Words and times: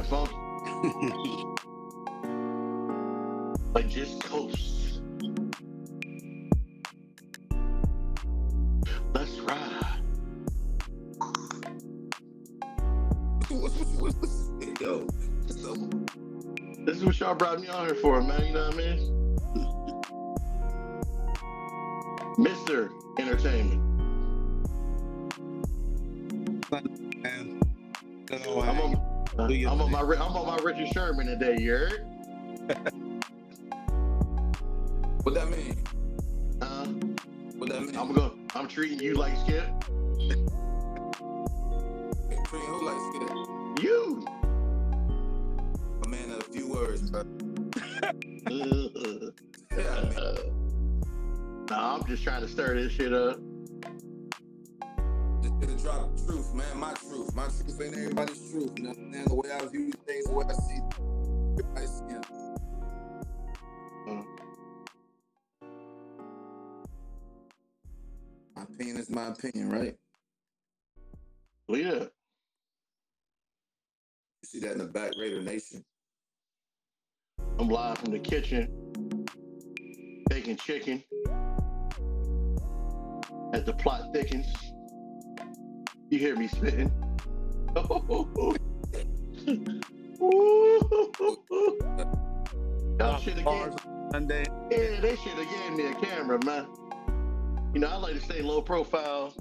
be 0.00 0.08
so 0.08 0.26
damn 0.26 0.26
funky. 0.26 1.44
like 3.74 3.88
just 3.88 4.22
coast. 4.22 5.00
Let's 9.14 9.38
ride. 9.40 10.02
yo, 14.80 15.06
This 16.84 16.96
is 16.96 17.04
what 17.04 17.18
y'all 17.20 17.34
brought 17.34 17.60
me 17.60 17.68
on 17.68 17.86
here 17.86 17.94
for, 17.96 18.22
man. 18.22 18.46
You 18.46 18.52
know 18.52 18.66
what 18.66 18.74
I 18.74 18.76
mean? 18.76 19.15
Sherman 30.96 31.26
today. 31.26 31.58
You 31.60 31.72
heard? 31.72 32.86
Nation. 75.56 75.82
I'm 77.58 77.68
live 77.70 77.96
from 77.96 78.10
the 78.10 78.18
kitchen, 78.18 78.68
baking 80.28 80.58
chicken. 80.58 81.02
As 83.54 83.64
the 83.64 83.72
plot 83.72 84.12
thickens, 84.12 84.46
you 86.10 86.18
hear 86.18 86.36
me 86.36 86.48
spitting. 86.48 86.92
Y'all 92.98 93.18
should 93.18 93.38
have 93.38 93.76
Sunday. 94.12 94.44
yeah, 94.70 95.00
they 95.00 95.16
should 95.16 95.38
have 95.38 95.48
gave 95.48 95.72
me 95.72 95.86
a 95.86 95.94
camera, 95.94 96.38
man. 96.44 96.66
You 97.72 97.80
know, 97.80 97.88
I 97.88 97.96
like 97.96 98.12
to 98.12 98.20
stay 98.20 98.42
low 98.42 98.60
profile. 98.60 99.32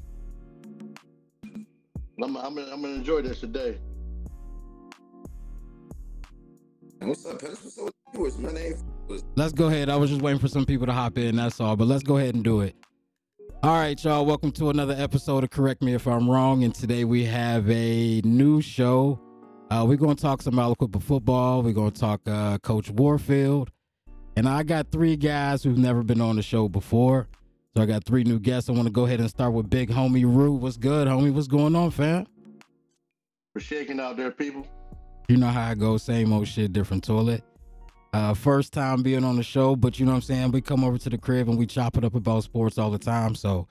I'm, 1.43 2.37
I'm, 2.37 2.37
I'm 2.37 2.55
gonna 2.55 2.87
enjoy 2.87 3.21
this 3.21 3.41
today. 3.41 3.79
What's 7.07 7.25
up, 7.25 7.39
Pettis? 7.39 7.63
What's 7.63 7.77
up 7.77 7.85
with 7.85 7.93
the 8.05 8.17
viewers? 8.17 8.37
My 8.37 8.51
name 8.51 8.73
Let's 9.35 9.53
go 9.53 9.67
ahead. 9.67 9.89
I 9.89 9.95
was 9.95 10.09
just 10.09 10.21
waiting 10.21 10.39
for 10.39 10.47
some 10.47 10.65
people 10.65 10.87
to 10.87 10.93
hop 10.93 11.17
in. 11.17 11.35
That's 11.35 11.59
all. 11.59 11.75
But 11.75 11.87
let's 11.87 12.03
go 12.03 12.17
ahead 12.17 12.33
and 12.33 12.43
do 12.43 12.61
it. 12.61 12.75
All 13.61 13.75
right, 13.75 14.01
y'all. 14.03 14.25
Welcome 14.25 14.51
to 14.53 14.71
another 14.71 14.95
episode 14.97 15.43
of 15.43 15.51
Correct 15.51 15.83
Me 15.83 15.93
If 15.93 16.07
I'm 16.07 16.29
Wrong. 16.29 16.63
And 16.63 16.73
today 16.73 17.03
we 17.03 17.25
have 17.25 17.69
a 17.69 18.21
new 18.21 18.61
show. 18.61 19.19
Uh, 19.69 19.85
we're 19.87 19.97
going 19.97 20.15
to 20.15 20.21
talk 20.21 20.41
some 20.41 20.55
Aliquippa 20.55 21.01
football. 21.01 21.61
We're 21.61 21.73
going 21.73 21.91
to 21.91 21.99
talk 21.99 22.21
uh, 22.27 22.57
Coach 22.59 22.89
Warfield. 22.89 23.69
And 24.35 24.49
I 24.49 24.63
got 24.63 24.91
three 24.91 25.15
guys 25.15 25.63
who've 25.63 25.77
never 25.77 26.03
been 26.03 26.21
on 26.21 26.35
the 26.35 26.41
show 26.41 26.67
before. 26.67 27.27
So 27.75 27.83
I 27.83 27.85
got 27.85 28.03
three 28.05 28.23
new 28.23 28.39
guests. 28.39 28.69
I 28.69 28.73
want 28.73 28.87
to 28.87 28.91
go 28.91 29.05
ahead 29.05 29.19
and 29.19 29.29
start 29.29 29.53
with 29.53 29.69
Big 29.69 29.89
Homie 29.89 30.23
Rue. 30.23 30.53
What's 30.53 30.77
good, 30.77 31.07
homie? 31.07 31.31
What's 31.31 31.47
going 31.47 31.75
on, 31.75 31.91
fam? 31.91 32.25
We're 33.53 33.61
shaking 33.61 33.99
out 33.99 34.17
there, 34.17 34.31
people. 34.31 34.67
You 35.27 35.37
know 35.37 35.47
how 35.47 35.69
I 35.69 35.73
go, 35.73 35.97
same 35.97 36.31
old 36.31 36.47
shit, 36.47 36.71
different 36.71 37.03
toilet. 37.03 37.43
Uh, 38.13 38.33
first 38.33 38.73
time 38.73 39.01
being 39.01 39.23
on 39.23 39.35
the 39.35 39.43
show, 39.43 39.75
but 39.75 39.99
you 39.99 40.05
know 40.05 40.11
what 40.11 40.17
I'm 40.17 40.21
saying? 40.21 40.51
We 40.51 40.61
come 40.61 40.83
over 40.83 40.97
to 40.99 41.09
the 41.09 41.17
crib 41.17 41.49
and 41.49 41.57
we 41.57 41.65
chop 41.65 41.97
it 41.97 42.05
up 42.05 42.15
about 42.15 42.43
sports 42.43 42.77
all 42.77 42.91
the 42.91 42.99
time. 42.99 43.33
So 43.33 43.67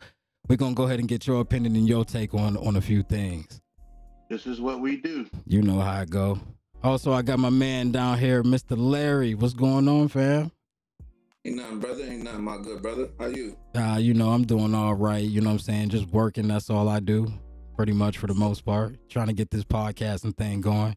we're 0.48 0.56
gonna 0.56 0.74
go 0.74 0.82
ahead 0.82 0.98
and 0.98 1.08
get 1.08 1.26
your 1.26 1.40
opinion 1.40 1.76
and 1.76 1.88
your 1.88 2.04
take 2.04 2.34
on 2.34 2.56
on 2.56 2.76
a 2.76 2.80
few 2.80 3.02
things. 3.04 3.60
This 4.28 4.46
is 4.46 4.60
what 4.60 4.80
we 4.80 4.96
do. 4.96 5.26
You 5.46 5.62
know 5.62 5.78
how 5.78 6.00
I 6.00 6.04
go. 6.04 6.40
Also, 6.82 7.12
I 7.12 7.22
got 7.22 7.38
my 7.38 7.50
man 7.50 7.92
down 7.92 8.18
here, 8.18 8.42
Mr. 8.42 8.76
Larry. 8.76 9.34
What's 9.34 9.54
going 9.54 9.88
on, 9.88 10.08
fam? 10.08 10.50
ain't 11.44 11.56
nothing, 11.56 11.78
brother. 11.78 12.04
Ain't 12.04 12.24
nothing, 12.24 12.42
my 12.42 12.58
good 12.58 12.82
brother. 12.82 13.08
How 13.18 13.26
you? 13.26 13.56
Uh, 13.74 13.98
you 14.00 14.12
know, 14.12 14.30
I'm 14.30 14.44
doing 14.44 14.74
all 14.74 14.94
right. 14.94 15.22
You 15.22 15.40
know 15.40 15.50
what 15.50 15.54
I'm 15.54 15.58
saying? 15.60 15.90
Just 15.90 16.08
working. 16.08 16.48
That's 16.48 16.68
all 16.68 16.88
I 16.88 17.00
do, 17.00 17.32
pretty 17.76 17.92
much 17.92 18.18
for 18.18 18.26
the 18.26 18.34
most 18.34 18.64
part. 18.64 18.96
Trying 19.08 19.28
to 19.28 19.32
get 19.32 19.50
this 19.50 19.64
podcasting 19.64 20.36
thing 20.36 20.60
going. 20.60 20.96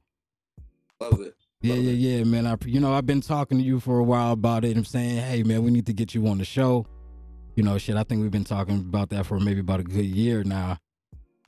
Love 1.00 1.22
it. 1.22 1.36
Yeah, 1.62 1.76
Love 1.76 1.84
yeah, 1.84 1.92
it. 1.92 1.96
yeah, 1.96 2.24
man. 2.24 2.48
I, 2.48 2.56
you 2.66 2.80
know, 2.80 2.94
I've 2.94 3.06
been 3.06 3.22
talking 3.22 3.58
to 3.58 3.64
you 3.64 3.80
for 3.80 4.00
a 4.00 4.04
while 4.04 4.32
about 4.32 4.66
it. 4.66 4.78
I'm 4.78 4.86
saying, 4.86 5.18
hey, 5.18 5.44
man, 5.44 5.64
we 5.64 5.72
need 5.72 5.86
to 5.88 5.94
get 5.94 6.14
you 6.14 6.28
on 6.28 6.38
the 6.38 6.46
show. 6.46 6.86
You 7.56 7.64
know, 7.64 7.78
shit. 7.78 7.96
I 7.96 8.04
think 8.04 8.22
we've 8.22 8.32
been 8.32 8.44
talking 8.44 8.78
about 8.78 9.10
that 9.10 9.26
for 9.26 9.40
maybe 9.40 9.60
about 9.60 9.80
a 9.80 9.84
good 9.84 10.06
year 10.06 10.44
now. 10.44 10.78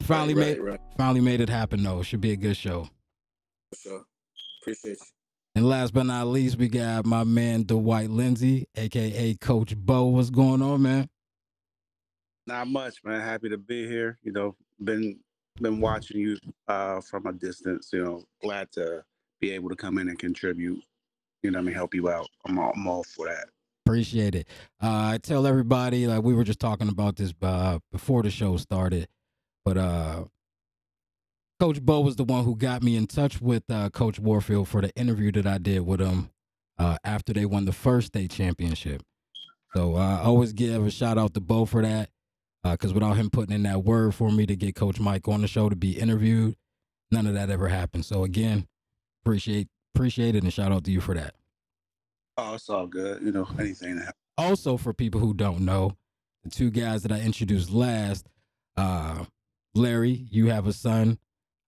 Finally 0.02 0.34
right, 0.34 0.48
made, 0.48 0.60
right, 0.60 0.72
right. 0.72 0.80
finally 0.98 1.22
made 1.22 1.42
it 1.42 1.50
happen 1.50 1.84
though. 1.84 2.02
Should 2.02 2.22
be 2.22 2.32
a 2.32 2.36
good 2.36 2.58
show. 2.58 2.90
For 3.72 3.80
sure. 3.80 4.06
Appreciate 4.62 4.98
you. 5.00 5.06
And 5.56 5.68
last 5.68 5.94
but 5.94 6.06
not 6.06 6.28
least, 6.28 6.58
we 6.58 6.70
got 6.70 7.06
my 7.06 7.24
man 7.24 7.64
Dwight 7.64 8.10
Lindsay, 8.10 8.68
aka 8.76 9.34
Coach 9.36 9.76
Bo. 9.76 10.06
What's 10.06 10.30
going 10.30 10.62
on, 10.62 10.82
man? 10.82 11.10
Not 12.48 12.68
much, 12.68 13.04
man. 13.04 13.20
Happy 13.20 13.50
to 13.50 13.58
be 13.58 13.88
here. 13.88 14.18
You 14.24 14.32
know, 14.32 14.56
been 14.84 15.20
been 15.62 15.82
watching 15.82 16.20
you 16.20 16.38
uh 16.68 17.02
from 17.02 17.28
a 17.28 17.34
distance. 17.34 17.90
You 17.92 18.04
know, 18.04 18.24
glad 18.42 18.72
to 18.74 19.04
be 19.40 19.52
able 19.52 19.70
to 19.70 19.76
come 19.76 19.98
in 19.98 20.10
and 20.10 20.20
contribute. 20.20 20.84
You 21.44 21.52
know, 21.52 21.60
I 21.60 21.62
mean, 21.62 21.74
help 21.74 21.94
you 21.94 22.10
out. 22.10 22.28
I'm 22.46 22.60
all, 22.60 22.74
I'm 22.76 22.88
all 22.88 23.04
for 23.04 23.28
that. 23.28 23.48
Appreciate 23.86 24.36
it. 24.36 24.48
Uh, 24.82 25.14
I 25.14 25.20
tell 25.22 25.48
everybody 25.48 26.06
like 26.06 26.22
we 26.22 26.34
were 26.34 26.44
just 26.44 26.60
talking 26.60 26.90
about 26.90 27.16
this 27.16 27.34
uh, 27.42 27.80
before 27.92 28.22
the 28.22 28.30
show 28.30 28.58
started, 28.58 29.08
but 29.66 29.78
uh, 29.78 30.26
Coach 31.60 31.82
Bo 31.82 32.02
was 32.02 32.16
the 32.16 32.24
one 32.24 32.44
who 32.44 32.56
got 32.56 32.84
me 32.84 32.96
in 32.96 33.08
touch 33.08 33.42
with 33.42 33.64
uh, 33.70 33.90
Coach 33.90 34.20
Warfield 34.20 34.68
for 34.68 34.82
the 34.82 34.96
interview 34.96 35.32
that 35.32 35.48
I 35.48 35.58
did 35.58 35.86
with 35.86 36.02
him 36.02 36.30
uh, 36.78 36.98
after 37.04 37.34
they 37.34 37.46
won 37.46 37.66
the 37.66 37.74
first 37.74 38.08
state 38.08 38.32
championship. 38.32 39.02
So 39.76 39.96
uh, 39.96 40.20
I 40.22 40.24
always 40.24 40.54
give 40.54 40.86
a 40.86 40.92
shout 40.92 41.18
out 41.18 41.34
to 41.34 41.42
Bo 41.42 41.66
for 41.66 41.82
that 41.82 42.10
because 42.64 42.94
without 42.94 43.14
him 43.14 43.30
putting 43.30 43.56
in 43.56 43.64
that 43.64 43.84
word 43.84 44.14
for 44.14 44.32
me 44.32 44.46
to 44.46 44.56
get 44.56 44.76
Coach 44.76 45.00
Mike 45.00 45.28
on 45.28 45.42
the 45.42 45.48
show 45.48 45.70
to 45.70 45.76
be 45.76 45.98
interviewed, 46.00 46.56
none 47.12 47.28
of 47.28 47.34
that 47.34 47.50
ever 47.50 47.68
happened. 47.70 48.06
So 48.06 48.24
again, 48.24 48.68
appreciate 49.24 49.68
appreciate 49.96 50.36
it 50.36 50.44
and 50.44 50.54
shout 50.54 50.72
out 50.72 50.84
to 50.86 50.92
you 50.92 51.02
for 51.02 51.14
that. 51.16 51.36
Oh, 52.38 52.54
it's 52.54 52.70
all 52.70 52.88
good. 52.88 53.22
You 53.22 53.32
know, 53.32 53.48
anything 53.60 53.96
that 53.96 54.06
happens. 54.06 54.16
also 54.38 54.78
for 54.78 54.94
people 54.94 55.20
who 55.20 55.34
don't 55.34 55.60
know 55.62 55.98
the 56.44 56.50
two 56.50 56.72
guys 56.72 57.04
that 57.04 57.12
i 57.12 57.20
introduced 57.20 57.70
last 57.70 58.26
uh 58.78 59.26
larry 59.76 60.26
you 60.32 60.48
have 60.48 60.66
a 60.68 60.72
son 60.72 61.18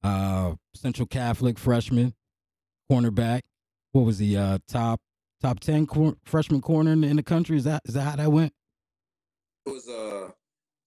uh 0.03 0.53
central 0.73 1.05
catholic 1.05 1.59
freshman 1.59 2.13
cornerback 2.89 3.41
what 3.91 4.03
was 4.05 4.17
he 4.19 4.37
uh 4.37 4.57
top 4.69 5.01
top 5.41 5.59
10 5.59 5.85
cor- 5.87 6.15
freshman 6.23 6.61
corner 6.61 6.93
in 6.93 7.01
the, 7.01 7.07
in 7.09 7.17
the 7.17 7.23
country 7.23 7.57
is 7.57 7.65
that 7.65 7.81
is 7.85 7.93
that 7.95 8.01
how 8.03 8.15
that 8.15 8.31
went 8.31 8.53
It 9.65 9.71
was 9.71 9.89
uh 9.89 10.29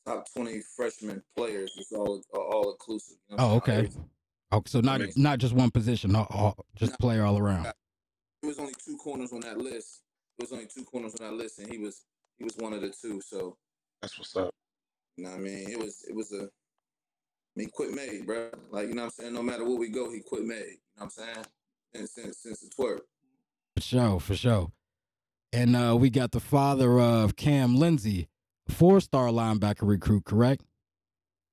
top 0.07 0.27
twenty 0.35 0.61
freshman 0.77 1.23
players. 1.37 1.75
It's 1.77 1.93
all 1.93 2.23
all 2.35 2.71
inclusive. 2.73 3.17
You 3.29 3.37
know, 3.37 3.45
oh 3.45 3.57
okay 3.57 3.73
everything. 3.75 4.09
Oh, 4.53 4.63
so 4.67 4.81
not 4.81 5.01
Amazing. 5.01 5.23
not 5.23 5.39
just 5.39 5.55
one 5.55 5.71
position 5.71 6.15
all, 6.17 6.27
all, 6.31 6.67
just 6.77 6.93
No. 6.93 6.97
player 7.01 7.25
all 7.25 7.39
around 7.39 7.67
uh, 7.67 7.73
It 8.43 8.47
was 8.47 8.59
only 8.59 8.75
two 8.85 8.97
corners 8.97 9.33
on 9.33 9.41
that 9.41 9.59
list. 9.59 10.03
It 10.39 10.43
was 10.43 10.53
only 10.53 10.67
two 10.67 10.85
corners 10.85 11.15
on 11.21 11.27
that 11.27 11.35
list, 11.37 11.59
and 11.59 11.71
he 11.71 11.79
was 11.79 12.03
he 12.39 12.45
was 12.45 12.57
one 12.57 12.73
of 12.73 12.81
the 12.81 12.91
two. 12.91 13.21
So 13.21 13.57
That's 14.03 14.19
what's 14.19 14.35
up. 14.37 14.51
you 15.17 15.25
know, 15.25 15.31
what 15.31 15.39
I 15.39 15.43
mean, 15.43 15.71
it 15.71 15.79
was 15.79 16.05
it 16.09 16.15
was 16.15 16.33
a. 16.33 16.45
I 16.45 17.61
mean, 17.61 17.71
quit 17.71 17.93
made, 17.95 18.27
bro. 18.27 18.51
Like 18.71 18.89
you 18.89 18.95
know, 18.95 19.03
what 19.03 19.15
I'm 19.19 19.23
saying, 19.23 19.35
no 19.35 19.43
matter 19.43 19.65
where 19.65 19.79
we 19.79 19.89
go, 19.89 20.11
he 20.11 20.21
quit 20.21 20.45
made. 20.45 20.57
You 20.57 20.63
know, 20.63 20.77
what 20.97 21.05
I'm 21.05 21.11
saying, 21.11 21.45
and 21.95 22.09
since 22.09 22.39
since 22.39 22.61
the 22.61 22.71
twerk. 22.71 23.01
for 23.77 23.83
sure 23.83 24.21
for 24.21 24.35
sure 24.35 24.73
and 25.53 25.77
uh 25.77 25.97
we 25.99 26.11
got 26.11 26.33
the 26.33 26.41
father 26.41 26.99
of 27.01 27.37
cam 27.37 27.77
lindsay 27.77 28.29
four-star 28.69 29.29
linebacker 29.29 29.83
recruit 29.87 30.25
correct 30.25 30.65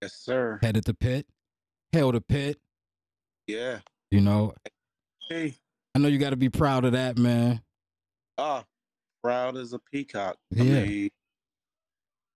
Yes, 0.01 0.13
sir. 0.15 0.57
headed 0.63 0.85
to 0.85 0.93
Pitt, 0.95 1.27
held 1.93 2.15
to 2.15 2.21
Pitt. 2.21 2.57
Yeah. 3.47 3.79
You 4.09 4.21
know, 4.21 4.53
Hey. 5.29 5.55
I 5.95 5.99
know 5.99 6.07
you 6.07 6.19
got 6.19 6.31
to 6.31 6.37
be 6.37 6.49
proud 6.49 6.85
of 6.85 6.93
that, 6.93 7.17
man. 7.17 7.61
Ah, 8.37 8.65
proud 9.23 9.57
as 9.57 9.73
a 9.73 9.79
peacock. 9.79 10.37
Yeah. 10.49 10.63
I 10.63 10.65
mean, 10.65 11.09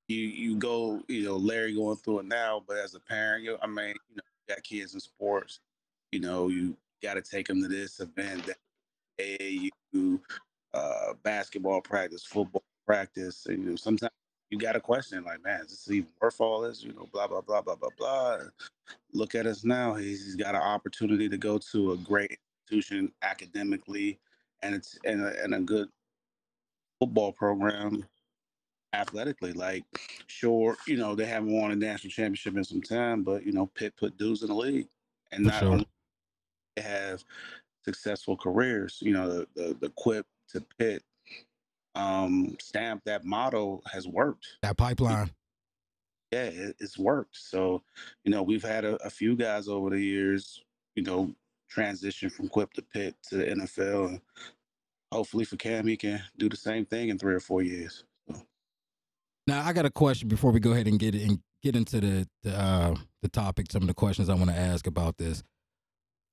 you 0.07 0.17
you 0.17 0.55
go, 0.57 1.01
you 1.07 1.23
know, 1.23 1.35
Larry 1.35 1.73
going 1.75 1.97
through 1.97 2.19
it 2.19 2.25
now, 2.25 2.63
but 2.65 2.77
as 2.77 2.95
a 2.95 2.99
parent, 2.99 3.43
you, 3.43 3.57
I 3.61 3.67
mean, 3.67 3.95
you 4.09 4.15
know, 4.17 4.23
got 4.47 4.63
kids 4.63 4.93
in 4.93 4.99
sports, 4.99 5.59
you 6.11 6.19
know, 6.19 6.47
you 6.47 6.77
got 7.01 7.15
to 7.15 7.21
take 7.21 7.47
them 7.47 7.61
to 7.61 7.67
this 7.67 7.99
event, 7.99 8.45
that 8.45 8.57
AAU, 9.19 10.19
uh, 10.73 11.13
basketball 11.23 11.81
practice, 11.81 12.23
football 12.23 12.63
practice. 12.85 13.45
And, 13.47 13.63
you 13.63 13.69
know, 13.71 13.75
sometimes 13.75 14.11
you 14.49 14.57
got 14.57 14.73
to 14.73 14.79
question, 14.79 15.23
like, 15.23 15.43
man, 15.43 15.61
is 15.61 15.69
this 15.69 15.89
even 15.89 16.09
worth 16.21 16.39
all 16.39 16.61
this? 16.61 16.83
You 16.83 16.93
know, 16.93 17.07
blah, 17.11 17.27
blah, 17.27 17.41
blah, 17.41 17.61
blah, 17.61 17.75
blah, 17.75 17.89
blah. 17.97 18.37
Look 19.13 19.35
at 19.35 19.45
us 19.45 19.63
now. 19.63 19.93
He's, 19.95 20.23
he's 20.23 20.35
got 20.35 20.55
an 20.55 20.61
opportunity 20.61 21.27
to 21.29 21.37
go 21.37 21.57
to 21.71 21.93
a 21.93 21.97
great 21.97 22.37
institution 22.67 23.11
academically 23.21 24.19
and 24.61 24.75
it's 24.75 24.97
and 25.05 25.21
a, 25.21 25.43
and 25.43 25.53
a 25.53 25.59
good 25.59 25.89
football 26.99 27.31
program 27.31 28.05
athletically. 28.93 29.53
Like, 29.53 29.83
sure, 30.27 30.77
you 30.87 30.97
know, 30.97 31.15
they 31.15 31.25
haven't 31.25 31.51
won 31.51 31.71
a 31.71 31.75
national 31.75 32.11
championship 32.11 32.57
in 32.57 32.63
some 32.63 32.81
time, 32.81 33.23
but 33.23 33.45
you 33.45 33.51
know, 33.51 33.67
Pitt 33.75 33.95
put 33.97 34.17
dudes 34.17 34.41
in 34.41 34.49
the 34.49 34.55
league, 34.55 34.87
and 35.31 35.45
For 35.45 35.51
not 35.51 35.59
sure. 35.59 35.69
only 35.69 35.87
they 36.75 36.81
have 36.81 37.23
successful 37.83 38.35
careers. 38.37 38.99
You 39.01 39.13
know, 39.13 39.29
the 39.29 39.47
the, 39.55 39.77
the 39.79 39.89
quip 39.89 40.25
to 40.49 40.61
Pitt 40.77 41.03
um, 41.95 42.55
stamp 42.59 43.03
that 43.05 43.25
model 43.25 43.81
has 43.91 44.07
worked. 44.07 44.47
That 44.61 44.77
pipeline. 44.77 45.31
Yeah, 46.31 46.43
it, 46.45 46.75
it's 46.79 46.97
worked. 46.97 47.37
So, 47.37 47.81
you 48.23 48.31
know, 48.31 48.43
we've 48.43 48.63
had 48.63 48.83
a, 48.83 48.95
a 49.05 49.09
few 49.09 49.35
guys 49.35 49.67
over 49.67 49.89
the 49.89 49.99
years, 49.99 50.63
you 50.95 51.03
know, 51.03 51.33
transition 51.69 52.29
from 52.29 52.49
quip 52.49 52.73
to 52.73 52.81
Pitt 52.81 53.15
to 53.29 53.37
the 53.37 53.45
NFL. 53.45 54.07
And 54.07 54.21
hopefully 55.11 55.45
for 55.45 55.55
Cam, 55.55 55.87
he 55.87 55.97
can 55.97 56.21
do 56.37 56.49
the 56.49 56.57
same 56.57 56.85
thing 56.85 57.09
in 57.09 57.17
three 57.17 57.35
or 57.35 57.39
four 57.39 57.61
years. 57.61 58.03
So. 58.29 58.41
Now 59.47 59.65
I 59.65 59.73
got 59.73 59.85
a 59.85 59.91
question 59.91 60.27
before 60.27 60.51
we 60.51 60.59
go 60.59 60.71
ahead 60.71 60.87
and 60.87 60.99
get 60.99 61.15
in, 61.15 61.41
get 61.63 61.75
into 61.75 61.99
the 62.01 62.27
the, 62.43 62.57
uh, 62.57 62.95
the 63.21 63.29
topic. 63.29 63.71
Some 63.71 63.83
of 63.83 63.87
the 63.87 63.93
questions 63.93 64.29
I 64.29 64.35
want 64.35 64.49
to 64.49 64.57
ask 64.57 64.87
about 64.87 65.17
this. 65.17 65.43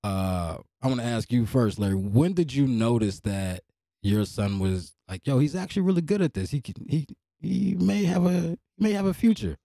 Uh, 0.03 0.57
I 0.83 0.89
want 0.89 1.01
to 1.01 1.07
ask 1.07 1.31
you 1.31 1.47
first, 1.47 1.79
Larry. 1.79 1.95
When 1.95 2.33
did 2.33 2.53
you 2.53 2.67
notice 2.67 3.21
that 3.21 3.63
your 4.03 4.25
son 4.25 4.59
was 4.59 4.95
like, 5.13 5.27
"Yo, 5.27 5.39
he's 5.39 5.55
actually 5.55 5.83
really 5.83 6.01
good 6.01 6.23
at 6.23 6.35
this. 6.35 6.51
He 6.51 6.61
can, 6.61 6.75
he 6.89 7.07
he 7.39 7.75
may 7.75 8.05
have 8.05 8.25
a 8.27 8.59
may 8.79 8.93
have 8.93 9.07
a 9.07 9.15
future." 9.15 9.59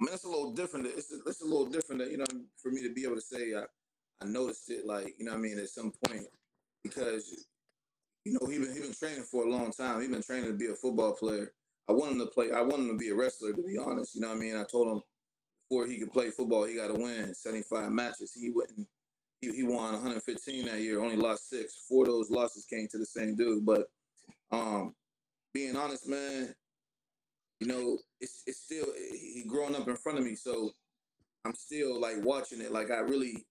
I 0.00 0.04
mean, 0.04 0.14
it's 0.14 0.24
a 0.24 0.28
little 0.28 0.52
different. 0.52 0.86
It's 0.86 1.12
a, 1.12 1.16
it's 1.26 1.42
a 1.42 1.44
little 1.44 1.66
different, 1.66 2.00
that, 2.02 2.10
you 2.12 2.18
know, 2.18 2.26
for 2.62 2.70
me 2.70 2.82
to 2.82 2.94
be 2.94 3.02
able 3.04 3.16
to 3.16 3.20
say 3.20 3.52
I, 3.54 3.64
I 4.22 4.26
noticed 4.26 4.70
it, 4.70 4.86
like 4.86 5.14
you 5.18 5.24
know, 5.24 5.34
I 5.34 5.38
mean, 5.38 5.58
at 5.58 5.68
some 5.68 5.92
point, 6.06 6.26
because 6.84 7.46
you 8.24 8.34
know 8.34 8.46
he 8.48 8.58
been 8.58 8.72
he 8.72 8.80
been 8.80 8.94
training 8.94 9.24
for 9.24 9.44
a 9.44 9.50
long 9.50 9.72
time. 9.72 10.00
He 10.00 10.08
been 10.08 10.22
training 10.22 10.50
to 10.50 10.56
be 10.56 10.66
a 10.66 10.74
football 10.74 11.12
player. 11.14 11.52
I 11.88 11.92
want 11.92 12.12
him 12.12 12.18
to 12.20 12.26
play. 12.26 12.52
I 12.52 12.60
want 12.60 12.82
him 12.82 12.88
to 12.88 12.96
be 12.96 13.08
a 13.08 13.14
wrestler. 13.14 13.52
To 13.52 13.62
be 13.62 13.78
honest, 13.78 14.14
you 14.14 14.20
know, 14.20 14.28
what 14.28 14.36
I 14.36 14.40
mean, 14.40 14.56
I 14.56 14.64
told 14.64 14.88
him 14.88 15.02
before 15.68 15.86
he 15.86 15.98
could 15.98 16.12
play 16.12 16.30
football, 16.30 16.64
he 16.64 16.76
got 16.76 16.88
to 16.88 16.94
win 16.94 17.34
seventy 17.34 17.62
five 17.62 17.90
matches. 17.90 18.32
He 18.32 18.50
wouldn't. 18.50 18.86
He, 19.40 19.52
he 19.52 19.62
won 19.62 19.92
115 19.92 20.66
that 20.66 20.80
year. 20.80 21.00
Only 21.00 21.14
lost 21.14 21.48
six. 21.48 21.84
Four 21.88 22.02
of 22.02 22.08
those 22.08 22.28
losses 22.28 22.64
came 22.64 22.88
to 22.88 22.98
the 22.98 23.06
same 23.06 23.36
dude. 23.36 23.64
But 23.64 23.86
um, 24.50 24.94
being 25.52 25.76
honest, 25.76 26.08
man, 26.08 26.54
you 27.60 27.66
know, 27.66 27.98
it's 28.20 28.42
it's 28.46 28.60
still 28.60 28.86
he 29.10 29.44
growing 29.46 29.74
up 29.74 29.88
in 29.88 29.96
front 29.96 30.18
of 30.18 30.24
me, 30.24 30.34
so 30.34 30.72
I'm 31.44 31.54
still 31.54 32.00
like 32.00 32.16
watching 32.22 32.60
it. 32.60 32.72
Like 32.72 32.90
I 32.90 32.98
really, 32.98 33.46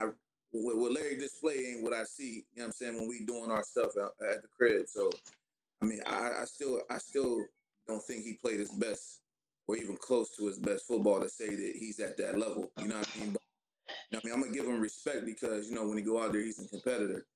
I 0.00 0.06
what, 0.52 0.92
Larry 0.92 1.16
display 1.16 1.72
ain't 1.72 1.82
what 1.82 1.92
I 1.92 2.04
see. 2.04 2.44
You 2.54 2.58
know 2.58 2.62
what 2.62 2.66
I'm 2.66 2.72
saying 2.72 2.96
when 2.96 3.08
we 3.08 3.24
doing 3.24 3.50
our 3.50 3.62
stuff 3.62 3.90
at 3.96 4.42
the 4.42 4.48
crib. 4.56 4.86
So 4.88 5.10
I 5.82 5.84
mean, 5.84 6.00
I, 6.06 6.42
I 6.42 6.44
still 6.44 6.80
I 6.90 6.98
still 6.98 7.44
don't 7.86 8.02
think 8.02 8.24
he 8.24 8.34
played 8.34 8.60
his 8.60 8.70
best 8.70 9.20
or 9.68 9.76
even 9.76 9.96
close 9.96 10.30
to 10.36 10.46
his 10.46 10.58
best 10.58 10.86
football 10.86 11.20
to 11.20 11.28
say 11.28 11.48
that 11.48 11.72
he's 11.76 12.00
at 12.00 12.16
that 12.16 12.38
level. 12.38 12.70
You 12.78 12.88
know 12.88 12.96
what 12.96 13.10
I 13.16 13.20
mean? 13.20 13.32
But, 13.32 13.42
you 14.10 14.16
know 14.16 14.20
I 14.22 14.26
mean, 14.26 14.34
I'm 14.34 14.40
gonna 14.40 14.54
give 14.54 14.66
him 14.66 14.80
respect 14.80 15.26
because 15.26 15.68
you 15.68 15.74
know 15.74 15.86
when 15.86 15.98
he 15.98 16.04
go 16.04 16.22
out 16.22 16.32
there, 16.32 16.42
he's 16.42 16.64
a 16.64 16.68
competitor. 16.68 17.26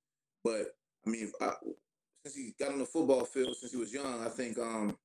But 0.42 0.74
I 1.06 1.10
mean, 1.10 1.30
I, 1.40 1.52
since 2.24 2.34
he 2.34 2.54
got 2.58 2.72
on 2.72 2.78
the 2.78 2.84
football 2.84 3.24
field 3.24 3.56
since 3.56 3.72
he 3.72 3.78
was 3.78 3.92
young, 3.92 4.24
I 4.24 4.28
think 4.28 4.58
um 4.58 4.96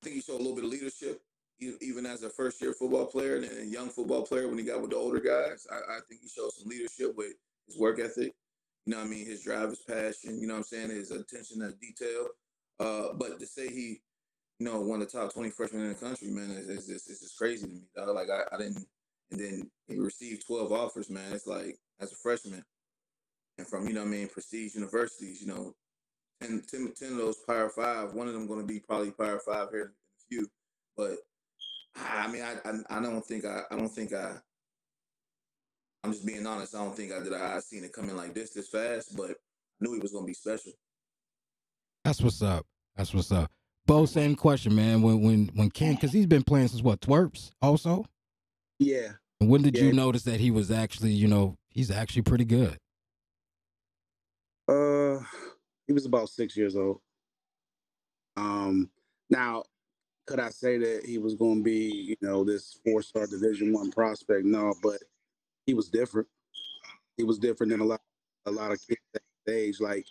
I 0.00 0.04
think 0.04 0.16
he 0.16 0.22
showed 0.22 0.36
a 0.36 0.42
little 0.42 0.54
bit 0.54 0.64
of 0.64 0.70
leadership, 0.70 1.20
even 1.58 2.06
as 2.06 2.22
a 2.22 2.30
first 2.30 2.60
year 2.62 2.72
football 2.72 3.06
player 3.06 3.36
and 3.36 3.44
a 3.44 3.66
young 3.66 3.90
football 3.90 4.22
player 4.22 4.48
when 4.48 4.58
he 4.58 4.64
got 4.64 4.80
with 4.80 4.90
the 4.90 4.96
older 4.96 5.20
guys. 5.20 5.66
I, 5.70 5.76
I 5.76 5.98
think 6.08 6.22
he 6.22 6.28
showed 6.28 6.52
some 6.52 6.68
leadership 6.68 7.14
with 7.16 7.34
his 7.66 7.78
work 7.78 8.00
ethic. 8.00 8.32
You 8.86 8.92
know 8.92 8.98
what 8.98 9.06
I 9.06 9.10
mean? 9.10 9.26
His 9.26 9.42
drive, 9.42 9.68
his 9.68 9.80
passion, 9.80 10.40
you 10.40 10.46
know 10.46 10.54
what 10.54 10.60
I'm 10.60 10.64
saying? 10.64 10.90
His 10.90 11.10
attention 11.10 11.60
to 11.60 11.72
detail. 11.72 12.28
Uh, 12.78 13.12
but 13.12 13.38
to 13.38 13.46
say 13.46 13.68
he, 13.68 14.00
you 14.58 14.66
know, 14.66 14.90
of 14.92 15.00
the 15.00 15.06
top 15.06 15.34
20 15.34 15.50
freshmen 15.50 15.82
in 15.82 15.88
the 15.90 15.94
country, 15.94 16.28
man, 16.28 16.50
is 16.50 16.68
it's, 16.68 16.88
it's, 16.88 17.10
it's 17.10 17.20
just 17.20 17.36
crazy 17.36 17.66
to 17.66 17.72
me. 17.72 17.82
Dog. 17.94 18.14
Like, 18.14 18.28
I, 18.30 18.54
I 18.54 18.58
didn't, 18.58 18.86
and 19.30 19.38
then 19.40 19.70
he 19.86 19.98
received 19.98 20.46
12 20.46 20.72
offers, 20.72 21.10
man. 21.10 21.32
It's 21.32 21.46
like, 21.46 21.78
as 22.00 22.12
a 22.12 22.16
freshman, 22.16 22.64
and 23.60 23.68
from, 23.68 23.86
you 23.86 23.92
know 23.92 24.00
what 24.00 24.08
I 24.08 24.10
mean, 24.10 24.28
prestige 24.28 24.74
universities, 24.74 25.42
you 25.42 25.48
know, 25.48 25.74
and 26.40 26.66
10, 26.66 26.92
10 26.98 27.12
of 27.12 27.16
those 27.18 27.36
Power 27.46 27.68
Five, 27.68 28.14
one 28.14 28.26
of 28.26 28.32
them 28.32 28.46
going 28.46 28.60
to 28.60 28.66
be 28.66 28.80
probably 28.80 29.10
Power 29.10 29.38
Five 29.38 29.68
here 29.70 29.82
in 29.82 29.88
a 29.88 30.24
few. 30.28 30.48
But 30.96 31.18
I 31.96 32.30
mean, 32.32 32.42
I, 32.42 32.54
I, 32.64 32.98
I 32.98 33.02
don't 33.02 33.24
think 33.24 33.44
I, 33.44 33.62
I 33.70 33.76
don't 33.76 33.90
think 33.90 34.14
I. 34.14 34.36
I'm 36.02 36.12
just 36.12 36.26
being 36.26 36.46
honest. 36.46 36.74
I 36.74 36.82
don't 36.82 36.96
think 36.96 37.12
I 37.12 37.22
did. 37.22 37.34
I, 37.34 37.56
I 37.56 37.60
seen 37.60 37.84
it 37.84 37.92
coming 37.92 38.16
like 38.16 38.32
this 38.32 38.50
this 38.50 38.68
fast, 38.68 39.14
but 39.14 39.30
I 39.30 39.34
knew 39.80 39.92
he 39.92 40.00
was 40.00 40.12
going 40.12 40.24
to 40.24 40.28
be 40.28 40.32
special. 40.32 40.72
That's 42.04 42.22
what's 42.22 42.40
up. 42.40 42.64
That's 42.96 43.12
what's 43.12 43.30
up. 43.30 43.50
Bo, 43.86 44.06
same 44.06 44.34
question, 44.34 44.74
man. 44.74 45.02
When 45.02 45.20
when 45.20 45.50
when 45.54 45.70
Ken, 45.70 45.94
because 45.96 46.12
he's 46.12 46.26
been 46.26 46.42
playing 46.42 46.68
since 46.68 46.82
what 46.82 47.00
twerps 47.00 47.50
also. 47.60 48.06
Yeah. 48.78 49.10
And 49.40 49.50
when 49.50 49.62
did 49.62 49.76
you 49.76 49.92
notice 49.92 50.22
that 50.24 50.40
he 50.40 50.50
was 50.50 50.70
actually, 50.70 51.12
you 51.12 51.26
know, 51.26 51.56
he's 51.70 51.90
actually 51.90 52.22
pretty 52.22 52.44
good? 52.44 52.78
Uh, 54.70 55.18
he 55.88 55.92
was 55.92 56.06
about 56.06 56.28
six 56.28 56.56
years 56.56 56.76
old. 56.76 57.00
Um, 58.36 58.88
now, 59.28 59.64
could 60.28 60.38
I 60.38 60.50
say 60.50 60.78
that 60.78 61.04
he 61.04 61.18
was 61.18 61.34
going 61.34 61.58
to 61.58 61.64
be, 61.64 61.90
you 62.08 62.16
know, 62.22 62.44
this 62.44 62.78
four-star 62.84 63.26
Division 63.26 63.72
One 63.72 63.90
prospect? 63.90 64.44
No, 64.44 64.72
but 64.80 64.98
he 65.66 65.74
was 65.74 65.88
different. 65.88 66.28
He 67.16 67.24
was 67.24 67.38
different 67.38 67.72
than 67.72 67.80
a 67.80 67.84
lot, 67.84 68.00
a 68.46 68.50
lot 68.52 68.70
of 68.70 68.78
kids 68.86 69.00
at 69.16 69.22
that 69.46 69.52
age. 69.52 69.80
Like 69.80 70.06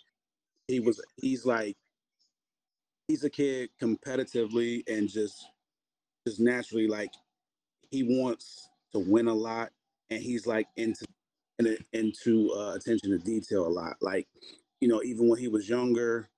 he 0.68 0.78
was, 0.78 1.02
he's 1.16 1.46
like, 1.46 1.78
he's 3.08 3.24
a 3.24 3.30
kid 3.30 3.70
competitively 3.82 4.82
and 4.86 5.08
just, 5.08 5.42
just 6.26 6.38
naturally 6.38 6.86
like 6.86 7.12
he 7.90 8.02
wants 8.02 8.68
to 8.92 8.98
win 8.98 9.26
a 9.26 9.34
lot, 9.34 9.70
and 10.10 10.22
he's 10.22 10.46
like 10.46 10.66
into 10.76 11.06
into, 11.66 11.84
into 11.92 12.52
uh, 12.52 12.74
attention 12.74 13.10
to 13.10 13.18
detail 13.18 13.66
a 13.66 13.68
lot. 13.68 13.96
Like, 14.00 14.28
you 14.80 14.88
know, 14.88 15.02
even 15.02 15.28
when 15.28 15.38
he 15.38 15.48
was 15.48 15.68
younger, 15.68 16.28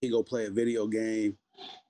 he 0.00 0.08
go 0.08 0.22
play 0.22 0.46
a 0.46 0.50
video 0.50 0.86
game. 0.86 1.36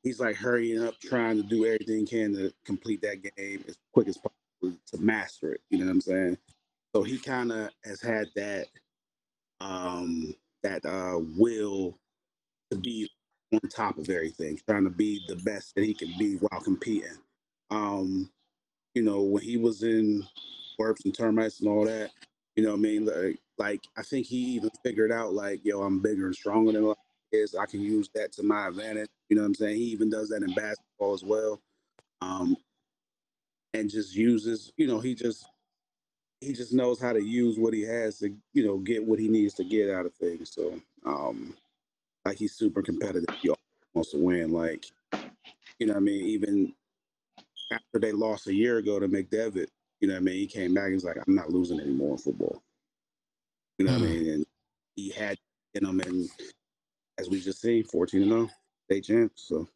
He's 0.02 0.18
like 0.18 0.36
hurrying 0.36 0.82
up, 0.82 0.98
trying 1.00 1.36
to 1.36 1.42
do 1.42 1.64
everything 1.64 2.00
he 2.00 2.06
can 2.06 2.34
to 2.34 2.52
complete 2.64 3.02
that 3.02 3.22
game 3.36 3.64
as 3.68 3.76
quick 3.92 4.08
as 4.08 4.16
possible 4.16 4.78
to 4.86 4.98
master 4.98 5.52
it. 5.52 5.60
You 5.70 5.78
know 5.78 5.86
what 5.86 5.92
I'm 5.92 6.00
saying? 6.00 6.38
So 6.94 7.02
he 7.02 7.18
kind 7.18 7.52
of 7.52 7.70
has 7.84 8.00
had 8.00 8.28
that 8.34 8.66
um 9.60 10.34
that 10.62 10.84
uh 10.86 11.20
will 11.36 11.98
to 12.70 12.78
be 12.78 13.08
on 13.52 13.60
top 13.68 13.98
of 13.98 14.08
everything, 14.08 14.58
trying 14.66 14.84
to 14.84 14.90
be 14.90 15.20
the 15.28 15.36
best 15.36 15.74
that 15.74 15.84
he 15.84 15.94
can 15.94 16.12
be 16.18 16.36
while 16.36 16.60
competing. 16.60 17.18
Um, 17.70 18.30
you 18.94 19.02
know, 19.02 19.22
when 19.22 19.42
he 19.42 19.56
was 19.56 19.82
in 19.82 20.24
burps 20.78 21.04
and 21.04 21.14
termites 21.14 21.60
and 21.60 21.68
all 21.68 21.84
that, 21.84 22.10
you 22.60 22.66
know 22.66 22.72
what 22.72 22.80
I 22.80 22.82
mean? 22.82 23.06
Like, 23.06 23.38
like 23.56 23.80
I 23.96 24.02
think 24.02 24.26
he 24.26 24.36
even 24.36 24.68
figured 24.84 25.10
out 25.10 25.32
like, 25.32 25.64
yo, 25.64 25.80
I'm 25.80 25.98
bigger 25.98 26.26
and 26.26 26.34
stronger 26.34 26.72
than 26.72 26.92
is. 27.32 27.54
I 27.54 27.64
can 27.64 27.80
use 27.80 28.10
that 28.14 28.32
to 28.32 28.42
my 28.42 28.66
advantage. 28.68 29.08
You 29.30 29.36
know 29.36 29.42
what 29.42 29.48
I'm 29.48 29.54
saying? 29.54 29.76
He 29.76 29.84
even 29.84 30.10
does 30.10 30.28
that 30.28 30.42
in 30.42 30.52
basketball 30.52 31.14
as 31.14 31.24
well. 31.24 31.58
Um, 32.20 32.58
and 33.72 33.88
just 33.88 34.14
uses, 34.14 34.74
you 34.76 34.86
know, 34.86 35.00
he 35.00 35.14
just 35.14 35.46
he 36.42 36.52
just 36.52 36.74
knows 36.74 37.00
how 37.00 37.14
to 37.14 37.22
use 37.24 37.58
what 37.58 37.72
he 37.72 37.80
has 37.80 38.18
to, 38.18 38.30
you 38.52 38.66
know, 38.66 38.76
get 38.76 39.02
what 39.02 39.18
he 39.18 39.28
needs 39.28 39.54
to 39.54 39.64
get 39.64 39.88
out 39.88 40.04
of 40.04 40.12
things. 40.12 40.52
So, 40.52 40.78
um, 41.06 41.56
like 42.26 42.36
he's 42.36 42.56
super 42.56 42.82
competitive. 42.82 43.34
He 43.40 43.50
wants 43.94 44.10
to 44.10 44.18
win. 44.18 44.52
Like, 44.52 44.84
you 45.78 45.86
know, 45.86 45.94
I 45.94 46.00
mean, 46.00 46.26
even 46.26 46.74
after 47.72 47.98
they 47.98 48.12
lost 48.12 48.48
a 48.48 48.54
year 48.54 48.76
ago 48.76 49.00
to 49.00 49.08
McDevitt, 49.08 49.68
you 50.00 50.08
know, 50.08 50.14
what 50.14 50.20
I 50.20 50.24
mean, 50.24 50.34
he 50.36 50.46
came 50.46 50.74
back. 50.74 50.84
And 50.86 50.94
he's 50.94 51.04
like, 51.04 51.16
I'm 51.26 51.34
not 51.34 51.50
losing 51.50 51.80
anymore 51.80 52.12
in 52.12 52.18
football. 52.18 52.62
You 53.78 53.86
know 53.86 53.92
what 53.92 54.02
I 54.02 54.04
Mm. 54.06 54.10
mean? 54.10 54.30
And 54.34 54.46
he 54.96 55.10
had 55.10 55.38
in 55.74 55.84
him, 55.84 56.00
and 56.00 56.28
as 57.18 57.28
we 57.28 57.40
just 57.40 57.60
seen, 57.60 57.84
14 57.84 58.22
and 58.22 58.30
0, 58.30 58.50
state 58.88 59.04
champs. 59.04 59.44
So 59.48 59.68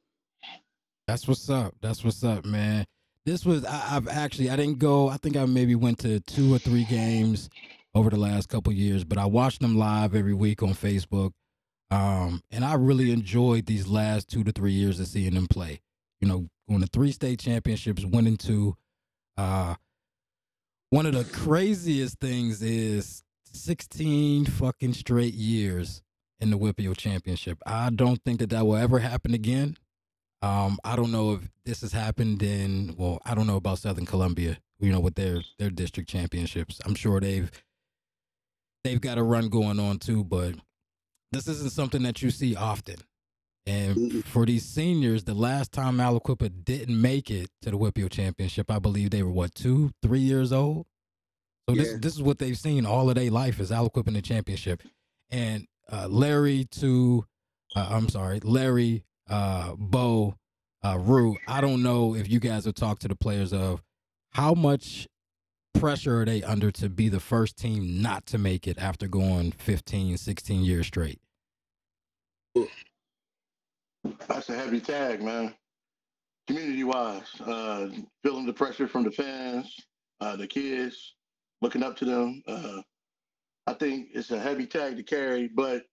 That's 1.07 1.28
what's 1.28 1.49
up. 1.50 1.75
That's 1.81 2.04
what's 2.04 2.25
up, 2.25 2.45
man. 2.45 2.85
This 3.26 3.45
was 3.45 3.64
I, 3.64 3.97
I've 3.97 4.09
actually 4.09 4.50
I 4.50 4.57
didn't 4.57 4.78
go. 4.78 5.09
I 5.09 5.16
think 5.16 5.37
I 5.37 5.45
maybe 5.47 5.75
went 5.75 5.99
to 6.00 6.21
two 6.21 6.52
or 6.52 6.59
three 6.59 6.85
games 6.85 7.49
over 7.95 8.11
the 8.11 8.19
last 8.19 8.49
couple 8.49 8.73
years, 8.73 9.04
but 9.04 9.19
I 9.19 9.26
watched 9.26 9.61
them 9.61 9.76
live 9.76 10.14
every 10.14 10.35
week 10.35 10.62
on 10.62 10.71
Facebook. 10.71 11.33
Um, 11.90 12.43
and 12.50 12.64
I 12.64 12.75
really 12.75 13.12
enjoyed 13.12 13.66
these 13.66 13.87
last 13.87 14.28
two 14.28 14.43
to 14.45 14.52
three 14.52 14.73
years 14.73 14.99
of 15.00 15.07
seeing 15.07 15.35
them 15.35 15.47
play. 15.47 15.81
You 16.21 16.28
know, 16.28 16.49
going 16.69 16.81
to 16.81 16.87
three 16.88 17.12
state 17.12 17.38
championships, 17.40 18.04
winning 18.04 18.37
two. 18.37 18.76
Uh, 19.37 19.75
One 20.91 21.07
of 21.07 21.14
the 21.14 21.25
craziest 21.25 22.21
things 22.21 22.62
is 22.62 23.23
16 23.53 24.47
fucking 24.47 24.95
straight 24.95 25.35
years 25.35 26.03
in 26.41 26.50
the 26.50 26.59
WPIAL 26.59 26.97
championship. 26.97 27.59
I 27.67 27.91
don't 27.91 28.23
think 28.25 28.41
that 28.41 28.50
that 28.50 28.67
will 28.67 28.76
ever 28.76 28.99
happen 28.99 29.35
again. 29.35 29.76
Um, 30.43 30.79
I 30.85 30.95
don't 30.95 31.11
know 31.11 31.33
if 31.35 31.50
this 31.64 31.81
has 31.81 31.93
happened 31.93 32.43
in 32.43 32.95
well, 32.99 33.19
I 33.25 33.35
don't 33.35 33.47
know 33.47 33.57
about 33.57 33.79
Southern 33.79 34.05
Columbia, 34.05 34.59
you 34.79 34.93
know, 34.93 35.00
with 35.00 35.14
their 35.14 35.43
their 35.59 35.71
district 35.71 36.09
championships. 36.09 36.81
I'm 36.85 36.95
sure 36.95 37.19
they've 37.19 37.50
they've 38.83 39.00
got 39.00 39.17
a 39.17 39.23
run 39.23 39.49
going 39.49 39.81
on 39.81 39.99
too, 39.99 40.23
but 40.23 40.55
this 41.33 41.49
isn't 41.49 41.73
something 41.73 42.03
that 42.03 42.21
you 42.21 42.31
see 42.31 42.55
often. 42.55 42.97
And 43.66 44.25
for 44.26 44.44
these 44.44 44.64
seniors, 44.64 45.25
the 45.25 45.33
last 45.35 45.73
time 45.73 45.97
Aliquippa 45.97 46.64
didn't 46.64 47.00
make 47.00 47.30
it 47.30 47.49
to 47.62 47.71
the 47.71 47.78
WPIAL 47.78 48.11
championship, 48.11 48.71
I 48.71 48.78
believe 48.78 49.11
they 49.11 49.23
were 49.23 49.30
what 49.30 49.54
two, 49.54 49.90
three 50.02 50.21
years 50.21 50.52
old. 50.52 50.87
So 51.68 51.75
this 51.75 51.92
Yeah. 51.92 51.99
this 51.99 52.14
is 52.14 52.23
what 52.23 52.38
they've 52.38 52.59
seen 52.59 52.85
all 52.85 53.09
of 53.09 53.14
their 53.14 53.30
life 53.30 53.59
is 53.61 53.71
Aliquippa 53.71 54.09
in 54.09 54.14
the 54.14 54.23
championship. 54.23 54.83
And 55.30 55.66
uh, 55.90 56.09
Larry 56.11 56.66
to, 56.73 57.25
uh, 57.75 57.88
I'm 57.90 58.11
sorry, 58.11 58.40
Larry, 58.40 59.04
uh, 59.30 59.75
Bo, 59.78 60.35
uh, 60.85 60.99
Rue. 60.99 61.38
I 61.49 61.62
don't 61.62 61.83
know 61.83 62.14
if 62.14 62.28
you 62.30 62.40
guys 62.40 62.66
have 62.66 62.75
talked 62.75 63.00
to 63.02 63.09
the 63.09 63.16
players 63.16 63.54
of 63.54 63.83
how 64.33 64.52
much 64.52 65.09
pressure 65.73 66.21
are 66.21 66.25
they 66.26 66.42
under 66.42 66.71
to 66.71 66.90
be 66.90 67.09
the 67.09 67.18
first 67.21 67.56
team 67.56 68.02
not 68.02 68.26
to 68.26 68.37
make 68.38 68.66
it 68.68 68.76
after 68.78 69.09
going 69.09 69.52
15, 69.52 70.18
16 70.18 70.62
years 70.62 70.87
straight. 70.87 71.21
That's 74.28 74.49
a 74.50 74.54
heavy 74.54 74.80
tag, 74.80 75.23
man. 75.23 75.54
Community 76.46 76.84
wise, 76.84 77.40
uh, 77.40 77.88
feeling 78.23 78.44
the 78.44 78.52
pressure 78.52 78.87
from 78.87 79.04
the 79.04 79.11
fans, 79.11 79.75
uh, 80.20 80.37
the 80.37 80.46
kids, 80.46 81.14
looking 81.62 81.82
up 81.82 81.96
to 81.96 82.04
them. 82.04 82.42
Uh, 82.46 82.82
I 83.66 83.73
think 83.73 84.08
it's 84.12 84.30
a 84.30 84.38
heavy 84.38 84.66
tag 84.66 84.96
to 84.99 85.02
carry, 85.02 85.49
but 85.49 85.84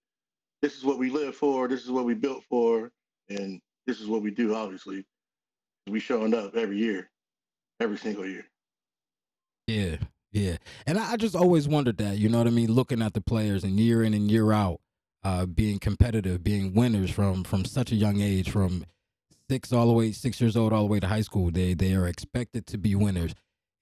this 0.60 0.76
is 0.76 0.84
what 0.84 0.98
we 0.98 1.08
live 1.08 1.34
for. 1.34 1.68
This 1.68 1.84
is 1.84 1.90
what 1.90 2.04
we 2.04 2.12
built 2.12 2.44
for, 2.50 2.92
and 3.30 3.60
this 3.86 3.98
is 3.98 4.08
what 4.08 4.20
we 4.20 4.30
do. 4.30 4.54
Obviously, 4.54 5.06
we 5.88 6.00
showing 6.00 6.34
up 6.34 6.54
every 6.54 6.76
year, 6.76 7.10
every 7.80 7.96
single 7.96 8.26
year. 8.26 8.44
Yeah, 9.66 9.96
yeah. 10.32 10.56
And 10.86 10.98
I, 10.98 11.12
I 11.12 11.16
just 11.16 11.34
always 11.34 11.66
wondered 11.66 11.96
that, 11.96 12.18
you 12.18 12.28
know 12.28 12.36
what 12.38 12.46
I 12.46 12.50
mean? 12.50 12.70
Looking 12.70 13.00
at 13.00 13.14
the 13.14 13.22
players 13.22 13.64
and 13.64 13.80
year 13.80 14.02
in 14.02 14.12
and 14.12 14.30
year 14.30 14.52
out, 14.52 14.81
uh, 15.24 15.46
being 15.46 15.78
competitive, 15.78 16.42
being 16.42 16.74
winners 16.74 17.10
from 17.10 17.44
from 17.44 17.64
such 17.64 17.92
a 17.92 17.96
young 17.96 18.20
age, 18.20 18.50
from 18.50 18.84
six 19.48 19.72
all 19.72 19.86
the 19.86 19.92
way 19.92 20.12
six 20.12 20.40
years 20.40 20.56
old 20.56 20.72
all 20.72 20.82
the 20.82 20.92
way 20.92 21.00
to 21.00 21.06
high 21.06 21.20
school. 21.20 21.50
They 21.50 21.74
they 21.74 21.94
are 21.94 22.06
expected 22.06 22.66
to 22.68 22.78
be 22.78 22.94
winners, 22.94 23.34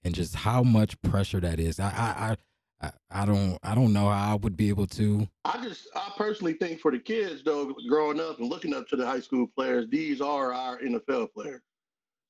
and 0.03 0.13
just 0.13 0.35
how 0.35 0.63
much 0.63 1.01
pressure 1.01 1.39
that 1.39 1.59
is. 1.59 1.79
I 1.79 1.89
I 1.89 2.35
I, 2.81 2.91
I, 3.11 3.25
don't 3.25 3.57
I 3.63 3.75
don't 3.75 3.93
know 3.93 4.09
how 4.09 4.33
I 4.33 4.35
would 4.35 4.57
be 4.57 4.69
able 4.69 4.87
to. 4.87 5.27
I 5.45 5.61
just, 5.63 5.87
I 5.95 6.11
personally 6.17 6.53
think 6.53 6.79
for 6.79 6.91
the 6.91 6.99
kids 6.99 7.43
though, 7.43 7.75
growing 7.87 8.19
up 8.19 8.39
and 8.39 8.49
looking 8.49 8.73
up 8.73 8.87
to 8.89 8.95
the 8.95 9.05
high 9.05 9.19
school 9.19 9.47
players, 9.55 9.87
these 9.89 10.19
are 10.19 10.53
our 10.53 10.79
NFL 10.79 11.33
players. 11.33 11.61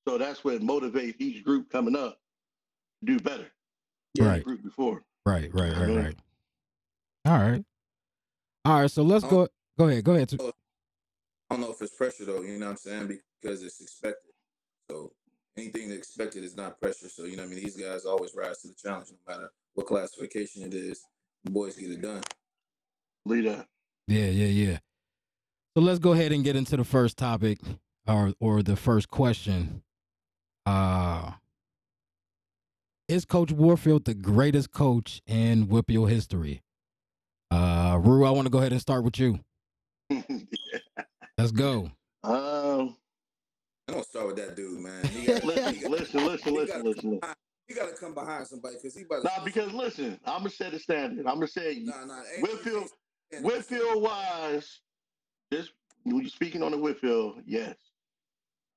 So 0.08 0.18
that's 0.18 0.44
what 0.44 0.62
motivates 0.62 1.16
each 1.20 1.44
group 1.44 1.70
coming 1.72 1.96
up 1.96 2.20
to 3.00 3.06
do 3.06 3.20
better. 3.20 3.48
Right. 4.20 4.44
Group 4.44 4.64
before. 4.64 5.04
Right, 5.26 5.54
right, 5.54 5.72
right, 5.78 5.96
right. 5.96 6.16
All 7.26 7.38
right, 7.38 7.64
all 8.66 8.82
right. 8.82 8.92
So 8.92 9.04
let's 9.04 9.24
go. 9.26 9.48
Go 9.78 9.88
ahead. 9.88 10.04
Go 10.04 10.16
ahead. 10.16 10.34
I 11.52 11.56
don't 11.56 11.62
know 11.62 11.72
if 11.72 11.82
it's 11.82 11.94
pressure 11.96 12.26
though, 12.26 12.42
you 12.42 12.58
know 12.58 12.68
what 12.68 12.72
I'm 12.72 12.78
saying? 12.78 13.20
Because 13.42 13.62
it's 13.62 13.82
expected. 13.82 14.32
So 14.90 15.12
anything 15.58 15.90
that's 15.90 16.00
expected 16.00 16.46
is 16.46 16.56
not 16.56 16.80
pressure. 16.80 17.10
So 17.10 17.26
you 17.26 17.36
know 17.36 17.44
what 17.44 17.52
I 17.52 17.56
mean? 17.56 17.64
These 17.64 17.76
guys 17.76 18.06
always 18.06 18.34
rise 18.34 18.62
to 18.62 18.70
the 18.70 18.74
challenge 18.74 19.10
no 19.12 19.34
matter 19.34 19.52
what 19.74 19.88
classification 19.88 20.64
it 20.64 20.74
is. 20.74 21.04
The 21.44 21.52
boys 21.52 21.76
get 21.76 21.92
it 21.92 22.02
done. 22.02 22.22
Lead 23.26 23.48
up. 23.48 23.68
Yeah, 24.08 24.28
yeah, 24.28 24.48
yeah. 24.48 24.78
So 25.76 25.82
let's 25.82 26.00
go 26.00 26.14
ahead 26.14 26.32
and 26.32 26.44
get 26.44 26.56
into 26.56 26.78
the 26.78 26.86
first 26.86 27.18
topic 27.18 27.60
or 28.08 28.34
or 28.40 28.64
the 28.64 28.76
first 28.78 29.10
question. 29.10 29.84
Uh 30.66 31.32
is 33.10 33.26
Coach 33.26 33.52
Warfield 33.52 34.06
the 34.06 34.14
greatest 34.14 34.72
coach 34.72 35.22
in 35.28 35.68
WPIAL 35.68 36.10
history? 36.10 36.62
Uh 37.92 37.98
Rue, 37.98 38.26
I 38.26 38.32
want 38.32 38.46
to 38.46 38.50
go 38.50 38.60
ahead 38.60 38.72
and 38.72 38.80
start 38.80 39.04
with 39.04 39.20
you. 39.20 39.38
Let's 41.38 41.52
go. 41.52 41.92
um, 42.24 42.96
I 43.86 43.92
don't 43.92 44.06
start 44.06 44.28
with 44.28 44.38
that 44.38 44.56
dude, 44.56 44.80
man. 44.80 45.04
He 45.08 45.26
gotta, 45.28 45.46
listen, 45.46 45.92
listen, 45.92 46.26
listen, 46.26 46.54
he 46.54 46.60
listen, 46.60 46.68
gotta 46.68 46.84
listen. 46.90 47.20
come 47.20 47.34
He 47.68 47.74
gotta 47.74 47.92
come 47.92 48.14
behind 48.14 48.48
somebody 48.48 48.76
because 48.76 48.96
he 48.96 49.04
about 49.04 49.24
to 49.24 49.28
Nah, 49.28 49.44
because 49.44 49.74
listen, 49.74 50.18
I'm 50.26 50.38
gonna 50.38 50.52
set 50.52 50.74
a 50.74 50.80
standard. 50.80 51.28
I'm 51.28 51.34
gonna 51.34 51.48
say 51.48 51.82
nah, 51.84 52.06
nah, 52.06 52.22
Whitfield, 52.40 52.88
Whitfield 53.42 54.02
wise, 54.02 54.80
this 55.50 55.68
when 56.04 56.22
you're 56.22 56.30
speaking 56.30 56.64
on 56.64 56.72
the 56.72 56.78
Whitfield, 56.78 57.42
yes. 57.46 57.76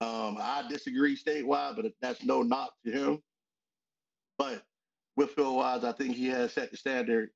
Um, 0.01 0.39
I 0.41 0.65
disagree 0.69 1.17
statewide, 1.17 1.77
but 1.77 1.87
that's 2.03 2.25
no 2.25 2.43
knock 2.43 2.73
to 2.85 2.91
him. 2.91 3.23
But 4.39 4.65
Whitfield 5.15 5.55
wise, 5.55 5.85
I 5.85 5.93
think 5.93 6.17
he 6.17 6.27
has 6.27 6.53
set 6.53 6.73
the 6.73 6.77
standard 6.77 7.31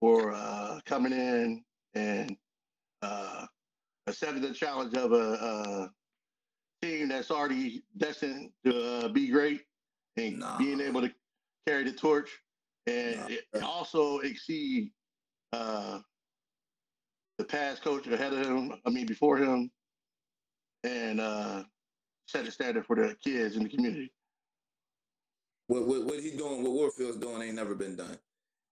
for 0.00 0.32
uh, 0.34 0.80
coming 0.86 1.12
in 1.12 1.64
and 1.94 2.36
uh, 3.02 3.46
accepting 4.06 4.42
the 4.42 4.52
challenge 4.54 4.94
of 4.94 5.12
a, 5.12 5.16
a 5.16 5.92
team 6.82 7.08
that's 7.08 7.30
already 7.30 7.82
destined 7.96 8.50
to 8.64 9.06
uh, 9.06 9.08
be 9.08 9.28
great 9.28 9.62
and 10.16 10.38
Nah. 10.38 10.58
being 10.58 10.80
able 10.80 11.00
to 11.02 11.12
carry 11.66 11.84
the 11.84 11.92
torch 11.92 12.30
and 12.86 13.16
Nah. 13.20 13.26
it- 13.28 13.62
also 13.62 14.18
exceed 14.20 14.92
uh, 15.52 16.00
the 17.38 17.44
past 17.44 17.82
coach 17.82 18.06
ahead 18.06 18.32
of 18.32 18.44
him, 18.46 18.74
I 18.86 18.90
mean, 18.90 19.06
before 19.06 19.38
him, 19.38 19.70
and 20.84 21.20
uh, 21.20 21.64
set 22.26 22.46
a 22.46 22.50
standard 22.50 22.86
for 22.86 22.96
the 22.96 23.16
kids 23.24 23.56
in 23.56 23.62
the 23.64 23.68
community. 23.68 24.12
What, 25.68 25.86
what 25.86 26.04
what 26.04 26.20
he 26.20 26.30
doing, 26.36 26.62
what 26.62 26.72
Warfield's 26.72 27.18
doing, 27.18 27.42
ain't 27.42 27.54
never 27.56 27.74
been 27.74 27.96
done. 27.96 28.18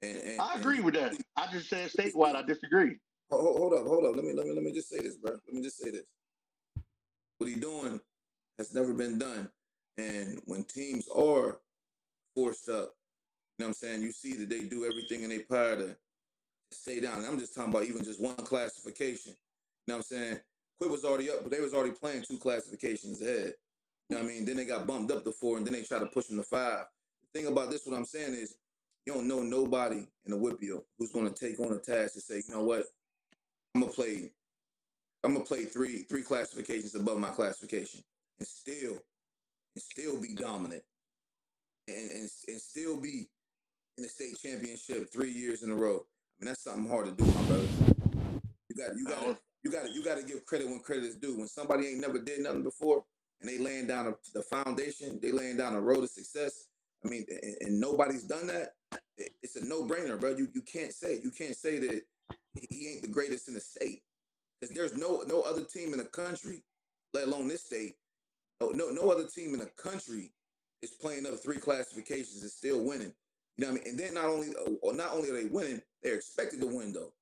And, 0.06 0.16
and 0.22 0.40
I 0.40 0.52
and- 0.52 0.60
agree 0.60 0.80
with 0.80 0.94
that. 0.94 1.16
I 1.36 1.46
just 1.52 1.68
said 1.68 1.90
statewide, 1.90 2.34
I 2.36 2.42
disagree. 2.42 2.96
Ho- 3.30 3.40
ho- 3.42 3.56
Hold 3.58 3.74
up, 3.74 3.86
hold 3.86 4.04
up. 4.04 4.16
Let 4.16 4.24
me 4.24 4.32
let 4.32 4.46
me 4.46 4.52
let 4.52 4.62
me 4.62 4.72
just 4.72 4.88
say 4.88 4.98
this, 5.00 5.16
bro. 5.16 5.32
Let 5.32 5.54
me 5.54 5.62
just 5.62 5.78
say 5.78 5.90
this. 5.90 6.04
What 7.38 7.50
he 7.50 7.56
doing 7.56 8.00
has 8.58 8.72
never 8.74 8.92
been 8.94 9.18
done. 9.18 9.50
And 9.98 10.40
when 10.46 10.64
teams 10.64 11.08
are 11.08 11.58
forced 12.34 12.68
up, 12.68 12.94
you 13.58 13.64
know 13.64 13.66
what 13.66 13.66
I'm 13.68 13.74
saying? 13.74 14.02
You 14.02 14.12
see 14.12 14.34
that 14.34 14.48
they 14.48 14.60
do 14.60 14.84
everything 14.84 15.22
in 15.22 15.30
their 15.30 15.44
power 15.50 15.76
to 15.76 15.96
stay 16.70 17.00
down. 17.00 17.18
And 17.18 17.26
I'm 17.26 17.38
just 17.38 17.54
talking 17.54 17.70
about 17.70 17.84
even 17.84 18.04
just 18.04 18.20
one 18.20 18.36
classification. 18.36 19.32
You 19.86 19.92
know 19.92 19.98
what 19.98 20.06
I'm 20.10 20.16
saying? 20.18 20.40
Quit 20.78 20.90
was 20.90 21.04
already 21.04 21.30
up, 21.30 21.42
but 21.42 21.50
they 21.50 21.60
was 21.60 21.72
already 21.74 21.92
playing 21.92 22.22
two 22.22 22.38
classifications 22.38 23.22
ahead. 23.22 23.54
You 24.08 24.16
know 24.16 24.22
what 24.22 24.30
I 24.30 24.34
mean? 24.34 24.44
Then 24.44 24.56
they 24.56 24.66
got 24.66 24.86
bumped 24.86 25.10
up 25.10 25.24
to 25.24 25.32
four, 25.32 25.56
and 25.56 25.66
then 25.66 25.72
they 25.72 25.82
try 25.82 25.98
to 25.98 26.06
push 26.06 26.26
them 26.26 26.36
to 26.36 26.42
five. 26.42 26.84
The 27.32 27.40
thing 27.40 27.50
about 27.50 27.70
this, 27.70 27.86
what 27.86 27.96
I'm 27.96 28.04
saying 28.04 28.34
is, 28.34 28.56
you 29.06 29.14
don't 29.14 29.28
know 29.28 29.42
nobody 29.42 30.04
in 30.24 30.32
the 30.32 30.36
Whipio 30.36 30.82
who's 30.98 31.12
going 31.12 31.32
to 31.32 31.34
take 31.34 31.60
on 31.60 31.72
a 31.72 31.78
task 31.78 32.14
and 32.14 32.22
say, 32.22 32.42
you 32.46 32.54
know 32.54 32.64
what, 32.64 32.84
I'm 33.74 33.82
gonna 33.82 33.92
play. 33.92 34.32
I'm 35.22 35.34
gonna 35.34 35.44
play 35.44 35.64
three 35.64 35.98
three 36.08 36.22
classifications 36.22 36.94
above 36.94 37.18
my 37.18 37.28
classification, 37.28 38.02
and 38.38 38.48
still, 38.48 38.92
and 39.74 39.82
still 39.82 40.20
be 40.20 40.34
dominant, 40.34 40.82
and 41.88 42.10
and, 42.10 42.30
and 42.48 42.60
still 42.60 42.98
be 42.98 43.28
in 43.98 44.02
the 44.02 44.08
state 44.08 44.38
championship 44.42 45.12
three 45.12 45.30
years 45.30 45.62
in 45.62 45.70
a 45.70 45.74
row. 45.74 45.96
I 45.96 46.44
mean, 46.44 46.46
that's 46.48 46.64
something 46.64 46.88
hard 46.88 47.06
to 47.06 47.12
do, 47.12 47.30
my 47.30 47.42
brother. 47.42 47.68
You 48.68 48.76
got 48.76 48.96
you 48.96 49.04
got 49.04 49.38
you 49.62 49.70
got 49.70 49.94
you 49.94 50.04
got 50.04 50.18
to 50.18 50.24
give 50.24 50.44
credit 50.46 50.68
when 50.68 50.80
credit 50.80 51.04
is 51.04 51.16
due. 51.16 51.36
When 51.36 51.48
somebody 51.48 51.88
ain't 51.88 52.00
never 52.00 52.18
did 52.18 52.40
nothing 52.40 52.62
before, 52.62 53.04
and 53.40 53.50
they 53.50 53.58
laying 53.58 53.86
down 53.86 54.14
the 54.32 54.42
foundation, 54.42 55.18
they 55.20 55.32
laying 55.32 55.56
down 55.56 55.74
a 55.74 55.80
road 55.80 56.00
to 56.00 56.08
success. 56.08 56.68
I 57.04 57.08
mean, 57.08 57.24
and, 57.28 57.56
and 57.62 57.80
nobody's 57.80 58.24
done 58.24 58.46
that. 58.48 58.74
it- 59.16 59.34
It's 59.42 59.56
a 59.56 59.64
no 59.64 59.84
brainer, 59.84 60.18
bro. 60.18 60.30
You 60.36 60.48
you 60.54 60.62
can't 60.62 60.92
say 60.92 61.20
you 61.22 61.30
can't 61.30 61.56
say 61.56 61.78
that 61.78 62.02
he 62.70 62.88
ain't 62.88 63.02
the 63.02 63.08
greatest 63.08 63.48
in 63.48 63.54
the 63.54 63.60
state 63.60 64.02
because 64.60 64.74
there's 64.76 64.96
no 64.96 65.22
no 65.28 65.42
other 65.42 65.64
team 65.64 65.92
in 65.92 65.98
the 65.98 66.04
country, 66.06 66.64
let 67.14 67.28
alone 67.28 67.48
this 67.48 67.64
state. 67.64 67.96
No 68.60 68.70
no 68.70 68.90
no 68.90 69.10
other 69.10 69.26
team 69.26 69.54
in 69.54 69.60
the 69.60 69.66
country 69.76 70.32
is 70.82 70.92
playing 70.92 71.26
up 71.26 71.34
three 71.42 71.58
classifications 71.58 72.42
and 72.42 72.50
still 72.50 72.84
winning. 72.84 73.14
You 73.58 73.66
know 73.66 73.72
what 73.72 73.82
I 73.82 73.84
mean? 73.84 73.90
And 73.92 74.00
then 74.00 74.14
not 74.14 74.26
only 74.26 74.48
uh, 74.50 74.92
not 74.92 75.12
only 75.14 75.30
are 75.30 75.34
they 75.42 75.46
winning, 75.46 75.82
they're 76.02 76.16
expected 76.16 76.60
to 76.60 76.66
win 76.66 76.92
though. 76.92 77.12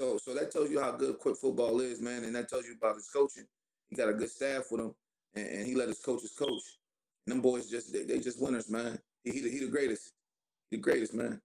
So 0.00 0.18
so 0.18 0.34
that 0.34 0.52
tells 0.52 0.70
you 0.70 0.80
how 0.80 0.92
good 0.92 1.18
Quip 1.18 1.36
Football 1.36 1.80
is, 1.80 2.00
man, 2.02 2.24
and 2.24 2.34
that 2.36 2.48
tells 2.48 2.66
you 2.66 2.74
about 2.80 2.96
his 2.96 3.08
coaching. 3.08 3.46
He 3.90 3.96
got 3.96 4.10
a 4.10 4.14
good 4.14 4.30
staff 4.30 4.64
with 4.70 4.82
him, 4.82 4.94
and, 5.34 5.48
and 5.48 5.66
he 5.66 5.74
let 5.74 5.88
his 5.88 6.00
coaches 6.00 6.34
coach. 6.38 6.77
And 7.28 7.32
them 7.34 7.42
boys 7.42 7.66
just 7.66 7.92
they, 7.92 8.04
they 8.04 8.20
just 8.20 8.40
winners, 8.40 8.70
man. 8.70 8.98
He 9.22 9.32
he 9.32 9.40
the, 9.42 9.50
he 9.50 9.58
the 9.58 9.70
greatest, 9.70 10.14
he 10.70 10.78
the 10.78 10.82
greatest, 10.82 11.12
man. 11.12 11.38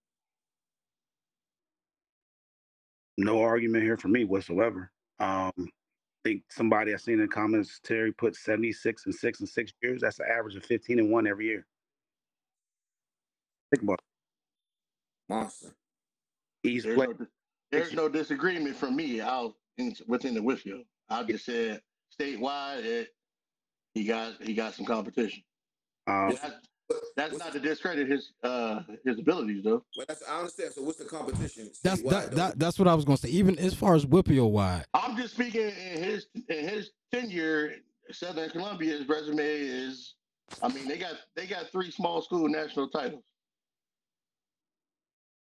No 3.17 3.41
argument 3.41 3.83
here 3.83 3.97
for 3.97 4.07
me 4.07 4.23
whatsoever. 4.23 4.89
Um, 5.19 5.51
I 5.57 5.65
think 6.23 6.43
somebody 6.49 6.93
I 6.93 6.97
seen 6.97 7.15
in 7.15 7.19
the 7.19 7.27
comments, 7.27 7.81
Terry 7.83 8.13
put 8.13 8.33
76 8.37 9.05
and 9.05 9.13
six 9.13 9.41
and 9.41 9.49
six 9.49 9.73
years. 9.81 9.99
That's 9.99 10.19
an 10.19 10.27
average 10.31 10.55
of 10.55 10.63
15 10.63 10.99
and 10.99 11.11
one 11.11 11.27
every 11.27 11.47
year. 11.47 11.65
Think 13.69 13.83
about 13.83 13.99
it. 13.99 15.33
Monster. 15.33 15.75
He's 16.63 16.83
There's, 16.83 16.95
played. 16.95 17.19
no, 17.19 17.27
there's 17.73 17.93
no 17.93 18.07
disagreement 18.07 18.77
from 18.77 18.95
me 18.95 19.19
out 19.19 19.53
in, 19.77 19.93
within 20.07 20.33
the 20.33 20.41
Whitfield. 20.41 20.85
I 21.09 21.23
just 21.23 21.43
said 21.43 21.81
statewide 22.17 22.85
it, 22.85 23.09
he 23.93 24.05
got 24.05 24.41
he 24.41 24.53
got 24.53 24.73
some 24.75 24.85
competition. 24.85 25.43
Um, 26.07 26.38
That's, 26.41 26.55
that's 27.15 27.38
not 27.39 27.53
to 27.53 27.60
discredit 27.60 28.10
his 28.10 28.33
uh 28.43 28.81
his 29.05 29.17
abilities 29.17 29.63
though. 29.63 29.83
Well, 29.95 30.05
that's, 30.07 30.22
I 30.29 30.39
understand. 30.39 30.74
So 30.74 30.81
what's 30.83 30.98
the 30.98 31.05
competition? 31.05 31.69
That's 31.81 32.01
that, 32.03 32.31
that 32.36 32.60
that's 32.60 32.77
what 32.77 32.88
I 32.89 32.93
was 32.93 33.05
gonna 33.05 33.17
say. 33.17 33.29
Even 33.29 33.57
as 33.57 33.74
far 33.74 33.95
as 33.95 34.05
Whippeal 34.05 34.51
wide, 34.51 34.86
I'm 34.93 35.15
just 35.15 35.33
speaking 35.33 35.62
in 35.69 36.03
his 36.03 36.27
in 36.50 36.67
his 36.67 36.91
tenure. 37.12 37.75
Southern 38.12 38.50
Columbia's 38.50 39.07
resume 39.07 39.43
is, 39.48 40.15
I 40.62 40.67
mean, 40.67 40.88
they 40.89 40.98
got 40.98 41.13
they 41.38 41.48
got 41.48 41.69
three 41.72 41.89
small 41.89 42.22
school 42.22 42.50
national 42.50 42.89
titles. 42.89 43.24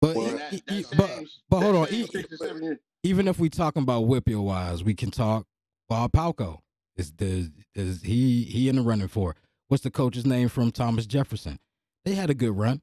but 0.03 0.17
Well, 0.17 0.37
that, 0.37 0.53
e- 0.53 0.63
that 0.67 0.75
e- 0.75 0.83
same- 0.83 0.99
but 0.99 1.21
but 1.49 1.61
hold 1.63 1.77
on. 1.77 1.87
same 1.87 2.05
E- 2.05 2.09
six 2.13 2.29
to 2.31 2.37
seven 2.37 2.63
years. 2.65 2.79
even 3.05 3.29
if 3.29 3.39
we 3.39 3.49
talking 3.49 3.83
about 3.85 4.05
Whippeal 4.05 4.43
wise, 4.43 4.83
we 4.83 4.93
can 4.95 5.13
talk 5.13 5.47
Bob 5.89 6.11
Palko. 6.13 6.59
Is 6.97 7.13
the 7.13 7.53
is 7.77 8.03
he 8.03 8.43
he 8.43 8.69
in 8.69 8.75
the 8.77 8.83
running 8.83 9.07
for? 9.09 9.31
it. 9.31 9.37
What's 9.69 9.83
the 9.83 9.91
coach's 9.91 10.27
name 10.27 10.49
from 10.49 10.71
Thomas 10.71 11.07
Jefferson? 11.07 11.59
They 12.05 12.15
had 12.15 12.31
a 12.31 12.35
good 12.35 12.57
run, 12.57 12.81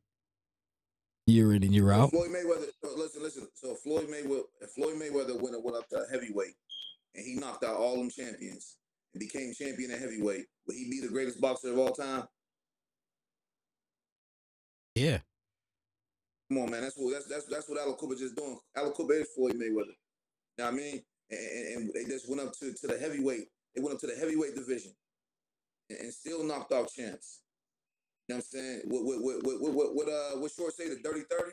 year 1.25 1.53
in 1.53 1.63
and 1.63 1.73
year 1.73 1.91
out. 1.91 2.11
Floyd 2.11 2.29
Mayweather. 2.29 2.67
Listen, 2.95 3.23
listen. 3.23 3.47
So 3.55 3.75
Floyd 3.75 4.07
Mayweather, 4.07 4.43
Floyd 4.75 4.95
Mayweather 4.95 5.41
went 5.41 5.63
went 5.63 5.77
up 5.77 5.89
to 5.89 6.05
heavyweight, 6.11 6.53
and 7.15 7.25
he 7.25 7.35
knocked 7.35 7.63
out 7.63 7.77
all 7.77 7.97
them 7.97 8.09
champions 8.09 8.77
and 9.13 9.19
became 9.19 9.53
champion 9.53 9.91
at 9.91 9.99
heavyweight, 9.99 10.45
would 10.67 10.75
he 10.75 10.89
be 10.89 10.99
the 11.01 11.11
greatest 11.11 11.41
boxer 11.41 11.71
of 11.71 11.79
all 11.79 11.91
time? 11.91 12.23
Yeah, 14.93 15.19
Come 16.49 16.59
on, 16.59 16.71
man. 16.71 16.81
That's 16.81 16.95
what 16.95 17.11
that's 17.11 17.25
that's 17.25 17.45
that's 17.45 17.69
what 17.69 17.79
Aliquippa 17.79 18.19
just 18.19 18.35
doing. 18.35 18.59
Aliquippa 18.77 19.21
is 19.21 19.29
Floyd 19.35 19.53
Mayweather. 19.53 19.95
You 20.57 20.59
know 20.59 20.65
what 20.65 20.73
I 20.73 20.77
mean? 20.77 21.01
And, 21.31 21.39
and, 21.39 21.77
and 21.77 21.93
they 21.93 22.05
just 22.05 22.29
went 22.29 22.41
up 22.41 22.53
to, 22.59 22.71
to 22.71 22.87
the 22.87 22.99
heavyweight. 22.99 23.47
They 23.75 23.81
went 23.81 23.95
up 23.95 24.01
to 24.01 24.07
the 24.07 24.15
heavyweight 24.15 24.55
division 24.55 24.91
and, 25.89 26.13
still 26.13 26.43
knocked 26.43 26.71
off 26.71 26.93
champs. 26.93 27.41
You 28.27 28.35
know 28.35 28.37
what 28.37 28.45
I'm 28.53 28.59
saying? 28.59 28.81
What 28.85 29.03
what 29.03 29.21
what 29.21 29.61
what 29.61 29.73
what, 29.73 29.95
what 29.95 30.09
uh 30.09 30.39
what 30.39 30.51
short 30.51 30.73
say 30.73 30.89
the 30.89 30.97
dirty 31.03 31.21
30? 31.29 31.51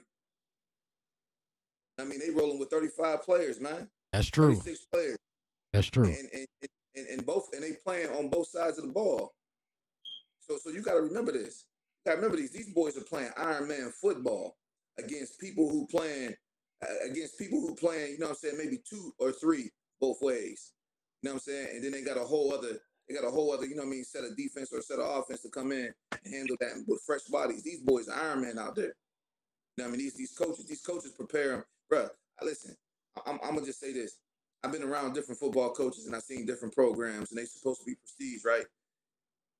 I 1.98 2.04
mean, 2.04 2.18
they 2.18 2.30
rolling 2.30 2.58
with 2.58 2.70
35 2.70 3.22
players, 3.22 3.60
man. 3.60 3.88
that's 4.12 4.28
true. 4.28 4.54
36 4.54 4.86
players. 4.86 5.18
That's 5.72 5.88
true. 5.88 6.04
And, 6.04 6.28
and, 6.32 6.46
and, 6.96 7.06
and 7.08 7.26
both 7.26 7.48
and 7.52 7.62
they 7.62 7.72
playing 7.84 8.08
on 8.10 8.28
both 8.28 8.48
sides 8.48 8.78
of 8.78 8.86
the 8.86 8.92
ball. 8.92 9.32
So 10.40 10.56
so 10.56 10.70
you 10.70 10.82
gotta 10.82 11.02
remember 11.02 11.32
this. 11.32 11.66
You 12.04 12.10
gotta 12.10 12.16
remember 12.16 12.38
these. 12.38 12.52
These 12.52 12.72
boys 12.72 12.96
are 12.96 13.04
playing 13.04 13.30
Iron 13.36 13.68
Man 13.68 13.92
football 14.00 14.56
against 14.98 15.38
people 15.38 15.68
who 15.68 15.86
playing 15.86 16.34
uh, 16.82 17.10
against 17.10 17.38
people 17.38 17.60
who 17.60 17.74
playing, 17.74 18.12
you 18.12 18.18
know 18.18 18.26
what 18.26 18.32
I'm 18.32 18.36
saying, 18.36 18.58
maybe 18.58 18.82
two 18.88 19.12
or 19.18 19.32
three 19.32 19.70
both 20.00 20.20
ways. 20.20 20.72
You 21.22 21.28
know 21.28 21.34
what 21.34 21.42
I'm 21.46 21.52
saying? 21.52 21.68
And 21.74 21.84
then 21.84 21.92
they 21.92 22.02
got 22.02 22.16
a 22.16 22.24
whole 22.24 22.52
other, 22.52 22.78
they 23.08 23.14
got 23.14 23.26
a 23.26 23.30
whole 23.30 23.52
other, 23.52 23.66
you 23.66 23.74
know 23.76 23.82
what 23.82 23.88
I 23.88 23.92
mean, 23.92 24.04
set 24.04 24.24
of 24.24 24.36
defense 24.36 24.72
or 24.72 24.82
set 24.82 24.98
of 25.00 25.18
offense 25.20 25.42
to 25.42 25.50
come 25.50 25.72
in 25.72 25.92
and 26.24 26.34
handle 26.34 26.56
that 26.60 26.84
with 26.86 27.02
fresh 27.06 27.24
bodies. 27.24 27.62
These 27.62 27.80
boys 27.80 28.08
are 28.08 28.20
Iron 28.20 28.42
Man 28.42 28.58
out 28.58 28.76
there. 28.76 28.94
You 29.76 29.84
know 29.84 29.84
what 29.84 29.88
I 29.88 29.90
mean? 29.92 30.00
These 30.00 30.14
these 30.14 30.32
coaches, 30.32 30.66
these 30.66 30.82
coaches 30.82 31.12
prepare 31.12 31.50
them. 31.52 31.64
Bruh, 31.92 32.10
listen, 32.42 32.76
I'm, 33.26 33.38
I'm 33.42 33.54
gonna 33.54 33.66
just 33.66 33.80
say 33.80 33.92
this. 33.92 34.18
I've 34.64 34.72
been 34.72 34.84
around 34.84 35.14
different 35.14 35.40
football 35.40 35.72
coaches 35.72 36.06
and 36.06 36.16
I've 36.16 36.22
seen 36.22 36.46
different 36.46 36.74
programs 36.74 37.30
and 37.32 37.38
they 37.38 37.46
supposed 37.46 37.80
to 37.80 37.86
be 37.86 37.96
prestige, 37.96 38.44
right? 38.44 38.64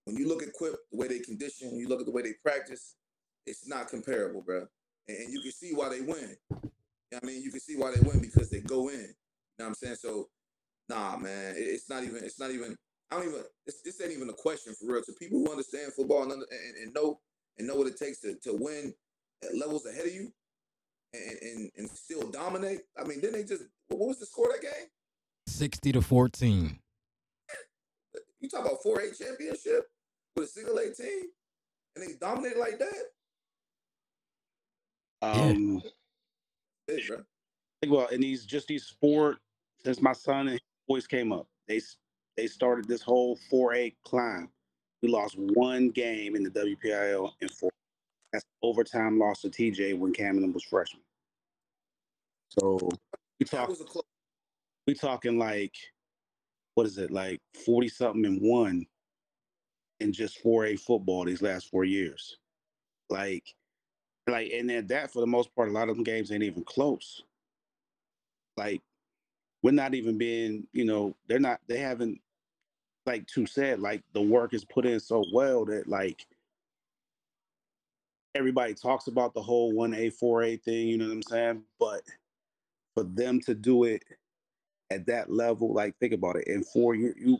When 0.05 0.17
you 0.17 0.29
look 0.29 0.43
at 0.43 0.53
Quip, 0.53 0.75
the 0.93 0.99
way 0.99 1.09
they 1.09 1.21
condition, 1.21 1.77
you 1.77 1.89
look 1.89 2.01
at 2.01 2.07
the 2.07 2.13
way 2.13 2.23
they 2.23 2.35
practice, 2.45 2.97
it's 3.47 3.69
not 3.69 3.89
comparable, 3.89 4.43
bro. 4.43 4.67
And, 5.09 5.19
and 5.19 5.33
you 5.33 5.41
can 5.43 5.53
see 5.53 5.73
why 5.75 5.89
they 5.91 6.01
win. 6.01 6.37
I 7.15 7.27
mean, 7.27 7.43
you 7.43 7.51
can 7.51 7.61
see 7.61 7.77
why 7.77 7.93
they 7.95 8.01
win 8.01 8.21
because 8.21 8.51
they 8.51 8.61
go 8.61 8.89
in. 8.89 8.97
You 9.01 9.01
know 9.01 9.65
what 9.65 9.67
I'm 9.69 9.75
saying? 9.75 9.97
So, 9.97 10.29
nah, 10.89 11.17
man, 11.17 11.57
it- 11.57 11.61
it's 11.61 11.89
not 11.91 12.05
even. 12.05 12.25
It's 12.25 12.41
not 12.41 12.51
even. 12.51 12.77
I 13.12 13.16
don't 13.16 13.29
even. 13.29 13.42
This, 13.66 13.83
this 13.83 14.01
ain't 14.01 14.12
even 14.12 14.31
a 14.31 14.33
question 14.35 14.75
for 14.75 14.87
real. 14.92 15.03
To 15.03 15.12
people 15.12 15.38
who 15.38 15.51
understand 15.51 15.92
football 15.92 16.22
and, 16.22 16.33
and, 16.33 16.77
and 16.83 16.94
know 16.94 17.20
and 17.59 17.66
know 17.68 17.77
what 17.77 17.87
it 17.87 17.98
takes 17.98 18.20
to, 18.20 18.35
to 18.42 18.55
win 18.59 18.94
at 19.44 19.55
levels 19.55 19.85
ahead 19.85 20.07
of 20.07 20.14
you, 20.14 20.33
and, 21.12 21.38
and 21.42 21.70
and 21.77 21.90
still 21.90 22.31
dominate. 22.31 22.81
I 22.98 23.05
mean, 23.05 23.20
then 23.20 23.33
they 23.33 23.44
just. 23.44 23.64
What 23.88 24.09
was 24.09 24.18
the 24.18 24.25
score 24.27 24.46
of 24.46 24.53
that 24.55 24.62
game? 24.62 24.88
Sixty 25.46 25.92
to 25.92 26.01
fourteen. 26.01 26.79
You 28.40 28.48
talk 28.48 28.64
about 28.64 28.83
4A 28.85 29.16
championship 29.16 29.88
with 30.35 30.46
a 30.46 30.48
single 30.48 30.77
A 30.79 30.92
team, 30.92 31.27
and 31.94 32.05
they 32.09 32.14
dominate 32.14 32.57
like 32.57 32.79
that. 32.81 33.05
um, 35.22 35.83
Hey, 36.88 37.01
bro. 37.07 37.18
think 37.81 37.92
about 37.92 38.12
and 38.12 38.22
these 38.22 38.44
just 38.44 38.66
these 38.66 38.88
four 39.01 39.37
since 39.85 40.01
my 40.01 40.12
son 40.12 40.40
and 40.40 40.51
his 40.51 40.61
boys 40.88 41.07
came 41.07 41.33
up. 41.33 41.46
They 41.68 41.77
s- 41.77 41.96
they 42.37 42.47
started 42.47 42.87
this 42.87 43.03
whole 43.03 43.38
4A 43.51 43.95
climb. 44.05 44.49
We 45.03 45.09
lost 45.09 45.37
one 45.38 45.88
game 45.88 46.37
in 46.37 46.42
the 46.42 46.51
WPIL 46.51 47.33
in 47.40 47.49
four. 47.49 47.71
That's 48.33 48.45
overtime 48.62 49.18
loss 49.18 49.42
to 49.42 49.51
TJ 49.51 49.99
when 49.99 50.12
Camden 50.12 50.53
was 50.53 50.64
freshman. 50.64 51.03
So 52.49 52.79
we 53.38 53.47
talk 53.47 53.68
was 53.68 53.81
a 53.81 53.85
close. 53.85 54.05
we 54.87 54.95
talking 54.95 55.38
like 55.38 55.75
what 56.75 56.87
is 56.87 56.99
it 56.99 57.11
like 57.11 57.40
40 57.66 57.88
something 57.88 58.25
and 58.25 58.40
one 58.40 58.87
in 60.01 60.12
just 60.12 60.42
4A 60.42 60.81
football 60.81 61.25
these 61.25 61.42
last 61.42 61.68
four 61.71 61.85
years. 61.85 62.38
Like 63.11 63.55
like 64.29 64.53
and 64.53 64.71
then 64.71 64.87
that 64.87 65.12
for 65.12 65.21
the 65.21 65.27
most 65.27 65.55
part, 65.55 65.68
a 65.68 65.73
lot 65.73 65.88
of 65.88 65.97
them 65.97 66.05
games 66.05 66.31
ain't 66.31 66.42
even 66.42 66.64
close. 66.64 67.23
Like 68.57 68.81
we're 69.62 69.72
not 69.72 69.94
even 69.94 70.18
being, 70.18 70.66
you 70.72 70.85
know, 70.85 71.14
they're 71.29 71.38
not 71.38 71.61
they 71.68 71.79
haven't 71.79 72.20
like 73.07 73.27
two 73.27 73.46
said, 73.46 73.81
like 73.81 74.03
the 74.12 74.22
work 74.22 74.55
is 74.55 74.64
put 74.64 74.87
in 74.87 75.01
so 75.01 75.25
well 75.33 75.64
that 75.66 75.88
like 75.88 76.27
everybody 78.35 78.75
talks 78.75 79.07
about 79.09 79.35
the 79.35 79.42
whole 79.42 79.72
1A, 79.75 80.12
4A 80.22 80.62
thing, 80.62 80.88
you 80.88 80.98
know 80.98 81.07
what 81.07 81.12
I'm 81.12 81.22
saying? 81.22 81.62
But 81.79 82.03
for 82.94 83.05
them 83.05 83.40
to 83.42 83.55
do 83.55 83.85
it 83.85 84.03
at 84.90 85.07
that 85.07 85.31
level, 85.31 85.72
like 85.72 85.96
think 85.98 86.12
about 86.12 86.37
it. 86.37 86.46
In 86.48 86.62
four 86.64 86.94
years, 86.94 87.16
you 87.18 87.38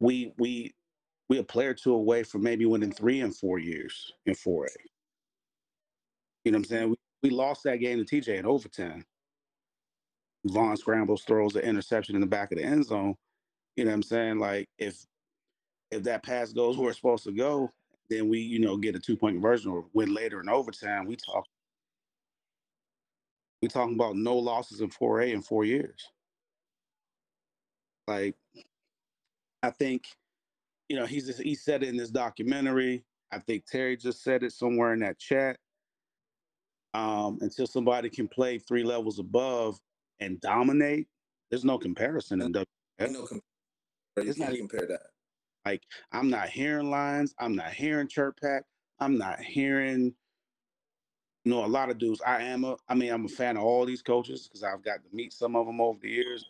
we 0.00 0.32
we 0.38 0.74
we 1.28 1.38
a 1.38 1.42
player 1.44 1.74
two 1.74 1.94
away 1.94 2.22
from 2.22 2.42
maybe 2.42 2.66
winning 2.66 2.92
three 2.92 3.20
in 3.20 3.32
four 3.32 3.58
years 3.58 4.12
in 4.26 4.34
4A. 4.34 4.68
You 6.44 6.52
know 6.52 6.58
what 6.58 6.60
I'm 6.60 6.64
saying? 6.64 6.90
We, 6.90 6.96
we 7.22 7.30
lost 7.30 7.62
that 7.64 7.78
game 7.78 8.04
to 8.04 8.20
TJ 8.20 8.38
in 8.38 8.46
overtime. 8.46 9.04
Vaughn 10.46 10.76
scrambles, 10.76 11.24
throws 11.24 11.54
the 11.54 11.64
interception 11.66 12.14
in 12.14 12.20
the 12.20 12.26
back 12.26 12.52
of 12.52 12.58
the 12.58 12.64
end 12.64 12.86
zone. 12.86 13.16
You 13.76 13.84
know 13.84 13.90
what 13.90 13.96
I'm 13.96 14.02
saying? 14.02 14.38
Like 14.38 14.68
if 14.78 15.04
if 15.90 16.02
that 16.04 16.24
pass 16.24 16.52
goes 16.52 16.76
where 16.76 16.90
it's 16.90 16.98
supposed 16.98 17.24
to 17.24 17.32
go, 17.32 17.70
then 18.10 18.28
we, 18.28 18.40
you 18.40 18.58
know, 18.58 18.76
get 18.76 18.96
a 18.96 19.00
two 19.00 19.16
point 19.16 19.36
conversion 19.36 19.70
or 19.72 19.86
win 19.94 20.14
later 20.14 20.40
in 20.40 20.48
overtime. 20.48 21.06
We 21.06 21.16
talk 21.16 21.46
we 23.62 23.68
talking 23.68 23.94
about 23.94 24.16
no 24.16 24.36
losses 24.36 24.80
in 24.80 24.90
4A 24.90 25.32
in 25.32 25.42
four 25.42 25.64
years. 25.64 26.10
Like 28.06 28.36
I 29.62 29.70
think, 29.70 30.04
you 30.88 30.96
know, 30.96 31.06
he's 31.06 31.26
just, 31.26 31.42
he 31.42 31.54
said 31.54 31.82
it 31.82 31.88
in 31.88 31.96
this 31.96 32.10
documentary. 32.10 33.04
I 33.32 33.38
think 33.38 33.66
Terry 33.66 33.96
just 33.96 34.22
said 34.22 34.42
it 34.42 34.52
somewhere 34.52 34.92
in 34.92 35.00
that 35.00 35.18
chat. 35.18 35.58
Um, 36.94 37.38
until 37.40 37.66
somebody 37.66 38.08
can 38.10 38.28
play 38.28 38.58
three 38.58 38.84
levels 38.84 39.18
above 39.18 39.80
and 40.20 40.40
dominate, 40.40 41.06
there's 41.50 41.64
no 41.64 41.78
comparison 41.78 42.40
in 42.40 42.52
W. 42.52 42.64
Ain't 43.00 43.12
no 43.12 43.26
you 43.30 43.40
It's 44.16 44.38
not 44.38 44.52
even- 44.52 44.68
compare 44.68 44.86
that. 44.86 45.10
I'm 46.12 46.28
not 46.30 46.50
hearing 46.50 46.90
lines. 46.90 47.34
I'm 47.38 47.56
not 47.56 47.72
hearing 47.72 48.06
Cherpak. 48.06 48.62
I'm 49.00 49.16
not 49.18 49.40
hearing, 49.40 50.14
you 51.44 51.50
know, 51.50 51.64
a 51.64 51.66
lot 51.66 51.90
of 51.90 51.98
dudes. 51.98 52.20
I 52.24 52.42
am 52.42 52.64
a, 52.64 52.76
I 52.88 52.94
mean, 52.94 53.10
I'm 53.12 53.24
a 53.24 53.28
fan 53.28 53.56
of 53.56 53.64
all 53.64 53.84
these 53.86 54.02
coaches 54.02 54.46
because 54.46 54.62
I've 54.62 54.82
got 54.84 55.02
to 55.02 55.16
meet 55.16 55.32
some 55.32 55.56
of 55.56 55.66
them 55.66 55.80
over 55.80 55.98
the 56.00 56.10
years, 56.10 56.44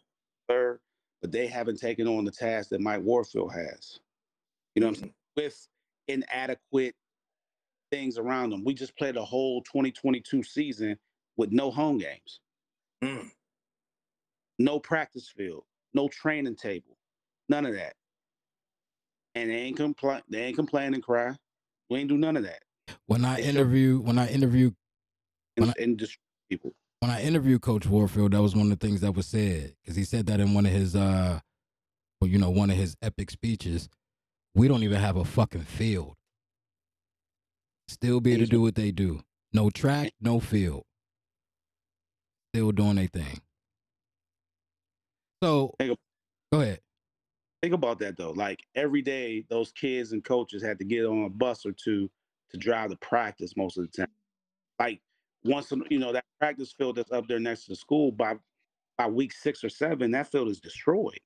sir, 0.50 0.80
but 1.22 1.30
they 1.32 1.46
haven't 1.46 1.78
taken 1.78 2.06
on 2.08 2.24
the 2.24 2.30
task 2.30 2.70
that 2.70 2.80
Mike 2.80 3.02
Warfield 3.02 3.52
has. 3.52 4.00
You 4.74 4.80
know 4.80 4.88
what 4.88 4.96
I'm 4.96 5.02
saying? 5.02 5.14
With 5.36 5.68
inadequate 6.08 6.94
things 7.90 8.18
around 8.18 8.50
them. 8.50 8.64
We 8.64 8.74
just 8.74 8.96
played 8.96 9.16
a 9.16 9.24
whole 9.24 9.62
2022 9.62 10.42
season 10.42 10.98
with 11.36 11.52
no 11.52 11.70
home 11.70 11.98
games, 11.98 12.40
Mm. 13.02 13.30
No 14.58 14.78
practice 14.78 15.28
field, 15.28 15.64
no 15.94 16.08
training 16.08 16.56
table, 16.56 16.96
none 17.48 17.66
of 17.66 17.74
that. 17.74 17.94
And 19.34 19.50
they 19.50 19.54
ain't 19.54 19.76
complain. 19.76 20.22
They 20.28 20.44
ain't 20.44 20.56
complain 20.56 20.94
and 20.94 21.02
cry. 21.02 21.34
We 21.90 21.98
ain't 21.98 22.08
do 22.08 22.16
none 22.16 22.36
of 22.36 22.44
that. 22.44 22.62
When 23.06 23.24
I 23.24 23.36
They 23.36 23.44
interview 23.48 23.98
when 24.00 24.18
I 24.18 24.28
interview 24.28 24.72
And, 25.56 25.66
When 25.66 25.74
I- 25.78 25.82
and 25.82 26.08
people. 26.50 26.74
when 27.00 27.10
I 27.10 27.22
interviewed 27.22 27.62
Coach 27.62 27.86
Warfield, 27.86 28.32
that 28.32 28.42
was 28.42 28.56
one 28.56 28.70
of 28.72 28.78
the 28.78 28.86
things 28.86 29.00
that 29.02 29.12
was 29.12 29.26
said 29.26 29.76
because 29.82 29.96
he 29.96 30.04
said 30.04 30.26
that 30.26 30.40
in 30.40 30.52
one 30.54 30.66
of 30.66 30.72
his, 30.72 30.96
uh, 30.96 31.40
well, 32.20 32.30
you 32.30 32.38
know, 32.38 32.50
one 32.50 32.70
of 32.70 32.76
his 32.76 32.96
epic 33.02 33.30
speeches. 33.30 33.88
We 34.54 34.68
don't 34.68 34.82
even 34.84 35.00
have 35.00 35.16
a 35.16 35.24
fucking 35.24 35.64
field. 35.64 36.16
Still 37.88 38.20
be 38.20 38.32
able 38.32 38.44
to 38.46 38.50
do 38.50 38.62
what 38.62 38.74
they 38.76 38.90
do. 38.92 39.22
No 39.52 39.70
track, 39.70 40.12
no 40.20 40.40
field. 40.40 40.84
Still 42.52 42.72
doing 42.72 42.96
their 42.96 43.08
thing. 43.08 43.40
So 45.44 45.74
Think 45.78 45.98
go 46.50 46.62
ahead. 46.62 46.80
Think 47.60 47.74
about 47.74 47.98
that 47.98 48.16
though. 48.16 48.30
Like 48.30 48.62
every 48.74 49.02
day, 49.02 49.44
those 49.50 49.72
kids 49.72 50.12
and 50.12 50.24
coaches 50.24 50.62
had 50.62 50.78
to 50.78 50.86
get 50.86 51.04
on 51.04 51.24
a 51.24 51.28
bus 51.28 51.66
or 51.66 51.72
two 51.72 52.08
to 52.50 52.56
drive 52.56 52.88
to 52.90 52.96
practice 52.96 53.54
most 53.54 53.76
of 53.76 53.84
the 53.84 53.94
time. 53.94 54.12
Like 54.78 55.02
once 55.44 55.70
you 55.90 55.98
know 55.98 56.14
that 56.14 56.24
practice 56.40 56.72
field 56.72 56.96
that's 56.96 57.12
up 57.12 57.28
there 57.28 57.38
next 57.38 57.64
to 57.64 57.72
the 57.72 57.76
school 57.76 58.10
by 58.10 58.36
by 58.96 59.06
week 59.06 59.34
six 59.34 59.62
or 59.62 59.68
seven, 59.68 60.12
that 60.12 60.32
field 60.32 60.48
is 60.48 60.60
destroyed. 60.60 61.20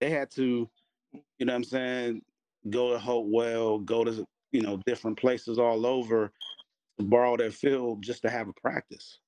They 0.00 0.08
had 0.08 0.30
to, 0.32 0.70
you 1.12 1.46
know 1.46 1.52
what 1.52 1.56
I'm 1.56 1.64
saying, 1.64 2.22
go 2.70 2.94
to 2.94 2.98
Hopewell, 2.98 3.78
go 3.80 4.04
to 4.04 4.26
you 4.52 4.62
know 4.62 4.80
different 4.86 5.18
places 5.18 5.58
all 5.58 5.84
over, 5.84 6.32
borrow 6.98 7.36
their 7.36 7.50
field 7.50 8.02
just 8.02 8.22
to 8.22 8.30
have 8.30 8.48
a 8.48 8.54
practice. 8.54 9.18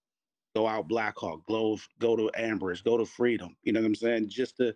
Go 0.54 0.68
out 0.68 0.86
Blackhawk, 0.88 1.44
go 1.46 1.78
go 1.98 2.14
to 2.16 2.30
Ambridge, 2.38 2.84
go 2.84 2.96
to 2.96 3.04
Freedom. 3.04 3.56
You 3.64 3.72
know 3.72 3.80
what 3.80 3.86
I'm 3.86 3.94
saying? 3.94 4.28
Just 4.28 4.56
to 4.58 4.74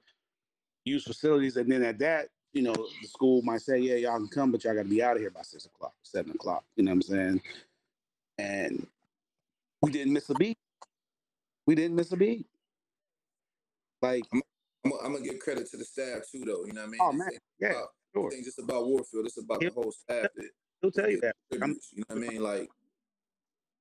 use 0.84 1.04
facilities, 1.04 1.56
and 1.56 1.70
then 1.70 1.84
at 1.84 1.98
that, 2.00 2.28
you 2.52 2.62
know, 2.62 2.74
the 2.74 3.06
school 3.06 3.42
might 3.42 3.60
say, 3.60 3.78
"Yeah, 3.78 3.94
y'all 3.94 4.16
can 4.18 4.28
come, 4.28 4.50
but 4.50 4.64
y'all 4.64 4.74
got 4.74 4.82
to 4.84 4.88
be 4.88 5.02
out 5.02 5.14
of 5.16 5.20
here 5.22 5.30
by 5.30 5.42
six 5.42 5.66
o'clock, 5.66 5.94
seven 6.02 6.32
o'clock." 6.32 6.64
You 6.76 6.84
know 6.84 6.90
what 6.90 6.96
I'm 6.96 7.02
saying? 7.02 7.42
And 8.38 8.86
we 9.82 9.92
didn't 9.92 10.12
miss 10.14 10.28
a 10.30 10.34
beat. 10.34 10.58
We 11.66 11.74
didn't 11.74 11.96
miss 11.96 12.10
a 12.10 12.16
beat. 12.16 12.46
Like, 14.02 14.24
I'm, 14.32 14.42
I'm 15.04 15.12
gonna 15.12 15.24
give 15.24 15.38
credit 15.38 15.70
to 15.70 15.76
the 15.76 15.84
staff 15.84 16.22
too, 16.32 16.42
though. 16.44 16.64
You 16.64 16.72
know 16.72 16.86
what 16.86 16.98
I 17.00 17.04
oh, 17.04 17.12
mean? 17.12 17.22
oh 17.22 17.24
man, 17.24 17.28
yeah, 17.60 17.70
about- 17.70 17.88
sure. 18.14 18.32
Ain't 18.34 18.44
just 18.44 18.58
about 18.58 18.86
Warfield. 18.86 19.26
It's 19.26 19.38
about 19.38 19.60
the 19.60 19.66
He'll- 19.66 19.74
whole 19.74 19.92
staff 19.92 20.26
that 20.34 20.50
He'll 20.80 20.92
tell 20.92 21.10
you 21.10 21.20
that. 21.20 21.34
You 21.50 21.58
know 21.58 21.74
what 22.08 22.10
I 22.10 22.14
mean? 22.14 22.40
Like 22.40 22.60
the 22.62 22.77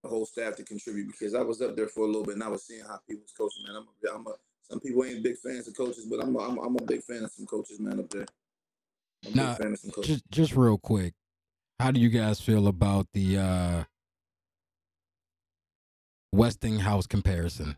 whole 0.08 0.26
staff 0.26 0.56
to 0.58 0.64
contribute 0.64 1.08
because 1.12 1.36
I 1.36 1.42
was 1.42 1.62
up 1.62 1.76
there 1.76 1.88
for 1.88 2.02
a 2.02 2.08
little 2.08 2.24
bit 2.26 2.36
and 2.36 2.44
I 2.44 2.50
was 2.50 2.66
seeing 2.66 2.84
how 2.86 3.00
people 3.08 3.24
was 3.24 3.34
coaching. 3.38 3.66
Man, 3.66 3.76
I'm 3.78 3.88
a, 3.88 4.16
I'm 4.16 4.28
a 4.28 4.36
some 4.70 4.80
people 4.82 5.06
ain't 5.06 5.24
big 5.24 5.38
fans 5.38 5.68
of 5.68 5.78
coaches, 5.78 6.06
but 6.10 6.22
I'm 6.22 6.36
a, 6.36 6.40
I'm, 6.40 6.58
a, 6.58 6.62
I'm 6.62 6.76
a 6.78 6.84
big 6.84 7.04
fan 7.04 7.24
of 7.24 7.32
some 7.32 7.46
coaches, 7.46 7.80
man, 7.80 8.00
up 8.00 8.10
there. 8.10 8.26
I'm 9.26 9.34
a 9.34 9.36
Nah, 9.36 9.48
big 9.48 9.58
fan 9.58 9.74
of 9.74 9.80
some 9.80 9.92
coaches. 9.92 10.08
Just 10.08 10.32
just 10.32 10.56
real 10.56 10.78
quick. 10.78 11.14
How 11.80 11.92
do 11.92 12.00
you 12.00 12.10
guys 12.10 12.42
feel 12.42 12.68
about 12.68 13.08
the 13.14 13.38
uh 13.38 13.84
Westinghouse 16.34 17.08
comparison? 17.08 17.78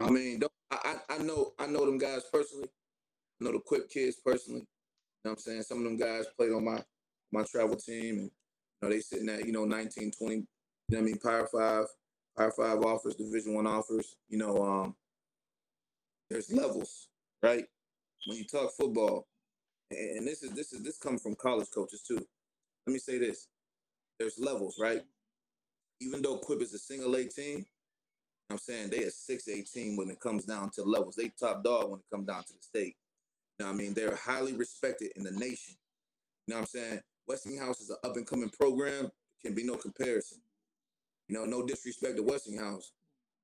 I 0.00 0.10
mean, 0.10 0.40
I 0.70 0.96
I 1.10 1.18
know 1.18 1.52
I 1.58 1.66
know 1.66 1.86
them 1.86 1.98
guys 1.98 2.24
personally. 2.32 2.68
I 3.40 3.44
know 3.44 3.52
the 3.52 3.60
Quip 3.60 3.90
kids 3.90 4.16
personally. 4.24 4.60
You 4.60 4.66
know 5.24 5.30
what 5.30 5.32
I'm 5.32 5.38
saying? 5.38 5.62
Some 5.62 5.78
of 5.78 5.84
them 5.84 5.96
guys 5.96 6.26
played 6.36 6.52
on 6.52 6.64
my 6.64 6.82
my 7.32 7.44
travel 7.44 7.76
team 7.76 8.18
and 8.18 8.30
you 8.82 8.88
know 8.88 8.94
they 8.94 9.00
sitting 9.00 9.28
at, 9.28 9.46
you 9.46 9.52
know, 9.52 9.64
19, 9.64 10.12
20, 10.12 10.34
you 10.34 10.46
know 10.90 10.98
I 10.98 11.02
mean, 11.02 11.18
Power 11.18 11.46
Five, 11.46 11.86
Power 12.36 12.52
Five 12.52 12.82
offers, 12.82 13.14
Division 13.14 13.54
One 13.54 13.66
offers, 13.66 14.16
you 14.28 14.38
know, 14.38 14.62
um 14.62 14.94
there's 16.30 16.50
levels, 16.52 17.08
right? 17.42 17.64
When 18.26 18.38
you 18.38 18.44
talk 18.44 18.72
football, 18.76 19.26
and 19.90 20.26
this 20.26 20.42
is 20.42 20.50
this 20.52 20.72
is 20.72 20.82
this 20.82 20.98
comes 20.98 21.22
from 21.22 21.36
college 21.36 21.68
coaches 21.72 22.02
too. 22.02 22.18
Let 22.86 22.92
me 22.92 22.98
say 22.98 23.18
this. 23.18 23.48
There's 24.18 24.38
levels, 24.38 24.78
right? 24.80 25.02
Even 26.00 26.22
though 26.22 26.38
Quip 26.38 26.60
is 26.62 26.74
a 26.74 26.78
single 26.78 27.14
A 27.16 27.24
team, 27.24 27.64
I'm 28.50 28.58
saying 28.58 28.90
they 28.90 29.04
are 29.04 29.10
eighteen 29.48 29.96
when 29.96 30.10
it 30.10 30.20
comes 30.20 30.44
down 30.44 30.70
to 30.70 30.82
levels. 30.82 31.16
They 31.16 31.30
top 31.38 31.62
dog 31.62 31.90
when 31.90 32.00
it 32.00 32.06
comes 32.12 32.26
down 32.26 32.42
to 32.44 32.52
the 32.52 32.62
state. 32.62 32.96
You 33.58 33.66
know 33.66 33.72
I 33.72 33.74
mean? 33.74 33.94
They're 33.94 34.16
highly 34.16 34.54
respected 34.54 35.12
in 35.16 35.22
the 35.22 35.32
nation. 35.32 35.74
You 36.46 36.54
know 36.54 36.56
what 36.56 36.60
I'm 36.62 36.66
saying? 36.66 37.00
Westinghouse 37.26 37.80
is 37.80 37.90
an 37.90 37.96
up 38.04 38.16
and 38.16 38.26
coming 38.26 38.50
program. 38.50 39.10
Can 39.42 39.54
be 39.54 39.64
no 39.64 39.76
comparison. 39.76 40.38
You 41.28 41.36
know, 41.36 41.44
no 41.44 41.66
disrespect 41.66 42.16
to 42.16 42.22
Westinghouse, 42.22 42.92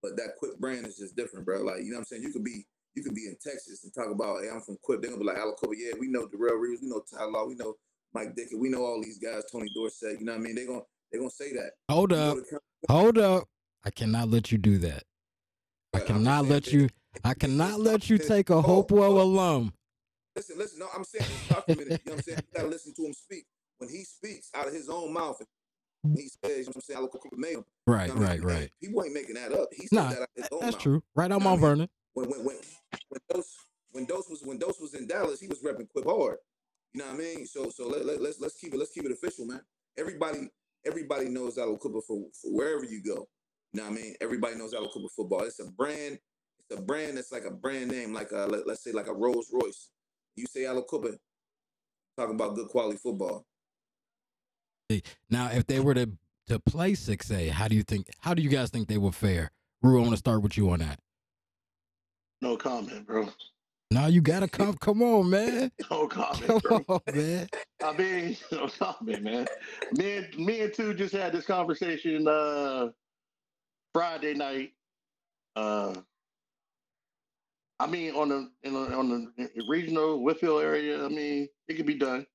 but 0.03 0.17
that 0.17 0.37
Quip 0.39 0.59
brand 0.59 0.87
is 0.87 0.97
just 0.97 1.17
different, 1.17 1.45
bro. 1.45 1.63
Like, 1.63 1.79
you 1.79 1.91
know 1.91 1.97
what 1.97 2.01
I'm 2.01 2.05
saying? 2.05 2.23
You 2.23 2.33
could 2.33 2.45
be 2.45 2.67
you 2.95 3.03
could 3.03 3.15
be 3.15 3.27
in 3.27 3.37
Texas 3.43 3.85
and 3.85 3.95
talk 3.95 4.11
about, 4.11 4.43
hey, 4.43 4.51
I'm 4.51 4.61
from 4.61 4.77
Quip. 4.83 5.01
They're 5.01 5.11
gonna 5.11 5.21
be 5.21 5.27
like 5.27 5.39
Aliquippa, 5.39 5.75
yeah, 5.77 5.93
we 5.99 6.09
know 6.09 6.27
Darrelle 6.27 6.61
Revis, 6.61 6.83
we 6.83 6.89
know 6.89 7.03
Ty 7.11 7.25
Law, 7.25 7.47
we 7.47 7.55
know 7.55 7.75
Mike 8.13 8.35
Ditka, 8.37 8.59
we 8.59 8.69
know 8.69 8.85
all 8.85 9.03
these 9.03 9.19
guys, 9.19 9.45
Tony 9.51 9.69
Dorsett, 9.75 10.21
you 10.21 10.27
know 10.27 10.33
what 10.33 10.41
I 10.41 10.43
mean? 10.43 10.55
They're 10.55 10.67
gonna 10.67 10.83
they're 11.11 11.21
gonna 11.21 11.31
say 11.31 11.53
that. 11.55 11.73
Hold 11.89 12.13
up. 12.13 12.39
Hold 12.89 13.19
up. 13.19 13.45
I 13.85 13.91
cannot 13.91 14.29
let 14.29 14.53
you 14.53 14.59
do 14.59 14.79
that. 14.79 15.05
I 15.95 16.01
cannot 16.01 16.45
let 16.49 16.73
you 16.73 16.89
I 17.25 17.35
cannot 17.35 17.81
let 17.81 18.09
you 18.09 18.19
take 18.19 18.51
a 18.51 18.63
Hopewell 18.63 19.21
alum. 19.21 19.73
Listen, 20.37 20.57
listen. 20.59 20.79
No, 20.79 20.87
I'm 20.95 21.05
saying 21.05 21.25
it's 21.29 21.49
documented. 21.49 21.91
you 21.91 21.99
know 22.07 22.13
what 22.13 22.15
I'm 22.15 22.23
saying? 22.23 22.39
You 22.39 22.59
gotta 22.59 22.69
listen 22.69 22.95
to 22.95 23.05
him 23.05 23.13
speak. 23.13 23.45
When 23.83 23.91
he 23.91 24.05
speaks 24.05 24.49
out 24.55 24.69
of 24.69 24.73
his 24.73 24.89
own 24.89 25.13
mouth, 25.13 25.43
he 26.15 26.29
says, 26.29 26.39
you 26.45 26.57
know 26.59 26.63
what 26.67 26.77
I'm 26.77 26.81
saying, 26.83 26.99
I 26.99 27.03
look 27.03 27.19
made 27.37 27.55
him. 27.55 27.65
Right, 27.85 28.07
You 28.07 28.15
know 28.15 28.21
right, 28.21 28.41
right. 28.41 28.71
People 28.81 29.03
ain't 29.03 29.13
making 29.13 29.35
that 29.35 29.51
up. 29.51 29.71
He 29.73 29.89
said 29.89 29.97
Nah, 29.97 30.09
that 30.11 30.23
out 30.23 30.23
of 30.23 30.29
his 30.37 30.49
own 30.53 30.61
That's 30.61 30.75
mouth. 30.75 30.83
true. 30.85 31.03
Right 31.17 31.33
on 31.33 31.41
You 31.41 31.45
know 31.45 31.51
Mount 31.51 31.61
what 31.63 31.67
I 31.67 31.75
mean? 31.75 31.79
Vernon. 31.79 31.89
When 32.15 32.31
when 32.31 32.45
when 32.45 32.57
when 33.09 33.21
Dose 33.29 33.57
when 33.91 34.05
Dose 34.05 34.29
was 34.31 34.43
when 34.45 34.59
Dose 34.59 34.79
was 34.79 34.95
in 34.95 35.09
Dallas, 35.09 35.41
he 35.41 35.49
was 35.49 35.61
repping 35.65 35.89
Quip 35.89 36.05
hard. 36.05 36.37
You 36.95 37.01
know 37.01 37.07
what 37.07 37.15
I 37.17 37.19
mean? 37.19 37.45
So 37.45 37.71
so 37.71 37.89
let, 37.89 38.07
let, 38.07 38.23
let's 38.23 38.41
let's 38.41 38.55
keep 38.55 38.73
it 38.73 38.79
let's 38.79 38.93
keep 38.93 39.05
it 39.05 39.11
official, 39.11 39.47
man. 39.47 39.63
Everybody 39.99 40.49
everybody 40.87 41.29
knows 41.29 41.57
Cooper 41.57 42.03
for, 42.07 42.23
for 42.41 42.53
wherever 42.53 42.85
you 42.85 43.03
go. 43.03 43.27
You 43.73 43.81
know 43.81 43.91
what 43.91 43.99
I 43.99 44.01
mean? 44.01 44.15
Everybody 44.21 44.55
knows 44.59 44.75
Cooper 44.75 45.09
football. 45.17 45.41
It's 45.43 45.59
a 45.59 45.69
brand. 45.73 46.21
It's 46.61 46.79
a 46.79 46.81
brand 46.81 47.17
that's 47.17 47.33
like 47.33 47.47
a 47.47 47.51
brand 47.51 47.91
name, 47.91 48.13
like 48.13 48.31
a 48.31 48.47
let, 48.47 48.65
let's 48.65 48.85
say 48.85 48.93
like 48.93 49.09
a 49.09 49.13
Rolls 49.13 49.51
Royce. 49.53 49.89
You 50.37 50.47
say 50.47 50.67
Cooper, 50.89 51.17
talking 52.17 52.37
about 52.37 52.55
good 52.55 52.69
quality 52.69 52.99
football. 52.99 53.45
Now, 55.31 55.51
if 55.53 55.67
they 55.67 55.81
were 55.81 55.95
to 55.95 56.11
to 56.49 56.59
play 56.59 56.95
six 56.95 57.31
A, 57.31 57.49
how 57.49 57.69
do 57.69 57.75
you 57.77 57.83
think? 57.83 58.09
How 58.21 58.35
do 58.35 58.43
you 58.43 58.49
guys 58.51 58.69
think 58.71 58.89
they 58.89 58.99
would 58.99 59.15
fare? 59.15 59.51
Rue, 59.81 59.99
I 59.99 60.03
want 60.03 60.11
to 60.13 60.17
start 60.19 60.43
with 60.43 60.57
you 60.57 60.71
on 60.71 60.81
that. 60.81 60.99
No 62.41 62.57
comment, 62.57 63.07
bro. 63.07 63.29
Now 63.93 64.07
you 64.07 64.21
gotta 64.21 64.49
come. 64.49 64.75
Come 64.75 65.03
on, 65.03 65.31
man. 65.31 65.71
No 65.91 66.07
comment, 66.09 66.47
Come 66.65 66.83
bro. 66.85 66.85
on, 66.89 67.01
man. 67.15 67.49
I 67.85 67.93
mean, 67.97 68.37
no 68.53 68.67
comment, 68.69 69.23
man. 69.23 69.47
Me 69.93 70.17
and 70.17 70.39
me 70.39 70.61
and 70.63 70.73
two 70.75 70.95
just 70.95 71.15
had 71.15 71.33
this 71.33 71.47
conversation 71.47 72.27
uh 72.27 72.89
Friday 73.95 74.35
night. 74.35 74.73
Uh 75.55 75.95
I 77.79 77.87
mean 77.87 78.15
on 78.15 78.29
the 78.31 78.51
in 78.63 78.75
the, 78.75 78.95
on 78.95 79.33
the 79.37 79.49
regional 79.69 80.23
Whitfield 80.23 80.63
area, 80.63 81.05
I 81.05 81.09
mean, 81.09 81.49
it 81.69 81.75
could 81.75 81.87
be 81.87 81.95
done. 81.99 82.27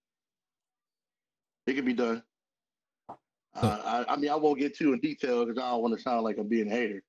It 1.65 1.73
could 1.73 1.85
be 1.85 1.93
done. 1.93 2.23
Uh, 3.57 4.03
I, 4.07 4.13
I 4.13 4.15
mean, 4.17 4.29
I 4.29 4.35
won't 4.35 4.59
get 4.59 4.75
too 4.77 4.93
in 4.93 4.99
detail 4.99 5.45
because 5.45 5.61
I 5.61 5.69
don't 5.71 5.81
want 5.81 5.95
to 5.95 6.01
sound 6.01 6.23
like 6.23 6.37
I'm 6.37 6.47
being 6.47 6.67
a 6.67 6.71
hater. 6.71 7.01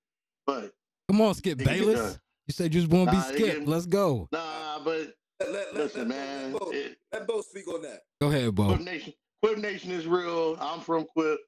But 0.47 0.73
Come 1.11 1.21
on, 1.21 1.35
Skip 1.35 1.61
it 1.61 1.65
could 1.65 1.73
be 1.75 1.81
Bayless. 1.81 2.19
You 2.47 2.53
said 2.53 2.75
you 2.75 2.81
just 2.81 2.91
want 2.91 3.11
to 3.11 3.17
Nah, 3.17 3.23
be 3.31 3.35
it 3.35 3.39
Skip. 3.39 3.57
can- 3.59 3.67
Let's 3.67 3.87
go. 3.87 4.29
Nah, 4.33 4.79
but 4.83 5.13
Let, 5.41 5.53
let, 5.53 5.53
let, 5.53 5.75
listen, 5.75 6.01
let, 6.01 6.09
man. 6.09 6.53
Let, 6.53 6.61
Bo, 6.61 6.71
It, 6.71 6.97
let 7.13 7.27
Bo 7.27 7.41
speak 7.43 7.69
on 7.69 7.83
that. 7.83 8.01
Go 8.21 8.29
ahead, 8.29 8.55
Bo. 8.55 8.69
Quip 8.69 8.81
Nation, 8.81 9.13
Quip 9.43 9.59
Nation 9.59 9.91
is 9.91 10.07
real. 10.07 10.57
I'm 10.61 10.81
from 10.81 11.05
Quip. 11.05 11.39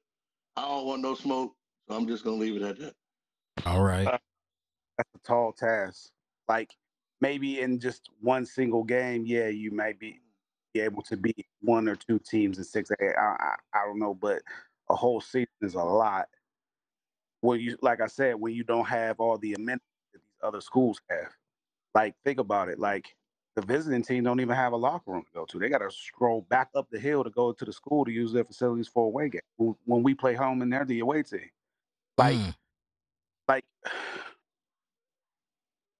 I 0.55 0.61
don't 0.61 0.85
want 0.85 1.01
no 1.01 1.15
smoke, 1.15 1.55
so 1.89 1.95
I'm 1.95 2.07
just 2.07 2.23
gonna 2.23 2.37
leave 2.37 2.55
it 2.55 2.61
at 2.61 2.77
that. 2.79 2.93
All 3.65 3.81
right. 3.81 4.05
that's 4.05 5.09
a 5.15 5.19
tall 5.27 5.51
task. 5.51 6.11
Like 6.47 6.69
maybe 7.21 7.61
in 7.61 7.79
just 7.79 8.09
one 8.19 8.45
single 8.45 8.83
game, 8.83 9.25
yeah, 9.25 9.47
you 9.47 9.71
might 9.71 9.99
be, 9.99 10.21
be 10.73 10.81
able 10.81 11.01
to 11.03 11.17
beat 11.17 11.47
one 11.61 11.87
or 11.87 11.95
two 11.95 12.19
teams 12.19 12.57
in 12.59 12.63
six 12.63 12.91
A. 12.91 13.05
I, 13.19 13.23
I, 13.23 13.55
I 13.73 13.85
don't 13.85 13.99
know, 13.99 14.13
but 14.13 14.41
a 14.91 14.95
whole 14.95 15.21
season 15.21 15.47
is 15.61 15.75
a 15.75 15.83
lot. 15.83 16.27
When 17.39 17.59
you, 17.59 17.77
like 17.81 18.01
I 18.01 18.07
said, 18.07 18.35
when 18.35 18.53
you 18.53 18.63
don't 18.63 18.87
have 18.87 19.19
all 19.19 19.37
the 19.37 19.53
amenities 19.53 19.81
that 20.13 20.19
these 20.19 20.39
other 20.43 20.61
schools 20.61 21.01
have. 21.09 21.31
Like 21.95 22.13
think 22.23 22.39
about 22.39 22.69
it. 22.69 22.77
Like 22.77 23.15
the 23.55 23.61
visiting 23.61 24.03
team 24.03 24.23
don't 24.23 24.39
even 24.39 24.55
have 24.55 24.73
a 24.73 24.77
locker 24.77 25.11
room 25.11 25.23
to 25.23 25.31
go 25.33 25.45
to. 25.45 25.59
They 25.59 25.69
got 25.69 25.79
to 25.79 25.89
scroll 25.91 26.45
back 26.49 26.69
up 26.75 26.87
the 26.91 26.99
hill 26.99 27.23
to 27.23 27.29
go 27.29 27.51
to 27.51 27.65
the 27.65 27.73
school 27.73 28.05
to 28.05 28.11
use 28.11 28.31
their 28.31 28.45
facilities 28.45 28.87
for 28.87 29.05
away 29.05 29.29
game. 29.29 29.41
When- 29.85 30.03
we 30.03 30.13
play 30.13 30.35
home 30.35 30.61
and 30.61 30.71
they're 30.71 30.85
the 30.85 30.99
away 30.99 31.23
team, 31.23 31.49
like 32.17 32.37
Mm. 32.37 32.55
like 33.47 33.65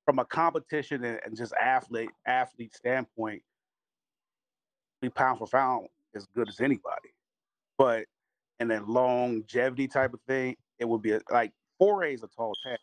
from 0.05 0.19
a 0.19 0.25
competition 0.25 1.03
and, 1.03 1.19
and 1.25 1.35
just 1.35 1.53
athlete 1.53 2.11
athlete 2.25 2.73
standpoint, 2.75 3.43
we 5.01 5.09
pound 5.09 5.39
for 5.39 5.47
pound 5.47 5.87
as 6.15 6.25
good 6.27 6.47
as 6.49 6.59
anybody. 6.61 7.13
But 7.77 8.05
in 8.61 8.71
a 8.71 8.83
longevity 8.85 9.87
type 9.87 10.13
of 10.13 10.21
thing, 10.27 10.55
it 10.79 10.85
would 10.85 11.01
be 11.01 11.11
a, 11.11 11.21
like 11.31 11.51
four 11.79 12.03
A 12.03 12.13
is 12.13 12.23
a 12.23 12.27
tall 12.27 12.53
task. 12.63 12.81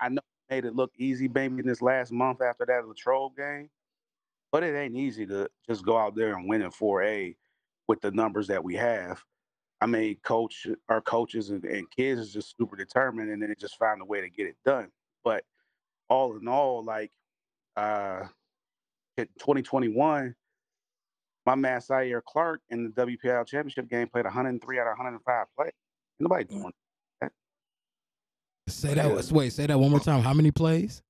I 0.00 0.08
know 0.08 0.20
made 0.50 0.64
it 0.64 0.74
look 0.74 0.92
easy, 0.96 1.28
maybe 1.28 1.60
in 1.60 1.66
this 1.66 1.82
last 1.82 2.10
month 2.10 2.40
after 2.40 2.64
that 2.66 2.86
Latrobe 2.86 3.36
game, 3.36 3.68
but 4.50 4.62
it 4.62 4.74
ain't 4.74 4.96
easy 4.96 5.26
to 5.26 5.48
just 5.66 5.84
go 5.84 5.98
out 5.98 6.14
there 6.14 6.36
and 6.36 6.48
win 6.48 6.62
in 6.62 6.70
four 6.70 7.02
A 7.02 7.36
with 7.86 8.00
the 8.00 8.10
numbers 8.10 8.46
that 8.46 8.62
we 8.62 8.74
have. 8.74 9.22
I 9.80 9.86
mean, 9.86 10.16
coach, 10.24 10.66
our 10.88 11.00
coaches 11.00 11.50
and, 11.50 11.64
and 11.64 11.90
kids 11.90 12.20
is 12.20 12.32
just 12.32 12.56
super 12.56 12.76
determined, 12.76 13.30
and 13.30 13.40
then 13.40 13.50
they 13.50 13.54
just 13.54 13.78
find 13.78 14.00
a 14.00 14.04
way 14.04 14.20
to 14.20 14.30
get 14.30 14.46
it 14.46 14.56
done. 14.64 14.88
But 15.22 15.44
all 16.08 16.36
in 16.36 16.48
all, 16.48 16.82
like 16.82 17.12
uh, 17.76 18.22
in 19.16 19.26
2021, 19.38 20.34
my 21.48 21.54
man 21.54 21.80
Sire 21.80 22.22
Clark 22.26 22.60
in 22.68 22.84
the 22.84 22.90
WPL 22.90 23.46
championship 23.46 23.88
game 23.88 24.06
played 24.06 24.26
103 24.26 24.78
out 24.78 24.82
of 24.82 24.90
105 24.90 25.46
plays. 25.56 25.72
Nobody 26.20 26.44
doing 26.44 26.72
that. 27.22 27.32
Say 28.68 28.92
that. 28.92 29.30
Wait, 29.32 29.50
say 29.54 29.66
that 29.66 29.78
one 29.78 29.90
more 29.90 29.98
time. 29.98 30.20
How 30.20 30.34
many 30.34 30.50
plays? 30.50 31.00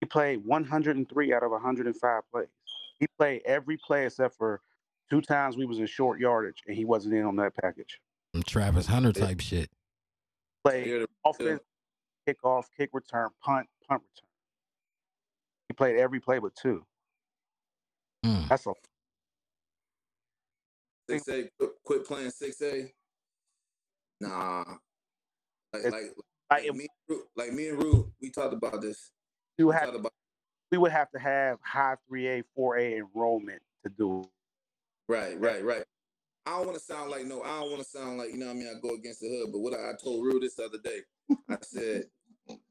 He 0.00 0.06
played 0.06 0.46
103 0.46 1.34
out 1.34 1.42
of 1.42 1.50
105 1.50 2.22
plays. 2.32 2.46
He 3.00 3.08
played 3.18 3.42
every 3.44 3.76
play 3.76 4.06
except 4.06 4.36
for 4.36 4.60
two 5.10 5.20
times 5.20 5.56
we 5.56 5.66
was 5.66 5.80
in 5.80 5.86
short 5.86 6.20
yardage, 6.20 6.62
and 6.68 6.76
he 6.76 6.84
wasn't 6.84 7.14
in 7.14 7.24
on 7.24 7.34
that 7.36 7.56
package. 7.56 7.98
Some 8.36 8.44
Travis 8.44 8.86
Hunter 8.86 9.12
type 9.12 9.40
shit. 9.40 9.68
Played 10.62 11.06
offense, 11.26 11.60
kickoff, 12.28 12.66
kick 12.76 12.90
return, 12.92 13.30
punt, 13.42 13.66
punt 13.88 14.02
return. 14.02 14.28
He 15.66 15.74
played 15.74 15.96
every 15.96 16.20
play 16.20 16.38
but 16.38 16.54
two. 16.54 16.84
Mm. 18.24 18.48
That's 18.48 18.64
a 18.66 18.74
Six 21.08 21.28
A, 21.28 21.32
mm-hmm. 21.32 21.46
quit, 21.58 21.70
quit 21.84 22.06
playing 22.06 22.30
six 22.30 22.60
A. 22.62 22.92
Nah, 24.20 24.64
like 25.72 25.84
like, 25.84 25.92
like 25.92 26.64
like 26.64 26.74
me, 26.74 26.86
Ru- 27.08 27.24
like 27.36 27.52
me 27.52 27.68
and 27.68 27.82
Rue, 27.82 28.12
we 28.20 28.30
talked 28.30 28.52
about 28.52 28.80
this. 28.80 29.12
you 29.56 29.68
We 29.68 29.72
talked 29.72 29.94
about 29.94 30.12
we 30.70 30.78
would 30.78 30.92
have 30.92 31.10
to 31.12 31.18
have 31.18 31.58
high 31.62 31.96
3A, 32.10 32.44
4A 32.56 32.98
enrollment 32.98 33.62
to 33.84 33.90
do 33.90 34.20
it. 34.20 34.28
right, 35.08 35.40
right, 35.40 35.64
right. 35.64 35.84
I 36.44 36.50
don't 36.50 36.66
want 36.66 36.78
to 36.78 36.84
sound 36.84 37.10
like 37.10 37.26
no. 37.26 37.42
I 37.42 37.60
don't 37.60 37.70
want 37.70 37.82
to 37.82 37.88
sound 37.88 38.18
like 38.18 38.30
you 38.30 38.38
know. 38.38 38.46
what 38.46 38.56
I 38.56 38.58
mean, 38.58 38.68
I 38.68 38.80
go 38.80 38.94
against 38.94 39.20
the 39.20 39.28
hood. 39.28 39.52
But 39.52 39.58
what 39.58 39.74
I, 39.74 39.90
I 39.90 39.92
told 40.02 40.24
Rue 40.24 40.40
this 40.40 40.58
other 40.58 40.78
day, 40.78 41.00
I 41.48 41.56
said, 41.62 42.04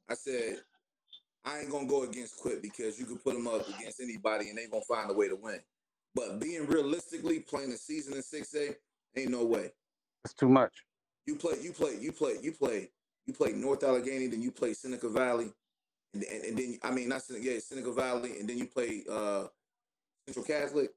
I 0.10 0.16
said, 0.16 0.58
I 1.46 1.60
ain't 1.60 1.70
gonna 1.70 1.88
go 1.88 2.04
against 2.04 2.38
quit 2.38 2.62
because 2.62 3.00
you 3.00 3.06
can 3.06 3.18
put 3.20 3.36
them 3.36 3.48
up 3.48 3.68
against 3.70 4.00
anybody 4.02 4.50
and 4.50 4.58
they 4.58 4.68
gonna 4.68 4.82
find 4.88 5.12
a 5.12 5.14
way 5.14 5.28
to 5.28 5.36
win. 5.36 5.60
But 6.18 6.40
being 6.40 6.66
realistically, 6.66 7.42
playing 7.42 7.72
a 7.72 7.78
season 7.78 8.14
in 8.16 8.24
six 8.24 8.56
A 8.56 8.76
ain't 9.16 9.30
no 9.30 9.46
way. 9.46 9.70
It's 10.26 10.34
too 10.34 10.50
much. 10.50 10.74
You 11.28 11.36
play, 11.36 11.58
you 11.62 11.72
play, 11.72 11.96
you 12.02 12.12
play, 12.12 12.38
you 12.42 12.52
play, 12.52 12.90
you 13.28 13.34
play 13.34 13.52
North 13.52 13.84
Allegheny, 13.84 14.26
then 14.26 14.42
you 14.42 14.50
play 14.50 14.74
Seneca 14.74 15.10
Valley, 15.10 15.52
and, 16.16 16.24
and, 16.24 16.44
and 16.46 16.58
then 16.58 16.80
I 16.82 16.90
mean 16.90 17.10
not 17.10 17.22
Seneca, 17.22 17.46
yeah, 17.46 17.60
Seneca 17.60 17.92
Valley, 17.92 18.40
and 18.40 18.50
then 18.50 18.58
you 18.58 18.66
play 18.66 19.04
uh 19.08 19.44
Central 20.28 20.44
Catholic. 20.44 20.90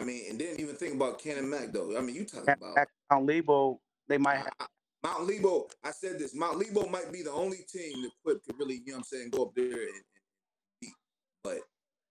I 0.00 0.04
mean, 0.04 0.30
and 0.30 0.40
then 0.40 0.56
even 0.58 0.74
think 0.74 0.94
about 0.94 1.20
Canon-Mac 1.20 1.72
though. 1.72 1.96
I 1.96 2.00
mean, 2.00 2.16
you 2.16 2.24
talking 2.24 2.54
about 2.60 2.88
Mount 3.12 3.26
Lebo, 3.26 3.80
they 4.08 4.18
might 4.18 4.38
have 4.38 4.48
I- 4.58 4.66
Mount 5.04 5.28
Lebo. 5.28 5.68
I 5.84 5.92
said 5.92 6.18
this. 6.18 6.34
Mount 6.34 6.58
Lebo 6.58 6.88
might 6.88 7.12
be 7.12 7.22
the 7.22 7.30
only 7.30 7.58
team 7.72 8.02
that 8.02 8.10
Quip 8.24 8.44
could 8.44 8.58
really, 8.58 8.82
you 8.84 8.86
know 8.86 8.92
what 8.94 8.98
I'm 8.98 9.04
saying, 9.04 9.30
go 9.30 9.44
up 9.44 9.54
there 9.54 9.64
and, 9.64 9.72
and 9.74 10.04
beat. 10.80 10.94
But 11.44 11.60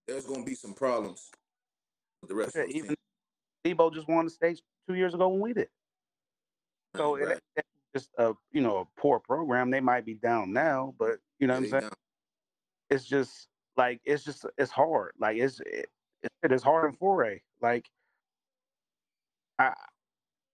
there's 0.06 0.24
gonna 0.24 0.44
be 0.44 0.54
some 0.54 0.72
problems 0.72 1.30
the 2.26 2.34
rest 2.34 2.56
of 2.56 2.66
the 2.68 2.76
even 2.76 2.88
team. 2.90 2.96
Lebo 3.64 3.90
just 3.90 4.08
won 4.08 4.24
the 4.24 4.30
stage 4.30 4.62
two 4.88 4.94
years 4.94 5.14
ago 5.14 5.28
when 5.28 5.40
we 5.40 5.52
did. 5.52 5.68
So 6.96 7.14
Right, 7.16 7.22
it 7.22 7.42
right. 7.56 7.64
just 7.94 8.10
a 8.18 8.34
you 8.52 8.60
know 8.60 8.78
a 8.78 9.00
poor 9.00 9.18
program. 9.20 9.70
They 9.70 9.80
might 9.80 10.04
be 10.04 10.14
down 10.14 10.52
now, 10.52 10.94
but 10.98 11.18
you 11.38 11.46
know 11.46 11.54
what 11.54 11.64
I'm 11.64 11.70
saying. 11.70 11.80
down. 11.82 11.92
It's 12.90 13.04
just 13.04 13.48
like 13.76 14.00
it's 14.04 14.24
just 14.24 14.46
it's 14.56 14.70
hard. 14.70 15.12
Like 15.18 15.36
it's 15.36 15.60
it, 15.60 15.90
it 16.42 16.52
is 16.52 16.62
hard 16.62 16.90
in 16.90 16.96
4A. 16.96 17.40
Like 17.60 17.88
I 19.58 19.74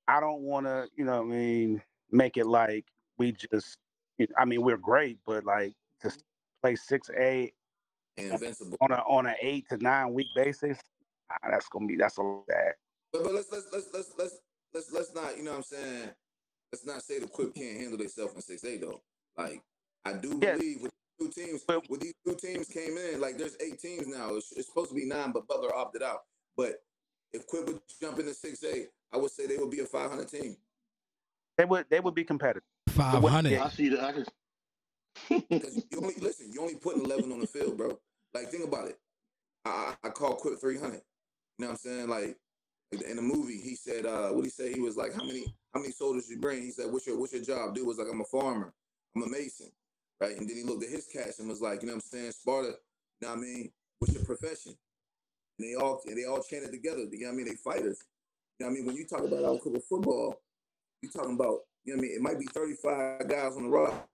I 0.09 0.21
don't 0.21 0.43
want 0.43 0.67
to 0.67 0.89
you 0.97 1.05
know 1.05 1.19
what 1.23 1.33
I 1.33 1.37
mean 1.37 1.83
make 2.11 2.37
it 2.37 2.47
like 2.47 2.85
we 3.19 3.33
just 3.33 3.79
you 4.19 4.27
I 4.39 4.45
mean 4.45 4.63
we're 4.63 4.77
great, 4.77 5.19
but 5.27 5.45
like 5.45 5.75
just 6.03 6.25
play 6.63 6.77
six 6.77 7.11
A 7.17 7.53
invincible. 8.17 8.77
on 8.81 8.91
a 8.91 8.97
on 9.09 9.27
an 9.27 9.35
eight 9.41 9.69
to 9.69 9.77
nine 9.79 10.13
week 10.13 10.29
basis. 10.35 10.79
That's 11.43 11.69
gonna 11.69 11.87
be 11.87 11.97
that's 11.97 12.19
a 12.19 12.41
bad. 12.49 12.75
But, 13.13 13.25
but 13.25 13.35
let's 13.35 13.51
let's 13.51 13.67
let's 13.73 13.89
let's 13.93 14.13
let's 14.19 14.39
let's 14.73 14.93
let's 14.93 15.15
not, 15.15 15.37
you 15.37 15.45
know 15.45 15.53
what 15.53 15.59
I'm 15.59 15.63
saying? 15.63 16.11
Let's 16.73 16.87
not 16.87 17.03
say 17.03 17.19
the 17.21 17.27
Quip 17.29 17.55
can't 17.55 17.79
handle 17.79 17.99
themselves 17.99 18.35
in 18.35 18.41
six 18.41 18.65
A 18.65 18.77
though. 18.79 19.01
Like 19.37 19.63
I 20.05 20.15
do 20.15 20.39
Yeah. 20.43 20.57
believe 20.57 20.83
with 20.83 20.93
two 21.21 21.29
teams, 21.29 21.65
with 21.89 22.01
these 22.01 22.15
two 22.27 22.35
teams 22.35 22.69
came 22.69 22.97
in, 22.97 23.21
like 23.21 23.39
there's 23.39 23.57
eight 23.61 23.79
teams 23.81 24.07
now. 24.09 24.35
It's, 24.35 24.53
it's 24.53 24.69
supposed 24.69 24.91
to 24.91 24.95
be 24.97 25.07
nine, 25.07 25.33
but 25.33 25.47
Butler 25.47 25.75
opted 25.75 26.03
out. 26.03 26.25
But 26.57 26.83
if 27.33 27.47
Quip 27.47 27.67
would 27.67 27.81
jump 28.01 28.19
into 28.19 28.35
six 28.35 28.63
A, 28.65 28.87
I 29.13 29.17
would 29.17 29.31
say 29.31 29.47
they 29.47 29.57
would 29.57 29.71
be 29.71 29.81
a 29.81 29.87
500 29.87 30.29
team. 30.29 30.57
They 31.57 31.65
would 31.65 31.87
they 31.89 32.01
would 32.01 32.15
be 32.15 32.25
competitive. 32.25 32.65
Five 32.89 33.23
hundred. 33.23 33.61
I 33.61 33.69
see 33.69 33.89
that. 33.91 34.03
I 34.03 34.13
just. 34.13 34.31
Because 35.49 35.77
you 35.77 35.99
only 35.99 36.15
listen, 36.21 36.51
you 36.53 36.61
only 36.61 36.75
putting 36.75 37.05
11 37.05 37.31
on 37.33 37.39
the 37.41 37.47
field, 37.47 37.77
bro. 37.77 37.99
Like 38.35 38.51
think 38.51 38.65
about 38.65 38.89
it. 38.89 38.99
I 39.65 39.95
I 40.03 40.09
I 40.09 40.11
call 40.11 40.35
Quip 40.35 40.61
300. 40.61 40.95
You 40.95 41.01
know 41.59 41.69
what 41.69 41.73
I'm 41.73 41.77
saying? 41.77 42.09
Like 42.09 42.37
in 42.93 43.17
the 43.17 43.23
movie, 43.23 43.59
he 43.59 43.75
said, 43.75 44.07
uh, 44.07 44.29
what 44.29 44.45
he 44.45 44.51
say? 44.51 44.73
He 44.73 44.81
was 44.81 44.97
like, 44.97 45.15
how 45.15 45.25
many 45.25 45.45
how 45.73 45.81
many 45.81 45.93
soldiers 45.93 46.29
you 46.29 46.39
bring? 46.39 46.63
He 46.63 46.71
said, 46.71 46.91
what's 46.91 47.07
your 47.07 47.19
what's 47.19 47.33
your 47.33 47.43
job? 47.43 47.75
Dude 47.75 47.87
was 47.87 47.99
like, 47.99 48.09
I'm 48.11 48.21
a 48.21 48.25
farmer. 48.25 48.73
I'm 49.17 49.23
a 49.23 49.29
mason. 49.29 49.71
Right. 50.21 50.37
And 50.37 50.49
then 50.49 50.57
he 50.57 50.63
looked 50.63 50.85
at 50.85 50.91
his 50.91 51.07
cast 51.07 51.41
and 51.41 51.49
was 51.49 51.61
like, 51.61 51.83
you 51.83 51.89
know 51.89 51.95
what 51.95 52.05
I'm 52.05 52.19
saying? 52.19 52.33
Sparta, 52.33 52.69
you 52.69 52.75
know 53.23 53.29
what 53.29 53.39
I 53.39 53.41
mean? 53.41 53.71
What's 53.99 54.15
your 54.15 54.25
profession? 54.25 54.75
And 55.59 55.69
they 55.69 55.75
all 55.75 56.01
and 56.07 56.17
they 56.17 56.25
all 56.25 56.43
chanted 56.43 56.71
together. 56.71 57.03
You 57.11 57.21
know 57.21 57.27
what 57.27 57.33
I 57.33 57.37
mean? 57.37 57.47
They 57.47 57.55
fighters. 57.55 58.05
You 58.59 58.67
know 58.67 58.71
what 58.71 58.71
I 58.71 58.75
mean? 58.75 58.87
When 58.87 58.97
you 58.97 59.07
talk 59.07 59.25
about 59.25 59.61
Cooper 59.61 59.81
football, 59.81 60.41
you 61.03 61.09
talking 61.11 61.35
about, 61.35 61.61
you 61.85 61.95
know 61.95 61.99
what 61.99 62.05
I 62.05 62.09
mean? 62.09 62.17
It 62.17 62.23
might 62.23 62.39
be 62.39 62.47
35 62.47 63.29
guys 63.29 63.57
on 63.57 63.65
the 63.65 63.69
roster, 63.69 64.05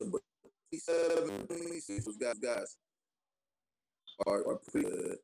but 0.00 0.22
27, 0.70 1.46
26 1.46 2.16
guys, 2.16 2.38
guys 2.38 2.76
are, 4.26 4.48
are 4.48 4.58
pretty 4.70 4.88
good. 4.88 5.16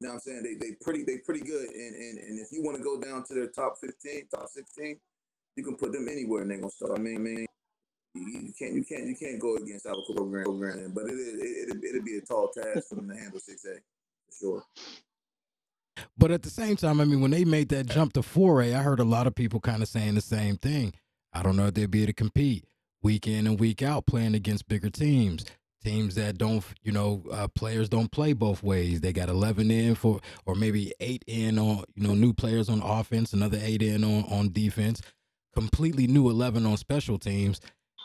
You 0.00 0.06
know 0.06 0.14
what 0.14 0.14
I'm 0.14 0.20
saying? 0.20 0.42
They 0.42 0.54
they 0.54 0.74
pretty 0.80 1.02
they 1.02 1.18
pretty 1.18 1.40
good. 1.40 1.68
And 1.68 1.94
and, 1.94 2.18
and 2.18 2.38
if 2.38 2.52
you 2.52 2.62
want 2.62 2.76
to 2.76 2.82
go 2.82 3.00
down 3.00 3.24
to 3.24 3.34
their 3.34 3.48
top 3.48 3.78
15, 3.80 4.28
top 4.28 4.48
16, 4.48 4.98
you 5.56 5.64
can 5.64 5.76
put 5.76 5.92
them 5.92 6.08
anywhere 6.08 6.42
and 6.42 6.50
they're 6.50 6.58
gonna 6.58 6.70
start. 6.70 6.98
I 6.98 7.00
mean, 7.00 7.16
I 7.16 7.18
mean, 7.18 7.46
you, 8.14 8.52
can't 8.58 8.74
you 8.74 8.84
can't 8.84 9.06
you 9.06 9.16
can't 9.16 9.40
go 9.40 9.56
against 9.56 9.86
our 9.86 9.96
program, 10.14 10.44
program. 10.44 10.92
But 10.94 11.04
it 11.04 11.14
is 11.14 11.68
it, 11.68 11.84
it'll 11.84 12.04
be 12.04 12.16
a 12.16 12.20
tall 12.20 12.48
task 12.48 12.88
for 12.88 12.94
them 12.94 13.08
to 13.08 13.16
handle 13.16 13.40
6A 13.40 13.78
for 14.26 14.32
sure. 14.38 14.64
But 16.16 16.30
at 16.30 16.42
the 16.42 16.50
same 16.50 16.76
time, 16.76 17.00
I 17.00 17.04
mean, 17.04 17.20
when 17.20 17.32
they 17.32 17.44
made 17.44 17.68
that 17.70 17.86
jump 17.86 18.12
to 18.12 18.20
4A, 18.20 18.76
I 18.76 18.82
heard 18.82 19.00
a 19.00 19.04
lot 19.04 19.26
of 19.26 19.34
people 19.34 19.60
kind 19.60 19.82
of 19.82 19.88
saying 19.88 20.14
the 20.14 20.20
same 20.20 20.56
thing. 20.56 20.94
I 21.32 21.42
don't 21.42 21.56
know 21.56 21.66
if 21.66 21.74
they'd 21.74 21.90
be 21.90 22.02
able 22.02 22.08
to 22.08 22.12
compete 22.12 22.64
week 23.02 23.26
in 23.26 23.46
and 23.46 23.60
week 23.60 23.82
out 23.82 24.06
playing 24.06 24.34
against 24.34 24.68
bigger 24.68 24.90
teams. 24.90 25.44
Teams 25.84 26.16
that 26.16 26.38
don't, 26.38 26.64
you 26.82 26.92
know, 26.92 27.22
uh, 27.30 27.48
players 27.48 27.88
don't 27.88 28.10
play 28.10 28.32
both 28.32 28.62
ways. 28.62 29.00
They 29.00 29.12
got 29.12 29.28
11 29.28 29.70
in 29.70 29.94
for, 29.94 30.20
or 30.44 30.54
maybe 30.56 30.92
eight 31.00 31.22
in 31.26 31.58
on, 31.58 31.84
you 31.94 32.06
know, 32.08 32.14
new 32.14 32.32
players 32.32 32.68
on 32.68 32.82
offense, 32.82 33.32
another 33.32 33.58
eight 33.62 33.82
in 33.82 34.02
on, 34.02 34.24
on 34.24 34.52
defense, 34.52 35.00
completely 35.54 36.06
new 36.08 36.28
11 36.30 36.66
on 36.66 36.76
special 36.76 37.18
teams. 37.18 37.60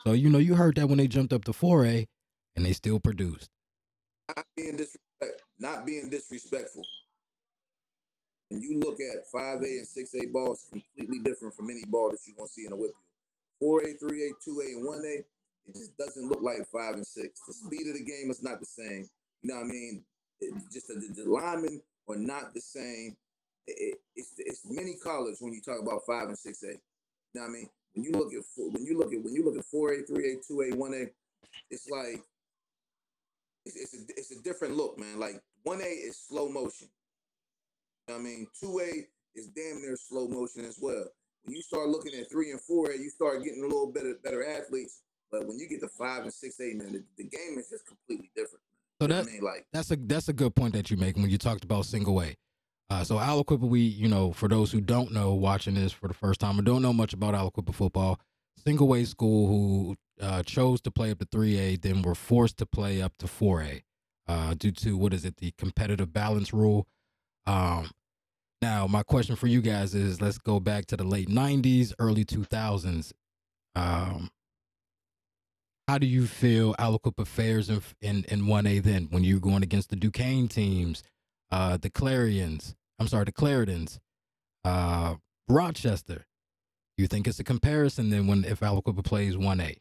So, 0.06 0.12
you 0.14 0.30
know, 0.30 0.38
you 0.38 0.56
heard 0.56 0.76
that 0.76 0.88
when 0.88 1.00
they 1.00 1.08
jumped 1.08 1.34
up 1.34 1.46
to 1.46 1.52
4A 1.52 2.06
and 2.56 2.66
they 2.66 2.74
still 2.74 3.00
produced. 3.00 3.50
not 4.38 4.46
being 4.56 4.78
disrespect, 4.78 5.42
not 5.60 5.86
being 5.86 6.10
disrespectful. 6.10 6.84
When 8.50 8.62
you 8.62 8.80
look 8.80 9.00
at 9.00 9.26
five 9.32 9.62
A 9.62 9.66
and 9.66 9.88
six 9.88 10.14
A 10.14 10.28
balls, 10.28 10.68
completely 10.72 11.20
different 11.20 11.56
from 11.56 11.72
any 11.72 11.84
ball 11.88 12.12
that 12.12 12.20
you're 12.28 12.36
gonna 12.36 12.48
see 12.48 12.66
in 12.68 12.74
a 12.74 12.76
whip. 12.76 12.92
Four 13.60 13.82
A, 13.82 13.94
three 13.94 14.28
A, 14.28 14.32
two 14.44 14.62
A, 14.62 14.78
and 14.78 14.86
one 14.86 15.04
A, 15.06 15.24
it 15.68 15.76
just 15.76 15.98
doesn't 15.98 16.28
look 16.28 16.42
like 16.42 16.68
five 16.72 16.96
and 16.96 17.06
six. 17.06 17.40
The 17.48 17.54
speed 17.54 17.88
of 17.88 17.96
the 17.96 18.04
game 18.04 18.30
is 18.30 18.44
not 18.44 18.60
the 18.60 18.66
same. 18.66 19.08
You 19.42 19.50
know 19.50 19.56
what 19.62 19.66
I 19.66 19.70
mean? 19.70 20.04
It, 20.40 20.54
just 20.72 20.88
the, 20.88 20.96
the 20.96 21.30
linemen 21.30 21.82
are 22.10 22.16
not 22.16 22.54
the 22.54 22.62
same. 22.62 23.16
It, 23.68 23.76
it, 23.80 23.98
it's 24.16 24.34
it's 24.38 24.62
many 24.70 24.96
colors 25.02 25.38
when 25.40 25.54
you 25.54 25.62
talk 25.62 25.80
about 25.82 26.02
five 26.06 26.28
and 26.28 26.38
six 26.38 26.64
A. 26.64 26.68
You 26.68 26.80
know 27.36 27.42
what 27.42 27.50
I 27.50 27.54
mean? 27.54 27.70
When 27.94 28.04
you 28.04 28.12
look 28.12 28.34
at 28.34 28.44
four, 28.44 28.70
when 28.72 28.86
you 28.86 28.98
look 28.98 29.14
at 29.14 29.24
when 29.24 29.34
you 29.34 29.46
look 29.46 29.58
at 29.58 29.66
four 29.66 29.94
A, 29.94 30.04
three 30.04 30.34
A, 30.34 30.36
two 30.46 30.62
A, 30.62 30.76
one 30.76 30.94
A, 30.94 31.06
it's 31.70 31.90
like 31.90 32.22
it's, 33.66 33.76
it's 33.78 33.94
a 33.94 33.98
it's 34.18 34.32
a 34.32 34.42
different 34.42 34.76
look, 34.76 35.00
man. 35.00 35.20
Like 35.20 35.42
one 35.64 35.82
A 35.82 35.86
is 35.86 36.18
slow 36.18 36.50
motion. 36.50 36.90
You 38.08 38.16
know 38.16 38.22
what 38.22 38.28
I 38.28 38.30
mean, 38.30 38.48
two 38.60 38.82
A 38.82 39.08
is 39.40 39.48
damn 39.48 39.82
near 39.82 39.96
slow 39.96 40.28
motion 40.28 40.66
as 40.66 40.78
well. 40.82 41.06
When 41.46 41.56
you 41.56 41.62
start 41.62 41.90
looking 41.90 42.14
at 42.20 42.30
three 42.30 42.52
and 42.52 42.60
four 42.60 42.92
A, 42.92 42.98
you 42.98 43.10
start 43.10 43.44
getting 43.44 43.64
a 43.64 43.68
little 43.68 43.92
better 43.92 44.16
better 44.24 44.46
athletes. 44.46 45.02
But 45.34 45.48
when 45.48 45.58
you 45.58 45.68
get 45.68 45.82
to 45.82 45.88
five 45.88 46.22
and 46.22 46.32
six 46.32 46.60
A, 46.60 46.76
man, 46.76 46.94
the, 46.94 47.04
the 47.18 47.24
game 47.24 47.58
is 47.58 47.68
just 47.68 47.88
completely 47.88 48.30
different. 48.36 48.62
So 49.02 49.06
You 49.06 49.08
know 49.08 49.16
that, 49.16 49.30
I 49.30 49.34
mean, 49.34 49.42
like 49.42 49.66
that's 49.74 49.90
a 49.90 49.96
that's 49.96 50.30
a 50.30 50.34
good 50.34 50.56
point 50.56 50.76
that 50.76 50.92
you 50.92 50.98
make 50.98 51.16
when 51.16 51.28
you 51.28 51.40
talked 51.40 51.64
about 51.64 51.88
single 51.88 52.22
A. 52.22 52.36
Uh, 52.92 53.04
so 53.04 53.16
Aliquippa, 53.16 53.68
we 53.68 53.80
you 53.80 54.08
know 54.08 54.32
for 54.32 54.48
those 54.48 54.72
who 54.72 54.80
don't 54.80 55.12
know, 55.12 55.34
watching 55.34 55.74
this 55.74 55.92
for 55.92 56.08
the 56.08 56.14
first 56.14 56.40
time 56.40 56.60
or 56.60 56.62
don't 56.62 56.84
know 56.84 56.94
much 56.94 57.14
about 57.14 57.34
Aliquippa 57.34 57.74
football, 57.74 58.20
single 58.64 58.94
A 58.94 59.04
school 59.06 59.48
who 59.48 59.96
uh, 60.22 60.44
chose 60.44 60.80
to 60.82 60.92
play 60.92 61.10
up 61.10 61.18
to 61.18 61.26
three 61.26 61.58
A, 61.58 61.78
then 61.78 62.04
were 62.04 62.14
forced 62.14 62.58
to 62.58 62.68
play 62.68 63.02
up 63.02 63.14
to 63.18 63.26
four 63.26 63.64
A 63.64 63.82
uh, 64.28 64.54
due 64.54 64.72
to 64.72 64.96
what 64.96 65.16
is 65.16 65.26
it, 65.26 65.38
the 65.38 65.52
competitive 65.58 66.14
balance 66.14 66.54
rule. 66.54 66.86
Um, 67.48 67.90
now 68.62 68.86
my 68.86 69.02
question 69.02 69.36
for 69.36 69.48
you 69.48 69.64
guys 69.64 69.96
is: 69.96 70.22
Let's 70.22 70.38
go 70.38 70.60
back 70.60 70.86
to 70.88 70.96
the 70.96 71.04
late 71.04 71.28
'90s, 71.28 71.92
early 71.98 72.24
2000s. 72.24 73.14
Um, 73.76 74.30
how 75.88 75.98
do 75.98 76.08
you 76.08 76.26
feel 76.28 76.74
Aliquippa 76.76 77.28
fares 77.28 77.70
in 77.70 77.82
in 78.02 78.26
in 78.26 78.48
one 78.48 78.66
A 78.68 78.80
then 78.80 79.08
when 79.12 79.24
you're 79.24 79.40
going 79.40 79.64
against 79.64 79.90
the 79.90 79.96
Duquesne 79.96 80.48
teams, 80.48 81.04
uh, 81.52 81.78
the 81.78 81.90
Clarions, 81.90 82.76
I'm 83.00 83.08
sorry, 83.08 83.26
the 83.26 83.32
Clairtons, 83.32 84.00
uh, 84.64 85.16
Rochester. 85.48 86.26
You 86.98 87.08
think 87.08 87.28
it's 87.28 87.40
a 87.40 87.44
comparison 87.44 88.10
then 88.12 88.28
when 88.28 88.46
if 88.46 88.60
Aliquippa 88.60 89.04
plays 89.04 89.36
one 89.36 89.60
A? 89.60 89.78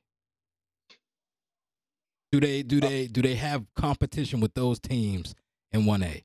Do 2.33 2.41
they 2.41 2.63
do 2.63 2.81
they 2.81 3.07
do 3.07 3.21
they 3.21 3.35
have 3.35 3.67
competition 3.77 4.41
with 4.41 4.55
those 4.55 4.81
teams 4.81 5.35
in 5.73 5.85
one 5.85 6.03
A? 6.03 6.23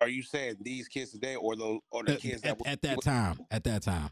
Are 0.00 0.08
you 0.08 0.22
saying 0.22 0.56
these 0.60 0.88
kids 0.88 1.12
today, 1.12 1.36
or 1.36 1.54
the 1.56 1.78
or 1.90 2.02
the 2.04 2.16
kids 2.16 2.42
at, 2.44 2.58
that 2.58 2.66
at 2.66 2.82
that 2.82 3.02
time? 3.02 3.40
At 3.50 3.64
that 3.64 3.82
time, 3.82 4.10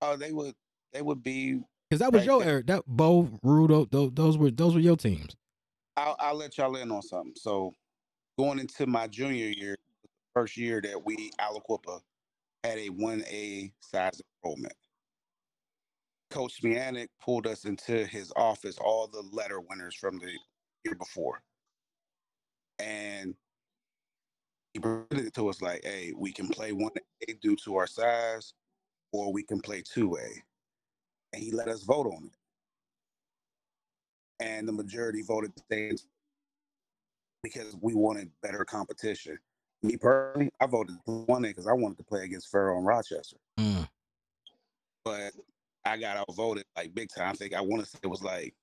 Oh, 0.00 0.16
they 0.16 0.32
would 0.32 0.54
they 0.92 1.02
would 1.02 1.22
be. 1.22 1.60
Because 1.88 2.00
that 2.00 2.12
was 2.12 2.20
Right 2.20 2.26
your 2.26 2.40
there. 2.40 2.54
era. 2.54 2.62
That 2.64 2.84
Bo, 2.86 3.24
Rudo, 3.44 3.90
those, 3.90 4.10
those 4.12 4.38
were 4.38 4.50
those 4.50 4.74
were 4.74 4.80
your 4.80 4.96
teams. 4.96 5.34
I'll 5.96 6.16
I'll 6.18 6.34
let 6.34 6.58
y'all 6.58 6.76
in 6.76 6.90
on 6.90 7.02
something. 7.02 7.34
So, 7.36 7.74
going 8.38 8.58
into 8.58 8.86
my 8.86 9.06
junior 9.06 9.48
year, 9.48 9.76
first 10.34 10.56
year 10.56 10.80
that 10.82 11.04
we 11.04 11.30
Aliquippa 11.40 12.00
had 12.64 12.78
a 12.78 12.88
one 12.88 13.22
A 13.28 13.72
size 13.80 14.20
enrollment. 14.44 14.74
Coach 16.30 16.60
Zmijanac 16.62 17.08
pulled 17.22 17.46
us 17.46 17.64
into 17.64 18.04
his 18.06 18.32
office, 18.36 18.78
all 18.78 19.06
the 19.06 19.22
letter 19.32 19.60
winners 19.60 19.94
from 19.94 20.18
the 20.18 20.30
year 20.84 20.94
before. 20.94 21.40
And 22.78 23.34
he 24.74 24.80
presented 24.80 25.26
it 25.26 25.34
to 25.34 25.48
us 25.48 25.62
like, 25.62 25.80
hey, 25.84 26.12
we 26.16 26.32
can 26.32 26.48
play 26.48 26.72
one 26.72 26.92
A 27.28 27.32
due 27.34 27.56
to 27.64 27.76
our 27.76 27.86
size, 27.86 28.52
or 29.12 29.32
we 29.32 29.42
can 29.42 29.60
play 29.60 29.82
two 29.82 30.16
A. 30.18 30.28
And 31.32 31.42
he 31.42 31.50
let 31.52 31.68
us 31.68 31.82
vote 31.82 32.06
on 32.06 32.24
it. 32.24 32.32
And 34.40 34.66
the 34.68 34.72
majority 34.72 35.22
voted 35.22 35.54
to 35.56 35.62
stay 35.64 35.92
because 37.42 37.76
we 37.80 37.94
wanted 37.94 38.30
better 38.42 38.64
competition. 38.64 39.38
Me 39.82 39.96
personally, 39.96 40.50
I 40.60 40.66
voted 40.66 40.96
one 41.04 41.44
A 41.44 41.48
because 41.48 41.66
I 41.66 41.72
wanted 41.72 41.98
to 41.98 42.04
play 42.04 42.24
against 42.24 42.50
Furrow 42.50 42.76
and 42.78 42.86
Rochester 42.86 43.36
Mm. 43.58 43.88
but 45.04 45.32
I 45.84 45.96
got 45.96 46.16
outvoted 46.16 46.64
like 46.76 46.94
big 46.94 47.08
time. 47.14 47.30
I 47.30 47.32
think 47.32 47.54
I 47.54 47.60
want 47.60 47.82
to 47.82 47.88
say 47.88 47.98
it 48.02 48.08
was 48.08 48.22
like 48.22 48.54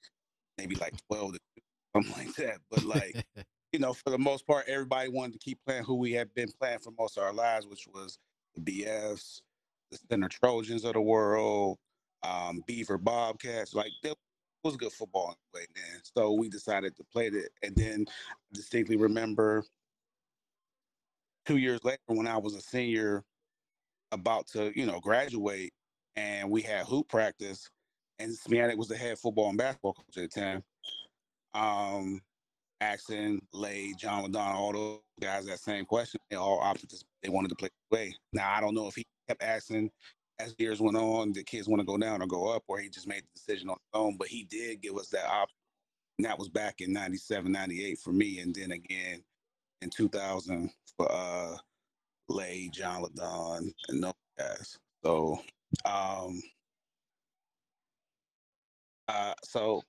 maybe 0.58 0.76
like 0.76 0.94
12 1.10 1.34
to 1.34 1.40
something 1.96 2.14
like 2.14 2.36
that. 2.36 2.58
But 2.70 2.84
like, 2.84 3.26
you 3.74 3.80
know, 3.80 3.94
for 3.94 4.10
the 4.10 4.18
most 4.18 4.46
part, 4.46 4.66
everybody 4.68 5.10
wanted 5.10 5.34
to 5.34 5.40
keep 5.40 5.60
playing 5.66 5.84
who 5.84 5.96
we 5.96 6.12
had 6.12 6.34
been 6.34 6.52
playing 6.60 6.80
for 6.80 6.92
most 6.98 7.18
of 7.18 7.24
our 7.24 7.34
lives, 7.34 7.66
which 7.68 7.88
was 7.94 8.20
the 8.56 8.62
BFs, 8.62 9.42
the 9.92 10.00
Center 10.10 10.30
Trojans 10.30 10.86
of 10.86 10.94
the 10.94 11.02
world, 11.02 11.78
um, 12.26 12.64
Beaver 12.66 12.98
Bobcats. 12.98 13.74
Like, 13.74 13.92
that 14.04 14.16
was 14.64 14.76
good 14.76 14.92
football 14.92 15.36
then. 15.54 15.66
So 16.16 16.34
we 16.34 16.50
decided 16.50 16.96
to 16.98 17.04
play 17.04 17.28
it. 17.28 17.52
And 17.64 17.76
then 17.76 18.06
I 18.10 18.34
distinctly 18.54 18.98
remember 18.98 19.64
two 21.46 21.58
years 21.58 21.84
later 21.84 22.02
when 22.08 22.28
I 22.28 22.38
was 22.38 22.56
a 22.56 22.62
senior 22.62 23.24
about 24.12 24.48
to, 24.48 24.78
you 24.78 24.86
know, 24.86 25.00
graduate 25.00 25.72
and 26.16 26.50
we 26.50 26.62
had 26.62 26.86
hoop 26.86 27.08
practice 27.08 27.70
and 28.20 28.32
Zmijanac 28.32 28.78
was 28.78 28.88
the 28.88 28.98
head 28.98 29.20
football 29.20 29.50
and 29.50 29.58
basketball 29.58 29.94
coach 29.94 30.18
at 30.18 30.32
the 30.32 30.42
time. 30.42 30.64
Um 31.54 32.22
asking 32.82 33.42
Lay, 33.54 33.94
John 33.98 34.26
Ladonna, 34.26 34.56
all 34.56 34.74
those 34.74 35.00
guys 35.22 35.46
that 35.46 35.60
same 35.60 35.86
question. 35.86 36.20
They 36.30 36.36
all 36.36 36.60
opted 36.60 36.90
to 36.90 37.04
they 37.24 37.30
wanted 37.30 37.50
to 37.50 37.56
play 37.56 37.70
way. 37.92 38.16
Now 38.34 38.52
I 38.52 38.62
don't 38.62 38.76
know 38.76 38.88
if 38.88 38.96
he 38.96 39.06
kept 39.28 39.44
asking 39.44 39.92
as 40.40 40.56
years 40.58 40.82
went 40.82 40.98
on, 40.98 41.34
the 41.34 41.44
kids 41.44 41.68
want 41.68 41.80
to 41.80 41.86
go 41.86 41.98
down 41.98 42.22
or 42.22 42.28
go 42.28 42.48
up, 42.54 42.64
or 42.68 42.80
he 42.80 42.90
just 42.90 43.08
made 43.08 43.24
the 43.24 43.40
decision 43.40 43.70
on 43.70 43.76
his 43.76 44.00
own. 44.00 44.18
But 44.18 44.28
he 44.28 44.44
did 44.44 44.82
give 44.82 44.98
us 44.98 45.10
that 45.10 45.28
option. 45.28 45.58
And 46.18 46.26
that 46.26 46.40
was 46.40 46.50
back 46.50 46.82
in 46.82 46.94
97, 46.94 47.52
98 47.52 48.00
for 48.00 48.12
me. 48.12 48.40
And 48.40 48.54
then 48.56 48.72
again 48.72 49.24
in 49.82 49.90
2000 49.90 50.70
for 50.98 51.12
uh 51.12 51.58
Lay, 52.28 52.70
John 52.74 53.04
Ladon, 53.04 53.72
and 53.90 54.04
those 54.04 54.14
guys. 54.38 54.78
So, 55.04 55.40
um, 55.86 56.42
uh, 59.08 59.34
so 59.44 59.84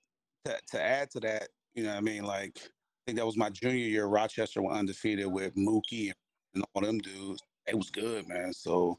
to, 0.45 0.59
to 0.73 0.83
add 0.83 1.11
to 1.13 1.21
that, 1.21 1.49
you 1.75 1.85
know, 1.85 1.91
what 1.91 1.99
I 1.99 2.03
mean, 2.03 2.25
like, 2.25 2.59
I 2.59 3.01
think 3.07 3.19
that 3.19 3.27
was 3.27 3.37
my 3.37 3.51
junior 3.51 3.87
year. 3.87 4.07
Rochester 4.07 4.63
were 4.63 4.73
undefeated 4.73 5.27
with 5.27 5.55
Mookie 5.57 6.13
and 6.55 6.65
all 6.75 6.83
them 6.83 6.99
dudes. 6.99 7.43
It 7.67 7.77
was 7.77 7.91
good, 7.91 8.29
man. 8.29 8.53
So, 8.53 8.99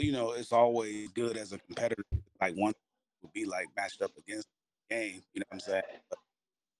You 0.00 0.12
know, 0.12 0.32
it's 0.32 0.52
always 0.52 1.08
good 1.10 1.36
as 1.36 1.52
a 1.52 1.58
competitor. 1.58 2.04
Like 2.40 2.54
one 2.54 2.72
would 3.22 3.32
be 3.32 3.44
like 3.44 3.66
matched 3.76 4.02
up 4.02 4.10
against 4.18 4.48
the 4.88 4.96
game. 4.96 5.22
You 5.32 5.40
know 5.40 5.46
what 5.48 5.54
I'm 5.54 5.60
saying? 5.60 5.82
But 6.10 6.18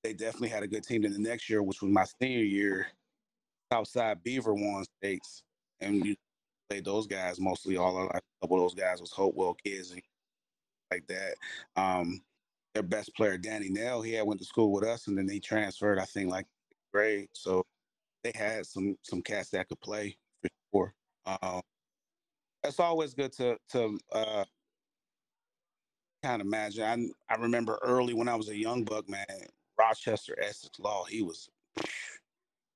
they 0.02 0.12
definitely 0.12 0.48
had 0.48 0.62
a 0.62 0.68
good 0.68 0.84
team. 0.84 1.02
Then 1.02 1.12
the 1.12 1.18
next 1.18 1.48
year, 1.48 1.62
which 1.62 1.82
was 1.82 1.90
my 1.90 2.04
senior 2.20 2.44
year, 2.44 2.88
Southside 3.72 4.22
Beaver 4.22 4.54
won 4.54 4.84
states, 5.00 5.42
and 5.80 6.04
you 6.04 6.16
played 6.68 6.84
those 6.84 7.06
guys 7.06 7.40
mostly. 7.40 7.76
All 7.76 8.08
a 8.08 8.20
couple 8.40 8.56
of 8.56 8.62
those 8.62 8.74
guys 8.74 9.00
was 9.00 9.12
Hopewell 9.12 9.54
kids 9.64 9.92
and 9.92 10.02
like 10.90 11.06
that. 11.08 11.34
Um, 11.76 12.20
their 12.74 12.82
best 12.82 13.14
player, 13.16 13.38
Danny 13.38 13.70
Nell, 13.70 14.02
he 14.02 14.12
had 14.12 14.26
went 14.26 14.40
to 14.40 14.46
school 14.46 14.72
with 14.72 14.84
us, 14.84 15.06
and 15.06 15.16
then 15.16 15.28
he 15.28 15.40
transferred. 15.40 15.98
I 15.98 16.04
think 16.04 16.30
like 16.30 16.46
grade, 16.92 17.28
so 17.32 17.64
they 18.22 18.32
had 18.34 18.66
some 18.66 18.96
some 19.02 19.22
cats 19.22 19.50
that 19.50 19.68
could 19.68 19.80
play 19.80 20.16
for 20.42 20.50
sure. 20.72 20.94
Um, 21.42 21.62
it's 22.66 22.80
always 22.80 23.14
good 23.14 23.32
to 23.34 23.56
to 23.70 23.98
uh, 24.12 24.44
kind 26.22 26.40
of 26.40 26.46
imagine. 26.46 26.84
I 26.84 27.32
I 27.34 27.36
remember 27.38 27.78
early 27.82 28.14
when 28.14 28.28
I 28.28 28.34
was 28.34 28.48
a 28.48 28.56
young 28.56 28.84
buck, 28.84 29.08
man. 29.08 29.26
Rochester 29.78 30.36
Essex 30.42 30.78
Law, 30.80 31.04
he 31.04 31.22
was 31.22 31.48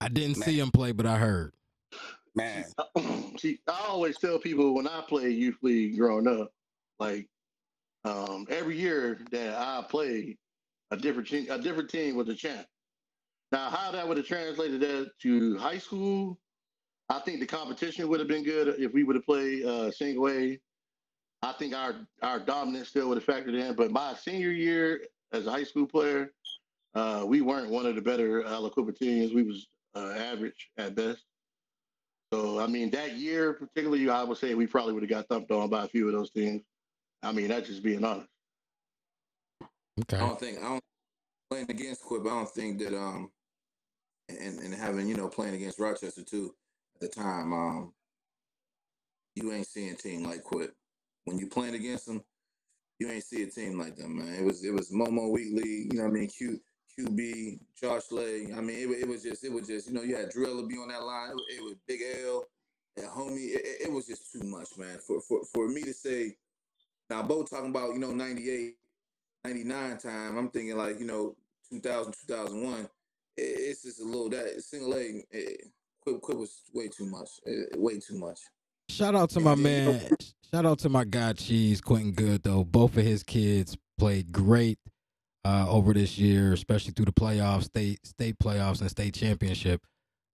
I 0.01 0.09
didn't 0.09 0.39
Man. 0.39 0.49
see 0.49 0.59
him 0.59 0.71
play, 0.71 0.93
but 0.93 1.07
I 1.07 1.19
heard. 1.19 1.53
man. 2.35 2.65
See, 3.39 3.59
I 3.67 3.87
always 3.89 4.19
tell 4.19 4.39
people 4.39 4.75
when 4.75 4.87
I 4.87 5.03
played 5.03 5.37
youth 5.37 5.57
league 5.63 5.99
growing 5.99 6.27
up, 6.27 6.53
like 6.99 7.29
um, 8.05 8.47
every 8.51 8.79
year 8.79 9.21
that 9.31 9.57
I 9.57 9.85
played, 9.89 10.39
a 10.91 10.97
different 10.97 11.29
team, 11.29 11.47
a 11.51 11.59
different 11.59 11.91
team 11.91 12.17
was 12.17 12.29
a 12.29 12.35
champ. 12.35 12.67
Now, 13.53 13.69
how 13.71 13.91
that 13.93 14.07
would 14.07 14.17
have 14.17 14.27
translated 14.27 14.81
that 14.81 15.11
to 15.23 15.59
high 15.59 15.79
school, 15.79 16.39
I 17.11 17.19
think 17.19 17.41
the 17.41 17.47
competition 17.47 18.09
would 18.09 18.21
have 18.21 18.29
been 18.29 18.45
good 18.45 18.69
if 18.79 18.93
we 18.93 19.03
would 19.03 19.17
have 19.17 19.27
played 19.27 19.65
uh, 19.65 19.91
single 19.91 20.29
A. 20.29 20.59
I 21.43 21.53
think 21.53 21.75
our 21.75 22.07
our 22.23 22.39
dominance 22.39 22.89
still 22.89 23.09
would 23.09 23.19
have 23.19 23.27
factored 23.27 23.59
in. 23.59 23.75
But 23.75 23.91
my 23.91 24.15
senior 24.15 24.51
year 24.51 25.01
as 25.33 25.47
a 25.47 25.51
high 25.51 25.65
school 25.65 25.87
player, 25.87 26.33
uh, 26.95 27.25
we 27.27 27.41
weren't 27.41 27.69
one 27.69 27.85
of 27.85 27.97
the 27.97 28.01
better 28.01 28.43
Aliquippa 28.45 28.97
teams. 28.97 29.33
We 29.33 29.43
was 29.43 29.67
uh, 29.97 30.13
average 30.17 30.71
at 30.79 30.95
best. 30.95 31.25
So 32.33 32.61
I 32.61 32.69
mean, 32.69 32.91
that 32.91 33.15
year 33.15 33.55
particularly, 33.55 34.09
I 34.09 34.23
would 34.23 34.39
say 34.39 34.55
we 34.55 34.69
probably 34.69 34.93
would 34.93 35.03
have 35.03 35.11
got 35.11 35.27
thumped 35.27 35.51
on 35.51 35.69
by 35.69 35.87
a 35.87 35.89
few 35.89 36.07
of 36.07 36.13
those 36.13 36.31
teams. 36.31 36.63
I 37.25 37.33
mean, 37.33 37.49
that's 37.49 37.67
just 37.67 37.83
being 37.83 38.05
honest. 38.05 38.29
Okay. 40.03 40.17
I 40.17 40.21
don't 40.21 40.39
think 40.39 40.59
I 40.59 40.69
don't 40.69 40.85
playing 41.51 41.67
against 41.71 42.03
Quip. 42.03 42.23
I 42.23 42.29
don't 42.29 42.49
think 42.49 42.79
that 42.79 42.97
um 42.97 43.33
and 44.29 44.61
and 44.61 44.73
having 44.73 45.09
you 45.09 45.17
know 45.17 45.29
playing 45.29 45.55
against 45.55 45.81
Rochester 45.81 46.23
too 46.23 46.47
at 46.47 46.60
the 47.01 47.09
time 47.09 47.53
um 47.53 47.93
you 49.35 49.53
ain't 49.53 49.67
seeing 49.67 49.93
a 49.93 49.97
team 49.97 50.25
like 50.25 50.43
Quip. 50.43 50.75
when 51.25 51.39
you 51.39 51.49
playing 51.49 51.75
against 51.75 52.07
them. 52.07 52.23
You 52.99 53.11
ain't 53.11 53.25
see 53.25 53.43
a 53.43 53.47
team 53.49 53.79
like 53.79 53.97
them, 53.97 54.19
man. 54.19 54.35
It 54.35 54.45
was 54.45 54.65
it 54.65 54.73
was 54.75 54.91
Momo 54.93 55.31
Wheatley, 55.33 55.89
you 55.91 55.99
know 55.99 56.05
what 56.05 56.11
I 56.11 56.15
mean? 56.15 56.29
Q 56.29 56.61
QB, 56.99 57.61
Josh 57.81 58.11
Lay. 58.13 58.53
I 58.57 58.61
mean, 58.63 58.77
it, 58.91 59.01
it 59.03 59.09
was 59.09 59.23
just 59.23 59.45
it 59.45 59.53
was 59.53 59.67
just 59.69 59.89
you 59.89 59.95
know 59.95 60.03
you 60.03 60.17
had 60.17 60.33
Drilla 60.33 60.69
be 60.69 60.77
on 60.77 60.89
that 60.89 61.05
line. 61.05 61.31
It, 61.51 61.57
it 61.59 61.65
was 61.65 61.77
Big 61.89 62.01
L, 62.25 62.45
and 62.97 63.07
homie. 63.07 63.55
It, 63.55 63.63
it- 63.87 63.93
was 63.93 64.07
just 64.07 64.33
too 64.33 64.43
much, 64.49 64.69
man. 64.79 64.99
For 65.07 65.21
for 65.23 65.41
for 65.55 65.69
me 65.69 65.83
to 65.83 65.95
say 65.95 66.37
now, 67.11 67.23
Bo 67.23 67.45
talking 67.45 67.71
about 67.71 67.95
you 67.95 68.01
know 68.01 68.13
98, 68.13 68.77
99 69.45 69.99
time. 69.99 70.39
I'm 70.39 70.51
thinking 70.51 70.77
like 70.77 71.01
you 71.01 71.07
know 71.07 71.37
2000, 71.73 72.15
2001. 72.29 72.89
It's 73.37 73.83
just 73.85 74.01
a 74.01 74.05
little 74.05 74.29
that 74.31 74.63
single 74.63 74.95
A. 74.97 75.17
Quip, 76.11 76.21
Quip 76.23 76.39
was 76.39 76.63
way 76.75 76.89
too 76.89 77.07
much. 77.07 77.29
eh, 77.47 77.77
way 77.77 77.99
too 77.99 78.19
much. 78.19 78.41
Shout 78.89 79.15
out 79.15 79.31
to 79.31 79.41
my 79.41 79.53
Yeah, 79.55 79.57
you 79.57 79.63
know- 79.85 79.93
man. 79.93 80.11
Shout 80.53 80.67
out 80.67 80.79
to 80.81 80.89
my 80.89 81.05
guy 81.05 81.33
Cheese 81.35 81.81
Quentin 81.81 82.11
Good 82.13 82.43
though. 82.43 82.65
Both 82.65 82.97
of 82.97 83.05
his 83.05 83.23
kids 83.23 83.77
played 83.99 84.33
great 84.33 84.79
uh, 85.45 85.67
over 85.69 85.95
this 85.95 86.19
year, 86.19 86.53
especially 86.53 86.93
through 86.93 87.05
the 87.05 87.13
playoffs, 87.13 87.65
state 87.65 88.05
state 88.05 88.37
playoffs 88.39 88.81
and 88.81 88.91
state 88.91 89.15
championship. 89.15 89.81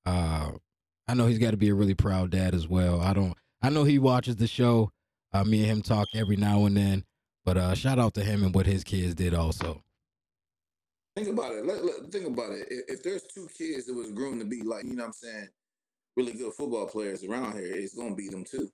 Uh, 0.07 0.53
I 1.07 1.14
know 1.14 1.27
he's 1.27 1.39
got 1.39 1.51
to 1.51 1.57
be 1.59 1.68
a 1.68 1.74
really 1.74 1.95
proud 1.95 2.31
dad 2.31 2.55
as 2.55 2.66
well. 2.66 3.01
I 3.01 3.12
don't. 3.12 3.35
I 3.62 3.68
know 3.68 3.85
he 3.85 3.99
watches 3.99 4.37
the 4.37 4.47
show. 4.47 4.91
Uh, 5.33 5.45
me 5.45 5.61
and 5.62 5.70
him 5.70 5.83
talk 5.83 6.09
every 6.14 6.37
now 6.37 6.64
and 6.64 6.77
then. 6.77 7.05
But 7.45 7.59
uh, 7.59 7.74
shout 7.74 7.99
out 7.99 8.14
to 8.14 8.24
him 8.24 8.43
and 8.43 8.55
what 8.55 8.64
his 8.66 8.83
kids 8.85 9.14
did 9.14 9.35
also. 9.35 9.83
Think 11.14 11.29
about 11.29 11.53
it. 11.55 11.64
Let, 11.66 11.85
let- 11.85 12.11
think 12.11 12.27
about 12.27 12.53
it. 12.53 12.66
If, 12.70 12.99
if 12.99 13.03
there's 13.03 13.22
two 13.24 13.49
kids 13.57 13.87
that 13.87 13.95
was 13.95 14.11
groomed 14.12 14.41
to 14.41 14.47
be 14.47 14.62
like, 14.62 14.85
you 14.85 14.95
know 14.95 15.03
what 15.05 15.09
I'm 15.09 15.12
saying, 15.12 15.49
really 16.17 16.33
good 16.33 16.53
football 16.55 16.87
players 16.87 17.25
around 17.25 17.53
here, 17.55 17.75
it's 17.75 17.95
going 17.95 18.11
to 18.11 18.17
be 18.17 18.29
them 18.29 18.45
too. 18.45 18.71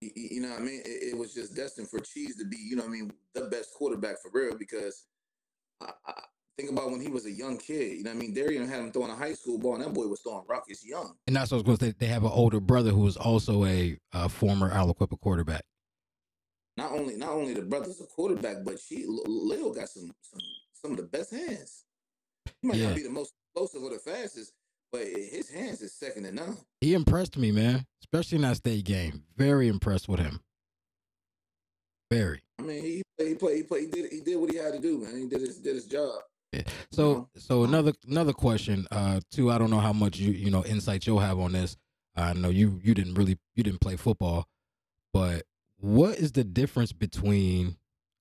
You, 0.00 0.10
you 0.14 0.40
know 0.40 0.50
what 0.50 0.60
I 0.60 0.64
mean? 0.64 0.80
It, 0.84 1.12
it 1.12 1.16
was 1.16 1.32
just 1.32 1.54
destined 1.54 1.88
for 1.88 2.00
Cheese 2.00 2.36
to 2.36 2.44
be, 2.44 2.56
you 2.56 2.76
know 2.76 2.82
what 2.82 2.90
I 2.90 2.92
mean, 2.92 3.12
the 3.34 3.42
best 3.42 3.74
quarterback 3.74 4.20
for 4.20 4.30
real 4.32 4.56
because 4.56 5.06
I, 5.80 5.92
I, 6.06 6.12
think 6.58 6.70
about 6.70 6.90
when 6.90 7.00
he 7.00 7.08
was 7.08 7.24
a 7.24 7.30
young 7.30 7.56
kid. 7.56 7.96
You 7.96 8.04
know 8.04 8.10
what 8.10 8.16
I 8.16 8.20
mean? 8.20 8.34
Darian 8.34 8.68
had 8.68 8.80
him 8.80 8.92
throwing 8.92 9.10
a 9.10 9.16
high 9.16 9.32
school 9.32 9.58
ball, 9.58 9.74
and 9.74 9.84
that 9.84 9.94
boy 9.94 10.06
was 10.06 10.20
throwing 10.20 10.44
rockets 10.46 10.84
young. 10.84 11.14
And 11.26 11.36
that's 11.36 11.50
what 11.50 11.56
I 11.56 11.60
was 11.60 11.62
going 11.64 11.78
to 11.78 11.84
say. 11.86 11.94
They 11.98 12.06
have 12.06 12.24
an 12.24 12.30
older 12.32 12.60
brother 12.60 12.90
who 12.90 13.06
is 13.06 13.16
also 13.16 13.64
a, 13.64 13.96
uh 14.12 14.28
former 14.28 14.70
Aliquippa 14.70 15.18
quarterback. 15.20 15.62
Not 16.76 16.92
only 16.92 17.16
not 17.16 17.30
only 17.30 17.54
the 17.54 17.62
brother's 17.62 18.00
a 18.00 18.04
quarterback, 18.06 18.64
but 18.64 18.78
she 18.78 19.04
Leo 19.06 19.72
got 19.72 19.88
some 19.88 20.10
some 20.22 20.40
some 20.72 20.90
of 20.92 20.96
the 20.96 21.04
best 21.04 21.30
hands. 21.30 21.84
He 22.60 22.68
might 22.68 22.78
Yeah. 22.78 22.88
not 22.88 22.96
be 22.96 23.02
the 23.02 23.10
most 23.10 23.34
explosive 23.46 23.82
or 23.82 23.90
the 23.90 23.98
fastest, 23.98 24.52
but 24.92 25.06
his 25.06 25.50
hands 25.50 25.80
is 25.80 25.92
second 25.92 26.24
to 26.24 26.32
none. 26.32 26.58
He 26.80 26.94
impressed 26.94 27.36
me, 27.38 27.50
man, 27.50 27.86
especially 28.02 28.36
in 28.36 28.42
that 28.42 28.58
state 28.58 28.84
game. 28.84 29.24
Very 29.36 29.68
impressed 29.68 30.08
with 30.08 30.20
him. 30.20 30.40
Very. 32.10 32.42
I 32.58 32.62
mean, 32.62 32.82
he 32.82 33.02
played, 33.16 33.28
he 33.28 33.34
played, 33.34 33.56
he 33.56 33.62
played, 33.62 33.80
he 33.80 33.86
did, 33.86 34.12
he 34.12 34.20
did 34.20 34.36
what 34.36 34.50
he 34.50 34.58
had 34.58 34.74
to 34.74 34.78
do, 34.78 34.98
man. 34.98 35.16
He 35.16 35.26
did 35.26 35.40
his, 35.40 35.58
did 35.58 35.74
his 35.74 35.86
job. 35.86 36.20
Yeah. 36.52 36.62
So, 36.90 37.12
know? 37.12 37.28
so 37.38 37.64
another 37.64 37.94
another 38.06 38.34
question, 38.34 38.86
uh, 38.90 39.20
too. 39.30 39.50
I 39.50 39.56
don't 39.56 39.70
know 39.70 39.80
how 39.80 39.94
much 39.94 40.18
you 40.18 40.32
you 40.32 40.50
know 40.50 40.62
insight 40.64 41.06
you'll 41.06 41.20
have 41.20 41.38
on 41.38 41.52
this. 41.52 41.78
I 42.14 42.34
know 42.34 42.50
you 42.50 42.78
you 42.84 42.92
didn't 42.92 43.14
really 43.14 43.38
you 43.54 43.62
didn't 43.62 43.80
play 43.80 43.96
football, 43.96 44.46
but 45.14 45.44
what 45.78 46.18
is 46.18 46.32
the 46.32 46.44
difference 46.44 46.92
between 46.92 47.78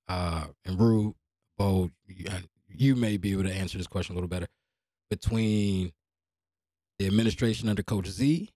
uh 0.08 0.46
and 0.66 0.80
Rue, 0.80 1.16
Bo, 1.58 1.92
you, 2.08 2.26
you 2.70 2.96
may 2.96 3.18
be 3.18 3.34
able 3.34 3.44
to 3.44 3.54
answer 3.54 3.78
this 3.78 3.88
question 3.88 4.14
a 4.14 4.16
little 4.16 4.30
better 4.30 4.48
between 5.10 5.92
the 7.02 7.08
administration 7.08 7.68
under 7.68 7.82
Coach 7.82 8.06
Z 8.06 8.48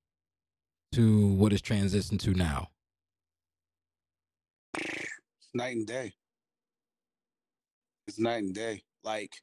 to 0.91 1.27
what 1.29 1.51
is 1.51 1.63
transitioned 1.63 2.19
to 2.19 2.35
now. 2.35 2.67
It's 4.77 5.49
night 5.51 5.75
and 5.75 5.87
day. 5.87 6.13
It's 8.07 8.19
night 8.19 8.43
and 8.43 8.53
day. 8.53 8.83
Like, 9.03 9.33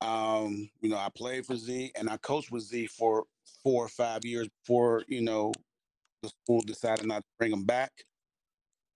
um, 0.00 0.68
you 0.80 0.90
know, 0.90 0.96
I 0.96 1.08
played 1.14 1.46
for 1.46 1.54
Z 1.54 1.92
and 1.94 2.10
I 2.10 2.16
coached 2.16 2.50
with 2.50 2.64
Z 2.64 2.88
for 2.88 3.26
four 3.62 3.84
or 3.84 3.88
five 3.88 4.24
years 4.24 4.48
before, 4.48 5.04
you 5.06 5.22
know, 5.22 5.52
the 6.24 6.30
school 6.30 6.62
decided 6.62 7.06
not 7.06 7.18
to 7.18 7.28
bring 7.38 7.52
him 7.52 7.64
back. 7.64 7.92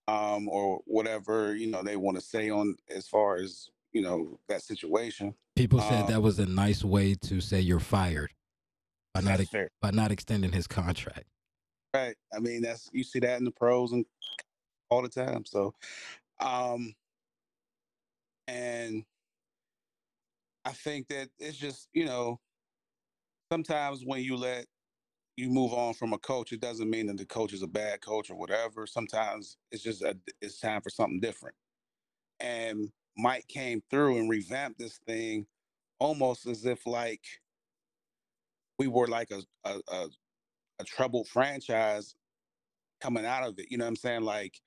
Um, 0.09 0.49
or 0.49 0.81
whatever, 0.85 1.55
you 1.55 1.67
know, 1.67 1.81
they 1.81 1.95
want 1.95 2.17
to 2.17 2.21
say 2.21 2.49
on 2.49 2.75
as 2.93 3.07
far 3.07 3.37
as, 3.37 3.69
you 3.93 4.01
know, 4.01 4.37
that 4.49 4.61
situation. 4.61 5.33
People 5.55 5.79
said 5.79 6.01
Um, 6.01 6.11
that 6.11 6.21
was 6.21 6.37
a 6.37 6.45
nice 6.45 6.83
way 6.83 7.15
to 7.15 7.39
say 7.39 7.61
you're 7.61 7.79
fired 7.79 8.34
by 9.15 9.21
not 9.21 9.39
ex- 9.39 9.71
by 9.81 9.91
not 9.91 10.11
extending 10.11 10.51
his 10.51 10.67
contract. 10.67 11.25
Right. 11.93 12.15
I 12.35 12.39
mean, 12.39 12.61
that's 12.61 12.89
you 12.91 13.03
see 13.03 13.19
that 13.19 13.39
in 13.39 13.45
the 13.45 13.51
pros 13.51 13.93
and 13.93 14.05
all 14.89 15.01
the 15.01 15.09
time. 15.09 15.45
So, 15.45 15.73
um, 16.41 16.93
and 18.47 19.05
I 20.65 20.71
think 20.71 21.07
that 21.07 21.29
it's 21.39 21.57
just 21.57 21.87
you 21.93 22.05
know, 22.05 22.39
sometimes 23.51 24.03
when 24.05 24.21
you 24.21 24.35
let 24.35 24.65
you 25.37 25.49
move 25.49 25.73
on 25.73 25.93
from 25.93 26.11
a 26.11 26.17
coach, 26.17 26.51
it 26.51 26.59
doesn't 26.59 26.89
mean 26.89 27.07
that 27.07 27.17
the 27.17 27.25
coach 27.25 27.53
is 27.53 27.61
a 27.61 27.67
bad 27.67 28.01
coach 28.01 28.29
or 28.29 28.35
whatever. 28.35 28.85
Sometimes 28.85 29.57
it's 29.71 29.83
just 29.83 30.01
a, 30.01 30.17
it's 30.41 30.59
time 30.59 30.81
for 30.81 30.89
something 30.89 31.19
different. 31.21 31.55
And 32.41 32.89
Mike 33.17 33.47
came 33.47 33.81
through 33.89 34.17
and 34.17 34.29
revamped 34.29 34.79
this 34.79 34.99
thing 35.05 35.45
almost 35.99 36.47
as 36.47 36.65
if 36.65 36.85
like 36.85 37.21
we 38.79 38.87
were 38.87 39.07
like 39.07 39.31
a 39.31 39.41
a, 39.63 39.79
a, 39.89 40.09
a 40.79 40.83
troubled 40.83 41.27
franchise 41.27 42.15
coming 43.01 43.25
out 43.25 43.47
of 43.47 43.59
it. 43.59 43.67
You 43.71 43.77
know 43.77 43.85
what 43.85 43.89
I'm 43.89 43.95
saying? 43.95 44.23
Like, 44.23 44.61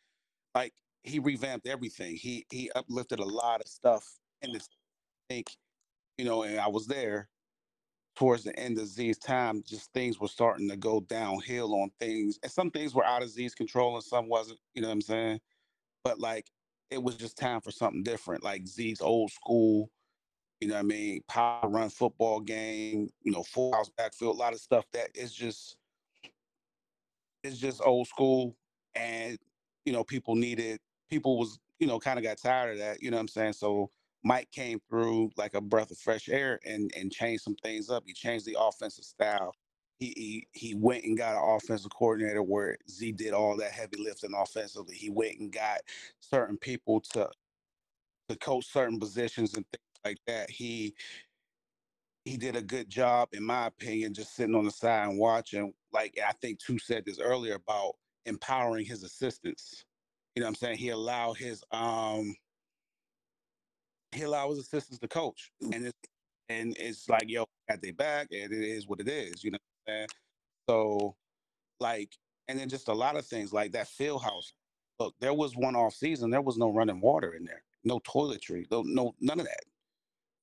like 0.54 0.74
he 1.02 1.18
revamped 1.18 1.66
everything. 1.66 2.16
He 2.16 2.46
he 2.50 2.70
uplifted 2.74 3.20
a 3.20 3.24
lot 3.24 3.60
of 3.60 3.68
stuff 3.68 4.18
in 4.42 4.52
this. 4.52 4.68
I 5.30 5.34
think, 5.34 5.56
you 6.16 6.24
know, 6.24 6.42
and 6.42 6.58
I 6.58 6.68
was 6.68 6.86
there 6.86 7.28
towards 8.16 8.44
the 8.44 8.58
end 8.58 8.78
of 8.78 8.86
Z's 8.88 9.18
time. 9.18 9.62
Just 9.66 9.92
things 9.92 10.18
were 10.20 10.28
starting 10.28 10.68
to 10.70 10.76
go 10.76 11.00
downhill 11.00 11.74
on 11.74 11.90
things, 12.00 12.38
and 12.42 12.52
some 12.52 12.70
things 12.70 12.94
were 12.94 13.04
out 13.04 13.22
of 13.22 13.30
Z's 13.30 13.54
control, 13.54 13.94
and 13.94 14.04
some 14.04 14.28
wasn't. 14.28 14.60
You 14.74 14.82
know 14.82 14.88
what 14.88 14.94
I'm 14.94 15.02
saying? 15.02 15.40
But 16.04 16.20
like, 16.20 16.50
it 16.90 17.02
was 17.02 17.16
just 17.16 17.38
time 17.38 17.60
for 17.60 17.70
something 17.70 18.02
different. 18.02 18.44
Like 18.44 18.66
Z's 18.66 19.00
old 19.00 19.30
school. 19.32 19.90
You 20.60 20.68
know 20.68 20.74
what 20.74 20.80
I 20.80 20.84
mean? 20.84 21.22
Power 21.28 21.68
run 21.68 21.88
football 21.88 22.40
game. 22.40 23.10
You 23.22 23.32
know, 23.32 23.42
full 23.42 23.72
house 23.72 23.90
backfield. 23.96 24.36
A 24.36 24.38
lot 24.38 24.52
of 24.52 24.60
stuff 24.60 24.84
that 24.92 25.10
is 25.14 25.32
just 25.32 25.76
it's 27.42 27.58
just 27.58 27.80
old 27.84 28.06
school 28.06 28.56
and 28.94 29.38
you 29.84 29.92
know 29.92 30.04
people 30.04 30.34
needed 30.34 30.80
people 31.08 31.38
was 31.38 31.58
you 31.78 31.86
know 31.86 31.98
kind 31.98 32.18
of 32.18 32.24
got 32.24 32.38
tired 32.38 32.72
of 32.72 32.78
that 32.78 33.02
you 33.02 33.10
know 33.10 33.16
what 33.16 33.22
i'm 33.22 33.28
saying 33.28 33.52
so 33.52 33.90
mike 34.24 34.50
came 34.50 34.80
through 34.88 35.30
like 35.36 35.54
a 35.54 35.60
breath 35.60 35.90
of 35.90 35.98
fresh 35.98 36.28
air 36.28 36.58
and 36.64 36.90
and 36.96 37.12
changed 37.12 37.42
some 37.42 37.54
things 37.62 37.90
up 37.90 38.02
he 38.06 38.12
changed 38.12 38.44
the 38.44 38.56
offensive 38.58 39.04
style 39.04 39.54
he 39.98 40.12
he, 40.16 40.46
he 40.52 40.74
went 40.74 41.04
and 41.04 41.16
got 41.16 41.36
an 41.36 41.56
offensive 41.56 41.90
coordinator 41.92 42.42
where 42.42 42.76
z 42.88 43.12
did 43.12 43.32
all 43.32 43.56
that 43.56 43.72
heavy 43.72 43.96
lifting 43.98 44.34
offensively 44.36 44.94
he 44.94 45.10
went 45.10 45.38
and 45.38 45.52
got 45.52 45.80
certain 46.20 46.56
people 46.56 47.00
to 47.00 47.28
to 48.28 48.36
coach 48.36 48.66
certain 48.66 48.98
positions 48.98 49.54
and 49.54 49.64
things 49.66 49.87
like 50.08 50.18
that 50.26 50.50
he 50.50 50.94
he 52.24 52.36
did 52.36 52.56
a 52.56 52.62
good 52.62 52.88
job, 52.90 53.28
in 53.32 53.42
my 53.42 53.66
opinion, 53.66 54.12
just 54.12 54.34
sitting 54.34 54.54
on 54.54 54.64
the 54.64 54.70
side 54.70 55.08
and 55.08 55.18
watching. 55.18 55.72
Like 55.92 56.18
I 56.26 56.32
think 56.40 56.58
two 56.58 56.78
said 56.78 57.04
this 57.04 57.18
earlier 57.18 57.54
about 57.54 57.94
empowering 58.26 58.84
his 58.84 59.02
assistants. 59.02 59.84
You 60.34 60.40
know 60.42 60.46
what 60.46 60.50
I'm 60.50 60.54
saying? 60.56 60.78
He 60.78 60.90
allowed 60.90 61.36
his 61.38 61.62
um 61.72 62.34
he 64.12 64.22
allowed 64.22 64.50
his 64.50 64.60
assistants 64.60 64.98
to 65.00 65.08
coach. 65.08 65.50
And 65.72 65.86
it's 65.86 65.98
and 66.50 66.76
it's 66.78 67.08
like, 67.08 67.24
yo, 67.26 67.44
got 67.68 67.82
their 67.82 67.92
back 67.92 68.28
and 68.30 68.52
it 68.52 68.62
is 68.62 68.86
what 68.86 69.00
it 69.00 69.08
is, 69.08 69.44
you 69.44 69.50
know 69.50 69.58
what 69.84 69.92
I'm 69.92 69.98
saying? 69.98 70.08
So 70.68 71.16
like 71.80 72.10
and 72.48 72.58
then 72.58 72.68
just 72.68 72.88
a 72.88 72.94
lot 72.94 73.16
of 73.16 73.26
things 73.26 73.52
like 73.52 73.72
that 73.72 73.88
field 73.88 74.22
house. 74.22 74.52
Look, 74.98 75.14
there 75.20 75.34
was 75.34 75.56
one 75.56 75.76
off 75.76 75.94
season, 75.94 76.30
there 76.30 76.40
was 76.40 76.58
no 76.58 76.70
running 76.72 77.00
water 77.00 77.34
in 77.34 77.44
there, 77.44 77.62
no 77.84 78.00
toiletry, 78.00 78.66
no, 78.70 78.82
no 78.82 79.14
none 79.20 79.40
of 79.40 79.46
that. 79.46 79.64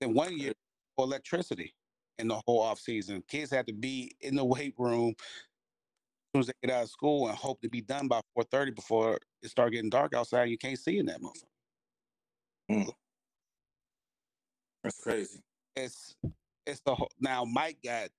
Then 0.06 0.14
one 0.14 0.38
year 0.38 0.54
for 0.96 1.06
electricity 1.06 1.74
in 2.20 2.28
the 2.28 2.40
whole 2.46 2.62
off 2.62 2.80
season. 2.80 3.24
Kids 3.28 3.52
had 3.52 3.66
to 3.66 3.74
be 3.74 4.16
in 4.22 4.36
the 4.36 4.46
weight 4.46 4.76
room 4.78 5.16
as 5.18 5.26
soon 6.34 6.40
as 6.42 6.48
they 6.48 6.54
get 6.64 6.76
out 6.76 6.84
of 6.84 6.90
school 6.90 7.28
and 7.28 7.36
hope 7.36 7.60
to 7.62 7.70
be 7.70 7.82
done 7.82 8.08
by 8.08 8.22
4:30 8.38 8.76
before 8.76 9.20
it 9.42 9.50
start 9.50 9.74
getting 9.74 9.90
dark 9.90 10.14
outside. 10.14 10.50
You 10.50 10.60
can't 10.60 10.78
see 10.78 11.00
in 11.00 11.08
that 11.08 11.22
motherfucker. 11.22 11.44
Mm. 12.72 12.94
That's 14.84 15.02
crazy. 15.02 15.42
It's 15.76 16.16
it's 16.68 16.82
the 16.82 16.94
whole 16.94 17.12
now 17.20 17.44
Mike 17.44 17.80
got 17.84 18.10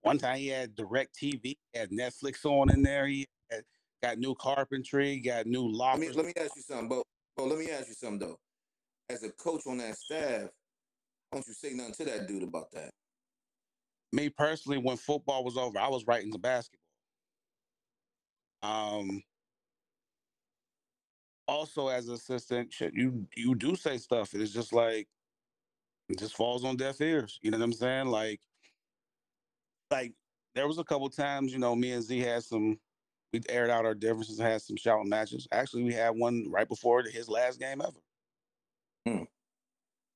one 0.00 0.16
time 0.16 0.38
he 0.38 0.48
had 0.48 0.74
DirecTV, 0.76 1.58
had 1.74 1.90
Netflix 1.90 2.44
on 2.46 2.70
in 2.70 2.82
there, 2.82 3.06
he 3.06 3.26
had, 3.50 3.64
got 4.02 4.18
new 4.18 4.34
carpentry, 4.34 5.20
got 5.20 5.46
new 5.46 5.66
Let 5.66 5.98
me 5.98 6.08
let 6.10 6.24
me 6.24 6.32
ask 6.40 6.56
you 6.56 6.62
something, 6.62 6.88
Bo. 6.88 7.02
Bo, 7.36 7.44
let 7.44 7.58
me 7.58 7.70
ask 7.70 7.88
you 7.88 7.94
something 7.94 8.18
though. 8.18 8.38
As 9.10 9.22
a 9.24 9.30
coach 9.30 9.66
on 9.66 9.78
that 9.78 9.96
staff, 9.96 10.48
don't 11.32 11.46
you 11.46 11.54
say 11.54 11.72
nothing 11.74 11.94
to 11.94 12.04
that 12.04 12.26
dude 12.26 12.42
about 12.42 12.70
that? 12.72 12.90
me 14.12 14.28
personally, 14.28 14.78
when 14.78 14.96
football 14.96 15.44
was 15.44 15.56
over, 15.56 15.78
I 15.78 15.88
was 15.88 16.06
writing 16.06 16.30
the 16.30 16.38
basketball. 16.38 16.80
Um, 18.62 19.22
also 21.46 21.88
as 21.88 22.08
an 22.08 22.14
assistant, 22.14 22.72
shit, 22.72 22.94
you 22.94 23.26
you 23.36 23.54
do 23.54 23.76
say 23.76 23.98
stuff. 23.98 24.34
It's 24.34 24.52
just 24.52 24.72
like 24.72 25.06
it 26.08 26.18
just 26.18 26.36
falls 26.36 26.64
on 26.64 26.76
deaf 26.76 27.00
ears. 27.00 27.38
You 27.42 27.50
know 27.50 27.58
what 27.58 27.64
I'm 27.64 27.72
saying? 27.72 28.06
Like, 28.06 28.40
like 29.90 30.12
there 30.54 30.66
was 30.66 30.78
a 30.78 30.84
couple 30.84 31.08
times, 31.10 31.52
you 31.52 31.58
know, 31.58 31.76
me 31.76 31.92
and 31.92 32.02
Z 32.02 32.18
had 32.20 32.42
some. 32.44 32.78
We 33.32 33.42
aired 33.50 33.68
out 33.68 33.84
our 33.84 33.94
differences, 33.94 34.38
had 34.38 34.62
some 34.62 34.76
shouting 34.76 35.10
matches. 35.10 35.46
Actually, 35.52 35.84
we 35.84 35.92
had 35.92 36.10
one 36.10 36.46
right 36.48 36.66
before 36.66 37.02
his 37.02 37.28
last 37.28 37.60
game 37.60 37.82
ever. 37.82 38.00
Hmm. 39.06 39.24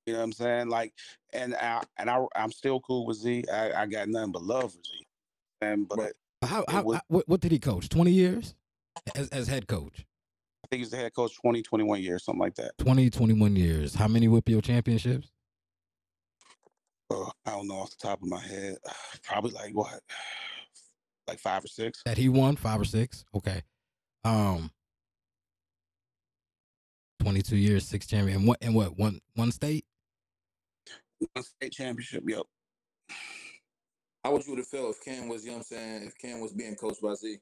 You 0.06 0.14
know 0.14 0.18
what 0.20 0.24
I'm 0.24 0.32
saying? 0.32 0.68
Like, 0.68 0.92
and 1.32 1.54
I 1.54 1.82
and 1.96 2.10
I 2.10 2.24
I'm 2.34 2.50
still 2.50 2.80
cool 2.80 3.06
with 3.06 3.18
Z. 3.18 3.44
I, 3.52 3.72
I 3.72 3.86
got 3.86 4.08
nothing 4.08 4.32
but 4.32 4.42
love 4.42 4.72
for 4.72 4.78
Z. 4.84 5.06
And 5.60 5.88
but 5.88 6.12
How, 6.42 6.64
how, 6.68 6.82
was- 6.82 6.96
how- 7.10 7.22
what, 7.26 7.40
did 7.40 7.52
he 7.52 7.58
coach? 7.58 7.88
Twenty 7.88 8.10
years 8.10 8.54
as, 9.14 9.28
as 9.28 9.46
head 9.46 9.68
coach. 9.68 10.04
I 10.64 10.68
think 10.68 10.80
he's 10.80 10.90
the 10.90 10.96
head 10.96 11.12
coach 11.14 11.36
20, 11.40 11.60
21 11.62 12.00
years, 12.02 12.24
something 12.24 12.40
like 12.40 12.54
that. 12.54 12.70
20, 12.78 13.10
21 13.10 13.56
years. 13.56 13.94
How 13.94 14.06
many 14.08 14.26
WPIAL 14.28 14.62
championships? 14.62 15.28
Uh, 17.10 17.24
I 17.44 17.50
don't 17.50 17.66
know 17.68 17.74
off 17.74 17.90
the 17.90 17.96
top 17.96 18.22
of 18.22 18.28
my 18.28 18.40
head. 18.40 18.76
Probably 19.22 19.50
like 19.50 19.72
what, 19.74 20.00
like 21.28 21.38
five 21.38 21.64
or 21.64 21.68
six. 21.68 22.00
That 22.06 22.16
he 22.18 22.28
won 22.28 22.56
five 22.56 22.80
or 22.80 22.84
six. 22.84 23.24
Okay. 23.34 23.62
Um. 24.24 24.70
Twenty-two 27.20 27.56
years, 27.56 27.86
six 27.86 28.06
champion. 28.06 28.38
And 28.38 28.48
what? 28.48 28.58
And 28.60 28.74
what? 28.74 28.98
One 28.98 29.20
one 29.34 29.52
state. 29.52 29.84
One 31.32 31.44
state 31.44 31.72
championship. 31.72 32.24
Yep. 32.26 32.42
How 34.24 34.32
would 34.32 34.46
you 34.46 34.56
have 34.56 34.66
felt 34.66 34.96
if 34.96 35.04
Cam 35.04 35.28
was, 35.28 35.44
you 35.44 35.50
know 35.50 35.58
what 35.58 35.66
I'm 35.72 35.76
saying, 35.76 36.04
if 36.04 36.18
Cam 36.18 36.40
was 36.40 36.52
being 36.52 36.76
coached 36.76 37.02
by 37.02 37.14
Z? 37.14 37.38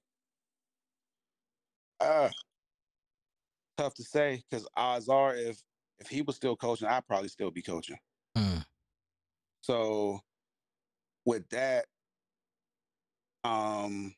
Uh, 2.01 2.31
tough 3.77 3.95
to 3.95 4.03
say 4.03 4.43
because 4.49 4.67
odds 4.77 5.09
are 5.09 5.35
if 5.37 5.63
if 5.99 6.09
he 6.09 6.23
was 6.23 6.37
still 6.37 6.57
coaching, 6.57 6.89
I'd 6.89 7.07
probably 7.07 7.29
still 7.29 7.51
be 7.51 7.61
coaching. 7.61 7.99
Mm. 8.37 8.65
So 9.61 10.21
with 11.27 11.47
that, 11.51 11.85
um, 13.45 14.15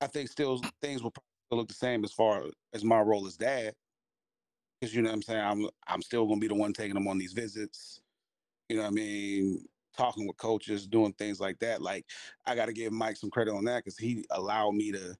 I 0.00 0.06
think 0.06 0.30
still 0.30 0.62
things 0.80 1.02
will 1.02 1.10
probably 1.10 1.26
look 1.52 1.68
the 1.68 1.74
same 1.74 2.04
as 2.04 2.12
far 2.12 2.44
as 2.72 2.84
my 2.84 3.00
role 3.00 3.26
as 3.26 3.36
dad. 3.36 3.74
You 4.82 5.02
know 5.02 5.10
what 5.10 5.16
I'm 5.16 5.22
saying, 5.22 5.40
I'm 5.40 5.68
I'm 5.86 6.02
still 6.02 6.26
gonna 6.26 6.40
be 6.40 6.48
the 6.48 6.54
one 6.54 6.72
taking 6.72 6.94
them 6.94 7.06
on 7.06 7.18
these 7.18 7.34
visits. 7.34 8.00
You 8.68 8.76
know 8.76 8.82
what 8.82 8.88
I 8.88 8.92
mean? 8.92 9.66
Talking 9.96 10.26
with 10.26 10.38
coaches, 10.38 10.86
doing 10.86 11.12
things 11.14 11.38
like 11.38 11.58
that. 11.58 11.82
Like 11.82 12.06
I 12.46 12.54
got 12.54 12.66
to 12.66 12.72
give 12.72 12.92
Mike 12.92 13.16
some 13.16 13.30
credit 13.30 13.52
on 13.52 13.64
that 13.64 13.84
because 13.84 13.98
he 13.98 14.24
allowed 14.30 14.72
me 14.72 14.92
to 14.92 15.14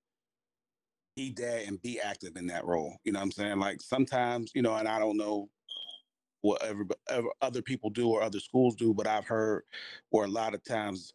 be 1.14 1.30
dad 1.30 1.64
and 1.66 1.82
be 1.82 2.00
active 2.00 2.36
in 2.36 2.46
that 2.46 2.64
role. 2.64 2.96
You 3.04 3.12
know 3.12 3.18
what 3.18 3.24
I'm 3.24 3.32
saying? 3.32 3.58
Like 3.58 3.82
sometimes, 3.82 4.52
you 4.54 4.62
know, 4.62 4.76
and 4.76 4.88
I 4.88 4.98
don't 4.98 5.18
know 5.18 5.50
what 6.40 6.62
every, 6.62 6.86
other 7.42 7.60
people 7.60 7.90
do 7.90 8.08
or 8.08 8.22
other 8.22 8.40
schools 8.40 8.74
do, 8.76 8.94
but 8.94 9.06
I've 9.06 9.26
heard 9.26 9.64
where 10.08 10.24
a 10.24 10.30
lot 10.30 10.54
of 10.54 10.64
times, 10.64 11.12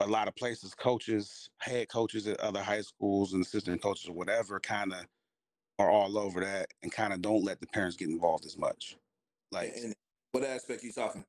a 0.00 0.06
lot 0.06 0.28
of 0.28 0.36
places, 0.36 0.74
coaches, 0.74 1.50
head 1.58 1.88
coaches 1.90 2.26
at 2.26 2.40
other 2.40 2.62
high 2.62 2.80
schools 2.80 3.34
and 3.34 3.44
assistant 3.44 3.82
coaches 3.82 4.08
or 4.08 4.14
whatever, 4.14 4.58
kind 4.60 4.94
of 4.94 5.04
are 5.78 5.90
all 5.90 6.18
over 6.18 6.40
that 6.40 6.68
and 6.82 6.90
kind 6.90 7.12
of 7.12 7.22
don't 7.22 7.44
let 7.44 7.60
the 7.60 7.66
parents 7.66 7.96
get 7.96 8.08
involved 8.08 8.46
as 8.46 8.56
much. 8.56 8.96
Like, 9.52 9.74
And 9.76 9.94
what 10.32 10.44
aspect 10.44 10.82
you 10.82 10.92
talking? 10.92 11.24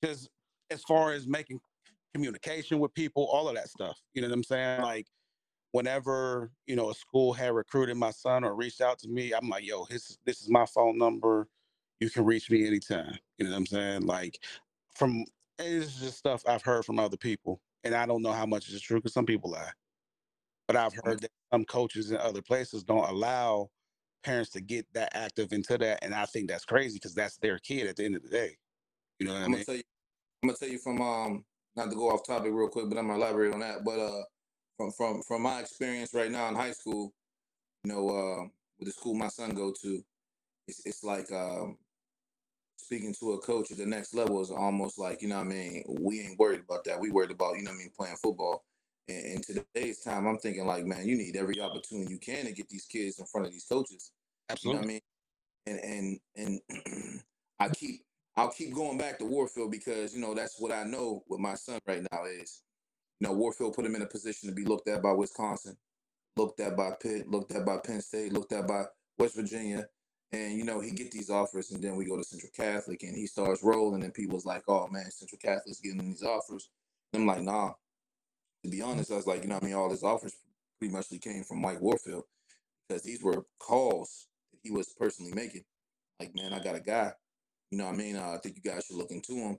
Because 0.00 0.28
as 0.70 0.82
far 0.82 1.12
as 1.12 1.26
making 1.26 1.60
communication 2.14 2.78
with 2.78 2.94
people, 2.94 3.24
all 3.24 3.48
of 3.48 3.54
that 3.54 3.68
stuff. 3.68 3.98
You 4.14 4.22
know 4.22 4.28
what 4.28 4.34
I'm 4.34 4.44
saying? 4.44 4.82
Like 4.82 5.06
whenever, 5.72 6.50
you 6.66 6.76
know, 6.76 6.90
a 6.90 6.94
school 6.94 7.32
had 7.32 7.52
recruited 7.52 7.96
my 7.96 8.10
son 8.10 8.44
or 8.44 8.54
reached 8.54 8.80
out 8.80 8.98
to 9.00 9.08
me, 9.08 9.32
I'm 9.32 9.48
like, 9.48 9.66
yo, 9.66 9.84
his 9.84 10.18
this 10.24 10.42
is 10.42 10.48
my 10.48 10.66
phone 10.66 10.98
number. 10.98 11.48
You 12.00 12.10
can 12.10 12.24
reach 12.24 12.50
me 12.50 12.66
anytime. 12.66 13.18
You 13.38 13.44
know 13.44 13.52
what 13.52 13.58
I'm 13.58 13.66
saying? 13.66 14.06
Like 14.06 14.42
from 14.94 15.24
it's 15.58 16.00
just 16.00 16.18
stuff 16.18 16.42
I've 16.48 16.62
heard 16.62 16.84
from 16.84 16.98
other 16.98 17.16
people. 17.16 17.60
And 17.84 17.94
I 17.94 18.06
don't 18.06 18.22
know 18.22 18.32
how 18.32 18.46
much 18.46 18.68
is 18.68 18.80
true 18.80 18.98
because 18.98 19.14
some 19.14 19.26
people 19.26 19.50
lie. 19.50 19.70
But 20.70 20.76
I've 20.76 20.94
heard 21.04 21.20
that 21.22 21.32
some 21.52 21.64
coaches 21.64 22.12
in 22.12 22.18
other 22.18 22.42
places 22.42 22.84
don't 22.84 23.08
allow 23.08 23.70
parents 24.22 24.50
to 24.50 24.60
get 24.60 24.86
that 24.92 25.16
active 25.16 25.52
into 25.52 25.76
that. 25.76 25.98
And 26.04 26.14
I 26.14 26.26
think 26.26 26.48
that's 26.48 26.64
crazy 26.64 26.94
because 26.94 27.12
that's 27.12 27.38
their 27.38 27.58
kid 27.58 27.88
at 27.88 27.96
the 27.96 28.04
end 28.04 28.14
of 28.14 28.22
the 28.22 28.28
day. 28.28 28.56
You 29.18 29.26
know 29.26 29.32
what 29.32 29.38
I'm 29.38 29.42
I 29.42 29.46
gonna 29.46 29.56
mean? 29.56 29.64
tell 29.64 29.74
you. 29.74 29.82
I'm 30.44 30.48
gonna 30.48 30.58
tell 30.58 30.68
you 30.68 30.78
from 30.78 31.02
um 31.02 31.44
not 31.74 31.90
to 31.90 31.96
go 31.96 32.10
off 32.10 32.24
topic 32.24 32.52
real 32.52 32.68
quick, 32.68 32.88
but 32.88 32.98
I'm 32.98 33.08
gonna 33.08 33.18
elaborate 33.18 33.52
on 33.52 33.58
that. 33.58 33.82
But 33.84 33.98
uh, 33.98 34.22
from 34.76 34.92
from 34.92 35.22
from 35.26 35.42
my 35.42 35.58
experience 35.58 36.14
right 36.14 36.30
now 36.30 36.48
in 36.48 36.54
high 36.54 36.70
school, 36.70 37.12
you 37.82 37.92
know, 37.92 38.08
uh, 38.08 38.46
with 38.78 38.86
the 38.86 38.92
school 38.92 39.14
my 39.14 39.26
son 39.26 39.50
go 39.56 39.74
to, 39.82 40.00
it's 40.68 40.86
it's 40.86 41.02
like 41.02 41.32
um 41.32 41.78
speaking 42.76 43.12
to 43.18 43.32
a 43.32 43.40
coach 43.40 43.72
at 43.72 43.78
the 43.78 43.86
next 43.86 44.14
level 44.14 44.40
is 44.40 44.52
almost 44.52 45.00
like 45.00 45.20
you 45.20 45.26
know 45.26 45.38
what 45.38 45.46
I 45.46 45.50
mean. 45.50 45.82
We 46.00 46.20
ain't 46.20 46.38
worried 46.38 46.60
about 46.60 46.84
that. 46.84 47.00
We 47.00 47.10
worried 47.10 47.32
about 47.32 47.56
you 47.56 47.64
know 47.64 47.72
what 47.72 47.78
I 47.78 47.80
mean 47.80 47.90
playing 47.98 48.16
football. 48.22 48.62
And 49.10 49.26
in 49.36 49.42
today's 49.42 50.00
time, 50.00 50.26
I'm 50.26 50.38
thinking 50.38 50.66
like, 50.66 50.84
man, 50.84 51.06
you 51.06 51.16
need 51.16 51.36
every 51.36 51.60
opportunity 51.60 52.12
you 52.12 52.18
can 52.18 52.46
to 52.46 52.52
get 52.52 52.68
these 52.68 52.86
kids 52.86 53.18
in 53.18 53.26
front 53.26 53.46
of 53.46 53.52
these 53.52 53.64
coaches. 53.64 54.12
You 54.62 54.72
know 54.72 54.78
what 54.78 54.84
I 54.84 54.88
mean? 54.88 55.00
And 55.66 55.80
and 55.80 56.20
and 56.36 57.20
I 57.60 57.68
keep 57.68 58.02
I'll 58.36 58.50
keep 58.50 58.74
going 58.74 58.98
back 58.98 59.18
to 59.18 59.24
Warfield 59.24 59.70
because 59.70 60.14
you 60.14 60.20
know 60.20 60.34
that's 60.34 60.58
what 60.58 60.72
I 60.72 60.84
know 60.84 61.22
with 61.28 61.40
my 61.40 61.54
son 61.54 61.78
right 61.86 62.06
now 62.12 62.24
is 62.24 62.62
you 63.20 63.28
know 63.28 63.34
Warfield 63.34 63.74
put 63.74 63.84
him 63.84 63.94
in 63.94 64.02
a 64.02 64.06
position 64.06 64.48
to 64.48 64.54
be 64.54 64.64
looked 64.64 64.88
at 64.88 65.02
by 65.02 65.12
Wisconsin, 65.12 65.76
looked 66.36 66.60
at 66.60 66.76
by 66.76 66.92
Pitt, 67.00 67.28
looked 67.28 67.52
at 67.52 67.66
by 67.66 67.78
Penn 67.78 68.00
State, 68.00 68.32
looked 68.32 68.52
at 68.52 68.66
by 68.66 68.84
West 69.18 69.36
Virginia, 69.36 69.86
and 70.32 70.54
you 70.54 70.64
know 70.64 70.80
he 70.80 70.90
get 70.92 71.10
these 71.10 71.30
offers 71.30 71.70
and 71.70 71.82
then 71.82 71.96
we 71.96 72.04
go 72.04 72.16
to 72.16 72.24
Central 72.24 72.52
Catholic 72.54 73.02
and 73.02 73.16
he 73.16 73.26
starts 73.26 73.62
rolling 73.62 74.04
and 74.04 74.14
people's 74.14 74.46
like, 74.46 74.62
oh 74.68 74.88
man, 74.88 75.10
Central 75.10 75.38
Catholic's 75.38 75.80
getting 75.80 75.98
these 75.98 76.22
offers. 76.22 76.70
And 77.12 77.22
I'm 77.22 77.26
like, 77.26 77.42
nah. 77.42 77.72
To 78.64 78.70
be 78.70 78.82
honest, 78.82 79.10
I 79.10 79.16
was 79.16 79.26
like, 79.26 79.42
you 79.42 79.48
know, 79.48 79.54
what 79.54 79.64
I 79.64 79.66
mean, 79.66 79.74
all 79.74 79.90
his 79.90 80.02
offers 80.02 80.34
pretty 80.78 80.92
much 80.92 81.08
came 81.20 81.44
from 81.44 81.60
Mike 81.60 81.80
Warfield 81.80 82.24
because 82.88 83.02
these 83.02 83.22
were 83.22 83.44
calls 83.58 84.26
that 84.52 84.58
he 84.62 84.70
was 84.70 84.94
personally 84.98 85.32
making. 85.32 85.64
Like, 86.18 86.34
man, 86.34 86.52
I 86.52 86.62
got 86.62 86.76
a 86.76 86.80
guy. 86.80 87.12
You 87.70 87.78
know 87.78 87.86
what 87.86 87.94
I 87.94 87.98
mean? 87.98 88.16
Uh, 88.16 88.32
I 88.34 88.38
think 88.38 88.56
you 88.56 88.70
guys 88.70 88.84
should 88.84 88.96
look 88.96 89.10
into 89.10 89.34
him. 89.34 89.58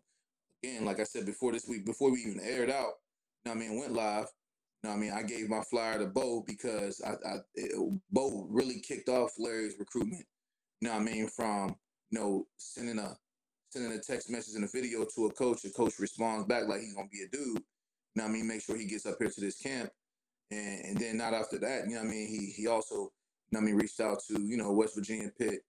Again, 0.64 0.86
like 0.86 1.00
I 1.00 1.04
said 1.04 1.26
before 1.26 1.52
this 1.52 1.68
week, 1.68 1.86
before 1.86 2.12
we 2.12 2.20
even 2.20 2.40
aired 2.40 2.70
out, 2.70 2.94
you 3.44 3.52
know 3.52 3.56
what 3.56 3.56
I 3.56 3.60
mean, 3.68 3.80
went 3.80 3.94
live. 3.94 4.28
You 4.84 4.90
know 4.90 4.96
what 4.96 4.98
I 4.98 5.00
mean? 5.00 5.12
I 5.12 5.24
gave 5.24 5.50
my 5.50 5.62
flyer 5.62 6.00
to 6.00 6.08
Bo 6.08 6.44
because 6.46 7.02
I, 7.06 7.12
I 7.12 7.38
it, 7.56 7.72
Bo 8.12 8.48
really 8.50 8.80
kicked 8.80 9.10
off 9.10 9.32
Larry's 9.38 9.76
recruitment. 9.80 10.26
You 10.82 10.88
know 10.88 10.96
what 10.96 11.02
I 11.02 11.06
mean? 11.06 11.28
From 11.28 11.76
you 12.10 12.20
know 12.20 12.46
sending 12.58 13.00
a 13.00 13.16
sending 13.70 13.92
a 13.92 14.00
text 14.00 14.30
message 14.30 14.56
and 14.56 14.64
a 14.64 14.70
video 14.74 15.06
to 15.16 15.28
a 15.28 15.34
coach, 15.34 15.64
a 15.66 15.70
coach 15.70 15.94
responds 16.00 16.48
back 16.48 16.68
like 16.68 16.82
he's 16.82 16.94
gonna 16.94 17.08
be 17.12 17.22
a 17.22 17.28
dude. 17.30 17.64
You 18.16 18.22
know 18.22 18.28
I 18.28 18.32
mean? 18.32 18.48
Make 18.48 18.62
sure 18.62 18.78
he 18.78 18.86
gets 18.86 19.06
up 19.06 19.16
here 19.20 19.30
to 19.30 19.42
this 19.42 19.58
camp, 19.58 19.90
and 20.50 20.86
and 20.86 20.98
then 20.98 21.18
not 21.18 21.34
after 21.34 21.58
that. 21.60 21.88
You 21.88 21.96
know 21.96 22.02
I 22.02 22.06
mean? 22.06 22.28
He 22.28 22.54
he 22.56 22.68
also 22.68 22.96
you 22.96 23.10
know 23.52 23.60
I 23.60 23.64
mean 23.64 23.76
reached 23.76 24.00
out 24.00 24.20
to 24.28 24.42
you 24.42 24.58
know 24.58 24.72
West 24.72 24.96
Virginia 24.96 25.30
Pitt, 25.38 25.62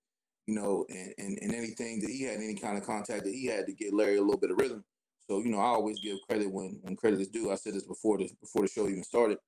you 0.46 0.54
know, 0.54 0.84
and, 0.88 1.14
and 1.18 1.38
and 1.40 1.54
anything 1.54 2.00
that 2.00 2.10
he 2.10 2.24
had, 2.24 2.36
any 2.36 2.54
kind 2.54 2.76
of 2.76 2.84
contact 2.84 3.24
that 3.24 3.32
he 3.32 3.46
had 3.46 3.66
to 3.66 3.72
get 3.72 3.94
Larry 3.94 4.16
a 4.16 4.22
little 4.22 4.40
bit 4.40 4.50
of 4.50 4.58
rhythm. 4.58 4.84
So 5.28 5.38
you 5.38 5.50
know, 5.50 5.58
I 5.58 5.66
always 5.66 6.00
give 6.00 6.18
credit 6.28 6.50
when 6.50 6.80
when 6.82 6.96
credit 6.96 7.20
is 7.20 7.28
due. 7.28 7.50
I 7.50 7.54
said 7.54 7.74
this 7.74 7.86
before 7.86 8.18
the 8.18 8.28
before 8.40 8.62
the 8.62 8.68
show 8.68 8.88
even 8.88 9.04
started, 9.04 9.38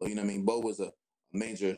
but 0.00 0.08
you 0.08 0.14
know 0.14 0.22
I 0.22 0.26
mean. 0.26 0.44
Bo 0.44 0.60
was 0.60 0.80
a 0.80 0.90
major 1.32 1.76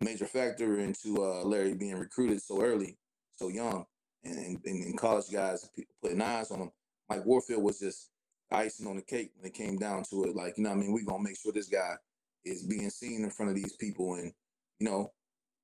major 0.00 0.26
factor 0.26 0.80
into 0.80 1.22
uh, 1.22 1.42
Larry 1.44 1.74
being 1.74 1.96
recruited 1.96 2.42
so 2.42 2.60
early, 2.60 2.98
so 3.36 3.48
young, 3.48 3.84
and 4.24 4.36
and, 4.36 4.58
and 4.64 4.98
college 4.98 5.30
guys 5.32 5.68
putting 6.02 6.20
eyes 6.20 6.50
on 6.50 6.60
him. 6.60 6.70
Mike 7.08 7.24
Warfield 7.24 7.62
was 7.62 7.78
just 7.78 8.10
icing 8.50 8.86
on 8.86 8.96
the 8.96 9.02
cake 9.02 9.30
when 9.36 9.46
it 9.46 9.54
came 9.54 9.78
down 9.78 10.04
to 10.10 10.24
it. 10.24 10.36
Like 10.36 10.58
you 10.58 10.64
know, 10.64 10.70
I 10.70 10.74
mean, 10.74 10.92
We're 10.92 11.04
gonna 11.04 11.22
make 11.22 11.38
sure 11.38 11.52
this 11.52 11.68
guy 11.68 11.94
is 12.44 12.62
being 12.64 12.90
seen 12.90 13.24
in 13.24 13.30
front 13.30 13.50
of 13.50 13.56
these 13.56 13.76
people, 13.76 14.14
and 14.14 14.32
you 14.80 14.88
know, 14.88 15.12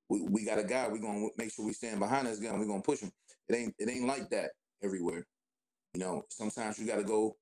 we, 0.08 0.22
we 0.22 0.44
got 0.44 0.58
a 0.58 0.64
guy. 0.64 0.88
We're 0.88 0.98
gonna 0.98 1.28
make 1.36 1.52
sure 1.52 1.64
we 1.64 1.72
stand 1.72 2.00
behind 2.00 2.26
this 2.26 2.38
guy. 2.38 2.50
and 2.50 2.60
We 2.60 2.66
gonna 2.66 2.82
push 2.82 3.00
him. 3.00 3.12
It 3.48 3.56
ain't 3.56 3.74
it 3.78 3.88
ain't 3.88 4.06
like 4.06 4.30
that 4.30 4.50
everywhere. 4.82 5.26
You 5.94 6.00
know, 6.00 6.24
sometimes 6.28 6.78
you 6.78 6.86
got 6.86 6.96
to 6.96 7.04
go 7.04 7.36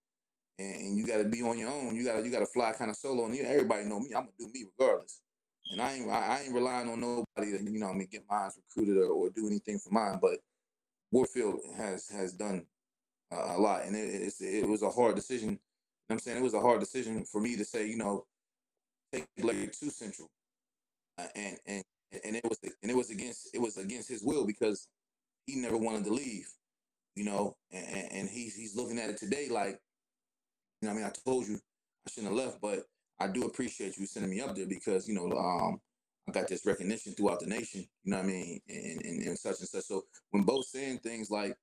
and, 0.58 0.96
you 0.96 1.06
got 1.06 1.18
to 1.18 1.24
be 1.24 1.42
on 1.42 1.58
your 1.58 1.70
own. 1.70 1.96
You 1.96 2.04
got 2.04 2.18
to 2.18 2.24
you 2.24 2.30
got 2.30 2.40
to 2.40 2.46
fly 2.46 2.72
kind 2.72 2.90
of 2.90 2.96
solo. 2.96 3.24
And 3.24 3.34
you, 3.34 3.44
everybody 3.44 3.84
know 3.84 4.00
me. 4.00 4.10
I'm 4.14 4.24
gonna 4.24 4.32
do 4.38 4.48
me 4.52 4.66
regardless. 4.78 5.22
And 5.70 5.80
I 5.80 5.94
ain't 5.94 6.10
I, 6.10 6.38
I 6.38 6.40
ain't 6.42 6.54
relying 6.54 6.88
on 6.88 7.00
nobody 7.00 7.56
to 7.56 7.64
you 7.64 7.78
know 7.78 7.88
I 7.88 7.94
mean 7.94 8.08
get 8.10 8.24
mine 8.28 8.50
recruited 8.56 8.98
or, 8.98 9.10
or 9.10 9.30
do 9.30 9.46
anything 9.46 9.78
for 9.78 9.90
mine. 9.90 10.18
But 10.20 10.38
Warfield 11.10 11.60
has 11.76 12.08
has 12.08 12.32
done 12.32 12.66
a 13.32 13.58
lot, 13.58 13.84
and 13.84 13.96
it, 13.96 14.32
it 14.40 14.68
was 14.68 14.82
a 14.82 14.90
hard 14.90 15.16
decision. 15.16 15.50
You 15.50 15.56
know 16.10 16.14
I'm 16.14 16.18
saying? 16.20 16.38
It 16.38 16.42
was 16.42 16.54
a 16.54 16.60
hard 16.60 16.80
decision 16.80 17.24
for 17.24 17.40
me 17.40 17.56
to 17.56 17.64
say 17.64 17.86
you 17.88 17.96
know 17.96 18.26
take 19.12 19.26
Larry 19.38 19.68
to 19.68 19.90
Central, 19.90 20.28
uh, 21.18 21.26
and 21.34 21.56
and 21.66 21.84
and 22.24 22.36
it 22.36 22.44
was 22.44 22.58
and 22.82 22.90
it 22.90 22.96
was 22.96 23.10
against 23.10 23.50
it 23.54 23.60
was 23.60 23.76
against 23.78 24.08
his 24.08 24.22
will 24.22 24.46
because 24.46 24.88
he 25.46 25.56
never 25.56 25.76
wanted 25.76 26.04
to 26.04 26.12
leave, 26.12 26.48
you 27.16 27.24
know, 27.24 27.56
and, 27.72 27.86
and- 27.86 28.12
and 28.12 28.28
he's 28.30 28.54
he's 28.54 28.76
looking 28.76 28.98
at 28.98 29.10
it 29.10 29.16
today 29.18 29.48
like, 29.50 29.80
you 30.80 30.88
know, 30.88 30.92
I 30.92 30.96
mean, 30.96 31.04
I 31.04 31.12
told 31.24 31.46
you 31.46 31.56
I 32.06 32.10
shouldn't 32.10 32.32
have 32.36 32.46
left, 32.46 32.60
but 32.60 32.84
I 33.20 33.28
do 33.28 33.44
appreciate 33.44 33.96
you 33.98 34.06
sending 34.06 34.30
me 34.30 34.40
up 34.40 34.54
there 34.56 34.66
because 34.66 35.08
you 35.08 35.14
know, 35.14 35.30
um, 35.36 35.80
I 36.28 36.32
got 36.32 36.48
this 36.48 36.66
recognition 36.66 37.14
throughout 37.14 37.40
the 37.40 37.46
nation, 37.46 37.86
you 38.04 38.10
know 38.10 38.18
what 38.18 38.24
I 38.26 38.28
mean, 38.28 38.60
and 38.68 39.02
and, 39.04 39.22
and 39.28 39.38
such 39.38 39.60
and 39.60 39.68
such. 39.68 39.84
So 39.84 40.02
when 40.30 40.42
both 40.44 40.66
saying 40.66 40.98
things 40.98 41.30
like, 41.30 41.56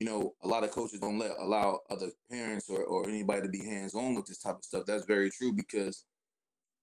you 0.00 0.06
know, 0.06 0.34
a 0.42 0.48
lot 0.48 0.64
of 0.64 0.70
coaches 0.70 1.00
don't 1.00 1.18
let 1.18 1.32
allow 1.38 1.80
other 1.90 2.10
parents 2.30 2.68
or, 2.68 2.82
or 2.82 3.08
anybody 3.08 3.42
to 3.42 3.48
be 3.48 3.64
hands 3.64 3.94
on 3.94 4.14
with 4.14 4.26
this 4.26 4.40
type 4.40 4.56
of 4.56 4.64
stuff. 4.64 4.84
That's 4.86 5.04
very 5.04 5.30
true 5.30 5.52
because 5.52 6.04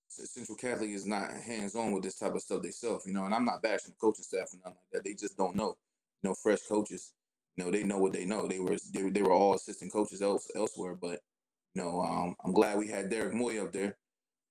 Central 0.07 0.57
Catholic 0.57 0.89
is 0.91 1.05
not 1.05 1.32
hands 1.32 1.76
on 1.76 1.91
with 1.91 2.03
this 2.03 2.18
type 2.18 2.34
of 2.36 2.41
stuff 2.41 2.62
themselves, 2.62 3.05
you 3.05 3.14
know. 3.14 3.26
And 3.26 3.34
I'm 3.34 3.45
not 3.45 3.62
bashing 3.62 3.91
the 3.91 3.97
coaching 3.99 4.24
staff 4.24 4.53
or 4.53 4.57
nothing 4.57 4.78
like 4.78 4.91
that. 4.93 5.03
They 5.03 5.14
just 5.14 5.38
don't 5.38 5.55
know. 5.55 5.78
You 6.24 6.30
know, 6.30 6.36
fresh 6.36 6.59
coaches, 6.68 7.14
you 7.55 7.64
know, 7.64 7.72
they 7.72 7.84
know 7.84 7.97
what 7.97 8.14
they 8.14 8.26
know. 8.26 8.47
They 8.47 8.59
were 8.59 8.78
they, 8.93 9.09
they 9.09 9.22
were 9.22 9.34
all 9.34 9.55
assistant 9.55 9.91
coaches 9.91 10.22
else, 10.22 10.49
elsewhere, 10.55 10.95
but 10.95 11.20
you 11.74 11.82
know, 11.82 12.01
um, 12.01 12.36
I'm 12.43 12.53
glad 12.53 12.78
we 12.78 12.88
had 12.88 13.09
Derek 13.09 13.34
Moy 13.34 13.62
up 13.62 13.72
there 13.72 13.97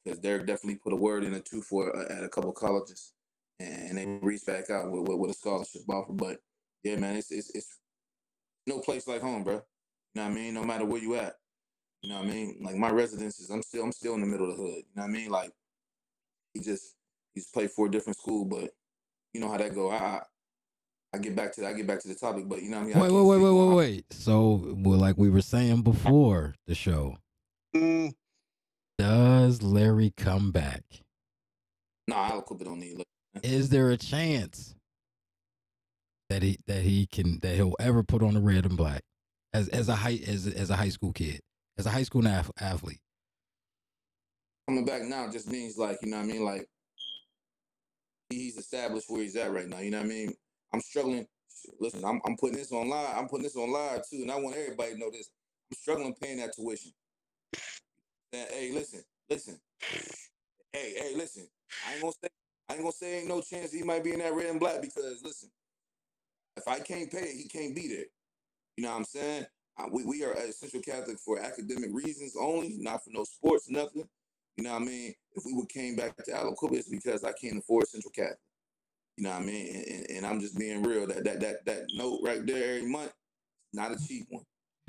because 0.04 0.18
Derek 0.18 0.46
definitely 0.46 0.76
put 0.76 0.92
a 0.92 0.96
word 0.96 1.24
in 1.24 1.34
a 1.34 1.40
two 1.40 1.62
for 1.62 1.94
uh, 1.94 2.12
at 2.12 2.24
a 2.24 2.28
couple 2.28 2.52
colleges, 2.52 3.12
and 3.58 3.98
they 3.98 4.06
reached 4.22 4.46
back 4.46 4.70
out 4.70 4.90
with, 4.90 5.08
with, 5.08 5.18
with 5.18 5.30
a 5.30 5.34
scholarship 5.34 5.82
offer. 5.88 6.12
But 6.12 6.38
yeah, 6.82 6.96
man, 6.96 7.16
it's 7.16 7.30
it's 7.30 7.50
it's 7.54 7.78
no 8.66 8.80
place 8.80 9.06
like 9.06 9.20
home, 9.20 9.44
bro. 9.44 9.54
You 9.54 9.60
know 10.16 10.22
what 10.24 10.30
I 10.30 10.34
mean? 10.34 10.54
No 10.54 10.64
matter 10.64 10.84
where 10.84 11.00
you 11.00 11.14
at. 11.16 11.34
You 12.02 12.10
know 12.10 12.16
what 12.16 12.28
I 12.28 12.30
mean? 12.30 12.58
Like 12.62 12.76
my 12.76 12.90
residence 12.90 13.38
is 13.40 13.50
I'm 13.50 13.62
still 13.62 13.84
I'm 13.84 13.92
still 13.92 14.14
in 14.14 14.20
the 14.20 14.26
middle 14.26 14.50
of 14.50 14.56
the 14.56 14.62
hood. 14.62 14.76
You 14.76 14.96
know 14.96 15.02
what 15.02 15.08
I 15.08 15.12
mean? 15.12 15.30
Like 15.30 15.50
he 16.54 16.60
just 16.60 16.94
he's 17.34 17.48
played 17.48 17.70
for 17.70 17.86
a 17.86 17.90
different 17.90 18.16
school, 18.16 18.44
but 18.44 18.70
you 19.34 19.40
know 19.40 19.50
how 19.50 19.58
that 19.58 19.74
go. 19.74 19.90
I 19.90 19.96
I, 19.96 20.22
I 21.14 21.18
get 21.18 21.36
back 21.36 21.52
to 21.54 21.66
I 21.66 21.74
get 21.74 21.86
back 21.86 22.00
to 22.00 22.08
the 22.08 22.14
topic, 22.14 22.48
but 22.48 22.62
you 22.62 22.70
know 22.70 22.78
what 22.78 22.82
I 22.82 22.86
mean? 22.86 22.94
Wait, 22.94 23.08
can't 23.08 23.14
wait, 23.14 23.38
wait, 23.38 23.42
wait, 23.42 23.68
wait, 23.68 23.74
wait. 23.74 24.12
So, 24.12 24.74
well, 24.78 24.98
like 24.98 25.18
we 25.18 25.28
were 25.28 25.42
saying 25.42 25.82
before 25.82 26.54
the 26.66 26.74
show, 26.74 27.16
Mm, 27.74 28.14
does 28.98 29.62
Larry 29.62 30.12
come 30.16 30.50
back? 30.50 30.82
Nah, 32.08 32.30
I'll 32.30 32.42
clip 32.42 32.62
it 32.62 32.66
on 32.66 32.80
the 32.80 33.04
Is 33.42 33.68
there 33.68 33.90
a 33.90 33.96
chance 33.96 34.74
that 36.30 36.42
he 36.42 36.58
that 36.66 36.82
he 36.82 37.06
can 37.06 37.38
that 37.40 37.56
he'll 37.56 37.76
ever 37.78 38.02
put 38.02 38.22
on 38.22 38.34
the 38.34 38.40
red 38.40 38.64
and 38.64 38.76
black? 38.76 39.02
as 39.52 39.68
as 39.68 39.88
a 39.88 39.94
high 39.94 40.20
as 40.26 40.46
as 40.46 40.70
a 40.70 40.76
high 40.76 40.88
school 40.88 41.12
kid, 41.12 41.40
as 41.78 41.86
a 41.86 41.90
high 41.90 42.02
school 42.02 42.26
ath- 42.26 42.50
athlete? 42.60 43.00
Coming 44.68 44.84
back 44.84 45.02
now 45.02 45.30
just 45.30 45.50
means 45.50 45.76
like, 45.76 45.98
you 46.02 46.10
know 46.10 46.18
what 46.18 46.24
I 46.24 46.28
mean? 46.28 46.44
Like 46.44 46.66
he's 48.28 48.56
established 48.56 49.10
where 49.10 49.22
he's 49.22 49.36
at 49.36 49.52
right 49.52 49.68
now. 49.68 49.80
You 49.80 49.90
know 49.90 49.98
what 49.98 50.06
I 50.06 50.10
mean? 50.10 50.32
I'm 50.72 50.80
struggling. 50.80 51.26
Listen, 51.80 52.04
I'm, 52.04 52.20
I'm 52.24 52.36
putting 52.36 52.56
this 52.56 52.72
on 52.72 52.88
live. 52.88 53.16
I'm 53.18 53.28
putting 53.28 53.42
this 53.42 53.56
on 53.56 53.70
live 53.70 54.08
too, 54.08 54.22
and 54.22 54.30
I 54.30 54.36
want 54.36 54.56
everybody 54.56 54.92
to 54.92 54.98
know 54.98 55.10
this. 55.10 55.30
I'm 55.70 55.76
struggling 55.76 56.14
paying 56.14 56.38
that 56.38 56.54
tuition. 56.54 56.92
Hey, 58.32 58.70
listen, 58.72 59.02
listen. 59.28 59.58
Hey, 60.72 60.94
hey, 60.96 61.12
listen. 61.16 61.48
I 61.88 61.94
ain't 61.94 62.02
gonna 62.02 62.12
say 62.22 62.28
I 62.68 62.74
ain't 62.74 62.82
gonna 62.82 62.92
say 62.92 63.18
ain't 63.18 63.28
no 63.28 63.40
chance 63.40 63.72
he 63.72 63.82
might 63.82 64.04
be 64.04 64.12
in 64.12 64.20
that 64.20 64.32
red 64.32 64.46
and 64.46 64.60
black 64.60 64.80
because 64.80 65.20
listen, 65.24 65.50
if 66.60 66.68
I 66.68 66.80
can't 66.80 67.10
pay 67.10 67.18
it, 67.18 67.36
he 67.36 67.48
can't 67.48 67.74
be 67.74 67.88
there. 67.88 68.04
You 68.76 68.84
know 68.84 68.90
what 68.90 68.98
I'm 68.98 69.04
saying? 69.04 69.46
Uh, 69.78 69.86
we, 69.90 70.04
we 70.04 70.24
are 70.24 70.32
at 70.32 70.54
Central 70.54 70.82
Catholic 70.82 71.18
for 71.18 71.38
academic 71.38 71.90
reasons 71.92 72.34
only, 72.38 72.76
not 72.78 73.02
for 73.04 73.10
no 73.10 73.24
sports, 73.24 73.70
nothing. 73.70 74.04
You 74.56 74.64
know 74.64 74.72
what 74.72 74.82
I 74.82 74.84
mean? 74.84 75.14
If 75.34 75.44
we 75.46 75.54
would 75.54 75.68
came 75.68 75.96
back 75.96 76.16
to 76.16 76.30
Aliquippa, 76.32 76.74
it's 76.74 76.88
because 76.88 77.24
I 77.24 77.32
can't 77.32 77.58
afford 77.58 77.88
Central 77.88 78.12
Catholic. 78.12 78.38
You 79.16 79.24
know 79.24 79.30
what 79.30 79.42
I 79.42 79.44
mean? 79.44 79.74
And, 79.74 79.84
and, 79.86 80.10
and 80.10 80.26
I'm 80.26 80.40
just 80.40 80.58
being 80.58 80.82
real. 80.82 81.06
That 81.06 81.24
that 81.24 81.40
that 81.40 81.64
that 81.66 81.82
note 81.94 82.20
right 82.22 82.44
there 82.44 82.76
every 82.76 82.88
month, 82.88 83.12
not 83.72 83.92
a 83.92 84.06
cheap 84.06 84.26
one. 84.28 84.44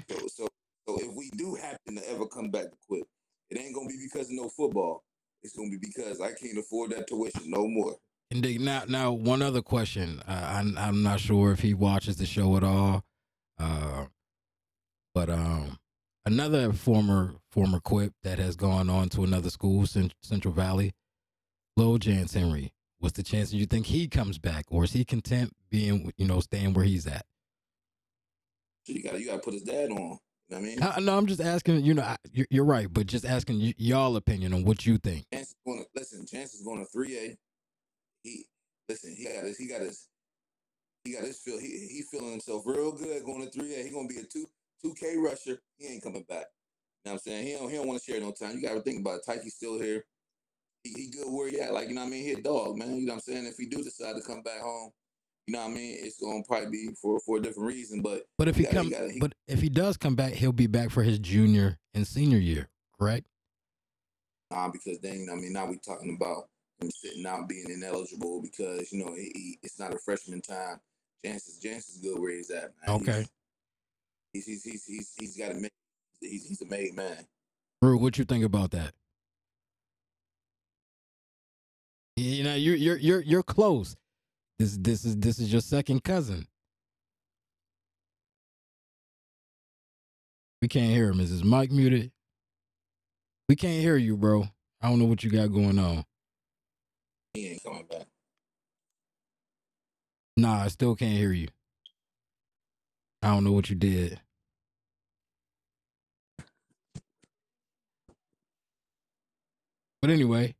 So 0.10 0.28
so 0.28 0.48
so 0.88 0.98
if 1.00 1.14
we 1.14 1.30
do 1.38 1.56
happen 1.56 1.96
to 1.96 2.10
ever 2.10 2.26
come 2.26 2.50
back 2.50 2.66
to 2.66 2.78
Quip, 2.88 3.04
it 3.50 3.60
ain't 3.60 3.76
gonna 3.76 3.88
be 3.88 4.00
because 4.02 4.28
of 4.28 4.36
no 4.36 4.50
football. 4.50 5.04
It's 5.44 5.56
gonna 5.56 5.70
be 5.70 5.78
because 5.78 6.22
I 6.22 6.34
can't 6.34 6.58
afford 6.58 6.92
that 6.92 7.08
tuition 7.08 7.50
no 7.50 7.68
more. 7.68 7.96
Now, 8.34 8.84
now, 8.88 9.12
one 9.12 9.42
other 9.42 9.62
question. 9.62 10.22
Uh, 10.28 10.32
I'm 10.54 10.78
I'm 10.78 11.04
not 11.04 11.20
sure 11.20 11.52
if 11.52 11.60
he 11.60 11.74
watches 11.74 12.16
the 12.18 12.26
show 12.26 12.56
at 12.56 12.64
all, 12.64 13.04
uh, 13.60 14.06
but 15.14 15.30
um, 15.30 15.78
another 16.26 16.72
former 16.72 17.36
former 17.52 17.80
Quip 17.82 18.14
that 18.24 18.40
has 18.40 18.56
gone 18.56 18.90
on 18.90 19.10
to 19.10 19.24
another 19.24 19.50
school, 19.50 19.86
Cent- 19.86 20.14
Central 20.22 20.54
Valley, 20.54 20.94
Lil 21.76 21.98
Jans 21.98 22.34
Henry. 22.34 22.72
What's 23.00 23.18
the 23.18 23.24
chances 23.24 23.56
you 23.56 23.66
think 23.66 23.88
he 23.88 24.08
comes 24.08 24.38
back, 24.38 24.66
or 24.70 24.84
is 24.84 24.94
he 24.94 25.04
content 25.04 25.52
being, 25.70 26.14
you 26.18 26.28
know, 26.28 26.40
staying 26.40 26.74
where 26.74 26.86
he's 26.86 27.08
at? 27.08 27.26
So 28.84 28.94
you 28.94 29.04
gotta 29.04 29.20
you 29.20 29.26
gotta 29.26 29.42
put 29.42 29.54
his 29.56 29.64
dad 29.64 29.90
on. 29.92 29.98
You 29.98 30.18
know 30.52 30.58
I 30.58 30.62
mean? 30.62 30.82
Uh, 30.84 31.00
no, 31.00 31.18
I'm 31.18 31.26
just 31.26 31.42
asking. 31.42 31.84
You 31.84 31.96
know, 31.96 32.04
I, 32.04 32.16
you're, 32.32 32.48
you're 32.50 32.66
right, 32.66 32.88
but 32.92 33.08
just 33.08 33.26
asking 33.26 33.60
y- 33.60 33.74
y'all 33.78 34.16
opinion 34.16 34.54
on 34.54 34.64
what 34.64 34.86
you 34.86 34.98
think. 34.98 35.26
Chance 35.34 35.48
is 35.50 35.56
going 35.66 35.80
to 35.80 35.86
listen. 35.96 36.26
Chance 36.26 36.54
is 36.54 36.62
going 36.66 36.80
to 36.80 36.86
three 36.86 37.18
A. 37.18 37.38
He 38.24 38.46
listen. 38.90 39.16
He 39.18 39.24
got 39.26 39.44
his. 39.46 39.58
He 39.58 39.68
got 39.68 39.82
his. 39.82 40.08
He 41.04 41.14
got 41.14 41.24
his 41.24 41.40
feel. 41.40 41.60
He 41.60 41.68
he 41.68 42.04
feeling 42.12 42.32
himself 42.32 42.64
real 42.66 42.92
good 42.92 43.24
going 43.24 43.42
to 43.44 43.52
three 43.52 43.74
A. 43.76 43.84
He 43.84 43.90
gonna 43.90 44.08
be 44.08 44.18
a 44.18 44.24
two 44.24 44.46
two 44.84 44.94
K 45.00 45.18
rusher. 45.18 45.60
He 45.78 45.88
ain't 45.88 46.04
coming 46.04 46.24
back. 46.30 46.46
You 47.04 47.10
know 47.10 47.14
what 47.14 47.14
I'm 47.14 47.20
saying? 47.20 47.48
He 47.48 47.54
don't 47.54 47.70
he 47.70 47.78
don't 47.78 47.88
want 47.88 48.02
to 48.02 48.12
share 48.12 48.22
no 48.22 48.32
time. 48.32 48.56
You 48.56 48.62
got 48.62 48.76
to 48.76 48.82
think 48.82 49.00
about 49.00 49.16
it. 49.20 49.26
Tyke's 49.26 49.56
still 49.56 49.80
here. 49.80 50.06
He, 50.84 50.92
he 50.94 51.10
good 51.12 51.26
where 51.32 51.50
he 51.50 51.60
at. 51.60 51.74
Like 51.74 51.90
you 51.90 51.96
know 51.96 52.02
what 52.02 52.08
I 52.08 52.12
mean? 52.12 52.24
He 52.24 52.32
a 52.34 52.42
dog, 52.42 52.78
man. 52.78 52.96
You 52.96 53.06
know 53.08 53.14
what 53.14 53.24
I'm 53.28 53.34
saying? 53.34 53.46
If 53.48 53.58
he 53.58 53.66
do 53.66 53.84
decide 53.84 54.16
to 54.16 54.22
come 54.22 54.44
back 54.44 54.60
home, 54.62 54.92
you 55.48 55.54
know 55.54 55.62
what 55.62 55.72
I 55.72 55.74
mean? 55.74 55.98
It's 56.00 56.20
gonna 56.22 56.44
probably 56.48 56.70
be 56.70 56.90
for 57.02 57.20
for 57.22 57.38
a 57.38 57.42
different 57.42 57.68
reason. 57.68 58.04
But 58.04 58.24
But 58.38 58.48
if 58.50 58.56
he 58.56 58.64
gotta- 58.64 58.76
come, 58.76 58.90
gotta- 58.90 59.12
he- 59.12 59.20
but 59.20 59.34
if 59.48 59.62
he 59.62 59.70
does 59.70 59.98
come 59.98 60.16
back, 60.16 60.34
he'll 60.34 60.52
be 60.52 60.68
back 60.68 60.92
for 60.92 61.02
his 61.02 61.18
junior 61.18 61.80
and 61.96 62.06
senior 62.06 62.38
year, 62.38 62.70
correct? 63.00 63.26
Nah, 64.52 64.70
because 64.70 65.00
then 65.00 65.22
you 65.22 65.26
know, 65.26 65.34
what 65.34 65.40
I 65.40 65.42
mean, 65.42 65.54
now 65.54 65.66
we 65.66 65.78
talking 65.78 66.16
about 66.16 66.50
sitting 66.90 67.26
out 67.26 67.48
being 67.48 67.70
ineligible 67.70 68.42
because 68.42 68.92
you 68.92 69.04
know 69.04 69.14
he, 69.14 69.32
he, 69.36 69.60
it's 69.64 69.80
not 69.80 69.94
a 69.94 69.98
freshman 69.98 70.42
time. 70.42 70.80
Chance 71.24 71.48
is 71.48 71.60
Chance 71.60 71.90
is 71.90 71.98
good 71.98 72.20
where 72.20 72.32
he's 72.32 72.50
at. 72.50 72.72
Man. 72.88 73.02
Okay. 73.02 73.26
He's 74.34 74.46
he's 74.46 74.64
he's 74.64 74.86
he's, 74.86 75.14
he's 75.20 75.38
got 75.38 75.52
a 75.52 75.56
made. 75.56 75.72
He's 76.20 76.48
he's 76.48 76.62
a 76.62 76.66
made 76.66 76.96
man. 76.96 77.28
Brew, 77.82 77.98
what 77.98 78.18
you 78.18 78.26
think 78.26 78.46
about 78.46 78.72
that? 78.72 78.94
You 82.16 82.44
know, 82.44 82.56
you're 82.56 82.76
you're 82.76 82.98
you're 82.98 83.22
you're 83.22 83.44
close. 83.44 83.96
This 84.60 84.78
this 84.78 85.06
is 85.06 85.18
this 85.18 85.40
is 85.40 85.52
your 85.52 85.62
second 85.62 86.04
cousin. 86.04 86.48
We 90.62 90.68
can't 90.68 90.92
hear 90.92 91.10
him. 91.10 91.20
Is 91.20 91.32
his 91.32 91.44
mic 91.44 91.72
muted? 91.72 92.12
We 93.50 93.56
can't 93.56 93.82
hear 93.82 93.98
you, 93.98 94.16
bro. 94.16 94.48
I 94.82 94.90
don't 94.90 95.00
know 95.00 95.06
what 95.06 95.24
you 95.24 95.32
got 95.32 95.48
going 95.48 95.80
on. 95.80 96.06
He 97.34 97.48
ain't 97.50 97.64
coming 97.64 97.86
back. 97.90 98.08
Nah, 100.38 100.64
I 100.64 100.68
still 100.70 100.96
can't 100.96 101.18
hear 101.18 101.32
you. 101.32 101.48
I 103.22 103.30
don't 103.30 103.44
know 103.44 103.52
what 103.52 103.70
you 103.70 103.76
did. 103.76 104.20
But 110.02 110.10
anyway, 110.10 110.56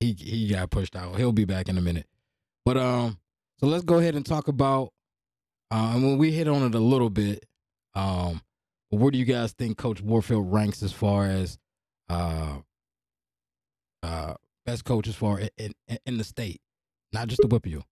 he 0.00 0.12
he 0.12 0.48
got 0.48 0.70
pushed 0.70 0.96
out. 0.96 1.16
He'll 1.16 1.32
be 1.32 1.44
back 1.44 1.68
in 1.68 1.76
a 1.76 1.82
minute. 1.82 2.06
But 2.64 2.78
um, 2.78 3.18
so 3.58 3.66
let's 3.66 3.84
go 3.84 3.98
ahead 3.98 4.14
and 4.14 4.24
talk 4.24 4.48
about 4.48 4.92
uh, 5.70 5.92
and 5.94 6.04
when 6.04 6.18
we 6.18 6.30
hit 6.32 6.48
on 6.48 6.62
it 6.62 6.74
a 6.74 6.80
little 6.80 7.10
bit, 7.10 7.44
um, 7.94 8.40
where 8.90 9.10
do 9.10 9.18
you 9.18 9.24
guys 9.24 9.52
think 9.52 9.76
Coach 9.76 10.00
Warfield 10.00 10.52
ranks 10.52 10.82
as 10.82 10.92
far 10.92 11.26
as 11.26 11.58
uh 12.08 12.58
uh 14.02 14.34
best 14.66 14.84
coaches 14.84 15.14
for 15.14 15.40
in 15.40 15.72
in, 15.88 15.98
in 16.04 16.18
the 16.18 16.24
state, 16.24 16.60
not 17.12 17.28
just 17.28 17.40
the 17.40 17.60
you. 17.64 17.82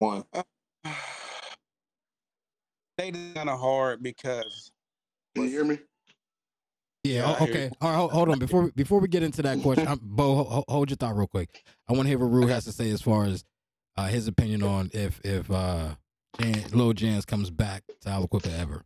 One. 0.00 0.24
They 2.96 3.12
kind 3.12 3.48
of 3.48 3.60
hard 3.60 4.02
because 4.02 4.72
Can 5.34 5.44
you 5.44 5.50
hear 5.50 5.64
me? 5.64 5.78
Yeah. 7.04 7.22
Yeah, 7.22 7.28
I 7.28 7.30
o- 7.30 7.34
hear 7.34 7.48
okay. 7.48 7.70
All 7.80 7.90
right. 7.90 7.96
Hold, 7.96 8.12
hold 8.12 8.28
on. 8.30 8.38
Before 8.38 8.62
we, 8.64 8.70
before 8.72 9.00
we 9.00 9.08
get 9.08 9.22
into 9.22 9.42
that 9.42 9.62
question, 9.62 9.86
I'm, 9.88 9.98
Bo, 10.02 10.34
ho- 10.34 10.44
ho- 10.44 10.64
hold 10.68 10.90
your 10.90 10.96
thought 10.96 11.16
real 11.16 11.26
quick. 11.26 11.62
I 11.88 11.92
want 11.92 12.02
to 12.02 12.08
hear 12.08 12.18
what 12.18 12.26
Rue 12.26 12.46
has 12.48 12.64
to 12.64 12.72
say 12.72 12.90
as 12.90 13.00
far 13.00 13.24
as 13.24 13.44
uh, 13.96 14.08
his 14.08 14.26
opinion 14.28 14.62
on 14.62 14.90
if 14.92 15.20
if 15.24 15.50
uh, 15.50 15.94
Jan, 16.40 16.64
Lil 16.72 16.92
Jans 16.92 17.24
comes 17.24 17.50
back 17.50 17.84
to 18.02 18.08
Aliquippa 18.08 18.58
ever. 18.58 18.82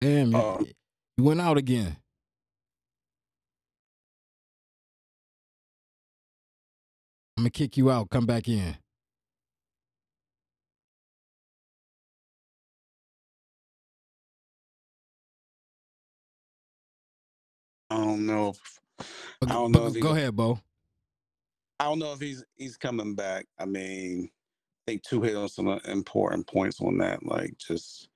Damn, 0.00 0.34
Uh, 0.34 0.58
you 1.16 1.24
went 1.24 1.40
out 1.40 1.58
again. 1.58 1.96
I'm 7.36 7.44
gonna 7.44 7.50
kick 7.50 7.76
you 7.76 7.90
out. 7.90 8.10
Come 8.10 8.26
back 8.26 8.48
in. 8.48 8.76
I 17.90 17.96
don't 17.96 18.26
know. 18.26 18.50
If, 18.50 18.80
I 19.42 19.46
go- 19.46 19.52
don't 19.52 19.72
know 19.72 19.86
if 19.86 19.94
he 19.94 20.00
go- 20.00 20.10
ahead, 20.10 20.34
Bo. 20.36 20.60
I 21.78 21.84
don't 21.84 21.98
know 21.98 22.12
if 22.14 22.20
he's 22.20 22.44
he's 22.56 22.76
coming 22.78 23.14
back. 23.14 23.46
I 23.58 23.66
mean, 23.66 24.30
I 24.88 24.92
think 24.92 25.02
two 25.02 25.20
hit 25.22 25.36
on 25.36 25.48
some 25.48 25.68
important 25.86 26.46
points 26.46 26.80
on 26.80 26.98
that. 26.98 27.24
Like, 27.24 27.58
just 27.58 28.08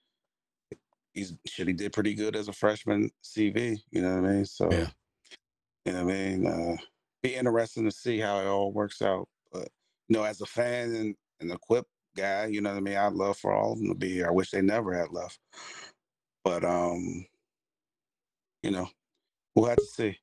he's 1.14 1.34
shit. 1.46 1.66
He 1.68 1.72
did 1.72 1.92
pretty 1.92 2.14
good 2.14 2.36
as 2.36 2.48
a 2.48 2.52
freshman 2.52 3.10
CV. 3.22 3.78
You 3.90 4.02
know 4.02 4.20
what 4.20 4.28
I 4.28 4.32
mean? 4.32 4.44
So, 4.44 4.70
Yeah. 4.70 4.90
you 5.84 5.92
know 5.92 6.04
what 6.04 6.14
I 6.14 6.16
mean. 6.16 6.46
Uh, 6.46 6.76
be 7.22 7.34
interesting 7.34 7.84
to 7.84 7.90
see 7.90 8.18
how 8.18 8.40
it 8.40 8.46
all 8.46 8.72
works 8.72 9.02
out. 9.02 9.28
But 9.52 9.68
you 10.08 10.16
know, 10.16 10.24
as 10.24 10.40
a 10.40 10.46
fan 10.46 10.94
and 10.94 11.14
an 11.40 11.50
equip 11.50 11.86
guy, 12.16 12.46
you 12.46 12.60
know 12.60 12.70
what 12.70 12.78
I 12.78 12.80
mean. 12.80 12.96
I'd 12.96 13.12
love 13.12 13.38
for 13.38 13.52
all 13.52 13.72
of 13.72 13.78
them 13.78 13.88
to 13.88 13.94
be 13.94 14.12
here. 14.12 14.28
I 14.28 14.32
wish 14.32 14.50
they 14.50 14.62
never 14.62 14.94
had 14.94 15.10
left. 15.10 15.38
But 16.44 16.64
um, 16.64 17.26
you 18.62 18.70
know, 18.70 18.88
we'll 19.54 19.66
have 19.68 19.78
to 19.78 19.84
see. 19.84 20.18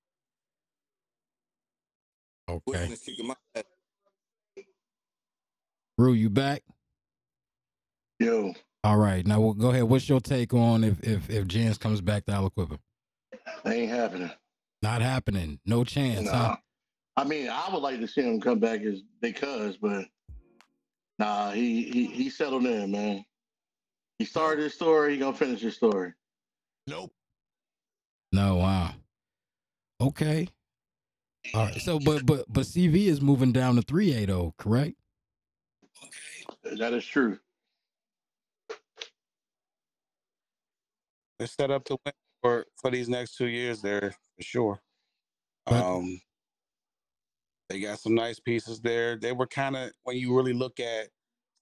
Okay. 2.49 2.61
Wilson 2.65 2.91
is 2.93 2.99
kicking 3.01 3.27
my 3.27 3.35
ass. 3.55 3.63
Rue, 5.97 6.13
you 6.13 6.29
back? 6.29 6.63
Yo, 8.19 8.53
All 8.83 8.97
right. 8.97 9.25
Now, 9.25 9.41
well, 9.41 9.53
go 9.53 9.69
ahead. 9.69 9.83
What's 9.83 10.07
your 10.07 10.19
take 10.19 10.53
on 10.53 10.83
if 10.83 11.03
if 11.03 11.29
if 11.29 11.47
Jans 11.47 11.77
comes 11.77 12.01
back 12.01 12.25
to 12.25 12.31
Aliquippa? 12.31 12.79
that 13.63 13.73
ain't 13.73 13.89
happening. 13.89 14.31
Not 14.81 15.01
happening. 15.01 15.59
No 15.65 15.83
chance, 15.83 16.25
Nah. 16.25 16.49
huh? 16.49 16.55
I 17.17 17.23
mean, 17.23 17.49
I 17.49 17.67
would 17.73 17.81
like 17.81 17.99
to 17.99 18.07
see 18.07 18.21
him 18.21 18.39
come 18.39 18.59
back 18.59 18.81
as 18.81 19.01
because, 19.21 19.77
but 19.77 20.05
nah, 21.17 21.51
he 21.51 21.83
he 21.83 22.05
he 22.05 22.29
settled 22.29 22.65
in, 22.65 22.91
man. 22.91 23.25
He 24.19 24.25
started 24.25 24.63
his 24.63 24.73
story. 24.75 25.13
He 25.13 25.19
gonna 25.19 25.35
finish 25.35 25.61
his 25.61 25.75
story. 25.75 26.13
Nope. 26.85 27.11
No. 28.31 28.57
Wow. 28.57 28.93
Okay. 29.99 30.47
All 31.53 31.65
right. 31.65 31.81
So, 31.81 31.99
but 31.99 32.25
but 32.25 32.45
but 32.47 32.65
CV 32.65 33.07
is 33.07 33.19
moving 33.21 33.51
down 33.51 33.75
to 33.75 33.81
three 33.81 34.13
A 34.13 34.25
though, 34.25 34.41
oh, 34.41 34.53
correct? 34.57 34.93
That 36.77 36.93
is 36.93 37.05
true. 37.05 37.39
They're 41.39 41.47
set 41.47 41.71
up 41.71 41.85
to 41.85 41.97
win 42.05 42.13
for 42.41 42.65
for 42.81 42.91
these 42.91 43.09
next 43.09 43.37
two 43.37 43.47
years 43.47 43.81
there 43.81 44.11
for 44.37 44.43
sure. 44.43 44.81
But- 45.65 45.83
um, 45.83 46.21
They 47.69 47.81
got 47.81 47.99
some 47.99 48.15
nice 48.15 48.39
pieces 48.39 48.79
there. 48.81 49.17
They 49.17 49.33
were 49.33 49.47
kind 49.47 49.75
of 49.75 49.91
when 50.03 50.17
you 50.17 50.35
really 50.35 50.53
look 50.53 50.79
at 50.79 51.09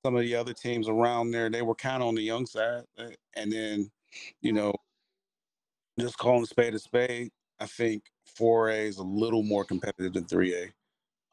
some 0.05 0.15
of 0.15 0.21
the 0.21 0.35
other 0.35 0.53
teams 0.53 0.87
around 0.87 1.31
there, 1.31 1.49
they 1.49 1.63
were 1.63 1.75
kind 1.75 2.03
of 2.03 2.09
on 2.09 2.15
the 2.15 2.21
young 2.21 2.45
side. 2.45 2.83
Uh, 2.97 3.09
and 3.35 3.51
then, 3.51 3.91
you 4.41 4.53
know, 4.53 4.73
just 5.99 6.17
calling 6.17 6.45
spade 6.45 6.75
a 6.75 6.79
spade, 6.79 7.31
I 7.59 7.65
think 7.65 8.03
4A 8.39 8.87
is 8.87 8.97
a 8.97 9.03
little 9.03 9.43
more 9.43 9.65
competitive 9.65 10.13
than 10.13 10.25
3A. 10.25 10.71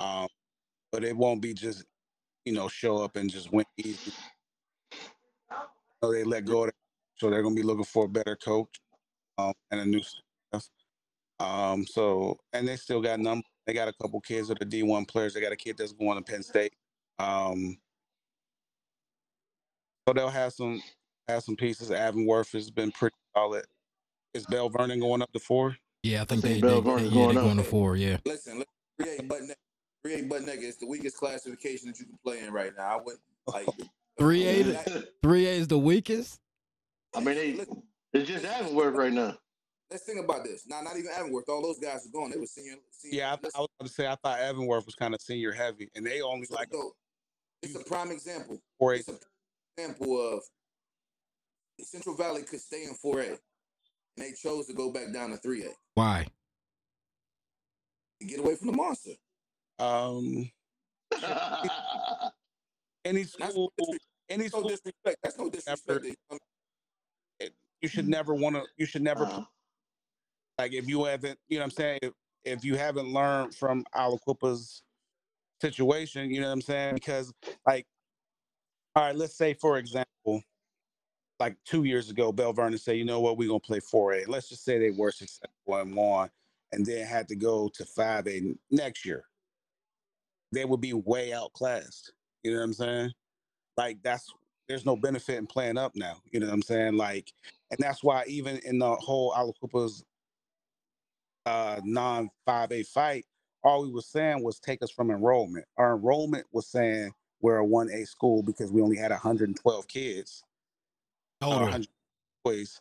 Um, 0.01 0.29
but 0.91 1.05
it 1.05 1.17
won't 1.17 1.43
be 1.43 1.55
just, 1.55 1.85
you 2.47 2.53
know, 2.55 2.69
show 2.69 2.99
up 2.99 3.17
and 3.17 3.31
just 3.31 3.53
win 3.53 3.67
easy. 3.77 4.13
So 6.03 6.13
they 6.13 6.25
let 6.25 6.45
go 6.47 6.65
of. 6.65 6.73
So 7.17 7.31
they're 7.31 7.43
going 7.43 7.55
to 7.55 7.61
be 7.61 7.67
looking 7.67 7.85
for 7.85 8.07
a 8.07 8.09
better 8.09 8.37
coach 8.37 8.81
um, 9.39 9.53
and 9.71 9.81
a 9.81 9.85
new 9.85 10.03
staff. 10.03 10.69
Um, 11.39 11.87
so, 11.87 12.39
and 12.53 12.67
they 12.67 12.77
still 12.77 13.01
got 13.01 13.21
numbers. 13.21 13.45
They 13.67 13.73
got 13.73 13.89
a 13.89 13.93
couple 13.93 14.21
kids 14.21 14.49
that 14.49 14.61
are 14.61 14.67
D1 14.67 15.07
players. 15.09 15.35
They 15.35 15.41
got 15.41 15.53
a 15.53 15.57
kid 15.57 15.77
that's 15.77 15.93
going 15.93 16.17
to 16.17 16.23
Penn 16.23 16.43
State. 16.43 16.73
Um, 17.19 17.79
so 20.07 20.15
they'll 20.15 20.29
have 20.29 20.53
some 20.53 20.83
have 21.29 21.43
some 21.43 21.57
pieces. 21.57 21.91
Avonworth 21.91 22.53
has 22.53 22.71
been 22.71 22.91
pretty 22.91 23.17
solid. 23.37 23.65
Is 24.35 24.47
Bell 24.47 24.69
Vernon 24.69 25.01
going 25.01 25.23
up 25.23 25.33
to 25.33 25.39
four? 25.39 25.77
Yeah, 26.03 26.23
I 26.23 26.25
think 26.25 26.45
I 26.45 26.49
they, 26.49 26.55
think 26.55 26.65
they, 26.65 26.69
Bell 26.69 26.97
they, 26.97 27.05
yeah, 27.05 27.11
going 27.11 27.35
they're 27.35 27.45
going 27.45 27.57
to 27.59 27.63
four. 27.63 27.97
Yeah, 27.97 28.17
Listen, 28.25 28.65
listen 28.99 29.25
3A 29.25 29.29
butt 29.29 29.43
naked. 29.43 29.57
3A 30.05 30.29
butt 30.29 30.43
naked 30.43 30.65
is 30.65 30.77
the 30.79 30.87
weakest 30.87 31.17
classification 31.17 31.89
that 31.89 31.99
you 32.01 32.07
can 32.07 32.19
play 32.25 32.41
in 32.41 32.53
right 32.53 32.73
now. 32.77 32.99
I 32.99 33.01
would 33.03 33.17
like 33.47 33.67
three 34.19 34.47
A. 34.47 34.65
Three 35.23 35.47
A 35.47 35.51
is 35.51 35.69
the 35.69 35.79
weakest. 35.79 36.41
I 37.15 37.21
mean, 37.21 37.35
they, 37.35 37.65
it's 38.13 38.29
just 38.29 38.45
Avonworth 38.45 38.95
right 38.95 39.13
now. 39.13 39.37
Let's 39.91 40.05
think 40.05 40.21
about 40.25 40.45
this. 40.45 40.67
Now, 40.67 40.81
not 40.81 40.97
even 40.97 41.11
Avonworth. 41.15 41.49
All 41.49 41.63
those 41.63 41.79
guys 41.79 42.07
are 42.07 42.11
gone. 42.13 42.31
They 42.31 42.39
were 42.39 42.47
senior. 42.47 42.77
senior 42.91 43.19
Yeah, 43.19 43.33
I, 43.33 43.37
listen, 43.43 43.51
I 43.57 43.61
was 43.61 43.69
going 43.79 43.89
to 43.89 43.93
say 43.95 44.07
I 44.07 44.17
thought 44.17 44.39
Avonworth 44.39 44.87
was 44.87 44.95
kind 44.95 45.15
of 45.15 45.21
senior 45.21 45.53
heavy, 45.53 45.91
and 45.95 46.07
they 46.07 46.23
only 46.23 46.47
so- 46.47 46.55
like 46.55 46.69
so 46.73 46.93
it's 47.63 47.75
a 47.75 47.85
prime 47.85 48.11
example. 48.11 48.59
four 48.79 48.95
It's 48.95 49.09
a 49.09 49.13
prime 49.13 49.21
example 49.79 50.35
of 50.35 50.43
Central 51.81 52.17
Valley 52.17 52.43
could 52.43 52.61
stay 52.61 52.85
in 52.85 52.95
4A, 52.95 53.29
and 53.29 53.39
they 54.17 54.33
chose 54.33 54.67
to 54.67 54.73
go 54.73 54.91
back 54.91 55.13
down 55.13 55.31
to 55.31 55.37
3A 55.37 55.69
Why? 55.95 56.27
to 58.21 58.27
get 58.27 58.39
away 58.41 58.57
from 58.57 58.69
the 58.69 58.73
monster. 58.77 59.13
Um, 59.79 60.51
any 63.05 63.23
That's 63.25 63.53
school, 63.53 63.73
no 63.79 63.87
any 64.29 64.45
no 64.45 64.49
school, 64.49 64.63
disrespect. 64.69 65.17
That's 65.23 65.39
no 65.39 65.51
disrespect. 65.51 66.05
to- 66.05 66.39
Mm-hmm. 67.83 67.87
you 67.87 67.89
should 67.89 68.09
never 68.09 68.35
want 68.35 68.57
to. 68.57 68.63
You 68.77 68.87
should 68.87 69.03
never 69.03 69.29
like 70.59 70.73
if 70.73 70.89
you 70.89 71.05
haven't. 71.05 71.39
You 71.49 71.59
know 71.59 71.65
what 71.65 71.73
I'm 71.73 71.77
saying? 71.77 71.99
If, 72.03 72.13
if 72.45 72.65
you 72.65 72.77
haven't 72.77 73.13
learned 73.13 73.55
from 73.55 73.85
Aliquippa's 73.95 74.83
situation, 75.61 76.31
you 76.31 76.41
know 76.41 76.47
what 76.49 76.53
I'm 76.53 76.61
saying? 76.63 76.95
Because 76.95 77.33
like, 77.67 77.87
all 78.95 79.05
right, 79.05 79.17
let's 79.17 79.37
say 79.37 79.55
for 79.55 79.79
example, 79.79 80.43
like 81.41 81.57
two 81.65 81.85
years 81.85 82.09
ago, 82.09 82.31
Bell 82.31 82.53
Vernon 82.53 82.79
said, 82.79 82.97
you 82.97 83.05
know 83.05 83.21
what, 83.21 83.37
we're 83.37 83.49
gonna 83.49 83.61
play 83.61 83.81
4A. 83.81 84.29
Let's 84.29 84.49
just 84.49 84.65
say 84.65 84.79
they 84.79 84.91
were 84.91 85.11
successful 85.11 85.77
and 85.77 85.95
won, 85.95 86.31
and 86.71 86.87
then 86.87 87.05
had 87.05 87.27
to 87.29 87.37
go 87.37 87.69
to 87.75 87.85
5A 87.85 88.57
next 88.71 89.05
year. 89.05 89.25
They 90.53 90.65
would 90.65 90.81
be 90.81 90.93
way 90.93 91.33
outclassed. 91.33 92.13
You 92.45 92.53
know 92.53 92.59
what 92.59 92.65
I'm 92.65 92.73
saying? 92.75 93.13
Like 93.77 93.99
that's 94.03 94.33
there's 94.69 94.87
no 94.87 94.97
benefit 94.97 95.37
in 95.37 95.47
playing 95.47 95.79
up 95.79 95.95
now. 95.95 96.17
You 96.31 96.41
know 96.41 96.47
what 96.47 96.55
I'm 96.55 96.63
saying? 96.63 96.97
Like, 96.97 97.33
and 97.73 97.81
that's 97.81 98.05
why 98.05 98.25
even 98.29 98.59
in 98.59 98.79
the 98.79 98.95
whole 98.97 99.33
Aliquippa's 99.33 100.05
uh 101.47 101.81
non 101.85 102.31
5A 102.47 102.87
fight, 102.87 103.25
all 103.65 103.83
we 103.83 103.91
were 103.91 104.03
saying 104.03 104.45
was 104.45 104.61
take 104.61 104.83
us 104.83 104.91
from 104.91 105.11
enrollment. 105.11 105.65
Our 105.79 105.97
enrollment 105.97 106.47
was 106.53 106.69
saying 106.69 107.13
we're 107.41 107.61
a 107.61 107.67
1A 107.67 108.07
school 108.07 108.43
because 108.43 108.71
we 108.71 108.83
only 108.83 108.97
had 108.97 109.11
112 109.11 109.89
kids 109.89 110.45
or 111.43 111.63
100 111.63 111.89
boys. 112.45 112.81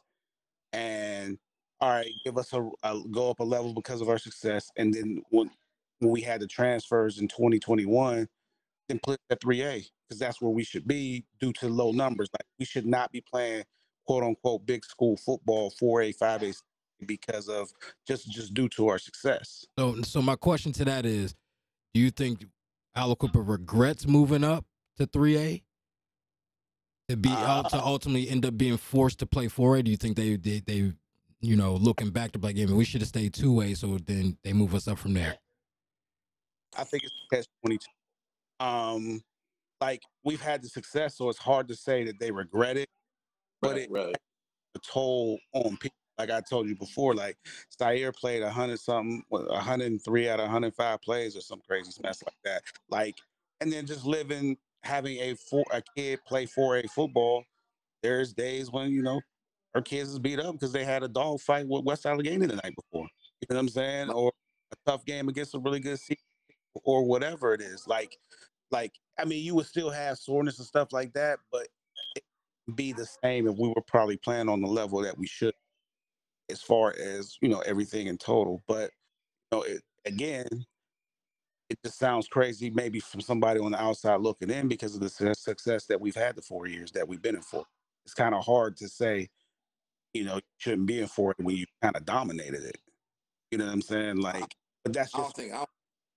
And 0.74 1.40
all 1.80 1.90
right, 1.90 2.12
give 2.24 2.38
us 2.38 2.54
a, 2.54 2.70
a 2.84 3.02
go 3.10 3.32
up 3.32 3.40
a 3.40 3.44
level 3.44 3.74
because 3.74 4.02
of 4.02 4.10
our 4.10 4.20
success. 4.20 4.70
And 4.78 4.94
then 4.94 5.24
when 5.30 5.50
when 6.00 6.12
we 6.12 6.22
had 6.22 6.42
the 6.42 6.48
transfers 6.48 7.20
in 7.20 7.28
2021, 7.28 8.28
then 8.90 9.00
put 9.04 9.20
at 9.30 9.42
3A 9.42 9.88
because 10.08 10.20
that's 10.20 10.42
where 10.42 10.52
we 10.52 10.64
should 10.64 10.88
be 10.88 11.26
due 11.40 11.54
to 11.54 11.70
low 11.70 11.92
numbers. 11.92 12.30
Like 12.34 12.48
we 12.60 12.66
should 12.66 12.86
not 12.86 13.12
be 13.12 13.22
playing 13.22 13.64
quote 14.12 14.24
unquote 14.24 14.66
big 14.66 14.84
school 14.84 15.16
football 15.16 15.72
4A, 15.82 16.18
5A 16.18 16.62
because 17.06 17.48
of 17.48 17.72
just 18.06 18.30
just 18.30 18.54
due 18.54 18.68
to 18.68 18.90
our 18.90 19.00
success. 19.00 19.66
So, 19.80 20.02
so 20.02 20.22
my 20.22 20.36
question 20.36 20.74
to 20.74 20.86
that 20.86 21.06
is, 21.06 21.34
do 21.94 22.02
you 22.02 22.12
think 22.12 22.46
Aliquippa 22.98 23.48
regrets 23.48 24.06
moving 24.06 24.44
up 24.44 24.66
to 24.98 25.06
three 25.06 25.38
A? 25.38 25.64
To 27.08 27.16
be 27.16 27.30
Uh, 27.32 27.64
to 27.70 27.82
ultimately 27.82 28.30
end 28.30 28.46
up 28.46 28.58
being 28.58 28.76
forced 28.76 29.20
to 29.20 29.26
play 29.26 29.48
four 29.48 29.78
A? 29.78 29.84
Do 29.84 29.90
you 29.90 29.98
think 29.98 30.18
they 30.18 30.36
they, 30.36 30.60
they 30.60 30.92
you 31.40 31.56
know 31.56 31.76
looking 31.76 32.10
back 32.10 32.34
to 32.34 32.40
like, 32.40 32.58
yeah, 32.58 32.66
we 32.66 32.84
should 32.84 33.02
have 33.02 33.08
stayed 33.08 33.34
two 33.34 33.62
A, 33.62 33.74
so 33.76 33.98
then 33.98 34.38
they 34.44 34.52
move 34.52 34.76
us 34.76 34.90
up 34.90 35.00
from 35.00 35.14
there. 35.14 35.38
I 36.78 36.84
think 36.84 37.04
it's 37.04 37.14
catch 37.32 37.48
22. 37.64 37.86
Um, 38.66 39.22
like 39.80 40.02
we've 40.26 40.42
had 40.42 40.62
the 40.62 40.68
success, 40.68 41.16
so 41.16 41.30
it's 41.30 41.40
hard 41.40 41.70
to 41.70 41.76
say 41.76 42.04
that 42.04 42.20
they 42.20 42.32
regret 42.32 42.76
it. 42.76 42.90
But 43.62 43.72
Right, 43.72 43.82
it 43.82 43.92
right. 43.92 44.16
a 44.76 44.80
toll 44.80 45.40
on 45.54 45.78
people. 45.78 45.96
Like 46.18 46.30
I 46.30 46.42
told 46.42 46.68
you 46.68 46.76
before, 46.76 47.16
like 47.16 47.38
Zaire 47.80 48.12
played 48.12 48.44
a 48.44 48.52
hundred 48.52 48.80
something, 48.80 49.24
a 49.32 49.60
hundred 49.60 49.92
and 49.92 50.04
three 50.04 50.30
out 50.30 50.40
of 50.40 50.50
hundred 50.50 50.76
five 50.76 51.02
plays 51.02 51.36
or 51.36 51.42
some 51.42 51.62
crazy 51.68 51.92
mess 52.04 52.22
like 52.24 52.36
that. 52.44 52.64
Like, 52.90 53.16
and 53.60 53.72
then 53.72 53.88
just 53.88 54.06
living, 54.06 54.58
having 54.84 55.18
a 55.18 55.36
four 55.36 55.64
a 55.72 55.82
kid 55.96 56.20
play 56.28 56.46
four 56.46 56.78
A 56.78 56.88
football. 56.88 57.44
There's 58.04 58.34
days 58.34 58.72
when 58.72 58.92
you 58.92 59.02
know 59.02 59.22
our 59.74 59.82
kids 59.82 60.12
is 60.12 60.20
beat 60.20 60.40
up 60.40 60.54
because 60.54 60.72
they 60.72 60.84
had 60.84 61.02
a 61.02 61.08
dog 61.08 61.40
fight 61.40 61.68
with 61.68 61.86
West 61.86 62.06
Allegheny 62.06 62.46
the 62.46 62.58
night 62.58 62.76
before. 62.76 63.08
You 63.42 63.48
know 63.50 63.56
what 63.56 63.60
I'm 63.62 63.70
saying? 63.70 64.10
Or 64.12 64.32
a 64.72 64.76
tough 64.90 65.06
game 65.06 65.28
against 65.30 65.56
a 65.56 65.60
really 65.60 65.80
good 65.80 66.00
team, 66.00 66.18
or 66.84 67.04
whatever 67.04 67.54
it 67.54 67.62
is. 67.62 67.88
Like, 67.88 68.18
like 68.70 68.94
I 69.18 69.26
mean, 69.26 69.44
you 69.44 69.56
would 69.56 69.66
still 69.66 69.90
have 69.90 70.18
soreness 70.20 70.60
and 70.60 70.68
stuff 70.68 70.90
like 70.92 71.14
that, 71.14 71.40
but 71.52 71.68
be 72.76 72.94
the 72.94 73.08
same 73.24 73.48
if 73.48 73.58
we 73.58 73.70
were 73.70 73.82
probably 73.88 74.18
playing 74.18 74.50
on 74.50 74.62
the 74.62 74.68
level 74.68 75.02
that 75.02 75.18
we 75.18 75.28
should, 75.28 75.54
as 76.50 76.62
far 76.62 76.94
as 77.00 77.38
you 77.42 77.50
know 77.50 77.60
everything 77.60 78.08
in 78.08 78.18
total. 78.18 78.62
But 78.68 78.92
you 79.52 79.58
know, 79.58 79.62
it, 79.64 79.82
again, 80.06 80.48
it 81.70 81.80
just 81.84 81.98
sounds 81.98 82.28
crazy 82.28 82.70
maybe 82.70 83.00
from 83.00 83.22
somebody 83.22 83.60
on 83.60 83.72
the 83.72 83.82
outside 83.82 84.20
looking 84.20 84.50
in 84.50 84.68
because 84.68 84.94
of 84.96 85.02
the 85.02 85.10
success 85.10 85.86
that 85.86 86.02
we've 86.02 86.16
had 86.16 86.36
the 86.36 86.42
four 86.42 86.68
years 86.68 86.92
that 86.92 87.08
we've 87.08 87.22
been 87.22 87.36
in 87.36 87.42
for. 87.42 87.64
It's 88.06 88.14
kind 88.14 88.36
of 88.36 88.44
hard 88.44 88.76
to 88.78 88.90
say, 88.90 89.30
you 90.14 90.26
know, 90.26 90.36
you 90.36 90.42
shouldn't 90.58 90.88
be 90.88 91.00
in 91.00 91.08
for 91.08 91.32
it 91.32 91.38
when 91.40 91.56
you 91.56 91.66
kind 91.82 91.96
of 91.96 92.04
dominated 92.06 92.64
it. 92.64 92.78
You 93.52 93.58
know 93.58 93.66
what 93.66 93.74
I'm 93.74 93.82
saying? 93.82 94.18
Like, 94.18 94.56
but 94.84 94.94
that's 94.94 95.14
I 95.16 95.20
don't 95.20 95.28
just 95.28 95.38
think 95.38 95.54
I 95.54 95.58
don't, 95.58 95.70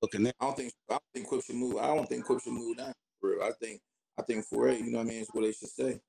looking 0.02 0.26
in. 0.26 0.32
I 0.40 0.44
don't 0.44 0.56
think 0.56 0.72
I 0.88 0.94
don't 0.94 1.02
think 1.14 1.26
Quip 1.28 1.44
should 1.44 1.56
move. 1.56 1.76
I 1.76 1.94
don't 1.94 2.08
think 2.08 2.24
Quip 2.24 2.40
should 2.40 2.52
move 2.52 2.76
down. 2.76 2.92
For 3.20 3.30
real. 3.30 3.42
I 3.42 3.52
think 3.60 3.80
I 4.18 4.22
think 4.22 4.44
4A. 4.46 4.78
You 4.78 4.90
know 4.90 4.98
what 4.98 5.06
I 5.06 5.10
mean? 5.10 5.22
Is 5.22 5.28
what 5.32 5.42
they 5.42 5.52
should 5.52 5.68
say. 5.68 6.00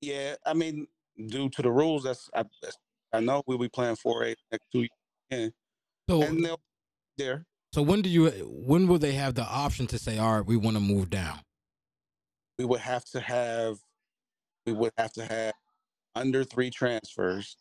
Yeah, 0.00 0.34
I 0.46 0.54
mean, 0.54 0.86
due 1.26 1.48
to 1.50 1.62
the 1.62 1.70
rules, 1.70 2.04
that's 2.04 2.30
I, 2.34 2.44
that's, 2.62 2.76
I 3.12 3.20
know 3.20 3.42
we'll 3.46 3.58
be 3.58 3.68
playing 3.68 3.96
4A 3.96 4.34
next 4.52 4.64
two 4.72 4.86
years, 5.30 5.52
So, 6.08 6.22
and 6.22 6.44
they'll 6.44 6.60
there. 7.16 7.44
so 7.72 7.82
when 7.82 8.02
do 8.02 8.08
you 8.08 8.28
when 8.46 8.86
will 8.86 8.98
they 8.98 9.12
have 9.12 9.34
the 9.34 9.44
option 9.44 9.86
to 9.88 9.98
say, 9.98 10.18
all 10.18 10.36
right, 10.36 10.46
we 10.46 10.56
want 10.56 10.76
to 10.76 10.80
move 10.80 11.10
down? 11.10 11.40
We 12.58 12.64
would 12.64 12.80
have 12.80 13.04
to 13.06 13.20
have, 13.20 13.78
we 14.66 14.72
would 14.72 14.92
have 14.98 15.12
to 15.14 15.24
have 15.24 15.54
under 16.14 16.44
three 16.44 16.70
transfers, 16.70 17.56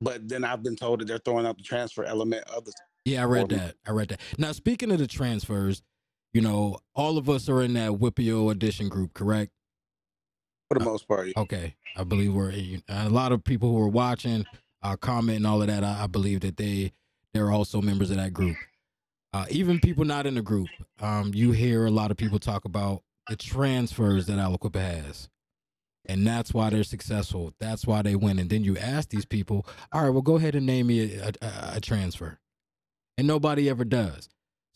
but 0.00 0.28
then 0.28 0.44
I've 0.44 0.62
been 0.62 0.76
told 0.76 1.00
that 1.00 1.06
they're 1.06 1.18
throwing 1.18 1.46
out 1.46 1.56
the 1.56 1.64
transfer 1.64 2.04
element 2.04 2.44
of 2.48 2.64
the. 2.64 2.72
Yeah, 3.04 3.22
I 3.22 3.26
read 3.26 3.50
that. 3.50 3.74
I 3.86 3.90
read 3.90 4.08
that. 4.08 4.20
Now, 4.38 4.52
speaking 4.52 4.90
of 4.90 4.98
the 4.98 5.06
transfers, 5.06 5.82
you 6.32 6.40
know, 6.40 6.78
all 6.94 7.18
of 7.18 7.28
us 7.28 7.48
are 7.48 7.62
in 7.62 7.74
that 7.74 7.90
WPIAL 7.90 8.50
edition 8.50 8.88
group, 8.88 9.12
correct? 9.14 9.52
For 10.74 10.78
the 10.80 10.90
most 10.90 11.08
part, 11.08 11.28
Okay, 11.36 11.74
I 11.96 12.04
believe 12.04 12.32
we're 12.32 12.52
a 12.88 13.08
lot 13.08 13.32
of 13.32 13.44
people 13.44 13.70
who 13.70 13.80
are 13.82 13.88
watching, 13.88 14.44
uh, 14.82 14.96
comment 14.96 15.38
and 15.38 15.46
all 15.46 15.62
of 15.62 15.68
that. 15.68 15.82
I, 15.84 16.04
I 16.04 16.06
believe 16.06 16.40
that 16.40 16.56
they 16.56 16.92
they're 17.32 17.50
also 17.50 17.80
members 17.80 18.10
of 18.10 18.16
that 18.16 18.32
group. 18.32 18.56
Uh, 19.32 19.46
even 19.50 19.80
people 19.80 20.04
not 20.04 20.26
in 20.26 20.36
the 20.36 20.42
group, 20.42 20.68
um, 21.00 21.32
you 21.34 21.50
hear 21.50 21.86
a 21.86 21.90
lot 21.90 22.12
of 22.12 22.16
people 22.16 22.38
talk 22.38 22.64
about 22.64 23.02
the 23.28 23.34
transfers 23.34 24.26
that 24.26 24.38
Aliquippa 24.38 24.80
has, 24.80 25.28
and 26.06 26.24
that's 26.24 26.54
why 26.54 26.70
they're 26.70 26.84
successful. 26.84 27.52
That's 27.58 27.86
why 27.86 28.02
they 28.02 28.14
win. 28.14 28.38
And 28.38 28.48
then 28.48 28.62
you 28.62 28.76
ask 28.78 29.08
these 29.08 29.24
people, 29.24 29.66
all 29.92 30.02
right, 30.02 30.10
well, 30.10 30.22
go 30.22 30.36
ahead 30.36 30.54
and 30.54 30.66
name 30.66 30.86
me 30.86 31.14
a, 31.16 31.32
a, 31.42 31.72
a 31.76 31.80
transfer, 31.80 32.38
and 33.18 33.26
nobody 33.26 33.68
ever 33.68 33.84
does. 33.84 34.28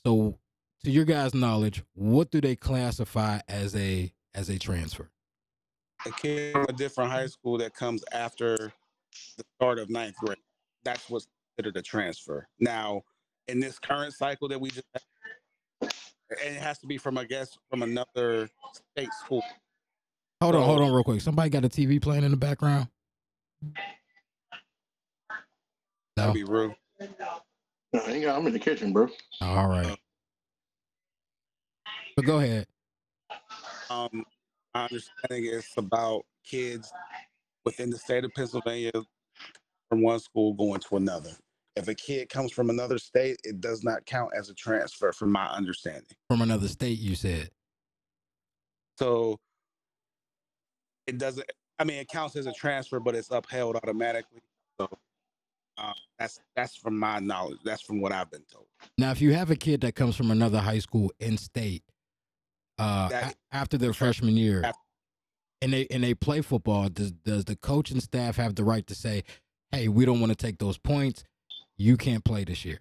So, 0.04 0.38
to 0.84 0.90
your 0.90 1.04
guys' 1.04 1.34
knowledge, 1.34 1.84
what 1.94 2.30
do 2.30 2.40
they 2.40 2.56
classify 2.56 3.40
as 3.48 3.76
a 3.76 4.12
as 4.34 4.48
a 4.48 4.58
transfer? 4.58 5.10
A 6.06 6.10
kid 6.12 6.52
from 6.52 6.66
a 6.68 6.72
different 6.72 7.10
high 7.10 7.26
school 7.26 7.58
that 7.58 7.74
comes 7.74 8.04
after 8.12 8.72
the 9.36 9.44
start 9.56 9.78
of 9.78 9.90
ninth 9.90 10.16
grade. 10.16 10.38
That's 10.84 11.08
what's 11.10 11.26
considered 11.56 11.76
a 11.78 11.82
transfer. 11.82 12.46
Now, 12.60 13.02
in 13.48 13.60
this 13.60 13.78
current 13.78 14.14
cycle 14.14 14.48
that 14.48 14.60
we 14.60 14.70
just 14.70 14.84
had, 14.92 15.02
and 16.44 16.56
it 16.56 16.60
has 16.62 16.78
to 16.80 16.86
be 16.86 16.98
from 16.98 17.16
I 17.18 17.24
guess 17.24 17.56
from 17.70 17.82
another 17.82 18.48
state 18.92 19.12
school. 19.14 19.42
Hold 20.40 20.54
on, 20.54 20.62
hold 20.62 20.80
on, 20.82 20.92
real 20.92 21.02
quick. 21.02 21.20
Somebody 21.20 21.50
got 21.50 21.64
a 21.64 21.68
TV 21.68 22.00
playing 22.00 22.22
in 22.24 22.30
the 22.30 22.36
background. 22.36 22.88
No. 23.62 23.70
That'd 26.16 26.34
be 26.34 26.44
rude. 26.44 26.74
No, 27.00 28.00
I 28.04 28.10
ain't 28.12 28.24
got- 28.24 28.38
I'm 28.38 28.46
in 28.46 28.52
the 28.52 28.58
kitchen, 28.58 28.92
bro. 28.92 29.08
All 29.40 29.68
right. 29.68 29.98
But 32.14 32.24
go 32.24 32.38
ahead. 32.40 32.66
Um, 33.88 34.24
my 34.78 34.84
understanding 34.84 35.52
is 35.52 35.66
about 35.76 36.24
kids 36.44 36.92
within 37.64 37.90
the 37.90 37.98
state 37.98 38.24
of 38.24 38.32
Pennsylvania 38.34 38.92
from 39.88 40.02
one 40.02 40.20
school 40.20 40.54
going 40.54 40.80
to 40.80 40.96
another. 40.96 41.30
If 41.74 41.88
a 41.88 41.94
kid 41.94 42.28
comes 42.28 42.52
from 42.52 42.70
another 42.70 42.98
state, 42.98 43.38
it 43.44 43.60
does 43.60 43.82
not 43.82 44.06
count 44.06 44.30
as 44.36 44.50
a 44.50 44.54
transfer, 44.54 45.12
from 45.12 45.32
my 45.32 45.46
understanding. 45.48 46.16
From 46.28 46.42
another 46.42 46.68
state, 46.68 46.98
you 46.98 47.14
said. 47.14 47.50
So 48.98 49.38
it 51.06 51.18
doesn't. 51.18 51.50
I 51.78 51.84
mean, 51.84 51.98
it 51.98 52.08
counts 52.08 52.36
as 52.36 52.46
a 52.46 52.52
transfer, 52.52 52.98
but 52.98 53.14
it's 53.14 53.30
upheld 53.30 53.76
automatically. 53.76 54.40
So 54.80 54.88
uh, 55.76 55.92
that's 56.18 56.40
that's 56.56 56.76
from 56.76 56.98
my 56.98 57.20
knowledge. 57.20 57.58
That's 57.64 57.82
from 57.82 58.00
what 58.00 58.12
I've 58.12 58.30
been 58.30 58.44
told. 58.52 58.66
Now, 58.96 59.12
if 59.12 59.20
you 59.20 59.32
have 59.32 59.50
a 59.50 59.56
kid 59.56 59.80
that 59.82 59.94
comes 59.94 60.16
from 60.16 60.32
another 60.32 60.58
high 60.58 60.80
school 60.80 61.12
in 61.20 61.36
state, 61.36 61.84
uh, 62.78 63.08
That- 63.08 63.36
after 63.52 63.76
their 63.76 63.92
freshman 63.92 64.36
year, 64.36 64.70
and 65.60 65.72
they 65.72 65.86
and 65.90 66.02
they 66.02 66.14
play 66.14 66.40
football, 66.40 66.88
does 66.88 67.12
does 67.12 67.44
the 67.44 67.56
coach 67.56 67.90
and 67.90 68.02
staff 68.02 68.36
have 68.36 68.54
the 68.54 68.64
right 68.64 68.86
to 68.86 68.94
say, 68.94 69.24
"Hey, 69.72 69.88
we 69.88 70.04
don't 70.04 70.20
want 70.20 70.30
to 70.30 70.36
take 70.36 70.58
those 70.58 70.78
points. 70.78 71.24
You 71.76 71.96
can't 71.96 72.24
play 72.24 72.44
this 72.44 72.64
year." 72.64 72.80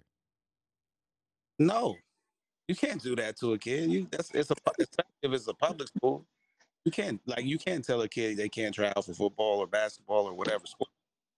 No, 1.58 1.96
you 2.68 2.76
can't 2.76 3.02
do 3.02 3.16
that 3.16 3.36
to 3.38 3.54
a 3.54 3.58
kid. 3.58 3.90
You 3.90 4.06
that's 4.10 4.30
it's 4.32 4.50
a 4.50 4.54
if 5.22 5.32
it's 5.32 5.48
a 5.48 5.54
public 5.54 5.88
school. 5.88 6.24
You 6.84 6.92
can't 6.92 7.20
like 7.26 7.44
you 7.44 7.58
can't 7.58 7.84
tell 7.84 8.00
a 8.02 8.08
kid 8.08 8.36
they 8.36 8.48
can't 8.48 8.74
try 8.74 8.92
out 8.96 9.04
for 9.04 9.12
football 9.12 9.58
or 9.58 9.66
basketball 9.66 10.26
or 10.26 10.34
whatever 10.34 10.66
sport. 10.66 10.90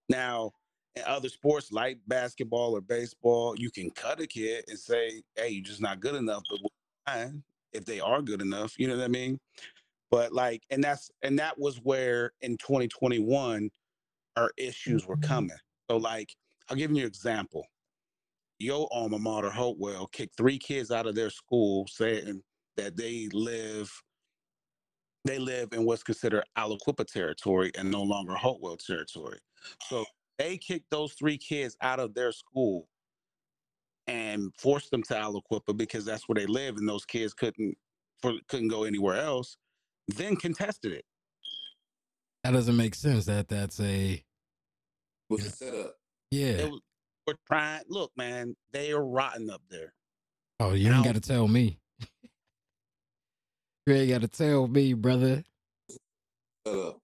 Now, 0.07 0.53
in 0.95 1.03
other 1.05 1.29
sports 1.29 1.71
like 1.71 1.97
basketball 2.07 2.75
or 2.75 2.81
baseball, 2.81 3.55
you 3.57 3.71
can 3.71 3.89
cut 3.89 4.21
a 4.21 4.27
kid 4.27 4.65
and 4.67 4.77
say, 4.77 5.23
"Hey, 5.35 5.49
you're 5.49 5.63
just 5.63 5.81
not 5.81 5.99
good 5.99 6.15
enough." 6.15 6.43
But 6.49 6.59
we'll 6.61 6.71
fine 7.07 7.43
if 7.73 7.85
they 7.85 7.99
are 7.99 8.21
good 8.21 8.41
enough, 8.41 8.77
you 8.77 8.87
know 8.87 8.95
what 8.97 9.05
I 9.05 9.09
mean? 9.09 9.39
But 10.09 10.33
like, 10.33 10.63
and 10.69 10.83
that's 10.83 11.09
and 11.21 11.39
that 11.39 11.57
was 11.57 11.77
where 11.83 12.31
in 12.41 12.57
2021 12.57 13.69
our 14.37 14.51
issues 14.57 15.07
were 15.07 15.15
mm-hmm. 15.15 15.27
coming. 15.27 15.57
So 15.89 15.97
like, 15.97 16.35
I'll 16.69 16.77
give 16.77 16.91
you 16.91 17.01
an 17.01 17.07
example 17.07 17.65
your 18.61 18.87
alma 18.91 19.17
mater, 19.17 19.49
Hopewell, 19.49 20.07
kicked 20.07 20.37
three 20.37 20.57
kids 20.57 20.91
out 20.91 21.07
of 21.07 21.15
their 21.15 21.29
school 21.29 21.87
saying 21.87 22.41
that 22.77 22.95
they 22.95 23.27
live 23.33 23.91
they 25.23 25.37
live 25.37 25.69
in 25.73 25.85
what's 25.85 26.01
considered 26.01 26.43
Aliquippa 26.57 27.05
territory 27.05 27.71
and 27.77 27.91
no 27.91 28.01
longer 28.01 28.33
Hopewell 28.33 28.77
territory. 28.77 29.37
So 29.87 30.03
they 30.39 30.57
kicked 30.57 30.89
those 30.89 31.13
three 31.13 31.37
kids 31.37 31.77
out 31.81 31.99
of 31.99 32.15
their 32.15 32.31
school 32.31 32.87
and 34.11 34.51
forced 34.57 34.91
them 34.91 35.01
to 35.03 35.13
Aliquippa 35.13 35.75
because 35.77 36.03
that's 36.03 36.27
where 36.27 36.35
they 36.35 36.45
live 36.45 36.75
and 36.75 36.87
those 36.87 37.05
kids 37.05 37.33
couldn't 37.33 37.77
for, 38.21 38.33
couldn't 38.49 38.67
go 38.67 38.83
anywhere 38.83 39.15
else. 39.15 39.55
Then 40.09 40.35
contested 40.35 40.91
it. 40.91 41.05
That 42.43 42.51
doesn't 42.51 42.75
make 42.75 42.93
sense. 42.93 43.25
That 43.25 43.47
that's 43.47 43.79
a 43.79 44.21
Was 45.29 45.45
it 45.45 45.53
set 45.53 45.73
up? 45.73 45.95
yeah. 46.29 46.47
It 46.47 46.71
was, 46.71 46.81
we're 47.25 47.35
trying. 47.47 47.83
Look, 47.87 48.11
man, 48.17 48.55
they 48.73 48.91
are 48.91 49.05
rotten 49.05 49.49
up 49.49 49.61
there. 49.69 49.93
Oh, 50.59 50.73
you 50.73 50.87
ain't 50.87 50.97
Now- 50.97 51.03
got 51.03 51.15
to 51.15 51.21
tell 51.21 51.47
me. 51.47 51.79
you 53.85 53.93
ain't 53.93 54.09
got 54.09 54.21
to 54.21 54.27
tell 54.27 54.67
me, 54.67 54.93
brother. 54.93 55.43
Set 56.67 56.75
up. 56.75 56.99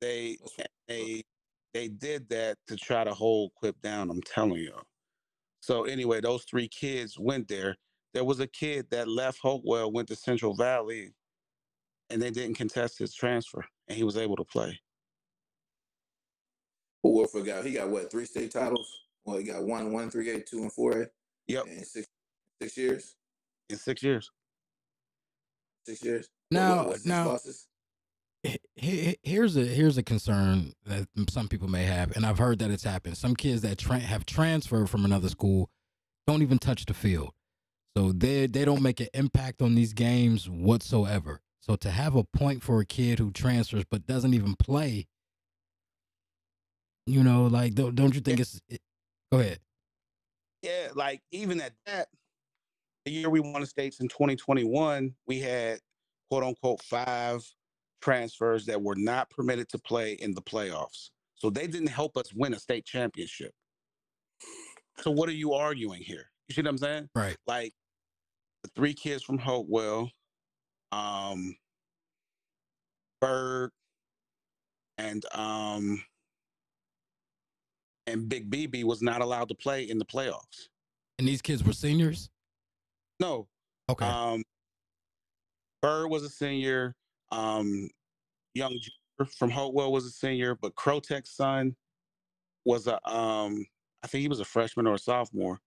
they 0.00 0.36
eh, 0.58 0.64
they 0.88 1.22
they 1.74 1.88
did 1.88 2.28
that 2.30 2.56
to 2.66 2.76
try 2.76 3.04
to 3.04 3.14
hold 3.14 3.52
Quip 3.54 3.80
down. 3.82 4.10
I'm 4.10 4.22
telling 4.22 4.54
you. 4.60 4.74
So 5.60 5.84
anyway, 5.84 6.20
those 6.20 6.44
three 6.44 6.68
kids 6.68 7.18
went 7.18 7.48
there. 7.48 7.76
There 8.14 8.24
was 8.24 8.40
a 8.40 8.46
kid 8.46 8.86
that 8.90 9.08
left 9.08 9.38
Hopewell, 9.40 9.92
went 9.92 10.08
to 10.08 10.16
Central 10.16 10.54
Valley, 10.54 11.12
and 12.08 12.20
they 12.20 12.30
didn't 12.30 12.56
contest 12.56 12.98
his 12.98 13.14
transfer, 13.14 13.64
and 13.88 13.96
he 13.96 14.02
was 14.04 14.16
able 14.16 14.36
to 14.36 14.44
play. 14.44 14.78
Who 17.02 17.10
Warfield 17.12 17.46
got? 17.46 17.64
He 17.64 17.72
got 17.72 17.88
what? 17.88 18.10
Three 18.10 18.24
state 18.24 18.50
titles. 18.50 18.90
Well, 19.24 19.38
he 19.38 19.44
got 19.44 19.62
one, 19.64 19.92
one, 19.92 20.10
three 20.10 20.30
A, 20.30 20.40
two, 20.40 20.62
and 20.62 20.72
four 20.72 21.02
A. 21.02 21.06
Yep, 21.46 21.66
In 21.66 21.84
six, 21.84 22.06
six 22.60 22.76
years. 22.76 23.16
in 23.68 23.76
six 23.76 24.02
years. 24.02 24.30
Six 25.86 26.02
years. 26.02 26.28
Now- 26.50 26.78
What, 26.78 26.86
what, 26.88 27.06
now- 27.06 27.28
losses? 27.28 27.66
He- 28.42 28.58
he- 28.74 29.18
here's 29.22 29.56
a 29.56 29.64
here's 29.64 29.98
a 29.98 30.02
concern 30.02 30.72
that 30.84 31.08
some 31.28 31.48
people 31.48 31.68
may 31.68 31.84
have, 31.84 32.16
and 32.16 32.24
I've 32.24 32.38
heard 32.38 32.58
that 32.60 32.70
it's 32.70 32.84
happened. 32.84 33.18
Some 33.18 33.36
kids 33.36 33.60
that 33.62 33.78
tra- 33.78 33.98
have 34.00 34.24
transferred 34.24 34.88
from 34.88 35.04
another 35.04 35.28
school 35.28 35.70
don't 36.26 36.40
even 36.42 36.58
touch 36.58 36.86
the 36.86 36.94
field, 36.94 37.34
so 37.96 38.12
they 38.12 38.46
they 38.46 38.64
don't 38.64 38.82
make 38.82 39.00
an 39.00 39.08
impact 39.12 39.60
on 39.60 39.74
these 39.74 39.92
games 39.92 40.48
whatsoever. 40.48 41.42
So 41.60 41.76
to 41.76 41.90
have 41.90 42.16
a 42.16 42.24
point 42.24 42.62
for 42.62 42.80
a 42.80 42.86
kid 42.86 43.18
who 43.18 43.30
transfers 43.30 43.84
but 43.90 44.06
doesn't 44.06 44.32
even 44.32 44.56
play, 44.56 45.06
you 47.06 47.22
know, 47.22 47.46
like 47.46 47.74
don't 47.74 47.94
don't 47.94 48.14
you 48.14 48.22
think 48.22 48.40
it's? 48.40 48.60
It, 48.68 48.80
go 49.30 49.40
ahead. 49.40 49.60
Yeah, 50.62 50.88
like 50.94 51.20
even 51.30 51.60
at 51.60 51.72
that, 51.84 52.08
the 53.04 53.12
year 53.12 53.28
we 53.28 53.40
won 53.40 53.60
the 53.60 53.66
states 53.66 54.00
in 54.00 54.08
2021, 54.08 55.14
we 55.26 55.40
had 55.40 55.80
quote 56.30 56.42
unquote 56.44 56.82
five 56.82 57.44
transfers 58.00 58.66
that 58.66 58.80
were 58.80 58.96
not 58.96 59.30
permitted 59.30 59.68
to 59.70 59.78
play 59.78 60.12
in 60.14 60.34
the 60.34 60.42
playoffs. 60.42 61.10
So 61.36 61.50
they 61.50 61.66
didn't 61.66 61.88
help 61.88 62.16
us 62.16 62.32
win 62.34 62.54
a 62.54 62.58
state 62.58 62.84
championship. 62.84 63.52
So 64.98 65.10
what 65.10 65.28
are 65.28 65.32
you 65.32 65.54
arguing 65.54 66.02
here? 66.02 66.30
You 66.48 66.54
see 66.54 66.62
what 66.62 66.68
I'm 66.68 66.78
saying? 66.78 67.08
Right. 67.14 67.36
Like 67.46 67.72
the 68.62 68.70
three 68.74 68.92
kids 68.92 69.22
from 69.22 69.38
Hopewell, 69.38 70.10
um, 70.92 71.56
Berg, 73.20 73.70
and 74.98 75.24
um, 75.34 76.02
and 78.06 78.28
Big 78.28 78.50
BB 78.50 78.84
was 78.84 79.00
not 79.00 79.22
allowed 79.22 79.48
to 79.48 79.54
play 79.54 79.84
in 79.84 79.98
the 79.98 80.04
playoffs. 80.04 80.68
And 81.18 81.26
these 81.28 81.40
kids 81.40 81.62
were 81.64 81.72
seniors. 81.72 82.28
No, 83.20 83.46
Okay. 83.88 84.06
um, 84.06 84.42
Bird 85.82 86.08
was 86.08 86.22
a 86.22 86.28
senior. 86.30 86.94
Um, 87.32 87.88
Young 88.54 88.78
from 89.36 89.50
Hopewell 89.50 89.92
was 89.92 90.06
a 90.06 90.10
senior, 90.10 90.54
but 90.54 90.74
Crotech's 90.74 91.30
son 91.30 91.76
was 92.64 92.86
a 92.86 92.94
um, 93.10 93.64
I 94.02 94.06
think 94.06 94.22
he 94.22 94.28
was 94.28 94.40
a 94.40 94.44
freshman 94.44 94.86
or 94.86 94.94
a 94.94 94.98
sophomore. 94.98 95.58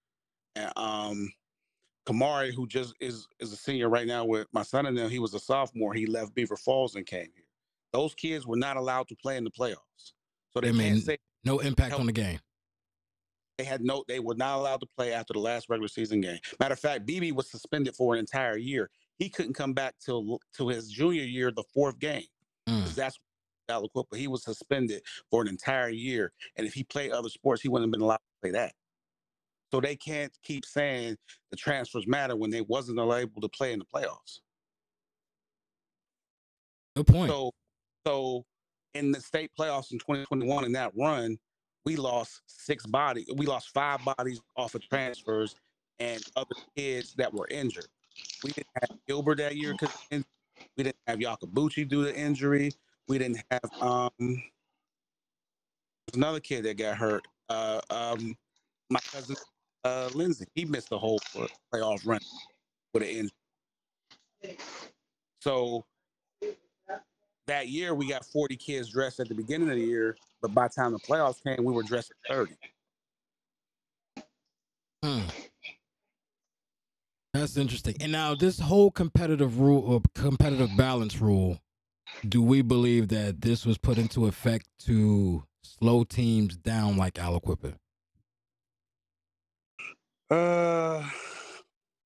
And 0.55 0.71
um, 0.75 1.31
Kamari, 2.07 2.53
who 2.53 2.67
just 2.67 2.93
is 2.99 3.27
is 3.39 3.53
a 3.53 3.55
senior 3.55 3.89
right 3.89 4.07
now 4.07 4.25
with 4.25 4.47
my 4.53 4.63
son 4.63 4.85
and 4.85 4.97
them, 4.97 5.09
he 5.09 5.19
was 5.19 5.33
a 5.33 5.39
sophomore. 5.39 5.93
He 5.93 6.05
left 6.05 6.35
Beaver 6.35 6.57
Falls 6.57 6.95
and 6.95 7.05
came 7.05 7.29
here. 7.35 7.45
Those 7.93 8.13
kids 8.15 8.45
were 8.47 8.57
not 8.57 8.75
allowed 8.77 9.07
to 9.09 9.15
play 9.15 9.37
in 9.37 9.43
the 9.43 9.51
playoffs, 9.51 10.13
so 10.51 10.59
they 10.59 10.69
I 10.69 10.71
can't 10.71 10.77
mean, 10.77 11.01
say 11.01 11.17
no 11.45 11.59
impact 11.59 11.89
help- 11.89 12.01
on 12.01 12.07
the 12.07 12.11
game. 12.11 12.39
they 13.59 13.63
had 13.63 13.81
no 13.81 14.03
they 14.07 14.19
were 14.19 14.35
not 14.35 14.57
allowed 14.57 14.79
to 14.81 14.87
play 14.97 15.13
after 15.13 15.31
the 15.33 15.39
last 15.39 15.69
regular 15.69 15.87
season 15.87 16.19
game 16.21 16.39
matter 16.59 16.73
of 16.73 16.79
fact 16.79 17.05
bb 17.05 17.31
was 17.33 17.49
suspended 17.51 17.95
for 17.95 18.13
an 18.15 18.19
entire 18.19 18.57
year 18.57 18.89
he 19.23 19.29
couldn't 19.29 19.53
come 19.53 19.73
back 19.73 19.95
till 20.05 20.37
to 20.57 20.67
his 20.67 20.89
junior 20.89 21.23
year 21.23 21.51
the 21.51 21.63
fourth 21.73 21.97
game 21.99 22.25
Mm. 22.67 22.93
that's 22.95 23.17
Aliquippa. 23.69 24.15
he 24.15 24.27
was 24.27 24.43
suspended 24.43 25.01
for 25.29 25.41
an 25.41 25.47
entire 25.47 25.89
year 25.89 26.31
and 26.57 26.65
if 26.67 26.73
he 26.73 26.83
played 26.83 27.11
other 27.11 27.29
sports 27.29 27.61
he 27.61 27.67
wouldn't 27.69 27.87
have 27.87 27.91
been 27.91 28.01
allowed 28.01 28.15
to 28.17 28.41
play 28.41 28.51
that 28.51 28.73
so 29.71 29.79
they 29.81 29.95
can't 29.95 30.31
keep 30.43 30.65
saying 30.65 31.17
the 31.51 31.57
transfers 31.57 32.05
matter 32.07 32.35
when 32.35 32.49
they 32.51 32.61
wasn't 32.61 32.99
able 32.99 33.41
to 33.41 33.49
play 33.49 33.73
in 33.73 33.79
the 33.79 33.85
playoffs 33.85 34.39
Good 36.95 37.07
point. 37.07 37.31
so, 37.31 37.51
so 38.05 38.45
in 38.93 39.11
the 39.11 39.19
state 39.19 39.49
playoffs 39.59 39.91
in 39.91 39.97
2021, 39.99 40.65
in 40.65 40.71
that 40.73 40.91
run, 40.95 41.37
we 41.85 41.95
lost 41.95 42.41
six 42.45 42.85
bodies. 42.85 43.27
We 43.35 43.45
lost 43.47 43.69
five 43.73 43.99
bodies 44.05 44.39
off 44.55 44.75
of 44.75 44.87
transfers 44.87 45.55
and 45.99 46.21
other 46.35 46.53
kids 46.77 47.13
that 47.15 47.33
were 47.33 47.47
injured. 47.47 47.87
We 48.43 48.51
didn't 48.51 48.67
have 48.81 48.97
Gilbert 49.07 49.37
that 49.37 49.55
year 49.55 49.73
because 49.73 49.95
we 50.11 50.83
didn't 50.83 50.97
have 51.07 51.19
Yakabuchi 51.19 51.87
due 51.87 52.05
to 52.05 52.15
injury. 52.15 52.71
We 53.07 53.17
didn't 53.17 53.43
have 53.51 53.81
um 53.81 54.43
another 56.13 56.39
kid 56.39 56.63
that 56.65 56.77
got 56.77 56.97
hurt. 56.97 57.27
Uh, 57.49 57.81
um, 57.89 58.35
my 58.89 58.99
cousin 59.11 59.35
uh, 59.83 60.09
Lindsay, 60.13 60.45
he 60.55 60.65
missed 60.65 60.89
the 60.89 60.97
whole 60.97 61.19
playoff 61.73 62.05
run 62.05 62.19
with 62.93 63.03
an 63.03 63.09
injury. 63.09 64.57
So 65.41 65.85
that 67.47 67.67
year 67.67 67.93
we 67.93 68.07
got 68.07 68.25
40 68.25 68.55
kids 68.55 68.89
dressed 68.89 69.19
at 69.19 69.27
the 69.27 69.35
beginning 69.35 69.69
of 69.69 69.75
the 69.75 69.83
year, 69.83 70.15
but 70.41 70.53
by 70.53 70.67
the 70.67 70.73
time 70.73 70.91
the 70.93 70.99
playoffs 70.99 71.43
came, 71.43 71.63
we 71.63 71.73
were 71.73 71.83
dressed 71.83 72.11
at 72.29 72.35
30. 72.35 72.55
Hmm. 75.03 75.42
That, 77.33 77.39
that's 77.41 77.57
interesting. 77.57 77.95
And 78.01 78.11
now 78.11 78.35
this 78.35 78.59
whole 78.59 78.91
competitive 78.91 79.59
rule 79.59 79.81
or 79.85 80.01
competitive 80.15 80.77
balance 80.77 81.21
rule, 81.21 81.59
do 82.27 82.41
we 82.41 82.61
believe 82.61 83.09
that 83.09 83.41
this 83.41 83.65
was 83.65 83.77
put 83.77 83.97
into 83.97 84.27
effect 84.27 84.67
to 84.85 85.43
slow 85.63 86.03
teams 86.03 86.57
down 86.57 86.97
like 86.97 87.15
Aliquippa? 87.15 87.75
Uh, 90.31 91.09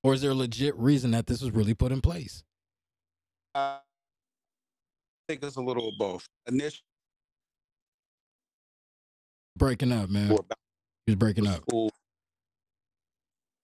Or 0.04 0.14
is 0.14 0.22
there 0.22 0.32
a 0.32 0.36
legit 0.36 0.76
reason 0.78 1.12
that 1.12 1.28
this 1.28 1.42
was 1.42 1.52
really 1.52 1.74
put 1.74 1.92
in 1.92 2.02
place? 2.02 2.44
I 3.56 3.80
think 5.28 5.44
it's 5.44 5.56
a 5.58 5.62
little 5.62 5.90
of 5.90 5.96
both. 5.98 6.28
Initially, 6.48 6.84
Breaking 9.58 9.92
up, 9.92 10.10
man. 10.10 10.28
for 10.30 10.42
about 10.42 10.58
He 11.08 11.12
was 11.12 11.18
breaking 11.18 11.48
up. 11.48 11.64
school. 11.70 11.92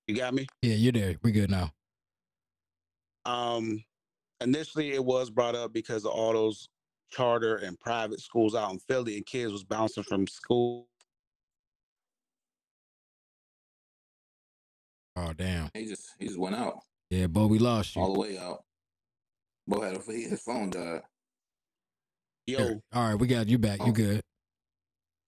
You 0.08 0.16
got 0.16 0.34
me? 0.34 0.48
Yeah, 0.62 0.76
you're 0.76 0.92
there. 0.92 1.16
We 1.24 1.32
good 1.32 1.50
now. 1.50 1.72
Um, 3.26 3.84
initially, 4.42 4.92
it 4.92 5.04
was 5.04 5.30
brought 5.30 5.56
up 5.56 5.72
because 5.72 6.04
of 6.06 6.12
all 6.12 6.34
those 6.34 6.68
charter 7.10 7.58
and 7.58 7.80
private 7.80 8.20
schools 8.20 8.54
out 8.56 8.72
in 8.72 8.80
Philly, 8.80 9.16
and 9.16 9.26
kids 9.26 9.52
was 9.52 9.64
bouncing 9.64 10.04
from 10.04 10.28
school. 10.28 10.88
Oh 15.16 15.32
damn. 15.34 15.70
He 15.74 15.86
just 15.86 16.10
he 16.20 16.26
just 16.28 16.40
went 16.40 16.56
out 16.56 16.80
Yeah, 17.12 17.28
Bo, 17.28 17.46
we 17.48 17.60
lost 17.60 17.96
you. 17.96 18.02
all 18.02 18.14
the 18.14 18.20
way 18.20 18.38
out. 18.38 18.64
Bo 19.68 19.82
had 19.82 19.96
a, 19.96 20.00
his 20.12 20.42
phone 20.42 20.72
died. 20.72 21.02
Yo, 22.48 22.58
Here. 22.58 22.82
All 22.92 23.10
right, 23.10 23.16
we 23.20 23.28
got 23.28 23.48
you 23.48 23.58
back. 23.60 23.80
You 23.80 23.88
Oh. 23.88 23.92
good? 23.92 24.22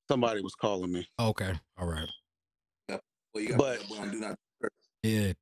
somebody 0.10 0.42
was 0.42 0.54
calling 0.56 0.92
me. 0.92 1.08
Okay. 1.20 1.54
All 1.78 1.88
right. 1.88 2.10
Well, 2.90 3.00
you 3.44 3.50
got 3.50 3.58
But- 3.58 3.80
that 3.90 4.12
do 4.12 4.20
not 4.20 4.36
Yeah. 5.06 5.34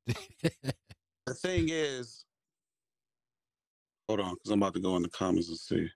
The 1.26 1.34
thing 1.36 1.70
is, 1.70 2.26
hold 4.10 4.20
on, 4.20 4.34
because 4.34 4.52
I'm 4.52 4.62
about 4.62 4.74
to 4.74 4.82
go 4.82 4.98
in 4.98 5.04
the 5.04 5.10
comments 5.10 5.48
and 5.48 5.58
see. 5.58 5.90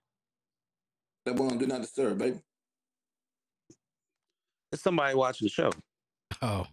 that 1.26 1.36
boy 1.36 1.48
on 1.48 1.58
do 1.58 1.66
not 1.66 1.82
disturb, 1.82 2.16
baby. 2.16 2.38
It's 4.72 4.82
somebody 4.82 5.14
watching 5.14 5.44
the 5.44 5.50
show. 5.50 5.70
oh. 6.40 6.66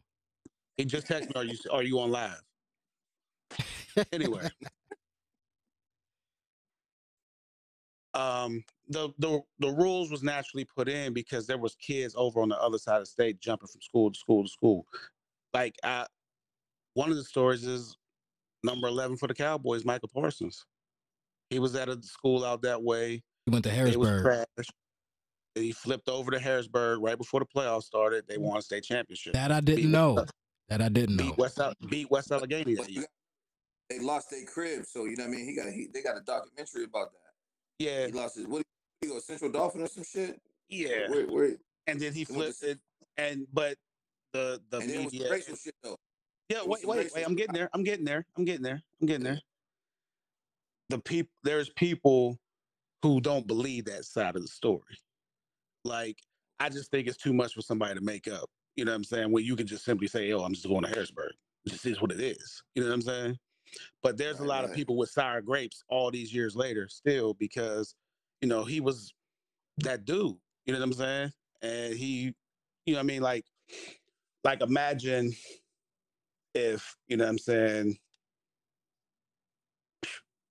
He 0.78 0.86
just 0.86 1.08
texted 1.08 1.28
me, 1.28 1.34
"Are 1.36 1.44
you 1.44 1.58
are 1.70 1.84
you 1.84 2.00
on 2.00 2.12
live?" 2.12 2.42
Anyway, 4.14 4.48
um, 8.14 8.64
the 8.88 9.10
the 9.20 9.42
the 9.60 9.70
rules 9.70 10.12
was 10.12 10.24
naturally 10.24 10.64
put 10.64 10.88
in 10.88 11.14
because 11.14 11.46
there 11.46 11.58
was 11.58 11.76
kids 11.76 12.14
over 12.18 12.42
on 12.42 12.50
the 12.50 12.62
other 12.62 12.78
side 12.78 12.98
of 12.98 13.02
the 13.02 13.08
state 13.08 13.42
jumping 13.42 13.68
from 13.68 13.82
school 13.82 14.12
to 14.12 14.18
school 14.18 14.44
to 14.44 14.50
school. 14.50 14.86
Like 15.54 15.76
I, 15.84 16.06
one 16.96 17.12
of 17.12 17.18
the 17.18 17.24
stories 17.24 17.64
is 17.66 17.96
number 18.64 18.88
eleven 18.88 19.16
for 19.16 19.28
the 19.28 19.34
Cowboys, 19.36 19.86
Micah 19.86 20.08
Parsons. 20.08 20.66
He 21.52 21.60
was 21.60 21.76
at 21.76 21.88
a 21.88 22.02
school 22.02 22.44
out 22.44 22.64
that 22.64 22.82
way. 22.82 23.22
He 23.46 23.52
went 23.52 23.64
to 23.66 23.70
Harrisburg. 23.70 24.46
He 25.54 25.72
flipped 25.72 26.10
over 26.10 26.32
to 26.32 26.40
Harrisburg 26.40 27.02
right 27.02 27.18
before 27.18 27.40
the 27.40 27.46
playoffs 27.46 27.84
started. 27.84 28.26
They 28.28 28.38
won 28.38 28.58
a 28.58 28.62
state 28.62 28.84
championship. 28.84 29.34
That 29.34 29.52
I 29.52 29.62
didn't 29.62 29.84
Beat 29.84 29.90
know. 29.92 30.14
West- 30.16 30.32
That 30.68 30.82
I 30.82 30.90
didn't 30.90 31.16
know. 31.16 31.24
Beat 31.26 31.38
West 31.38 31.60
beat 31.90 32.12
West 32.12 32.32
Allegheny 32.32 32.76
that 32.76 32.90
year. 32.90 33.06
They 33.90 34.00
lost 34.00 34.32
their 34.32 34.44
crib, 34.46 34.84
so 34.86 35.06
you 35.06 35.16
know 35.16 35.26
what 35.26 35.30
I 35.30 35.36
mean. 35.36 35.46
He 35.46 35.56
got 35.56 35.68
he, 35.68 35.88
they 35.94 36.02
got 36.02 36.18
a 36.18 36.22
documentary 36.22 36.86
about 36.86 37.12
that. 37.12 37.20
Yeah, 37.78 38.08
He 38.08 38.12
lost 38.14 38.36
his 38.36 38.48
what? 38.48 38.64
He 39.02 39.08
go 39.08 39.20
Central 39.20 39.52
Dauphin 39.52 39.82
or 39.82 39.88
some 39.88 40.04
shit. 40.04 40.42
yeah. 40.70 41.06
Wait, 41.10 41.30
wait. 41.32 41.58
And 41.88 42.00
then 42.00 42.14
he 42.14 42.26
flipped 42.26 42.64
it. 42.64 42.80
And 43.18 43.46
but 43.54 43.78
the 44.34 44.60
the 44.72 44.80
and 44.80 44.90
then 44.90 45.00
it 45.02 45.04
was 45.06 45.14
media. 45.14 45.32
racial 45.32 45.56
shit 45.56 45.76
though. 45.84 45.98
Yeah, 46.50 46.60
it 46.60 46.68
wait, 46.68 46.86
wait, 46.88 47.12
wait. 47.14 47.26
I'm 47.26 47.36
getting 47.36 47.56
there. 47.56 47.70
I'm 47.74 47.84
getting 47.84 48.06
there. 48.06 48.26
I'm 48.38 48.46
getting 48.46 48.64
there. 48.64 48.82
I'm 49.02 49.08
getting 49.08 49.24
there. 49.24 49.42
The 50.90 51.00
people 51.00 51.32
there's 51.44 51.70
people 51.72 52.40
who 53.02 53.22
don't 53.22 53.48
believe 53.48 53.86
that 53.86 54.06
side 54.06 54.36
of 54.36 54.42
the 54.42 54.48
story. 54.48 54.98
Like, 55.84 56.20
I 56.60 56.70
just 56.70 56.92
think 56.92 57.08
it's 57.08 57.18
too 57.18 57.34
much 57.34 57.54
for 57.54 57.62
somebody 57.62 57.96
to 57.96 58.02
make 58.02 58.28
up. 58.28 58.50
You 58.76 58.86
know 58.86 58.92
what 58.92 58.98
I'm 58.98 59.04
saying? 59.04 59.32
When 59.32 59.44
you 59.44 59.56
can 59.56 59.68
just 59.68 59.86
simply 59.86 60.08
say, 60.08 60.32
"Oh, 60.34 60.42
I'm 60.44 60.54
just 60.54 60.68
going 60.68 60.84
to 60.84 60.90
Harrisburg." 60.90 61.34
This 61.66 61.86
is 61.86 62.02
what 62.02 62.12
it 62.12 62.20
is. 62.20 62.64
You 62.76 62.84
know 62.84 62.90
what 62.90 62.96
I'm 62.96 63.02
saying? 63.02 63.40
But 64.04 64.18
there's 64.18 64.40
a 64.40 64.44
Right, 64.44 64.50
lot 64.50 64.66
of 64.66 64.74
people 64.74 64.98
with 64.98 65.10
sour 65.10 65.42
grapes 65.42 65.84
all 65.90 66.12
these 66.12 66.34
years 66.34 66.56
later 66.56 66.88
still 66.88 67.34
because, 67.34 67.96
you 68.42 68.48
know, 68.48 68.64
he 68.64 68.82
was 68.82 69.14
that 69.78 70.06
dude. 70.06 70.38
You 70.66 70.74
know 70.74 70.80
what 70.80 70.86
I'm 70.86 70.94
saying? 70.94 71.32
And 71.62 71.94
he, 71.96 72.36
you 72.86 72.94
know, 72.94 73.00
what 73.00 73.00
I 73.00 73.04
mean, 73.04 73.22
like, 73.22 73.46
like 74.44 74.62
imagine 74.62 75.34
if 76.56 76.96
you 77.08 77.18
know 77.18 77.26
what 77.26 77.32
I'm 77.32 77.38
saying. 77.38 77.98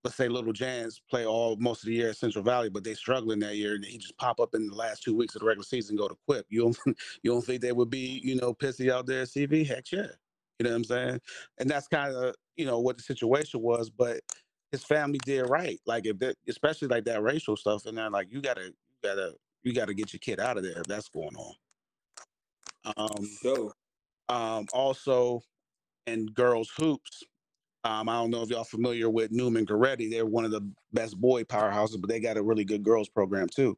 Let's 0.03 0.17
say 0.17 0.27
Little 0.27 0.53
Jans 0.53 1.01
play 1.09 1.25
all 1.25 1.55
most 1.55 1.81
of 1.81 1.87
the 1.87 1.95
year 1.95 2.11
at 2.11 2.17
Central 2.17 2.43
Valley, 2.43 2.69
but 2.69 2.83
they 2.83 2.93
struggling 2.93 3.39
that 3.39 3.55
year, 3.55 3.73
and 3.73 3.83
he 3.83 3.97
just 3.97 4.15
pop 4.17 4.39
up 4.39 4.53
in 4.53 4.67
the 4.67 4.75
last 4.75 5.01
two 5.01 5.15
weeks 5.15 5.33
of 5.33 5.41
the 5.41 5.47
regular 5.47 5.63
season, 5.63 5.93
and 5.93 5.99
go 5.99 6.07
to 6.07 6.15
Quip. 6.27 6.45
You 6.49 6.61
don't, 6.61 6.77
you 7.23 7.31
don't 7.31 7.41
think 7.43 7.61
they 7.61 7.71
would 7.71 7.89
be, 7.89 8.21
you 8.23 8.35
know, 8.35 8.53
pissy 8.53 8.91
out 8.91 9.07
there 9.07 9.23
at 9.23 9.29
CV? 9.29 9.65
Heck 9.65 9.91
yeah, 9.91 10.05
you 10.59 10.63
know 10.63 10.69
what 10.69 10.75
I'm 10.75 10.83
saying? 10.83 11.21
And 11.57 11.67
that's 11.67 11.87
kind 11.87 12.13
of, 12.15 12.35
you 12.55 12.67
know, 12.67 12.79
what 12.79 12.97
the 12.97 13.03
situation 13.03 13.61
was. 13.61 13.89
But 13.89 14.21
his 14.71 14.83
family 14.83 15.17
did 15.25 15.49
right, 15.49 15.79
like 15.87 16.05
if 16.05 16.19
that, 16.19 16.35
especially 16.47 16.87
like 16.87 17.05
that 17.05 17.23
racial 17.23 17.57
stuff, 17.57 17.87
and 17.87 17.97
then 17.97 18.11
like 18.11 18.27
you 18.29 18.41
gotta, 18.41 18.65
you 18.65 18.73
gotta, 19.03 19.33
you 19.63 19.73
gotta 19.73 19.95
get 19.95 20.13
your 20.13 20.19
kid 20.19 20.39
out 20.39 20.57
of 20.57 20.63
there 20.63 20.77
if 20.77 20.83
that's 20.85 21.09
going 21.09 21.35
on. 21.35 21.55
Um, 22.95 23.25
So 23.41 23.73
um, 24.29 24.67
also 24.71 25.41
in 26.07 26.27
girls 26.27 26.71
hoops. 26.77 27.23
Um, 27.83 28.09
I 28.09 28.13
don't 28.13 28.31
know 28.31 28.41
if 28.41 28.49
y'all 28.49 28.63
familiar 28.63 29.09
with 29.09 29.31
Neumann 29.31 29.65
Goretti. 29.65 30.09
They're 30.09 30.25
one 30.25 30.45
of 30.45 30.51
the 30.51 30.67
best 30.93 31.19
boy 31.19 31.43
powerhouses, 31.43 32.01
but 32.01 32.09
they 32.09 32.19
got 32.19 32.37
a 32.37 32.41
really 32.43 32.65
good 32.65 32.83
girls 32.83 33.09
program 33.09 33.47
too. 33.47 33.77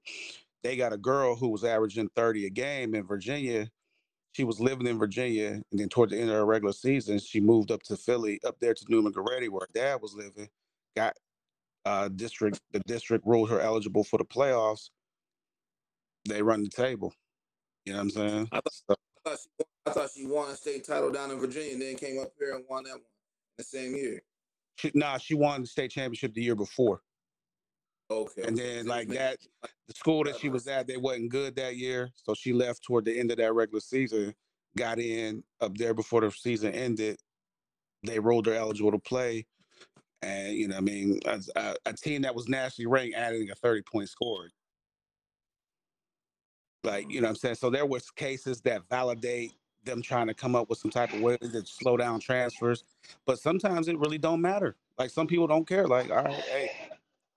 They 0.63 0.77
got 0.77 0.93
a 0.93 0.97
girl 0.97 1.35
who 1.35 1.49
was 1.49 1.63
averaging 1.63 2.09
30 2.15 2.45
a 2.45 2.49
game 2.49 2.95
in 2.95 3.05
Virginia. 3.05 3.69
She 4.33 4.43
was 4.43 4.59
living 4.59 4.87
in 4.87 4.99
Virginia, 4.99 5.61
and 5.71 5.79
then 5.79 5.89
toward 5.89 6.11
the 6.11 6.19
end 6.19 6.29
of 6.29 6.35
her 6.35 6.45
regular 6.45 6.73
season, 6.73 7.19
she 7.19 7.39
moved 7.39 7.71
up 7.71 7.81
to 7.83 7.97
Philly, 7.97 8.39
up 8.45 8.57
there 8.59 8.73
to 8.73 8.85
Neumann 8.87 9.13
Goretti, 9.13 9.49
where 9.49 9.61
her 9.61 9.69
dad 9.73 10.01
was 10.01 10.13
living. 10.13 10.47
Got 10.95 11.17
uh, 11.85 12.09
district 12.09 12.59
the 12.71 12.79
district 12.81 13.25
ruled 13.25 13.49
her 13.49 13.59
eligible 13.61 14.03
for 14.03 14.17
the 14.17 14.25
playoffs. 14.25 14.89
They 16.27 16.41
run 16.41 16.63
the 16.63 16.69
table. 16.69 17.13
You 17.85 17.93
know 17.93 17.99
what 17.99 18.03
I'm 18.03 18.09
saying? 18.11 18.49
I 18.51 18.59
So- 18.71 18.95
thought 19.29 19.39
she 19.39 19.65
I 19.85 19.91
thought 19.91 20.09
she 20.15 20.25
won 20.25 20.49
a 20.49 20.55
state 20.55 20.85
title 20.85 21.11
down 21.11 21.31
in 21.31 21.39
Virginia, 21.39 21.73
and 21.73 21.81
then 21.81 21.95
came 21.95 22.19
up 22.19 22.31
here 22.37 22.55
and 22.55 22.65
won 22.69 22.83
that 22.83 22.93
one 22.93 23.01
the 23.57 23.63
same 23.63 23.95
year. 23.95 24.21
She, 24.75 24.91
nah, 24.93 25.17
she 25.17 25.33
won 25.33 25.61
the 25.61 25.67
state 25.67 25.91
championship 25.91 26.33
the 26.33 26.43
year 26.43 26.55
before. 26.55 27.01
Okay. 28.11 28.43
And 28.43 28.57
then, 28.57 28.85
like 28.85 29.07
that, 29.09 29.37
The 29.87 29.93
school 29.93 30.23
that 30.25 30.37
she 30.37 30.49
was 30.49 30.67
at, 30.67 30.87
they 30.87 30.97
wasn't 30.97 31.29
good 31.29 31.55
that 31.55 31.77
year, 31.77 32.11
so 32.15 32.33
she 32.33 32.53
left 32.53 32.83
toward 32.83 33.05
the 33.05 33.17
end 33.17 33.31
of 33.31 33.37
that 33.37 33.53
regular 33.53 33.81
season. 33.81 34.33
Got 34.77 34.99
in 34.99 35.43
up 35.61 35.75
there 35.77 35.93
before 35.93 36.21
the 36.21 36.31
season 36.31 36.73
ended. 36.73 37.17
They 38.03 38.19
rolled 38.19 38.45
her 38.45 38.53
eligible 38.53 38.91
to 38.91 38.99
play, 38.99 39.47
and 40.21 40.53
you 40.53 40.67
know, 40.67 40.77
I 40.77 40.81
mean, 40.81 41.19
a, 41.25 41.41
a, 41.55 41.75
a 41.87 41.93
team 41.93 42.21
that 42.21 42.35
was 42.35 42.47
nationally 42.47 42.87
ranked 42.87 43.17
adding 43.17 43.49
a 43.49 43.55
thirty 43.55 43.81
point 43.81 44.09
score. 44.09 44.49
Like 46.87 47.11
you 47.11 47.19
know, 47.21 47.25
what 47.27 47.31
I'm 47.31 47.35
saying. 47.35 47.55
So 47.55 47.69
there 47.69 47.85
was 47.85 48.09
cases 48.09 48.61
that 48.61 48.81
validate 48.89 49.53
them 49.83 50.01
trying 50.01 50.27
to 50.27 50.33
come 50.33 50.55
up 50.55 50.69
with 50.69 50.79
some 50.79 50.89
type 50.91 51.13
of 51.13 51.21
way 51.21 51.37
to 51.37 51.65
slow 51.65 51.97
down 51.97 52.19
transfers, 52.19 52.83
but 53.25 53.39
sometimes 53.39 53.87
it 53.87 53.97
really 53.99 54.17
don't 54.17 54.41
matter. 54.41 54.75
Like 54.97 55.09
some 55.09 55.27
people 55.27 55.47
don't 55.47 55.67
care. 55.67 55.85
Like, 55.87 56.09
all 56.09 56.23
right, 56.23 56.33
hey, 56.33 56.71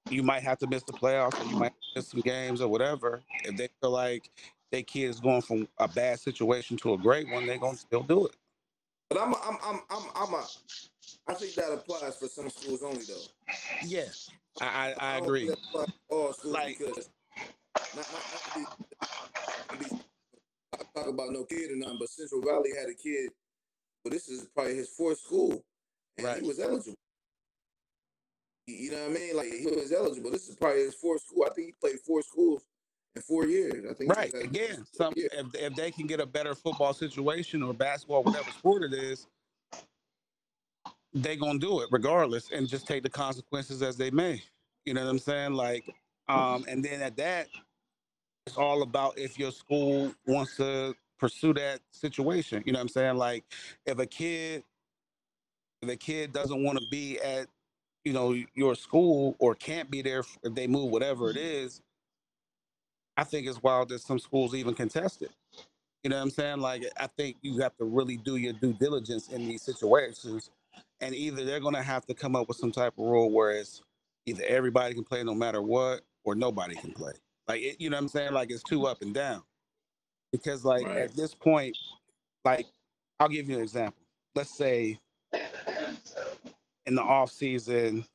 you 0.08 0.22
might 0.22 0.42
have 0.42 0.58
to 0.58 0.66
miss 0.68 0.82
the 0.84 0.92
playoffs 0.92 1.38
or 1.44 1.48
you 1.50 1.56
might 1.56 1.72
miss 1.94 2.08
some 2.08 2.20
games 2.20 2.60
or 2.60 2.68
whatever. 2.68 3.22
If 3.44 3.56
they 3.56 3.68
feel 3.80 3.90
like 3.90 4.30
their 4.70 4.82
kid 4.82 5.10
is 5.10 5.20
going 5.20 5.42
from 5.42 5.66
a 5.78 5.88
bad 5.88 6.20
situation 6.20 6.76
to 6.78 6.94
a 6.94 6.98
great 6.98 7.28
one, 7.30 7.46
they're 7.46 7.58
gonna 7.58 7.76
still 7.76 8.02
do 8.04 8.26
it. 8.26 8.36
But 9.10 9.20
I'm, 9.20 9.32
a, 9.32 9.36
I'm, 9.44 9.58
I'm, 9.64 9.80
I'm, 9.90 10.02
I'm 10.14 10.34
a. 10.34 10.46
I 11.26 11.34
think 11.34 11.54
that 11.54 11.72
applies 11.72 12.16
for 12.16 12.28
some 12.28 12.48
schools 12.50 12.82
only, 12.84 13.02
though. 13.02 13.54
Yes, 13.84 14.30
I 14.60 14.94
I, 15.00 15.14
I 15.14 15.18
agree. 15.18 15.48
think 15.48 15.58
that 15.58 15.68
applies 15.68 15.86
to 15.86 15.92
all 16.10 16.32
schools 16.32 16.54
Like- 16.54 16.78
because 16.78 17.10
not, 17.96 18.06
not, 18.12 18.22
not 18.32 19.68
to 19.68 19.78
be, 19.78 19.96
not 20.72 20.94
talk 20.94 21.08
about 21.08 21.30
no 21.32 21.44
kid 21.44 21.70
or 21.72 21.76
nothing, 21.76 21.96
but 21.98 22.08
Central 22.08 22.42
Valley 22.42 22.70
had 22.78 22.88
a 22.88 22.94
kid. 22.94 23.30
But 24.04 24.12
this 24.12 24.28
is 24.28 24.46
probably 24.54 24.76
his 24.76 24.88
fourth 24.88 25.18
school, 25.20 25.62
and 26.16 26.26
Right. 26.26 26.40
he 26.40 26.46
was 26.46 26.58
eligible. 26.58 26.96
You- 28.66 28.92
know 28.92 29.02
what 29.08 29.10
I 29.10 29.14
mean? 29.14 29.36
Like 29.36 29.48
he 29.52 29.66
was 29.66 29.92
eligible. 29.92 30.30
This 30.30 30.48
is 30.48 30.56
probably 30.56 30.80
his 30.82 30.94
fourth 30.94 31.22
school. 31.22 31.44
I 31.44 31.52
think 31.54 31.66
he 31.68 31.72
played 31.80 32.00
four 32.00 32.22
schools 32.22 32.62
in 33.16 33.22
four 33.22 33.46
years. 33.46 33.84
I 33.90 33.94
think. 33.94 34.14
Right. 34.14 34.32
Again, 34.34 34.86
some 34.92 35.12
if 35.16 35.54
if 35.54 35.74
they 35.74 35.90
can 35.90 36.06
get 36.06 36.20
a 36.20 36.26
better 36.26 36.54
football 36.54 36.94
situation 36.94 37.62
or 37.62 37.74
basketball, 37.74 38.22
whatever 38.22 38.50
sport 38.52 38.84
it 38.84 38.94
is, 38.94 39.26
they 41.12 41.36
gonna 41.36 41.58
do 41.58 41.80
it 41.80 41.88
regardless 41.90 42.50
and 42.52 42.68
just 42.68 42.86
take 42.86 43.02
the 43.02 43.10
consequences 43.10 43.82
as 43.82 43.96
they 43.96 44.10
may. 44.10 44.42
You 44.84 44.94
know 44.94 45.04
what 45.04 45.10
I'm 45.10 45.18
saying? 45.18 45.54
Like, 45.54 45.84
um, 46.28 46.64
and 46.68 46.84
then 46.84 47.02
at 47.02 47.16
that, 47.16 47.48
it's 48.46 48.56
all 48.56 48.82
about 48.82 49.18
if 49.18 49.38
your 49.38 49.52
school 49.52 50.12
wants 50.26 50.56
to 50.56 50.94
pursue 51.18 51.54
that 51.54 51.80
situation. 51.90 52.62
You 52.66 52.72
know 52.72 52.78
what 52.78 52.84
I'm 52.84 52.88
saying? 52.88 53.16
Like, 53.16 53.44
if 53.86 53.98
a 53.98 54.06
kid 54.06 54.64
the 55.82 55.96
kid 55.96 56.32
doesn't 56.32 56.62
want 56.62 56.78
to 56.78 56.86
be 56.90 57.18
at, 57.20 57.46
you 58.04 58.12
know, 58.12 58.36
your 58.54 58.74
school 58.74 59.36
or 59.38 59.54
can't 59.54 59.90
be 59.90 60.02
there 60.02 60.20
if 60.42 60.54
they 60.54 60.66
move, 60.66 60.90
whatever 60.90 61.30
it 61.30 61.36
mm-hmm. 61.36 61.64
is, 61.64 61.80
I 63.16 63.24
think 63.24 63.46
it's 63.46 63.62
wild 63.62 63.90
that 63.90 64.00
some 64.00 64.18
schools 64.18 64.54
even 64.54 64.74
contest 64.74 65.22
it. 65.22 65.30
You 66.02 66.10
know 66.10 66.16
what 66.16 66.22
I'm 66.22 66.30
saying? 66.30 66.60
Like, 66.60 66.84
I 66.98 67.06
think 67.06 67.36
you 67.42 67.60
have 67.60 67.76
to 67.76 67.84
really 67.84 68.16
do 68.16 68.36
your 68.36 68.54
due 68.54 68.72
diligence 68.72 69.28
in 69.28 69.46
these 69.46 69.62
situations. 69.62 70.50
And 71.00 71.14
either 71.14 71.44
they're 71.44 71.60
going 71.60 71.74
to 71.74 71.82
have 71.82 72.06
to 72.06 72.14
come 72.14 72.36
up 72.36 72.48
with 72.48 72.56
some 72.56 72.72
type 72.72 72.94
of 72.98 73.04
rule 73.04 73.30
where 73.30 73.50
it's 73.50 73.82
either 74.26 74.44
everybody 74.46 74.94
can 74.94 75.04
play 75.04 75.22
no 75.22 75.34
matter 75.34 75.60
what 75.60 76.00
or 76.24 76.34
nobody 76.34 76.74
can 76.74 76.92
play. 76.92 77.12
Like, 77.50 77.62
it, 77.62 77.80
you 77.80 77.90
know 77.90 77.98
what 77.98 78.02
I'm 78.04 78.08
saying? 78.08 78.34
Like, 78.34 78.50
it's 78.52 78.64
two 78.64 78.86
up 78.86 79.02
and 79.02 79.14
down. 79.14 79.44
Because, 80.32 80.64
like, 80.64 80.86
Right. 80.86 80.98
at 80.98 81.14
this 81.16 81.34
point, 81.34 81.76
like, 82.44 82.66
I'll 83.20 83.28
give 83.28 83.48
you 83.50 83.56
an 83.56 83.62
example. 83.62 84.02
Let's 84.34 84.56
say 84.56 85.00
in 86.86 86.94
the 86.96 87.02
off 87.02 87.32
season, 87.32 88.06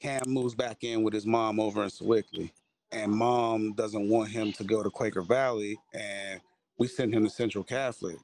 Cam 0.00 0.22
moves 0.28 0.54
back 0.54 0.84
in 0.84 1.02
with 1.04 1.14
his 1.14 1.26
mom 1.26 1.60
over 1.60 1.84
in 1.84 1.90
Sewickley, 1.90 2.52
and 2.92 3.12
mom 3.12 3.74
doesn't 3.74 4.08
want 4.10 4.30
him 4.30 4.52
to 4.54 4.64
go 4.64 4.82
to 4.82 4.90
Quaker 4.90 5.22
Valley, 5.22 5.78
and 5.94 6.40
we 6.78 6.88
send 6.88 7.14
him 7.14 7.24
to 7.24 7.30
Central 7.30 7.64
Catholic. 7.64 8.16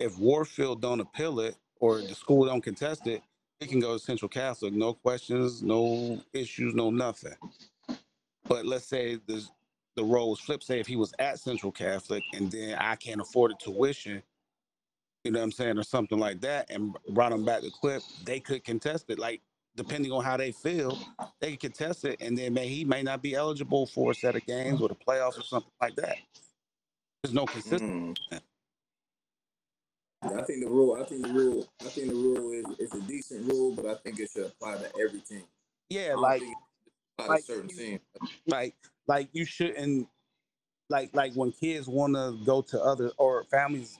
If 0.00 0.18
Warfield 0.18 0.82
don't 0.82 1.00
appeal 1.00 1.40
it 1.40 1.56
or 1.80 2.00
the 2.02 2.14
school 2.14 2.46
don't 2.46 2.62
contest 2.62 3.06
it, 3.06 3.22
he 3.60 3.66
can 3.66 3.80
go 3.80 3.94
to 3.94 3.98
Central 4.00 4.28
Catholic, 4.28 4.74
no 4.74 4.94
questions, 4.94 5.62
no 5.62 6.20
issues, 6.34 6.74
no 6.74 6.90
nothing. 6.90 7.34
But 8.44 8.66
let's 8.66 8.86
say 8.86 9.18
the 9.26 9.46
the 9.96 10.04
role 10.04 10.30
was 10.30 10.40
flipped. 10.40 10.64
Say 10.64 10.80
if 10.80 10.86
he 10.86 10.96
was 10.96 11.12
at 11.18 11.38
Central 11.38 11.70
Catholic 11.70 12.22
and 12.34 12.50
then 12.50 12.76
I 12.78 12.96
can't 12.96 13.20
afford 13.20 13.52
a 13.52 13.54
tuition, 13.54 14.22
you 15.24 15.30
know 15.30 15.38
what 15.38 15.44
I'm 15.44 15.52
saying, 15.52 15.78
or 15.78 15.82
something 15.82 16.18
like 16.18 16.40
that, 16.40 16.70
and 16.70 16.96
brought 17.10 17.32
him 17.32 17.44
back 17.44 17.60
to 17.62 17.70
Quip, 17.70 18.02
they 18.24 18.40
could 18.40 18.64
contest 18.64 19.10
it. 19.10 19.18
Like 19.18 19.42
depending 19.76 20.12
on 20.12 20.24
how 20.24 20.36
they 20.36 20.52
feel, 20.52 20.98
they 21.40 21.52
could 21.52 21.60
contest 21.60 22.04
it, 22.04 22.20
and 22.20 22.36
then 22.36 22.54
may, 22.54 22.68
he 22.68 22.84
may 22.84 23.02
not 23.02 23.22
be 23.22 23.34
eligible 23.34 23.86
for 23.86 24.10
a 24.10 24.14
set 24.14 24.36
of 24.36 24.44
games 24.46 24.80
or 24.80 24.88
the 24.88 24.94
playoffs 24.94 25.38
or 25.38 25.42
something 25.42 25.72
like 25.80 25.96
that. 25.96 26.16
There's 27.22 27.34
no 27.34 27.46
consistency. 27.46 28.20
Mm. 28.32 28.40
I 30.24 30.42
think 30.42 30.64
the 30.64 30.70
rule. 30.70 30.98
I 31.00 31.04
think 31.04 31.26
the 31.26 31.32
rule. 31.32 31.68
I 31.80 31.88
think 31.88 32.08
the 32.08 32.14
rule 32.14 32.52
is, 32.52 32.64
is 32.78 32.94
a 32.94 33.00
decent 33.06 33.50
rule, 33.50 33.74
but 33.74 33.86
I 33.86 33.94
think 33.96 34.20
it 34.20 34.30
should 34.30 34.46
apply 34.46 34.76
to 34.76 34.88
every 35.00 35.20
team. 35.20 35.42
Yeah, 35.88 36.10
don't 36.10 36.22
like 36.22 36.42
think 37.18 37.20
it 37.20 37.24
should 37.24 37.24
apply 37.24 37.34
like- 37.34 37.40
to 37.46 37.52
certain 37.52 37.68
teams. 37.68 38.00
like 38.46 38.74
like 39.08 39.28
you 39.32 39.44
shouldn't 39.44 40.08
like 40.90 41.10
like 41.14 41.32
when 41.34 41.52
kids 41.52 41.88
want 41.88 42.14
to 42.14 42.38
go 42.44 42.60
to 42.62 42.80
other 42.82 43.10
or 43.18 43.44
families 43.44 43.98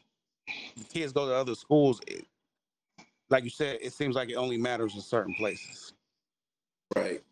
kids 0.93 1.13
go 1.13 1.27
to 1.27 1.35
other 1.35 1.55
schools 1.55 2.01
it, 2.07 2.25
like 3.31 3.45
you 3.45 3.51
said 3.51 3.79
it 3.81 3.93
seems 3.93 4.15
like 4.15 4.29
it 4.29 4.35
only 4.35 4.57
matters 4.57 4.95
in 4.95 5.01
certain 5.01 5.35
places 5.35 5.93
Right. 6.95 7.23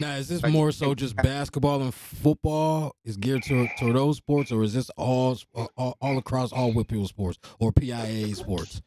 Now, 0.00 0.14
is 0.14 0.28
this 0.28 0.44
Like- 0.44 0.52
more 0.52 0.70
so 0.70 0.94
just 0.94 1.16
basketball 1.16 1.82
and 1.82 1.92
football 1.92 2.94
is 3.04 3.16
geared 3.16 3.42
to, 3.44 3.66
to 3.78 3.92
those 3.92 4.18
sports, 4.18 4.52
or 4.52 4.62
is 4.62 4.72
this 4.72 4.90
all, 4.90 5.36
all 5.76 5.96
all 6.00 6.18
across 6.18 6.52
all 6.52 6.72
Whitfield 6.72 7.08
sports 7.08 7.38
or 7.58 7.72
PIA 7.72 8.32
sports? 8.36 8.80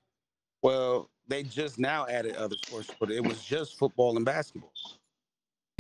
well 0.63 1.09
they 1.27 1.43
just 1.43 1.79
now 1.79 2.05
added 2.07 2.35
other 2.37 2.55
sports 2.65 2.89
but 2.99 3.11
it 3.11 3.21
was 3.25 3.43
just 3.43 3.77
football 3.77 4.15
and 4.15 4.25
basketball 4.25 4.71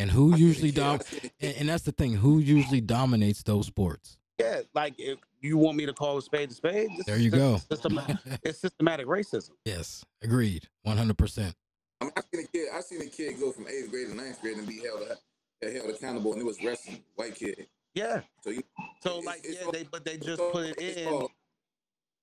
And 0.01 0.09
who 0.09 0.33
I 0.33 0.37
usually 0.47 0.71
kid- 0.71 0.81
I 0.83 0.97
dom? 0.97 0.99
seen 1.01 1.17
a 1.17 1.21
kid- 1.21 1.31
And, 1.41 1.55
and 1.57 1.69
that's 1.69 1.83
the 1.83 1.91
thing. 1.91 2.13
Who 2.15 2.39
usually 2.39 2.81
dominates 2.81 3.43
those 3.43 3.67
sports? 3.67 4.17
yeah 4.39 4.61
like 4.73 4.95
if 4.97 5.19
you 5.39 5.55
want 5.55 5.77
me 5.77 5.85
to 5.85 5.93
call 5.93 6.17
a 6.17 6.21
spade 6.21 6.49
a 6.49 6.53
spade 6.53 6.89
this 6.97 7.05
There 7.05 7.15
is 7.17 7.23
you 7.23 7.29
go. 7.29 7.57
system- 7.69 7.99
it's 8.43 8.59
systematic 8.59 9.05
racism 9.05 9.51
yes, 9.65 10.03
agreed, 10.23 10.67
one 10.81 10.97
hundred 10.97 11.17
percent. 11.19 11.53
I 11.99 12.05
mean, 12.05 12.13
I 12.17 12.21
seen 12.33 12.43
a 12.45 12.47
kid. 12.47 12.67
I 12.73 12.79
seen 12.81 13.01
a 13.03 13.05
kid 13.05 13.39
go 13.39 13.51
from 13.51 13.67
eighth 13.67 13.91
grade 13.91 14.07
to 14.07 14.15
ninth 14.15 14.41
grade 14.41 14.57
and 14.57 14.65
be 14.67 14.79
held 14.79 15.01
uh, 15.11 15.69
held 15.71 15.91
accountable, 15.91 16.31
and 16.33 16.41
it 16.41 16.45
was 16.45 16.57
wrestling, 16.63 17.03
white 17.15 17.35
kid. 17.35 17.67
yeah 17.93 18.21
So 18.43 18.49
you. 18.49 18.63
so 19.03 19.09
It's- 19.19 19.25
like 19.25 19.41
it's 19.43 19.59
yeah 19.59 19.65
all- 19.67 19.71
they 19.71 19.83
but 19.83 20.03
they 20.05 20.17
just 20.17 20.41
all- 20.41 20.49
put 20.51 20.65
it 20.69 20.79
in 20.79 21.07
all- 21.07 21.29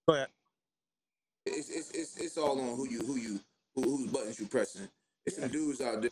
but 0.06 0.28
It's, 1.46 1.68
it's 1.70 1.90
it's 1.92 2.16
it's 2.16 2.36
all 2.38 2.60
on 2.60 2.74
who 2.76 2.88
you 2.88 3.00
who 3.06 3.14
you 3.16 3.38
who, 3.76 3.82
whose 3.82 4.10
buttons 4.10 4.40
you 4.40 4.46
pressing. 4.46 4.88
It's 5.24 5.36
some 5.36 5.48
dudes 5.50 5.80
out 5.80 6.02
there 6.02 6.10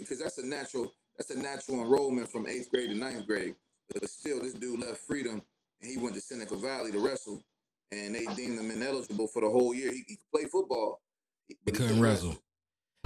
because 0.00 0.18
that's 0.20 0.38
a 0.38 0.46
natural 0.46 0.92
that's 1.16 1.30
a 1.30 1.38
natural 1.38 1.82
enrollment 1.82 2.30
from 2.30 2.46
eighth 2.46 2.70
grade 2.70 2.90
to 2.90 2.96
ninth 2.96 3.26
grade. 3.26 3.54
But 3.92 4.08
still, 4.08 4.40
this 4.40 4.54
dude 4.54 4.80
left 4.80 4.98
freedom 4.98 5.42
and 5.82 5.90
he 5.90 5.98
went 5.98 6.14
to 6.14 6.20
Seneca 6.20 6.54
Valley 6.56 6.92
to 6.92 7.00
wrestle, 7.00 7.42
and 7.90 8.14
they 8.14 8.24
deemed 8.36 8.58
him 8.58 8.70
ineligible 8.70 9.26
for 9.26 9.42
the 9.42 9.50
whole 9.50 9.74
year. 9.74 9.90
He, 9.90 10.04
he 10.06 10.16
could 10.16 10.30
play 10.32 10.44
football, 10.44 11.02
He 11.48 11.56
couldn't 11.72 12.00
wrestle. 12.00 12.36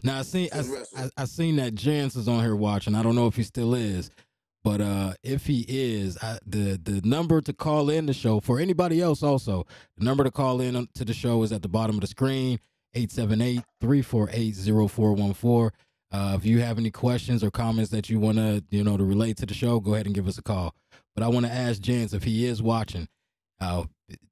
Now 0.02 0.18
I 0.18 0.22
seen 0.22 0.50
I, 0.52 0.62
I, 0.96 1.08
I 1.16 1.24
seen 1.24 1.56
that 1.56 1.74
Jance 1.74 2.16
is 2.16 2.28
on 2.28 2.42
here 2.42 2.54
watching. 2.54 2.94
I 2.94 3.02
don't 3.02 3.14
know 3.14 3.26
if 3.26 3.36
he 3.36 3.42
still 3.42 3.74
is, 3.74 4.10
but 4.62 4.82
uh 4.82 5.14
if 5.22 5.46
he 5.46 5.64
is, 5.66 6.18
I, 6.22 6.38
the 6.46 6.78
the 6.82 7.00
number 7.02 7.40
to 7.40 7.54
call 7.54 7.88
in 7.88 8.04
the 8.04 8.12
show 8.12 8.40
for 8.40 8.60
anybody 8.60 9.00
else 9.00 9.22
also, 9.22 9.66
the 9.96 10.04
number 10.04 10.22
to 10.22 10.30
call 10.30 10.60
in 10.60 10.86
to 10.94 11.04
the 11.04 11.14
show 11.14 11.42
is 11.42 11.50
at 11.50 11.62
the 11.62 11.68
bottom 11.68 11.96
of 11.96 12.02
the 12.02 12.06
screen, 12.06 12.60
878-348-0414. 12.94 15.70
Uh, 16.12 16.34
if 16.36 16.44
you 16.46 16.60
have 16.60 16.78
any 16.78 16.90
questions 16.90 17.42
or 17.42 17.50
comments 17.50 17.90
that 17.90 18.08
you 18.08 18.20
want 18.20 18.38
to, 18.38 18.62
you 18.70 18.84
know, 18.84 18.96
to 18.96 19.04
relate 19.04 19.36
to 19.38 19.46
the 19.46 19.54
show, 19.54 19.80
go 19.80 19.94
ahead 19.94 20.06
and 20.06 20.14
give 20.14 20.28
us 20.28 20.38
a 20.38 20.42
call. 20.42 20.74
But 21.14 21.24
I 21.24 21.28
want 21.28 21.46
to 21.46 21.52
ask 21.52 21.80
Jance 21.80 22.14
if 22.14 22.22
he 22.22 22.46
is 22.46 22.62
watching. 22.62 23.08
Uh, 23.60 23.84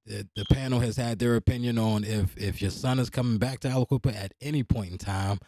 the, 0.07 0.29
the 0.37 0.45
panel 0.53 0.81
has 0.81 0.97
had 0.97 1.19
their 1.19 1.37
opinion 1.37 1.79
on 1.79 2.05
if 2.05 2.37
if 2.37 2.61
your 2.61 2.71
son 2.71 2.99
is 2.99 3.11
coming 3.11 3.39
back 3.39 3.61
to 3.61 3.69
Aliquippa 3.69 4.15
at 4.15 4.33
any 4.41 4.63
point 4.63 4.93
in 4.93 4.99
time. 4.99 5.39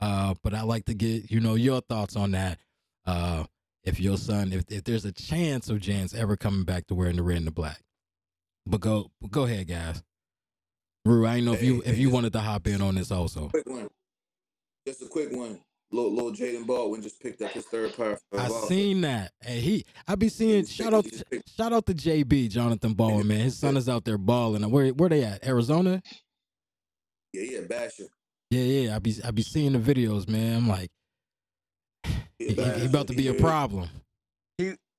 Uh, 0.00 0.34
but 0.42 0.54
I 0.54 0.62
like 0.62 0.84
to 0.86 0.94
get 0.94 1.30
you 1.30 1.40
know 1.40 1.54
your 1.54 1.80
thoughts 1.80 2.16
on 2.16 2.30
that. 2.32 2.58
Uh, 3.06 3.44
if 3.82 4.00
your 4.00 4.16
son, 4.16 4.52
if 4.52 4.64
if 4.70 4.84
there's 4.84 5.04
a 5.04 5.12
chance 5.12 5.68
of 5.68 5.78
Jance 5.78 6.14
ever 6.14 6.36
coming 6.36 6.64
back 6.64 6.86
to 6.86 6.94
wearing 6.94 7.16
the 7.16 7.22
red 7.22 7.38
and 7.38 7.46
the 7.46 7.50
black. 7.52 7.80
But 8.66 8.80
go 8.80 9.10
go 9.30 9.44
ahead, 9.44 9.68
guys. 9.68 10.02
Rue, 11.04 11.26
I 11.26 11.40
know 11.40 11.52
if 11.52 11.62
you 11.62 11.82
if 11.84 11.98
you 11.98 12.08
wanted 12.08 12.32
to 12.32 12.40
hop 12.40 12.66
in 12.66 12.80
on 12.80 12.94
this 12.94 13.10
also. 13.10 13.48
quick 13.48 13.68
one. 13.68 13.88
Just 14.86 15.02
a 15.02 15.06
quick 15.06 15.32
one. 15.32 15.60
Little, 15.92 16.12
little 16.12 16.32
Jaden 16.32 16.66
Baldwin 16.66 17.02
just 17.02 17.20
picked 17.20 17.40
up 17.42 17.52
his 17.52 17.66
third 17.66 17.96
power. 17.96 18.18
I 18.36 18.48
seen 18.66 19.02
that. 19.02 19.32
And 19.42 19.60
he, 19.60 19.84
I 20.08 20.16
be 20.16 20.28
seeing. 20.28 20.62
just 20.64 20.74
Shout 20.74 20.92
out, 20.92 21.04
he 21.04 21.10
just 21.10 21.30
picked- 21.30 21.50
shout 21.56 21.72
out 21.72 21.86
to 21.86 21.94
JB 21.94 22.50
Jonathan 22.50 22.94
Baldwin, 22.94 23.28
man. 23.28 23.40
His 23.40 23.56
son 23.58 23.76
is 23.76 23.88
out 23.88 24.04
there 24.04 24.18
balling. 24.18 24.68
Where 24.70 24.88
where 24.88 25.08
they 25.08 25.22
at? 25.22 25.46
Arizona? 25.46 26.02
Yeah, 27.32 27.42
yeah, 27.42 27.60
Basha. 27.68 28.04
Yeah, 28.50 28.62
yeah. 28.62 28.96
I 28.96 28.98
be 28.98 29.14
I 29.24 29.30
be 29.30 29.42
seeing 29.42 29.72
the 29.72 29.78
videos, 29.78 30.28
man. 30.28 30.56
I'm 30.56 30.68
like, 30.68 30.90
Yeah, 32.04 32.10
he, 32.74 32.80
he- 32.80 32.86
about 32.86 33.06
to 33.08 33.14
be 33.14 33.28
a 33.28 33.32
Yeah. 33.34 33.40
problem. 33.40 33.88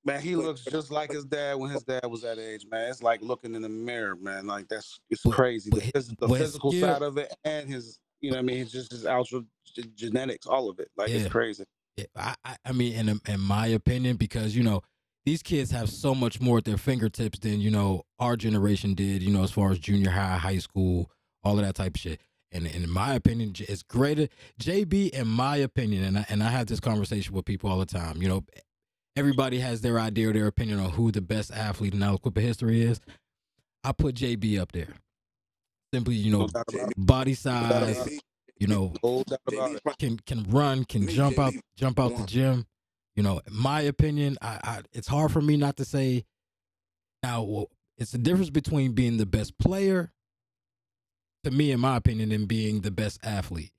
Man, 0.08 0.22
he 0.22 0.36
looks 0.36 0.64
just 0.64 0.92
like 0.92 1.12
his 1.12 1.26
dad 1.26 1.56
when 1.56 1.72
his 1.72 1.82
dad 1.84 2.06
was 2.06 2.22
that 2.22 2.38
age, 2.38 2.64
man. 2.70 2.92
It's 2.92 3.02
like 3.02 3.24
looking 3.24 3.56
in 3.56 3.64
the 3.64 3.70
mirror, 3.70 4.16
man. 4.16 4.46
Like 4.46 4.68
that's 4.68 5.00
it's 5.10 5.24
But- 5.24 5.34
crazy. 5.34 5.72
but 5.72 5.80
The, 5.80 5.86
hi- 5.86 5.92
phys- 5.96 6.20
the 6.20 6.28
physical 6.30 6.72
skill- 6.72 6.88
side 6.94 7.02
of 7.02 7.18
it 7.18 7.34
and 7.44 7.68
his, 7.68 8.00
you 8.22 8.32
know, 8.32 8.38
what 8.38 8.44
I 8.44 8.46
mean, 8.46 8.58
it's 8.62 8.72
just 8.72 8.92
his 8.92 9.06
ultra 9.06 9.42
g- 9.76 9.84
genetics, 9.96 10.46
all 10.46 10.70
of 10.70 10.80
it. 10.80 10.90
Like 10.98 11.10
Yeah. 11.10 11.18
it's 11.18 11.30
crazy. 11.32 11.66
Yeah, 11.98 12.06
I, 12.16 12.36
I, 12.44 12.56
I 12.66 12.72
mean, 12.74 12.94
in 12.94 13.22
in 13.28 13.40
my 13.40 13.68
opinion, 13.68 14.18
because 14.18 14.56
you 14.56 14.64
know 14.64 14.82
these 15.26 15.42
kids 15.42 15.72
have 15.72 15.90
so 15.90 16.14
much 16.14 16.42
more 16.42 16.58
at 16.60 16.66
their 16.66 16.78
fingertips 16.78 17.40
than 17.40 17.62
you 17.62 17.72
know 17.72 18.04
our 18.20 18.36
generation 18.36 18.94
did. 18.94 19.24
You 19.24 19.32
know, 19.32 19.44
as 19.44 19.52
far 19.52 19.72
as 19.72 19.80
junior 19.80 20.10
high, 20.12 20.38
high 20.38 20.58
school, 20.58 21.10
all 21.44 21.58
of 21.60 21.66
that 21.66 21.76
type 21.76 21.96
of 21.96 22.02
shit. 22.02 22.22
And, 22.52 22.66
and 22.68 22.84
in 22.86 22.90
my 22.90 23.14
opinion, 23.16 23.54
it's 23.60 23.84
greater. 23.84 24.28
JB, 24.62 25.10
in 25.10 25.28
my 25.28 25.58
opinion, 25.58 26.04
and 26.06 26.18
I, 26.20 26.26
and 26.30 26.42
I 26.44 26.50
have 26.50 26.68
this 26.68 26.80
conversation 26.80 27.34
with 27.34 27.44
people 27.44 27.70
all 27.70 27.80
the 27.80 27.86
time. 27.86 28.22
You 28.22 28.30
know, 28.30 28.46
everybody 29.18 29.60
has 29.60 29.82
their 29.82 30.00
idea 30.00 30.30
or 30.30 30.34
their 30.34 30.48
opinion 30.48 30.80
on 30.80 30.92
who 30.92 31.12
the 31.12 31.22
best 31.22 31.52
athlete 31.52 31.94
in 31.94 32.00
Aliquippa 32.00 32.40
history 32.40 32.82
is. 32.82 33.02
I 33.84 33.92
put 33.92 34.16
JB 34.16 34.60
up 34.60 34.72
there. 34.72 34.88
Simply, 35.96 36.16
you 36.16 36.30
know, 36.32 36.40
No 36.42 36.48
doubt 36.48 36.66
about 36.74 36.90
it. 36.92 36.94
body 36.98 37.34
size. 37.34 38.20
You 38.58 38.68
know, 38.68 38.94
No 39.02 39.24
doubt 39.24 39.40
about 39.48 39.70
JB 39.72 39.76
it. 39.78 39.84
probably 39.84 40.08
can 40.10 40.20
can 40.20 40.44
run, 40.52 40.84
can 40.84 41.08
jump 41.08 41.40
out 41.40 41.54
jump 41.78 42.00
out 42.02 42.18
the 42.18 42.26
gym. 42.26 42.66
You 43.16 43.24
know, 43.24 43.40
in 43.48 43.56
my 43.56 43.80
opinion, 43.82 44.38
I, 44.42 44.60
I 44.64 44.82
it's 44.92 45.08
hard 45.08 45.32
for 45.32 45.42
me 45.42 45.56
not 45.56 45.78
to 45.78 45.86
say. 45.86 46.26
Now, 47.24 47.44
well, 47.44 47.70
it's 47.98 48.12
the 48.12 48.18
difference 48.18 48.50
between 48.50 48.92
being 48.92 49.16
the 49.16 49.26
best 49.26 49.58
player, 49.58 50.12
to 51.46 51.52
me, 51.52 51.72
in 51.72 51.80
my 51.80 51.96
opinion, 51.96 52.32
and 52.34 52.46
being 52.46 52.82
the 52.82 52.92
best 52.92 53.20
athlete. 53.26 53.72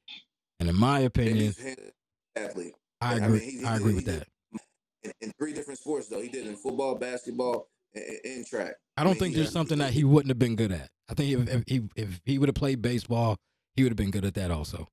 And 0.59 0.71
in 0.71 0.75
my 0.77 1.01
opinion, 1.01 1.55
athlete. 2.35 2.73
I 3.03 3.13
I 3.13 3.17
agree. 3.17 3.29
mean, 3.41 3.51
he- 3.51 3.59
he 3.59 3.65
I 3.67 3.77
agree 3.77 3.91
he 3.91 3.97
with 3.97 4.05
did- 4.07 4.21
that. 4.23 4.29
In, 5.03 5.13
in 5.21 5.33
three 5.39 5.53
different 5.53 5.79
sports 5.79 6.09
though, 6.09 6.21
he 6.23 6.29
did 6.31 6.47
in 6.47 6.57
football, 6.57 6.95
basketball, 6.97 7.69
and, 7.97 8.19
and 8.25 8.47
track. 8.47 8.75
I 8.97 9.05
don't 9.05 9.13
mean, 9.15 9.21
think 9.21 9.35
he- 9.35 9.41
there's 9.41 9.53
something 9.53 9.79
that 9.79 9.93
he 9.93 10.05
wouldn't 10.05 10.29
have 10.31 10.39
been 10.39 10.57
good 10.57 10.73
at. 10.73 10.89
I 11.09 11.15
think 11.15 11.33
if, 11.33 11.55
if 11.55 11.65
he 11.67 11.83
if 11.97 12.21
he 12.25 12.39
would 12.39 12.49
have 12.49 12.55
played 12.57 12.83
baseball, 12.83 13.37
he 13.75 13.83
would 13.83 13.91
have 13.93 13.97
been 13.97 14.11
good 14.11 14.25
at 14.25 14.35
that 14.35 14.51
also. 14.51 14.89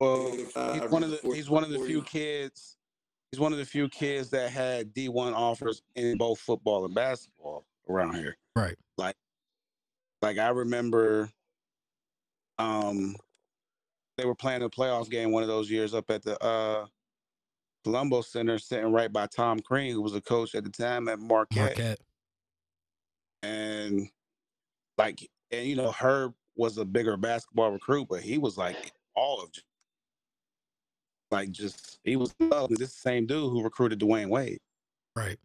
Well, 0.00 0.32
Uh, 0.54 0.74
he's 0.80 0.90
one 0.90 1.02
of 1.02 1.10
the 1.10 1.20
the 1.22 1.34
he's 1.34 1.48
one 1.50 1.64
of 1.64 1.70
the 1.70 1.78
few 1.80 2.02
kids. 2.02 2.76
He's 3.32 3.40
one 3.40 3.52
of 3.52 3.58
the 3.58 3.64
few 3.64 3.88
kids 3.88 4.30
that 4.30 4.50
had 4.50 4.92
D 4.94 5.08
one 5.08 5.34
offers 5.34 5.82
in 5.94 6.16
both 6.16 6.38
football 6.38 6.84
and 6.84 6.94
basketball 6.94 7.64
around 7.88 8.14
here. 8.14 8.36
Right. 8.54 8.76
Like, 8.96 9.16
like 10.22 10.38
I 10.38 10.48
remember, 10.48 11.30
um, 12.58 13.16
they 14.16 14.24
were 14.24 14.34
playing 14.34 14.62
a 14.62 14.70
playoff 14.70 15.10
game 15.10 15.32
one 15.32 15.42
of 15.42 15.48
those 15.48 15.70
years 15.70 15.92
up 15.92 16.10
at 16.10 16.22
the 16.22 16.42
uh, 16.42 16.86
Palumbo 17.86 18.24
Center, 18.24 18.58
sitting 18.58 18.92
right 18.92 19.12
by 19.12 19.26
Tom 19.26 19.60
Crean, 19.60 19.92
who 19.92 20.02
was 20.02 20.14
a 20.14 20.20
coach 20.20 20.54
at 20.54 20.64
the 20.64 20.70
time 20.70 21.08
at 21.08 21.18
Marquette. 21.18 21.78
Marquette. 21.78 21.98
And 23.42 24.08
like, 24.98 25.28
and 25.50 25.66
you 25.66 25.76
know, 25.76 25.92
Herb 25.92 26.34
was 26.56 26.78
a 26.78 26.84
bigger 26.84 27.16
basketball 27.16 27.70
recruit, 27.70 28.08
but 28.08 28.20
he 28.20 28.38
was 28.38 28.56
like 28.56 28.92
all 29.14 29.42
of 29.42 29.50
like 31.30 31.50
just 31.50 31.98
he 32.04 32.16
was 32.16 32.34
this 32.70 32.94
same 32.94 33.26
dude 33.26 33.50
who 33.50 33.62
recruited 33.62 34.00
Dwyane 34.00 34.28
Wade. 34.28 34.60
Right. 35.14 35.38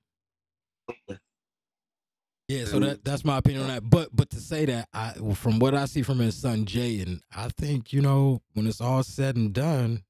Yeah, 2.47 2.65
so 2.65 2.79
that 2.79 3.05
that's 3.05 3.23
my 3.23 3.37
opinion 3.37 3.63
on 3.63 3.69
that. 3.69 3.89
But 3.89 4.09
but 4.13 4.29
to 4.31 4.39
say 4.41 4.65
that, 4.65 4.89
I 4.93 5.13
from 5.35 5.59
what 5.59 5.73
I 5.73 5.85
see 5.85 6.01
from 6.01 6.19
his 6.19 6.35
son 6.35 6.65
Jay, 6.65 6.99
and 6.99 7.21
I 7.35 7.47
think 7.49 7.93
you 7.93 8.01
know 8.01 8.41
when 8.53 8.67
it's 8.67 8.81
all 8.81 9.03
said 9.03 9.37
and 9.37 9.53
done, 9.53 10.03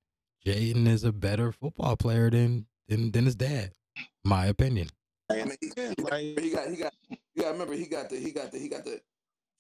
Jaden 0.46 0.88
is 0.88 1.04
a 1.04 1.12
better 1.12 1.52
football 1.52 1.96
player 1.96 2.30
than 2.30 2.66
than 2.88 3.12
than 3.12 3.26
his 3.26 3.36
dad. 3.36 3.72
My 4.24 4.48
opinion. 4.48 4.90
I 5.30 5.36
mean, 5.36 5.56
he, 5.62 5.68
he, 5.68 5.74
got, 5.74 6.20
he 6.20 6.50
got 6.50 6.68
he 6.68 6.76
got 6.78 6.94
you 7.10 7.44
got 7.44 7.52
remember 7.52 7.74
he 7.74 7.86
got 7.86 8.10
the 8.10 8.18
he 8.18 8.32
got 8.32 8.52
the 8.52 8.60
he 8.60 8.68
got 8.68 8.84
the 8.84 9.00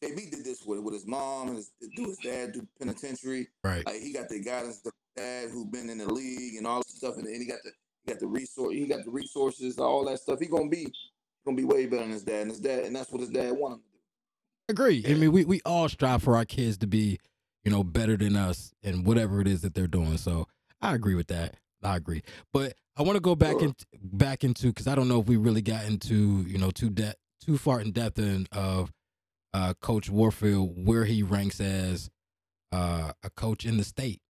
KB 0.03 0.31
did 0.31 0.43
this 0.43 0.63
with 0.65 0.79
with 0.79 0.93
his 0.93 1.05
mom 1.05 1.49
and 1.49 1.57
his 1.57 1.71
do 1.95 2.05
his 2.05 2.17
dad 2.17 2.53
do 2.53 2.67
penitentiary. 2.79 3.47
Right. 3.63 3.85
Like 3.85 4.01
he 4.01 4.11
got 4.11 4.29
the 4.29 4.39
guidance 4.39 4.81
the 4.81 4.91
dad 5.15 5.49
who 5.51 5.65
been 5.65 5.89
in 5.89 5.99
the 5.99 6.11
league 6.11 6.55
and 6.55 6.65
all 6.65 6.81
this 6.81 6.97
stuff 6.97 7.17
and, 7.17 7.27
and 7.27 7.41
he 7.41 7.45
got 7.45 7.59
the 7.63 7.71
he 8.03 8.11
got 8.11 8.19
the 8.19 8.27
resource 8.27 8.73
he 8.73 8.87
got 8.87 9.05
the 9.05 9.11
resources 9.11 9.77
all 9.77 10.05
that 10.05 10.19
stuff. 10.19 10.39
He 10.39 10.47
gonna 10.47 10.69
be 10.69 10.91
gonna 11.45 11.57
be 11.57 11.63
way 11.63 11.85
better 11.85 12.03
than 12.03 12.11
his 12.11 12.23
dad 12.23 12.41
and 12.41 12.51
his 12.51 12.59
dad 12.59 12.85
and 12.85 12.95
that's 12.95 13.11
what 13.11 13.21
his 13.21 13.29
dad 13.29 13.51
wanted 13.51 13.75
him 13.75 13.81
to 13.81 13.91
do. 13.91 14.73
Agree. 14.73 15.05
I 15.07 15.13
mean, 15.13 15.31
we 15.31 15.45
we 15.45 15.61
all 15.65 15.87
strive 15.89 16.23
for 16.23 16.35
our 16.35 16.45
kids 16.45 16.77
to 16.79 16.87
be, 16.87 17.19
you 17.63 17.71
know, 17.71 17.83
better 17.83 18.17
than 18.17 18.35
us 18.35 18.73
and 18.83 19.05
whatever 19.05 19.41
it 19.41 19.47
is 19.47 19.61
that 19.61 19.75
they're 19.75 19.87
doing. 19.87 20.17
So 20.17 20.47
I 20.81 20.95
agree 20.95 21.15
with 21.15 21.27
that. 21.27 21.55
I 21.83 21.95
agree. 21.95 22.21
But 22.53 22.73
I 22.97 23.01
want 23.03 23.15
to 23.15 23.21
go 23.21 23.35
back 23.35 23.53
Sure. 23.59 23.63
in 23.63 23.75
back 24.01 24.43
into 24.43 24.67
because 24.67 24.87
I 24.87 24.95
don't 24.95 25.07
know 25.07 25.19
if 25.21 25.27
we 25.27 25.37
really 25.37 25.61
got 25.61 25.85
into 25.85 26.41
you 26.47 26.57
know 26.57 26.71
too 26.71 26.89
de- 26.89 27.15
too 27.43 27.57
far 27.57 27.81
in 27.81 27.91
depth 27.91 28.19
in 28.19 28.47
of 28.51 28.91
uh, 29.53 29.73
Coach 29.81 30.09
Warfield 30.09 30.85
where 30.85 31.05
he 31.05 31.23
ranks 31.23 31.59
as 31.59 32.09
uh, 32.71 33.11
a 33.23 33.29
coach 33.31 33.65
in 33.65 33.77
the 33.77 33.83
state. 33.83 34.21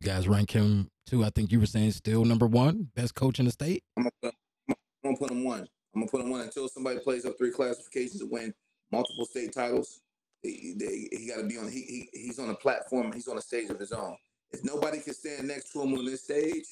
You 0.00 0.06
guys 0.08 0.28
rank 0.28 0.50
him 0.52 0.88
too. 1.06 1.24
I 1.24 1.30
think 1.30 1.50
you 1.52 1.58
were 1.60 1.66
saying 1.66 1.92
still 1.92 2.24
number 2.24 2.46
one, 2.46 2.88
best 2.94 3.14
coach 3.14 3.38
in 3.38 3.46
the 3.46 3.50
state. 3.52 3.82
I'm 3.96 4.04
gonna, 4.04 4.10
put, 4.22 4.34
I'm 4.68 4.74
gonna 5.04 5.16
put 5.16 5.30
him 5.30 5.44
one. 5.44 5.66
I'm 5.94 6.02
gonna 6.02 6.10
put 6.10 6.20
him 6.20 6.30
one 6.30 6.42
until 6.42 6.68
somebody 6.68 6.98
plays 7.00 7.24
up 7.24 7.36
three 7.38 7.50
classifications 7.50 8.20
to 8.20 8.26
win 8.26 8.52
multiple 8.92 9.24
state 9.24 9.52
titles. 9.52 10.00
They, 10.44 10.74
they, 10.76 11.08
he 11.12 11.26
got 11.28 11.40
to 11.40 11.46
be 11.46 11.56
on. 11.58 11.68
He, 11.68 11.80
he 11.82 12.08
he's 12.12 12.38
on 12.38 12.50
a 12.50 12.54
platform. 12.54 13.12
He's 13.12 13.26
on 13.26 13.38
a 13.38 13.42
stage 13.42 13.70
of 13.70 13.80
his 13.80 13.92
own. 13.92 14.16
If 14.56 14.64
nobody 14.64 15.00
can 15.00 15.12
stand 15.12 15.48
next 15.48 15.70
to 15.72 15.82
him 15.82 15.92
on 15.92 16.06
this 16.06 16.24
stage 16.24 16.64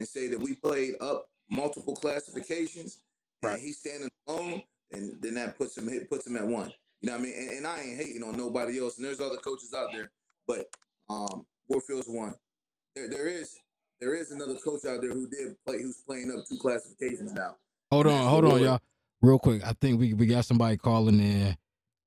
and 0.00 0.08
say 0.08 0.26
that 0.26 0.40
we 0.40 0.54
played 0.56 0.94
up 1.00 1.28
multiple 1.48 1.94
classifications 1.94 2.98
and 3.42 3.52
Right. 3.52 3.60
he's 3.60 3.78
standing 3.78 4.10
alone, 4.26 4.62
and 4.90 5.22
then 5.22 5.34
that 5.34 5.56
puts 5.56 5.78
him 5.78 5.88
puts 6.10 6.26
him 6.26 6.36
at 6.36 6.46
one. 6.46 6.72
You 7.00 7.06
know 7.06 7.12
what 7.12 7.20
I 7.20 7.24
mean? 7.24 7.34
And, 7.38 7.50
and 7.50 7.66
I 7.68 7.80
ain't 7.82 7.96
hating 7.96 8.24
on 8.24 8.36
nobody 8.36 8.80
else. 8.80 8.96
And 8.96 9.06
there's 9.06 9.20
other 9.20 9.36
coaches 9.36 9.72
out 9.72 9.92
there, 9.92 10.10
but 10.48 10.66
um, 11.08 11.46
Warfield's 11.68 12.08
one. 12.08 12.34
There 12.96 13.08
there 13.08 13.28
is 13.28 13.56
there 14.00 14.14
is 14.14 14.32
another 14.32 14.56
coach 14.56 14.84
out 14.84 15.00
there 15.00 15.12
who 15.12 15.28
did 15.28 15.56
play 15.64 15.80
who's 15.80 15.98
playing 15.98 16.32
up 16.36 16.44
two 16.48 16.58
classifications 16.58 17.32
now. 17.32 17.56
Hold 17.92 18.08
on, 18.08 18.28
hold 18.28 18.44
on, 18.46 18.60
y'all. 18.60 18.80
Real 19.22 19.38
quick, 19.38 19.64
I 19.64 19.72
think 19.80 20.00
we 20.00 20.14
we 20.14 20.26
got 20.26 20.44
somebody 20.44 20.76
calling 20.76 21.20
in. 21.20 21.56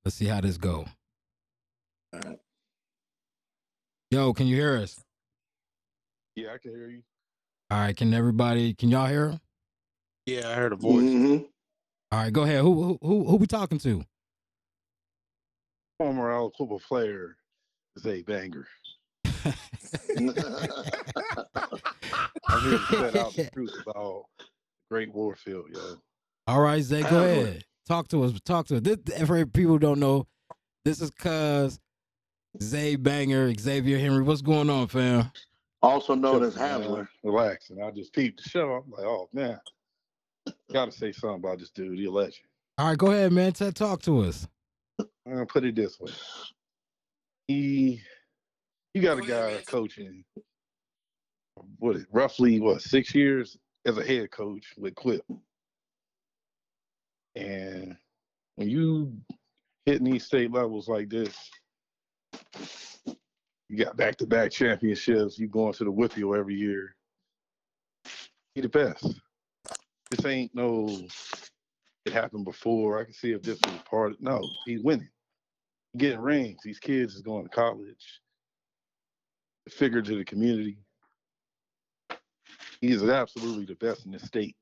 Let's 0.03 0.17
see 0.17 0.25
how 0.25 0.41
this 0.41 0.57
go. 0.57 0.85
All 2.13 2.19
right. 2.19 2.39
Yo, 4.11 4.33
can 4.33 4.47
you 4.47 4.57
hear 4.57 4.77
us? 4.77 5.01
Yeah, 6.35 6.53
I 6.53 6.57
can 6.57 6.72
hear 6.72 6.89
you. 6.89 7.03
All 7.69 7.80
right, 7.80 7.95
can 7.95 8.14
everybody? 8.14 8.73
Can 8.73 8.89
y'all 8.89 9.07
hear 9.07 9.30
him? 9.30 9.39
Yeah, 10.26 10.49
I 10.49 10.53
heard 10.53 10.73
a 10.73 10.76
voice. 10.76 11.03
Mhm. 11.03 11.45
All 12.11 12.19
right, 12.19 12.34
go 12.34 12.43
ahead. 12.43 12.61
Who 12.61 12.73
who 12.84 12.99
who, 13.01 13.23
who 13.26 13.35
we 13.38 13.47
talking 13.47 13.77
to? 13.80 14.03
Former 15.99 16.31
Alabama 16.31 16.80
player 16.80 17.38
Zay 17.99 18.22
Banger. 18.23 18.68
I'm 19.35 19.53
here 22.61 22.77
to 22.77 22.85
set 22.97 23.15
out 23.15 23.34
the 23.35 23.49
truth 23.53 23.73
about 23.85 24.26
Great 24.89 25.14
Warfield, 25.14 25.65
yo. 25.72 25.97
All 26.47 26.61
right, 26.61 26.81
Zay, 26.81 27.03
go 27.03 27.10
All 27.10 27.22
right. 27.22 27.30
ahead. 27.30 27.65
Talk 27.88 28.07
to 28.10 28.23
us. 28.23 28.39
Talk 28.45 28.68
to 28.68 28.77
us. 28.77 28.81
This, 28.81 28.97
for 29.27 29.45
people 29.45 29.77
don't 29.77 29.99
know, 29.99 30.27
this 30.85 31.01
is 31.01 31.11
cuz 31.11 31.80
Zay 32.61 32.95
Banger, 32.95 33.53
Xavier 33.53 33.99
Henry. 33.99 34.23
What's 34.23 34.41
going 34.41 34.69
on, 34.69 34.88
fam? 34.88 35.31
Also 35.84 36.15
known 36.15 36.43
as 36.43 36.55
Chilling, 36.55 36.69
man, 36.69 36.81
Handler. 36.81 37.10
Relaxing. 37.23 37.81
I 37.81 37.91
just 37.91 38.14
peeped 38.14 38.41
the 38.41 38.49
show. 38.49 38.84
I'm 38.84 38.91
like, 38.91 39.05
oh 39.05 39.30
man. 39.34 39.60
Gotta 40.72 40.91
say 40.91 41.11
something 41.11 41.35
about 41.35 41.60
this 41.60 41.69
dude. 41.69 41.97
He 41.97 42.05
a 42.05 42.11
legend. 42.11 42.47
All 42.77 42.88
right, 42.88 42.97
go 42.97 43.11
ahead, 43.11 43.31
man. 43.31 43.53
T- 43.53 43.72
talk 43.72 44.01
to 44.03 44.22
us. 44.22 44.47
I'm 44.99 45.34
gonna 45.34 45.45
put 45.45 45.64
it 45.64 45.76
this 45.76 45.99
way. 45.99 46.11
He 47.47 48.01
you 48.93 49.01
got 49.01 49.18
a 49.18 49.22
guy 49.22 49.53
man. 49.53 49.61
coaching 49.65 50.23
what 51.80 51.95
is 51.95 52.05
roughly 52.11 52.60
what 52.60 52.81
six 52.81 53.14
years 53.14 53.57
as 53.85 53.97
a 53.97 54.03
head 54.03 54.31
coach 54.31 54.73
with 54.77 54.95
Quip. 54.95 55.23
And 57.35 57.95
when 58.55 58.69
you 58.69 59.14
hitting 59.85 60.05
these 60.05 60.26
state 60.26 60.51
levels 60.51 60.88
like 60.88 61.10
this, 61.10 61.35
you 63.73 63.83
got 63.83 63.97
back 63.97 64.15
to 64.17 64.27
back 64.27 64.51
championships, 64.51 65.39
you 65.39 65.47
going 65.47 65.73
to 65.73 65.83
the 65.83 65.91
WPIAL 65.91 66.37
every 66.37 66.53
year. 66.53 66.95
He 68.53 68.61
the 68.61 68.69
best. 68.69 69.19
This 70.11 70.23
ain't 70.27 70.53
no 70.53 70.87
it 72.05 72.13
happened 72.13 72.45
before. 72.45 72.99
I 72.99 73.05
can 73.05 73.13
see 73.13 73.31
if 73.31 73.41
this 73.41 73.57
was 73.65 73.73
part 73.89 74.11
of 74.11 74.21
no, 74.21 74.47
he's 74.67 74.83
winning. 74.83 75.09
Getting 75.97 76.19
rings. 76.19 76.59
These 76.63 76.77
kids 76.77 77.15
is 77.15 77.21
going 77.21 77.45
to 77.45 77.49
college. 77.49 78.21
The 79.65 79.71
figure 79.71 80.03
to 80.03 80.17
the 80.17 80.25
community. 80.25 80.77
He 82.79 82.89
is 82.89 83.01
absolutely 83.01 83.65
the 83.65 83.75
best 83.75 84.05
in 84.05 84.11
the 84.11 84.19
state. 84.19 84.55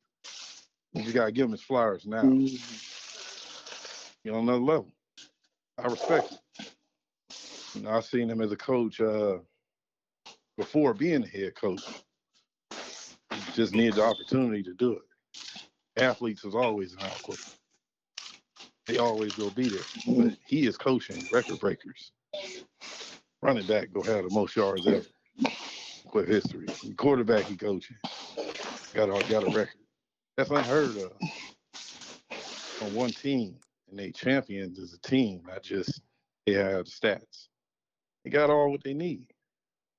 You 0.94 1.02
just 1.04 1.16
gotta 1.16 1.34
give 1.34 1.48
him 1.48 1.52
his 1.52 1.62
flowers 1.62 2.06
now. 2.06 2.22
Mm-hmm. 2.22 2.78
You're 4.24 4.36
on 4.36 4.44
another 4.44 4.60
level. 4.60 4.94
I 5.78 5.88
respect 5.88 6.32
it. 6.32 6.72
You 7.76 7.82
know, 7.82 7.92
I've 7.92 8.06
seen 8.06 8.30
him 8.30 8.42
as 8.42 8.52
a 8.52 8.58
coach 8.58 9.00
uh, 9.00 9.38
before 10.58 10.94
being 10.94 11.24
a 11.24 11.28
head 11.28 11.56
coach. 11.56 11.84
He 12.72 13.52
just 13.54 13.74
needed 13.74 13.96
the 13.96 14.04
opportunity 14.04 14.64
to 14.64 14.74
do 14.74 14.94
it. 14.94 16.02
Athletes 16.02 16.44
is 16.44 16.56
always 16.56 16.94
an 16.94 17.00
output. 17.02 17.40
They 18.88 18.98
always 18.98 19.38
will 19.38 19.52
be 19.52 19.70
there. 19.70 19.84
But 20.08 20.38
he 20.46 20.66
is 20.66 20.78
coaching 20.78 21.24
record 21.32 21.60
breakers. 21.60 22.12
Running 23.42 23.66
back 23.66 23.92
go 23.94 24.02
have 24.04 24.24
the 24.24 24.30
most 24.32 24.56
yards 24.56 24.86
ever. 24.88 25.06
Quip 26.08 26.28
history. 26.28 26.68
Quarterback 26.98 27.46
he 27.46 27.56
coaching. 27.56 27.98
Got 28.94 29.10
a 29.10 29.30
got 29.30 29.44
a 29.48 29.52
record. 29.52 29.80
That's 30.38 30.50
unheard 30.50 30.98
of. 30.98 31.14
On 32.82 32.94
one 32.94 33.12
team. 33.12 33.56
And 33.90 34.00
they 34.00 34.12
champions 34.12 34.80
as 34.80 34.94
a 34.94 35.00
team, 35.00 35.42
not 35.48 35.64
just 35.64 36.02
they 36.46 36.54
have 36.54 36.86
stats. 36.86 37.48
They 38.24 38.30
got 38.30 38.50
all 38.50 38.72
what 38.72 38.84
they 38.84 38.94
need. 38.94 39.28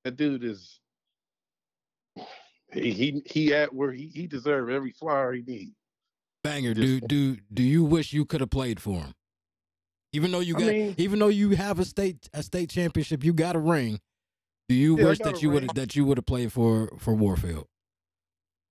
That 0.04 0.16
dude 0.16 0.44
is 0.44 0.80
he 2.72 2.90
he, 2.92 3.22
he 3.26 3.54
at 3.54 3.72
where 3.74 3.92
he, 3.92 4.08
he 4.08 4.26
deserve 4.26 4.70
every 4.70 4.92
flower 4.92 5.32
he 5.32 5.42
needs. 5.42 5.76
Banger, 6.42 6.74
Just- 6.74 7.06
do 7.06 7.34
do 7.34 7.36
do 7.52 7.62
you 7.62 7.84
wish 7.84 8.12
you 8.12 8.24
could 8.24 8.40
have 8.40 8.50
played 8.50 8.80
for 8.80 9.00
him? 9.00 9.14
Even 10.12 10.30
though 10.30 10.40
you 10.40 10.56
I 10.56 10.60
got, 10.60 10.68
mean- 10.68 10.94
even 10.98 11.18
though 11.18 11.28
you 11.28 11.50
have 11.50 11.78
a 11.78 11.84
state 11.84 12.28
a 12.34 12.42
state 12.42 12.70
championship, 12.70 13.24
you 13.24 13.32
got 13.32 13.56
a 13.56 13.60
ring. 13.60 14.00
Do 14.68 14.74
you 14.74 14.96
Yeah, 14.98 15.04
wish 15.04 15.18
that 15.20 15.42
you 15.42 15.50
would 15.50 15.70
that 15.74 15.94
you 15.96 16.04
would 16.04 16.18
have 16.18 16.26
played 16.26 16.52
for 16.52 16.92
for 16.98 17.14
Warfield? 17.14 17.66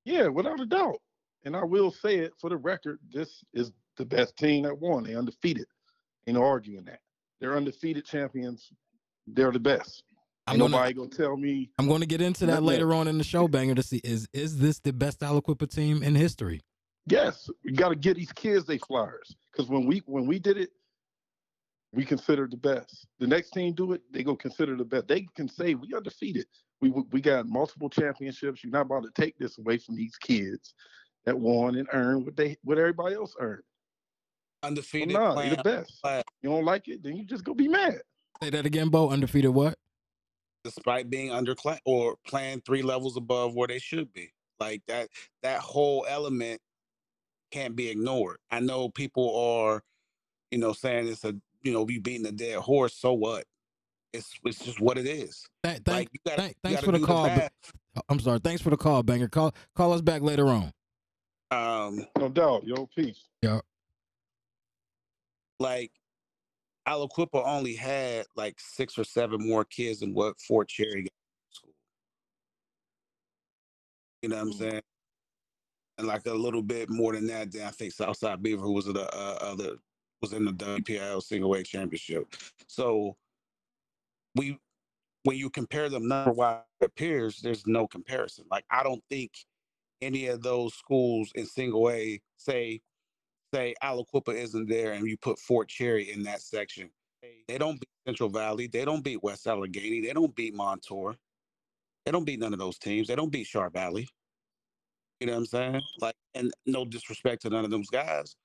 Yeah, 0.05 0.27
without 0.27 0.59
a 0.59 0.65
doubt. 0.65 0.97
And 1.43 1.55
I 1.55 1.63
will 1.63 1.91
say 1.91 2.17
it 2.19 2.33
for 2.39 2.49
the 2.49 2.57
record, 2.57 2.99
this 3.11 3.43
is 3.53 3.71
the 3.97 4.05
best 4.05 4.37
team 4.37 4.63
that 4.63 4.77
won. 4.77 5.03
They 5.03 5.15
undefeated. 5.15 5.65
Ain't 6.27 6.37
arguing 6.37 6.85
that. 6.85 6.99
They're 7.39 7.57
undefeated 7.57 8.05
champions. 8.05 8.71
They're 9.33 9.51
the 9.51 9.59
best. 9.59 10.03
I'm 10.47 10.57
gonna 10.57 10.71
nobody 10.71 10.93
gonna 10.93 11.09
tell 11.09 11.37
me 11.37 11.69
I'm 11.77 11.87
going 11.87 12.01
to 12.01 12.07
get 12.07 12.19
into 12.19 12.45
that 12.47 12.53
Nothing 12.53 12.65
later 12.65 12.93
on 12.93 13.07
in 13.07 13.17
the 13.17 13.23
show, 13.23 13.47
Banger, 13.47 13.75
to 13.75 13.83
see 13.83 14.01
is 14.03 14.27
is 14.33 14.57
this 14.57 14.79
the 14.79 14.91
best 14.91 15.19
Aliquippa 15.21 15.69
team 15.69 16.03
in 16.03 16.15
history? 16.15 16.61
Yes, 17.07 17.49
you 17.63 17.73
got 17.73 17.89
to 17.89 17.95
get 17.95 18.17
these 18.17 18.31
kids 18.31 18.65
they 18.65 18.77
flyers. 18.79 19.35
Because 19.51 19.69
when 19.69 19.85
we 19.85 20.01
when 20.05 20.25
we 20.25 20.39
did 20.39 20.57
it, 20.57 20.69
we 21.93 22.05
considered 22.05 22.51
the 22.51 22.57
best. 22.57 23.05
The 23.19 23.27
next 23.27 23.51
team 23.51 23.73
do 23.73 23.93
it, 23.93 24.01
they 24.11 24.23
go 24.23 24.35
consider 24.35 24.75
the 24.75 24.85
best. 24.85 25.07
They 25.07 25.27
can 25.35 25.47
say 25.47 25.75
we 25.75 25.93
undefeated. 25.95 26.47
We 26.81 26.89
we 27.11 27.21
got 27.21 27.47
multiple 27.47 27.89
championships. 27.89 28.63
You're 28.63 28.71
not 28.71 28.87
about 28.87 29.03
to 29.03 29.11
take 29.21 29.37
this 29.37 29.57
away 29.59 29.77
from 29.77 29.95
these 29.95 30.15
kids 30.17 30.73
that 31.25 31.37
won 31.39 31.75
and 31.75 31.87
earned 31.93 32.25
what 32.25 32.35
they 32.35 32.57
what 32.63 32.77
everybody 32.79 33.15
else 33.15 33.35
earned. 33.39 33.63
Well, 34.63 34.69
Undefeated. 34.69 35.13
nah, 35.13 35.33
playing 35.33 35.49
you're 35.49 35.57
the 35.57 35.63
best. 35.63 36.01
class. 36.01 36.23
You 36.41 36.49
don't 36.49 36.65
like 36.65 36.87
it, 36.87 37.03
then 37.03 37.15
you 37.15 37.25
just 37.25 37.43
go 37.43 37.53
be 37.53 37.67
mad. 37.67 38.01
Say 38.41 38.49
that 38.49 38.65
again, 38.65 38.89
Bo. 38.89 39.09
Undefeated 39.09 39.51
what? 39.51 39.75
despite 40.63 41.09
being 41.09 41.31
under 41.31 41.55
or 41.85 42.15
playing 42.25 42.61
three 42.61 42.81
levels 42.81 43.17
above 43.17 43.55
where 43.55 43.67
they 43.67 43.79
should 43.79 44.11
be. 44.13 44.31
Like 44.59 44.81
that, 44.87 45.09
that 45.43 45.59
whole 45.59 46.05
element 46.07 46.61
can't 47.51 47.75
be 47.75 47.89
ignored. 47.89 48.37
I 48.51 48.59
know 48.59 48.89
people 48.89 49.35
are, 49.35 49.81
you 50.51 50.59
know, 50.59 50.73
saying 50.73 51.07
it's 51.07 51.23
a, 51.23 51.35
you 51.63 51.73
know, 51.73 51.83
we 51.83 51.99
beating 51.99 52.25
a 52.27 52.31
dead 52.31 52.57
horse. 52.57 52.95
So 52.95 53.13
what? 53.13 53.45
It's 54.13 54.37
it's 54.43 54.59
just 54.59 54.81
what 54.81 54.97
it 54.97 55.07
is. 55.07 55.47
Thank, 55.63 55.85
thank, 55.85 55.97
like 55.97 56.09
gotta, 56.25 56.41
thank 56.41 56.55
thanks 56.63 56.81
for 56.81 56.91
the 56.91 56.99
call. 56.99 57.23
The 57.23 57.49
I'm 58.09 58.19
sorry. 58.19 58.39
Thanks 58.39 58.61
for 58.61 58.69
the 58.69 58.75
call, 58.77 59.03
banger. 59.03 59.29
Call 59.29 59.55
call 59.73 59.93
us 59.93 60.01
back 60.01 60.21
later 60.21 60.47
on. 60.47 60.71
Um, 61.49 62.05
no 62.19 62.27
doubt. 62.27 62.65
Yo, 62.65 62.89
peace. 62.93 63.29
Yeah. 63.41 63.61
Like 65.61 65.91
Aliquippa 66.87 67.45
only 67.45 67.75
had 67.75 68.25
like 68.35 68.59
six 68.59 68.97
or 68.97 69.03
seven 69.03 69.47
more 69.47 69.65
kids 69.65 69.99
than 69.99 70.13
what 70.13 70.39
Fort 70.41 70.67
Cherry 70.67 71.03
got 71.03 71.11
school. 71.51 71.73
You 74.21 74.29
know 74.29 74.37
what 74.37 74.41
I'm 74.41 74.51
mm. 74.51 74.57
saying? 74.57 74.81
And 75.97 76.07
like 76.07 76.25
a 76.25 76.33
little 76.33 76.63
bit 76.63 76.89
more 76.89 77.13
than 77.13 77.27
that, 77.27 77.51
then 77.51 77.67
I 77.67 77.71
think 77.71 77.93
Southside 77.93 78.41
Beaver, 78.41 78.61
who 78.61 78.73
was 78.73 78.85
the 78.85 79.07
uh, 79.15 79.37
other 79.41 79.75
was 80.21 80.33
in 80.33 80.45
the 80.45 80.53
WPIAL 80.53 81.21
single 81.21 81.53
A 81.55 81.63
championship. 81.63 82.35
So 82.67 83.15
we 84.35 84.57
when 85.23 85.37
you 85.37 85.49
compare 85.49 85.89
them 85.89 86.07
number 86.07 86.31
wise 86.31 86.61
peers, 86.95 87.39
there's 87.41 87.67
no 87.67 87.87
comparison. 87.87 88.45
Like 88.49 88.65
I 88.71 88.83
don't 88.83 89.03
think 89.09 89.31
any 90.01 90.27
of 90.27 90.41
those 90.41 90.73
schools 90.73 91.31
in 91.35 91.45
single 91.45 91.89
A 91.89 92.19
say 92.37 92.81
say 93.53 93.73
Aliquippa 93.83 94.33
isn't 94.33 94.69
there 94.69 94.93
and 94.93 95.07
you 95.07 95.17
put 95.17 95.39
Fort 95.39 95.67
Cherry 95.67 96.11
in 96.11 96.23
that 96.23 96.41
section. 96.41 96.89
They 97.47 97.57
don't 97.57 97.79
beat 97.79 97.89
Central 98.07 98.29
Valley. 98.29 98.67
They 98.67 98.85
don't 98.85 99.03
beat 99.03 99.21
West 99.23 99.45
Allegheny. 99.47 100.01
They 100.01 100.13
don't 100.13 100.35
beat 100.35 100.53
Montour. 100.53 101.15
They 102.05 102.11
don't 102.11 102.25
beat 102.25 102.39
none 102.39 102.53
of 102.53 102.59
those 102.59 102.79
teams. 102.79 103.07
They 103.07 103.15
don't 103.15 103.31
beat 103.31 103.45
Sharp 103.45 103.73
Valley. 103.73 104.07
You 105.19 105.27
know 105.27 105.33
what 105.33 105.39
I'm 105.39 105.45
saying? 105.45 105.81
Like, 105.99 106.15
and 106.33 106.51
no 106.65 106.83
disrespect 106.83 107.43
to 107.43 107.49
none 107.49 107.63
of 107.63 107.69
those 107.69 107.89
guys, 107.89 108.35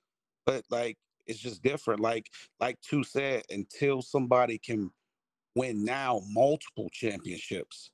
but 0.44 0.62
like 0.70 0.98
it's 1.26 1.38
just 1.38 1.62
different. 1.62 2.00
Like, 2.00 2.30
like 2.60 2.78
Two 2.82 3.02
said, 3.02 3.42
until 3.50 4.02
somebody 4.02 4.58
can 4.58 4.90
win 5.54 5.84
now 5.84 6.20
multiple 6.28 6.88
championships, 6.92 7.90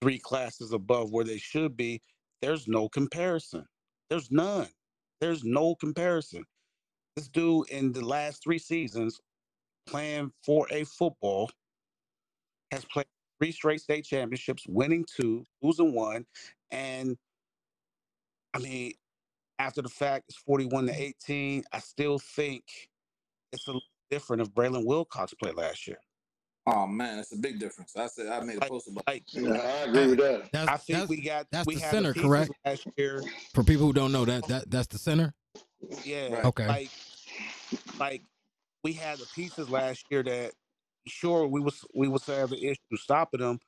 three 0.00 0.18
classes 0.18 0.72
above 0.72 1.10
where 1.10 1.24
they 1.24 1.38
should 1.38 1.76
be, 1.76 2.00
there's 2.42 2.68
no 2.68 2.88
comparison. 2.88 3.66
There's 4.08 4.30
none. 4.30 4.68
There's 5.20 5.44
no 5.44 5.74
comparison. 5.74 6.44
This 7.16 7.28
dude 7.28 7.70
in 7.70 7.92
the 7.92 8.04
last 8.04 8.42
three 8.42 8.58
seasons 8.58 9.20
playing 9.86 10.32
for 10.44 10.66
a 10.70 10.84
football 10.84 11.50
has 12.72 12.84
played 12.84 13.06
three 13.40 13.52
straight 13.52 13.80
state 13.80 14.04
championships, 14.04 14.66
winning 14.68 15.04
two, 15.04 15.44
losing 15.62 15.94
one. 15.94 16.26
And 16.70 17.18
I 18.54 18.58
mean, 18.58 18.94
after 19.58 19.82
the 19.82 19.88
fact, 19.88 20.26
it's 20.28 20.38
41 20.38 20.88
to 20.88 20.94
18. 20.94 21.64
I 21.72 21.78
still 21.80 22.18
think 22.18 22.90
it's 23.52 23.66
a 23.66 23.72
little 23.72 23.82
different 24.10 24.42
if 24.42 24.50
Braylon 24.50 24.86
Wilcox 24.86 25.34
played 25.34 25.56
last 25.56 25.86
year. 25.88 25.98
Oh 26.68 26.86
man, 26.86 27.20
it's 27.20 27.32
a 27.32 27.36
big 27.36 27.60
difference. 27.60 27.96
I 27.96 28.08
said 28.08 28.26
I 28.26 28.40
made 28.40 28.56
a 28.60 28.66
post 28.66 28.88
about. 28.88 29.06
Like, 29.06 29.22
yeah, 29.28 29.52
I 29.52 29.88
agree 29.88 30.08
with 30.08 30.18
that. 30.18 30.50
That's, 30.52 30.68
I 30.68 30.76
think 30.76 31.08
we 31.08 31.20
got 31.20 31.46
that's 31.52 31.66
we 31.66 31.76
the 31.76 31.80
center, 31.82 32.12
correct? 32.12 32.50
Last 32.64 32.86
year. 32.96 33.22
For 33.54 33.62
people 33.62 33.86
who 33.86 33.92
don't 33.92 34.10
know 34.10 34.24
that 34.24 34.48
that 34.48 34.70
that's 34.70 34.88
the 34.88 34.98
center. 34.98 35.32
Yeah. 36.04 36.34
Right. 36.34 36.44
Okay. 36.44 36.66
Like, 36.66 36.90
like 38.00 38.22
we 38.82 38.92
had 38.92 39.18
the 39.18 39.26
pieces 39.34 39.70
last 39.70 40.04
year 40.10 40.24
that 40.24 40.52
sure 41.06 41.46
we 41.46 41.60
was 41.60 41.84
we 41.94 42.08
was 42.08 42.26
having 42.26 42.58
issues 42.58 42.78
stopping 42.96 43.40
them, 43.40 43.60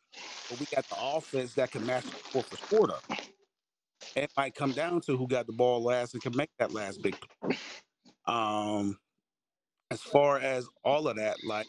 but 0.50 0.58
we 0.58 0.66
got 0.74 0.88
the 0.88 0.96
offense 0.98 1.54
that 1.54 1.70
can 1.70 1.86
match 1.86 2.04
the 2.04 2.16
score 2.28 2.42
for 2.42 2.56
sport 2.56 2.90
up. 2.90 3.04
It 4.16 4.32
might 4.36 4.56
come 4.56 4.72
down 4.72 5.02
to 5.02 5.16
who 5.16 5.28
got 5.28 5.46
the 5.46 5.52
ball 5.52 5.82
last 5.82 6.14
and 6.14 6.22
can 6.22 6.36
make 6.36 6.50
that 6.58 6.72
last 6.72 7.00
big. 7.00 7.16
Um, 8.26 8.98
as 9.90 10.00
far 10.00 10.38
as 10.38 10.68
all 10.84 11.06
of 11.06 11.16
that, 11.16 11.36
like 11.44 11.66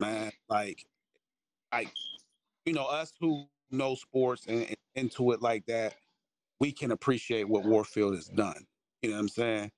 man. 0.00 0.32
Like, 0.48 0.84
like 1.72 1.90
you 2.64 2.72
know, 2.72 2.84
us 2.84 3.12
who 3.20 3.46
know 3.70 3.94
sports 3.94 4.46
and, 4.46 4.62
and 4.62 4.76
into 4.94 5.32
it 5.32 5.42
like 5.42 5.66
that, 5.66 5.94
we 6.60 6.72
can 6.72 6.90
appreciate 6.90 7.48
what 7.48 7.64
Warfield 7.64 8.14
has 8.14 8.26
done. 8.26 8.66
You 9.02 9.10
know 9.10 9.16
what 9.16 9.22
I'm 9.22 9.28
saying? 9.28 9.70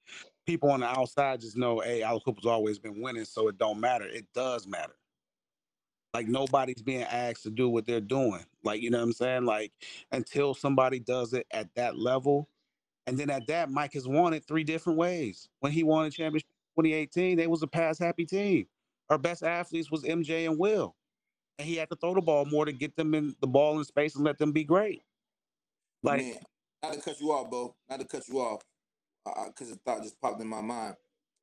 People 0.46 0.70
on 0.70 0.80
the 0.80 0.86
outside 0.86 1.40
just 1.40 1.56
know, 1.56 1.80
hey, 1.80 2.00
Aliquippa's 2.00 2.46
always 2.46 2.78
been 2.78 3.02
winning, 3.02 3.24
so 3.24 3.48
it 3.48 3.58
don't 3.58 3.80
matter. 3.80 4.06
It 4.06 4.26
does 4.34 4.66
matter. 4.66 4.94
Like 6.14 6.26
nobody's 6.26 6.82
being 6.82 7.02
asked 7.02 7.42
to 7.42 7.50
do 7.50 7.68
what 7.68 7.86
they're 7.86 8.00
doing. 8.00 8.44
Like, 8.64 8.80
you 8.80 8.90
know 8.90 8.98
what 8.98 9.04
I'm 9.04 9.12
saying? 9.12 9.44
Like 9.44 9.72
until 10.12 10.54
somebody 10.54 10.98
does 11.00 11.34
it 11.34 11.46
at 11.50 11.68
that 11.74 11.98
level. 11.98 12.48
And 13.06 13.16
then 13.16 13.30
at 13.30 13.46
that, 13.46 13.70
Mike 13.70 13.94
has 13.94 14.06
won 14.06 14.34
it 14.34 14.44
three 14.46 14.64
different 14.64 14.98
ways. 14.98 15.48
When 15.60 15.72
he 15.72 15.82
won 15.82 16.06
a 16.06 16.10
championship 16.10 16.48
2018, 16.76 17.36
they 17.36 17.46
was 17.46 17.62
a 17.62 17.66
pass 17.66 17.98
happy 17.98 18.24
team 18.24 18.66
our 19.10 19.18
best 19.18 19.42
athletes 19.42 19.90
was 19.90 20.04
MJ 20.04 20.48
and 20.48 20.58
Will. 20.58 20.94
And 21.58 21.66
he 21.66 21.76
had 21.76 21.90
to 21.90 21.96
throw 21.96 22.14
the 22.14 22.20
ball 22.20 22.44
more 22.44 22.64
to 22.64 22.72
get 22.72 22.94
them 22.96 23.14
in 23.14 23.34
the 23.40 23.46
ball 23.46 23.78
in 23.78 23.84
space 23.84 24.14
and 24.14 24.24
let 24.24 24.38
them 24.38 24.52
be 24.52 24.64
great. 24.64 25.02
Like, 26.02 26.20
Man, 26.20 26.34
not 26.82 26.92
to 26.94 27.00
cut 27.00 27.20
you 27.20 27.32
off, 27.32 27.50
Bo. 27.50 27.74
Not 27.90 28.00
to 28.00 28.06
cut 28.06 28.28
you 28.28 28.38
off, 28.38 28.62
because 29.24 29.70
uh, 29.70 29.74
a 29.74 29.76
thought 29.84 30.02
just 30.02 30.20
popped 30.20 30.40
in 30.40 30.46
my 30.46 30.60
mind. 30.60 30.94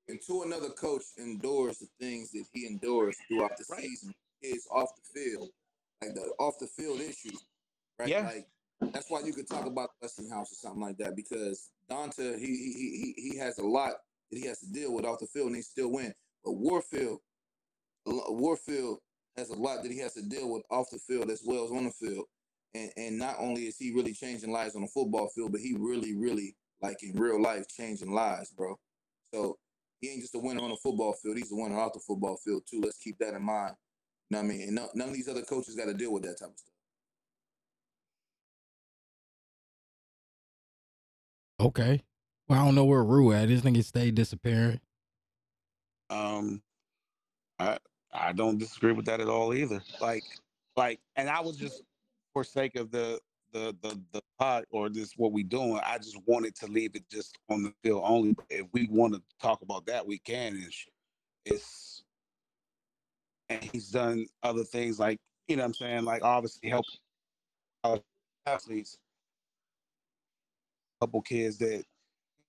Until 0.08 0.44
another 0.44 0.70
coach 0.70 1.04
endures 1.18 1.80
the 1.80 1.88
things 2.00 2.32
that 2.32 2.46
he 2.54 2.68
endures 2.68 3.18
throughout 3.28 3.58
the 3.58 3.66
right. 3.70 3.82
season, 3.82 4.14
is 4.42 4.68
off 4.72 4.90
the 4.96 5.20
field, 5.20 5.50
like 6.02 6.14
the 6.14 6.22
off 6.40 6.56
the 6.60 6.68
field 6.68 7.00
issues, 7.00 7.46
right? 8.00 8.10
Yeah. 8.10 8.26
Like 8.26 8.48
that's 8.94 9.10
why 9.10 9.22
you 9.22 9.34
could 9.34 9.48
talk 9.48 9.66
about 9.66 9.90
Westinghouse 10.02 10.52
or 10.52 10.56
something 10.56 10.82
like 10.82 10.98
that 10.98 11.16
because 11.16 11.70
Donta 11.90 12.38
he 12.38 12.46
he 12.46 13.14
he 13.16 13.30
he 13.32 13.38
has 13.38 13.58
a 13.58 13.66
lot 13.66 13.94
that 14.32 14.40
he 14.40 14.46
has 14.48 14.60
to 14.60 14.72
deal 14.72 14.94
with 14.94 15.06
off 15.06 15.20
the 15.20 15.28
field 15.28 15.48
and 15.48 15.56
he 15.56 15.62
still 15.62 15.92
win. 15.92 16.14
But 16.44 16.54
Warfield, 16.54 17.20
Warfield 18.06 19.00
has 19.38 19.50
a 19.50 19.56
lot 19.56 19.84
that 19.84 19.92
he 19.92 20.00
has 20.00 20.14
to 20.14 20.22
deal 20.22 20.50
with 20.52 20.64
off 20.70 20.88
the 20.92 21.00
field 21.00 21.30
as 21.30 21.42
well 21.46 21.66
as 21.66 21.72
on 21.72 21.86
the 21.86 21.92
field. 21.92 22.26
And 22.74 22.92
and 22.98 23.18
not 23.18 23.38
only 23.40 23.64
is 23.64 23.78
he 23.78 23.94
really 23.94 24.14
changing 24.14 24.52
lives 24.52 24.76
on 24.76 24.82
the 24.82 24.88
football 24.88 25.30
field, 25.30 25.52
but 25.52 25.62
he 25.62 25.76
really, 25.78 26.16
really 26.16 26.56
like 26.82 27.02
in 27.04 27.20
real 27.20 27.42
life 27.42 27.66
changing 27.68 28.12
lives, 28.12 28.52
bro. 28.52 28.78
So 29.34 29.58
he 30.02 30.10
ain't 30.10 30.22
just 30.22 30.36
a 30.36 30.40
winner 30.40 30.62
on 30.62 30.70
the 30.70 30.78
football 30.78 31.14
field; 31.14 31.38
he's 31.38 31.52
a 31.52 31.56
winner 31.56 31.80
off 31.80 31.94
the 31.94 32.00
football 32.00 32.38
field 32.38 32.64
too. 32.70 32.82
Let's 32.82 32.98
keep 32.98 33.18
that 33.20 33.34
in 33.34 33.44
mind. 33.44 33.76
You 34.30 34.38
know 34.38 34.44
what 34.44 34.52
I 34.52 34.58
mean? 34.58 34.62
And 34.64 34.76
no, 34.76 34.90
none 34.94 35.10
of 35.10 35.14
these 35.14 35.30
other 35.30 35.44
coaches 35.44 35.76
got 35.76 35.86
to 35.86 35.94
deal 35.94 36.12
with 36.12 36.24
that 36.24 36.40
type 36.40 36.50
of 36.50 36.58
stuff. 36.58 36.72
Okay. 41.60 42.02
Well, 42.48 42.62
I 42.62 42.66
don't 42.66 42.76
know 42.76 42.86
where 42.86 43.04
Rue 43.04 43.32
at. 43.34 43.48
This 43.48 43.62
nigga 43.62 43.84
stayed 43.84 44.16
disappearing. 44.16 44.80
Um, 46.10 46.62
I 47.58 47.78
I 48.18 48.32
don't 48.34 48.58
disagree 48.58 48.94
with 48.94 49.06
that 49.06 49.22
at 49.22 49.28
all 49.28 49.54
either. 49.54 49.82
Like, 50.00 50.24
like, 50.76 51.00
and 51.16 51.30
I 51.30 51.42
was 51.42 51.58
just 51.58 51.84
for 52.34 52.44
sake 52.44 52.76
of 52.76 52.92
the 52.92 53.20
the 53.52 53.76
the 53.82 54.00
the 54.12 54.22
pot 54.40 54.66
or 54.72 54.90
this 54.90 55.14
what 55.18 55.32
we 55.32 55.44
doing. 55.44 55.80
I 55.84 55.98
just 55.98 56.18
wanted 56.26 56.56
to 56.56 56.68
leave 56.68 56.96
it 56.96 57.04
just 57.10 57.38
on 57.50 57.64
the 57.64 57.74
field 57.84 58.04
only. 58.06 58.36
If 58.50 58.68
we 58.74 58.88
want 58.90 59.14
to 59.14 59.22
talk 59.42 59.62
about 59.62 59.86
that, 59.88 60.06
we 60.06 60.20
can. 60.20 60.62
It's, 60.66 60.86
it's 61.46 62.04
and 63.50 63.64
he's 63.64 63.92
done 63.92 64.26
other 64.44 64.64
things 64.64 65.00
like 65.00 65.20
you 65.48 65.56
know 65.56 65.64
what 65.64 65.68
I'm 65.68 65.74
saying, 65.76 66.04
like 66.06 66.24
obviously 66.24 66.70
help 66.70 66.86
athletes, 68.46 68.98
couple 71.00 71.22
kids 71.22 71.58
that 71.60 71.84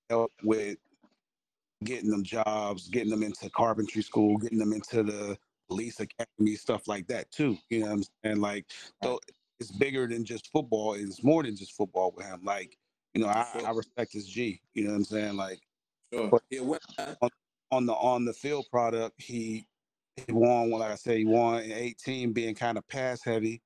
help 0.08 0.32
with 0.42 0.78
getting 1.84 2.10
them 2.10 2.22
jobs, 2.24 2.88
getting 2.88 3.10
them 3.10 3.22
into 3.22 3.50
carpentry 3.50 4.02
school, 4.02 4.38
getting 4.38 4.58
them 4.58 4.72
into 4.72 5.02
the 5.02 5.36
police 5.68 6.00
academy, 6.00 6.54
stuff 6.54 6.88
like 6.88 7.06
that 7.08 7.30
too. 7.30 7.58
You 7.70 7.80
know 7.80 7.86
what 7.86 7.92
I'm 7.92 8.04
saying? 8.24 8.40
Like, 8.40 8.66
so 9.02 9.20
it's 9.60 9.70
bigger 9.70 10.06
than 10.06 10.24
just 10.24 10.50
football. 10.52 10.94
It's 10.94 11.22
more 11.22 11.42
than 11.42 11.56
just 11.56 11.72
football 11.72 12.12
with 12.16 12.26
him. 12.26 12.40
Like, 12.44 12.76
you 13.14 13.22
know, 13.22 13.28
I, 13.28 13.46
I 13.66 13.70
respect 13.70 14.12
his 14.12 14.26
G. 14.26 14.60
You 14.74 14.84
know 14.84 14.90
what 14.90 14.96
I'm 14.96 15.04
saying? 15.04 15.36
Like, 15.36 15.60
sure. 16.12 16.30
on, 17.20 17.30
on, 17.70 17.86
the 17.86 17.94
on 17.94 18.24
the 18.24 18.32
field 18.32 18.66
product, 18.70 19.20
he 19.20 19.66
he 20.26 20.32
won. 20.32 20.70
Like 20.70 20.92
I 20.92 20.96
said, 20.96 21.18
he 21.18 21.24
won 21.24 21.62
in 21.62 21.72
18, 21.72 22.32
being 22.32 22.54
kind 22.54 22.78
of 22.78 22.86
pass 22.88 23.22
heavy. 23.22 23.62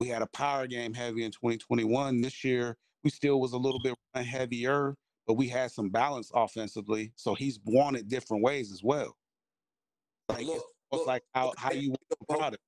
We 0.00 0.08
had 0.08 0.22
a 0.22 0.26
power 0.26 0.66
game 0.66 0.94
heavy 0.94 1.24
in 1.24 1.30
2021. 1.30 2.20
This 2.20 2.42
year, 2.42 2.76
we 3.04 3.10
still 3.10 3.40
was 3.40 3.52
a 3.52 3.58
little 3.58 3.80
bit 3.80 3.94
heavier, 4.14 4.96
but 5.26 5.34
we 5.34 5.48
had 5.48 5.70
some 5.70 5.90
balance 5.90 6.30
offensively. 6.34 7.12
So 7.14 7.34
he's 7.34 7.60
won 7.64 7.94
it 7.94 8.08
different 8.08 8.42
ways 8.42 8.72
as 8.72 8.82
well. 8.82 9.16
Like 10.28 10.46
look, 10.46 10.64
look, 10.92 11.06
like 11.06 11.22
how, 11.34 11.52
how 11.56 11.72
you 11.72 11.94
the 12.10 12.16
product. 12.28 12.62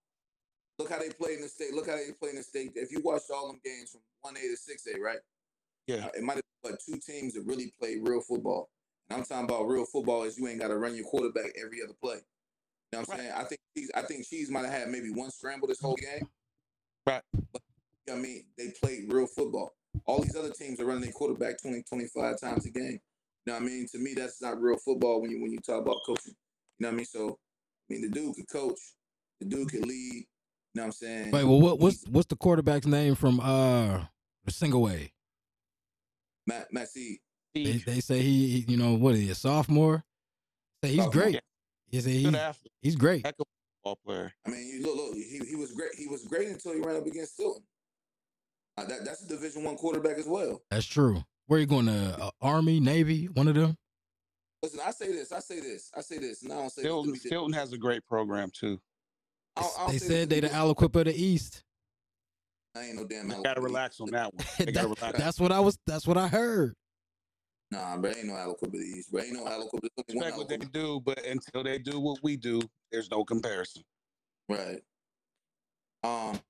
Look 0.79 0.91
how 0.91 0.99
they 0.99 1.11
play 1.11 1.35
in 1.35 1.41
the 1.41 1.49
state. 1.49 1.73
Look 1.73 1.89
how 1.89 1.97
they 1.97 2.11
play 2.19 2.31
in 2.31 2.37
the 2.37 2.43
state. 2.43 2.73
If 2.75 2.91
you 2.91 3.01
watched 3.05 3.31
all 3.33 3.47
them 3.47 3.61
games 3.65 3.91
from 3.91 4.01
one 4.23 4.37
A 4.37 4.41
to 4.41 4.57
six 4.57 4.87
A, 4.87 4.99
right? 4.99 5.19
Yeah. 5.87 6.07
Uh, 6.07 6.09
it 6.17 6.23
might 6.23 6.35
have 6.35 6.43
been 6.65 6.77
two 6.85 6.99
teams 6.99 7.35
that 7.35 7.45
really 7.47 7.73
play 7.79 7.99
real 8.01 8.21
football. 8.21 8.71
And 9.11 9.19
I'm 9.19 9.25
talking 9.25 9.45
about 9.45 9.69
real 9.69 9.85
football 9.85 10.25
is 10.25 10.39
you 10.39 10.49
ain't 10.49 10.61
got 10.61 10.69
to 10.69 10.77
run 10.77 10.95
your 10.95 11.05
quarterback 11.05 11.53
every 11.63 11.83
other 11.83 11.95
play. 12.03 12.17
You 12.93 12.99
know 12.99 13.05
what 13.07 13.11
I'm 13.11 13.19
saying? 13.19 13.33
I 13.37 13.45
think 13.45 13.61
Cheese, 13.77 13.91
I 13.95 14.03
think 14.03 14.27
Cheese 14.27 14.51
might 14.51 14.65
have 14.65 14.73
had 14.73 14.89
maybe 14.89 15.11
one 15.11 15.31
scramble 15.31 15.69
this 15.69 15.81
whole 15.81 15.97
game. 15.97 16.29
Right. 17.07 17.23
But 17.53 17.63
you 18.07 18.15
know 18.15 18.15
what 18.15 18.19
I 18.19 18.23
mean, 18.23 18.45
they 18.57 18.73
played 18.83 19.13
real 19.13 19.27
football. 19.27 19.75
All 20.07 20.21
these 20.21 20.37
other 20.37 20.51
teams 20.51 20.81
are 20.81 20.87
running 20.87 21.03
their 21.03 21.13
quarterback 21.13 21.61
20, 21.61 21.83
25 21.83 22.41
times 22.41 22.67
a 22.67 22.71
game. 22.71 23.01
You 23.47 23.53
know 23.53 23.55
what 23.55 23.63
I 23.63 23.67
mean? 23.67 23.87
To 23.93 23.99
me, 23.99 24.15
that's 24.15 24.41
not 24.41 24.61
real 24.61 24.79
football 24.79 25.21
when 25.21 25.31
you 25.31 25.41
when 25.43 25.53
you 25.53 25.59
talk 25.59 25.83
about 25.83 25.99
coaching. 26.07 26.35
You 26.79 26.85
know 26.85 26.89
what 26.89 26.95
I 26.95 26.97
mean? 26.97 27.07
So 27.07 27.39
mean 27.89 28.03
the 28.03 28.09
dude 28.09 28.35
could 28.37 28.49
coach, 28.49 28.79
the 29.41 29.47
dude 29.47 29.71
could 29.71 29.87
lead. 29.87 30.15
You 30.15 30.25
know 30.75 30.83
what 30.83 30.87
I'm 30.87 30.93
saying? 30.93 31.31
Wait, 31.31 31.45
well, 31.45 31.61
what, 31.61 31.79
what's 31.79 32.05
what's 32.09 32.27
the 32.27 32.37
quarterback's 32.37 32.87
name 32.87 33.15
from 33.15 33.39
uh 33.41 34.01
the 34.45 34.51
single 34.51 34.89
A? 34.89 35.13
Matt 36.47 36.73
Matt 36.73 36.89
C. 36.89 37.21
They, 37.55 37.65
they 37.79 38.01
say 38.01 38.21
he, 38.21 38.49
he- 38.61 38.73
you 38.73 38.77
know, 38.77 38.95
what 38.95 39.15
is 39.15 39.21
he, 39.21 39.31
a 39.31 39.35
sophomore? 39.35 40.03
Say 40.83 40.91
he's 40.91 41.05
Sophomore. 41.05 41.23
great. 41.23 41.41
He 41.89 42.01
say 42.01 42.23
good 42.25 42.35
he, 42.35 42.69
he's 42.83 42.97
great. 42.97 43.25
heck 43.25 43.37
of 43.39 43.47
a 43.47 43.85
ball 43.85 43.99
player. 44.05 44.33
I 44.45 44.51
mean, 44.51 44.67
you 44.67 44.83
look, 44.83 44.97
look, 44.97 45.15
he, 45.15 45.41
he 45.49 45.55
was 45.55 45.73
great. 45.73 45.91
He 45.97 46.09
was 46.09 46.25
great 46.25 46.49
until 46.49 46.75
he 46.75 46.81
ran 46.81 46.97
up 46.97 47.07
against 47.07 47.39
Steelton. 47.39 47.63
Uh, 48.77 48.85
that, 48.87 49.05
that's 49.05 49.23
a 49.23 49.29
Division 49.29 49.63
One 49.63 49.77
quarterback 49.77 50.19
as 50.19 50.27
well. 50.27 50.61
That's 50.71 50.85
true. 50.87 51.23
Where 51.47 51.61
you 51.61 51.67
going 51.67 51.87
to 51.87 52.17
uh, 52.21 52.31
Army, 52.43 52.81
Navy, 52.81 53.27
one 53.27 53.47
of 53.47 53.55
them? 53.55 53.77
Listen, 54.65 54.81
I 54.83 54.91
say 54.93 55.13
this, 55.13 55.31
I 55.31 55.41
say 55.41 55.61
this, 55.61 55.91
I 55.95 56.01
say 56.01 56.17
this, 56.19 56.43
and 56.43 56.51
I 56.51 56.57
don't 56.57 56.71
say 56.71 56.83
this 56.83 56.91
to 56.91 56.97
Steelton, 56.97 57.13
be 57.13 57.19
dick- 57.19 57.33
Steelton 57.33 57.55
has 57.55 57.73
a 57.75 57.77
great 57.79 58.07
program 58.07 58.51
too. 58.51 58.81
I 59.57 59.61
don't- 59.61 59.73
I 59.75 59.79
don't 59.83 59.93
They 59.93 59.99
said 59.99 60.31
they 60.31 60.37
be 60.37 60.41
the 60.41 60.49
dick- 60.49 60.57
Aliquippa 60.57 61.01
of 61.01 61.05
the 61.05 61.15
East. 61.15 61.63
I 62.75 62.85
ain't 62.87 62.97
no 62.97 63.05
damn. 63.05 63.29
They 63.29 63.43
gotta 63.43 63.61
relax 63.61 64.01
on 64.01 64.11
that 64.13 64.33
one. 64.33 64.43
That- 64.73 64.85
relax. 64.85 65.19
that's 65.19 65.39
what 65.39 65.53
I 65.53 65.61
was. 65.61 65.79
That's 65.87 66.07
what 66.07 66.17
I 66.17 66.29
heard. 66.29 66.75
Nah, 67.71 67.99
bro, 67.99 68.11
ain't 68.11 68.25
no 68.25 68.33
Aliquippa 68.33 68.63
of 68.63 68.73
the 68.73 68.79
East, 68.79 69.11
bro. 69.13 69.21
Ain't 69.21 69.35
no 69.35 69.45
Aliquippa. 69.45 69.81
There's 69.83 69.91
only 70.09 70.15
one 70.15 70.25
Respect 70.25 70.39
what 70.39 70.49
they 70.49 70.57
do, 70.57 71.01
but 71.05 71.27
until 71.27 71.63
they 71.63 71.79
do 71.79 72.01
what 72.01 72.23
we 72.23 72.39
do, 72.39 72.63
there's 72.91 73.11
no 73.11 73.23
comparison. 73.23 73.83
Right. 74.49 74.83
Um, 76.03 76.41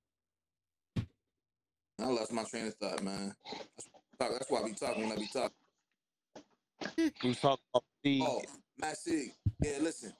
I 2.01 2.07
lost 2.07 2.33
my 2.33 2.45
train 2.45 2.69
of 2.69 2.75
thought, 2.77 3.03
man. 3.03 3.35
That's, 4.21 4.39
that's 4.39 4.51
why 4.51 4.61
I 4.61 4.67
be 4.67 4.75
talking 4.75 5.03
when 5.03 5.13
I 5.13 5.17
be 5.17 5.27
talking. 5.33 5.51
We 6.97 7.35
talking 7.35 7.65
about 7.73 7.85
the 8.03 8.21
Oh, 8.23 8.43
Matt 8.79 8.97
Sieg. 8.97 9.33
Yeah, 9.63 9.79
listen. 9.81 10.13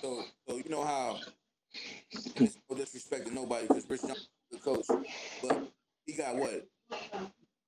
So, 0.00 0.24
so 0.48 0.56
you 0.56 0.68
know 0.68 0.84
how 0.84 1.18
it's 2.14 2.58
no 2.70 2.76
disrespect 2.76 3.26
to 3.26 3.34
nobody 3.34 3.66
because 3.66 3.86
the 4.50 4.58
coach, 4.58 4.86
but 5.42 5.72
he 6.06 6.14
got 6.14 6.36
what? 6.36 6.66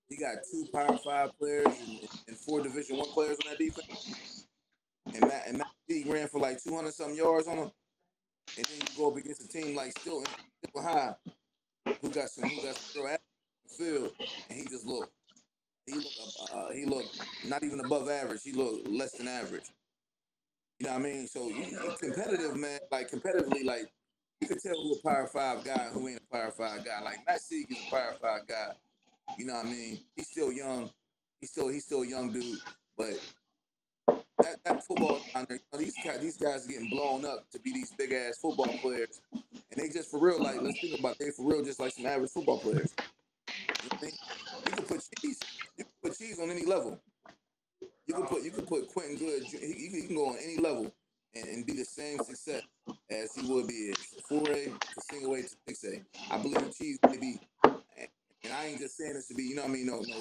He 0.09 0.17
got 0.17 0.37
two 0.51 0.67
Power 0.73 0.99
Five 0.99 1.37
players 1.39 1.67
and, 1.67 2.01
and 2.29 2.37
four 2.37 2.63
Division 2.63 2.99
One 2.99 3.09
players 3.09 3.39
on 3.45 3.51
that 3.51 3.59
defense. 3.59 4.47
And 5.07 5.21
Matt 5.23 5.45
and 5.49 5.59
Matt 5.59 6.07
ran 6.07 6.29
for 6.29 6.41
like 6.41 6.63
two 6.63 6.75
hundred 6.75 6.95
something 6.95 7.17
yards 7.17 7.49
on 7.49 7.59
him. 7.59 7.71
And 8.57 8.67
then 8.67 8.77
you 8.81 8.97
go 8.97 9.11
up 9.11 9.17
against 9.17 9.43
a 9.43 9.49
team 9.49 9.75
like 9.75 9.95
Steelton 9.95 10.27
High, 10.77 11.15
who 12.03 12.11
got 12.11 12.29
some 12.29 12.49
who 12.49 12.63
got 12.63 12.77
some 12.77 13.03
real 13.03 13.13
athletes 13.13 13.25
on 13.65 13.79
the 13.79 13.85
field, 13.85 14.13
and 14.51 14.59
he 14.59 14.65
just 14.67 14.87
looked. 14.87 15.13
He 15.87 15.95
looked, 15.95 16.51
uh, 16.53 16.71
he 16.71 16.85
looked 16.87 17.21
not 17.47 17.63
even 17.63 17.81
above 17.81 18.09
average. 18.09 18.43
He 18.43 18.53
looked 18.53 18.89
less 18.89 19.13
than 19.13 19.29
average. 19.29 19.71
You 20.79 20.87
know 20.87 20.93
what 20.95 21.01
I 21.01 21.05
mean? 21.05 21.27
So 21.27 21.51
competitive, 22.01 22.57
man. 22.57 22.81
Like 22.91 23.11
competitively, 23.11 23.65
like 23.65 23.93
you 24.41 24.49
can 24.49 24.59
tell 24.59 24.75
who 24.75 24.95
a 24.95 25.03
power 25.03 25.27
five 25.27 25.65
guy 25.65 25.89
who 25.93 26.09
ain't 26.09 26.21
a 26.21 26.35
power 26.35 26.51
five 26.51 26.85
guy. 26.85 27.01
Like 27.03 27.19
Matt 27.27 27.41
Sieg 27.41 27.71
is 27.71 27.79
a 27.87 27.91
power 27.91 28.15
five 28.21 28.47
guy. 28.47 28.73
You 29.39 29.47
know 29.47 29.55
what 29.55 29.67
I 29.67 29.71
mean? 29.71 29.99
He's 30.17 30.29
still 30.29 30.53
young. 30.53 30.91
He's 31.41 31.51
still 31.51 31.69
he's 31.69 31.85
still 31.85 32.03
a 32.03 32.07
young 32.07 32.33
dude. 32.33 32.59
But 32.97 33.21
that, 34.39 34.57
that 34.65 34.85
football 34.85 35.21
down 35.33 35.47
there, 35.49 35.59
you 35.59 35.65
know, 35.73 35.79
these 35.79 35.95
guys 36.05 36.21
these 36.21 36.37
guys 36.37 36.67
are 36.67 36.69
getting 36.69 36.91
blown 36.91 37.25
up 37.25 37.51
to 37.51 37.59
be 37.61 37.73
these 37.73 37.93
big 37.97 38.13
ass 38.13 38.39
football 38.39 38.67
players. 38.79 39.21
And 39.33 39.53
they 39.77 39.89
just 39.89 40.11
for 40.11 40.21
real, 40.21 40.43
like 40.43 40.61
let's 40.61 40.81
think 40.81 40.99
about 40.99 41.13
it, 41.13 41.19
they 41.21 41.31
for 41.31 41.47
real 41.47 41.65
just 41.65 41.81
like 41.81 41.93
some 41.93 42.07
average 42.07 42.31
football 42.31 42.59
players. 42.59 42.95
You, 43.49 43.91
know 43.91 43.99
I 44.01 44.05
mean? 44.05 44.13
you 44.67 44.73
can 44.73 44.85
put 44.85 45.09
cheese, 45.21 45.39
cheese 46.19 46.39
on 46.41 46.51
any 46.51 46.65
level. 46.65 47.01
You 48.07 48.15
can 48.15 48.25
put 48.25 48.43
you 48.43 48.51
can 48.51 48.67
put 48.67 48.89
Quentin 48.89 49.17
Goode. 49.17 49.45
He, 49.45 49.89
he, 49.91 50.07
can 50.07 50.15
go 50.15 50.29
on 50.29 50.37
any 50.43 50.59
level 50.59 50.93
and, 51.35 51.49
and 51.49 51.67
be 51.67 51.73
the 51.73 51.85
same 51.85 52.19
success 52.19 52.63
as 53.11 53.35
he 53.35 53.51
would 53.51 53.67
be 53.67 53.91
at 53.91 53.99
four 54.29 54.43
A 54.51 54.67
to 54.67 55.01
single 55.11 55.35
A 55.35 55.43
to 55.43 55.49
six 55.67 55.85
A. 55.85 56.03
I 56.33 56.39
believe 56.39 56.77
Cheese 56.77 56.99
may 57.09 57.17
be, 57.17 57.41
and 57.65 58.53
I 58.53 58.67
ain't 58.67 58.79
just 58.79 58.97
saying 58.97 59.15
this 59.15 59.29
to 59.29 59.35
be, 59.35 59.45
you 59.45 59.55
know 59.55 59.63
what 59.63 59.71
I 59.71 59.75
mean? 59.75 59.87
No, 59.87 60.01
no. 60.01 60.17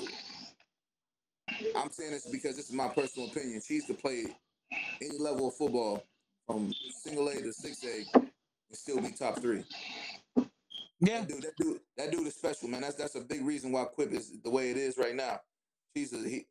I'm 1.75 1.91
saying 1.91 2.11
this 2.11 2.27
because 2.31 2.55
this 2.55 2.69
is 2.69 2.73
my 2.73 2.87
personal 2.87 3.29
opinion. 3.29 3.61
Cheese 3.65 3.85
could 3.85 3.99
play 3.99 4.25
any 5.01 5.17
level 5.19 5.49
of 5.49 5.55
football 5.55 6.03
from 6.47 6.73
single 7.03 7.27
A 7.27 7.35
to 7.41 7.53
six 7.53 7.83
A 7.83 8.05
and 8.15 8.31
still 8.71 9.01
be 9.01 9.11
top 9.11 9.39
three. 9.39 9.63
yeah. 10.99 11.21
That 11.21 11.27
dude, 11.27 11.41
that 11.43 11.55
dude, 11.57 11.79
that 11.97 12.11
dude 12.11 12.27
is 12.27 12.35
special, 12.35 12.69
man. 12.69 12.81
That's 12.81 12.95
that's 12.95 13.15
a 13.15 13.21
big 13.21 13.45
reason 13.45 13.71
why 13.71 13.83
Quip 13.85 14.13
is 14.13 14.31
the 14.43 14.49
way 14.49 14.71
it 14.71 14.77
is 14.77 14.97
right 14.97 15.15
now. 15.15 15.41
He's 15.93 16.13
a, 16.13 16.17
he, 16.17 16.45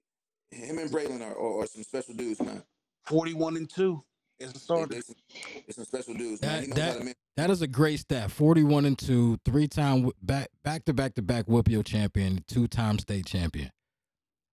him 0.50 0.78
and 0.78 0.90
Braylon 0.90 1.20
are, 1.22 1.36
are, 1.36 1.62
are 1.62 1.66
some 1.66 1.82
special 1.82 2.14
dudes, 2.14 2.40
man. 2.40 2.62
41 3.06 3.56
and 3.56 3.68
2 3.70 4.02
is 4.38 4.54
a 4.54 4.58
starter. 4.58 4.94
they, 4.94 5.00
some, 5.00 5.16
they 5.66 5.72
some 5.72 5.84
special 5.84 6.14
dudes. 6.14 6.40
That- 6.40 6.64
He 6.64 6.70
that- 6.72 6.92
how 6.92 6.98
to 6.98 7.04
man. 7.04 7.14
That 7.38 7.48
is 7.48 7.62
a 7.62 7.66
great 7.66 7.98
stat. 7.98 8.30
Forty-one 8.30 8.84
and 8.84 8.98
two, 8.98 9.38
three-time 9.46 10.10
back 10.20 10.48
back 10.62 10.84
to 10.84 10.92
back 10.92 11.14
to 11.14 11.22
back 11.22 11.46
WPIAL 11.46 11.82
champion, 11.82 12.44
two-time 12.46 12.98
state 12.98 13.24
champion. 13.24 13.70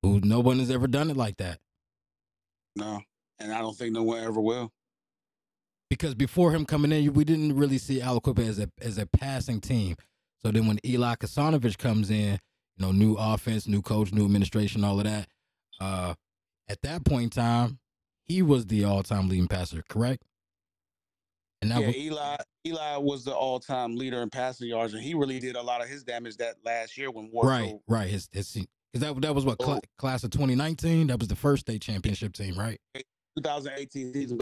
Who 0.02 0.22
no 0.22 0.40
one 0.40 0.60
has 0.60 0.72
ever 0.72 0.88
done 0.88 1.10
it 1.12 1.18
like 1.18 1.36
that. 1.38 1.60
No. 2.78 3.02
And 3.38 3.52
I 3.52 3.60
don't 3.60 3.76
think 3.76 3.92
no 3.94 4.04
one 4.04 4.24
ever 4.24 4.40
will. 4.40 4.72
Because 5.90 6.16
before 6.16 6.52
him 6.54 6.66
coming 6.66 6.94
in, 6.94 7.12
we 7.12 7.26
didn't 7.26 7.58
really 7.58 7.78
see 7.78 8.00
Aliquippa 8.00 8.48
as 8.48 8.60
a 8.60 8.70
as 8.82 8.98
a 8.98 9.06
passing 9.06 9.60
team. 9.60 9.98
So 10.42 10.50
then 10.52 10.66
when 10.66 10.80
Eli 10.86 11.16
Kosanovich 11.16 11.78
comes 11.78 12.10
in, 12.10 12.40
you 12.80 12.86
know, 12.86 12.92
new 12.92 13.16
offense, 13.16 13.68
new 13.68 13.82
coach, 13.82 14.14
new 14.14 14.26
administration, 14.26 14.84
all 14.84 15.00
of 15.00 15.06
that. 15.06 15.28
Uh, 15.80 16.14
at 16.70 16.82
that 16.84 17.04
point 17.04 17.24
in 17.26 17.30
time, 17.30 17.80
he 18.24 18.42
was 18.42 18.66
the 18.68 18.86
all-time 18.86 19.28
leading 19.28 19.48
passer, 19.48 19.84
correct? 19.90 20.24
And 21.62 21.72
that 21.72 21.82
yeah, 21.82 21.88
was, 21.88 21.96
Eli 21.98 22.36
Eli 22.68 22.98
was 22.98 23.26
the 23.26 23.34
all-time 23.34 23.96
leader 23.96 24.22
in 24.22 24.30
passing 24.30 24.70
yards, 24.70 24.94
and 24.94 25.04
he 25.04 25.14
really 25.14 25.40
did 25.40 25.58
a 25.58 25.62
lot 25.62 25.82
of 25.82 25.90
his 25.90 26.04
damage 26.04 26.38
that 26.38 26.56
last 26.64 26.98
year 26.98 27.12
when 27.12 27.30
Warfield. 27.32 27.82
right, 27.88 28.00
right. 28.00 28.10
His 28.10 28.30
his 28.32 28.54
because 28.94 29.06
that 29.08 29.22
that 29.22 29.36
was 29.36 29.44
what 29.44 29.58
cla- 29.58 29.76
Oh. 29.78 29.82
class 29.98 30.24
of 30.24 30.32
2019. 30.32 31.08
That 31.08 31.20
was 31.20 31.28
the 31.28 31.36
first 31.36 31.62
state 31.62 31.82
championship 31.82 32.32
team, 32.34 32.58
right? 32.58 32.80
2018 33.36 34.14
season, 34.14 34.40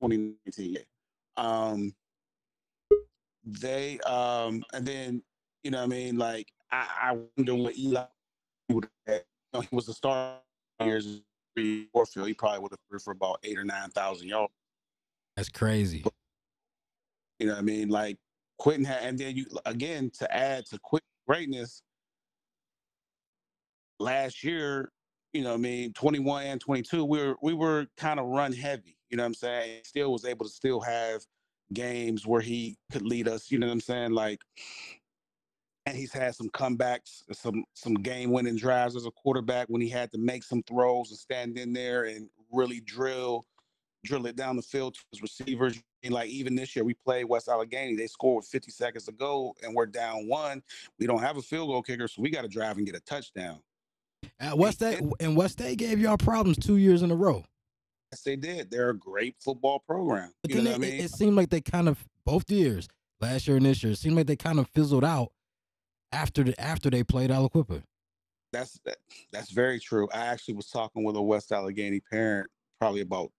2019. 0.00 0.74
Yeah. 0.74 0.80
Um, 1.36 1.92
they 3.44 3.98
um, 4.00 4.62
and 4.72 4.86
then 4.86 5.22
you 5.64 5.72
know, 5.72 5.78
what 5.78 5.84
I 5.84 5.88
mean, 5.88 6.16
like 6.16 6.52
I, 6.70 6.86
I 7.02 7.18
wonder 7.36 7.54
what 7.54 7.78
Eli 7.78 8.04
would 8.70 8.88
have. 9.06 9.16
You 9.16 9.22
know, 9.54 9.60
he 9.60 9.68
was 9.74 9.88
a 9.88 9.94
star 9.94 10.38
years 10.80 11.20
Warfield. 11.92 12.28
He 12.28 12.34
probably 12.34 12.60
would 12.60 12.72
have 12.72 12.80
threw 12.88 12.98
for 12.98 13.12
about 13.12 13.38
eight 13.42 13.58
or 13.58 13.64
nine 13.64 13.90
thousand 13.90 14.28
yards. 14.28 14.52
That's 15.36 15.48
crazy. 15.48 16.04
You 17.38 17.46
know 17.46 17.52
what 17.52 17.58
I 17.58 17.62
mean? 17.62 17.88
Like 17.88 18.18
Quentin 18.58 18.84
had, 18.84 19.02
and 19.02 19.18
then 19.18 19.36
you 19.36 19.46
again 19.64 20.10
to 20.18 20.34
add 20.34 20.66
to 20.66 20.78
Quentin 20.78 21.06
greatness. 21.26 21.82
Last 23.98 24.44
year, 24.44 24.90
you 25.32 25.42
know, 25.42 25.50
what 25.50 25.56
I 25.56 25.60
mean, 25.60 25.92
twenty 25.92 26.18
one 26.18 26.44
and 26.44 26.60
twenty 26.60 26.82
two, 26.82 27.04
we 27.04 27.18
were 27.18 27.36
we 27.42 27.54
were 27.54 27.86
kind 27.96 28.20
of 28.20 28.26
run 28.26 28.52
heavy. 28.52 28.96
You 29.10 29.16
know 29.16 29.22
what 29.22 29.28
I'm 29.28 29.34
saying? 29.34 29.80
Still 29.84 30.12
was 30.12 30.24
able 30.24 30.44
to 30.44 30.50
still 30.50 30.80
have 30.80 31.22
games 31.72 32.26
where 32.26 32.40
he 32.40 32.76
could 32.92 33.02
lead 33.02 33.28
us. 33.28 33.50
You 33.50 33.58
know 33.58 33.66
what 33.66 33.72
I'm 33.72 33.80
saying? 33.80 34.12
Like, 34.12 34.40
and 35.86 35.96
he's 35.96 36.12
had 36.12 36.34
some 36.34 36.48
comebacks, 36.50 37.22
some 37.32 37.64
some 37.74 37.94
game 37.94 38.32
winning 38.32 38.56
drives 38.56 38.96
as 38.96 39.06
a 39.06 39.10
quarterback 39.12 39.68
when 39.68 39.80
he 39.80 39.88
had 39.88 40.10
to 40.12 40.18
make 40.18 40.42
some 40.42 40.62
throws 40.64 41.10
and 41.10 41.18
stand 41.18 41.56
in 41.56 41.72
there 41.72 42.04
and 42.04 42.28
really 42.52 42.80
drill 42.80 43.46
drill 44.04 44.26
it 44.26 44.36
down 44.36 44.56
the 44.56 44.62
field 44.62 44.94
to 44.94 45.00
his 45.10 45.22
receivers. 45.22 45.80
And 46.04 46.14
like 46.14 46.28
even 46.28 46.54
this 46.54 46.76
year, 46.76 46.84
we 46.84 46.94
played 46.94 47.24
West 47.24 47.48
Allegheny. 47.48 47.96
They 47.96 48.06
scored 48.06 48.36
with 48.36 48.46
50 48.46 48.70
seconds 48.70 49.04
to 49.06 49.12
go, 49.12 49.54
and 49.64 49.74
we're 49.74 49.86
down 49.86 50.28
one. 50.28 50.62
We 50.98 51.06
don't 51.06 51.20
have 51.20 51.36
a 51.36 51.42
field 51.42 51.68
goal 51.68 51.82
kicker, 51.82 52.06
so 52.06 52.22
we 52.22 52.30
got 52.30 52.42
to 52.42 52.48
drive 52.48 52.76
and 52.76 52.86
get 52.86 52.94
a 52.94 53.00
touchdown. 53.00 53.58
At 54.38 54.58
West 54.58 54.78
State 54.78 55.00
and 55.20 55.36
West 55.36 55.54
State 55.54 55.78
gave 55.78 55.98
y'all 55.98 56.16
problems 56.16 56.56
two 56.58 56.76
years 56.76 57.02
in 57.02 57.10
a 57.10 57.16
row. 57.16 57.44
Yes, 58.12 58.22
they 58.22 58.36
did. 58.36 58.70
They're 58.70 58.90
a 58.90 58.96
great 58.96 59.34
football 59.40 59.80
program. 59.80 60.32
But 60.42 60.50
You 60.50 60.56
then 60.56 60.64
know 60.64 60.70
it, 60.70 60.78
what 60.78 60.86
I 60.86 60.90
mean? 60.90 61.00
it, 61.00 61.04
it 61.06 61.10
seemed 61.10 61.36
like 61.36 61.50
they 61.50 61.60
kind 61.60 61.88
of 61.88 62.04
both 62.24 62.48
years, 62.50 62.88
last 63.20 63.48
year 63.48 63.56
and 63.56 63.66
this 63.66 63.82
year, 63.82 63.92
it 63.92 63.98
seemed 63.98 64.16
like 64.16 64.26
they 64.26 64.36
kind 64.36 64.60
of 64.60 64.68
fizzled 64.68 65.04
out 65.04 65.32
after 66.16 66.42
the 66.42 66.58
after 66.60 66.90
they 66.90 67.04
played 67.04 67.30
Aliquippa. 67.30 67.82
That's 68.52 68.80
that, 68.84 68.96
that's 69.32 69.50
very 69.50 69.78
true. 69.78 70.08
I 70.12 70.26
actually 70.26 70.54
was 70.54 70.68
talking 70.68 71.04
with 71.04 71.16
a 71.16 71.22
West 71.22 71.52
Allegheny 71.52 72.00
parent 72.00 72.48
probably 72.80 73.02
about 73.02 73.30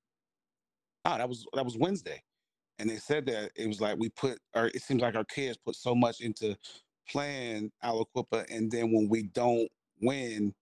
ah 1.06 1.18
that 1.18 1.28
was 1.28 1.46
that 1.54 1.66
was 1.66 1.78
Wednesday, 1.78 2.22
and 2.80 2.90
they 2.90 2.98
said 2.98 3.26
that 3.26 3.52
it 3.56 3.68
was 3.68 3.82
like 3.82 3.98
we 3.98 4.10
put 4.10 4.40
or 4.56 4.68
it 4.68 4.82
seems 4.82 5.02
like 5.02 5.16
our 5.16 5.26
kids 5.26 5.58
put 5.58 5.76
so 5.76 5.96
much 5.96 6.22
into 6.22 6.56
playing 7.10 7.72
Aliquippa, 7.84 8.46
and 8.52 8.70
then 8.72 8.92
when 8.92 9.10
we 9.10 9.24
don't 9.24 9.70
win, 10.02 10.54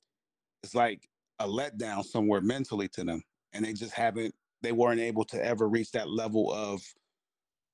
it's 0.63 0.75
like 0.75 1.09
a 1.39 1.47
letdown 1.47 2.05
somewhere 2.05 2.41
mentally 2.41 2.87
to 2.89 3.03
them, 3.03 3.21
and 3.53 3.65
they 3.65 3.73
just 3.73 3.93
haven't 3.93 4.33
they 4.61 4.71
weren't 4.71 5.01
able 5.01 5.25
to 5.25 5.43
ever 5.43 5.67
reach 5.67 5.91
that 5.91 6.09
level 6.09 6.51
of 6.53 6.81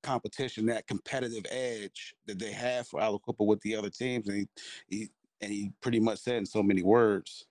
competition, 0.01 0.65
that 0.67 0.87
competitive 0.87 1.45
edge 1.49 2.15
that 2.25 2.39
they 2.39 2.51
have 2.51 2.87
for 2.87 2.99
Aliquippa 2.99 3.45
with 3.45 3.61
the 3.61 3.75
other 3.75 3.89
teams, 3.89 4.27
and 4.27 4.37
he, 4.37 4.47
he 4.87 5.09
and 5.41 5.51
he 5.51 5.71
pretty 5.81 5.99
much 5.99 6.19
said 6.19 6.35
in 6.35 6.45
so 6.45 6.61
many 6.61 6.83
words 6.83 7.45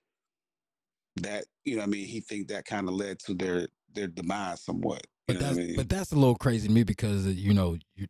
that 1.17 1.45
you 1.65 1.75
know, 1.75 1.81
what 1.81 1.87
I 1.87 1.91
mean, 1.91 2.07
he 2.07 2.21
think 2.21 2.47
that 2.47 2.65
kind 2.65 2.87
of 2.87 2.95
led 2.95 3.19
to 3.19 3.33
their 3.33 3.67
their 3.93 4.07
demise 4.07 4.61
somewhat. 4.61 5.05
But 5.27 5.39
that's 5.39 5.57
I 5.57 5.61
mean? 5.61 5.75
but 5.75 5.89
that's 5.89 6.11
a 6.11 6.15
little 6.15 6.35
crazy 6.35 6.67
to 6.67 6.73
me 6.73 6.83
because 6.83 7.27
uh, 7.27 7.31
you 7.31 7.53
know 7.53 7.77
you, 7.95 8.07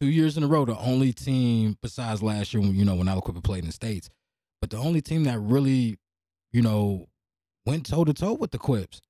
two 0.00 0.08
years 0.08 0.36
in 0.36 0.42
a 0.42 0.46
row, 0.46 0.64
the 0.64 0.78
only 0.78 1.12
team 1.12 1.76
besides 1.82 2.22
last 2.22 2.54
year, 2.54 2.60
when 2.60 2.74
you 2.74 2.84
know 2.84 2.94
when 2.94 3.06
Aliquippa 3.06 3.42
played 3.42 3.60
in 3.60 3.66
the 3.66 3.72
states, 3.72 4.08
but 4.60 4.70
the 4.70 4.78
only 4.78 5.00
team 5.00 5.24
that 5.24 5.38
really, 5.38 5.98
you 6.52 6.62
know, 6.62 7.08
went 7.66 7.86
toe 7.86 8.04
to 8.04 8.14
toe 8.14 8.34
with 8.34 8.50
the 8.50 8.58
Quips, 8.58 9.00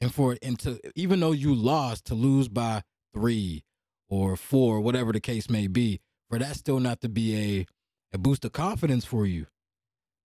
and 0.00 0.12
for 0.12 0.36
and 0.42 0.58
to 0.60 0.80
even 0.94 1.20
though 1.20 1.32
you 1.32 1.54
lost 1.54 2.06
to 2.06 2.14
lose 2.14 2.48
by 2.48 2.82
three 3.14 3.62
or 4.12 4.36
four, 4.36 4.78
whatever 4.78 5.10
the 5.10 5.20
case 5.20 5.48
may 5.48 5.66
be, 5.66 5.98
for 6.28 6.38
that 6.38 6.54
still 6.54 6.78
not 6.78 7.00
to 7.00 7.08
be 7.08 7.34
a 7.34 7.66
a 8.14 8.18
boost 8.18 8.44
of 8.44 8.52
confidence 8.52 9.06
for 9.06 9.24
you. 9.24 9.46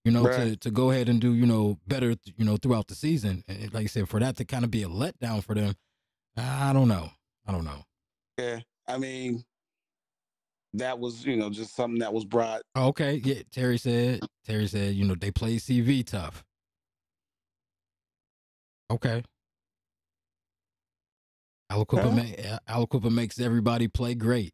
You 0.04 0.12
know, 0.12 0.24
to, 0.24 0.30
Right. 0.30 0.62
to 0.62 0.72
go 0.72 0.92
ahead 0.92 1.08
and 1.08 1.22
do, 1.22 1.34
you 1.34 1.46
know, 1.46 1.80
better, 1.88 2.16
you 2.36 2.44
know, 2.44 2.58
throughout 2.58 2.88
the 2.88 2.96
season. 2.96 3.44
And 3.48 3.74
like 3.74 3.84
I 3.86 3.88
said, 3.88 4.10
for 4.10 4.20
that 4.20 4.36
to 4.38 4.46
kind 4.46 4.66
of 4.66 4.72
be 4.72 4.84
a 4.84 4.90
letdown 4.90 5.42
for 5.42 5.56
them, 5.56 5.76
I 6.36 6.74
don't 6.74 6.90
know. 6.90 7.10
I 7.46 7.54
don't 7.54 7.64
know. 7.64 7.84
yeah, 8.38 8.60
I 8.90 8.98
mean, 8.98 9.46
that 10.74 11.00
was 11.00 11.26
you 11.26 11.38
know 11.38 11.50
just 11.50 11.74
something 11.74 12.00
that 12.00 12.14
was 12.14 12.26
brought. 12.26 12.62
Okay, 12.76 13.22
yeah. 13.24 13.42
Terry 13.54 13.78
said. 13.78 14.20
Terry 14.46 14.68
said, 14.68 14.96
you 14.96 15.06
know, 15.06 15.16
they 15.16 15.32
play 15.32 15.56
CV 15.56 16.06
tough. 16.06 16.44
Okay. 18.92 19.24
Aliquippa, 21.72 22.06
Yeah. 22.06 22.12
ma- 22.16 22.56
eh, 22.56 22.60
Aliquippa 22.70 23.12
makes 23.12 23.40
everybody 23.40 23.88
play 23.88 24.16
great. 24.16 24.54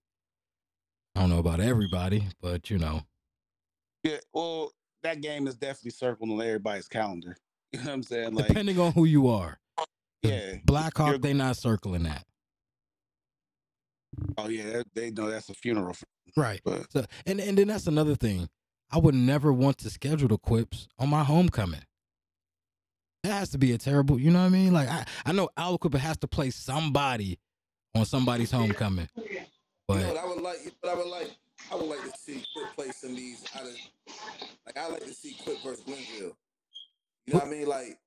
I 1.16 1.22
don't 1.22 1.30
know 1.30 1.40
about 1.40 1.60
mm-hmm. 1.60 1.70
everybody, 1.70 2.28
but 2.42 2.70
you 2.70 2.80
know, 2.80 3.04
Yeah, 4.04 4.18
well, 4.34 4.72
that 5.04 5.22
game 5.22 5.48
is 5.48 5.56
definitely 5.56 5.92
circled 5.92 6.30
on 6.32 6.42
everybody's 6.42 6.88
calendar. 6.88 7.38
You 7.74 7.80
know 7.80 7.86
what 7.86 7.94
I'm 7.94 8.04
saying? 8.04 8.34
Like, 8.36 8.48
depending 8.50 8.80
on 8.80 8.92
who 8.92 9.06
you 9.06 9.28
are. 9.30 9.58
yeah, 10.22 10.58
Blackhawk, 10.64 11.22
they 11.22 11.34
not 11.34 11.58
circling 11.58 12.04
that. 12.04 12.24
oh 14.38 14.48
yeah, 14.48 14.84
they 14.94 15.10
know 15.10 15.32
that's 15.32 15.50
a 15.50 15.56
funeral. 15.56 15.96
Right. 16.38 16.62
but 16.64 16.92
So, 16.92 17.06
and 17.26 17.40
and 17.40 17.58
then 17.58 17.70
that's 17.70 17.88
another 17.88 18.14
thing. 18.14 18.48
I 18.92 19.00
would 19.00 19.16
never 19.16 19.52
want 19.52 19.80
to 19.80 19.90
schedule 19.90 20.28
the 20.28 20.38
quips 20.38 20.88
on 21.00 21.10
my 21.10 21.24
homecoming. 21.24 21.82
That 23.24 23.32
has 23.32 23.50
to 23.52 23.58
be 23.58 23.72
a 23.72 23.78
terrible, 23.78 24.20
you 24.20 24.32
know 24.32 24.40
what 24.40 24.48
I 24.48 24.50
mean? 24.50 24.74
Like 24.74 24.90
I, 24.90 25.06
I 25.26 25.32
know 25.32 25.50
Aliquippa 25.58 25.98
has 25.98 26.18
to 26.18 26.28
play 26.28 26.50
somebody 26.50 27.40
on 27.96 28.06
somebody's 28.06 28.52
homecoming. 28.52 29.08
You 29.16 29.24
know 29.24 29.40
But 29.88 29.98
what 30.08 30.18
I 30.18 30.26
would 30.26 30.42
like? 30.42 30.58
You 30.66 30.72
know 30.72 30.90
what 30.90 30.92
I 30.92 30.96
would 30.96 31.08
like? 31.08 31.32
I 31.72 31.76
would 31.76 31.86
like 31.86 32.02
to 32.04 32.18
see 32.20 32.44
Quip 32.54 32.76
play 32.76 32.92
some 32.92 33.12
of 33.12 33.16
these 33.16 33.46
out 33.56 33.64
of 33.64 33.78
like 34.66 34.78
I 34.78 34.88
like 34.90 35.06
to 35.06 35.14
see 35.14 35.36
Quip 35.42 35.58
versus 35.64 35.84
Glenville. 35.86 36.36
You 37.26 37.34
know 37.34 37.40
what 37.40 37.48
I 37.48 37.50
mean? 37.50 37.68
Like, 37.68 38.00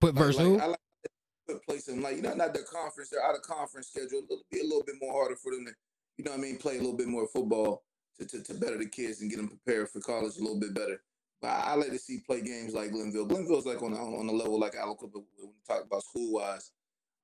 put 0.00 0.14
versus 0.14 0.38
like 0.38 0.46
who? 0.46 0.60
I 0.60 0.66
like 0.66 0.78
to 1.04 1.10
Quip 1.46 1.66
play 1.66 1.78
some 1.78 2.02
like 2.02 2.16
you 2.16 2.22
know 2.22 2.34
not 2.34 2.54
the 2.54 2.62
conference, 2.62 3.10
they're 3.10 3.24
out 3.24 3.34
of 3.34 3.42
conference 3.42 3.88
schedule. 3.88 4.22
It'll 4.24 4.42
be 4.50 4.60
a 4.60 4.64
little 4.64 4.84
bit 4.84 4.96
more 5.00 5.12
harder 5.12 5.36
for 5.36 5.52
them 5.52 5.66
to 5.66 5.72
you 6.16 6.24
know 6.24 6.30
what 6.30 6.38
I 6.38 6.42
mean 6.42 6.56
play 6.56 6.76
a 6.76 6.80
little 6.80 6.96
bit 6.96 7.08
more 7.08 7.26
football 7.28 7.82
to, 8.18 8.26
to, 8.26 8.42
to 8.42 8.54
better 8.54 8.78
the 8.78 8.86
kids 8.86 9.20
and 9.20 9.30
get 9.30 9.36
them 9.36 9.48
prepared 9.48 9.90
for 9.90 10.00
college 10.00 10.36
a 10.36 10.40
little 10.40 10.60
bit 10.60 10.74
better. 10.74 11.02
But 11.44 11.50
I, 11.50 11.72
I 11.72 11.74
like 11.74 11.90
to 11.90 11.98
see 11.98 12.20
play 12.26 12.40
games 12.40 12.72
like 12.72 12.90
Glenville. 12.90 13.26
Glenville's 13.26 13.66
like 13.66 13.82
on 13.82 13.92
the, 13.92 13.98
on 13.98 14.26
the 14.26 14.32
level 14.32 14.58
like 14.58 14.72
Aliquippa 14.72 15.12
when 15.12 15.24
we 15.40 15.48
talk 15.68 15.84
about 15.84 16.02
school 16.02 16.32
wise. 16.32 16.70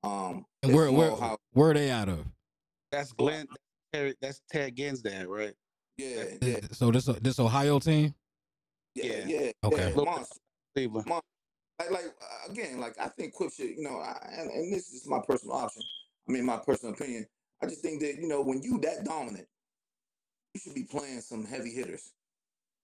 Um, 0.02 0.44
And 0.62 0.74
where 0.74 0.92
where 0.92 1.06
small 1.08 1.20
house. 1.20 1.38
where 1.52 1.70
are 1.70 1.74
they 1.74 1.90
out 1.90 2.10
of? 2.10 2.26
that's 2.92 3.12
Glenn. 3.12 3.48
That's 4.20 4.42
Ted 4.50 4.76
Ginn's 4.76 5.00
dad, 5.00 5.26
right? 5.26 5.54
Yeah, 5.96 6.24
yeah, 6.42 6.56
So 6.72 6.90
this 6.90 7.06
this 7.06 7.38
Ohio 7.40 7.78
team? 7.78 8.14
yeah, 8.94 9.04
Yeah. 9.04 9.24
yeah. 9.26 9.50
Okay. 9.64 9.88
yeah, 9.96 10.04
monster. 10.04 10.36
Cleveland. 10.74 11.08
like 11.08 11.90
like 11.90 12.04
uh, 12.04 12.52
again, 12.52 12.78
like 12.78 13.00
I 13.00 13.08
think 13.08 13.32
Quip 13.32 13.52
should, 13.54 13.70
you 13.70 13.82
know, 13.82 14.00
I, 14.00 14.18
and, 14.36 14.50
and 14.50 14.70
this 14.72 14.90
is 14.92 15.06
my 15.06 15.20
personal 15.26 15.56
option. 15.56 15.82
I 16.28 16.32
mean, 16.32 16.44
my 16.44 16.58
personal 16.58 16.92
opinion. 16.94 17.26
I 17.62 17.66
just 17.66 17.80
think 17.80 18.00
that 18.02 18.16
you 18.16 18.28
know 18.28 18.42
when 18.42 18.62
you 18.62 18.78
that 18.80 19.02
dominant, 19.04 19.46
you 20.52 20.60
should 20.60 20.74
be 20.74 20.84
playing 20.84 21.22
some 21.22 21.46
heavy 21.46 21.70
hitters. 21.70 22.12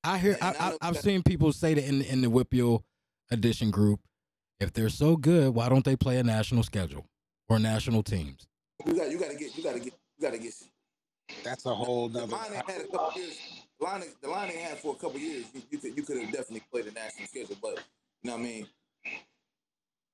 I 0.07 0.19
hear 0.19 0.39
I, 0.41 0.49
And 0.49 0.57
I 0.57 0.67
I 0.67 0.71
know 0.71 0.79
I've 0.83 0.95
that- 0.95 1.03
seen 1.03 1.23
people 1.23 1.53
say 1.53 1.75
that 1.75 1.85
in 1.85 2.03
in 2.03 2.21
the 2.21 2.29
WPIAL 2.29 2.83
edition 3.31 3.71
group, 3.71 4.01
if 4.61 4.73
they're 4.73 4.89
so 4.89 5.17
good, 5.17 5.55
why 5.55 5.69
don't 5.69 5.85
they 5.85 5.97
play 5.97 6.19
a 6.19 6.23
national 6.23 6.63
schedule 6.63 7.07
or 7.49 7.59
national 7.59 8.03
teams? 8.03 8.47
You 8.87 8.95
got 8.95 9.11
you 9.11 9.19
got 9.19 9.31
to 9.31 9.37
get 9.37 9.57
you 9.57 9.63
got 9.65 9.73
to 9.75 9.81
get 9.81 9.93
you 10.19 10.23
got 10.23 10.33
to 10.33 10.39
get. 10.39 10.55
That's 11.43 11.67
a 11.67 11.75
whole 11.75 12.09
The 12.09 12.21
nother. 12.21 12.33
line 12.37 12.53
had 12.53 12.81
a 12.83 12.87
couple 12.87 13.21
years. 13.21 13.39
The 13.81 13.85
line, 13.85 14.03
ain't- 14.05 14.23
the 14.23 14.29
line 14.29 14.51
ain't 14.51 14.61
had 14.61 14.79
for 14.79 14.95
a 14.95 14.99
couple 14.99 15.19
years. 15.19 15.45
You, 15.53 15.63
you 15.71 15.79
could 15.79 15.97
you 15.97 16.03
could 16.03 16.19
have 16.23 16.31
definitely 16.33 16.63
played 16.71 16.87
a 16.87 16.93
national 16.93 17.27
schedule, 17.27 17.57
but 17.61 17.83
you 18.23 18.31
know 18.31 18.37
what 18.37 18.41
I 18.41 18.45
mean. 18.45 18.67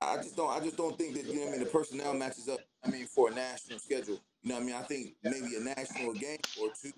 I 0.01 0.16
just 0.16 0.36
don't. 0.36 0.51
I 0.51 0.59
just 0.60 0.77
don't 0.77 0.97
think 0.98 1.14
that 1.14 1.27
you 1.27 1.35
know 1.35 1.40
what 1.43 1.48
I 1.48 1.52
mean. 1.52 1.60
The 1.64 1.70
personnel 1.70 2.14
matches 2.14 2.48
up. 2.48 2.59
I 2.85 2.90
mean, 2.90 3.06
for 3.06 3.31
a 3.31 3.35
national 3.35 3.78
schedule. 3.78 4.19
You 4.43 4.48
know 4.48 4.55
what 4.56 4.62
I 4.62 4.66
mean. 4.66 4.74
I 4.74 4.82
think 4.82 5.14
maybe 5.23 5.55
a 5.56 5.60
national 5.60 6.14
game 6.14 6.39
or 6.60 6.69
two 6.81 6.90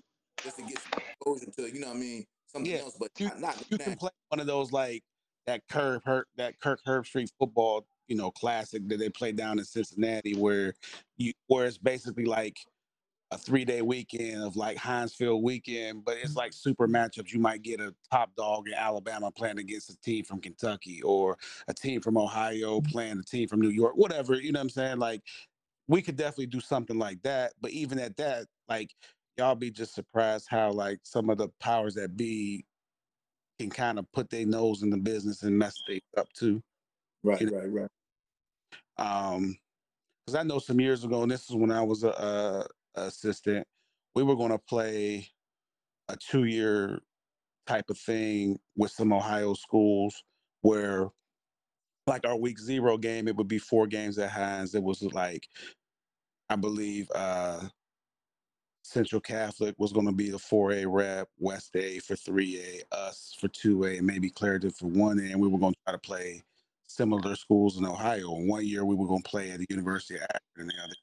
just 0.43 0.57
to 0.57 0.63
get 0.63 0.79
exposure 0.97 1.51
to 1.51 1.73
you 1.73 1.79
know 1.81 1.87
what 1.89 1.97
I 1.97 1.99
mean 1.99 2.25
something 2.55 2.71
Yeah, 2.71 2.79
else, 2.79 2.95
but 2.99 3.11
you- 3.19 3.31
not, 3.37 3.61
You 3.69 3.77
can 3.77 3.95
play 3.95 4.11
one 4.29 4.39
of 4.39 4.47
those 4.47 4.71
like 4.71 5.03
that 5.45 5.67
Kirk 5.67 6.03
Herb 6.05 6.25
that 6.37 6.59
Kirk 6.59 6.81
Herbstreit 6.85 7.29
football, 7.37 7.85
you 8.07 8.15
know, 8.15 8.31
classic 8.31 8.87
that 8.87 8.97
they 8.97 9.09
play 9.09 9.31
down 9.31 9.59
in 9.59 9.65
Cincinnati, 9.65 10.35
where 10.35 10.73
you 11.17 11.33
where 11.47 11.65
it's 11.65 11.77
basically 11.77 12.25
like 12.25 12.57
a 13.31 13.37
three 13.37 13.65
day 13.65 13.81
weekend 13.81 14.43
of 14.43 14.55
like 14.55 14.77
Heinz 14.77 15.13
Field 15.15 15.43
weekend, 15.43 16.05
but 16.05 16.17
it's 16.17 16.35
like 16.35 16.53
super 16.53 16.87
matchups. 16.87 17.33
You 17.33 17.39
might 17.39 17.63
get 17.63 17.79
a 17.79 17.93
top 18.11 18.35
dog 18.35 18.67
in 18.67 18.73
Alabama 18.73 19.31
playing 19.31 19.59
against 19.59 19.89
a 19.89 19.97
team 19.97 20.23
from 20.23 20.39
Kentucky 20.39 21.01
or 21.01 21.37
a 21.67 21.73
team 21.73 22.01
from 22.01 22.17
Ohio 22.17 22.79
mm-hmm. 22.79 22.91
playing 22.91 23.19
a 23.19 23.23
team 23.23 23.47
from 23.47 23.61
New 23.61 23.69
York, 23.69 23.93
whatever. 23.95 24.35
You 24.35 24.51
know 24.51 24.59
what 24.59 24.65
I'm 24.65 24.69
saying? 24.69 24.99
Like 24.99 25.21
we 25.87 26.01
could 26.01 26.15
definitely 26.15 26.47
do 26.47 26.59
something 26.59 26.97
like 26.97 27.21
that. 27.23 27.53
But 27.61 27.71
even 27.71 27.99
at 27.99 28.17
that, 28.17 28.45
like 28.67 28.95
y'all 29.37 29.55
be 29.55 29.71
just 29.71 29.93
surprised 29.93 30.47
how 30.49 30.71
like 30.71 30.99
some 31.03 31.29
of 31.29 31.37
the 31.37 31.49
powers 31.59 31.95
that 31.95 32.15
be 32.15 32.65
can 33.59 33.69
kind 33.69 33.99
of 33.99 34.11
put 34.11 34.29
their 34.29 34.45
nose 34.45 34.83
in 34.83 34.89
the 34.89 34.97
business 34.97 35.43
and 35.43 35.57
mess 35.57 35.75
things 35.87 36.01
up 36.17 36.27
too. 36.33 36.61
Right, 37.23 37.41
you 37.41 37.51
know, 37.51 37.57
right, 37.57 37.71
right. 37.71 37.89
Um, 38.97 39.57
because 40.25 40.39
I 40.39 40.43
know 40.43 40.59
some 40.59 40.79
years 40.79 41.03
ago, 41.03 41.21
and 41.21 41.31
this 41.31 41.49
is 41.49 41.55
when 41.55 41.71
I 41.71 41.81
was 41.81 42.03
a, 42.03 42.09
a 42.09 42.67
assistant, 42.95 43.65
we 44.15 44.23
were 44.23 44.35
going 44.35 44.51
to 44.51 44.57
play 44.57 45.27
a 46.07 46.17
two-year 46.17 46.99
type 47.67 47.89
of 47.89 47.97
thing 47.97 48.59
with 48.75 48.91
some 48.91 49.13
Ohio 49.13 49.53
schools 49.53 50.23
where, 50.61 51.09
like 52.07 52.25
our 52.25 52.37
week 52.37 52.59
zero 52.59 52.97
game, 52.97 53.27
it 53.27 53.35
would 53.35 53.47
be 53.47 53.59
four 53.59 53.87
games 53.87 54.17
at 54.17 54.31
Heinz. 54.31 54.75
It 54.75 54.83
was 54.83 55.01
like, 55.01 55.47
I 56.49 56.55
believe, 56.55 57.07
uh, 57.13 57.67
Central 58.85 59.19
Catholic 59.19 59.73
was 59.79 59.91
going 59.91 60.05
to 60.05 60.11
be 60.11 60.29
the 60.29 60.37
4A 60.37 60.85
rep, 60.87 61.27
West 61.39 61.75
A 61.75 61.97
for 61.99 62.13
3A, 62.13 62.83
us 62.91 63.35
for 63.39 63.47
2A, 63.47 63.97
and 63.97 64.05
maybe 64.05 64.29
Clairton 64.29 64.69
for 64.69 64.85
1A. 64.85 65.31
And 65.31 65.41
we 65.41 65.47
were 65.47 65.57
going 65.57 65.73
to 65.73 65.79
try 65.85 65.93
to 65.93 65.99
play 65.99 66.43
similar 66.87 67.35
schools 67.35 67.79
in 67.79 67.85
Ohio. 67.85 68.35
And 68.35 68.47
one 68.47 68.63
year 68.63 68.85
we 68.85 68.93
were 68.93 69.07
going 69.07 69.23
to 69.23 69.29
play 69.29 69.49
at 69.49 69.57
the 69.57 69.65
University 69.71 70.15
of 70.15 70.21
Akron 70.21 70.39
and 70.57 70.69
the 70.69 70.83
other 70.83 70.93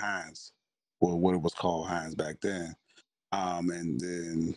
Heinz, 0.00 0.50
or 0.98 1.16
what 1.16 1.36
it 1.36 1.40
was 1.40 1.54
called 1.54 1.86
Heinz 1.86 2.16
back 2.16 2.40
then. 2.42 2.74
Um, 3.30 3.70
and 3.70 4.00
then 4.00 4.56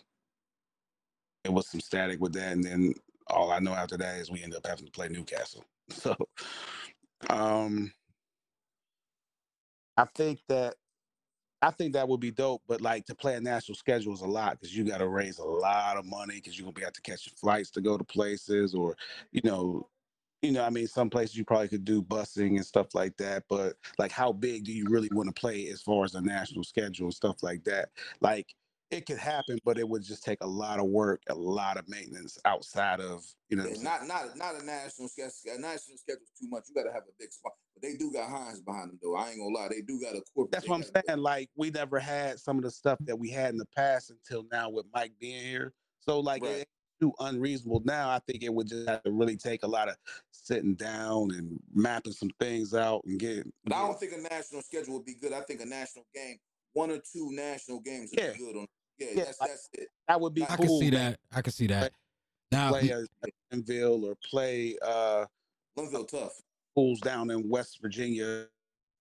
it 1.45 1.53
was 1.53 1.69
some 1.69 1.81
static 1.81 2.19
with 2.19 2.34
that. 2.34 2.53
And 2.53 2.63
then 2.63 2.93
all 3.27 3.51
I 3.51 3.59
know 3.59 3.73
after 3.73 3.95
that 3.97 4.17
is 4.17 4.31
we 4.31 4.41
ended 4.41 4.57
up 4.57 4.65
having 4.65 4.85
to 4.85 4.91
play 4.91 5.07
Newcastle. 5.07 5.63
So 5.91 6.15
um, 7.30 7.91
I 9.97 10.05
think 10.15 10.39
that 10.47 10.76
I 11.61 11.72
think 11.72 11.94
that 11.94 12.07
would 12.07 12.22
be 12.22 12.31
dope, 12.31 12.61
but 12.68 12.81
like 12.81 13.06
to 13.07 13.15
play 13.15 13.36
a 13.36 13.41
national 13.41 13.76
schedule 13.76 14.14
is 14.14 14.22
a 14.22 14.27
lot 14.27 14.53
because 14.53 14.76
you 14.76 14.86
got 14.86 14.99
to 14.99 15.07
raise 15.10 15.40
a 15.40 15.44
lot 15.44 15.98
of 15.98 16.06
money 16.06 16.36
because 16.36 16.57
you're 16.57 16.64
gonna 16.64 16.73
be 16.73 16.84
able 16.84 16.94
to 16.94 17.02
catch 17.02 17.30
flights 17.36 17.69
to 17.72 17.81
go 17.81 17.98
to 17.98 18.03
places, 18.03 18.73
or 18.73 18.95
you 19.31 19.41
know, 19.44 19.90
you 20.41 20.53
know, 20.53 20.64
I 20.64 20.69
mean, 20.69 20.88
some 20.88 21.10
places 21.10 21.36
you 21.36 21.44
probably 21.44 21.68
could 21.68 21.84
do 21.84 22.02
busing 22.02 22.56
and 22.56 22.65
stuff 22.65 22.95
like 22.95 23.18
that. 23.18 23.44
But 23.49 23.76
like, 23.98 24.11
how 24.11 24.31
big 24.31 24.64
do 24.64 24.72
you 24.72 24.86
really 24.88 25.10
want 25.11 25.27
to 25.27 25.40
play 25.40 25.68
as 25.68 25.81
far 25.81 26.06
as 26.06 26.15
a 26.15 26.22
national 26.22 26.64
schedule 26.64 27.07
and 27.07 27.14
stuff 27.14 27.44
like 27.44 27.65
that? 27.65 27.90
Like, 28.22 28.56
it 28.91 29.06
could 29.06 29.18
happen, 29.18 29.60
but 29.64 29.78
it 29.78 29.88
would 29.88 30.03
just 30.03 30.24
take 30.24 30.40
a 30.41 30.48
lot 30.48 30.80
of 30.80 30.88
work, 30.88 31.22
a 31.30 31.36
lot 31.36 31.78
of 31.78 31.88
maintenance 31.88 32.40
outside 32.45 32.99
of 32.99 33.24
you 33.49 33.57
know. 33.57 33.66
Yeah, 33.66 33.82
not 33.82 34.07
not 34.07 34.36
not 34.38 34.56
a 34.56 34.66
national 34.66 35.07
schedule. 35.10 35.32
A 35.56 35.60
national 35.60 35.98
schedule 35.98 36.24
is 36.24 36.32
too 36.40 36.48
much. 36.49 36.64
You 36.68 36.76
got 36.76 36.90
to 36.90 36.94
have 36.94 37.03
a 37.03 37.14
big 37.20 37.32
spot. 37.32 37.53
But 37.76 37.84
they 37.84 37.95
do 37.95 38.11
got 38.11 38.30
Heinz 38.30 38.61
behind 38.61 38.90
them, 38.90 38.99
though. 39.02 39.16
I 39.16 39.30
ain't 39.30 39.40
gonna 39.40 39.53
lie. 39.53 39.68
They 39.70 39.82
do 39.82 39.99
got 40.02 40.16
a 40.16 40.22
corporate. 40.34 40.52
That's 40.52 40.68
what 40.68 40.76
I'm 40.76 40.84
saying. 40.84 41.20
Like 41.20 41.49
we 41.56 41.70
never 41.70 41.99
had 41.99 42.40
some 42.40 42.57
of 42.57 42.64
the 42.64 42.72
stuff 42.72 42.98
that 43.02 43.18
we 43.18 43.30
had 43.30 43.52
in 43.52 43.57
the 43.57 43.68
past 43.76 44.10
until 44.10 44.45
now 44.52 44.70
with 44.70 44.86
Mike 44.94 45.14
being 45.20 45.45
here. 45.45 45.74
So 45.99 46.20
like 46.20 46.41
Right. 46.41 46.61
it 46.61 46.70
too 46.99 47.14
unreasonable 47.20 47.82
now. 47.86 48.10
I 48.10 48.20
think 48.28 48.44
it 48.44 48.53
would 48.53 48.68
just 48.68 48.90
have 48.90 49.03
to 49.03 49.11
really 49.11 49.38
take 49.38 49.64
a 49.64 49.68
lot 49.68 49.88
of 49.88 49.95
sitting 50.32 50.76
down 50.76 51.32
and 51.32 51.60
mapping 51.74 52.11
some 52.11 52.32
things 52.40 52.74
out 52.74 53.02
and 53.06 53.20
getting. 53.20 53.53
But 53.64 53.76
I 53.76 53.88
don't 53.88 53.99
think 53.99 54.14
a 54.14 54.34
national 54.34 54.64
schedule 54.64 54.95
would 54.95 55.06
be 55.06 55.14
good. 55.14 55.32
I 55.32 55.41
think 55.41 55.61
a 55.61 55.66
national 55.66 56.06
game 56.14 56.40
one 56.74 56.91
or 56.91 56.99
two 56.99 57.32
national 57.32 57.80
games. 57.80 58.11
Yeah. 58.14 58.34
good 58.38 58.56
on. 58.56 58.68
Yeah, 58.99 59.07
Yeah, 59.15 59.23
that's 59.26 59.39
like- 59.41 59.49
that's 59.49 59.69
it. 59.73 59.88
That 60.07 60.19
would 60.21 60.34
be 60.34 60.43
I 60.43 60.53
I 60.53 60.55
cool. 60.57 60.65
can 60.65 60.80
see 60.80 60.91
man. 60.91 61.11
that. 61.11 61.19
I 61.38 61.41
can 61.41 61.53
see 61.53 61.67
that. 61.67 61.91
Now, 62.51 62.69
Play 62.71 62.89
a 62.89 63.05
Danville 63.51 64.05
or 64.05 64.15
play 64.27 64.76
uh 64.81 65.26
Linville 65.76 66.05
tough. 66.05 66.41
schools 66.71 66.99
down 66.99 67.30
in 67.30 67.47
West 67.47 67.77
Virginia. 67.81 68.47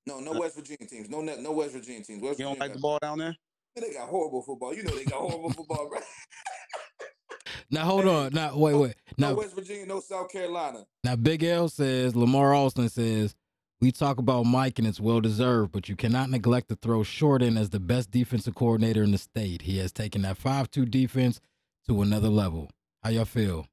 No, 0.07 0.21
no 0.21 0.33
West 0.39 0.57
Virginia 0.57 0.87
teams. 0.87 1.09
No, 1.09 1.21
no 1.23 1.53
West 1.53 1.73
Virginia 1.73 2.03
teams. 2.03 2.23
West 2.23 2.39
You 2.39 2.45
don't 2.45 2.55
Virginia 2.55 2.61
like 2.61 2.73
the 2.75 2.79
ball 2.81 2.99
down 3.01 3.19
there? 3.19 3.37
They 3.77 3.93
got 3.93 4.09
horrible 4.09 4.43
football. 4.43 4.75
You 4.75 4.83
know 4.83 4.95
they 4.97 5.05
got 5.05 5.19
horrible 5.21 5.51
football, 5.51 5.89
right? 5.91 6.03
now 7.71 7.85
hold 7.85 8.07
on. 8.07 8.33
Now 8.33 8.57
wait, 8.57 8.75
wait. 8.75 8.95
No 9.19 9.31
Now, 9.31 9.35
West 9.37 9.55
Virginia, 9.55 9.87
no 9.87 10.01
South 10.01 10.31
Carolina. 10.31 10.85
now 11.05 11.17
Big 11.17 11.43
L 11.45 11.69
says 11.69 12.15
Lamar 12.17 12.55
Austin 12.55 12.89
says 12.89 13.35
we 13.81 13.93
talk 13.93 14.19
about 14.19 14.45
Mike 14.45 14.79
and 14.79 14.89
it's 14.89 15.01
well 15.01 15.21
deserved, 15.21 15.73
but 15.73 15.89
you 15.89 15.97
cannot 15.97 16.31
neglect 16.31 16.69
to 16.69 16.77
throw 16.77 17.03
Short 17.03 17.43
in 17.43 17.57
as 17.57 17.71
the 17.71 17.81
best 17.81 18.11
defensive 18.11 18.55
coordinator 18.55 19.03
in 19.03 19.13
the 19.13 19.19
state. 19.19 19.63
He 19.63 19.79
has 19.79 19.93
taken 19.93 20.23
that 20.23 20.37
five-two 20.37 20.87
defense 20.87 21.41
to 21.87 22.03
another 22.03 22.29
level. 22.29 22.71
How 23.03 23.11
y'all 23.11 23.25
feel? 23.25 23.67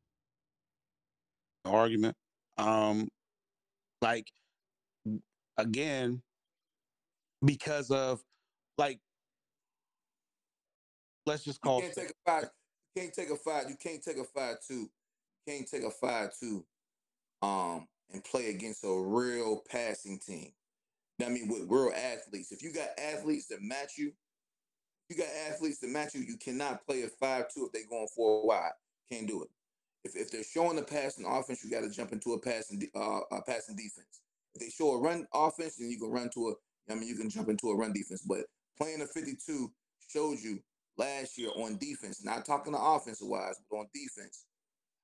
argument. 1.65 2.15
Um, 2.57 3.10
like 4.02 4.27
again, 5.57 6.22
because 7.44 7.91
of 7.91 8.22
like, 8.77 8.99
let's 11.26 11.44
just 11.44 11.60
You 11.64 11.69
call 11.69 11.82
can't 11.82 11.94
take 11.94 12.10
a 12.10 12.32
five. 12.32 12.44
You 12.95 13.02
can't 13.02 13.14
take 13.14 13.30
a 13.30 13.36
five. 13.36 13.69
You 13.69 13.76
can't 13.82 14.03
take 14.03 14.18
a 14.18 14.23
five 14.23 14.57
two. 14.68 14.90
Can't 15.48 15.68
take 15.68 15.84
a 15.84 15.91
five 15.91 16.30
two. 16.40 16.65
Um, 17.41 17.88
and 18.16 18.24
play 18.24 18.50
against 18.50 18.84
a 18.86 18.90
real 18.90 19.62
passing 19.70 20.18
team. 20.26 20.52
I 21.24 21.30
mean, 21.30 21.50
with 21.50 21.68
real 21.70 21.92
athletes. 21.94 22.52
If 22.52 22.64
you 22.64 22.74
got 22.74 22.90
athletes 22.98 23.48
that 23.48 23.62
match 23.62 23.98
you, 23.98 24.14
you 25.10 25.18
got 25.18 25.28
athletes 25.50 25.80
that 25.80 25.90
match 25.90 26.16
you. 26.16 26.22
You 26.22 26.38
cannot 26.38 26.86
play 26.86 27.04
a 27.04 27.08
five 27.08 27.46
two 27.54 27.66
if 27.66 27.74
they're 27.74 27.90
going 27.90 28.08
four 28.16 28.48
wide. 28.48 28.72
Can't 29.12 29.28
do 29.28 29.44
it. 29.44 29.50
If, 30.04 30.16
if 30.16 30.32
they're 30.32 30.44
showing 30.44 30.78
the 30.78 30.84
passing 30.84 31.26
offense, 31.26 31.64
you 31.64 31.70
got 31.70 31.82
to 31.82 31.90
jump 31.90 32.12
into 32.12 32.34
a 32.34 32.40
passing 32.40 32.82
uh, 32.96 33.20
a 33.32 33.42
passing 33.44 33.76
defense. 33.76 34.22
If 34.56 34.62
they 34.62 34.70
show 34.70 34.92
a 34.92 35.00
run 35.00 35.28
offense, 35.34 35.76
then 35.76 35.90
you 35.90 36.00
can 36.00 36.10
run 36.10 36.30
to 36.34 36.50
a. 36.50 36.92
I 36.92 36.96
mean, 36.96 37.08
you 37.08 37.16
can 37.16 37.30
jump 37.30 37.50
into 37.50 37.70
a 37.70 37.76
run 37.76 37.94
defense. 37.94 38.22
But 38.22 38.46
playing 38.78 39.02
a 39.02 39.06
fifty 39.08 39.38
two 39.46 39.72
showed 40.08 40.40
you 40.40 40.60
last 40.98 41.38
year 41.38 41.50
on 41.56 41.78
defense. 41.78 42.24
Not 42.24 42.46
talking 42.46 42.74
to 42.74 42.80
offensive 42.80 43.28
wise, 43.28 43.60
but 43.70 43.78
on 43.78 43.88
defense, 43.94 44.46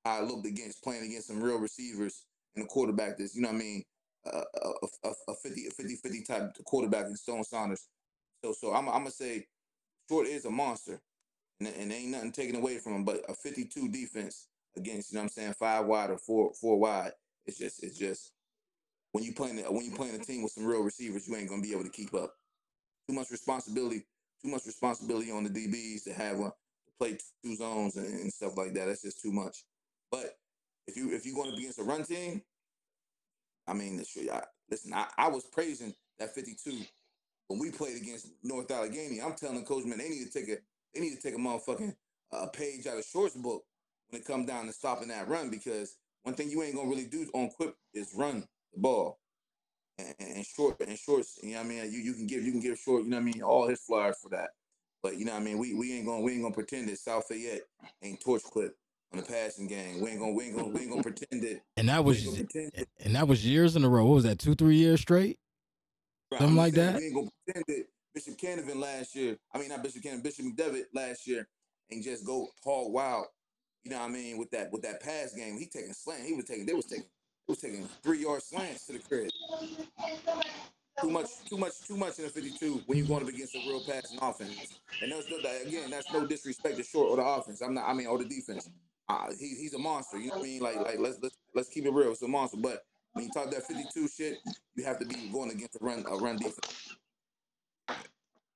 I 0.04 0.22
looked 0.22 0.48
against 0.48 0.84
playing 0.84 1.04
against 1.04 1.28
some 1.28 1.42
real 1.42 1.58
receivers 1.58 2.26
and 2.56 2.66
a 2.66 2.68
quarterback 2.68 3.18
that's 3.18 3.36
you 3.36 3.42
know 3.42 3.50
what 3.50 3.56
I 3.56 3.60
mean 3.60 3.84
uh, 4.26 4.44
a, 4.64 5.08
a, 5.08 5.12
a 5.30 5.36
50 5.36 5.68
a 5.68 5.72
50 5.72 5.96
50 5.96 6.24
type 6.24 6.54
quarterback 6.66 7.06
in 7.08 7.16
Stone 7.16 7.44
Saunders. 7.44 7.88
So 8.44 8.54
so 8.54 8.74
I'm 8.74 8.88
I'm 8.88 9.00
gonna 9.00 9.12
say 9.12 9.48
Short 10.10 10.28
is 10.28 10.46
a 10.46 10.50
monster, 10.50 11.00
and, 11.60 11.70
and 11.70 11.92
ain't 11.92 12.12
nothing 12.12 12.32
taken 12.32 12.56
away 12.58 12.78
from 12.80 12.96
him. 12.96 13.06
But 13.06 13.24
a 13.30 13.34
52 13.34 13.90
defense 13.90 14.48
against 14.78 15.12
you 15.12 15.16
know 15.16 15.22
what 15.22 15.24
I'm 15.26 15.30
saying 15.30 15.54
five 15.54 15.86
wide 15.86 16.10
or 16.10 16.18
four 16.18 16.52
four 16.60 16.78
wide, 16.80 17.12
it's 17.46 17.58
just 17.58 17.84
it's 17.84 17.98
just 17.98 18.34
when 19.12 19.24
you 19.24 19.34
playing 19.34 19.58
when 19.58 19.86
you 19.86 19.92
playing 19.92 20.16
a 20.16 20.20
team 20.20 20.44
with 20.44 20.52
some 20.52 20.66
real 20.66 20.82
receivers, 20.82 21.28
you 21.28 21.36
ain't 21.36 21.50
gonna 21.50 21.62
be 21.62 21.72
able 21.72 21.84
to 21.84 21.90
keep 21.90 22.14
up. 22.14 22.34
Too 23.08 23.16
much 23.16 23.32
responsibility, 23.32 24.04
too 24.44 24.52
much 24.52 24.66
responsibility 24.66 25.32
on 25.32 25.44
the 25.44 25.50
DBs 25.50 26.04
to 26.04 26.14
have 26.14 26.38
one 26.38 26.52
to 26.52 26.94
play 27.00 27.18
two 27.44 27.56
zones 27.56 27.96
and 27.96 28.32
stuff 28.32 28.58
like 28.58 28.74
that. 28.74 28.88
That's 28.88 29.02
just 29.02 29.22
too 29.22 29.32
much. 29.32 29.64
But 30.12 30.38
if 30.88 30.98
you 30.98 31.14
if 31.14 31.26
you're 31.26 31.36
going 31.36 31.52
to 31.52 31.56
be 31.56 31.64
against 31.64 31.80
a 31.80 31.84
run 31.84 32.04
team, 32.04 32.42
I 33.68 33.74
mean, 33.74 34.04
I, 34.32 34.42
listen, 34.70 34.94
I, 34.94 35.08
I 35.18 35.30
was 35.30 35.46
praising 35.46 35.94
that 36.20 36.34
52 36.34 36.84
when 37.48 37.60
we 37.60 37.72
played 37.72 38.02
against 38.02 38.28
North 38.44 38.72
Allegheny. 38.72 39.22
I'm 39.22 39.34
telling 39.34 39.64
coach, 39.66 39.86
man, 39.86 39.98
they 39.98 40.10
need 40.10 40.26
to 40.26 40.32
take 40.32 40.50
a 40.50 40.58
they 40.94 41.02
need 41.02 41.16
to 41.16 41.22
take 41.22 41.36
a 41.36 41.38
motherfucking 41.38 41.96
uh, 42.34 42.48
page 42.48 42.88
out 42.88 42.98
of 42.98 43.06
Short's 43.06 43.36
book 43.36 43.64
when 44.10 44.22
it 44.22 44.28
come 44.28 44.46
down 44.46 44.66
to 44.66 44.74
stopping 44.74 45.08
that 45.10 45.28
run 45.28 45.50
because 45.50 45.96
one 46.24 46.36
thing 46.36 46.50
you 46.50 46.64
ain't 46.64 46.76
gonna 46.76 46.90
really 46.90 47.06
do 47.06 47.30
on 47.34 47.50
Quip 47.50 47.76
is 47.94 48.14
run 48.16 48.46
the 48.74 48.80
ball. 48.80 49.20
And, 49.98 50.16
and 50.20 50.46
short 50.46 50.80
and 50.82 50.98
shorts, 50.98 51.40
you 51.44 51.52
know 51.52 51.58
what 51.58 51.66
I 51.66 51.70
mean? 51.70 51.92
You 51.92 52.00
you 52.00 52.14
can 52.14 52.28
give 52.28 52.44
you 52.44 52.52
can 52.52 52.62
give 52.62 52.78
short, 52.78 53.04
you 53.04 53.10
know 53.10 53.18
what 53.18 53.22
I 53.22 53.26
mean, 53.26 53.44
all 53.44 53.68
his 53.68 53.80
flyers 53.82 54.18
for 54.22 54.30
that. 54.30 54.50
But 55.04 55.18
you 55.18 55.26
know 55.26 55.34
what 55.34 55.42
I 55.42 55.46
mean, 55.46 55.58
we 55.58 55.74
we 55.74 55.94
ain't 55.94 56.06
gonna 56.08 56.22
we 56.22 56.34
ain't 56.34 56.42
gonna 56.42 56.54
pretend 56.54 56.90
that 56.90 56.98
South 56.98 57.28
Fayette 57.28 57.62
ain't 58.02 58.20
torch 58.22 58.44
Quip 58.44 58.76
on 59.12 59.20
the 59.20 59.26
passing 59.26 59.68
game. 59.68 60.02
We 60.02 60.12
ain't 60.12 60.20
gonna 60.20 60.32
we 60.32 60.46
ain't 60.46 60.56
gonna 60.56 60.68
we 60.70 60.82
ain't 60.82 60.90
gonna 60.90 61.04
pretend 61.04 61.44
that 61.44 61.62
And 61.78 61.90
that 61.90 62.04
was 62.04 62.26
ain't 62.26 62.36
gonna 62.36 62.46
pretend 62.46 62.72
that 62.76 62.88
and 63.06 63.16
that 63.16 63.28
was 63.28 63.46
years 63.46 63.76
in 63.76 63.84
a 63.84 63.90
row. 63.90 64.06
What 64.06 64.16
was 64.16 64.24
that? 64.24 64.40
Two, 64.40 64.56
three 64.56 64.76
years 64.76 65.02
straight? 65.02 65.40
Right, 66.32 66.40
Something 66.40 66.58
like 66.58 66.76
saying, 66.76 66.94
that? 66.94 67.00
We 67.00 67.06
ain't 67.06 67.16
gonna 67.16 67.30
pretend 67.46 67.66
that 67.68 67.86
Bishop 68.14 68.38
Canevin 68.38 68.76
last 68.80 69.16
year. 69.16 69.38
I 69.54 69.58
mean, 69.60 69.70
not 69.70 69.84
Bishop 69.84 70.04
Canevin, 70.04 70.24
Bishop 70.24 70.46
McDevitt 70.46 70.86
last 70.94 71.28
year, 71.28 71.48
and 71.90 72.04
just 72.04 72.26
go 72.26 72.48
hog 72.64 72.92
wild. 72.92 73.26
You 73.84 73.92
know 73.92 74.00
what 74.00 74.10
I 74.10 74.14
mean? 74.14 74.38
With 74.38 74.52
that 74.52 74.72
with 74.72 74.84
that 74.84 75.02
pass 75.02 75.34
game, 75.34 75.58
he 75.58 75.66
taking 75.66 75.94
slant. 75.94 76.24
He 76.24 76.34
was 76.34 76.46
taking. 76.46 76.66
They 76.66 76.74
was 76.74 76.86
taking. 76.86 77.06
He 77.48 77.52
was 77.52 77.60
taking 77.60 77.88
three 78.04 78.22
yard 78.22 78.44
slants 78.44 78.86
to 78.86 78.94
the 78.94 79.00
crib. 79.00 79.30
Too 81.02 81.10
much, 81.10 81.30
too 81.50 81.58
much, 81.58 81.82
too 81.88 81.98
much 81.98 82.20
in 82.20 82.26
the 82.26 82.30
52 82.30 82.84
when 82.86 82.98
you're 82.98 83.08
going 83.08 83.24
up 83.24 83.30
against 83.30 83.56
a 83.56 83.60
real 83.60 83.82
passing 83.82 84.20
offense. 84.22 84.80
And 85.02 85.12
that's 85.12 85.28
no, 85.32 85.38
again, 85.38 85.90
that's 85.90 86.14
no 86.14 86.28
disrespect 86.28 86.78
to 86.78 86.84
short 86.84 87.10
or 87.10 87.18
the 87.18 87.24
offense. 87.24 87.62
I'm 87.62 87.74
not. 87.74 87.88
I 87.88 87.94
mean, 87.94 88.08
or 88.08 88.20
the 88.20 88.26
defense. 88.26 88.70
Uh, 89.12 89.28
he, 89.38 89.56
he's 89.56 89.74
a 89.74 89.80
monster. 89.80 90.18
You 90.18 90.30
know 90.30 90.36
what 90.38 90.44
I 90.44 90.48
mean? 90.48 90.62
Like, 90.62 90.78
like 90.78 91.00
let's 91.00 91.18
let's 91.22 91.38
let's 91.54 91.70
keep 91.70 91.86
it 91.86 91.92
real. 91.92 92.12
It's 92.12 92.22
a 92.22 92.28
monster. 92.28 92.58
But 92.58 92.84
when 93.12 93.26
you 93.26 93.32
talk 93.32 93.52
that 93.52 93.64
52 93.64 94.08
shit, 94.08 94.38
you 94.76 94.86
have 94.86 95.00
to 95.00 95.06
be 95.06 95.30
going 95.32 95.52
against 95.52 95.76
a 95.76 95.80
run 95.84 96.06
a 96.10 96.16
run 96.16 96.38
defense. 96.38 96.96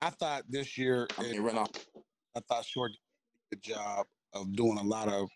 I 0.02 0.10
thought 0.12 0.44
this 0.48 0.78
year, 0.78 1.08
I 1.20 1.26
it- 1.26 1.42
run 1.42 1.58
off. 1.58 1.72
I 2.36 2.40
thought 2.48 2.66
Short 2.66 2.92
did 2.92 2.98
a 2.98 3.56
good 3.56 3.64
job 3.64 4.06
of 4.34 4.56
doing 4.56 4.78
a 4.78 4.84
lot 4.84 5.10
of 5.10 5.30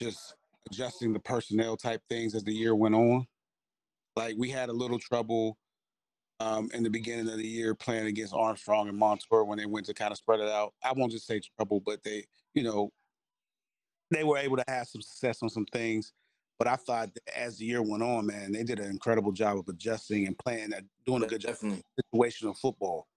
just 0.00 0.34
adjusting 0.70 1.12
the 1.12 1.20
personnel 1.20 1.76
type 1.76 2.02
things 2.08 2.34
as 2.34 2.44
the 2.44 2.52
year 2.52 2.74
went 2.76 2.94
on. 2.94 3.26
Like 4.16 4.36
we 4.38 4.50
had 4.50 4.68
a 4.68 4.72
little 4.72 4.98
trouble 5.00 5.58
um, 6.38 6.70
in 6.74 6.82
the 6.82 6.90
beginning 6.90 7.28
of 7.28 7.38
the 7.38 7.46
year 7.46 7.74
playing 7.74 8.06
against 8.06 8.34
Armstrong 8.34 8.88
and 8.88 8.98
Montour 8.98 9.44
when 9.44 9.58
they 9.58 9.66
went 9.66 9.86
to 9.86 9.94
kind 9.94 10.12
of 10.12 10.18
spread 10.18 10.40
it 10.40 10.48
out. 10.48 10.74
I 10.82 10.92
won't 10.92 11.12
just 11.12 11.26
say 11.26 11.40
trouble, 11.56 11.80
but 11.80 12.02
they, 12.04 12.24
you 12.54 12.62
know, 12.62 12.92
they 14.10 14.24
were 14.24 14.38
able 14.38 14.56
to 14.56 14.64
have 14.68 14.88
some 14.88 15.02
success 15.02 15.42
on 15.42 15.48
some 15.48 15.66
things. 15.66 16.12
But 16.58 16.68
I 16.68 16.76
thought 16.76 17.10
as 17.34 17.58
the 17.58 17.64
year 17.64 17.82
went 17.82 18.02
on, 18.02 18.26
man, 18.26 18.52
they 18.52 18.62
did 18.62 18.78
an 18.78 18.90
incredible 18.90 19.32
job 19.32 19.58
of 19.58 19.68
adjusting 19.68 20.26
and 20.26 20.38
playing, 20.38 20.72
doing 21.04 21.24
a 21.24 21.26
good 21.26 21.40
job 21.40 21.52
Definitely, 21.52 21.82
situational 22.14 22.56
football, 22.56 23.08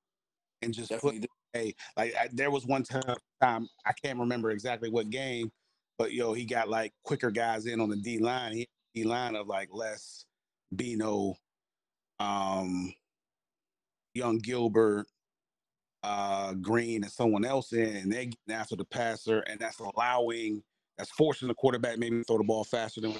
and 0.61 0.73
just 0.73 0.89
put 0.89 1.01
definitely. 1.01 1.19
do. 1.19 1.27
hey, 1.53 1.75
like 1.95 2.15
I, 2.19 2.29
there 2.33 2.49
was 2.49 2.65
one 2.65 2.83
time, 2.83 3.15
I 3.41 3.93
can't 4.03 4.17
remember 4.17 4.49
exactly 4.49 4.89
what 4.89 5.11
game, 5.11 5.51
but 5.99 6.13
yo, 6.13 6.33
he 6.33 6.45
got 6.45 6.67
like 6.67 6.93
quicker 7.03 7.29
guys 7.29 7.67
in 7.67 7.79
on 7.79 7.89
the 7.89 7.95
D 7.95 8.17
line. 8.17 8.53
He 8.53 8.67
D 8.95 9.03
line 9.03 9.35
of 9.35 9.45
like 9.47 9.69
Les, 9.71 10.25
Bino, 10.75 11.35
um, 12.19 12.91
Young 14.15 14.39
Gilbert, 14.39 15.05
uh, 16.01 16.53
Green, 16.53 17.03
and 17.03 17.11
someone 17.11 17.45
else 17.45 17.71
in, 17.71 17.95
and 17.95 18.11
they 18.11 18.25
getting 18.25 18.55
after 18.55 18.75
the 18.75 18.85
passer, 18.85 19.41
and 19.41 19.59
that's 19.59 19.79
allowing, 19.79 20.63
that's 20.97 21.11
forcing 21.11 21.47
the 21.47 21.53
quarterback 21.53 21.97
maybe 21.97 22.23
throw 22.23 22.37
the 22.37 22.43
ball 22.43 22.63
faster 22.63 23.01
than 23.01 23.11
we 23.11 23.19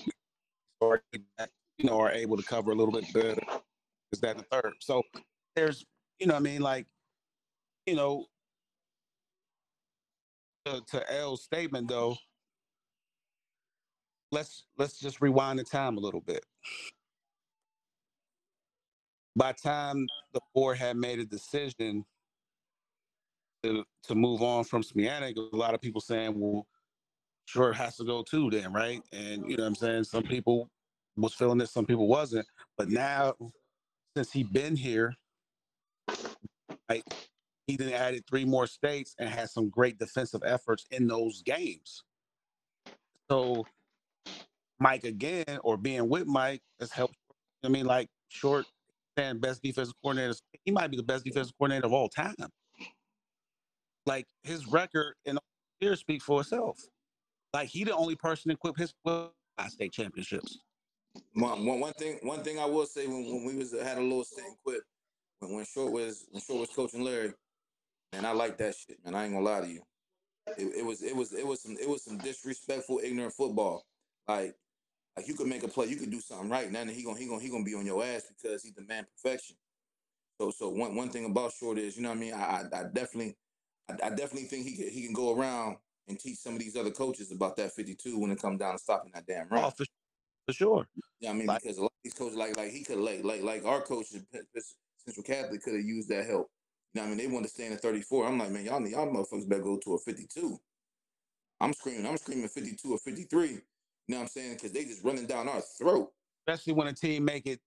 or 0.80 1.02
you 1.12 1.86
know 1.86 2.00
are 2.00 2.12
able 2.12 2.38
to 2.38 2.44
cover 2.44 2.72
a 2.72 2.76
little 2.76 2.94
bit 2.94 3.12
better. 3.14 3.42
Is 4.12 4.20
that 4.22 4.38
the 4.38 4.44
third? 4.44 4.74
So 4.80 5.04
there's, 5.56 5.86
you 6.20 6.28
know, 6.28 6.36
I 6.36 6.40
mean, 6.40 6.62
like 6.62 6.88
you 7.86 7.96
know, 7.96 8.26
to, 10.66 10.82
to 10.92 11.14
L's 11.14 11.44
statement 11.44 11.88
though, 11.88 12.18
let's 14.32 14.66
let's 14.78 15.00
just 15.00 15.22
rewind 15.22 15.60
the 15.60 15.64
time 15.64 15.98
a 15.98 16.00
little 16.00 16.22
bit. 16.22 16.46
By 19.36 19.52
time 19.52 20.08
the 20.34 20.42
board 20.54 20.78
had 20.78 20.98
made 20.98 21.20
a 21.20 21.26
decision 21.26 22.06
to 23.64 23.84
to 24.04 24.16
move 24.16 24.42
on 24.42 24.64
from 24.64 24.84
Zmijanac, 24.84 25.36
a 25.36 25.56
lot 25.56 25.74
of 25.74 25.82
people 25.82 26.02
saying, 26.02 26.40
well, 26.40 26.66
sure 27.48 27.74
has 27.74 27.98
to 27.98 28.06
go 28.06 28.24
too 28.24 28.52
then, 28.52 28.74
right? 28.74 29.02
And 29.14 29.50
you 29.50 29.58
know 29.58 29.64
what 29.64 29.70
I'm 29.70 29.76
saying? 29.76 30.06
Some 30.06 30.24
people 30.24 30.70
was 31.18 31.36
feeling 31.36 31.62
it, 31.62 31.70
some 31.70 31.88
people 31.88 32.08
wasn't. 32.08 32.48
But 32.78 32.90
now 32.90 33.36
since 34.16 34.32
he 34.32 34.44
been 34.44 34.76
here, 34.76 35.16
he 37.68 37.78
then 37.78 37.94
added 37.94 38.26
three 38.30 38.46
more 38.46 38.68
states 38.68 39.16
and 39.20 39.30
had 39.30 39.50
some 39.50 39.70
great 39.70 40.00
defensive 40.00 40.44
efforts 40.46 40.86
in 40.92 41.08
those 41.08 41.42
games. 41.44 42.04
So 43.32 43.66
Mike 44.80 45.06
again, 45.06 45.60
or 45.64 45.78
being 45.78 46.10
with 46.10 46.28
Mike, 46.28 46.62
has 46.80 46.92
helped. 46.92 47.16
I 47.64 47.70
mean, 47.70 47.86
like 47.86 48.10
short 48.30 48.66
and 49.18 49.42
best 49.42 49.64
defensive 49.64 49.96
coordinator. 50.04 50.36
He 50.66 50.72
might 50.72 50.92
be 50.92 50.98
the 50.98 51.04
best 51.04 51.26
defensive 51.26 51.54
coordinator 51.58 51.88
of 51.88 51.94
all 51.94 52.10
time. 52.10 52.36
Like 54.06 54.26
his 54.44 54.68
record 54.68 55.16
in 55.26 55.40
here 55.80 55.96
speak 55.96 56.22
for 56.24 56.42
itself. 56.42 56.80
Like 57.54 57.70
he 57.70 57.84
the 57.84 57.96
only 57.96 58.16
person 58.16 58.50
to 58.50 58.56
equip 58.56 58.78
his 58.78 58.94
state 59.70 59.92
championships. 59.92 60.60
One, 61.34 61.66
one, 61.66 61.80
one 61.80 61.94
thing, 61.94 62.20
one 62.22 62.44
thing 62.44 62.60
I 62.60 62.66
will 62.66 62.86
say 62.86 63.08
when, 63.08 63.26
when 63.26 63.46
we 63.46 63.56
was 63.56 63.72
had 63.72 63.98
a 63.98 64.02
little 64.02 64.24
stint 64.24 64.56
quit 64.64 64.82
when, 65.40 65.54
when 65.54 65.66
Short 65.66 65.92
was 65.92 66.26
when 66.32 66.42
Short 66.42 66.60
was 66.62 66.70
coaching 66.70 67.04
Larry, 67.04 67.34
And 68.14 68.26
I 68.26 68.32
like 68.32 68.58
that 68.58 68.76
shit, 68.76 69.04
man. 69.04 69.16
I 69.16 69.26
ain't 69.26 69.34
gonna 69.34 69.46
lie 69.46 69.62
to 69.62 69.68
you. 69.68 69.82
It, 70.58 70.78
it 70.78 70.86
was 70.86 71.02
it 71.02 71.16
was 71.16 71.34
it 71.34 71.46
was 71.46 71.62
some 71.62 71.76
it 71.80 71.90
was 71.90 72.04
some 72.04 72.18
disrespectful, 72.18 73.02
ignorant 73.04 73.34
football. 73.34 73.86
Like 74.28 74.56
like 75.16 75.28
you 75.28 75.34
could 75.34 75.48
make 75.48 75.64
a 75.64 75.68
play, 75.68 75.88
you 75.88 75.96
could 75.96 76.12
do 76.12 76.22
something 76.22 76.50
right, 76.50 76.72
now 76.72 76.86
he 76.86 77.04
gonna 77.04 77.18
he 77.18 77.28
gonna 77.28 77.42
he 77.42 77.50
gonna 77.50 77.64
be 77.64 77.76
on 77.76 77.86
your 77.86 78.04
ass 78.04 78.24
because 78.30 78.64
he 78.64 78.72
demand 78.72 79.08
perfection. 79.16 79.56
So 80.40 80.52
so 80.52 80.70
one 80.70 80.96
one 80.96 81.10
thing 81.10 81.26
about 81.26 81.54
Short 81.54 81.78
is, 81.78 81.98
you 81.98 82.04
know 82.04 82.10
what 82.10 82.18
I 82.18 82.22
mean. 82.22 82.34
I 82.34 82.38
I, 82.38 82.80
I 82.82 82.84
definitely 82.84 83.36
I, 83.90 83.94
I, 84.08 84.10
definitely 84.10 84.44
think 84.44 84.66
he 84.66 84.76
can, 84.76 84.90
he 84.90 85.04
can 85.04 85.14
go 85.14 85.36
around 85.36 85.78
and 86.08 86.20
teach 86.20 86.38
some 86.38 86.54
of 86.54 86.60
these 86.60 86.76
other 86.76 86.92
coaches 86.92 87.32
about 87.32 87.56
that 87.58 87.74
52 87.74 88.20
when 88.20 88.32
it 88.32 88.42
comes 88.42 88.60
down 88.60 88.74
to 88.74 88.80
stopping 88.80 89.12
that 89.14 89.26
damn 89.26 89.48
run. 89.50 89.66
Oh, 89.66 89.70
for, 89.70 89.86
for 90.46 90.54
sure. 90.54 90.88
Yeah, 91.20 91.32
I 91.32 91.34
mean 91.34 91.48
like, 91.48 91.62
because 91.62 91.78
a 91.78 91.82
lot 91.82 91.88
of 91.88 92.04
these 92.04 92.14
coaches 92.14 92.38
like 92.38 92.56
like 92.58 92.72
he 92.72 92.84
could 92.84 93.00
like 93.00 93.24
like 93.24 93.44
like 93.44 93.66
our 93.66 93.82
coaches 93.82 94.24
Central 95.06 95.24
Catholic 95.24 95.62
could 95.62 95.74
have 95.76 95.84
used 95.84 96.10
that 96.10 96.26
help. 96.26 96.50
You 96.94 97.02
know, 97.02 97.08
I 97.08 97.10
mean 97.10 97.18
they 97.18 97.28
want 97.28 97.46
to 97.46 97.50
stand 97.50 97.74
at 97.74 97.82
34. 97.82 98.28
I'm 98.28 98.40
like, 98.40 98.52
man, 98.52 98.66
y'all 98.66 98.86
y'all 98.88 99.08
motherfuckers 99.08 99.48
better 99.48 99.64
go 99.64 99.78
to 99.78 99.94
a 99.96 100.00
52. 100.00 100.58
I'm 101.60 101.74
screaming, 101.74 102.06
I'm 102.06 102.18
screaming 102.18 102.48
52 102.48 102.92
or 102.92 102.98
53. 103.00 103.48
You 103.50 103.56
know 104.08 104.18
what 104.18 104.22
I'm 104.22 104.28
saying? 104.28 104.54
Because 104.54 104.72
they 104.72 104.86
just 104.86 105.04
running 105.04 105.26
down 105.26 105.50
our 105.50 105.62
throat. 105.62 106.12
Especially 106.48 106.74
when 106.74 106.88
a 106.88 106.94
team 106.94 107.26
make 107.26 107.46
it 107.46 107.60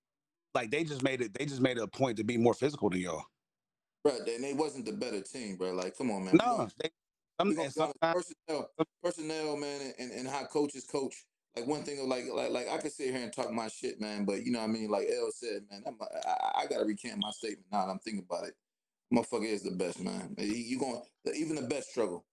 like 0.54 0.70
they 0.70 0.84
just 0.84 1.02
made 1.02 1.20
it. 1.20 1.34
They 1.34 1.44
just 1.44 1.60
made 1.60 1.76
it 1.76 1.82
a 1.82 1.88
point 1.88 2.16
to 2.16 2.24
be 2.24 2.36
more 2.36 2.54
physical 2.54 2.88
than 2.90 3.00
y'all. 3.00 3.24
Bro, 4.02 4.14
and 4.26 4.42
they 4.42 4.54
wasn't 4.54 4.86
the 4.86 4.92
better 4.92 5.20
team, 5.20 5.56
bro. 5.56 5.72
Like, 5.72 5.96
come 5.96 6.10
on, 6.10 6.24
man. 6.24 6.38
No, 6.38 6.68
they, 6.82 6.88
some, 7.70 7.92
personnel, 8.00 8.70
personnel, 9.02 9.56
man, 9.56 9.92
and, 9.98 10.12
and 10.12 10.28
how 10.28 10.44
coaches 10.44 10.84
coach. 10.84 11.24
Like 11.56 11.66
one 11.66 11.82
thing, 11.82 12.08
like 12.08 12.24
like 12.32 12.50
like 12.50 12.68
I 12.68 12.78
could 12.78 12.92
sit 12.92 13.12
here 13.12 13.22
and 13.22 13.32
talk 13.32 13.50
my 13.50 13.66
shit, 13.68 14.00
man, 14.00 14.24
but 14.24 14.44
you 14.44 14.52
know 14.52 14.60
what 14.60 14.68
I 14.68 14.72
mean. 14.72 14.88
Like 14.88 15.08
L 15.10 15.30
said, 15.32 15.62
man, 15.68 15.82
I'm, 15.84 15.96
I, 16.00 16.62
I 16.62 16.66
gotta 16.66 16.84
recant 16.84 17.18
my 17.18 17.30
statement 17.32 17.66
now. 17.72 17.88
I'm 17.88 17.98
thinking 17.98 18.24
about 18.28 18.46
it. 18.46 18.54
Motherfucker 19.12 19.46
is 19.46 19.64
the 19.64 19.72
best, 19.72 20.00
man. 20.00 20.34
You, 20.38 20.46
you 20.46 20.78
going 20.78 21.02
even 21.34 21.56
the 21.56 21.62
best 21.62 21.90
struggle. 21.90 22.24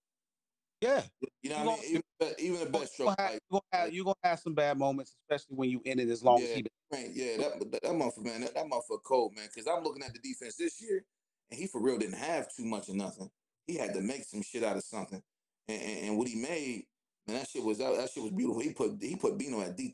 Yeah, 0.82 1.02
you 1.42 1.50
know 1.50 1.64
what 1.64 1.80
I 1.80 1.82
mean. 1.82 2.02
Even, 2.22 2.36
even 2.38 2.60
the 2.60 2.70
best 2.70 2.94
struggle. 2.94 3.16
You're 3.18 3.30
gonna, 3.30 3.32
have, 3.32 3.40
gonna 3.50 3.62
have, 3.72 3.94
you're 3.94 4.06
gonna 4.06 4.16
have 4.24 4.40
some 4.40 4.54
bad 4.54 4.78
moments, 4.78 5.16
especially 5.24 5.56
when 5.56 5.72
you 5.72 5.82
end 5.84 6.00
it 6.00 6.10
as 6.10 6.24
long 6.24 6.40
yeah, 6.40 6.50
as 6.50 6.56
he. 6.56 6.66
Right, 6.94 7.10
yeah, 7.12 7.38
that 7.38 7.72
that, 7.72 7.82
that 7.82 7.92
motherfucker, 7.92 8.26
man, 8.26 8.42
that, 8.42 8.54
that 8.54 8.66
motherfucker 8.68 9.04
cold, 9.04 9.36
man. 9.36 9.48
Because 9.52 9.68
I'm 9.68 9.84
looking 9.84 10.04
at 10.04 10.14
the 10.14 10.20
defense 10.20 10.58
this 10.58 10.80
year, 10.80 11.04
and 11.50 11.60
he 11.60 11.66
for 11.66 11.82
real 11.82 11.98
didn't 11.98 12.18
have 12.18 12.54
too 12.56 12.66
much 12.66 12.88
of 12.90 12.96
nothing. 12.96 13.32
He 13.68 13.76
had 13.76 13.94
to 13.94 14.02
make 14.02 14.24
some 14.24 14.42
shit 14.42 14.64
out 14.64 14.78
of 14.78 14.84
something, 14.84 15.22
and, 15.68 15.82
and, 15.82 16.00
and 16.06 16.18
what 16.18 16.28
he 16.28 16.36
made, 16.36 16.86
man, 17.28 17.38
that 17.38 17.50
shit 17.50 17.64
was 17.64 17.80
that, 17.80 17.96
that 17.96 18.10
shit 18.10 18.24
was 18.24 18.32
beautiful. 18.32 18.62
He 18.62 18.72
put 18.72 18.98
he 19.02 19.16
put 19.16 19.38
Bino 19.38 19.62
at 19.62 19.76
D 19.76 19.94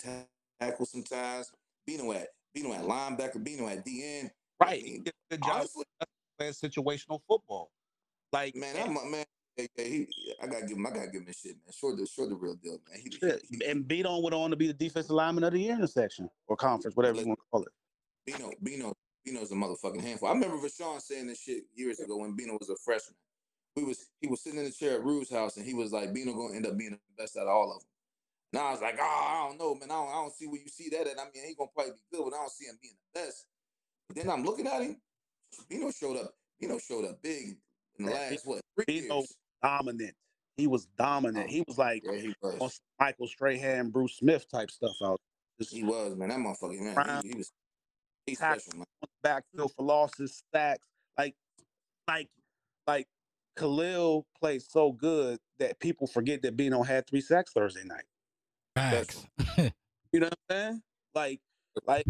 tackle 0.59 0.85
sometimes, 0.85 1.51
Bino 1.85 2.11
at 2.11 2.27
Bino 2.53 2.73
at 2.73 2.83
linebacker, 2.83 3.43
Bino 3.43 3.67
at 3.67 3.85
DN. 3.85 4.29
Right, 4.61 4.81
I 4.81 4.83
mean, 4.83 5.03
good 5.29 5.43
job 5.43 5.65
playing 6.37 6.53
situational 6.53 7.19
football. 7.27 7.71
Like 8.31 8.55
man, 8.55 8.75
I'm 8.83 8.93
man. 9.11 9.25
Yeah, 9.57 9.65
yeah, 9.77 9.83
he, 9.85 10.07
I 10.41 10.47
gotta 10.47 10.65
give 10.65 10.77
him. 10.77 10.87
I 10.87 10.89
gotta 10.89 11.07
give 11.11 11.21
him 11.21 11.33
shit, 11.33 11.55
man. 11.63 11.71
Short 11.71 11.97
the, 11.97 12.07
short 12.07 12.29
the 12.29 12.35
real 12.35 12.55
deal, 12.55 12.79
man. 12.89 12.99
He, 12.99 13.11
he, 13.21 13.57
he, 13.59 13.65
and 13.65 13.87
Bino 13.87 14.19
went 14.19 14.33
on 14.33 14.49
to 14.49 14.55
be 14.55 14.65
the 14.65 14.73
defensive 14.73 15.11
lineman 15.11 15.43
of 15.43 15.53
the 15.53 15.59
year 15.59 15.73
in 15.73 15.81
the 15.81 15.87
section 15.87 16.27
or 16.47 16.55
conference, 16.55 16.95
whatever 16.95 17.19
you 17.19 17.27
want 17.27 17.39
to 17.39 17.45
call 17.51 17.61
it. 17.61 17.71
Bino, 18.25 18.51
Bino, 18.63 18.93
Bino's 19.23 19.51
a 19.51 19.55
motherfucking 19.55 20.01
handful. 20.01 20.29
I 20.29 20.33
remember 20.33 20.57
Rashawn 20.57 21.01
saying 21.01 21.27
this 21.27 21.41
shit 21.41 21.65
years 21.75 21.99
ago 21.99 22.17
when 22.17 22.35
Bino 22.35 22.57
was 22.59 22.69
a 22.69 22.75
freshman. 22.75 23.15
We 23.75 23.83
was 23.83 24.05
he 24.19 24.27
was 24.27 24.41
sitting 24.41 24.59
in 24.59 24.65
the 24.65 24.71
chair 24.71 24.95
at 24.95 25.03
Rue's 25.03 25.31
house, 25.31 25.57
and 25.57 25.65
he 25.65 25.73
was 25.73 25.91
like, 25.91 26.13
Bino 26.13 26.33
gonna 26.33 26.55
end 26.55 26.67
up 26.67 26.77
being 26.77 26.91
the 26.91 26.99
best 27.17 27.37
out 27.37 27.43
of 27.43 27.49
all 27.49 27.71
of 27.71 27.81
them. 27.81 27.87
And 28.53 28.61
I 28.61 28.71
was 28.71 28.81
like, 28.81 28.97
oh, 28.99 29.03
I 29.03 29.47
don't 29.47 29.57
know, 29.57 29.73
man. 29.73 29.89
I 29.89 29.95
don't, 29.95 30.09
I 30.09 30.13
don't 30.13 30.33
see 30.33 30.45
where 30.45 30.61
you 30.61 30.67
see 30.67 30.89
that 30.89 31.07
at. 31.07 31.19
I 31.19 31.23
mean, 31.33 31.47
he 31.47 31.55
gonna 31.55 31.71
probably 31.73 31.93
be 31.93 32.17
good, 32.17 32.23
but 32.29 32.35
I 32.35 32.41
don't 32.41 32.51
see 32.51 32.65
him 32.65 32.77
being 32.81 32.93
the 33.13 33.19
best. 33.19 33.45
But 34.07 34.17
then 34.17 34.29
I'm 34.29 34.43
looking 34.43 34.67
at 34.67 34.81
him. 34.81 34.97
Bino 35.69 35.91
showed 35.91 36.17
up. 36.17 36.35
Bino 36.59 36.77
showed 36.77 37.05
up 37.05 37.21
big 37.23 37.57
in 37.97 38.05
the 38.05 38.11
last 38.11 38.45
what 38.45 38.61
three 38.75 39.01
Bino 39.01 39.15
years. 39.15 39.35
dominant. 39.61 40.13
He 40.55 40.67
was 40.67 40.85
dominant. 40.97 41.47
Oh, 41.49 41.51
he 41.51 41.63
was 41.67 41.77
like 41.79 42.03
yeah, 42.05 42.19
he 42.19 42.35
was. 42.41 42.79
Michael 42.99 43.27
Strahan, 43.27 43.89
Bruce 43.89 44.17
Smith 44.17 44.47
type 44.49 44.69
stuff 44.69 44.95
out. 45.03 45.19
Just 45.59 45.73
he 45.73 45.83
was 45.83 46.15
man. 46.15 46.29
That 46.29 46.37
motherfucker 46.37 46.79
man. 46.79 47.21
He, 47.23 47.29
he 47.29 47.35
was. 47.35 47.51
He's 48.27 48.37
special 48.37 48.73
man. 48.77 48.85
Backfield 49.21 49.71
for 49.75 49.83
losses, 49.83 50.43
sacks, 50.53 50.85
like, 51.17 51.35
like, 52.07 52.29
like 52.85 53.07
Khalil 53.55 54.25
plays 54.39 54.67
so 54.69 54.91
good 54.91 55.39
that 55.59 55.79
people 55.79 56.07
forget 56.07 56.41
that 56.41 56.57
Bino 56.57 56.83
had 56.83 57.07
three 57.07 57.21
sacks 57.21 57.51
Thursday 57.51 57.83
night. 57.83 58.05
Facts. 58.75 59.25
you 60.11 60.19
know 60.19 60.27
what 60.27 60.39
I'm 60.49 60.55
saying? 60.55 60.81
Like, 61.13 61.39
like, 61.85 62.05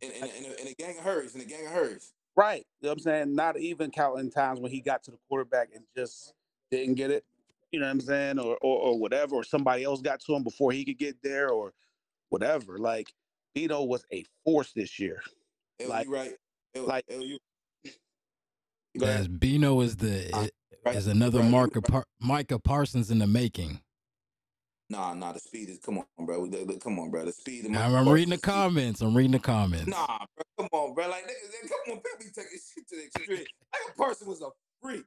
in, 0.00 0.10
in, 0.10 0.24
in, 0.24 0.44
a, 0.44 0.60
in 0.62 0.68
a 0.68 0.74
gang 0.78 0.98
of 0.98 1.04
hers, 1.04 1.34
in 1.34 1.40
a 1.40 1.44
gang 1.44 1.66
of 1.66 1.72
hers. 1.72 2.12
Right. 2.36 2.66
You 2.80 2.86
know 2.86 2.90
what 2.90 2.98
I'm 2.98 3.02
saying? 3.02 3.34
Not 3.34 3.58
even 3.58 3.90
counting 3.90 4.30
times 4.30 4.60
when 4.60 4.70
he 4.70 4.80
got 4.80 5.02
to 5.04 5.10
the 5.10 5.18
quarterback 5.28 5.68
and 5.74 5.84
just 5.96 6.34
didn't 6.70 6.94
get 6.94 7.10
it. 7.10 7.24
You 7.70 7.80
know 7.80 7.86
what 7.86 7.92
I'm 7.92 8.00
saying? 8.00 8.38
Or, 8.38 8.56
or 8.60 8.78
or 8.78 8.98
whatever, 8.98 9.34
or 9.34 9.42
somebody 9.42 9.82
else 9.82 10.00
got 10.00 10.20
to 10.20 10.34
him 10.34 10.44
before 10.44 10.70
he 10.70 10.84
could 10.84 10.98
get 10.98 11.16
there, 11.24 11.48
or 11.50 11.72
whatever. 12.28 12.78
Like 12.78 13.12
Bino 13.52 13.82
was 13.82 14.04
a 14.12 14.24
force 14.44 14.72
this 14.72 15.00
year. 15.00 15.20
L, 15.80 15.88
like, 15.88 16.08
right. 16.08 16.34
L, 16.76 16.86
like 16.86 17.04
L, 17.10 17.20
Yes, 18.94 19.26
Bino 19.26 19.80
is 19.80 19.96
the 19.96 20.50
right, 20.84 20.96
is 20.96 21.06
another 21.06 21.40
right, 21.40 21.50
Mark 21.50 21.84
Par- 21.84 22.06
Micah 22.20 22.58
Parsons 22.58 23.10
in 23.10 23.18
the 23.18 23.26
making. 23.26 23.80
Nah, 24.90 25.14
nah, 25.14 25.32
the 25.32 25.40
speed 25.40 25.70
is 25.70 25.78
come 25.78 25.98
on, 25.98 26.26
bro. 26.26 26.46
Come 26.78 26.98
on, 26.98 27.10
bro. 27.10 27.24
The 27.24 27.32
speed. 27.32 27.66
I'm, 27.66 27.94
I'm 27.94 28.08
reading 28.08 28.30
the 28.30 28.38
comments. 28.38 29.00
I'm 29.00 29.16
reading 29.16 29.32
the 29.32 29.38
comments. 29.38 29.86
Nah, 29.86 30.06
bro. 30.06 30.44
Come 30.58 30.68
on, 30.72 30.94
bro. 30.94 31.08
Like, 31.08 31.24
niggas, 31.24 31.68
come 31.68 31.94
on, 31.94 32.00
people 32.00 32.18
be 32.18 32.24
taking 32.26 32.58
shit 32.58 32.86
to 32.88 32.96
the 32.96 33.04
extreme. 33.04 33.46
Micah 33.72 33.96
Parsons 33.96 34.28
was 34.28 34.42
a 34.42 34.48
freak. 34.82 35.04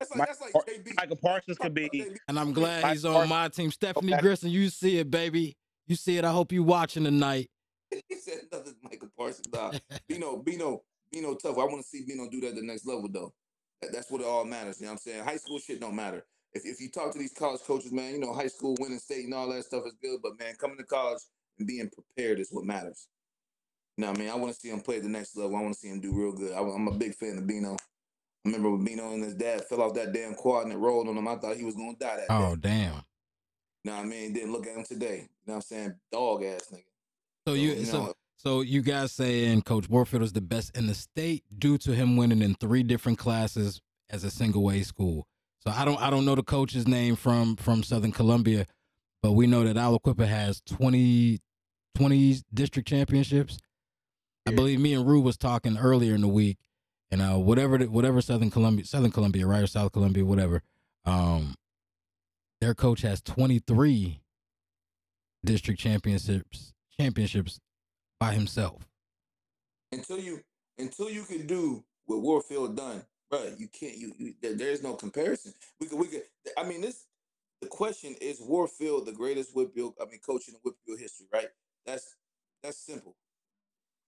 That's 0.00 0.14
like, 0.14 0.28
that's 0.28 0.40
like 0.40 0.52
JB. 0.54 0.96
Micah 0.96 1.16
Parsons 1.16 1.58
could 1.58 1.74
be. 1.74 2.16
And 2.28 2.38
I'm 2.38 2.52
glad 2.52 2.92
he's 2.92 3.04
on 3.04 3.28
my 3.28 3.48
team. 3.48 3.70
Stephanie 3.70 4.14
okay. 4.14 4.22
Grissom, 4.22 4.48
you 4.48 4.68
see 4.70 4.98
it, 4.98 5.10
baby. 5.10 5.56
You 5.86 5.94
see 5.94 6.16
it. 6.16 6.24
I 6.24 6.32
hope 6.32 6.52
you 6.52 6.62
watching 6.62 7.04
tonight. 7.04 7.50
he 7.90 8.16
said 8.16 8.40
nothing, 8.50 8.74
Micah 8.82 9.08
Parsons. 9.16 9.46
Nah, 9.52 9.72
Bino, 10.08 10.38
Bino, 10.38 10.82
Bino 11.12 11.34
tough. 11.34 11.58
I 11.58 11.64
want 11.64 11.82
to 11.82 11.88
see 11.88 12.04
Bino 12.06 12.28
do 12.30 12.40
that 12.40 12.48
at 12.48 12.54
the 12.56 12.62
next 12.62 12.86
level 12.86 13.08
though. 13.10 13.32
That, 13.82 13.92
that's 13.92 14.10
what 14.10 14.20
it 14.20 14.26
all 14.26 14.44
matters. 14.44 14.80
You 14.80 14.86
know 14.86 14.92
what 14.92 15.00
I'm 15.06 15.12
saying? 15.12 15.24
High 15.24 15.36
school 15.36 15.58
shit 15.58 15.80
don't 15.80 15.96
matter. 15.96 16.24
If, 16.54 16.64
if 16.64 16.80
you 16.80 16.90
talk 16.90 17.12
to 17.12 17.18
these 17.18 17.32
college 17.32 17.60
coaches, 17.66 17.92
man, 17.92 18.12
you 18.12 18.20
know, 18.20 18.32
high 18.32 18.46
school 18.46 18.76
winning 18.80 18.98
state 18.98 19.24
and 19.24 19.34
all 19.34 19.48
that 19.52 19.64
stuff 19.64 19.84
is 19.86 19.96
good, 20.02 20.20
but 20.22 20.38
man, 20.38 20.54
coming 20.58 20.78
to 20.78 20.84
college 20.84 21.20
and 21.58 21.66
being 21.66 21.90
prepared 21.90 22.40
is 22.40 22.48
what 22.50 22.64
matters. 22.64 23.08
You 23.96 24.02
know 24.04 24.10
what 24.10 24.18
I 24.18 24.20
mean? 24.20 24.30
I 24.30 24.34
want 24.34 24.54
to 24.54 24.60
see 24.60 24.68
him 24.68 24.80
play 24.80 24.96
at 24.96 25.02
the 25.02 25.08
next 25.08 25.36
level. 25.36 25.56
I 25.56 25.62
want 25.62 25.74
to 25.74 25.80
see 25.80 25.88
him 25.88 26.00
do 26.00 26.12
real 26.14 26.32
good. 26.32 26.52
I, 26.52 26.60
am 26.60 26.88
a 26.88 26.92
big 26.92 27.14
fan 27.14 27.38
of 27.38 27.46
Bino. 27.46 27.74
I 27.74 28.48
remember 28.48 28.70
when 28.70 28.84
Bino 28.84 29.12
and 29.12 29.24
his 29.24 29.34
dad 29.34 29.64
fell 29.64 29.82
off 29.82 29.94
that 29.94 30.12
damn 30.12 30.34
quad 30.34 30.64
and 30.64 30.72
it 30.72 30.78
rolled 30.78 31.08
on 31.08 31.16
him. 31.16 31.26
I 31.26 31.36
thought 31.36 31.56
he 31.56 31.64
was 31.64 31.74
gonna 31.74 31.96
die 31.98 32.16
that 32.16 32.26
oh, 32.30 32.56
day. 32.56 32.68
damn. 32.68 32.94
You 33.84 33.90
know 33.90 33.96
what 33.96 34.04
I 34.04 34.08
mean? 34.08 34.32
Didn't 34.32 34.52
look 34.52 34.66
at 34.66 34.76
him 34.76 34.84
today. 34.84 35.16
You 35.16 35.46
know 35.46 35.54
what 35.54 35.54
I'm 35.54 35.60
saying? 35.62 35.94
Dog 36.12 36.44
ass 36.44 36.68
nigga. 36.72 36.82
So, 37.46 37.52
so 37.52 37.54
you, 37.54 37.70
you 37.70 37.76
know, 37.76 37.82
so 37.84 38.14
so 38.36 38.60
you 38.60 38.82
guys 38.82 39.12
saying 39.12 39.62
Coach 39.62 39.88
Warfield 39.88 40.22
is 40.22 40.32
the 40.32 40.40
best 40.40 40.76
in 40.76 40.86
the 40.86 40.94
state 40.94 41.44
due 41.58 41.78
to 41.78 41.94
him 41.94 42.16
winning 42.16 42.42
in 42.42 42.54
three 42.54 42.82
different 42.82 43.18
classes 43.18 43.80
as 44.10 44.24
a 44.24 44.30
single 44.30 44.70
A 44.70 44.82
school. 44.82 45.26
So 45.60 45.72
I 45.74 45.84
don't 45.84 46.00
I 46.00 46.10
don't 46.10 46.24
know 46.24 46.34
the 46.34 46.42
coach's 46.42 46.86
name 46.86 47.16
from 47.16 47.56
from 47.56 47.82
Southern 47.82 48.12
Columbia, 48.12 48.66
but 49.22 49.32
we 49.32 49.46
know 49.46 49.64
that 49.64 49.76
Aliquippa 49.76 50.26
has 50.26 50.60
20, 50.66 51.40
20 51.96 52.36
district 52.54 52.88
championships. 52.88 53.58
I 54.46 54.52
believe 54.52 54.78
me 54.78 54.94
and 54.94 55.04
Rue 55.04 55.20
was 55.20 55.36
talking 55.36 55.76
earlier 55.76 56.14
in 56.14 56.20
the 56.20 56.28
week, 56.28 56.58
and 57.10 57.20
uh, 57.20 57.34
whatever 57.34 57.78
whatever 57.78 58.20
Southern 58.20 58.50
Columbia 58.50 58.84
Southern 58.84 59.10
Columbia 59.10 59.44
right 59.44 59.62
or 59.62 59.66
South 59.66 59.90
Columbia 59.90 60.24
whatever, 60.24 60.62
um, 61.04 61.56
their 62.60 62.74
coach 62.74 63.00
has 63.02 63.20
twenty 63.20 63.58
three 63.58 64.20
district 65.44 65.80
championships 65.80 66.74
championships 66.98 67.60
by 68.18 68.32
himself. 68.32 68.82
Until 69.92 70.18
you 70.18 70.40
until 70.78 71.10
you 71.10 71.22
can 71.22 71.46
do 71.46 71.84
what 72.06 72.20
Warfield 72.20 72.76
done, 72.76 73.02
bro, 73.30 73.52
you 73.58 73.68
can't. 73.68 73.96
You, 73.96 74.12
you 74.18 74.34
there, 74.42 74.54
there's 74.54 74.82
no 74.82 74.94
comparison. 74.94 75.52
We 75.80 75.86
could 75.86 75.98
we 75.98 76.06
could. 76.06 76.22
I 76.56 76.64
mean, 76.64 76.80
this 76.80 77.06
the 77.62 77.68
question 77.68 78.14
is 78.20 78.40
Warfield 78.40 79.06
the 79.06 79.12
greatest 79.12 79.54
WPIAL? 79.54 79.94
I 80.00 80.04
mean, 80.06 80.20
coaching 80.24 80.54
in 80.54 80.72
WPIAL 80.72 80.98
history, 80.98 81.26
right? 81.32 81.48
That's 81.84 82.16
that's 82.62 82.78
simple. 82.78 83.16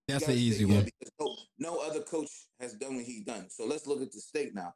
That's 0.06 0.26
an 0.26 0.34
easy 0.34 0.64
one. 0.64 0.88
No, 1.20 1.36
no 1.58 1.78
other 1.78 2.00
coach 2.00 2.30
has 2.60 2.72
done 2.72 2.96
what 2.96 3.04
he 3.04 3.20
done. 3.20 3.50
So 3.50 3.66
let's 3.66 3.86
look 3.86 4.00
at 4.00 4.10
the 4.10 4.20
state 4.20 4.54
now. 4.54 4.74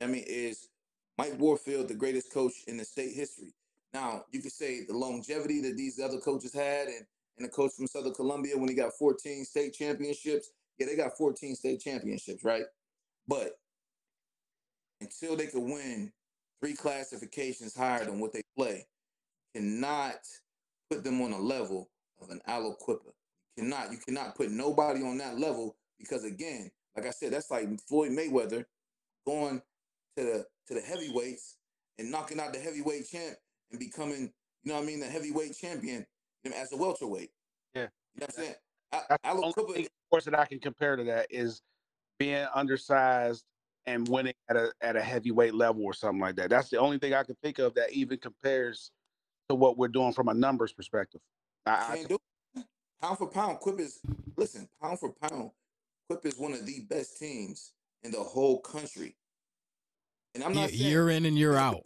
I 0.00 0.06
mean, 0.06 0.24
is 0.26 0.68
Mike 1.16 1.38
Warfield 1.38 1.88
the 1.88 1.94
greatest 1.94 2.32
coach 2.32 2.52
in 2.66 2.76
the 2.76 2.84
state 2.84 3.14
history? 3.14 3.54
Now 3.94 4.24
you 4.30 4.42
could 4.42 4.52
say 4.52 4.84
the 4.84 4.96
longevity 4.96 5.62
that 5.62 5.76
these 5.76 5.98
other 5.98 6.18
coaches 6.18 6.52
had, 6.52 6.88
and 6.88 7.06
and 7.38 7.46
a 7.46 7.50
coach 7.50 7.72
from 7.76 7.86
Southern 7.86 8.14
Columbia 8.14 8.56
when 8.56 8.68
he 8.68 8.74
got 8.74 8.92
14 8.98 9.44
state 9.44 9.74
championships. 9.74 10.50
Yeah, 10.78 10.86
they 10.86 10.96
got 10.96 11.16
14 11.16 11.54
state 11.54 11.80
championships, 11.80 12.44
right? 12.44 12.64
But 13.26 13.52
until 15.00 15.36
they 15.36 15.46
could 15.46 15.62
win 15.62 16.12
three 16.60 16.74
classifications 16.74 17.76
higher 17.76 18.04
than 18.04 18.20
what 18.20 18.32
they 18.32 18.42
play, 18.56 18.86
cannot 19.54 20.16
put 20.90 21.04
them 21.04 21.20
on 21.20 21.32
a 21.32 21.38
level 21.38 21.90
of 22.20 22.30
an 22.30 22.40
Aliquippa. 22.48 23.12
You 23.56 23.62
cannot, 23.62 23.92
you 23.92 23.98
cannot 23.98 24.34
put 24.34 24.50
nobody 24.50 25.02
on 25.02 25.18
that 25.18 25.38
level 25.38 25.76
because 25.98 26.24
again, 26.24 26.70
like 26.96 27.06
I 27.06 27.10
said, 27.10 27.32
that's 27.32 27.50
like 27.50 27.68
Floyd 27.88 28.10
Mayweather 28.10 28.64
going 29.26 29.62
to 30.16 30.24
the 30.24 30.46
to 30.68 30.74
the 30.74 30.80
heavyweights 30.80 31.56
and 31.98 32.10
knocking 32.10 32.40
out 32.40 32.52
the 32.52 32.58
heavyweight 32.58 33.08
champ 33.08 33.36
and 33.70 33.78
becoming, 33.78 34.32
you 34.62 34.72
know 34.72 34.74
what 34.74 34.82
I 34.82 34.86
mean, 34.86 35.00
the 35.00 35.06
heavyweight 35.06 35.56
champion 35.56 36.06
you 36.44 36.50
know, 36.50 36.56
as 36.56 36.72
a 36.72 36.76
welterweight. 36.76 37.30
Yeah. 37.74 37.82
You 37.82 38.20
know 38.20 38.26
what 38.26 38.28
I'm 38.28 38.44
saying? 38.44 38.54
That's 38.92 39.06
Al- 39.24 39.40
the 39.40 39.52
only 39.58 39.74
thing, 39.74 39.84
of 39.86 40.10
course, 40.10 40.24
that 40.26 40.38
I 40.38 40.44
can 40.44 40.60
compare 40.60 40.96
to 40.96 41.04
that 41.04 41.26
is 41.30 41.62
being 42.18 42.46
undersized 42.54 43.44
and 43.86 44.06
winning 44.08 44.34
at 44.48 44.56
a 44.56 44.72
at 44.80 44.96
a 44.96 45.02
heavyweight 45.02 45.54
level 45.54 45.84
or 45.84 45.92
something 45.92 46.20
like 46.20 46.36
that. 46.36 46.48
That's 46.48 46.68
the 46.70 46.78
only 46.78 46.98
thing 46.98 47.12
I 47.12 47.24
can 47.24 47.36
think 47.42 47.58
of 47.58 47.74
that 47.74 47.92
even 47.92 48.18
compares 48.18 48.92
to 49.48 49.54
what 49.54 49.76
we're 49.76 49.88
doing 49.88 50.12
from 50.12 50.28
a 50.28 50.34
numbers 50.34 50.72
perspective. 50.72 51.20
I, 51.66 51.72
I 51.72 51.96
can't 51.96 52.08
do 52.08 52.14
it. 52.56 52.64
Pound 53.02 53.18
for 53.18 53.26
pound, 53.26 53.58
Quip 53.58 53.80
is 53.80 54.00
listen. 54.36 54.68
Pound 54.80 55.00
for 55.00 55.12
pound, 55.12 55.50
Quip 56.08 56.24
is 56.24 56.38
one 56.38 56.52
of 56.52 56.64
the 56.64 56.80
best 56.88 57.18
teams 57.18 57.72
in 58.04 58.12
the 58.12 58.20
whole 58.22 58.60
country. 58.60 59.16
And 60.34 60.44
I'm 60.44 60.54
Ye- 60.54 60.60
not 60.60 60.70
saying 60.70 60.90
year 60.90 61.10
in 61.10 61.26
and 61.26 61.36
year 61.36 61.56
out. 61.56 61.82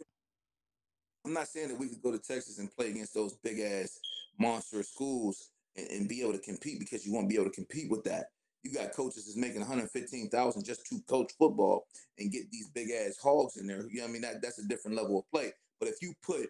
I'm 1.25 1.33
not 1.33 1.47
saying 1.47 1.69
that 1.69 1.77
we 1.77 1.89
could 1.89 2.01
go 2.01 2.11
to 2.11 2.19
Texas 2.19 2.59
and 2.59 2.73
play 2.73 2.91
against 2.91 3.13
those 3.13 3.33
big 3.33 3.59
ass 3.59 3.99
monster 4.39 4.83
schools 4.83 5.49
and, 5.75 5.87
and 5.89 6.09
be 6.09 6.21
able 6.21 6.33
to 6.33 6.39
compete 6.39 6.79
because 6.79 7.05
you 7.05 7.13
won't 7.13 7.29
be 7.29 7.35
able 7.35 7.45
to 7.45 7.51
compete 7.51 7.89
with 7.89 8.03
that. 8.05 8.27
You 8.63 8.73
got 8.73 8.93
coaches 8.93 9.25
that's 9.25 9.37
making 9.37 9.61
115,000 9.61 10.65
just 10.65 10.85
to 10.87 10.99
coach 11.07 11.31
football 11.37 11.85
and 12.17 12.31
get 12.31 12.51
these 12.51 12.69
big 12.69 12.89
ass 12.91 13.17
hogs 13.21 13.57
in 13.57 13.67
there. 13.67 13.85
You 13.89 13.97
know 13.97 14.03
what 14.03 14.09
I 14.09 14.13
mean? 14.13 14.21
That 14.21 14.41
that's 14.41 14.59
a 14.59 14.67
different 14.67 14.97
level 14.97 15.19
of 15.19 15.29
play. 15.31 15.51
But 15.79 15.89
if 15.89 15.95
you 16.01 16.13
put 16.25 16.49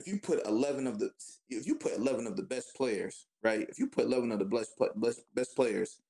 if 0.00 0.06
you 0.06 0.18
put 0.18 0.44
11 0.46 0.86
of 0.86 0.98
the 0.98 1.10
if 1.48 1.66
you 1.66 1.76
put 1.76 1.96
11 1.96 2.26
of 2.26 2.36
the 2.36 2.42
best 2.42 2.74
players, 2.76 3.26
right? 3.42 3.66
If 3.68 3.78
you 3.78 3.86
put 3.86 4.06
11 4.06 4.32
of 4.32 4.38
the 4.40 4.44
best 4.44 4.72
best, 4.96 5.20
best 5.34 5.54
players, 5.56 6.00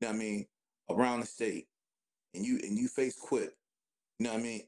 you 0.00 0.06
know 0.06 0.12
what 0.12 0.16
I 0.16 0.24
mean, 0.24 0.46
around 0.90 1.20
the 1.20 1.26
state 1.26 1.66
and 2.34 2.44
you 2.44 2.60
and 2.62 2.78
you 2.78 2.88
face 2.88 3.16
Quip, 3.20 3.52
you 4.18 4.26
know 4.26 4.32
what 4.32 4.40
I 4.40 4.42
mean? 4.42 4.62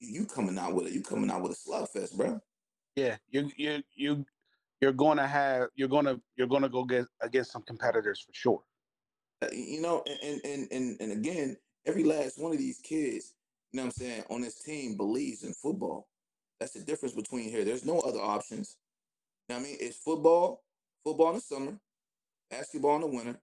You 0.00 0.24
coming 0.24 0.58
out 0.58 0.74
with 0.74 0.86
it. 0.86 0.94
You 0.94 1.02
coming 1.02 1.30
out 1.30 1.42
with 1.42 1.52
a 1.52 1.70
slugfest, 1.70 2.16
bro. 2.16 2.40
yeah, 2.96 3.16
you 3.28 3.50
you 3.56 3.82
you 3.94 4.24
you're 4.80 4.92
going 4.92 5.18
to 5.18 5.26
have 5.26 5.68
you're 5.74 5.88
going 5.88 6.04
to 6.04 6.20
you're 6.36 6.46
going 6.46 6.62
to 6.62 6.68
go 6.68 6.84
get 6.84 7.04
against 7.20 7.52
some 7.52 7.62
competitors 7.62 8.20
for 8.20 8.32
sure. 8.32 8.62
Uh, 9.42 9.48
you 9.52 9.80
know, 9.80 10.02
and 10.22 10.40
and 10.44 10.68
and 10.72 10.96
and 11.00 11.12
again, 11.12 11.56
every 11.86 12.04
last 12.04 12.38
one 12.40 12.52
of 12.52 12.58
these 12.58 12.78
kids, 12.78 13.34
you 13.72 13.76
know 13.78 13.84
what 13.84 13.86
I'm 13.86 13.92
saying, 13.92 14.24
on 14.30 14.40
this 14.40 14.62
team 14.62 14.96
believes 14.96 15.44
in 15.44 15.52
football. 15.54 16.08
That's 16.60 16.72
the 16.72 16.80
difference 16.80 17.14
between 17.14 17.48
here. 17.48 17.64
There's 17.64 17.84
no 17.84 18.00
other 18.00 18.20
options. 18.20 18.76
You 19.48 19.54
know 19.54 19.60
what 19.60 19.66
I 19.66 19.70
mean? 19.70 19.78
It's 19.80 19.96
football, 19.96 20.62
football 21.04 21.28
in 21.30 21.34
the 21.36 21.40
summer, 21.40 21.78
basketball 22.50 22.96
in 22.96 23.00
the 23.02 23.06
winter, 23.06 23.40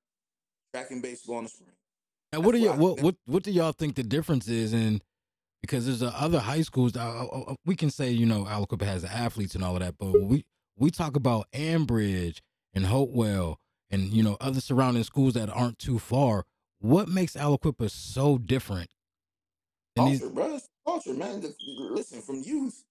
track 0.74 0.92
and 0.92 1.02
baseball 1.02 1.38
in 1.40 1.44
the 1.46 1.50
spring. 1.50 1.72
And 2.34 2.44
what 2.44 2.52
do 2.54 2.60
you 2.60 2.70
why- 2.72 2.76
what 2.78 3.02
what 3.02 3.16
what 3.26 3.44
do 3.44 3.52
y'all 3.52 3.72
think 3.72 3.96
the 3.96 4.04
difference 4.04 4.48
is 4.48 4.74
in? 4.74 5.02
Because 5.62 5.86
there's 5.86 6.04
uh, 6.04 6.12
other 6.16 6.40
high 6.40 6.62
schools. 6.62 6.92
That, 6.92 7.08
uh, 7.08 7.26
uh, 7.26 7.56
we 7.66 7.76
can 7.76 7.90
say 7.90 8.12
you 8.12 8.26
know 8.26 8.44
Aliquippa 8.44 8.84
has 8.86 9.04
athletes 9.06 9.56
and 9.56 9.64
all 9.64 9.76
of 9.76 9.80
that, 9.82 9.98
but 9.98 10.12
we 10.22 10.46
we 10.78 10.92
talk 10.92 11.16
about 11.16 11.48
Ambridge 11.54 12.40
and 12.74 12.86
Hopewell 12.86 13.60
and 13.92 14.12
you 14.12 14.24
know 14.24 14.38
other 14.42 14.62
surrounding 14.62 15.04
schools 15.04 15.34
that 15.36 15.50
aren't 15.50 15.80
too 15.80 16.00
far. 16.00 16.46
What 16.80 17.08
makes 17.10 17.36
Aliquippa 17.36 17.90
so 17.90 18.38
different? 18.38 18.90
than 19.96 20.06
these- 20.06 20.20
Culture, 20.20 20.34
bro. 20.36 20.56
It's 20.56 20.70
culture, 20.86 21.14
man. 21.14 21.42
The- 21.42 21.56
listen, 21.68 22.22
from 22.22 22.42
youth, 22.44 22.84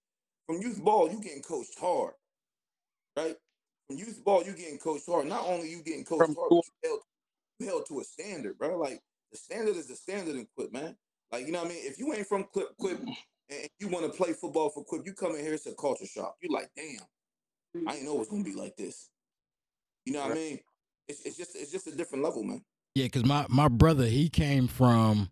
from 0.47 0.61
youth 0.62 0.82
ball, 0.82 1.11
you 1.11 1.20
getting 1.20 1.43
coached 1.43 1.78
hard, 1.78 2.15
right? 3.16 3.36
From 3.86 3.98
youth 3.98 4.23
ball, 4.24 4.43
you 4.44 4.55
getting 4.55 4.78
coached 4.78 5.06
hard. 5.06 5.27
Not 5.27 5.47
only 5.47 5.70
you 5.70 5.82
getting 5.82 6.05
coached 6.05 6.27
From 6.27 6.35
hard, 6.35 6.51
but 6.51 6.56
you 6.82 6.89
held, 6.90 7.01
you 7.59 7.66
held 7.66 7.86
to 7.89 8.01
a 8.01 8.05
standard, 8.05 8.59
bro. 8.59 8.78
Like 8.78 9.02
the 9.32 9.39
standard 9.39 9.77
is 9.77 9.89
the 9.89 9.97
standard 9.97 10.36
in 10.36 10.47
Quip, 10.56 10.73
man. 10.73 10.97
Like 11.31 11.47
you 11.47 11.52
know 11.52 11.62
what 11.62 11.70
I 11.70 11.74
mean. 11.74 11.86
If 11.86 11.98
you 11.98 12.12
ain't 12.15 12.27
from 12.27 12.44
Quip, 12.44 12.77
Quip, 12.78 12.98
and 13.01 13.69
you 13.78 13.89
want 13.89 14.11
to 14.11 14.16
play 14.16 14.32
football 14.32 14.70
for 14.70 14.85
Quip, 14.85 15.05
you 15.05 15.12
come 15.12 15.35
in 15.35 15.40
here, 15.44 15.55
it's 15.55 15.66
a 15.66 15.74
culture 15.74 16.06
shock. 16.06 16.36
You 16.40 16.48
like, 16.51 16.70
damn, 16.74 17.01
I 17.87 17.93
didn't 17.93 18.07
know 18.07 18.21
it's 18.21 18.31
gonna 18.31 18.45
be 18.45 18.55
like 18.55 18.77
this. 18.77 19.11
You 20.07 20.13
know 20.13 20.23
what 20.23 20.33
I 20.33 20.35
mean? 20.35 20.61
It's, 21.09 21.23
it's 21.25 21.37
just 21.37 21.57
it's 21.57 21.71
just 21.73 21.87
a 21.87 21.95
different 21.95 22.25
level, 22.25 22.43
man. 22.43 22.63
Yeah, 22.95 23.05
because 23.05 23.25
my 23.25 23.47
my 23.49 23.69
brother 23.69 24.07
he 24.07 24.29
came 24.29 24.69
from 24.69 25.31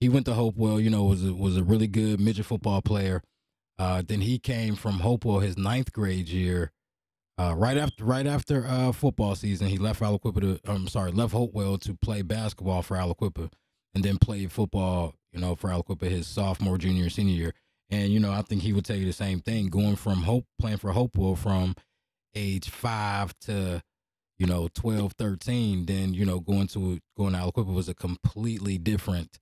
he 0.00 0.08
went 0.08 0.26
to 0.26 0.34
Hopewell. 0.34 0.80
You 0.80 0.90
know, 0.90 1.04
was 1.04 1.24
a, 1.24 1.32
was 1.32 1.56
a 1.56 1.62
really 1.62 1.86
good 1.86 2.20
midget 2.20 2.46
football 2.46 2.82
player. 2.82 3.22
Uh, 3.78 4.02
then 4.06 4.20
he 4.20 4.38
came 4.38 4.74
from 4.74 5.00
Hopewell 5.00 5.40
his 5.40 5.56
ninth 5.56 5.92
grade 5.92 6.28
year. 6.28 6.72
Uh, 7.38 7.54
right 7.56 7.76
after 7.76 8.04
right 8.04 8.26
after 8.26 8.66
uh, 8.66 8.90
football 8.90 9.36
season, 9.36 9.68
he 9.68 9.78
left 9.78 10.00
Aliquippa 10.00 10.40
to 10.40 10.60
I'm 10.70 10.88
sorry, 10.88 11.12
left 11.12 11.32
Hopewell 11.32 11.78
to 11.78 11.94
play 11.94 12.22
basketball 12.22 12.82
for 12.82 12.96
Aliquippa, 12.96 13.52
and 13.94 14.02
then 14.02 14.18
played 14.18 14.50
football. 14.50 15.14
You 15.32 15.40
know, 15.40 15.54
for 15.54 15.70
Aliquippa 15.70 16.10
his 16.10 16.26
sophomore, 16.26 16.78
junior, 16.78 17.08
senior 17.10 17.34
year. 17.34 17.54
And 17.90 18.12
you 18.12 18.20
know, 18.20 18.32
I 18.32 18.42
think 18.42 18.62
he 18.62 18.72
would 18.72 18.84
tell 18.84 18.96
you 18.96 19.06
the 19.06 19.12
same 19.12 19.40
thing. 19.40 19.68
Going 19.68 19.96
from 19.96 20.22
Hope 20.22 20.44
playing 20.58 20.78
for 20.78 20.92
Hopewell 20.92 21.36
from 21.36 21.74
age 22.34 22.68
five 22.68 23.34
to 23.40 23.82
you 24.38 24.46
know 24.46 24.68
12 24.74 25.14
13 25.18 25.86
then 25.86 26.14
you 26.14 26.24
know 26.24 26.38
going 26.38 26.68
to 26.68 27.00
going 27.16 27.32
to 27.32 27.38
Aliquippa 27.38 27.72
was 27.72 27.88
a 27.88 27.94
completely 27.94 28.78
different 28.78 29.38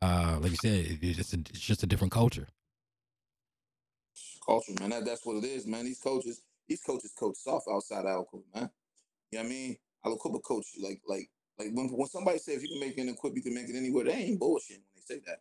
uh 0.00 0.38
like 0.40 0.52
you 0.52 0.56
said 0.56 0.98
it's 1.02 1.16
just 1.18 1.34
a, 1.34 1.38
it's 1.40 1.60
just 1.60 1.82
a 1.82 1.86
different 1.86 2.12
culture 2.12 2.46
culture, 4.50 4.72
man. 4.80 4.90
That, 4.90 5.04
that's 5.04 5.24
what 5.24 5.36
it 5.36 5.44
is, 5.44 5.66
man. 5.66 5.84
These 5.84 6.00
coaches, 6.00 6.42
these 6.68 6.82
coaches 6.82 7.12
coach 7.18 7.36
soft 7.36 7.66
outside 7.70 8.04
Aliquippa, 8.04 8.42
man. 8.54 8.70
You 9.30 9.38
know 9.38 9.44
what 9.44 9.46
I 9.46 9.48
mean? 9.48 9.76
Aliquippa 10.04 10.42
coach 10.42 10.66
like 10.80 11.00
like 11.06 11.30
like 11.58 11.68
when 11.72 11.88
when 11.88 12.08
somebody 12.08 12.38
says 12.38 12.56
if 12.56 12.62
you 12.62 12.68
can 12.70 12.80
make 12.80 12.98
it 12.98 13.06
in 13.06 13.14
Quip, 13.14 13.34
you 13.36 13.42
can 13.42 13.54
make 13.54 13.68
it 13.68 13.76
anywhere. 13.76 14.04
They 14.04 14.12
ain't 14.12 14.40
bullshit 14.40 14.78
when 14.78 14.84
they 14.96 15.14
say 15.14 15.20
that. 15.26 15.40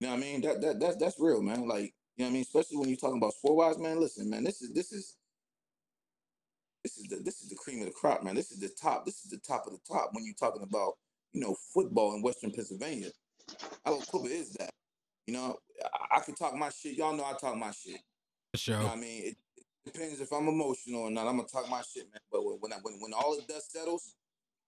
You 0.00 0.08
know 0.08 0.14
what 0.14 0.18
I 0.18 0.20
mean? 0.20 0.40
That 0.42 0.60
that 0.60 0.80
that's 0.80 0.96
that's 0.96 1.16
real, 1.18 1.42
man. 1.42 1.66
Like 1.66 1.94
you 2.16 2.24
know 2.24 2.26
what 2.26 2.28
I 2.28 2.32
mean? 2.32 2.42
Especially 2.42 2.76
when 2.76 2.88
you're 2.88 2.98
talking 2.98 3.18
about 3.18 3.34
sport 3.34 3.56
wise, 3.56 3.78
man. 3.78 4.00
Listen, 4.00 4.28
man. 4.28 4.44
This 4.44 4.62
is 4.62 4.72
this 4.72 4.92
is 4.92 5.16
this 6.84 6.98
is 6.98 7.08
the 7.08 7.16
this 7.16 7.42
is 7.42 7.48
the 7.48 7.56
cream 7.56 7.80
of 7.80 7.86
the 7.86 7.92
crop, 7.92 8.22
man. 8.22 8.34
This 8.34 8.50
is 8.50 8.60
the 8.60 8.70
top. 8.80 9.04
This 9.06 9.24
is 9.24 9.30
the 9.30 9.38
top 9.38 9.66
of 9.66 9.72
the 9.72 9.80
top 9.88 10.10
when 10.12 10.24
you're 10.24 10.34
talking 10.34 10.62
about 10.62 10.94
you 11.32 11.40
know 11.40 11.56
football 11.74 12.14
in 12.14 12.22
Western 12.22 12.50
Pennsylvania. 12.52 13.10
Aliquippa 13.86 14.30
is 14.30 14.52
that. 14.54 14.70
You 15.26 15.34
know, 15.34 15.56
I, 15.82 16.18
I 16.18 16.20
can 16.20 16.34
talk 16.34 16.54
my 16.54 16.68
shit. 16.70 16.96
Y'all 16.96 17.16
know 17.16 17.24
I 17.24 17.32
talk 17.40 17.56
my 17.56 17.72
shit. 17.72 18.00
for 18.54 18.70
You 18.70 18.76
know 18.76 18.80
sure 18.80 18.82
what 18.82 18.98
I 18.98 19.00
mean? 19.00 19.22
It, 19.24 19.36
it 19.56 19.92
depends 19.92 20.20
if 20.20 20.32
I'm 20.32 20.48
emotional 20.48 21.02
or 21.02 21.10
not. 21.10 21.26
I'm 21.26 21.36
gonna 21.36 21.48
talk 21.48 21.68
my 21.68 21.82
shit, 21.82 22.04
man. 22.04 22.20
But 22.30 22.44
when 22.44 22.56
when, 22.60 22.72
I, 22.72 22.76
when 22.82 23.00
when 23.00 23.12
all 23.12 23.34
the 23.34 23.52
dust 23.52 23.72
settles, 23.72 24.14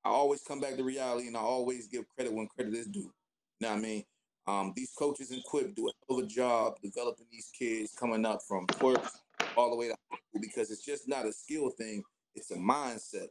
I 0.05 0.09
always 0.09 0.42
come 0.42 0.60
back 0.60 0.76
to 0.76 0.84
reality, 0.84 1.28
and 1.28 1.36
I 1.36 1.40
always 1.40 1.86
give 1.86 2.09
credit 2.09 2.32
when 2.32 2.48
credit 2.48 2.74
is 2.74 2.86
due. 2.86 3.00
You 3.00 3.12
know 3.60 3.70
what 3.70 3.78
I 3.78 3.80
mean? 3.80 4.05
Um, 4.48 4.72
these 4.74 4.92
coaches 4.98 5.30
in 5.30 5.42
Quip 5.44 5.74
do 5.74 5.88
a 5.88 5.92
hell 6.08 6.18
of 6.18 6.24
a 6.24 6.26
job 6.26 6.76
developing 6.82 7.26
these 7.30 7.50
kids 7.56 7.92
coming 7.92 8.24
up 8.24 8.40
from 8.48 8.66
clerks 8.66 9.18
all 9.58 9.68
the 9.68 9.76
way 9.76 9.88
to 9.88 9.96
high 10.10 10.16
school 10.16 10.40
because 10.40 10.70
it's 10.70 10.82
just 10.82 11.06
not 11.06 11.26
a 11.26 11.32
skill 11.34 11.68
thing; 11.68 12.02
it's 12.34 12.50
a 12.50 12.56
mindset. 12.56 13.26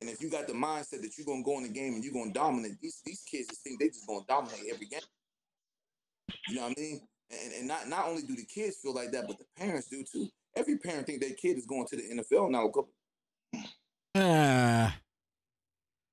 And 0.00 0.10
if 0.10 0.20
you 0.20 0.28
got 0.28 0.48
the 0.48 0.52
mindset 0.52 1.02
that 1.02 1.12
you're 1.16 1.26
gonna 1.26 1.44
go 1.44 1.58
in 1.58 1.62
the 1.62 1.68
game 1.68 1.94
and 1.94 2.02
you're 2.02 2.12
gonna 2.12 2.32
dominate, 2.32 2.80
these 2.82 3.00
these 3.06 3.22
kids 3.30 3.46
just 3.46 3.62
think 3.62 3.78
they 3.78 3.86
just 3.86 4.04
gonna 4.08 4.24
dominate 4.26 4.64
every 4.68 4.86
game. 4.86 4.98
You 6.48 6.56
know 6.56 6.62
what 6.62 6.76
I 6.76 6.80
mean? 6.80 7.00
And, 7.30 7.52
and 7.60 7.68
not 7.68 7.88
not 7.88 8.08
only 8.08 8.22
do 8.22 8.34
the 8.34 8.46
kids 8.46 8.78
feel 8.82 8.94
like 8.94 9.12
that, 9.12 9.28
but 9.28 9.38
the 9.38 9.46
parents 9.56 9.86
do 9.86 10.02
too. 10.02 10.28
Every 10.56 10.76
parent 10.76 11.06
think 11.06 11.20
their 11.20 11.34
kid 11.34 11.56
is 11.56 11.66
going 11.66 11.86
to 11.86 11.96
the 11.96 12.02
NFL 12.02 12.50
now. 12.50 12.72
ah 14.16 14.96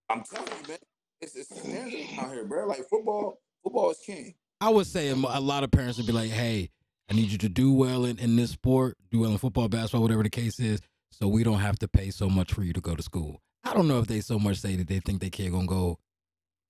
I'm 0.07 0.23
telling 0.23 0.49
you, 0.61 0.67
man, 0.67 0.77
it's 1.19 1.35
it's 1.35 1.51
out 1.51 2.31
here, 2.31 2.45
bro. 2.45 2.67
Like 2.67 2.87
football, 2.87 3.39
football 3.63 3.91
is 3.91 3.99
king. 3.99 4.35
I 4.61 4.69
would 4.69 4.87
say 4.87 5.09
a 5.09 5.15
lot 5.15 5.63
of 5.63 5.71
parents 5.71 5.97
would 5.97 6.07
be 6.07 6.13
like 6.13 6.29
hey 6.29 6.69
I 7.09 7.13
need 7.13 7.29
you 7.31 7.37
to 7.39 7.49
do 7.49 7.73
well 7.73 8.05
in, 8.05 8.17
in 8.19 8.35
this 8.35 8.51
sport 8.51 8.97
do 9.11 9.19
well 9.19 9.31
in 9.31 9.37
football 9.37 9.67
basketball 9.67 10.01
whatever 10.01 10.23
the 10.23 10.29
case 10.29 10.59
is 10.59 10.79
so 11.11 11.27
we 11.27 11.43
don't 11.43 11.59
have 11.59 11.77
to 11.79 11.87
pay 11.87 12.11
so 12.11 12.29
much 12.29 12.53
for 12.53 12.63
you 12.63 12.73
to 12.73 12.81
go 12.81 12.95
to 12.95 13.03
school 13.03 13.41
I 13.63 13.73
don't 13.73 13.87
know 13.87 13.99
if 13.99 14.07
they 14.07 14.21
so 14.21 14.39
much 14.39 14.57
say 14.57 14.75
that 14.77 14.87
they 14.87 14.99
think 14.99 15.19
their 15.19 15.29
kid 15.29 15.51
gonna 15.51 15.67
go 15.67 15.99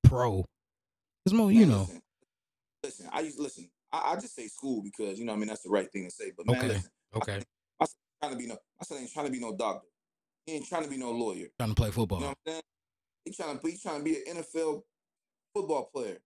pro 0.03 0.45
it's 1.25 1.33
more 1.33 1.51
you 1.51 1.65
know 1.65 1.81
listen, 1.81 2.01
listen, 2.83 3.09
I 3.11 3.19
used 3.21 3.39
listen. 3.39 3.69
I, 3.91 4.13
I 4.13 4.15
just 4.15 4.35
say 4.35 4.47
school 4.47 4.81
because 4.81 5.19
you 5.19 5.25
know, 5.25 5.33
I 5.33 5.35
mean, 5.35 5.47
that's 5.47 5.61
the 5.61 5.69
right 5.69 5.89
thing 5.91 6.05
to 6.05 6.11
say. 6.11 6.31
But 6.35 6.47
man, 6.47 6.57
Okay. 6.57 6.67
listen, 6.67 6.89
okay 7.15 7.43
my 7.79 7.85
son 7.85 7.95
ain't 7.99 8.21
trying 8.21 8.31
to 8.31 8.37
be 8.37 8.47
no, 8.47 8.53
my 8.53 8.83
son 8.83 8.97
ain't 8.99 9.11
trying 9.11 9.25
to 9.25 9.31
be 9.31 9.39
no 9.39 9.55
doctor. 9.55 9.87
He 10.45 10.53
ain't 10.53 10.65
trying 10.67 10.83
to 10.83 10.89
be 10.89 10.97
no 10.97 11.11
lawyer. 11.11 11.47
trying 11.57 11.69
to 11.69 11.75
play 11.75 11.91
football 11.91 12.19
You 12.19 12.25
know 12.25 12.29
what 12.29 12.37
I'm 12.45 12.51
saying? 12.51 12.61
He's 13.25 13.37
trying 13.37 13.57
to 13.57 13.63
be, 13.63 13.77
trying 13.77 13.97
to 13.99 14.03
be 14.03 14.15
an 14.29 14.37
NFL 14.37 14.81
football 15.53 15.89
player. 15.93 16.17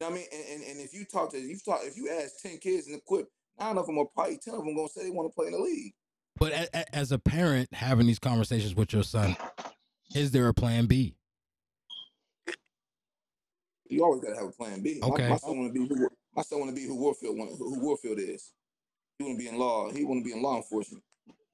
You 0.00 0.06
know 0.06 0.10
what 0.10 0.18
I 0.18 0.20
mean? 0.20 0.26
And, 0.32 0.60
and, 0.62 0.70
and 0.72 0.80
if 0.80 0.92
you 0.92 1.04
talk 1.06 1.30
to 1.32 1.38
you 1.38 1.56
talk 1.64 1.80
if 1.82 1.96
you 1.96 2.10
ask 2.10 2.40
ten 2.42 2.58
kids 2.58 2.86
in 2.86 2.94
the 2.94 3.00
quip, 3.06 3.28
nine 3.58 3.78
of 3.78 3.86
them 3.86 3.98
are 3.98 4.04
probably 4.14 4.38
ten 4.38 4.54
of 4.54 4.64
them 4.64 4.76
gonna 4.76 4.88
say 4.88 5.04
they 5.04 5.10
want 5.10 5.30
to 5.30 5.34
play 5.34 5.46
in 5.46 5.52
the 5.52 5.58
league. 5.58 5.94
But 6.38 6.52
a, 6.52 6.68
a, 6.74 6.94
as 6.94 7.12
a 7.12 7.18
parent 7.18 7.72
having 7.72 8.06
these 8.06 8.18
conversations 8.18 8.74
with 8.74 8.92
your 8.92 9.02
son, 9.02 9.36
is 10.14 10.32
there 10.32 10.48
a 10.48 10.54
plan 10.54 10.84
B? 10.86 11.14
You 13.88 14.04
always 14.04 14.20
gotta 14.20 14.36
have 14.36 14.48
a 14.48 14.52
plan 14.52 14.82
B. 14.82 14.98
My- 15.00 15.08
Okay. 15.08 15.28
My, 15.30 15.36
son 15.36 15.58
wanna 15.58 15.72
be 15.72 15.86
who 15.86 16.08
my 16.34 16.42
son 16.42 16.60
wanna 16.60 16.72
be 16.72 16.84
who 16.84 16.96
Warfield 16.96 17.38
want, 17.38 17.52
who 17.58 17.80
Warfield 17.80 18.18
is. 18.18 18.52
He 19.18 19.24
wanna 19.24 19.38
be 19.38 19.48
in 19.48 19.56
law. 19.58 19.90
He 19.90 20.04
wanna 20.04 20.22
be 20.22 20.32
in 20.32 20.42
law 20.42 20.56
enforcement. 20.56 21.02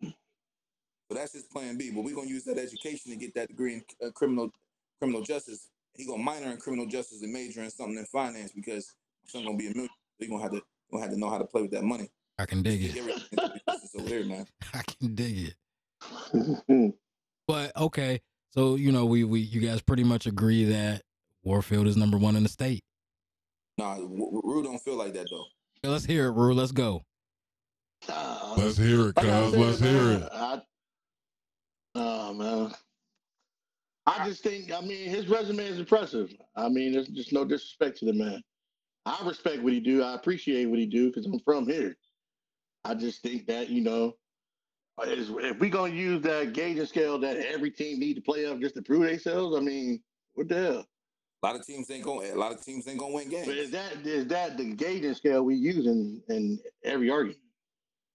So 0.03 1.15
that's 1.19 1.33
his 1.33 1.45
plan 1.45 1.77
B. 1.77 1.93
But 1.95 2.03
we're 2.03 2.17
gonna 2.17 2.29
use 2.29 2.45
that 2.45 2.59
education 2.59 3.13
to 3.13 3.17
get 3.17 3.35
that 3.35 3.49
degree 3.49 3.75
in 3.75 3.85
uh, 4.05 4.11
criminal 4.11 4.51
criminal 4.99 5.23
justice 5.23 5.69
He 5.95 6.07
gonna 6.07 6.23
minor 6.23 6.51
in 6.51 6.57
criminal 6.57 6.87
justice 6.87 7.23
and 7.23 7.33
major 7.33 7.63
in 7.63 7.71
something 7.71 7.99
in 7.99 8.05
finance 8.07 8.53
because 8.53 8.95
son 9.27 9.45
gonna 9.45 9.57
be 9.57 9.67
a 9.67 9.71
million. 9.71 9.91
So 10.19 10.25
you 10.25 10.31
gonna 10.31 10.43
have 10.43 10.53
to 10.53 10.63
gonna 10.91 11.03
have 11.03 11.13
to 11.13 11.19
know 11.19 11.31
how 11.31 11.39
to 11.39 11.45
play 11.45 11.63
with 11.63 11.71
that 11.73 11.85
money. 11.85 12.09
I 12.39 12.47
can 12.47 12.63
dig 12.63 12.83
it. 12.83 12.97
everything 12.97 13.23
into 13.33 13.49
the 13.55 13.73
business 13.73 13.95
over 13.99 14.09
there, 14.09 14.25
man. 14.25 14.47
I 14.75 14.83
can 14.83 15.15
dig 15.15 15.55
it. 16.33 16.95
But 17.47 17.77
okay, 17.77 18.21
so 18.51 18.77
you 18.77 18.93
know, 18.93 19.05
we 19.05 19.25
we 19.25 19.41
you 19.41 19.61
guys 19.61 19.83
pretty 19.83 20.05
much 20.05 20.27
agree 20.27 20.65
that 20.65 21.03
Warfield 21.43 21.87
is 21.87 21.97
number 21.97 22.17
one 22.17 22.37
in 22.37 22.43
the 22.43 22.49
state. 22.49 22.83
Nah, 23.79 23.97
Rue 23.97 24.63
don't 24.63 24.79
feel 24.79 24.97
like 24.97 25.13
that 25.15 25.29
though. 25.31 25.45
Yeah, 25.83 25.91
Let's 25.91 26.05
hear 26.05 26.27
it, 26.27 26.33
Rue. 26.33 26.55
Let's 26.55 26.73
go. 26.73 27.03
Uh, 28.09 28.55
Let's 28.57 28.77
hear 28.77 29.09
it, 29.09 29.17
like 29.17 29.27
I 29.27 29.41
cuz. 29.43 29.57
Let's 29.57 29.81
hear 29.81 30.11
it. 30.13 30.29
I, 30.33 30.61
oh 31.95 32.35
man. 32.35 32.73
I 34.07 34.27
just 34.27 34.43
think, 34.43 34.73
I 34.73 34.81
mean, 34.81 35.09
his 35.09 35.29
resume 35.29 35.65
is 35.65 35.79
impressive. 35.79 36.35
I 36.57 36.69
mean, 36.69 36.93
there's 36.93 37.09
just 37.09 37.33
no 37.33 37.45
disrespect 37.45 37.99
to 37.99 38.05
the 38.05 38.13
man. 38.13 38.43
I 39.07 39.19
respect 39.25 39.63
what 39.63 39.73
he 39.73 39.81
do. 39.81 40.03
I 40.03 40.15
appreciate 40.15 40.67
what 40.67 40.79
he 40.79 40.87
do 40.87 41.09
because 41.09 41.27
I'm 41.27 41.39
from 41.41 41.67
here. 41.67 41.97
I 42.85 42.95
just 42.95 43.23
think 43.23 43.47
that 43.47 43.69
you 43.69 43.81
know, 43.81 44.15
is, 45.07 45.31
if 45.31 45.59
we're 45.59 45.71
gonna 45.71 45.93
use 45.93 46.23
that 46.23 46.53
gauging 46.53 46.87
scale 46.87 47.19
that 47.19 47.37
every 47.37 47.71
team 47.71 47.99
need 47.99 48.15
to 48.15 48.21
play 48.21 48.47
up 48.47 48.61
just 48.61 48.75
to 48.77 48.83
prove 48.83 49.07
themselves, 49.07 49.57
I 49.57 49.61
mean, 49.61 50.01
what 50.35 50.49
the 50.49 50.55
hell? 50.55 50.87
A 51.43 51.47
lot 51.47 51.57
of 51.57 51.67
teams 51.67 51.91
ain't 51.91 52.05
going. 52.05 52.31
A 52.31 52.37
lot 52.37 52.53
of 52.53 52.65
teams 52.65 52.87
ain't 52.87 52.99
gonna 52.99 53.15
win 53.15 53.29
games. 53.29 53.47
But 53.47 53.57
is 53.57 53.71
that 53.73 54.07
is 54.07 54.27
that 54.29 54.57
the 54.57 54.73
gauging 54.73 55.15
scale 55.15 55.43
we 55.43 55.57
use 55.57 55.87
in, 55.87 56.23
in 56.29 56.59
every 56.85 57.11
argument? 57.11 57.41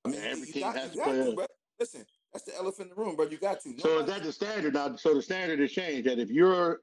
I 0.05 0.09
mean, 0.09 0.21
every 0.21 0.47
team 0.47 0.63
got, 0.63 0.77
has 0.77 0.91
to 0.91 1.01
play 1.01 1.13
to, 1.13 1.29
up. 1.29 1.35
bro. 1.35 1.45
Listen, 1.79 2.05
that's 2.37 2.51
the 2.51 2.55
elephant 2.55 2.91
in 2.91 2.95
the 2.95 3.01
room, 3.01 3.15
bro. 3.15 3.25
You 3.25 3.37
got 3.37 3.61
to. 3.61 3.73
So 3.79 3.99
is 3.99 4.05
that 4.05 4.23
the 4.23 4.31
standard 4.31 4.75
now? 4.75 4.95
So 4.95 5.15
the 5.15 5.21
standard 5.21 5.59
has 5.59 5.71
changed 5.71 6.07
that 6.07 6.19
if 6.19 6.29
you're 6.29 6.81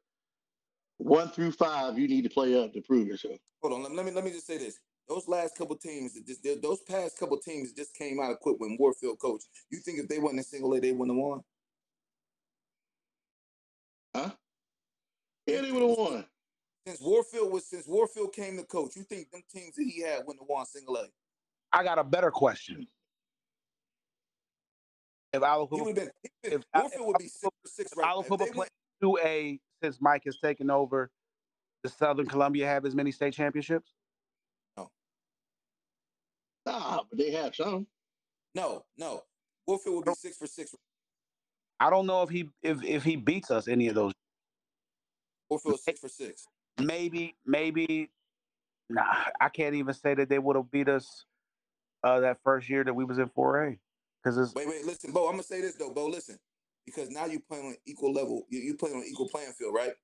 one 0.98 1.28
through 1.28 1.52
five, 1.52 1.96
you 1.96 2.08
need 2.08 2.22
to 2.22 2.30
play 2.30 2.60
up 2.60 2.72
to 2.72 2.80
prove 2.80 3.06
yourself. 3.06 3.38
Hold 3.62 3.74
on. 3.74 3.82
Let, 3.84 3.92
let 3.92 4.06
me 4.06 4.12
let 4.12 4.24
me 4.24 4.32
just 4.32 4.46
say 4.46 4.58
this. 4.58 4.80
Those 5.08 5.28
last 5.28 5.56
couple 5.56 5.76
teams, 5.76 6.14
that 6.14 6.26
just 6.26 6.42
those 6.62 6.80
past 6.88 7.18
couple 7.18 7.38
teams 7.38 7.72
just 7.72 7.94
came 7.94 8.18
out 8.20 8.32
of 8.32 8.40
Quip 8.40 8.56
when 8.58 8.76
Warfield 8.80 9.18
coach. 9.20 9.42
You 9.70 9.78
think 9.78 10.00
if 10.00 10.08
they 10.08 10.18
wasn't 10.18 10.38
in 10.38 10.44
single 10.44 10.74
A, 10.74 10.80
they 10.80 10.92
wouldn't 10.92 11.16
have 11.16 11.24
won? 11.24 11.40
Huh? 14.16 14.30
Yeah, 15.46 15.60
they 15.60 15.70
would 15.70 15.82
have 15.82 15.96
won. 15.96 16.24
Since 16.86 17.00
Warfield 17.00 17.52
was 17.52 17.68
since 17.68 17.86
Warfield 17.86 18.32
came 18.32 18.56
to 18.56 18.64
coach, 18.64 18.96
you 18.96 19.04
think 19.04 19.30
them 19.30 19.42
teams 19.54 19.76
that 19.76 19.84
he 19.84 20.02
had 20.02 20.18
wouldn't 20.26 20.40
have 20.40 20.48
won 20.48 20.66
single 20.66 20.96
A? 20.96 21.06
I 21.72 21.84
got 21.84 21.98
a 21.98 22.04
better 22.04 22.30
question. 22.30 22.88
If 25.34 25.40
He 25.40 25.46
Aliquippa 25.46 25.70
would 25.84 25.86
have 25.86 25.94
been. 25.96 26.10
he'd 26.44 26.52
If 26.52 26.62
I- 26.72 26.80
Warfield 26.82 27.00
if 27.02 27.06
would 27.08 27.18
be 27.18 27.28
six 27.28 27.54
for 27.62 27.68
six 27.68 27.96
right 27.96 28.04
now. 28.06 28.20
If 28.20 28.26
Aliquippa 28.28 28.38
they 28.38 28.44
play 28.52 28.58
went- 28.58 28.70
two 29.02 29.18
A 29.22 29.60
since 29.82 30.00
Mike 30.00 30.22
has 30.26 30.38
taken 30.38 30.70
over, 30.70 31.10
does 31.82 31.92
Southern 31.94 32.26
Columbia 32.26 32.66
have 32.66 32.84
as 32.86 32.94
many 32.94 33.10
state 33.10 33.34
championships? 33.34 33.92
No. 34.76 34.90
Nah, 36.66 37.02
but 37.10 37.18
they 37.18 37.32
have 37.32 37.54
some. 37.54 37.86
No, 38.54 38.84
no. 38.96 39.24
Warfield 39.66 39.96
would 39.96 40.04
be 40.06 40.14
six 40.14 40.36
for 40.36 40.46
six. 40.46 40.74
I 41.80 41.90
don't 41.90 42.06
know 42.06 42.22
if 42.22 42.30
he 42.30 42.50
if 42.62 42.82
if 42.84 43.02
he 43.02 43.16
beats 43.16 43.50
us 43.50 43.66
any 43.66 43.88
of 43.88 43.94
those. 43.96 44.12
Warfield 45.50 45.80
six 45.80 45.98
for 46.00 46.08
six. 46.08 46.46
Maybe 46.78 47.36
maybe 47.44 48.10
nah. 48.88 49.02
I 49.40 49.48
can't 49.48 49.74
even 49.74 49.94
say 49.94 50.14
that 50.14 50.28
they 50.28 50.38
would 50.38 50.54
have 50.56 50.70
beat 50.70 50.88
us 50.88 51.24
uh 52.04 52.20
that 52.20 52.38
first 52.44 52.68
year 52.70 52.84
that 52.84 52.94
we 52.94 53.04
was 53.04 53.18
in 53.18 53.28
4A 53.30 53.78
because 54.24 54.38
it's 54.38 54.54
Wait, 54.54 54.68
wait, 54.68 54.86
listen, 54.86 55.12
Bo. 55.12 55.26
I'm 55.26 55.32
gonna 55.34 55.44
say 55.44 55.62
this 55.62 55.76
though, 55.76 55.92
Bo. 55.92 56.08
Listen, 56.08 56.38
because 56.86 57.10
now 57.10 57.26
you 57.26 57.40
playing 57.40 57.66
on 57.66 57.76
equal 57.86 58.12
level. 58.12 58.46
You 58.50 58.60
you 58.60 58.76
playing 58.76 58.96
on 58.96 59.04
equal 59.04 59.28
playing 59.28 59.52
field, 59.52 59.74
right? 59.74 59.94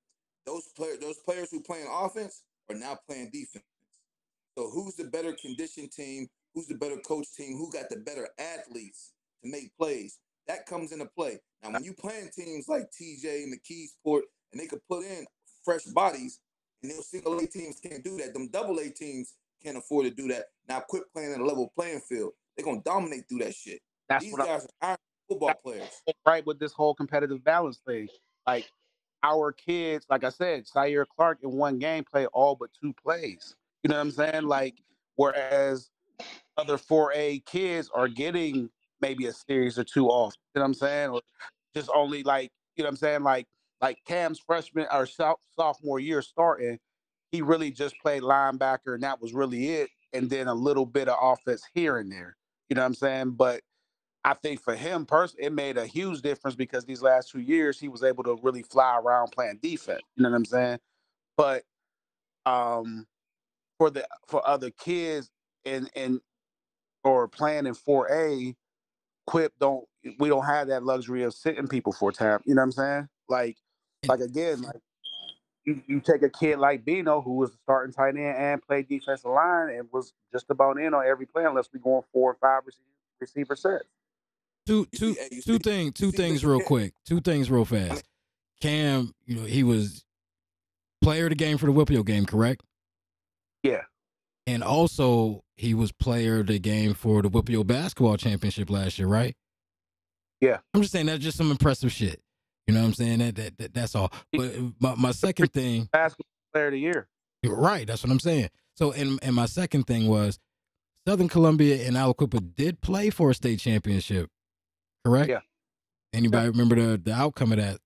Those 0.47 0.69
players, 0.77 0.99
those 0.99 1.19
players 1.19 1.51
who 1.51 1.61
playing 1.61 1.87
offense 1.91 2.43
are 2.69 2.77
now 2.77 2.99
playing 3.07 3.31
defense. 3.33 3.65
So 4.57 4.69
who's 4.69 4.95
the 4.95 5.05
better 5.05 5.33
conditioned 5.33 5.91
team? 5.93 6.29
Who's 6.55 6.67
the 6.67 6.75
better 6.75 6.97
coach 6.97 7.27
team? 7.35 7.57
Who 7.57 7.71
got 7.71 7.89
the 7.89 7.97
better 7.97 8.29
athletes 8.39 9.13
to 9.43 9.51
make 9.51 9.75
plays? 9.77 10.19
That 10.47 10.67
comes 10.67 10.93
into 10.93 11.07
play. 11.07 11.39
Now, 11.63 11.71
when 11.71 11.85
you 11.85 11.93
playing 11.93 12.29
teams 12.35 12.67
like 12.69 12.91
TJ 12.91 13.45
and 13.45 13.55
McKeesport, 13.55 14.23
and 14.53 14.61
they 14.61 14.67
could 14.67 14.85
put 14.89 15.05
in 15.05 15.25
fresh 15.65 15.85
bodies, 15.85 16.41
and 16.83 16.91
those 16.91 17.09
single 17.09 17.39
A 17.39 17.47
teams 17.47 17.79
can't 17.81 18.03
do 18.03 18.17
that. 18.19 18.33
Them 18.35 18.49
double 18.49 18.79
A 18.79 18.89
teams 18.91 19.35
can't 19.63 19.77
afford 19.77 20.05
to 20.05 20.11
do 20.11 20.27
that. 20.29 20.47
Now, 20.69 20.81
Quip 20.81 21.05
playing 21.13 21.33
in 21.33 21.41
a 21.41 21.45
level 21.45 21.71
playing 21.75 22.01
field. 22.01 22.33
They're 22.57 22.65
gonna 22.65 22.83
dominate 22.83 23.29
through 23.29 23.39
that 23.39 23.55
shit. 23.55 23.81
That's 24.11 24.25
These 24.25 24.33
what 24.33 24.45
guys 24.45 24.67
are 24.81 24.89
iron 24.89 24.97
football 25.29 25.53
players. 25.63 26.01
Right 26.25 26.45
with 26.45 26.59
this 26.59 26.73
whole 26.73 26.93
competitive 26.93 27.43
balance 27.43 27.79
thing. 27.87 28.09
Like 28.45 28.69
our 29.23 29.53
kids, 29.53 30.05
like 30.09 30.23
I 30.23 30.29
said, 30.29 30.67
Sire 30.67 31.05
Clark 31.05 31.39
in 31.43 31.51
one 31.51 31.79
game 31.79 32.03
played 32.03 32.27
all 32.33 32.55
but 32.55 32.69
two 32.79 32.93
plays. 32.93 33.55
You 33.83 33.89
know 33.89 33.95
what 33.95 34.01
I'm 34.01 34.11
saying? 34.11 34.43
Like 34.43 34.75
whereas 35.15 35.89
other 36.57 36.77
4A 36.77 37.45
kids 37.45 37.89
are 37.95 38.07
getting 38.07 38.69
maybe 38.99 39.27
a 39.27 39.33
series 39.33 39.79
or 39.79 39.83
two 39.83 40.07
off. 40.09 40.35
You 40.53 40.59
know 40.59 40.63
what 40.63 40.67
I'm 40.67 40.73
saying? 40.73 41.09
Or 41.11 41.21
just 41.75 41.89
only 41.95 42.23
like, 42.23 42.51
you 42.75 42.83
know 42.83 42.87
what 42.87 42.91
I'm 42.91 42.97
saying? 42.97 43.23
Like 43.23 43.47
like 43.79 43.97
Cam's 44.05 44.39
freshman 44.39 44.87
or 44.91 45.07
sophomore 45.55 45.99
year 45.99 46.21
starting, 46.21 46.77
he 47.31 47.41
really 47.41 47.71
just 47.71 47.95
played 48.01 48.23
linebacker 48.23 48.93
and 48.93 49.03
that 49.03 49.21
was 49.21 49.33
really 49.33 49.69
it. 49.75 49.89
And 50.13 50.29
then 50.29 50.47
a 50.47 50.53
little 50.53 50.85
bit 50.85 51.07
of 51.07 51.17
offense 51.21 51.63
here 51.73 51.97
and 51.97 52.11
there. 52.11 52.35
You 52.69 52.75
know 52.75 52.81
what 52.81 52.87
I'm 52.87 52.93
saying? 52.95 53.31
But 53.31 53.61
I 54.23 54.35
think 54.35 54.61
for 54.61 54.75
him 54.75 55.05
personally, 55.05 55.47
it 55.47 55.53
made 55.53 55.77
a 55.77 55.85
huge 55.85 56.21
difference 56.21 56.55
because 56.55 56.85
these 56.85 57.01
last 57.01 57.31
two 57.31 57.39
years 57.39 57.79
he 57.79 57.87
was 57.87 58.03
able 58.03 58.23
to 58.25 58.39
really 58.43 58.61
fly 58.61 58.97
around 58.97 59.31
playing 59.31 59.59
defense. 59.61 60.01
You 60.15 60.23
know 60.23 60.29
what 60.29 60.35
I'm 60.35 60.45
saying? 60.45 60.79
But 61.37 61.63
um 62.45 63.07
for 63.77 63.89
the 63.89 64.07
for 64.27 64.47
other 64.47 64.69
kids 64.69 65.29
and 65.65 65.89
and 65.95 66.21
or 67.03 67.27
playing 67.27 67.65
in 67.65 67.73
4A, 67.73 68.55
Quip 69.25 69.53
don't 69.59 69.85
we 70.19 70.29
don't 70.29 70.45
have 70.45 70.67
that 70.67 70.83
luxury 70.83 71.23
of 71.23 71.33
sitting 71.33 71.67
people 71.67 71.91
for 71.91 72.11
time. 72.11 72.41
You 72.45 72.53
know 72.53 72.61
what 72.61 72.65
I'm 72.65 72.71
saying? 72.73 73.09
Like 73.27 73.57
like 74.07 74.19
again, 74.19 74.61
like 74.61 74.81
you, 75.65 75.81
you 75.87 75.99
take 75.99 76.23
a 76.23 76.29
kid 76.29 76.59
like 76.59 76.85
Bino 76.85 77.21
who 77.21 77.35
was 77.35 77.51
starting 77.63 77.93
tight 77.93 78.15
end 78.15 78.35
and 78.37 78.61
played 78.61 78.87
defensive 78.87 79.31
line 79.31 79.69
and 79.69 79.87
was 79.91 80.13
just 80.31 80.49
about 80.49 80.79
in 80.79 80.93
on 80.93 81.05
every 81.05 81.25
play 81.25 81.45
unless 81.45 81.69
we 81.73 81.79
going 81.79 82.03
four 82.11 82.31
or 82.31 82.37
five 82.41 82.63
receiver, 82.65 82.85
receiver 83.19 83.55
sets. 83.55 83.85
Two 84.71 84.87
You 84.93 84.99
two 84.99 85.13
see- 85.13 85.19
hey, 85.19 85.27
you 85.31 85.41
two 85.41 85.53
see- 85.53 85.59
things 85.59 85.93
two 85.95 86.11
things 86.11 86.45
real 86.45 86.61
quick. 86.61 86.93
Two 87.05 87.19
things 87.19 87.51
real 87.51 87.65
fast. 87.65 88.05
Cam, 88.61 89.13
you 89.25 89.35
know, 89.35 89.43
he 89.43 89.63
was 89.63 90.05
player 91.01 91.25
of 91.25 91.31
the 91.31 91.35
game 91.35 91.57
for 91.57 91.65
the 91.65 91.73
WPIAL 91.73 92.05
game, 92.05 92.25
correct? 92.25 92.63
Yeah. 93.63 93.81
And 94.47 94.63
also 94.63 95.43
he 95.57 95.73
was 95.73 95.91
player 95.91 96.39
of 96.39 96.47
the 96.47 96.57
game 96.59 96.93
for 96.93 97.21
the 97.21 97.29
WPIAL 97.29 97.67
basketball 97.67 98.15
championship 98.15 98.69
last 98.69 98.97
year, 98.97 99.07
right? 99.09 99.35
Yeah. 100.39 100.59
I'm 100.73 100.81
just 100.81 100.93
saying 100.93 101.07
that's 101.07 101.23
just 101.23 101.37
some 101.37 101.51
impressive 101.51 101.91
shit. 101.91 102.21
You 102.67 102.73
know 102.73 102.79
what 102.81 102.87
I'm 102.87 102.93
saying? 102.93 103.19
That, 103.19 103.35
that, 103.35 103.57
that 103.57 103.73
that's 103.73 103.93
all. 103.95 104.11
But 104.31 104.53
my, 104.79 104.95
my 104.95 105.11
second 105.11 105.51
thing 105.51 105.89
Basketball 105.91 106.25
player 106.53 106.67
of 106.67 106.71
the 106.71 106.79
year. 106.79 107.07
You're 107.43 107.59
right. 107.59 107.85
That's 107.85 108.03
what 108.03 108.11
I'm 108.11 108.19
saying. 108.21 108.49
So, 108.75 108.93
and 108.93 109.19
and 109.21 109.35
my 109.35 109.47
second 109.47 109.83
thing 109.83 110.07
was 110.07 110.39
Southern 111.05 111.27
Columbia 111.27 111.85
and 111.87 111.97
Aliquippa 111.97 112.55
did 112.55 112.79
play 112.79 113.09
for 113.09 113.31
a 113.31 113.35
state 113.35 113.59
championship, 113.59 114.29
correct? 115.05 115.29
Yeah. 115.29 115.39
Anybody 116.13 116.49
remember 116.49 116.75
the 116.75 116.97
the 116.97 117.13
outcome 117.13 117.51
of 117.51 117.57
that? 117.57 117.79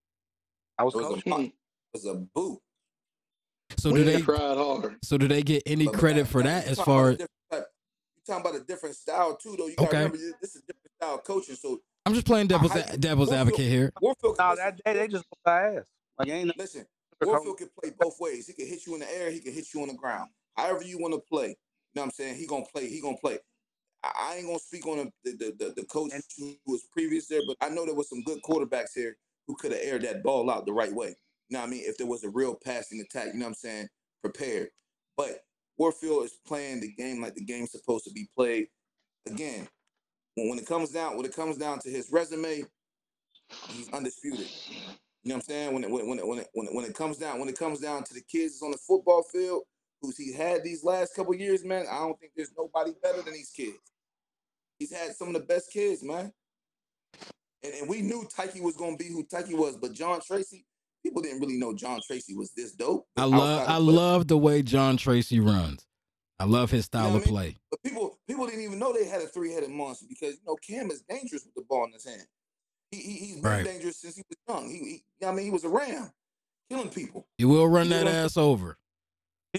I 0.77 0.83
was 0.83 0.93
It 0.95 0.97
was 0.97 1.07
coaching. 1.23 1.33
a 1.33 1.39
it 1.45 1.53
was 1.93 2.05
a 2.05 2.15
boot. 2.15 2.59
So 3.77 3.89
do 3.91 3.95
we 3.97 4.03
they? 4.03 4.21
tried 4.21 4.57
hard. 4.57 4.97
So 5.03 5.17
do 5.17 5.27
they 5.27 5.43
get 5.43 5.63
any 5.65 5.85
But- 5.85 5.91
but 5.93 5.99
credit 5.99 6.23
that- 6.23 6.29
for 6.31 6.43
that- 6.43 6.65
that? 6.65 6.71
As 6.71 6.79
far 6.79 7.09
as 7.09 7.15
a 7.15 7.17
different 7.17 7.31
type- 7.51 7.67
you 8.17 8.23
talking 8.25 8.41
about 8.49 8.61
a 8.61 8.63
different 8.65 8.95
style 8.95 9.35
too, 9.37 9.55
though. 9.57 9.67
You 9.67 9.75
gotta 9.75 9.89
Okay. 9.89 9.97
remember 9.97 10.17
this 10.17 10.33
this 10.41 10.55
is 10.55 10.63
a 10.63 10.65
different 10.67 10.91
style 10.97 11.15
of 11.15 11.23
coaching. 11.23 11.55
So 11.55 11.81
I'm 12.05 12.13
just 12.13 12.25
playing 12.25 12.47
devil's 12.47 12.71
I- 12.71 12.91
I- 12.91 12.95
devil's 12.97 13.29
Warfield- 13.29 13.47
advocate 13.47 13.67
here. 13.71 13.91
Warfield, 14.01 14.37
No, 14.37 14.49
listen, 14.51 14.65
that 14.65 14.83
day 14.83 14.93
they 14.93 15.07
just 15.07 15.25
put 15.29 15.39
our 15.45 15.77
ass. 15.79 15.85
Like 16.19 16.27
ain't 16.29 16.47
no 16.47 16.53
listen. 16.57 16.85
Warfield 17.21 17.57
can 17.57 17.69
play 17.81 17.91
both 17.97 18.19
ways. 18.19 18.47
He 18.47 18.53
can 18.53 18.67
hit 18.67 18.85
you 18.85 18.93
in 18.95 18.99
the 18.99 19.11
air. 19.11 19.31
He 19.31 19.39
can 19.39 19.53
hit 19.53 19.73
you 19.73 19.81
on 19.81 19.87
the 19.87 19.93
ground. 19.93 20.29
However 20.57 20.83
you 20.83 20.97
want 20.99 21.13
to 21.13 21.19
play. 21.21 21.49
You 21.49 21.55
know 21.95 22.01
what 22.01 22.05
I'm 22.05 22.11
saying? 22.11 22.35
He 22.35 22.45
gonna 22.45 22.65
play. 22.65 22.89
He 22.89 22.99
gonna 23.01 23.17
play. 23.17 23.39
I, 24.18 24.36
ain't 24.36 24.48
gonna 24.48 24.60
speak 24.60 24.86
on 24.86 25.11
the 25.23 25.32
the, 25.32 25.53
the, 25.57 25.73
the 25.77 25.86
coach 25.86 26.11
who 26.38 26.56
was 26.65 26.88
previous 26.91 27.27
there, 27.27 27.41
but 27.48 27.57
I 27.61 27.69
know 27.69 27.86
there 27.86 27.95
was 27.95 28.10
some 28.10 28.23
good 28.23 28.40
quarterbacks 28.44 28.94
here 28.94 29.18
who 29.48 29.56
could 29.56 29.72
have 29.72 29.82
aired 29.84 30.02
that 30.03 30.23
ball 30.23 30.49
out 30.49 30.65
the 30.65 30.73
right 30.73 30.94
way. 30.94 31.15
You 31.49 31.57
know 31.57 31.60
what 31.60 31.68
I 31.68 31.72
mean? 31.72 31.84
If 31.86 31.98
there 31.98 32.07
was 32.07 32.23
a 32.23 32.30
real 32.30 32.56
passing 32.56 32.99
attack, 33.02 33.27
you 33.34 33.40
know 33.40 33.45
what 33.45 33.49
I'm 33.49 33.56
saying? 33.56 33.88
Prepared. 34.22 34.69
But 35.18 35.41
Warfield 35.77 36.26
is 36.26 36.38
playing 36.45 36.82
the 36.82 36.91
game 36.94 37.22
like 37.22 37.36
the 37.36 37.44
game's 37.44 37.72
supposed 37.72 38.06
to 38.06 38.11
be 38.11 38.27
played. 38.36 38.68
Again, 39.27 39.68
when, 40.36 40.57
it 40.57 40.65
comes 40.65 40.91
down 40.91 41.18
when 41.18 41.26
it 41.26 41.36
comes 41.36 41.57
down 41.57 41.80
to 41.80 41.90
his 41.90 42.11
resume, 42.11 42.64
he's 43.69 43.90
undisputed. 43.91 44.48
You 45.23 45.30
know 45.30 45.36
what 45.36 45.36
I'm 45.36 45.41
saying? 45.41 45.73
When 45.73 45.84
it 45.84 45.91
when 45.91 46.02
it, 46.02 46.07
when 46.07 46.19
it, 46.19 46.27
when 46.27 46.40
it, 46.40 46.48
when 46.53 46.68
it, 46.68 46.76
when 46.76 46.86
it 46.86 46.94
comes 46.94 47.18
down 47.18 47.40
when 47.40 47.49
it 47.49 47.57
comes 47.57 47.80
down 47.80 48.03
to 48.03 48.14
the 48.14 48.22
kids 48.22 48.61
on 48.61 48.72
the 48.72 48.77
football 48.77 49.23
field, 49.23 49.64
who's 50.02 50.18
he 50.18 50.34
had 50.34 50.64
these 50.64 50.84
last 50.84 51.15
couple 51.15 51.34
years, 51.36 51.64
man. 51.64 51.86
I 51.90 51.99
don't 51.99 52.19
think 52.19 52.34
there's 52.36 52.52
nobody 52.57 52.91
better 53.02 53.22
than 53.22 53.34
these 53.34 53.52
kids. 53.52 53.77
He's 54.80 54.93
had 54.93 55.15
some 55.15 55.30
of 55.30 55.34
the 55.34 55.39
best 55.41 55.72
kids, 55.72 56.03
man. 56.03 56.31
And, 57.64 57.73
and 57.73 57.89
we 57.89 58.02
knew 58.02 58.27
Tyke 58.35 58.56
was 58.61 58.76
gonna 58.76 58.97
be 58.97 59.07
who 59.07 59.23
Tyke 59.23 59.49
was, 59.52 59.77
but 59.77 59.93
John 59.93 60.19
Tracy, 60.22 60.65
people 61.03 61.22
didn't 61.22 61.39
really 61.39 61.57
know 61.57 61.73
John 61.73 61.99
Tracy 62.06 62.35
was 62.35 62.52
this 62.52 62.73
dope. 62.73 63.06
I 63.18 63.26
love 63.26 63.69
I 63.69 63.77
love 63.77 64.27
the 64.27 64.38
way 64.38 64.61
John 64.61 64.97
Tracy 64.97 65.39
runs. 65.39 65.85
I 66.39 66.43
love 66.43 66.69
his 66.69 66.85
style 66.85 67.11
what 67.11 67.18
of 67.18 67.22
I 67.23 67.26
mean? 67.26 67.34
play. 67.34 67.57
But 67.72 67.81
people 67.84 68.19
people 68.27 68.45
didn't 68.45 68.64
even 68.64 68.77
know 68.80 68.91
they 68.93 69.06
had 69.06 69.22
a 69.22 69.27
three 69.27 69.52
headed 69.53 69.69
monster 69.69 70.06
because 70.10 70.35
you 70.35 70.41
know 70.45 70.56
Cam 70.57 70.91
is 70.91 71.02
dangerous 71.10 71.45
with 71.45 71.56
the 71.56 71.64
ball 71.68 71.85
in 71.85 71.93
his 71.93 72.06
hand. 72.06 72.27
He, 72.91 72.97
he 72.97 73.11
he's 73.14 73.35
been 73.35 73.43
Right. 73.43 73.65
dangerous 73.65 74.02
since 74.02 74.18
he 74.18 74.23
was 74.30 74.38
young. 74.47 74.69
He, 74.69 74.77
he 74.77 74.91
you 74.91 74.99
know 75.22 75.30
I 75.30 75.31
mean 75.31 75.45
he 75.45 75.52
was 75.52 75.64
a 75.64 75.69
ram, 75.69 76.11
killing 76.69 76.89
people. 76.89 77.27
He 77.38 77.45
will 77.45 77.68
run 77.68 77.85
You 77.88 77.91
know 77.91 78.03
that 78.03 78.26
ass 78.26 78.38
over. 78.38 78.77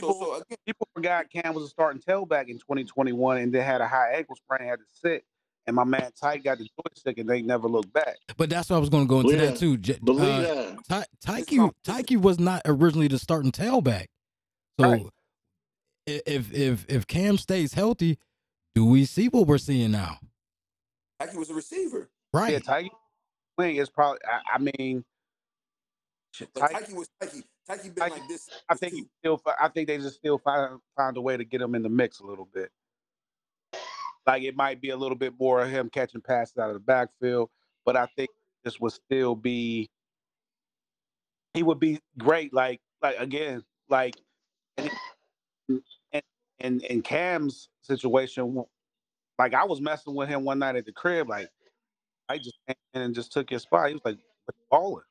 So 0.00 0.08
People, 0.12 0.14
so 0.20 0.34
again, 0.36 0.58
people 0.66 0.88
forgot 0.94 1.26
Cam 1.30 1.54
was 1.54 1.64
a 1.64 1.68
starting 1.68 2.00
tailback 2.02 2.48
in 2.48 2.58
2021 2.58 3.38
and 3.38 3.52
then 3.52 3.64
had 3.64 3.80
a 3.80 3.86
high 3.88 4.12
ankle 4.14 4.36
sprain, 4.36 4.68
had 4.68 4.78
to 4.78 4.84
sit. 4.92 5.24
And 5.66 5.74
my 5.74 5.84
man 5.84 6.10
Ty 6.20 6.36
got 6.38 6.58
the 6.58 6.68
joystick 6.86 7.18
and 7.18 7.28
they 7.28 7.42
never 7.42 7.66
looked 7.68 7.92
back. 7.92 8.16
But 8.36 8.50
that's 8.50 8.70
what 8.70 8.76
I 8.76 8.78
was 8.78 8.88
going 8.88 9.04
to 9.04 9.08
go 9.08 9.20
into 9.20 9.32
Believe 9.32 9.40
that 9.40 9.54
that. 9.54 9.58
too. 9.58 9.76
J- 9.78 9.98
Believe 10.02 10.28
uh, 10.46 10.74
that. 10.88 11.06
Ty- 11.20 11.44
Tyke. 11.44 11.72
Tyke 11.82 12.20
was 12.22 12.38
not 12.38 12.62
originally 12.66 13.08
the 13.08 13.18
starting 13.18 13.50
tailback. 13.52 14.06
So 14.78 14.90
Right. 14.90 15.06
if 16.06 16.52
if 16.52 16.86
if 16.88 17.06
Cam 17.08 17.36
stays 17.36 17.72
healthy, 17.74 18.18
do 18.76 18.84
we 18.86 19.04
see 19.06 19.26
what 19.28 19.46
we're 19.46 19.58
seeing 19.58 19.90
now? 19.90 20.18
like 21.18 21.30
he 21.30 21.38
was 21.38 21.48
a 21.50 21.54
receiver. 21.54 22.10
Right. 22.32 22.52
Yeah, 22.52 22.58
Ty 22.60 22.90
Wing 23.58 23.76
is 23.76 23.88
probably. 23.88 24.18
I, 24.24 24.56
I 24.56 24.58
mean, 24.58 25.02
Tyke- 26.54 26.72
Tyke 26.72 26.88
was 26.96 27.08
Tyke. 27.20 27.42
Been 27.68 27.94
Tyke- 27.94 28.12
like 28.12 28.28
this. 28.28 28.48
I 28.68 28.74
think 28.74 28.94
he 28.94 29.06
still. 29.18 29.42
I 29.60 29.68
think 29.68 29.88
they 29.88 29.98
just 29.98 30.16
still 30.16 30.38
find 30.38 30.78
found 30.96 31.16
a 31.16 31.20
way 31.20 31.36
to 31.36 31.44
get 31.44 31.60
him 31.60 31.74
in 31.74 31.82
the 31.82 31.88
mix 31.88 32.20
a 32.20 32.26
little 32.26 32.48
bit. 32.52 32.70
Like 34.26 34.42
it 34.42 34.56
might 34.56 34.80
be 34.80 34.90
a 34.90 34.96
little 34.96 35.16
bit 35.16 35.34
more 35.38 35.62
of 35.62 35.70
him 35.70 35.90
catching 35.90 36.20
passes 36.20 36.58
out 36.58 36.68
of 36.68 36.74
the 36.74 36.80
backfield, 36.80 37.50
but 37.84 37.96
I 37.96 38.06
think 38.16 38.30
this 38.64 38.80
would 38.80 38.92
still 38.92 39.34
be. 39.34 39.88
He 41.54 41.62
would 41.62 41.80
be 41.80 42.00
great. 42.18 42.52
Like 42.54 42.80
like 43.02 43.16
again 43.18 43.64
like, 43.88 44.16
and 44.76 44.90
and 46.12 46.22
and, 46.60 46.82
and 46.84 47.04
Cam's 47.04 47.68
situation. 47.82 48.64
Like 49.38 49.54
I 49.54 49.64
was 49.64 49.80
messing 49.80 50.14
with 50.14 50.28
him 50.28 50.44
one 50.44 50.58
night 50.60 50.76
at 50.76 50.86
the 50.86 50.92
crib. 50.92 51.28
Like 51.28 51.48
I 52.28 52.38
just 52.38 52.56
came 52.66 52.76
in 52.94 53.02
and 53.02 53.14
just 53.14 53.32
took 53.32 53.50
his 53.50 53.62
spot. 53.62 53.88
He 53.88 53.94
was 53.94 54.02
like 54.04 54.18
balling. 54.70 55.02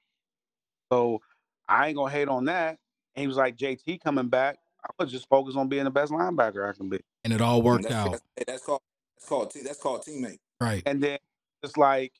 So 0.91 1.22
I 1.67 1.87
ain't 1.87 1.97
gonna 1.97 2.11
hate 2.11 2.27
on 2.27 2.45
that. 2.45 2.77
And 3.15 3.21
he 3.21 3.27
was 3.27 3.37
like, 3.37 3.57
JT 3.57 4.01
coming 4.01 4.27
back. 4.27 4.57
I 4.83 5.03
was 5.03 5.11
just 5.11 5.27
focused 5.29 5.57
on 5.57 5.67
being 5.67 5.85
the 5.85 5.91
best 5.91 6.11
linebacker 6.11 6.69
I 6.69 6.73
can 6.73 6.89
be. 6.89 6.99
And 7.23 7.33
it 7.33 7.41
all 7.41 7.61
worked 7.61 7.83
that's, 7.83 7.95
out. 7.95 8.11
That's, 8.11 8.23
that's 8.47 8.65
called 8.65 8.81
that's 9.17 9.29
called 9.29 9.51
te- 9.51 9.63
that's 9.63 9.79
called 9.79 10.03
teammate. 10.03 10.39
Right. 10.61 10.83
And 10.85 11.01
then 11.01 11.17
it's 11.63 11.77
like, 11.77 12.13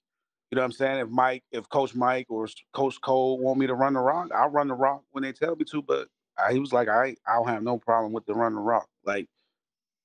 you 0.50 0.56
know 0.56 0.62
what 0.62 0.66
I'm 0.66 0.72
saying? 0.72 1.00
If 1.00 1.10
Mike, 1.10 1.44
if 1.52 1.70
Coach 1.70 1.94
Mike 1.94 2.28
or 2.30 2.48
Coach 2.74 3.00
Cole 3.02 3.38
want 3.40 3.60
me 3.60 3.68
to 3.68 3.76
run 3.76 3.94
the 3.94 4.00
rock, 4.00 4.30
I'll 4.34 4.50
run 4.50 4.68
the 4.68 4.74
rock 4.74 5.04
when 5.12 5.24
they 5.24 5.32
tell 5.32 5.56
me 5.56 5.66
to. 5.66 5.82
But 5.82 6.08
I, 6.38 6.54
he 6.54 6.60
was 6.60 6.74
like, 6.74 6.88
I, 6.88 7.16
I 7.28 7.36
don't 7.36 7.48
have 7.48 7.64
no 7.64 7.78
problem 7.78 8.14
with 8.14 8.26
the 8.26 8.34
run 8.34 8.56
the 8.56 8.62
rock. 8.62 8.88
Like, 9.06 9.28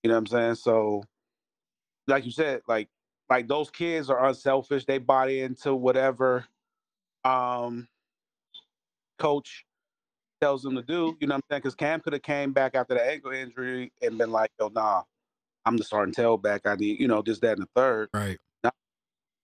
you 0.02 0.08
know 0.08 0.14
what 0.14 0.20
I'm 0.20 0.26
saying? 0.26 0.54
So, 0.56 1.04
like 2.06 2.24
you 2.24 2.32
said, 2.32 2.60
like, 2.68 2.88
like 3.28 3.48
those 3.48 3.70
kids 3.70 4.10
are 4.10 4.26
unselfish. 4.26 4.84
They 4.84 4.98
bought 4.98 5.30
into 5.30 5.74
whatever 5.74 6.44
um 7.24 7.86
coach 9.20 9.64
tells 10.40 10.62
them 10.62 10.74
to 10.74 10.82
do. 10.82 11.16
You 11.20 11.28
know 11.28 11.34
what 11.34 11.36
I'm 11.36 11.42
saying? 11.50 11.60
Because 11.60 11.74
Cam 11.74 12.00
could 12.00 12.12
have 12.12 12.22
came 12.22 12.52
back 12.52 12.74
after 12.74 12.94
the 12.94 13.04
ankle 13.04 13.30
injury 13.30 13.92
and 14.02 14.18
been 14.18 14.32
like, 14.32 14.50
yo, 14.58 14.68
nah, 14.68 15.02
I'm 15.64 15.76
the 15.76 15.84
starting 15.84 16.14
tailback. 16.14 16.60
I 16.64 16.74
need, 16.76 16.98
you 16.98 17.06
know, 17.06 17.22
this, 17.22 17.38
that, 17.40 17.58
and 17.58 17.62
the 17.62 17.68
third 17.76 18.08
Right. 18.14 18.38
Now, 18.64 18.72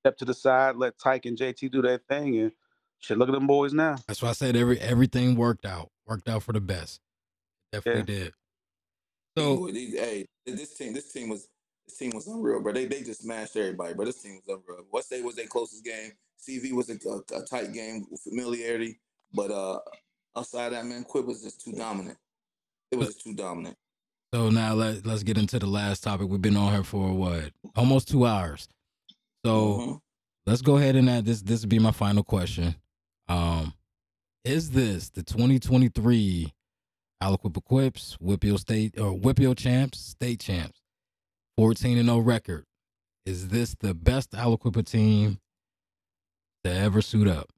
step 0.03 0.17
to 0.19 0.25
the 0.25 0.35
side, 0.35 0.77
let 0.77 0.99
Tyke 0.99 1.27
and 1.27 1.39
JT 1.39 1.71
do 1.71 1.83
their 1.83 1.99
thing, 2.09 2.39
and 2.39 2.53
shit. 2.99 3.19
Look 3.19 3.29
at 3.29 3.33
them 3.33 3.47
boys 3.47 3.73
now. 3.73 3.97
That's 4.09 4.23
why 4.23 4.31
I 4.31 4.33
said 4.33 4.57
every 4.57 4.81
everything 4.81 5.37
worked 5.37 5.67
out. 5.67 5.91
Worked 6.07 6.29
out 6.29 6.43
for 6.43 6.53
the 6.53 6.61
best. 6.61 7.01
Definitely 7.73 8.03
did. 8.05 8.33
So 9.37 9.67
hey, 9.67 10.27
this 10.47 10.75
team, 10.75 10.95
this 10.95 11.13
team 11.13 11.29
was 11.29 11.49
this 11.87 11.99
team 11.99 12.13
was 12.15 12.27
unreal, 12.27 12.61
bro. 12.63 12.73
They 12.73 12.87
they 12.87 13.03
just 13.03 13.23
smashed 13.23 13.57
everybody, 13.57 13.95
bro. 13.95 14.07
This 14.07 14.23
team 14.23 14.41
was 14.47 14.61
unreal. 14.67 14.87
What 14.91 15.05
State 15.05 15.25
was 15.25 15.37
their 15.37 15.47
closest 15.47 15.85
game. 15.85 16.13
CV 16.41 16.73
was 16.73 16.89
a, 16.91 16.99
a, 17.09 17.41
a 17.41 17.45
tight 17.45 17.73
game 17.73 18.07
familiarity, 18.23 19.01
but 19.33 19.51
uh, 19.51 19.79
outside 20.37 20.71
that, 20.71 20.85
man, 20.87 21.05
Quip 21.05 21.27
was 21.27 21.43
just 21.43 21.63
too 21.65 21.73
dominant. 21.73 22.19
It 22.91 22.97
was 22.99 23.17
too 23.17 23.35
dominant. 23.35 23.77
so 24.33 24.49
now 24.51 24.75
let 24.75 25.05
let's 25.07 25.23
get 25.23 25.39
into 25.39 25.59
the 25.59 25.67
last 25.67 26.03
topic. 26.03 26.29
We've 26.29 26.41
been 26.43 26.57
on 26.57 26.73
here 26.73 26.85
for 26.85 27.13
what? 27.13 27.53
Almost 27.75 28.09
two 28.09 28.27
hours. 28.27 28.69
So 29.45 29.79
Mhm. 29.79 30.01
let's 30.47 30.63
go 30.63 30.77
ahead 30.77 30.97
and 30.97 31.09
add 31.11 31.25
this. 31.25 31.43
This 31.43 31.61
would 31.63 31.71
be 31.71 31.79
my 31.79 31.91
final 31.93 32.23
question. 32.23 32.77
Um, 33.29 33.75
is 34.45 34.71
this 34.71 35.11
the 35.11 35.23
2023 35.25 36.53
Aliquip 37.23 37.55
Equips, 37.57 38.17
WPIAL 38.21 38.59
State 38.61 38.99
or 39.01 39.15
WPIAL 39.19 39.57
champs, 39.57 39.99
state 39.99 40.39
champs, 40.41 40.81
14 41.57 41.99
and 41.99 42.09
0 42.09 42.19
record? 42.19 42.65
Is 43.25 43.49
this 43.49 43.75
the 43.81 43.95
best 43.95 44.31
Aliquippa 44.31 44.87
team 44.87 45.41
to 46.63 46.71
ever 46.73 47.03
suit 47.03 47.27
up? 47.27 47.51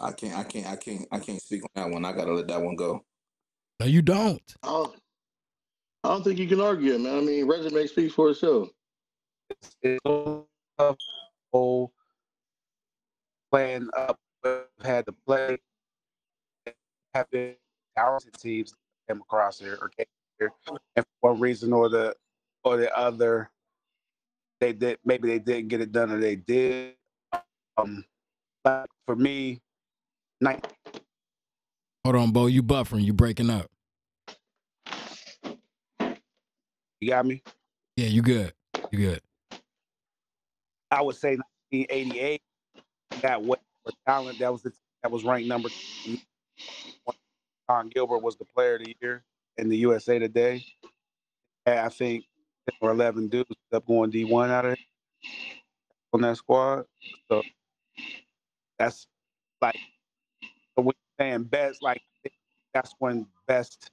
I 0.00 0.12
can't, 0.12 0.36
I 0.36 0.44
can't, 0.44 0.66
I 0.66 0.76
can't, 0.76 1.06
I 1.12 1.18
can't 1.18 1.40
speak 1.40 1.62
on 1.62 1.70
that 1.74 1.90
one. 1.90 2.04
I 2.04 2.12
gotta 2.12 2.32
let 2.32 2.48
that 2.48 2.60
one 2.60 2.76
go. 2.76 3.04
No, 3.80 3.86
you 3.86 4.02
don't. 4.02 4.42
I 4.62 4.68
don't, 4.68 4.96
I 6.04 6.08
don't 6.08 6.22
think 6.22 6.38
you 6.38 6.46
can 6.46 6.60
argue 6.60 6.94
it, 6.94 7.00
man. 7.00 7.18
I 7.18 7.20
mean, 7.20 7.46
resume 7.46 7.86
speaks 7.86 8.14
for 8.14 8.30
itself. 8.30 8.68
It's 9.50 10.00
so 10.06 10.46
tough. 10.78 10.96
Whole 11.52 11.92
playing 13.50 13.88
up, 13.96 14.18
we've 14.44 14.60
had 14.82 15.06
to 15.06 15.12
play, 15.26 15.56
have 17.14 17.30
been 17.30 17.54
talented 17.96 18.34
teams 18.34 18.74
came 19.08 19.20
across 19.20 19.58
here 19.58 19.78
or 19.80 19.88
came 19.88 20.06
here, 20.38 20.52
and 20.96 21.06
for 21.20 21.32
one 21.32 21.40
reason 21.40 21.72
or 21.72 21.88
the 21.88 22.14
or 22.64 22.76
the 22.76 22.94
other, 22.96 23.50
they 24.60 24.72
did 24.72 24.98
maybe 25.04 25.28
they 25.28 25.38
didn't 25.38 25.68
get 25.68 25.80
it 25.80 25.92
done 25.92 26.10
or 26.10 26.18
they 26.18 26.36
did. 26.36 26.94
Um, 27.78 28.04
but 28.64 28.88
for 29.06 29.16
me, 29.16 29.60
night 30.40 30.66
Hold 32.06 32.14
on, 32.14 32.30
Bo. 32.30 32.46
You 32.46 32.62
buffering. 32.62 33.02
You 33.02 33.12
breaking 33.12 33.50
up. 33.50 33.68
you 37.00 37.08
got 37.08 37.26
me. 37.26 37.42
Yeah, 37.96 38.06
you 38.06 38.22
good. 38.22 38.52
You 38.92 38.98
good. 38.98 39.20
I 40.88 41.02
would 41.02 41.16
say 41.16 41.30
1988. 41.70 42.40
That 43.22 43.44
for 43.44 43.56
talent, 44.06 44.38
that 44.38 44.52
was 44.52 44.62
the 44.62 44.72
that 45.02 45.10
was 45.10 45.24
ranked 45.24 45.48
number. 45.48 45.68
two. 46.04 46.16
Don 47.68 47.88
Gilbert 47.88 48.18
was 48.18 48.36
the 48.36 48.44
player 48.44 48.76
of 48.76 48.84
the 48.84 48.96
year 49.02 49.24
in 49.56 49.68
the 49.68 49.76
USA 49.78 50.20
Today. 50.20 50.64
And 51.64 51.80
I 51.80 51.88
think 51.88 52.24
10 52.70 52.88
or 52.88 52.92
11 52.92 53.26
dudes 53.26 53.50
up 53.72 53.84
going 53.84 54.12
D1 54.12 54.48
out 54.48 54.64
of 54.64 54.72
it 54.74 54.78
on 56.12 56.20
that 56.20 56.36
squad. 56.36 56.84
So 57.28 57.42
that's 58.78 59.08
like 59.60 59.76
so 60.76 60.82
when 60.82 60.94
you're 61.18 61.26
saying 61.26 61.44
best, 61.44 61.82
like 61.82 62.02
that's 62.74 62.94
when 62.98 63.26
best 63.46 63.90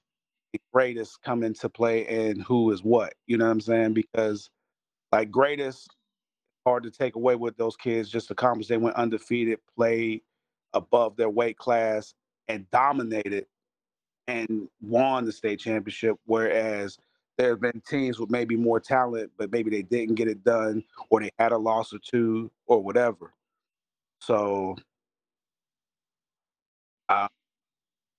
and 0.54 0.62
greatest 0.74 1.22
come 1.24 1.44
into 1.44 1.70
play 1.70 2.06
and 2.08 2.42
who 2.44 2.72
is 2.72 2.84
what. 2.84 3.14
You 3.28 3.38
know 3.38 3.46
what 3.46 3.52
I'm 3.52 3.62
saying? 3.62 3.94
Because 3.94 4.50
like 5.12 5.32
greatest 5.32 5.90
hard 6.66 6.84
to 6.84 6.92
take 6.92 7.16
away 7.16 7.36
what 7.36 7.58
those 7.58 7.76
kids 7.76 8.10
just 8.10 8.32
accomplished. 8.32 8.70
They 8.70 8.78
went 8.78 8.96
undefeated, 8.96 9.60
played 9.76 10.22
above 10.74 11.16
their 11.16 11.30
weight 11.30 11.58
class, 11.58 12.14
and 12.48 12.70
dominated 12.72 13.46
and 14.28 14.68
won 14.82 15.26
the 15.26 15.32
state 15.32 15.60
championship. 15.60 16.18
Whereas 16.26 16.98
there 17.38 17.50
have 17.50 17.62
been 17.62 17.82
teams 17.88 18.20
with 18.20 18.30
maybe 18.30 18.56
more 18.56 18.80
talent, 18.80 19.32
but 19.38 19.52
maybe 19.52 19.70
they 19.70 19.82
didn't 19.82 20.16
get 20.16 20.28
it 20.28 20.44
done, 20.44 20.84
or 21.10 21.20
they 21.20 21.32
had 21.40 21.52
a 21.52 21.58
loss 21.58 21.94
or 21.94 22.00
two, 22.00 22.52
or 22.68 22.82
whatever. 22.82 23.34
So 24.20 24.76
uh, 27.10 27.28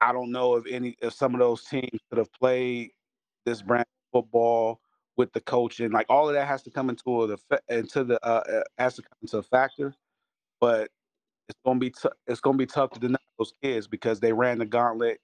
I 0.01 0.13
don't 0.13 0.33
know 0.33 0.57
if 0.57 0.67
any 0.71 0.97
if 1.01 1.15
some 1.15 1.35
of 1.35 1.41
those 1.41 1.65
teams 1.65 2.01
could 2.11 2.19
have 2.19 2.33
played 2.33 2.91
this 3.47 3.63
brand 3.63 3.83
of 3.83 4.21
football 4.23 4.81
with 5.17 5.33
the 5.33 5.41
coaching. 5.41 5.91
Like 5.91 6.07
all 6.09 6.29
of 6.29 6.35
that 6.35 6.47
has 6.47 6.63
to 6.65 6.71
come 6.71 6.91
into 6.91 7.27
the 7.27 7.61
into 7.69 8.05
the 8.05 8.25
uh, 8.27 8.43
uh, 8.49 8.63
has 8.79 8.97
to 8.97 9.03
come 9.03 9.17
into 9.23 9.39
a 9.39 9.43
factor. 9.43 9.95
But 10.61 10.91
it's 11.49 11.59
gonna 11.65 11.79
be 11.79 11.91
t- 11.91 12.09
it's 12.27 12.41
gonna 12.41 12.59
be 12.59 12.67
tough 12.67 12.91
to 12.93 13.01
deny 13.01 13.19
those 13.39 13.53
kids 13.63 13.87
because 13.87 14.21
they 14.21 14.33
ran 14.33 14.59
the 14.59 14.67
gauntlet 14.67 15.21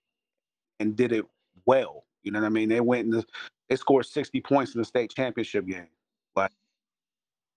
and 0.79 0.97
did 0.97 1.13
it 1.13 1.27
well. 1.67 2.05
You 2.23 2.33
know 2.33 2.41
what 2.41 2.47
I 2.47 2.51
mean? 2.51 2.69
They 2.69 2.81
went 2.81 3.07
in 3.07 3.11
the 3.11 3.25
they 3.69 3.77
scored 3.77 4.07
sixty 4.07 4.41
points 4.41 4.75
in 4.75 4.81
the 4.81 4.85
state 4.85 5.11
championship 5.15 5.67
game. 5.67 5.89
Like 6.37 6.53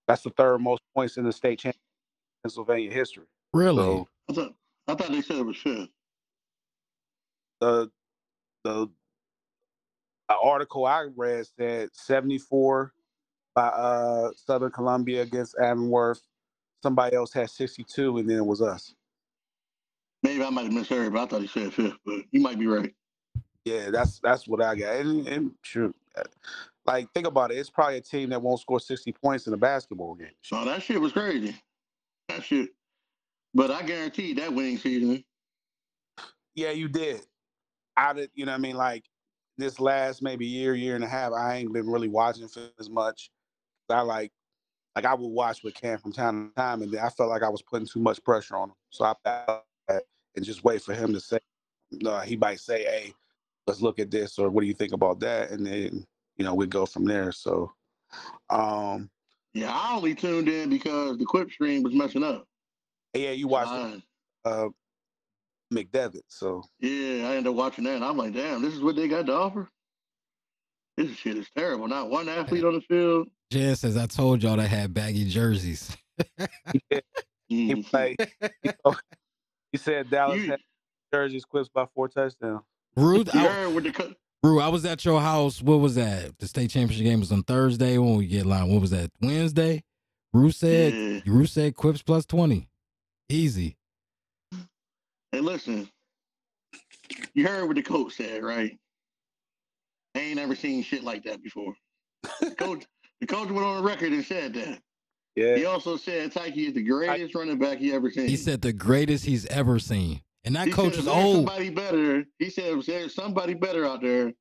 that's 0.08 0.24
the 0.24 0.30
third 0.32 0.60
most 0.60 0.82
points 0.96 1.18
in 1.18 1.24
the 1.24 1.34
state 1.34 1.60
championship 1.60 1.82
in 2.44 2.50
Pennsylvania 2.50 2.92
history. 2.92 3.26
Really? 3.54 4.06
So 4.30 4.54
I 4.88 4.96
thought, 4.96 5.12
they 5.12 5.22
said 5.22 5.38
it 5.38 5.46
was 5.46 5.58
fifth. 5.58 5.90
the 7.62 7.90
the 8.64 8.90
article 10.44 10.86
I 10.86 11.08
read 11.16 11.46
said 11.58 11.90
74 11.94 12.94
by 13.56 13.68
uh 13.68 14.32
Southern 14.36 14.72
Columbia 14.72 15.22
against 15.24 15.56
Avonworth. 15.60 16.22
Somebody 16.84 17.16
else 17.16 17.34
had 17.34 17.50
62, 17.50 18.18
and 18.18 18.30
then 18.30 18.38
it 18.38 18.46
was 18.46 18.62
us. 18.62 18.96
Maybe 20.24 20.44
I 20.44 20.50
might 20.50 20.66
have 20.66 20.74
misheard, 20.74 21.14
but 21.14 21.24
I 21.24 21.26
thought 21.28 21.42
he 21.42 21.48
said 21.48 21.74
fifth. 21.74 21.98
But 22.06 22.22
you 22.32 22.42
might 22.42 22.60
be 22.60 22.68
right. 22.68 22.94
Yeah, 23.66 23.92
that's 23.92 24.20
that's 24.20 24.48
what 24.48 24.62
I 24.62 24.76
got. 24.76 24.96
And, 24.96 25.28
and 25.28 25.52
sure, 25.62 25.94
uh, 26.18 26.24
like 26.86 27.12
think 27.14 27.28
about 27.28 27.52
it. 27.52 27.58
It's 27.58 27.70
probably 27.70 27.98
a 27.98 28.02
team 28.02 28.30
that 28.30 28.42
won't 28.42 28.60
score 28.60 28.80
sixty 28.80 29.12
points 29.14 29.48
in 29.48 29.54
a 29.54 29.58
basketball 29.58 30.16
game. 30.16 30.30
So 30.42 30.64
that 30.66 30.84
shit 30.84 31.00
was 31.00 31.14
crazy. 31.14 31.56
That 32.30 32.44
shit. 32.44 32.70
But 33.54 33.72
I 33.72 33.84
guarantee 33.84 34.34
that 34.34 34.54
winning 34.54 34.78
season. 34.78 35.24
Yeah, 36.56 36.72
you 36.72 36.88
did. 36.88 37.22
I 37.96 38.14
did. 38.14 38.32
You 38.34 38.46
know, 38.46 38.52
what 38.52 38.58
I 38.58 38.62
mean, 38.62 38.76
like 38.76 39.06
this 39.58 39.80
last 39.80 40.22
maybe 40.22 40.46
year, 40.46 40.74
year 40.74 40.96
and 40.96 41.04
a 41.04 41.08
half, 41.08 41.34
I 41.34 41.58
ain't 41.58 41.74
been 41.74 41.90
really 41.90 42.08
watching 42.08 42.48
as 42.80 42.90
much. 42.90 43.32
I 43.90 44.02
like, 44.02 44.32
like 44.96 45.06
I 45.06 45.14
would 45.14 45.28
watch 45.28 45.64
with 45.64 45.76
Cam 45.76 46.00
from 46.00 46.14
time 46.14 46.50
to 46.50 46.56
time, 46.56 46.82
and 46.82 46.92
then 46.92 47.04
I 47.04 47.10
felt 47.10 47.30
like 47.30 47.44
I 47.44 47.50
was 47.50 47.62
putting 47.62 47.88
too 47.88 48.00
much 48.00 48.24
pressure 48.24 48.56
on 48.56 48.70
him. 48.70 48.76
So 48.90 49.06
I 49.06 49.60
and 50.36 50.46
just 50.46 50.64
wait 50.64 50.82
for 50.82 50.94
him 50.94 51.14
to 51.14 51.20
say. 51.20 51.40
No, 51.92 52.20
he 52.20 52.36
might 52.36 52.60
say, 52.60 52.84
"Hey, 52.84 53.14
let's 53.68 53.82
look 53.82 54.00
at 54.00 54.10
this," 54.10 54.40
or 54.40 54.50
"What 54.50 54.62
do 54.62 54.68
you 54.68 54.74
think 54.74 54.94
about 54.94 55.20
that?" 55.20 55.52
And 55.52 55.66
then 55.66 56.06
you 56.38 56.46
know 56.46 56.56
we 56.56 56.66
go 56.66 56.86
from 56.86 57.06
there. 57.06 57.32
So, 57.32 57.72
um, 58.50 59.10
Yeah, 59.54 59.72
I 59.72 59.96
only 59.96 60.16
tuned 60.16 60.50
in 60.50 60.70
because 60.70 61.18
the 61.18 61.26
quip 61.26 61.52
stream 61.52 61.84
was 61.84 61.94
messing 61.94 62.24
up. 62.24 62.48
Yeah, 63.14 63.32
you 63.32 63.48
watched 63.48 63.72
I- 63.72 64.50
uh, 64.50 64.70
McDevitt. 65.74 66.22
So 66.28 66.64
yeah, 66.80 67.28
I 67.30 67.36
ended 67.36 67.48
up 67.48 67.56
watching 67.56 67.84
that, 67.86 67.96
and 67.96 68.06
I'm 68.06 68.18
like, 68.18 68.34
damn, 68.34 68.62
this 68.62 68.74
is 68.74 68.82
what 68.82 68.96
they 68.96 69.08
got 69.08 69.26
to 69.28 69.34
offer. 69.34 69.70
This 70.98 71.16
shit 71.16 71.38
is 71.38 71.48
terrible. 71.56 71.88
Not 71.88 72.10
one 72.10 72.30
athlete 72.30 72.64
on 72.64 72.76
the 72.76 72.82
field. 72.82 73.28
Jan 73.52 73.76
says, 73.76 73.98
I 73.98 74.06
told 74.06 74.44
y'all 74.44 74.58
they 74.58 74.68
had 74.68 74.94
baggy 74.94 75.28
jerseys. 75.28 75.96
he 77.48 77.84
played. 77.84 78.18
you 78.64 78.72
know, 78.86 78.96
he 79.72 79.78
said 79.80 80.10
Dallas 80.10 80.42
You, 80.42 80.52
had 80.52 80.60
jerseys 81.12 81.46
clipped 81.46 81.74
by 81.74 81.86
four 81.96 82.08
touchdowns. 82.10 82.62
Ruth, 82.96 83.34
you 83.34 83.40
I, 83.42 83.68
with 83.68 83.86
the 83.86 83.92
co- 83.92 84.14
Rue, 84.44 84.60
I 84.60 84.68
was 84.68 84.86
at 84.86 85.04
your 85.04 85.20
house. 85.22 85.62
What 85.62 85.80
was 85.80 85.96
that? 85.96 86.38
The 86.38 86.48
state 86.48 86.70
championship 86.70 87.06
game 87.06 87.20
was 87.20 87.32
on 87.32 87.44
Thursday 87.44 87.98
when 87.98 88.16
we 88.18 88.28
get 88.28 88.46
line. 88.46 88.70
What 88.70 88.82
was 88.82 88.92
that? 88.92 89.10
Wednesday? 89.22 89.84
Rue 90.32 90.52
said, 90.52 90.94
yeah. 90.94 91.20
Rue 91.26 91.46
said 91.46 91.76
Quips 91.76 92.02
plus 92.04 92.26
20. 92.26 92.68
Easy. 93.34 93.76
Hey, 95.32 95.40
listen, 95.40 95.90
you 97.34 97.48
heard 97.48 97.66
what 97.66 97.76
the 97.76 97.82
coach 97.82 98.14
said, 98.14 98.44
right? 98.44 98.78
I 100.14 100.20
ain't 100.20 100.36
never 100.36 100.54
seen 100.54 100.84
shit 100.84 101.04
like 101.04 101.24
that 101.24 101.42
before. 101.42 101.74
The 102.42 102.52
coach, 102.58 102.86
the 103.22 103.26
coach 103.26 103.50
went 103.50 103.66
on 103.66 103.84
record 103.84 104.14
and 104.14 104.24
said 104.24 104.54
that. 104.54 104.80
Yeah, 105.36 105.56
He 105.56 105.66
also 105.66 105.98
said 105.98 106.32
Tyke 106.32 106.56
is 106.58 106.76
the 106.76 106.84
greatest 106.84 107.34
running 107.34 107.58
back 107.58 107.80
he 107.80 107.92
ever 107.92 108.12
seen. 108.12 108.28
He 108.28 108.36
said 108.38 108.62
the 108.62 108.72
greatest 108.72 109.26
he's 109.26 109.48
ever 109.48 109.80
seen. 109.80 110.22
And 110.44 110.56
that 110.56 110.68
He 110.68 110.74
coach 110.74 110.94
said, 110.94 111.00
is 111.00 111.08
old. 111.08 111.38
Somebody 111.38 111.72
better. 111.72 112.26
He 112.38 112.52
said, 112.52 112.78
if 112.78 112.86
there's 112.86 113.16
somebody 113.16 113.56
better 113.56 113.84
out 113.84 114.02
there, 114.04 114.32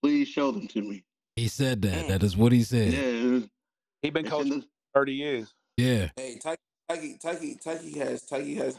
please 0.00 0.28
show 0.28 0.52
them 0.52 0.68
to 0.68 0.80
me. 0.80 1.02
He 1.34 1.48
said 1.48 1.82
that. 1.82 2.04
Mm. 2.04 2.08
That 2.08 2.22
is 2.22 2.36
what 2.36 2.52
he 2.52 2.58
Yeah, 2.58 2.64
said. 2.64 2.94
it's, 2.94 3.48
he 4.02 4.10
been 4.10 4.26
coaching 4.26 4.62
thirty 4.94 5.14
years. 5.14 5.52
Yeah. 5.76 6.10
Hey, 6.16 6.38
Tyke, 6.40 6.58
Tyke, 6.88 7.20
Tyke, 7.20 7.60
Tyke 7.62 7.94
has, 7.96 8.22
Tyke 8.22 8.56
has. 8.56 8.78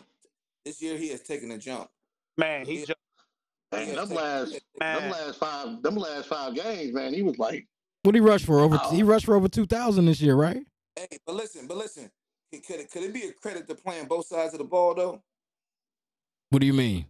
This 0.65 0.81
year 0.81 0.97
he 0.97 1.09
has 1.09 1.21
taken 1.21 1.51
a 1.51 1.57
jump. 1.57 1.89
Man, 2.37 2.65
he 2.65 2.79
Yeah. 2.79 2.85
just 2.85 2.99
man, 3.71 3.85
He 3.87 3.87
has 3.89 3.95
them 3.95 4.07
taken- 4.09 4.15
last, 4.23 4.51
them 4.79 5.11
last 5.11 5.39
five, 5.39 5.81
them 5.83 5.95
last 5.95 6.27
five 6.27 6.55
games, 6.55 6.93
man. 6.93 7.13
He 7.13 7.21
was 7.21 7.37
like, 7.37 7.67
What 8.03 8.15
he 8.15 8.21
rushed 8.21 8.45
for? 8.45 8.59
Over 8.61 8.79
Oh. 8.81 8.91
he 8.95 9.03
rushed 9.03 9.25
for 9.25 9.35
over 9.35 9.47
two 9.47 9.65
thousand 9.65 10.05
this 10.05 10.21
year, 10.21 10.35
right? 10.35 10.65
Hey, 10.95 11.07
but 11.25 11.35
listen, 11.35 11.67
but 11.67 11.77
listen. 11.77 12.11
Could 12.51 12.65
could 12.65 12.79
it, 12.79 12.91
could 12.91 13.03
it 13.03 13.13
be 13.13 13.23
a 13.23 13.33
credit 13.33 13.67
to 13.67 13.75
playing 13.75 14.07
both 14.07 14.25
sides 14.25 14.53
of 14.53 14.59
the 14.59 14.63
ball 14.65 14.95
though? 14.95 15.21
What 16.49 16.59
do 16.59 16.65
you 16.65 16.73
mean? 16.73 17.05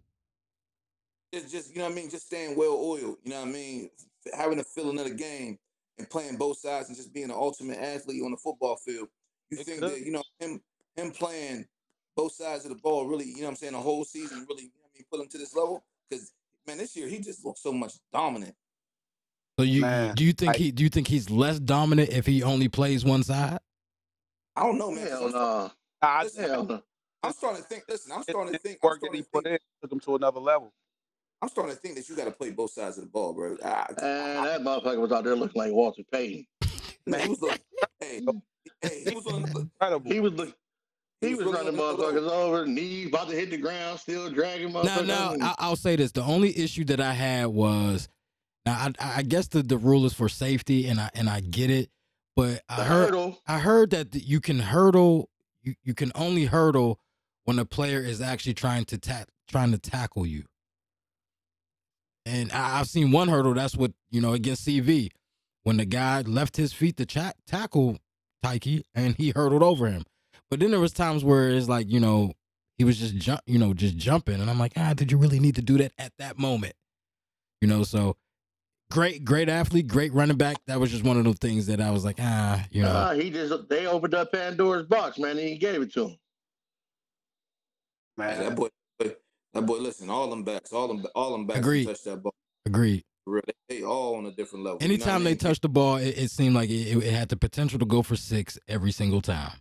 It's 1.32 1.52
just 1.52 1.72
you 1.72 1.78
know 1.78 1.86
what 1.86 1.92
I 1.94 1.96
mean. 1.96 2.10
Just 2.10 2.26
staying 2.26 2.58
well 2.58 2.74
oiled. 2.74 3.18
You 3.24 3.30
know 3.32 3.40
what 3.42 3.48
I 3.50 3.52
mean. 3.52 3.90
Having 4.36 4.60
a 4.60 4.64
feeling 4.64 5.00
of 5.00 5.06
the 5.06 5.14
game 5.14 5.58
and 5.98 6.10
playing 6.10 6.38
both 6.38 6.58
sides 6.58 6.90
and 6.90 6.98
just 6.98 7.14
being 7.14 7.26
an 7.30 7.32
ultimate 7.38 7.78
athlete 7.78 8.22
on 8.24 8.32
the 8.32 8.38
football 8.38 8.76
field. 8.78 9.08
You 9.50 9.60
It 9.60 9.66
think 9.66 9.80
could. 9.80 9.92
that 9.92 10.02
you 10.02 10.12
know 10.12 10.24
him 10.40 10.62
him 11.00 11.12
playing 11.12 11.66
both 12.16 12.34
sides 12.34 12.66
of 12.66 12.70
the 12.70 12.76
ball 12.78 13.06
really 13.08 13.26
you 13.26 13.38
know 13.38 13.44
what 13.44 13.50
I'm 13.52 13.56
saying 13.56 13.74
the 13.74 13.80
whole 13.80 14.04
season 14.04 14.46
really 14.50 14.64
you 14.64 14.70
know 14.70 14.86
I 14.86 14.90
mean 14.98 15.06
put 15.12 15.22
him 15.22 15.28
to 15.30 15.38
this 15.38 15.56
level 15.56 15.84
because 16.10 16.34
man 16.68 16.78
this 16.78 16.96
year 16.96 17.08
he 17.08 17.20
just 17.20 17.46
looks 17.46 17.62
so 17.62 17.72
much 17.74 17.94
dominant. 18.12 18.56
So 19.58 19.64
you 19.64 19.82
Man, 19.82 20.16
do 20.16 20.24
you 20.24 20.34
think 20.34 20.56
I- 20.56 20.58
he 20.58 20.72
do 20.72 20.84
you 20.84 20.90
think 20.90 21.08
he's 21.08 21.30
less 21.30 21.60
dominant 21.60 22.10
if 22.10 22.26
he 22.26 22.44
only 22.44 22.68
plays 22.70 23.04
one 23.06 23.24
side? 23.24 23.60
I 24.56 24.64
don't 24.64 24.78
know 24.78 24.92
man. 24.92 25.08
hell 25.08 25.26
I'm, 25.26 25.32
no, 25.32 25.72
I, 26.02 26.24
Listen, 26.24 26.44
hell 26.50 26.64
no. 26.66 26.84
I'm 27.24 27.34
starting 27.34 27.62
to 27.62 27.68
think. 27.68 27.84
Listen, 27.90 28.12
I'm 28.14 28.22
it- 28.22 28.30
starting 28.30 28.54
to 28.54 28.60
think. 28.60 28.80
I'm 28.82 28.88
work 28.88 29.00
that 29.02 29.08
starting 29.08 29.18
he 29.20 29.24
to 29.24 29.30
put 29.32 29.44
think. 29.46 29.56
in 29.56 29.90
took 29.90 29.92
him 29.94 30.00
to 30.02 30.16
another 30.16 30.40
level. 30.40 30.74
I'm 31.42 31.50
starting 31.50 31.74
to 31.76 31.82
think 31.82 31.96
that 31.96 32.08
you 32.10 32.16
got 32.16 32.26
to 32.26 32.32
play 32.32 32.52
both 32.52 32.72
sides 32.72 32.98
of 32.98 33.06
the 33.06 33.10
ball, 33.10 33.34
bro. 33.34 33.56
I, 33.64 33.86
And 33.90 34.46
that 34.46 34.62
motherfucker 34.62 35.00
was 35.00 35.12
out 35.14 35.24
there 35.24 35.36
looking 35.36 35.58
like 35.60 35.72
Walter 35.72 36.04
Payton. 36.12 36.46
man, 37.06 37.22
he 37.22 37.30
was 37.30 37.42
looking. 37.42 37.60
hey, 38.02 38.22
hey, 38.82 39.04
he 39.08 39.16
was 39.16 39.26
on. 39.28 39.44
Incredible. 39.50 40.12
He 40.12 40.20
was 40.20 40.34
look, 40.34 40.56
he, 41.22 41.30
He 41.30 41.36
was, 41.36 41.46
was 41.46 41.54
running 41.56 41.70
on 41.70 41.76
the 41.76 41.82
low. 41.82 41.98
motherfuckers 41.98 42.30
over, 42.30 42.66
knees 42.66 43.08
about 43.08 43.30
to 43.30 43.36
hit 43.36 43.50
the 43.50 43.58
ground, 43.58 44.00
still 44.00 44.30
dragging 44.30 44.72
Now, 44.74 44.84
motherfuckers. 44.84 45.08
now 45.08 45.34
and- 45.34 45.44
I, 45.44 45.56
I'll 45.60 45.76
say 45.76 45.96
this: 45.96 46.12
the 46.12 46.24
only 46.24 46.58
issue 46.58 46.86
that 46.86 47.00
I 47.02 47.14
had 47.14 47.48
was, 47.48 48.08
now 48.66 48.74
I, 49.00 49.18
I 49.20 49.22
guess 49.24 49.48
the, 49.48 49.62
the 49.64 49.78
rule 49.78 50.06
is 50.06 50.14
for 50.14 50.30
safety, 50.30 50.88
and 50.88 51.00
I 51.00 51.10
and 51.14 51.30
I 51.30 51.42
get 51.42 51.70
it, 51.70 51.90
but 52.36 52.62
I 52.70 52.78
the 52.78 52.84
heard 52.84 53.06
hurdle. 53.06 53.40
I 53.48 53.60
heard 53.60 53.90
that 53.92 54.16
you 54.16 54.40
can 54.40 54.60
hurdle, 54.60 55.30
you, 55.62 55.76
you 55.84 55.94
can 55.94 56.12
only 56.16 56.46
hurdle 56.46 57.00
when 57.46 57.60
a 57.60 57.66
player 57.66 58.00
is 58.00 58.22
actually 58.22 58.54
trying 58.54 58.86
to 58.86 58.98
ta- 58.98 59.26
trying 59.50 59.72
to 59.72 59.78
tackle 59.80 60.26
you. 60.26 60.44
And 62.26 62.52
I, 62.52 62.80
I've 62.80 62.88
seen 62.88 63.12
one 63.12 63.28
hurdle. 63.30 63.54
That's 63.54 63.76
what 63.76 63.92
you 64.10 64.22
know 64.22 64.34
against 64.34 64.66
CV, 64.68 65.10
when 65.64 65.78
the 65.78 65.86
guy 65.86 66.22
left 66.22 66.58
his 66.58 66.74
feet 66.74 66.98
to 66.98 67.06
cha- 67.06 67.34
tackle 67.48 67.98
Tyke, 68.44 68.84
and 68.96 69.16
he 69.18 69.32
hurdled 69.36 69.64
over 69.64 69.88
him. 69.88 70.04
But 70.50 70.60
then 70.60 70.72
there 70.72 70.80
was 70.80 70.94
times 70.94 71.24
where 71.24 71.50
it's 71.50 71.70
like 71.70 71.90
you 71.90 72.00
know 72.00 72.34
he 72.78 72.84
was 72.84 72.98
just 72.98 73.16
jump, 73.18 73.42
you 73.46 73.60
know, 73.60 73.74
just 73.74 73.98
jumping, 73.98 74.40
and 74.42 74.50
I'm 74.50 74.60
like, 74.60 74.74
ah, 74.78 74.94
did 74.94 75.12
you 75.12 75.18
really 75.18 75.40
need 75.40 75.56
to 75.56 75.62
do 75.62 75.78
that 75.80 75.92
at 75.98 76.14
that 76.18 76.40
moment? 76.40 76.74
You 77.62 77.68
know, 77.68 77.84
so 77.84 78.16
great, 78.90 79.26
great 79.26 79.50
athlete, 79.50 79.88
great 79.88 80.14
running 80.14 80.38
back. 80.38 80.58
That 80.68 80.80
was 80.80 80.90
just 80.90 81.04
one 81.04 81.18
of 81.18 81.26
those 81.26 81.38
things 81.40 81.68
that 81.68 81.82
I 81.82 81.92
was 81.92 82.06
like, 82.06 82.18
ah, 82.20 82.66
you 82.72 82.82
know. 82.84 82.90
Uh, 82.90 83.14
he 83.14 83.30
just 83.30 83.68
they 83.70 83.86
opened 83.86 84.14
up 84.16 84.32
Pandora's 84.32 84.86
box, 84.88 85.20
man, 85.20 85.32
and 85.32 85.48
he 85.48 85.58
gave 85.58 85.82
it 85.82 85.94
to 85.94 86.06
him. 86.08 86.18
Man. 88.18 88.40
that 88.40 88.56
boy, 88.56 88.68
that 89.00 89.62
boy. 89.66 89.78
Listen, 89.78 90.10
all 90.10 90.30
them 90.30 90.44
backs, 90.44 90.74
all 90.74 90.88
them, 90.88 91.06
all 91.16 91.32
them 91.32 91.46
backs 91.48 91.60
Agreed. 91.60 91.86
can 91.86 91.94
touch 91.94 92.04
that 92.04 92.24
ball. 92.24 92.34
Agreed. 92.66 93.04
For. 93.26 93.42
They, 93.46 93.78
they 93.78 93.84
all 93.84 94.16
on 94.16 94.26
a 94.26 94.32
different 94.32 94.66
level. 94.66 94.80
you 94.82 94.88
know 94.88 94.94
what 94.94 95.02
I 95.02 95.04
Anytime 95.06 95.24
they 95.24 95.32
mean? 95.32 95.38
touched 95.38 95.62
the 95.62 95.70
ball, 95.70 95.98
it, 95.98 96.18
it 96.18 96.32
seemed 96.32 96.56
like 96.56 96.70
it, 96.70 96.98
it 96.98 97.14
had 97.14 97.30
the 97.30 97.38
potential 97.38 97.78
to 97.80 97.86
go 97.86 98.02
for 98.02 98.16
six 98.16 98.58
every 98.68 98.92
single 98.92 99.22
time. 99.22 99.52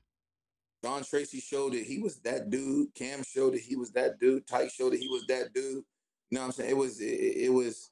John 0.85 1.03
Tracy 1.03 1.41
showed 1.41 1.73
that 1.73 1.83
he 1.83 1.99
was 1.99 2.21
that 2.21 2.51
dude. 2.51 2.95
Cam 2.95 3.23
showed 3.25 3.55
that 3.55 3.61
he 3.61 3.77
was 3.77 3.91
that 3.93 4.19
dude. 4.21 4.47
Tyke 4.47 4.71
showed 4.71 4.93
that 4.93 5.01
he 5.01 5.09
was 5.09 5.27
that 5.27 5.53
dude. 5.53 5.65
You 5.65 5.85
know 6.33 6.41
what 6.41 6.47
I'm 6.47 6.53
saying? 6.53 6.71
It 6.71 6.77
was, 6.77 7.01
it, 7.01 7.07
it 7.07 7.53
was. 7.53 7.91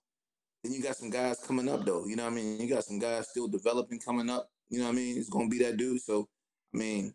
Then 0.63 0.73
you 0.73 0.83
got 0.83 0.97
some 0.97 1.11
guys 1.11 1.39
coming 1.47 1.69
up 1.69 1.85
though. 1.85 2.07
You 2.07 2.17
know 2.17 2.25
what 2.25 2.33
I 2.33 2.37
mean? 2.37 2.61
You 2.61 2.69
got 2.69 2.85
some 2.85 2.99
guys 2.99 3.29
still 3.29 3.49
developing 3.49 4.01
coming 4.01 4.31
up. 4.31 4.49
You 4.69 4.81
know 4.81 4.87
what 4.87 4.93
I 4.93 4.97
mean? 4.97 5.17
It's 5.17 5.31
gonna 5.31 5.49
be 5.49 5.59
that 5.59 5.77
dude. 5.77 6.01
So, 6.01 6.29
I 6.75 6.79
mean, 6.79 7.15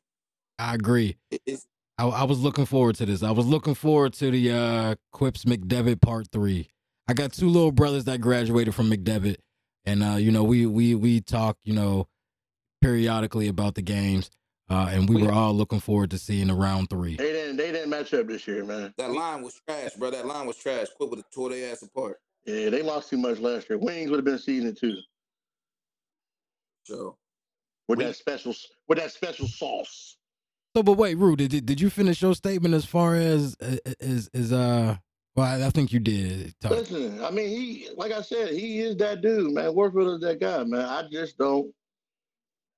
I 0.57 0.76
agree. 0.76 1.18
it's 1.45 1.68
I, 1.98 2.07
I 2.07 2.23
was 2.23 2.39
looking 2.39 2.65
forward 2.65 2.95
to 2.95 3.06
this. 3.06 3.23
I 3.23 3.31
was 3.31 3.45
looking 3.45 3.76
forward 3.76 4.14
to 4.14 4.31
the 4.31 4.52
uh, 4.52 4.95
Quips 5.11 5.45
McDevitt 5.45 6.02
Part 6.02 6.27
Three. 6.31 6.69
I 7.07 7.14
got 7.14 7.34
two 7.34 7.49
little 7.49 7.72
brothers 7.72 8.06
that 8.06 8.22
graduated 8.22 8.73
from 8.73 8.89
McDevitt, 8.89 9.38
and 9.85 10.03
uh, 10.03 10.15
you 10.15 10.31
know 10.31 10.43
we 10.43 10.65
we 10.65 10.95
we 10.95 11.22
talk 11.22 11.57
you 11.64 11.73
know 11.73 12.07
periodically 12.81 13.48
about 13.48 13.76
the 13.76 13.81
games, 13.81 14.31
uh, 14.72 14.88
and 14.91 15.10
we 15.10 15.22
were 15.22 15.31
all 15.31 15.53
looking 15.53 15.80
forward 15.81 16.10
to 16.11 16.18
seeing 16.18 16.48
the 16.48 16.53
round 16.53 16.89
three. 16.89 17.15
They 17.18 17.31
didn't 17.34 17.57
they 17.57 17.72
didn't 17.72 17.89
match 17.89 18.14
up 18.14 18.27
this 18.27 18.48
year, 18.48 18.64
man. 18.64 18.93
that 18.98 19.11
line 19.11 19.41
was 19.43 19.60
trash, 19.68 19.91
bro. 19.95 20.10
That 20.11 20.26
line 20.26 20.48
was 20.48 20.56
trash. 20.57 20.88
Quip 20.95 21.10
with 21.10 21.19
the 21.19 21.26
tore 21.34 21.49
their 21.49 21.72
ass 21.72 21.81
apart. 21.81 22.18
Yeah, 22.45 22.69
they 22.69 22.81
lost 22.81 23.10
too 23.10 23.18
much 23.18 23.39
last 23.39 23.69
year. 23.69 23.77
Wings 23.77 24.10
would 24.10 24.18
have 24.18 24.26
been 24.26 24.39
season 24.39 24.73
two 24.73 24.98
So 26.84 27.18
with 27.88 27.99
We- 27.99 28.06
that 28.06 28.15
special 28.15 28.53
with 28.88 28.98
that 28.99 29.11
special 29.11 29.48
sauce. 29.48 30.18
So, 30.76 30.84
but 30.84 30.93
wait, 30.93 31.18
Rue, 31.18 31.35
did, 31.35 31.52
did 31.52 31.65
did 31.65 31.81
you 31.81 31.89
finish 31.89 32.22
your 32.22 32.34
statement 32.34 32.73
as 32.73 32.85
far 32.85 33.15
as 33.15 33.56
as 33.99 34.30
is 34.34 34.53
uh? 34.53 34.95
Well, 35.35 35.45
I, 35.45 35.65
I 35.68 35.69
think 35.69 35.91
you 35.93 35.99
did. 35.99 36.53
Talk. 36.61 36.72
Listen, 36.72 37.22
I 37.23 37.30
mean, 37.31 37.49
he 37.49 37.89
like 37.98 38.14
I 38.14 38.22
said, 38.22 38.53
he 38.53 38.80
is 38.80 38.95
that 38.98 39.22
dude, 39.22 39.53
man. 39.53 39.76
Warfield 39.76 40.15
is 40.15 40.22
that 40.22 40.39
guy, 40.39 40.64
man. 40.64 40.85
I 40.85 41.03
just 41.11 41.38
don't. 41.38 41.73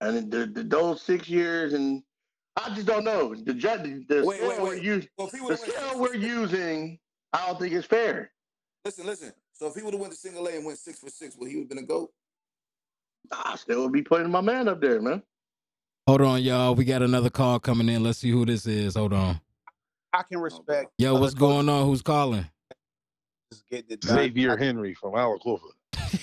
And 0.01 0.29
the, 0.31 0.45
the, 0.45 0.63
those 0.63 1.01
six 1.01 1.29
years, 1.29 1.73
and 1.73 2.03
I 2.57 2.73
just 2.75 2.85
don't 2.87 3.03
know 3.05 3.33
the 3.35 3.53
judge. 3.53 3.83
The 4.07 4.23
Wait, 4.25 4.37
scale 4.37 4.49
wait, 4.49 4.61
we're 4.85 4.97
us- 4.97 5.07
well, 5.17 5.27
if 5.27 5.33
he 5.33 5.37
the 5.39 5.43
would 5.45 5.51
have 5.51 5.59
scale 5.59 5.99
we're 5.99 6.15
using, 6.15 6.99
I 7.31 7.47
don't 7.47 7.59
think 7.59 7.73
it's 7.73 7.87
fair. 7.87 8.31
listen, 8.85 9.05
listen. 9.05 9.33
So 9.53 9.67
if 9.67 9.75
he 9.75 9.81
would 9.81 9.93
have 9.93 10.01
went 10.01 10.11
to 10.13 10.19
single 10.19 10.45
A 10.47 10.55
and 10.55 10.65
went 10.65 10.77
six 10.79 10.99
for 10.99 11.09
six, 11.09 11.37
would 11.37 11.49
he 11.49 11.55
would 11.55 11.63
have 11.63 11.69
been 11.69 11.77
a 11.79 11.87
goat? 11.87 12.11
I 13.31 13.55
still 13.55 13.83
would 13.83 13.93
be 13.93 14.01
putting 14.01 14.29
my 14.29 14.41
man 14.41 14.67
up 14.67 14.81
there, 14.81 15.01
man. 15.01 15.23
Hold 16.07 16.21
on, 16.21 16.41
y'all. 16.41 16.75
We 16.75 16.83
got 16.83 17.01
another 17.01 17.29
call 17.29 17.59
coming 17.59 17.87
in. 17.87 18.03
Let's 18.03 18.19
see 18.19 18.29
who 18.29 18.45
this 18.45 18.67
is. 18.67 18.95
Hold 18.95 19.13
on. 19.13 19.39
I 20.11 20.23
can 20.23 20.39
respect. 20.39 20.91
Yo, 20.97 21.15
what's 21.17 21.33
going 21.33 21.69
on? 21.69 21.85
Who's 21.85 22.01
calling? 22.01 22.45
just 23.51 23.67
getting 23.69 23.91
it. 23.91 24.03
Xavier 24.03 24.57
Henry 24.57 24.93
from 24.95 25.13
Aliquippa. 25.13 25.59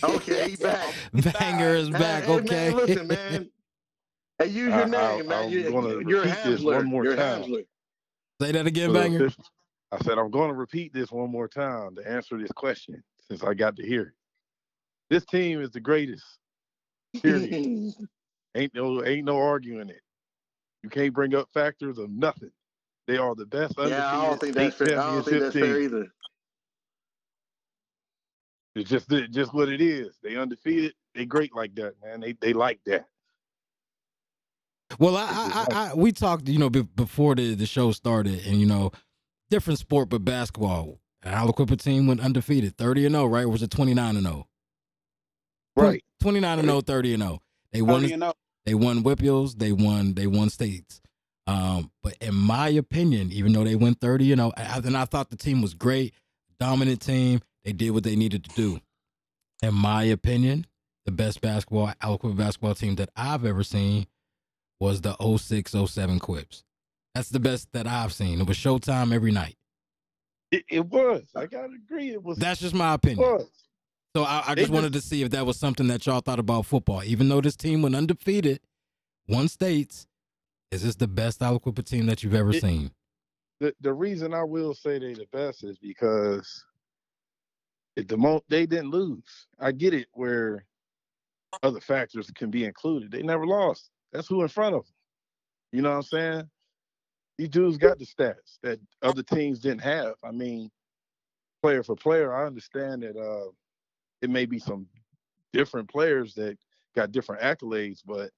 Okay, 0.02 0.50
he's 0.50 0.58
back. 0.60 0.94
Banger 1.12 1.74
is 1.76 1.88
back. 1.90 2.24
Hey, 2.24 2.32
Okay. 2.34 2.46
Man, 2.70 2.76
listen, 2.76 3.06
man. 3.06 3.50
Hey, 4.40 4.46
use 4.46 4.68
your 4.68 4.72
I- 4.72 4.80
I- 4.82 5.16
name, 5.16 5.26
man. 5.26 5.44
I'm 5.44 5.50
You, 5.50 5.70
gonna 5.70 5.88
you're 6.08 6.22
a 6.22 6.26
repeat 6.28 6.44
this 6.44 6.60
one 6.62 6.86
more 6.86 7.04
you're 7.04 7.14
time. 7.16 7.42
Hamsler. 7.42 7.66
Say 8.40 8.52
that 8.52 8.66
again, 8.66 8.88
For 8.88 8.92
the 8.94 8.98
banger. 9.00 9.26
official- 9.26 9.44
I 9.92 9.98
said 9.98 10.18
I'm 10.18 10.30
going 10.30 10.48
to 10.48 10.54
repeat 10.54 10.94
this 10.94 11.10
one 11.10 11.30
more 11.30 11.46
time 11.48 11.94
to 11.96 12.08
answer 12.10 12.38
this 12.38 12.52
question 12.52 13.02
since 13.28 13.42
I 13.42 13.52
got 13.54 13.76
to 13.76 13.86
hear 13.86 14.02
it. 14.02 14.12
This 15.10 15.26
team 15.26 15.60
is 15.60 15.70
the 15.72 15.80
greatest. 15.80 16.24
Period. 17.20 17.52
ain't 18.54 18.74
no 18.74 19.04
ain't 19.04 19.24
no 19.26 19.36
arguing 19.38 19.90
it. 19.90 20.00
You 20.82 20.88
can't 20.88 21.12
bring 21.12 21.34
up 21.34 21.48
factors 21.52 21.98
of 21.98 22.08
nothing. 22.10 22.52
They 23.08 23.18
are 23.18 23.34
the 23.34 23.44
best 23.46 23.76
undefeated 23.78 23.90
yeah, 23.98 24.18
I 24.18 24.26
don't 24.26 24.40
think 24.40 24.54
that's 24.54 24.76
fair. 24.76 24.98
I 25.00 25.14
don't 25.14 25.24
think 25.24 25.40
that's 25.40 25.52
team. 25.52 25.62
fair 25.64 25.80
either. 25.80 26.06
It's 28.76 28.88
just 28.88 29.12
it's 29.12 29.34
just 29.34 29.52
what 29.52 29.68
it 29.68 29.80
is. 29.82 30.16
They 30.22 30.36
undefeated. 30.36 30.94
They 31.14 31.26
great 31.26 31.54
like 31.54 31.74
that, 31.74 31.94
man. 32.02 32.20
They 32.20 32.32
they 32.34 32.52
like 32.54 32.80
that. 32.86 33.06
Well, 34.98 35.16
I, 35.16 35.22
I, 35.22 35.66
I, 35.70 35.90
I 35.90 35.94
we 35.94 36.12
talked, 36.12 36.48
you 36.48 36.58
know, 36.58 36.70
before 36.70 37.34
the, 37.34 37.54
the 37.54 37.66
show 37.66 37.92
started, 37.92 38.46
and 38.46 38.58
you 38.58 38.66
know, 38.66 38.92
different 39.50 39.78
sport, 39.78 40.08
but 40.08 40.24
basketball. 40.24 40.98
Aliquippa 41.24 41.80
team 41.80 42.06
went 42.06 42.20
undefeated, 42.20 42.76
thirty 42.78 43.04
and 43.04 43.14
zero, 43.14 43.26
right? 43.26 43.44
Or 43.44 43.50
was 43.50 43.62
it 43.62 43.70
twenty 43.70 43.92
nine 43.92 44.16
and 44.16 44.26
oh? 44.26 44.30
zero? 44.30 44.46
Right. 45.76 46.04
twenty 46.20 46.40
nine 46.40 46.58
and 46.58 46.68
0, 46.68 46.80
30 46.80 47.14
and 47.14 47.22
zero. 47.22 47.42
They 47.72 47.82
won. 47.82 48.02
They 48.66 48.74
won 48.74 49.02
WPIALs. 49.02 49.58
They 49.58 49.72
won. 49.72 50.14
They 50.14 50.26
won 50.26 50.50
states. 50.50 51.00
Um, 51.46 51.90
but 52.02 52.16
in 52.20 52.34
my 52.34 52.68
opinion, 52.68 53.32
even 53.32 53.52
though 53.52 53.64
they 53.64 53.76
went 53.76 54.00
thirty, 54.00 54.24
you 54.24 54.36
know, 54.36 54.52
and 54.56 54.96
I 54.96 55.04
thought 55.04 55.30
the 55.30 55.36
team 55.36 55.60
was 55.62 55.74
great, 55.74 56.14
dominant 56.58 57.00
team. 57.00 57.40
They 57.64 57.72
did 57.72 57.90
what 57.90 58.04
they 58.04 58.16
needed 58.16 58.44
to 58.44 58.50
do. 58.54 58.80
In 59.62 59.74
my 59.74 60.04
opinion, 60.04 60.66
the 61.04 61.12
best 61.12 61.40
basketball, 61.40 61.92
Aliquippa 62.02 62.36
basketball 62.36 62.74
team 62.74 62.94
that 62.96 63.10
I've 63.14 63.44
ever 63.44 63.62
seen 63.62 64.06
was 64.80 65.00
the 65.02 65.14
06, 65.36 65.72
07 65.72 66.18
Quips. 66.18 66.64
That's 67.14 67.28
the 67.28 67.40
best 67.40 67.68
that 67.72 67.86
I've 67.86 68.12
seen. 68.12 68.40
It 68.40 68.46
was 68.46 68.56
Showtime 68.56 69.12
every 69.12 69.30
night. 69.32 69.56
It, 70.50 70.64
it 70.68 70.86
was. 70.86 71.22
I 71.36 71.46
gotta 71.46 71.74
agree. 71.74 72.10
It 72.10 72.22
was. 72.22 72.38
That's 72.38 72.60
just 72.60 72.74
my 72.74 72.94
opinion. 72.94 73.46
So 74.16 74.24
I, 74.24 74.42
I 74.48 74.54
just 74.56 74.72
wanted 74.72 74.92
to 74.94 75.00
see 75.00 75.22
if 75.22 75.30
that 75.30 75.46
was 75.46 75.56
something 75.56 75.86
that 75.88 76.04
y'all 76.06 76.20
thought 76.20 76.40
about 76.40 76.66
football. 76.66 77.04
Even 77.04 77.28
though 77.28 77.40
this 77.40 77.54
team 77.54 77.82
went 77.82 77.94
undefeated, 77.94 78.60
one 79.26 79.46
states, 79.46 80.08
is 80.72 80.82
this 80.82 80.96
the 80.96 81.06
best 81.06 81.40
Aliquippa 81.40 81.84
team 81.84 82.06
that 82.06 82.24
you've 82.24 82.34
ever 82.34 82.50
It- 82.50 82.62
seen? 82.62 82.90
The 83.60 83.74
the 83.80 83.92
reason 83.92 84.32
I 84.32 84.42
will 84.42 84.74
say 84.74 84.98
they 84.98 85.12
the 85.12 85.26
best 85.32 85.62
is 85.64 85.76
because 85.78 86.64
at 87.98 88.08
the 88.08 88.16
moment 88.16 88.44
they 88.48 88.64
didn't 88.66 88.90
lose. 88.90 89.46
I 89.60 89.70
get 89.72 89.92
it 89.92 90.08
where 90.12 90.64
other 91.62 91.80
factors 91.80 92.30
can 92.34 92.50
be 92.50 92.64
included. 92.64 93.10
They 93.10 93.22
never 93.22 93.46
lost. 93.46 93.90
That's 94.12 94.28
who 94.28 94.42
in 94.42 94.48
front 94.48 94.74
of 94.74 94.84
them. 94.84 94.94
You 95.72 95.82
know 95.82 95.90
what 95.90 95.96
I'm 95.96 96.02
saying? 96.02 96.50
These 97.38 97.48
dudes 97.48 97.78
got 97.78 97.98
the 97.98 98.04
stats 98.04 98.58
that 98.62 98.80
other 99.02 99.22
teams 99.22 99.60
didn't 99.60 99.80
have. 99.82 100.14
I 100.24 100.30
mean, 100.30 100.70
player 101.62 101.82
for 101.82 101.96
player, 101.96 102.34
I 102.34 102.46
understand 102.46 103.02
that 103.02 103.16
uh, 103.16 103.50
it 104.20 104.30
may 104.30 104.46
be 104.46 104.58
some 104.58 104.86
different 105.52 105.88
players 105.88 106.34
that 106.34 106.58
got 106.94 107.12
different 107.12 107.42
accolades, 107.42 108.00
but 108.04 108.30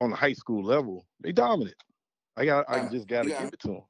on 0.00 0.10
the 0.10 0.16
high 0.16 0.32
school 0.34 0.62
level, 0.62 1.04
they 1.20 1.32
dominant. 1.32 1.76
I 2.36 2.44
got, 2.44 2.68
I 2.68 2.88
just 2.88 3.08
got 3.08 3.24
to 3.24 3.30
yeah. 3.30 3.42
give 3.42 3.52
it 3.54 3.60
to 3.60 3.68
them. 3.68 3.82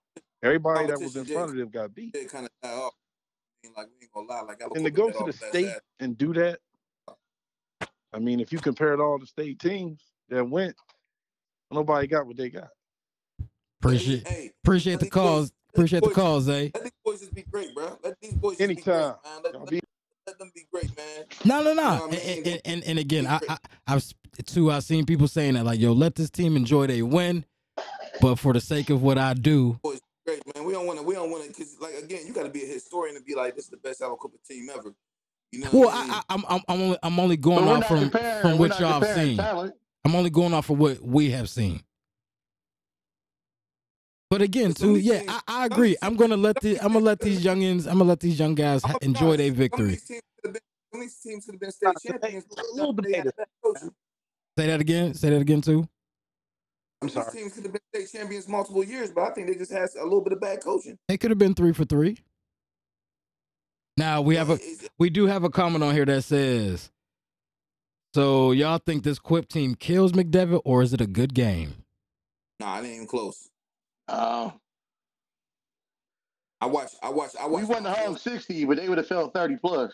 Everybody 0.43 0.87
that 0.89 1.01
was 1.01 1.16
in 1.16 1.24
front 1.24 1.51
of 1.51 1.57
them 1.57 1.69
got 1.69 1.95
beat. 1.95 2.12
They 2.12 2.24
kind 2.24 2.47
of 2.47 2.51
die 2.62 2.74
off. 2.74 2.93
I 3.65 3.69
mean, 3.69 3.74
like 3.77 3.87
we 3.87 4.05
ain't 4.05 4.12
gonna 4.12 4.27
lie. 4.27 4.43
Like 4.43 4.61
And 4.74 4.85
to 4.85 4.91
go 4.91 5.11
to 5.11 5.24
the 5.24 5.33
state 5.33 5.70
and 6.01 6.19
do 6.19 6.33
that, 6.35 6.59
I 8.12 8.19
mean, 8.19 8.41
if 8.41 8.53
you 8.53 8.59
compared 8.59 9.01
all 9.01 9.19
the 9.19 9.27
state 9.27 9.61
teams 9.61 10.03
that 10.31 10.45
went, 10.45 10.74
nobody 11.73 12.07
got 12.07 12.27
what 12.27 12.36
they 12.36 12.51
got. 12.51 12.69
Appreciate 13.81 14.27
Hey, 14.28 14.51
appreciate 14.65 14.94
the 14.94 14.99
these 15.07 15.11
boys- 15.11 15.12
calls. 15.12 15.53
Appreciate 15.74 16.01
the 16.01 16.09
boys- 16.09 16.15
calls, 16.15 16.49
eh? 16.49 16.69
Let 16.74 16.82
these 16.85 16.93
boys 17.05 17.20
just 17.20 17.35
be 17.35 17.43
great, 17.43 17.74
bro. 17.74 17.99
Let 18.05 18.20
these 18.20 18.35
boys 18.35 18.59
just 18.59 18.69
be 18.69 18.74
great, 18.77 18.86
man. 18.86 19.15
Let, 19.43 19.55
let, 19.61 19.69
be- 19.70 19.81
let 20.27 20.39
them 20.39 20.53
be 20.55 20.66
great, 20.73 20.94
man. 20.97 21.24
No, 21.44 21.62
no, 21.62 21.70
You 21.70 21.77
know 21.77 21.82
no. 21.82 22.07
what 22.07 22.09
I 22.09 22.11
mean? 22.27 22.39
And, 22.39 22.47
and, 22.47 22.61
and, 22.66 22.85
and 22.85 22.99
again, 22.99 23.27
I, 23.27 23.40
I 23.49 23.57
I've 23.86 24.05
too 24.47 24.70
I've 24.70 24.85
seen 24.85 25.07
people 25.07 25.27
saying 25.28 25.55
that 25.55 25.65
like, 25.65 25.81
yo, 25.81 25.93
let 25.93 26.15
this 26.15 26.31
team 26.31 26.57
enjoy 26.57 26.86
they 26.86 27.03
win, 27.03 27.44
but 28.20 28.36
for 28.36 28.53
the 28.53 28.61
sake 28.61 28.90
of 28.90 29.03
what 29.03 29.19
I 29.19 29.35
do, 29.35 29.81
Great, 30.24 30.40
man. 30.55 30.65
We 30.65 30.73
don't 30.73 30.86
want 30.86 31.01
to. 31.01 31.05
We 31.05 31.15
don't 31.15 31.32
want 31.32 31.43
to. 31.43 31.49
Because, 31.49 31.77
like, 31.81 31.94
again, 31.94 32.20
you 32.28 32.32
got 32.32 32.44
to 32.44 32.49
be 32.49 32.62
a 32.62 32.66
historian 32.66 33.16
to 33.16 33.23
be 33.23 33.35
like, 33.35 33.57
this 33.57 33.65
is 33.65 33.70
the 33.70 33.77
best 33.78 34.01
Aliquippa 34.03 34.40
team 34.49 34.69
ever. 34.73 34.94
You 35.51 35.61
know. 35.65 35.69
well, 35.73 35.82
what 35.86 35.94
I 35.94 36.03
mean? 36.03 36.11
I, 36.12 36.16
I, 36.19 36.23
I'm 36.28 36.44
I'm 36.49 36.61
I'm 36.69 36.81
only 36.81 36.99
I'm 37.03 37.19
only 37.19 37.36
going 37.36 37.66
we're 37.66 37.78
off 37.78 37.89
from 37.89 38.09
from 38.11 38.57
what 38.59 38.69
not 38.70 38.78
y'all 38.81 39.01
have 39.01 39.16
seen. 39.16 39.36
talent. 39.36 39.74
I'm 40.05 40.15
only 40.15 40.31
going 40.31 40.53
off 40.55 40.70
of 40.70 40.79
what 40.79 41.01
we 41.01 41.31
have 41.31 41.49
seen. 41.49 41.83
But 44.31 44.41
again, 44.43 44.73
too, 44.73 44.97
yeah, 44.97 45.23
I, 45.29 45.41
I 45.47 45.66
agree. 45.66 45.95
I'm 46.01 46.16
gonna 46.16 46.37
let 46.39 46.61
some 46.62 46.73
the 46.73 46.81
I'm 46.81 46.93
gonna 46.95 47.05
let 47.05 47.20
teams- 47.20 47.37
these 47.37 47.45
youngins 47.47 47.87
I'm 47.87 47.99
gonna 47.99 48.05
let 48.05 48.20
these 48.20 48.39
young 48.39 48.55
guys 48.55 48.83
ha- 48.83 48.97
enjoy 49.03 49.37
their 49.37 49.53
victory. 49.53 49.91
these 49.91 50.05
teams 50.05 50.23
have 50.45 50.53
been. 50.55 50.62
Some 50.93 51.01
of 51.01 51.07
these 51.07 51.16
teams 51.16 51.45
could 51.45 51.55
have 51.55 51.61
been 51.61 51.70
state 51.73 51.95
champions. 52.07 52.45
a 52.51 52.74
little 52.77 52.93
but 52.93 53.05
they 53.05 53.12
had 53.12 53.24
debated. 53.24 53.37
bad 53.37 53.47
coaching. 53.62 53.95
Say 54.59 54.66
that 54.66 54.81
again. 54.81 55.15
Say 55.15 55.31
that 55.31 55.41
again 55.41 55.61
too. 55.61 55.87
I'm 57.03 57.09
Some 57.09 57.23
of 57.23 57.24
sorry. 57.29 57.33
These 57.35 57.43
teams 57.43 57.53
could 57.55 57.62
have 57.65 57.73
been 57.73 57.83
state 58.09 58.19
champions 58.19 58.49
multiple 58.49 58.85
years, 58.85 59.11
but 59.11 59.23
I 59.23 59.31
think 59.35 59.49
they 59.49 59.55
just 59.55 59.73
had 59.73 59.89
a 60.01 60.05
little 60.05 60.20
bit 60.23 60.33
of 60.33 60.41
bad 60.41 60.62
coaching. 60.62 60.99
It 61.09 61.19
could 61.19 61.31
have 61.31 61.39
been 61.39 61.55
three 61.55 61.73
for 61.73 61.85
three. 61.85 62.19
Now 63.99 64.23
we 64.23 64.37
have 64.37 64.49
a 64.51 64.59
we 64.99 65.11
do 65.11 65.27
have 65.27 65.45
a 65.45 65.51
comment 65.51 65.85
on 65.85 65.93
here 65.95 66.07
that 66.07 66.23
says, 66.24 66.91
"So 68.14 68.52
y'all 68.52 68.78
think 68.78 69.05
this 69.05 69.18
Quip 69.18 69.48
team 69.48 69.74
kills 69.74 70.12
McDevitt, 70.12 70.62
or 70.64 70.82
is 70.82 70.93
it 70.93 71.01
a 71.01 71.06
good 71.06 71.34
game?" 71.34 71.84
Nah, 72.60 72.76
it 72.78 72.84
ain't 72.84 72.94
even 72.94 73.06
close. 73.06 73.48
Uh, 74.09 74.51
I 76.60 76.66
watched. 76.66 76.97
I 77.02 77.10
watched. 77.10 77.36
I 77.40 77.47
we 77.47 77.55
watched. 77.55 77.68
won 77.70 77.82
the 77.82 77.90
about 77.90 77.98
home 78.05 78.14
four- 78.14 78.18
60, 78.32 78.64
but 78.66 78.76
they 78.76 78.89
would 78.89 78.98
have 78.98 79.09
felt 79.09 79.34
30 79.34 79.56
plus. 79.56 79.93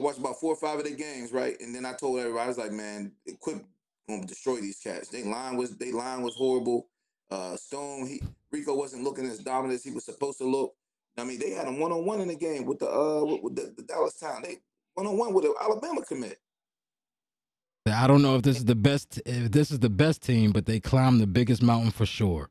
I 0.00 0.04
watched 0.04 0.18
about 0.18 0.40
four 0.40 0.54
or 0.54 0.56
five 0.56 0.78
of 0.78 0.84
their 0.84 0.96
games, 0.96 1.32
right? 1.32 1.60
And 1.60 1.74
then 1.74 1.84
I 1.84 1.92
told 1.92 2.18
everybody, 2.18 2.44
I 2.44 2.48
was 2.48 2.58
like, 2.58 2.72
man, 2.72 3.12
Quip 3.40 3.64
gonna 4.08 4.26
destroy 4.26 4.56
these 4.60 4.78
cats. 4.78 5.08
They 5.08 5.22
line 5.22 5.56
was 5.56 5.76
they 5.76 5.92
line 5.92 6.22
was 6.22 6.34
horrible. 6.34 6.88
Uh 7.30 7.56
Stone, 7.56 8.06
he 8.06 8.22
Rico 8.50 8.74
wasn't 8.74 9.04
looking 9.04 9.26
as 9.26 9.38
dominant 9.38 9.74
as 9.74 9.84
he 9.84 9.90
was 9.90 10.04
supposed 10.04 10.38
to 10.38 10.44
look. 10.44 10.74
I 11.16 11.24
mean, 11.24 11.38
they 11.38 11.50
had 11.50 11.68
him 11.68 11.78
one 11.78 11.92
on 11.92 12.04
one 12.04 12.20
in 12.20 12.28
the 12.28 12.34
game 12.36 12.64
with 12.66 12.78
the 12.78 12.90
uh 12.90 13.24
with, 13.24 13.42
with 13.42 13.56
the, 13.56 13.74
the 13.76 13.82
Dallastown. 13.82 14.42
They 14.42 14.58
one 14.94 15.06
on 15.06 15.16
one 15.16 15.32
with 15.32 15.44
the 15.44 15.54
Alabama 15.60 16.02
commit. 16.04 16.38
I 17.86 18.06
don't 18.06 18.22
know 18.22 18.36
if 18.36 18.42
this 18.42 18.56
is 18.56 18.64
the 18.64 18.74
best 18.74 19.20
if 19.26 19.52
this 19.52 19.70
is 19.70 19.78
the 19.78 19.90
best 19.90 20.22
team, 20.22 20.52
but 20.52 20.64
they 20.66 20.80
climbed 20.80 21.20
the 21.20 21.26
biggest 21.26 21.62
mountain 21.62 21.90
for 21.90 22.06
sure. 22.06 22.50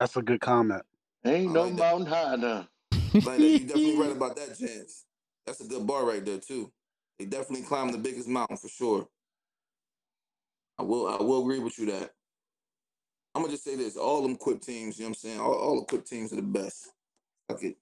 That's 0.00 0.16
a 0.16 0.22
good 0.22 0.40
comment. 0.40 0.82
Ain't 1.24 1.50
I 1.50 1.52
no 1.52 1.62
like 1.62 1.76
that. 1.76 1.78
mountain 1.78 2.06
high 2.06 2.34
enough. 2.34 2.68
Like 3.14 3.40
uh, 3.40 3.42
you 3.42 3.58
definitely 3.60 3.98
right 3.98 4.12
about 4.12 4.36
that, 4.36 4.58
Chance. 4.58 5.04
That's 5.46 5.60
a 5.60 5.68
good 5.68 5.86
bar 5.86 6.06
right 6.06 6.24
there 6.24 6.38
too. 6.38 6.72
They 7.18 7.26
definitely 7.26 7.66
climbed 7.66 7.92
the 7.92 7.98
biggest 7.98 8.26
mountain 8.26 8.56
for 8.56 8.68
sure. 8.68 9.06
I 10.78 10.82
will 10.82 11.06
I 11.06 11.22
will 11.22 11.42
agree 11.42 11.58
with 11.58 11.78
you 11.78 11.86
that. 11.86 12.10
I'm 13.34 13.42
gonna 13.42 13.52
just 13.52 13.64
say 13.64 13.76
this: 13.76 13.96
all 13.96 14.22
them 14.22 14.36
quip 14.36 14.60
teams, 14.62 14.98
you 14.98 15.04
know 15.04 15.10
what 15.10 15.10
I'm 15.10 15.14
saying? 15.14 15.40
All, 15.40 15.54
all 15.54 15.80
the 15.80 15.86
quip 15.86 16.04
teams 16.04 16.32
are 16.32 16.36
the 16.36 16.42
best. 16.42 16.88
Fuck 17.48 17.62
it. 17.62 17.76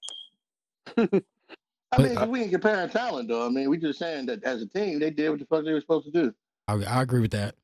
I 1.93 2.01
mean, 2.01 2.29
we 2.29 2.41
ain't 2.41 2.51
comparing 2.51 2.89
talent 2.89 3.29
though. 3.29 3.45
I 3.45 3.49
mean, 3.49 3.69
we 3.69 3.77
just 3.77 3.99
saying 3.99 4.27
that 4.27 4.43
as 4.43 4.61
a 4.61 4.67
team, 4.67 4.99
they 4.99 5.09
did 5.11 5.29
what 5.29 5.39
the 5.39 5.45
fuck 5.45 5.65
they 5.65 5.73
were 5.73 5.81
supposed 5.81 6.05
to 6.05 6.11
do. 6.11 6.33
I, 6.71 6.99
I 6.99 7.01
agree 7.01 7.19
with 7.21 7.31
that. 7.31 7.55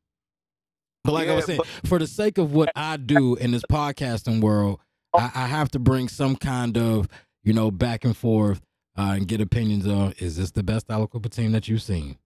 But 1.03 1.13
like 1.13 1.29
I 1.29 1.35
was 1.35 1.47
Yeah, 1.47 1.55
saying, 1.57 1.61
for 1.85 1.99
the 1.99 2.07
sake 2.07 2.37
of 2.37 2.51
what 2.53 2.71
I 2.75 2.97
do 2.97 3.35
in 3.35 3.51
this 3.51 3.63
podcasting 3.71 4.41
world, 4.41 4.79
I, 5.15 5.31
I 5.33 5.47
have 5.47 5.69
to 5.71 5.79
bring 5.79 6.09
some 6.09 6.35
kind 6.35 6.77
of 6.77 7.07
you 7.43 7.53
know 7.53 7.71
back 7.71 8.03
and 8.03 8.15
forth 8.15 8.61
uh, 8.97 9.13
and 9.15 9.27
get 9.27 9.39
opinions 9.39 9.87
on 9.87 10.13
is 10.19 10.35
this 10.37 10.51
the 10.51 10.63
best 10.63 10.87
Aliquippa 10.87 11.29
team 11.29 11.53
that 11.53 11.67
you've 11.67 11.81
seen? 11.81 12.17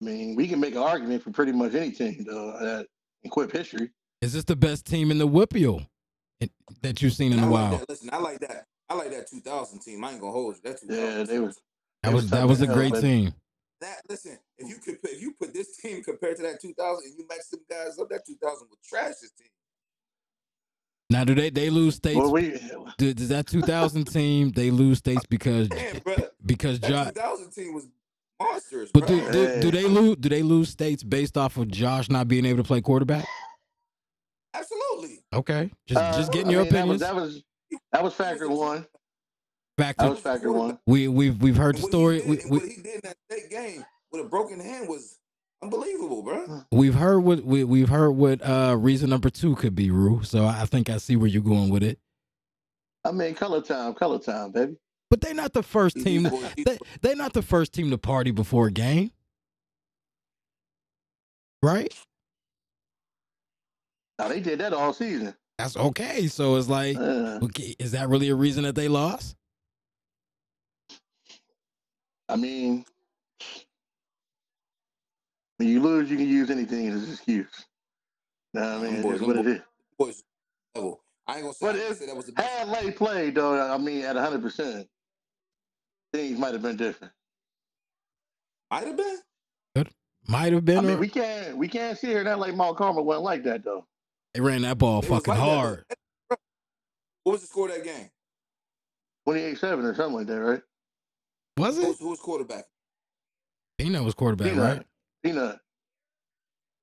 I 0.00 0.04
mean, 0.04 0.36
we 0.36 0.46
can 0.48 0.60
make 0.60 0.74
an 0.74 0.82
argument 0.82 1.22
for 1.22 1.30
pretty 1.30 1.52
much 1.52 1.74
any 1.74 1.90
team 1.90 2.24
though 2.26 2.52
that 2.60 2.86
in 3.24 3.30
quip 3.30 3.52
history. 3.52 3.90
Is 4.22 4.32
this 4.32 4.44
the 4.44 4.56
best 4.56 4.86
team 4.86 5.10
in 5.10 5.18
the 5.18 5.26
WPIAL 5.28 5.86
it- 6.40 6.52
that 6.82 7.02
you've 7.02 7.12
seen 7.12 7.32
in 7.32 7.38
And 7.40 7.46
a 7.46 7.48
I 7.48 7.50
while? 7.50 7.70
like 7.72 7.80
that. 7.80 7.88
Listen, 7.88 8.10
I 8.12 8.18
like 8.18 8.38
that. 8.40 8.64
I 8.88 8.94
like 8.94 9.10
that 9.10 9.28
2000 9.28 9.80
team. 9.80 10.02
I 10.04 10.12
ain't 10.12 10.20
gonna 10.20 10.32
hold 10.32 10.54
you. 10.56 10.60
That 10.70 10.80
2000 10.80 11.04
Yeah, 11.18 11.24
they 11.24 11.32
team 11.34 11.44
was- 11.44 11.60
That 12.04 12.10
It 12.10 12.14
was 12.14 12.22
was 12.24 12.30
that 12.30 12.48
was 12.48 12.60
a 12.62 12.66
great 12.68 12.92
but- 12.92 13.00
team. 13.00 13.34
That. 13.80 14.02
Listen, 14.08 14.38
if 14.58 14.68
you 14.68 14.76
could 14.76 15.00
put, 15.00 15.10
if 15.12 15.20
you 15.22 15.32
put 15.40 15.52
this 15.54 15.76
team 15.82 16.02
compared 16.02 16.36
to 16.36 16.42
that 16.44 16.60
2000 16.60 17.04
and 17.04 17.18
you 17.18 17.26
match 17.28 17.48
them 17.50 17.60
guys 17.68 17.98
up, 17.98 18.08
that 18.10 18.26
2000 18.26 18.66
would 18.70 18.82
trash 18.82 19.14
this 19.20 19.32
team. 19.32 19.48
Now 21.10 21.24
do 21.24 21.34
they 21.34 21.48
they 21.50 21.70
lose 21.70 21.94
states? 21.96 22.18
Well, 22.18 22.32
we 22.32 22.60
do- 22.98 23.14
does 23.14 23.28
that 23.30 23.46
2000 23.46 24.04
team 24.12 24.50
they 24.50 24.70
lose 24.70 24.98
states 24.98 25.24
because 25.28 25.68
Damn, 25.68 25.98
bro. 26.00 26.14
because 26.44 26.80
That 26.80 26.88
Josh? 26.90 27.06
2000 27.14 27.50
team 27.50 27.74
was 27.74 27.88
monsters. 28.40 28.90
But 28.92 29.06
bro. 29.06 29.16
do, 29.16 29.32
do, 29.32 29.60
do 29.62 29.70
they 29.70 29.84
lose 29.84 30.16
do 30.16 30.28
they 30.28 30.42
lose 30.42 30.68
states 30.68 31.02
based 31.02 31.38
off 31.38 31.56
of 31.56 31.68
Josh 31.68 32.10
not 32.10 32.28
being 32.28 32.44
able 32.44 32.58
to 32.58 32.66
play 32.66 32.80
quarterback? 32.82 33.26
Absolutely. 34.54 35.20
Okay, 35.32 35.70
just 35.86 36.00
Uh, 36.00 36.12
just 36.16 36.32
getting 36.32 36.48
I 36.48 36.52
your 36.52 36.62
mean, 36.64 36.72
that 36.72 36.78
opinions. 36.80 37.00
was 37.00 37.08
that 37.08 37.14
was 37.14 37.42
that 37.92 38.04
was 38.04 38.14
factor 38.14 38.48
one. 38.48 38.86
Back 39.78 39.96
That 39.98 40.04
to 40.06 40.10
was 40.10 40.18
factor 40.18 40.50
one. 40.52 40.78
we 40.88 41.06
we've 41.06 41.40
we've 41.40 41.56
heard 41.56 41.76
the 41.76 41.82
story. 41.82 42.20
He 42.20 42.34
did, 42.36 42.44
We, 42.46 42.50
we, 42.50 42.58
what 42.58 42.68
he 42.68 42.82
did 42.82 42.94
in 42.96 43.00
that 43.04 43.16
state 43.30 43.48
game 43.48 43.84
with 44.10 44.22
a 44.26 44.28
broken 44.28 44.58
hand 44.58 44.88
was 44.88 45.18
unbelievable, 45.62 46.22
bro. 46.22 46.64
we've 46.72 46.94
heard 46.96 47.20
what 47.20 47.44
we, 47.44 47.62
we've 47.62 47.88
heard 47.88 48.10
what 48.10 48.44
uh 48.44 48.76
reason 48.76 49.08
number 49.08 49.30
two 49.30 49.54
could 49.54 49.76
be, 49.76 49.92
Rue. 49.92 50.24
So 50.24 50.44
I 50.46 50.64
think 50.66 50.90
I 50.90 50.96
see 50.96 51.14
where 51.14 51.28
you're 51.28 51.42
going 51.42 51.70
with 51.70 51.84
it. 51.84 52.00
I 53.04 53.12
mean, 53.12 53.34
color 53.36 53.62
time, 53.62 53.94
color 53.94 54.18
time, 54.18 54.50
baby. 54.50 54.76
But 55.10 55.20
they're 55.20 55.32
not 55.32 55.52
the 55.52 55.62
first 55.62 55.96
team. 55.96 56.24
boys- 56.24 56.52
these 56.56 56.64
They 56.66 56.78
they're 57.00 57.16
not 57.16 57.32
the 57.32 57.42
first 57.42 57.72
team 57.72 57.90
to 57.90 57.98
party 57.98 58.32
before 58.32 58.66
a 58.66 58.72
game, 58.72 59.12
right? 61.62 61.94
Now 64.18 64.26
they 64.26 64.40
did 64.40 64.58
that 64.58 64.72
all 64.72 64.92
season. 64.92 65.36
That's 65.58 65.76
okay. 65.76 66.26
So 66.26 66.56
it's 66.56 66.68
like, 66.68 66.96
Uh, 66.96 67.38
okay, 67.44 67.76
is 67.78 67.92
that 67.92 68.08
really 68.08 68.28
a 68.28 68.34
reason 68.34 68.64
that 68.64 68.74
they 68.74 68.88
lost? 68.88 69.36
I 72.28 72.36
mean, 72.36 72.84
when 75.56 75.68
you 75.68 75.80
lose, 75.80 76.10
you 76.10 76.16
can 76.16 76.28
use 76.28 76.50
anything 76.50 76.88
as 76.88 77.04
an 77.04 77.12
excuse. 77.12 77.66
Know 78.54 78.60
what 78.62 78.68
I 78.68 78.82
mean, 78.82 78.92
Them 78.94 79.02
boys- 79.02 79.14
it's 79.16 79.22
what 79.26 79.36
them 79.36 79.48
it 79.48 79.56
is. 79.56 79.62
boys 79.98 80.22
level. 80.74 81.02
I 81.26 81.34
ain't 81.34 81.42
gonna 81.42 81.54
say, 81.54 81.66
But 81.66 81.76
I 81.76 81.78
if 81.78 81.96
say 81.98 82.06
that 82.06 82.16
was 82.16 82.26
the 82.26 82.32
best. 82.32 82.48
had 82.48 82.68
Lay 82.68 82.90
played 82.90 83.34
though, 83.34 83.60
I 83.60 83.76
mean, 83.78 84.04
at 84.04 84.16
hundred 84.16 84.42
percent, 84.42 84.88
things 86.12 86.38
might 86.38 86.52
have 86.54 86.62
been 86.62 86.76
different. 86.76 87.12
Might 88.70 88.86
have 88.86 88.96
been. 88.96 89.18
Might 90.26 90.52
have 90.52 90.64
been. 90.64 90.78
I 90.78 90.80
been. 90.82 90.88
mean, 90.90 90.96
or 90.98 91.00
we 91.00 91.08
can't 91.08 91.56
we 91.56 91.68
can't 91.68 91.98
sit 91.98 92.10
here 92.10 92.20
and 92.20 92.28
act 92.28 92.38
like 92.38 92.54
Mount 92.54 92.76
Carmel 92.76 93.04
wasn't 93.04 93.24
like 93.24 93.42
that 93.44 93.64
though. 93.64 93.86
they 94.34 94.40
ran 94.40 94.62
that 94.62 94.76
ball 94.78 94.98
It 95.00 95.06
fucking 95.06 95.32
like 95.32 95.40
hard. 95.40 95.84
though. 95.88 96.36
What 97.24 97.32
was 97.32 97.40
the 97.42 97.46
score 97.46 97.68
of 97.68 97.74
that 97.74 97.84
game? 97.84 98.10
28-7 99.26 99.84
or 99.84 99.94
something 99.94 100.14
like 100.16 100.26
that, 100.28 100.40
right? 100.40 100.62
Was 101.58 101.76
Who 101.76 101.82
it? 101.82 101.88
was, 101.88 101.98
who 101.98 102.08
was 102.10 102.20
quarterback? 102.20 102.64
Peanut 103.78 104.04
was 104.04 104.14
quarterback, 104.14 104.50
Peanut. 104.52 104.64
right? 104.78 104.86
Peanut, 105.22 105.58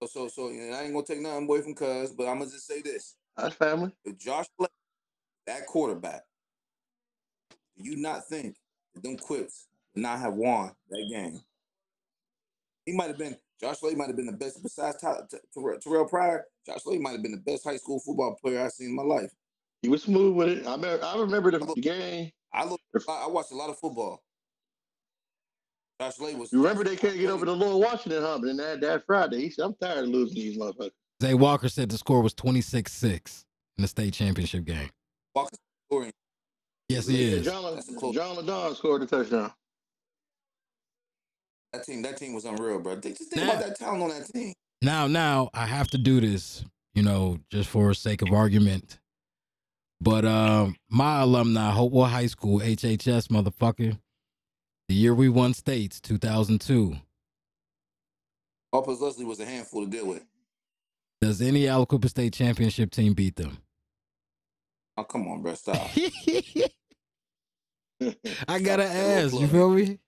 So, 0.02 0.08
so, 0.08 0.28
so 0.28 0.50
you 0.50 0.70
know, 0.70 0.76
I 0.78 0.84
ain't 0.84 0.94
gonna 0.94 1.06
take 1.06 1.22
nothing 1.22 1.44
away 1.46 1.62
from 1.62 1.74
Cuz, 1.76 2.12
but 2.12 2.28
I'm 2.28 2.40
gonna 2.40 2.52
just 2.52 2.68
say 2.68 2.82
this: 2.82 3.16
that's 3.38 3.56
family. 3.56 3.92
if 4.04 4.18
Josh 4.18 4.46
Blake, 4.58 4.70
that 5.48 5.66
quarterback, 5.66 6.24
do 7.78 7.84
you 7.84 7.98
not 7.98 8.28
think 8.28 8.56
that 8.94 9.04
them 9.04 9.18
quips 9.18 9.68
would 9.94 10.04
not 10.04 10.20
have 10.20 10.34
won 10.34 10.72
that 10.90 11.08
game? 11.10 11.40
He 12.86 12.94
might 12.94 13.08
have 13.08 13.18
been. 13.18 13.36
Josh 13.60 13.80
Slade 13.80 13.98
might 13.98 14.08
have 14.08 14.18
been 14.18 14.26
the 14.26 14.34
best 14.34 14.62
besides 14.62 14.98
Ty- 15.00 15.22
T- 15.32 15.38
Terrell, 15.54 15.80
Terrell 15.80 16.06
Pryor. 16.06 16.46
Josh 16.66 16.84
Slade 16.84 17.00
might 17.00 17.12
have 17.14 17.24
been 17.24 17.32
the 17.32 17.38
best 17.38 17.64
high 17.64 17.78
school 17.78 18.00
football 18.00 18.36
player 18.42 18.62
I've 18.64 18.74
seen 18.74 18.90
in 18.90 18.96
my 18.96 19.04
life. 19.04 19.32
He 19.82 19.88
was 19.88 20.04
smooth 20.04 20.36
with 20.36 20.50
it. 20.50 20.68
I 20.68 20.72
remember, 20.76 21.06
I 21.06 21.18
remember 21.18 21.52
the 21.52 21.60
game. 21.82 22.32
I 22.54 22.66
look, 22.66 22.82
I 23.08 23.28
watched 23.28 23.52
a 23.52 23.56
lot 23.56 23.70
of 23.70 23.78
football. 23.80 24.22
Josh 26.02 26.16
Slade 26.16 26.38
was. 26.38 26.52
You 26.52 26.60
remember 26.62 26.84
they 26.84 26.96
couldn't 26.96 27.20
get 27.20 27.30
over 27.30 27.46
the 27.46 27.56
Lord 27.56 27.82
Washington 27.86 28.22
hump, 28.24 28.44
and 28.46 28.60
that 28.60 28.82
that 28.82 29.06
Friday, 29.06 29.42
he 29.42 29.50
said, 29.50 29.66
"I'm 29.66 29.76
tired 29.76 30.04
of 30.04 30.10
losing 30.10 30.36
these 30.36 30.58
motherfuckers." 30.58 30.92
Zay 31.22 31.34
Walker 31.34 31.70
said 31.70 31.90
the 31.90 31.98
score 31.98 32.22
was 32.22 32.34
26-6 32.34 33.46
in 33.78 33.82
the 33.82 33.88
state 33.88 34.14
championship 34.14 34.66
game. 34.66 34.90
Walker 35.34 35.56
scoring. 35.90 36.12
Yes, 36.90 37.08
he 37.08 37.18
Yeah, 37.32 37.38
is. 37.38 37.46
John, 37.46 37.74
That's 37.76 37.90
a 37.90 37.94
close- 37.96 38.14
John 38.14 38.36
Ladon 38.36 38.76
scored 38.76 39.02
a 39.04 39.06
touchdown. 39.06 39.52
That 41.74 41.86
team, 41.86 42.02
that 42.04 42.18
team 42.18 42.34
was 42.34 42.46
unreal, 42.46 42.80
bro. 42.80 43.00
Think- 43.00 43.18
Just 43.18 43.32
think 43.32 43.46
Now- 43.46 43.54
about 43.54 43.66
that 43.66 43.78
talent 43.78 44.04
on 44.04 44.10
that 44.10 44.28
team. 44.34 44.54
Now, 44.82 45.08
now 45.08 45.50
I 45.54 45.66
have 45.66 45.88
to 45.92 45.98
do 45.98 46.20
this, 46.22 46.64
you 46.94 47.02
know, 47.02 47.40
just 47.50 47.70
for 47.70 47.94
sake 47.94 48.22
of 48.22 48.32
argument. 48.32 49.00
But 50.02 50.26
um, 50.26 50.76
my 50.90 51.22
alumni, 51.22 51.72
Hopewell 51.72 52.06
High 52.06 52.28
School, 52.28 52.60
HHS, 52.60 53.30
motherfucker, 53.30 53.98
the 54.88 54.96
year 54.96 55.14
we 55.14 55.30
won 55.30 55.54
states, 55.54 56.00
2002. 56.02 56.96
Harper's 58.74 59.00
Leslie 59.02 59.26
was 59.26 59.40
a 59.40 59.46
handful 59.46 59.86
to 59.86 59.90
deal 59.90 60.08
with. 60.08 60.26
Does 61.22 61.42
any 61.42 61.64
Aliquippa 61.64 62.10
State 62.10 62.34
championship 62.34 62.92
team 62.92 63.14
beat 63.14 63.36
them? 63.36 63.60
Oh, 64.98 65.04
come 65.04 65.28
on, 65.28 65.42
bro. 65.42 65.56
Stop. 65.56 65.90
I 68.48 68.60
gotta 68.60 68.86
ask. 68.86 69.34
You 69.34 69.48
feel 69.48 69.70
me? 69.70 70.00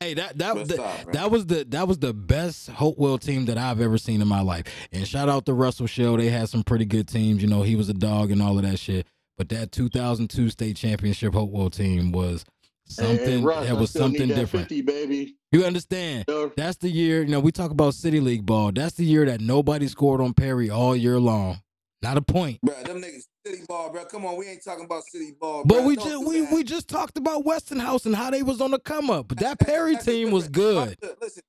Hey, 0.00 0.14
that 0.14 0.36
that 0.38 0.54
Bro, 0.54 0.64
that, 0.64 0.74
stop, 0.74 1.12
that 1.12 1.30
was 1.30 1.46
the 1.46 1.64
that 1.68 1.86
was 1.86 1.98
the 1.98 2.12
best 2.12 2.70
Hopewell 2.70 3.18
team 3.18 3.44
that 3.46 3.56
I've 3.56 3.80
ever 3.80 3.98
seen 3.98 4.20
in 4.20 4.28
my 4.28 4.40
life. 4.40 4.64
And 4.90 5.06
shout 5.06 5.28
out 5.28 5.46
to 5.46 5.52
Russell 5.52 5.86
Shell. 5.86 6.16
They 6.16 6.28
had 6.28 6.48
some 6.48 6.64
pretty 6.64 6.86
good 6.86 7.08
teams. 7.08 7.42
You 7.42 7.48
know, 7.48 7.62
he 7.62 7.76
was 7.76 7.88
a 7.88 7.94
dog 7.94 8.30
and 8.30 8.42
all 8.42 8.56
of 8.56 8.64
that 8.64 8.78
shit. 8.78 9.06
But 9.38 9.48
that 9.50 9.70
2002 9.72 10.50
state 10.50 10.76
championship 10.76 11.34
Hopewell 11.34 11.70
team 11.70 12.10
was 12.10 12.44
something. 12.86 13.40
Hey, 13.40 13.42
Russ, 13.42 13.68
it 13.68 13.74
was 13.74 13.90
something 13.90 14.28
that 14.28 14.34
different. 14.34 14.68
50, 14.68 14.82
baby. 14.82 15.36
You 15.50 15.64
understand? 15.64 16.24
Yo, 16.28 16.52
That's 16.56 16.76
the 16.78 16.88
year. 16.88 17.22
You 17.22 17.28
know, 17.30 17.40
we 17.40 17.52
talk 17.52 17.70
about 17.70 17.94
city 17.94 18.20
league 18.20 18.46
ball. 18.46 18.72
That's 18.72 18.94
the 18.94 19.04
year 19.04 19.26
that 19.26 19.40
nobody 19.40 19.86
scored 19.88 20.20
on 20.20 20.34
Perry 20.34 20.70
all 20.70 20.96
year 20.96 21.18
long. 21.18 21.60
Not 22.02 22.16
a 22.16 22.22
point. 22.22 22.60
Bro, 22.62 22.82
them 22.82 23.00
niggas 23.00 23.26
city 23.46 23.62
ball, 23.68 23.90
bro. 23.92 24.04
Come 24.06 24.26
on, 24.26 24.36
we 24.36 24.48
ain't 24.48 24.64
talking 24.64 24.84
about 24.84 25.04
city 25.04 25.34
ball. 25.40 25.62
But 25.64 25.84
we 25.84 25.94
Don't 25.94 26.08
just 26.08 26.26
we 26.26 26.40
that. 26.40 26.52
we 26.52 26.64
just 26.64 26.88
talked 26.88 27.16
about 27.16 27.44
Westinghouse 27.44 28.06
and 28.06 28.16
how 28.16 28.30
they 28.30 28.42
was 28.42 28.60
on 28.60 28.72
the 28.72 28.80
come 28.80 29.08
up. 29.08 29.28
But 29.28 29.38
that 29.38 29.60
Perry 29.60 29.96
team 29.96 30.32
was 30.32 30.48
good. 30.48 30.96
Listen, 31.20 31.42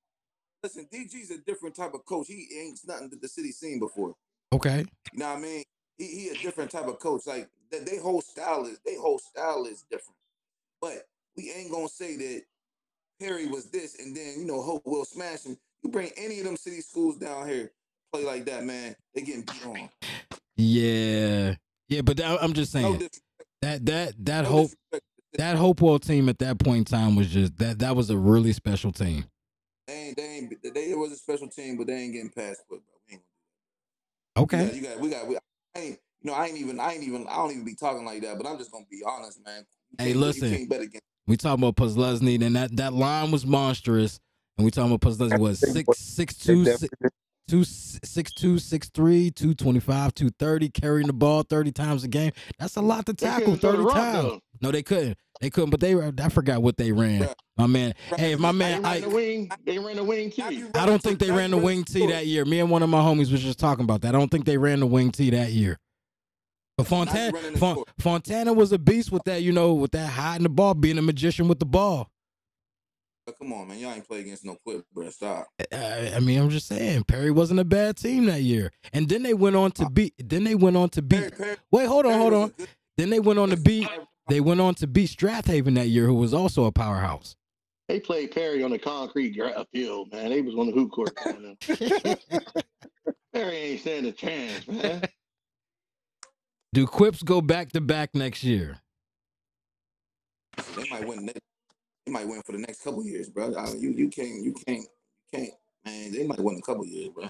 listen. 0.61 0.87
DG's 0.93 1.31
a 1.31 1.39
different 1.39 1.75
type 1.75 1.95
of 1.95 2.05
coach. 2.05 2.27
He 2.27 2.47
ain't 2.59 2.79
nothing 2.87 3.09
that 3.09 3.21
the 3.21 3.27
city 3.27 3.51
seen 3.51 3.79
before. 3.79 4.13
Okay. 4.53 4.85
You 5.11 5.19
know 5.19 5.29
what 5.29 5.39
I 5.39 5.41
mean? 5.41 5.63
He 5.97 6.05
he 6.05 6.29
a 6.29 6.35
different 6.35 6.69
type 6.69 6.85
of 6.85 6.99
coach. 6.99 7.25
Like 7.25 7.49
that, 7.71 7.87
they 7.87 7.97
whole 7.97 8.21
style 8.21 8.65
is 8.65 8.79
they 8.85 8.95
whole 8.95 9.17
style 9.19 9.65
is 9.65 9.83
different. 9.89 10.17
But 10.79 11.07
we 11.35 11.51
ain't 11.51 11.71
gonna 11.71 11.87
say 11.89 12.15
that 12.17 12.41
Perry 13.19 13.47
was 13.47 13.69
this 13.69 13.99
and 13.99 14.15
then 14.15 14.39
you 14.39 14.45
know 14.45 14.61
Hopewell 14.61 15.05
smash 15.05 15.43
him. 15.43 15.57
You 15.83 15.89
bring 15.89 16.11
any 16.17 16.39
of 16.39 16.45
them 16.45 16.57
city 16.57 16.81
schools 16.81 17.17
down 17.17 17.47
here 17.47 17.71
play 18.11 18.23
like 18.25 18.45
that, 18.45 18.63
man, 18.63 18.95
they 19.13 19.21
getting 19.21 19.41
beat 19.41 19.65
on. 19.65 19.89
Yeah. 20.55 21.55
Yeah, 21.89 22.01
but 22.01 22.17
that, 22.17 22.41
I'm 22.41 22.53
just 22.53 22.71
saying 22.71 22.93
disrespect. 22.93 23.21
that 23.61 23.85
that 23.85 24.25
that 24.25 24.41
no 24.43 24.49
hope 24.49 24.71
that 25.33 25.55
Hopewell 25.57 25.99
team 25.99 26.29
at 26.29 26.39
that 26.39 26.59
point 26.59 26.77
in 26.77 26.85
time 26.85 27.15
was 27.15 27.27
just 27.27 27.57
that 27.57 27.79
that 27.79 27.95
was 27.95 28.09
a 28.09 28.17
really 28.17 28.53
special 28.53 28.91
team. 28.91 29.25
They 29.87 29.93
ain't 29.93 30.17
they 30.17 30.23
ain't 30.23 30.73
they 30.73 30.91
it 30.91 30.97
was 30.97 31.11
a 31.11 31.17
special 31.17 31.47
team, 31.47 31.77
but 31.77 31.87
they 31.87 31.95
ain't 31.95 32.13
getting 32.13 32.29
past 32.29 32.61
it, 32.61 32.69
bro. 32.69 32.79
We 33.07 33.13
ain't 33.15 33.23
Okay. 34.37 34.75
You 34.75 34.81
got, 34.81 34.81
you 34.81 34.81
got, 34.81 34.99
we 34.99 35.09
got, 35.09 35.27
we, 35.27 35.35
I 35.75 35.79
ain't, 35.79 35.99
you 36.21 36.31
know, 36.31 36.33
I 36.33 36.47
ain't 36.47 36.57
even, 36.57 36.79
I 36.79 36.93
ain't 36.93 37.03
even, 37.03 37.27
I 37.27 37.35
don't 37.35 37.51
even 37.51 37.65
be 37.65 37.75
talking 37.75 38.05
like 38.05 38.21
that. 38.21 38.37
But 38.37 38.47
I'm 38.47 38.57
just 38.57 38.71
gonna 38.71 38.85
be 38.89 39.03
honest, 39.05 39.43
man. 39.45 39.65
You 39.91 39.97
Hey, 39.99 40.05
can't- 40.13 40.19
listen. 40.19 40.69
You 41.27 41.37
can't 41.37 41.61
bet 41.61 41.63
against. 41.63 41.63
We 41.63 41.63
talking 41.63 41.63
about 41.63 41.75
Puzlesny, 42.21 42.45
and 42.45 42.55
that 42.55 42.75
that 42.77 42.93
line 42.93 43.31
was 43.31 43.45
monstrous. 43.45 44.19
And 44.57 44.65
we 44.65 44.71
talking 44.71 44.93
about 44.93 45.01
Puzlesny 45.11 45.39
was 45.39 45.59
six 45.59 45.97
six 45.97 46.35
two 46.35 46.65
six 46.65 46.93
two 47.47 47.63
six 47.63 48.31
two 48.31 48.59
six 48.59 48.89
three 48.89 49.31
two 49.31 49.53
twenty 49.53 49.79
five 49.79 50.13
two 50.13 50.29
thirty 50.39 50.69
carrying 50.69 51.07
the 51.07 51.13
ball 51.13 51.43
thirty 51.43 51.71
times 51.71 52.03
a 52.03 52.07
game. 52.07 52.31
That's 52.59 52.75
a 52.75 52.81
lot 52.81 53.05
to 53.07 53.13
tackle 53.13 53.57
couldn't 53.57 53.59
throw 53.59 53.71
the 53.71 53.77
thirty 53.83 53.93
times. 53.93 54.23
though. 54.23 54.39
No, 54.61 54.71
they 54.71 54.83
couldn't. 54.83 55.17
They 55.41 55.49
couldn't. 55.49 55.71
But 55.71 55.79
they 55.81 55.95
were. 55.95 56.13
I 56.17 56.29
forgot 56.29 56.61
what 56.61 56.77
they 56.77 56.91
ran. 56.91 57.27
My 57.57 57.67
man. 57.67 57.93
Hey, 58.15 58.31
if 58.33 58.39
my 58.39 58.51
They 58.51 58.57
man. 58.57 58.83
ran 58.83 59.01
the 59.01 59.07
I, 59.07 59.13
wing. 59.13 59.51
They 59.65 59.79
ran 59.79 59.95
the 59.97 60.03
wing 60.03 60.31
Now 60.37 60.49
key. 60.49 60.63
I 60.75 60.85
don't 60.85 61.01
think 61.01 61.19
they 61.19 61.31
ran 61.31 61.49
you 61.49 61.57
the 61.59 61.61
wing 61.65 61.83
to 61.83 61.93
tee 61.93 62.07
that 62.07 62.27
year. 62.27 62.45
Me 62.45 62.59
and 62.59 62.69
one 62.69 62.81
of 62.83 62.89
my 62.89 62.99
homies 63.01 63.31
was 63.31 63.41
just 63.41 63.59
talking 63.59 63.83
about 63.83 64.01
that. 64.01 64.15
I 64.15 64.19
don't 64.19 64.29
think 64.29 64.45
they 64.45 64.57
ran 64.57 64.79
the 64.79 64.85
wing 64.87 65.11
tee 65.11 65.31
that 65.31 65.51
year. 65.51 65.79
But 66.77 66.87
Fontana, 66.87 67.57
Fon- 67.57 67.83
Fontana 67.99 68.53
was 68.53 68.71
a 68.71 68.79
beast 68.79 69.11
with 69.11 69.23
that, 69.25 69.43
you 69.43 69.51
know, 69.51 69.73
with 69.73 69.91
that 69.91 70.09
hiding 70.09 70.43
the 70.43 70.49
ball, 70.49 70.73
being 70.73 70.97
a 70.97 71.01
magician 71.03 71.47
with 71.47 71.59
the 71.59 71.65
ball. 71.65 72.09
But 73.25 73.37
come 73.37 73.53
on, 73.53 73.67
man, 73.69 73.79
y'all 73.79 73.93
ain't 73.93 74.07
play 74.07 74.19
against 74.21 74.43
no 74.43 74.57
Quip, 74.65 74.83
bro. 74.91 75.09
Stop. 75.09 75.47
I, 75.71 76.13
I 76.15 76.19
mean, 76.19 76.41
I'm 76.41 76.49
just 76.49 76.67
saying, 76.67 77.05
Perry 77.05 77.31
wasn't 77.31 77.59
a 77.59 77.63
bad 77.63 77.95
team 77.95 78.25
that 78.25 78.41
year. 78.41 78.71
And 78.91 79.07
then 79.07 79.23
they 79.23 79.33
went 79.33 79.55
on 79.55 79.71
to 79.73 79.85
uh, 79.85 79.89
beat. 79.89 80.13
Then 80.17 80.43
they 80.43 80.55
went 80.55 80.75
on 80.75 80.89
to 80.89 81.01
beat. 81.01 81.37
Perry, 81.37 81.55
Wait, 81.71 81.85
hold 81.85 82.05
on, 82.05 82.11
Perry 82.13 82.21
hold 82.21 82.33
on. 82.33 82.49
good- 82.57 82.67
Then 82.97 83.09
they 83.11 83.19
went 83.19 83.39
on 83.39 83.49
to 83.49 83.57
beat. 83.57 83.87
They 84.27 84.41
went 84.41 84.59
on 84.59 84.75
to 84.75 84.87
beat 84.87 85.07
Strath 85.07 85.47
Haven 85.47 85.75
that 85.75 85.87
year, 85.87 86.05
who 86.05 86.15
was 86.15 86.33
also 86.33 86.65
a 86.65 86.71
powerhouse. 86.71 87.35
They 87.87 87.99
played 87.99 88.31
Perry 88.31 88.63
on 88.63 88.71
the 88.71 88.79
concrete 88.79 89.37
field, 89.73 90.11
man. 90.11 90.29
They 90.29 90.41
was 90.41 90.55
on 90.55 90.67
the 90.67 90.73
hoop 90.73 90.91
court. 90.91 91.15
Perry 93.33 93.55
ain't 93.55 93.81
stand 93.81 94.05
a 94.05 94.11
chance, 94.11 94.67
man. 94.67 95.01
Do 96.73 96.87
Quips 96.87 97.21
go 97.21 97.39
back 97.39 97.71
to 97.73 97.81
back 97.81 98.15
next 98.15 98.43
year? 98.43 98.79
They 100.75 100.89
might 100.89 101.07
win. 101.07 101.27
They, 101.27 101.33
they 102.05 102.11
might 102.11 102.27
win 102.27 102.41
for 102.43 102.53
the 102.53 102.57
next 102.57 102.83
couple 102.83 103.05
years, 103.05 103.29
bro. 103.29 103.53
I, 103.53 103.73
you, 103.73 103.91
you 103.91 104.09
can't, 104.09 104.43
you 104.43 104.53
can't, 104.53 104.79
you 104.81 105.39
can't, 105.39 105.51
man. 105.85 106.11
They 106.11 106.25
might 106.25 106.39
win 106.39 106.57
a 106.57 106.61
couple 106.63 106.85
years, 106.87 107.09
bro. 107.09 107.25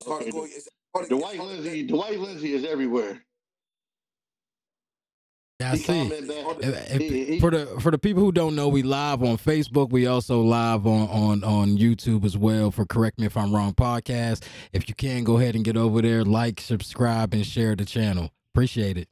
It's 0.00 0.08
hard 0.08 0.22
to 0.22 0.28
Okay, 0.28 0.38
go. 0.38 0.44
It's 0.44 0.68
hard 0.94 1.08
to, 1.08 1.18
Dwight 1.18 1.38
hard 1.38 1.50
Lindsay, 1.50 1.84
Dwight 1.86 2.18
Lindsay 2.18 2.54
is 2.54 2.64
everywhere. 2.64 3.24
Yeah, 5.60 5.72
I 5.72 5.76
he 5.76 5.82
see. 5.84 6.00
If- 6.60 7.00
if- 7.00 7.40
for 7.40 7.50
the 7.50 7.66
for 7.80 7.90
the 7.90 7.98
people 7.98 8.22
who 8.22 8.30
don't 8.30 8.54
know, 8.54 8.68
we 8.68 8.82
live 8.82 9.22
on 9.22 9.38
Facebook. 9.38 9.90
We 9.90 10.06
also 10.06 10.42
live 10.42 10.86
on 10.86 11.08
on 11.08 11.44
on 11.44 11.78
YouTube 11.78 12.24
as 12.26 12.36
well. 12.36 12.70
For 12.70 12.84
correct 12.84 13.18
me 13.18 13.24
if 13.26 13.36
I'm 13.36 13.54
wrong 13.54 13.72
podcast. 13.72 14.42
If 14.72 14.88
you 14.88 14.94
can, 14.94 15.24
go 15.24 15.38
ahead 15.38 15.54
and 15.54 15.64
get 15.64 15.76
over 15.78 16.02
there, 16.02 16.24
like, 16.24 16.60
subscribe, 16.60 17.32
and 17.32 17.46
share 17.46 17.74
the 17.74 17.86
channel. 17.86 18.30
Appreciate 18.52 18.98
it. 18.98 19.08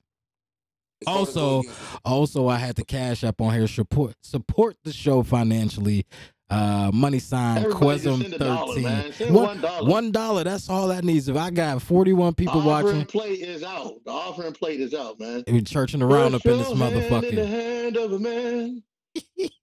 It's 1.00 1.10
hard 1.10 1.28
to 1.28 1.34
go 1.34 1.40
Also- 1.40 1.62
Also, 2.04 2.48
I 2.48 2.58
had 2.58 2.76
the 2.76 2.84
cash 2.84 3.24
up 3.24 3.40
on 3.40 3.54
here. 3.54 3.66
Support 3.66 4.16
support 4.20 4.76
the 4.84 4.92
show 4.92 5.22
financially. 5.22 6.04
Uh, 6.50 6.90
money 6.92 7.18
sign 7.18 7.58
Everybody 7.64 7.84
Quesum 8.00 8.20
send 8.22 8.34
a 8.34 8.38
dollar, 8.38 8.74
thirteen. 8.74 8.82
man. 8.84 9.12
One- 9.32 9.44
one 9.44 9.60
dollar. 9.60 10.10
dollar. 10.10 10.44
That's 10.44 10.68
all 10.68 10.88
that 10.88 11.02
needs. 11.02 11.28
If 11.28 11.36
I 11.36 11.50
got 11.50 11.80
forty 11.82 12.12
one 12.12 12.34
people 12.34 12.60
the 12.60 12.68
offering 12.70 12.96
watching, 12.98 13.06
plate 13.06 13.40
is 13.40 13.62
out. 13.62 14.04
The 14.04 14.10
offering 14.10 14.52
plate 14.52 14.80
is 14.80 14.92
out, 14.94 15.18
man. 15.18 15.42
We're 15.48 15.62
churching 15.62 16.02
around 16.02 16.34
up 16.34 16.44
in 16.44 16.58
this 16.58 16.68
your 16.68 16.76
hand 16.76 16.94
In 16.94 17.00
the 17.00 17.10
motherfucker. 17.10 17.46
hand 17.48 17.96
of 17.96 18.12
a 18.12 18.18
man. 18.18 18.82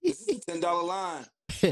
This 0.04 0.28
is 0.28 0.44
ten 0.46 0.60
dollar 0.60 0.84
line, 0.84 1.26
Yeah, 1.64 1.72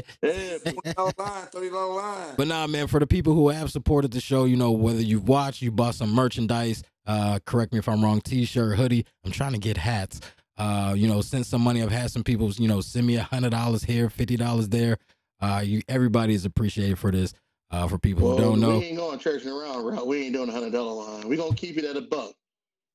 twenty 0.64 0.92
dollar 0.94 1.12
line, 1.18 1.46
thirty 1.52 1.70
dollar 1.70 1.94
line. 1.96 2.34
But 2.36 2.46
nah, 2.46 2.66
man, 2.68 2.86
for 2.86 3.00
the 3.00 3.06
people 3.06 3.34
who 3.34 3.48
have 3.48 3.70
supported 3.70 4.12
the 4.12 4.20
show, 4.20 4.44
you 4.44 4.56
know, 4.56 4.70
whether 4.70 5.00
you've 5.02 5.28
watched, 5.28 5.60
you 5.60 5.72
bought 5.72 5.96
some 5.96 6.10
merchandise, 6.14 6.82
uh, 7.06 7.40
correct 7.46 7.72
me 7.72 7.78
if 7.80 7.88
I'm 7.88 8.02
wrong, 8.04 8.20
t-shirt, 8.20 8.76
hoodie. 8.76 9.04
I'm 9.24 9.32
trying 9.32 9.52
to 9.52 9.58
get 9.58 9.76
hats. 9.76 10.20
Uh, 10.60 10.92
you 10.92 11.08
know, 11.08 11.22
send 11.22 11.46
some 11.46 11.62
money. 11.62 11.82
I've 11.82 11.90
had 11.90 12.10
some 12.10 12.22
people, 12.22 12.50
you 12.50 12.68
know, 12.68 12.82
send 12.82 13.06
me 13.06 13.16
a 13.16 13.22
hundred 13.22 13.50
dollars 13.50 13.82
here, 13.82 14.10
fifty 14.10 14.36
dollars 14.36 14.68
there. 14.68 14.98
Uh, 15.40 15.62
you 15.64 15.80
everybody 15.88 16.34
is 16.34 16.44
appreciated 16.44 16.98
for 16.98 17.10
this. 17.10 17.32
Uh, 17.70 17.88
for 17.88 17.98
people 17.98 18.28
well, 18.28 18.36
who 18.36 18.42
don't 18.42 18.60
know, 18.60 18.78
we 18.78 18.86
ain't 18.86 18.98
going 18.98 19.18
churching 19.18 19.50
around, 19.50 19.82
bro. 19.82 20.04
We 20.04 20.24
ain't 20.24 20.34
doing 20.34 20.50
a 20.50 20.52
hundred 20.52 20.72
dollar 20.72 20.92
line. 20.92 21.28
We 21.28 21.36
gonna 21.38 21.54
keep 21.54 21.78
it 21.78 21.84
at 21.86 21.96
a 21.96 22.02
buck. 22.02 22.34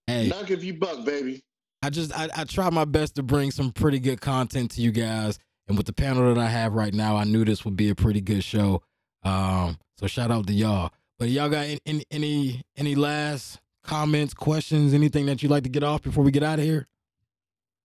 hey, 0.06 0.28
Not 0.28 0.46
give 0.46 0.64
you 0.64 0.76
buck, 0.76 1.04
baby. 1.06 1.44
I 1.82 1.90
just 1.90 2.16
I, 2.16 2.30
I 2.36 2.44
try 2.44 2.70
my 2.70 2.86
best 2.86 3.16
to 3.16 3.24
bring 3.24 3.50
some 3.50 3.72
pretty 3.72 4.00
good 4.00 4.22
content 4.22 4.72
to 4.72 4.82
you 4.82 4.92
guys. 4.92 5.40
And 5.68 5.76
with 5.76 5.88
the 5.88 5.94
panel 5.94 6.32
that 6.32 6.40
I 6.40 6.48
have 6.48 6.74
right 6.74 6.94
now, 6.94 7.16
I 7.16 7.24
knew 7.24 7.46
this 7.46 7.66
would 7.66 7.76
be 7.76 7.90
a 7.90 7.96
pretty 7.96 8.22
good 8.22 8.44
show. 8.44 8.84
Um, 9.24 9.80
so 9.98 10.06
shout 10.06 10.30
out 10.30 10.46
to 10.46 10.54
y'all. 10.54 10.92
But 11.18 11.30
y'all 11.30 11.50
got 11.50 11.66
any 11.88 12.06
any, 12.12 12.62
any 12.78 12.94
last 12.94 13.60
comments, 13.84 14.36
questions, 14.36 14.94
anything 14.94 15.26
that 15.26 15.42
you'd 15.42 15.50
like 15.50 15.64
to 15.64 15.70
get 15.70 15.84
off 15.84 16.04
before 16.04 16.24
we 16.24 16.30
get 16.30 16.44
out 16.44 16.60
of 16.60 16.66
here? 16.66 16.86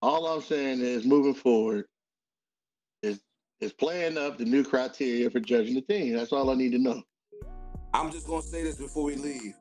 All 0.01 0.25
I'm 0.25 0.41
saying 0.41 0.81
is 0.81 1.05
moving 1.05 1.35
forward 1.35 1.85
is 3.03 3.21
is 3.59 3.71
playing 3.71 4.17
up 4.17 4.39
the 4.39 4.45
new 4.45 4.63
criteria 4.63 5.29
for 5.29 5.39
judging 5.39 5.75
the 5.75 5.81
team. 5.81 6.15
That's 6.15 6.33
all 6.33 6.49
I 6.49 6.55
need 6.55 6.71
to 6.71 6.79
know. 6.79 7.03
I'm 7.93 8.11
just 8.11 8.25
gonna 8.25 8.41
say 8.41 8.63
this 8.63 8.77
before 8.77 9.03
we 9.03 9.15
leave. 9.15 9.53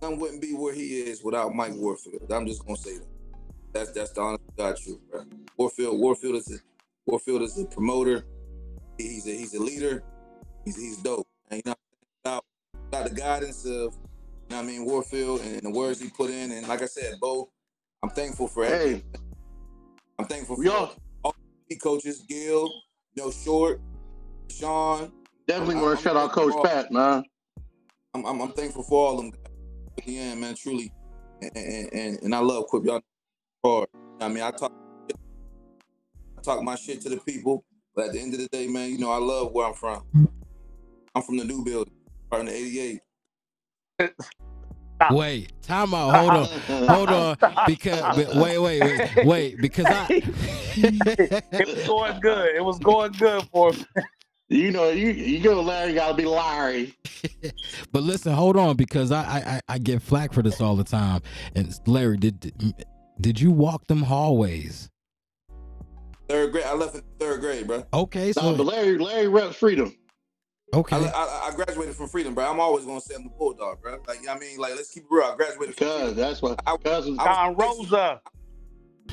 Son 0.00 0.18
wouldn't 0.18 0.40
be 0.40 0.54
where 0.54 0.72
he 0.72 1.00
is 1.00 1.24
without 1.24 1.54
Mike 1.54 1.74
Warfield. 1.74 2.30
I'm 2.30 2.46
just 2.46 2.64
gonna 2.64 2.76
say 2.76 2.98
that. 2.98 3.06
That's 3.72 3.90
that's 3.90 4.12
the 4.12 4.20
honest 4.20 4.44
God 4.56 4.76
truth, 4.76 5.00
bro. 5.10 5.24
Warfield, 5.56 5.98
Warfield 5.98 6.36
is 6.36 6.52
a 6.52 6.58
Warfield 7.06 7.42
is 7.42 7.58
a 7.58 7.64
promoter. 7.64 8.24
He's 8.98 9.26
a 9.26 9.30
he's 9.30 9.54
a 9.54 9.60
leader. 9.60 10.04
He's 10.64 10.76
he's 10.76 10.98
dope. 10.98 11.26
And 11.50 11.60
you 11.64 11.72
know, 11.72 11.76
without, 12.24 12.44
without 12.84 13.08
the 13.08 13.14
guidance 13.16 13.64
of 13.64 13.70
you 13.70 14.50
know 14.50 14.56
what 14.56 14.58
I 14.58 14.62
mean 14.62 14.84
Warfield 14.84 15.40
and 15.40 15.60
the 15.62 15.70
words 15.70 16.00
he 16.00 16.08
put 16.08 16.30
in, 16.30 16.52
and 16.52 16.68
like 16.68 16.82
I 16.82 16.86
said, 16.86 17.18
Bo, 17.20 17.50
I'm 18.04 18.10
thankful 18.10 18.46
for 18.46 18.64
everything. 18.64 19.02
Hey, 20.20 20.24
I'm 20.24 20.28
thankful 20.28 20.56
we 20.56 20.66
for 20.66 20.72
all 20.72 20.94
all 21.24 21.34
the 21.68 21.76
coaches, 21.76 22.24
Gil, 22.28 22.70
you 23.14 23.22
know, 23.22 23.30
Short, 23.30 23.80
Sean. 24.50 25.12
definitely 25.46 25.76
want 25.76 25.98
to 25.98 26.04
shout 26.04 26.16
out 26.16 26.32
Coach 26.32 26.54
Pat, 26.62 26.92
man. 26.92 27.24
I'm, 28.12 28.26
I'm, 28.26 28.40
I'm 28.42 28.52
thankful 28.52 28.82
for 28.82 29.08
all 29.08 29.18
of 29.18 29.24
them. 29.24 29.32
At 29.96 30.04
the 30.04 30.18
end, 30.18 30.40
man, 30.40 30.54
truly, 30.54 30.92
and 31.40 31.50
and, 31.56 31.92
and, 31.92 32.22
and 32.22 32.34
I 32.34 32.40
love 32.40 32.66
Quip. 32.66 32.84
Y'all 32.84 33.00
hard. 33.64 33.88
I 34.20 34.28
mean, 34.28 34.42
I 34.42 34.50
talk, 34.50 34.72
I 36.38 36.42
talk 36.42 36.62
my 36.62 36.74
shit 36.74 37.00
to 37.02 37.08
the 37.08 37.16
people, 37.18 37.64
but 37.94 38.06
at 38.06 38.12
the 38.12 38.20
end 38.20 38.34
of 38.34 38.40
the 38.40 38.48
day, 38.48 38.66
man, 38.66 38.90
you 38.90 38.98
know, 38.98 39.10
I 39.10 39.18
love 39.18 39.52
where 39.52 39.68
I'm 39.68 39.74
from. 39.74 40.04
I'm 41.14 41.22
from 41.22 41.38
the 41.38 41.44
new 41.44 41.64
building, 41.64 41.94
part 42.30 42.40
in 42.40 42.46
the 42.46 42.54
'88. 42.54 44.10
Wait, 45.10 45.52
time 45.62 45.94
out. 45.94 46.14
Hold 46.16 46.30
on. 46.30 46.86
Hold 46.88 47.08
on. 47.10 47.36
Because 47.66 48.16
wait, 48.36 48.58
wait, 48.58 48.80
wait, 48.80 49.24
wait, 49.26 49.56
because 49.60 49.86
I 49.88 50.06
it 50.76 51.66
was 51.68 51.86
going 51.86 52.20
good. 52.20 52.54
It 52.56 52.64
was 52.64 52.78
going 52.78 53.12
good 53.12 53.42
for 53.52 53.72
him. 53.72 53.84
You 54.48 54.72
know, 54.72 54.88
you 54.90 55.10
you 55.10 55.40
go 55.40 55.60
Larry, 55.62 55.94
gotta 55.94 56.14
be 56.14 56.24
Larry. 56.24 56.94
But 57.92 58.02
listen, 58.02 58.32
hold 58.32 58.56
on, 58.56 58.76
because 58.76 59.10
I, 59.12 59.22
I 59.22 59.38
I- 59.56 59.60
I 59.74 59.78
get 59.78 60.02
flack 60.02 60.32
for 60.32 60.42
this 60.42 60.60
all 60.60 60.74
the 60.76 60.84
time. 60.84 61.22
And 61.54 61.72
Larry, 61.86 62.16
did 62.16 62.52
did 63.20 63.40
you 63.40 63.50
walk 63.52 63.86
them 63.86 64.02
hallways? 64.02 64.90
Third 66.28 66.52
grade, 66.52 66.64
I 66.64 66.74
left 66.74 66.94
in 66.94 67.02
third 67.18 67.40
grade, 67.40 67.66
bro. 67.66 67.84
Okay, 67.92 68.26
No, 68.28 68.32
so 68.42 68.56
but 68.56 68.66
Larry, 68.66 68.98
Larry 68.98 69.28
reps 69.28 69.56
freedom. 69.56 69.94
I, 70.72 70.76
okay, 70.78 70.96
I, 70.96 71.48
I 71.50 71.54
graduated 71.56 71.94
from 71.96 72.08
Freedom, 72.08 72.34
bro. 72.34 72.48
I'm 72.50 72.60
always 72.60 72.84
gonna 72.84 73.00
say 73.00 73.14
I'm 73.16 73.26
a 73.26 73.30
bulldog, 73.30 73.80
bro. 73.82 73.98
Like, 74.06 74.20
you 74.20 74.26
know 74.26 74.34
what 74.34 74.42
I 74.42 74.46
mean, 74.46 74.58
like, 74.58 74.74
let's 74.76 74.90
keep 74.90 75.04
it 75.04 75.08
real. 75.10 75.24
I 75.24 75.36
graduated 75.36 75.76
from 75.76 75.86
Cause 75.86 75.98
Freedom 76.00 76.16
that's 76.16 76.42
what 76.42 76.60
I- 76.66 76.76
cause 76.76 77.06
I 77.06 77.10
was- 77.10 77.18
Don 77.18 77.56
Rosa. 77.56 78.20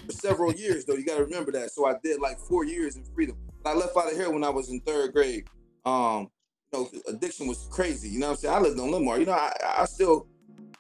for 0.06 0.12
several 0.12 0.54
years, 0.54 0.86
though. 0.86 0.94
You 0.96 1.06
got 1.06 1.18
to 1.18 1.24
remember 1.24 1.52
that. 1.54 1.72
So 1.72 1.86
I 1.88 1.96
did 2.04 2.22
like 2.22 2.38
four 2.40 2.64
years 2.66 2.96
in 2.96 3.04
Freedom. 3.16 3.36
I 3.66 3.74
left 3.74 3.98
out 3.98 4.12
of 4.12 4.18
here 4.18 4.30
when 4.30 4.44
I 4.44 4.50
was 4.50 4.70
in 4.70 4.80
third 4.82 5.14
grade. 5.14 5.46
Um, 5.86 6.30
you 6.74 6.80
know, 6.80 6.90
addiction 7.08 7.48
was 7.48 7.68
crazy. 7.72 8.10
You 8.10 8.20
know 8.20 8.28
what 8.28 8.32
I'm 8.34 8.38
saying? 8.38 8.54
I 8.56 8.60
lived 8.60 8.80
on 8.80 8.92
Limar. 8.92 9.20
You 9.20 9.26
know, 9.26 9.32
I, 9.34 9.52
I 9.80 9.86
still, 9.86 10.28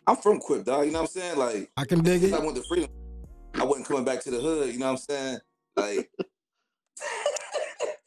I'm 0.06 0.18
from 0.18 0.40
Quip, 0.40 0.66
dog. 0.66 0.86
You 0.86 0.91
know 0.91 0.99
what 1.02 1.10
I'm 1.16 1.22
saying? 1.22 1.38
Like, 1.38 1.72
I 1.76 1.86
can 1.86 2.04
dig 2.04 2.24
it. 2.24 2.34
I 2.34 2.40
went 2.40 2.56
to 2.56 2.64
Freedom, 2.70 2.90
I 3.56 3.64
wasn't 3.64 3.88
coming 3.88 4.06
back 4.06 4.22
to 4.22 4.32
the 4.32 4.40
hood. 4.40 4.72
You 4.74 4.80
know 4.80 4.86
what 4.86 4.91
I'm 4.91 4.98
saying? 4.98 5.40
Like, 5.76 6.12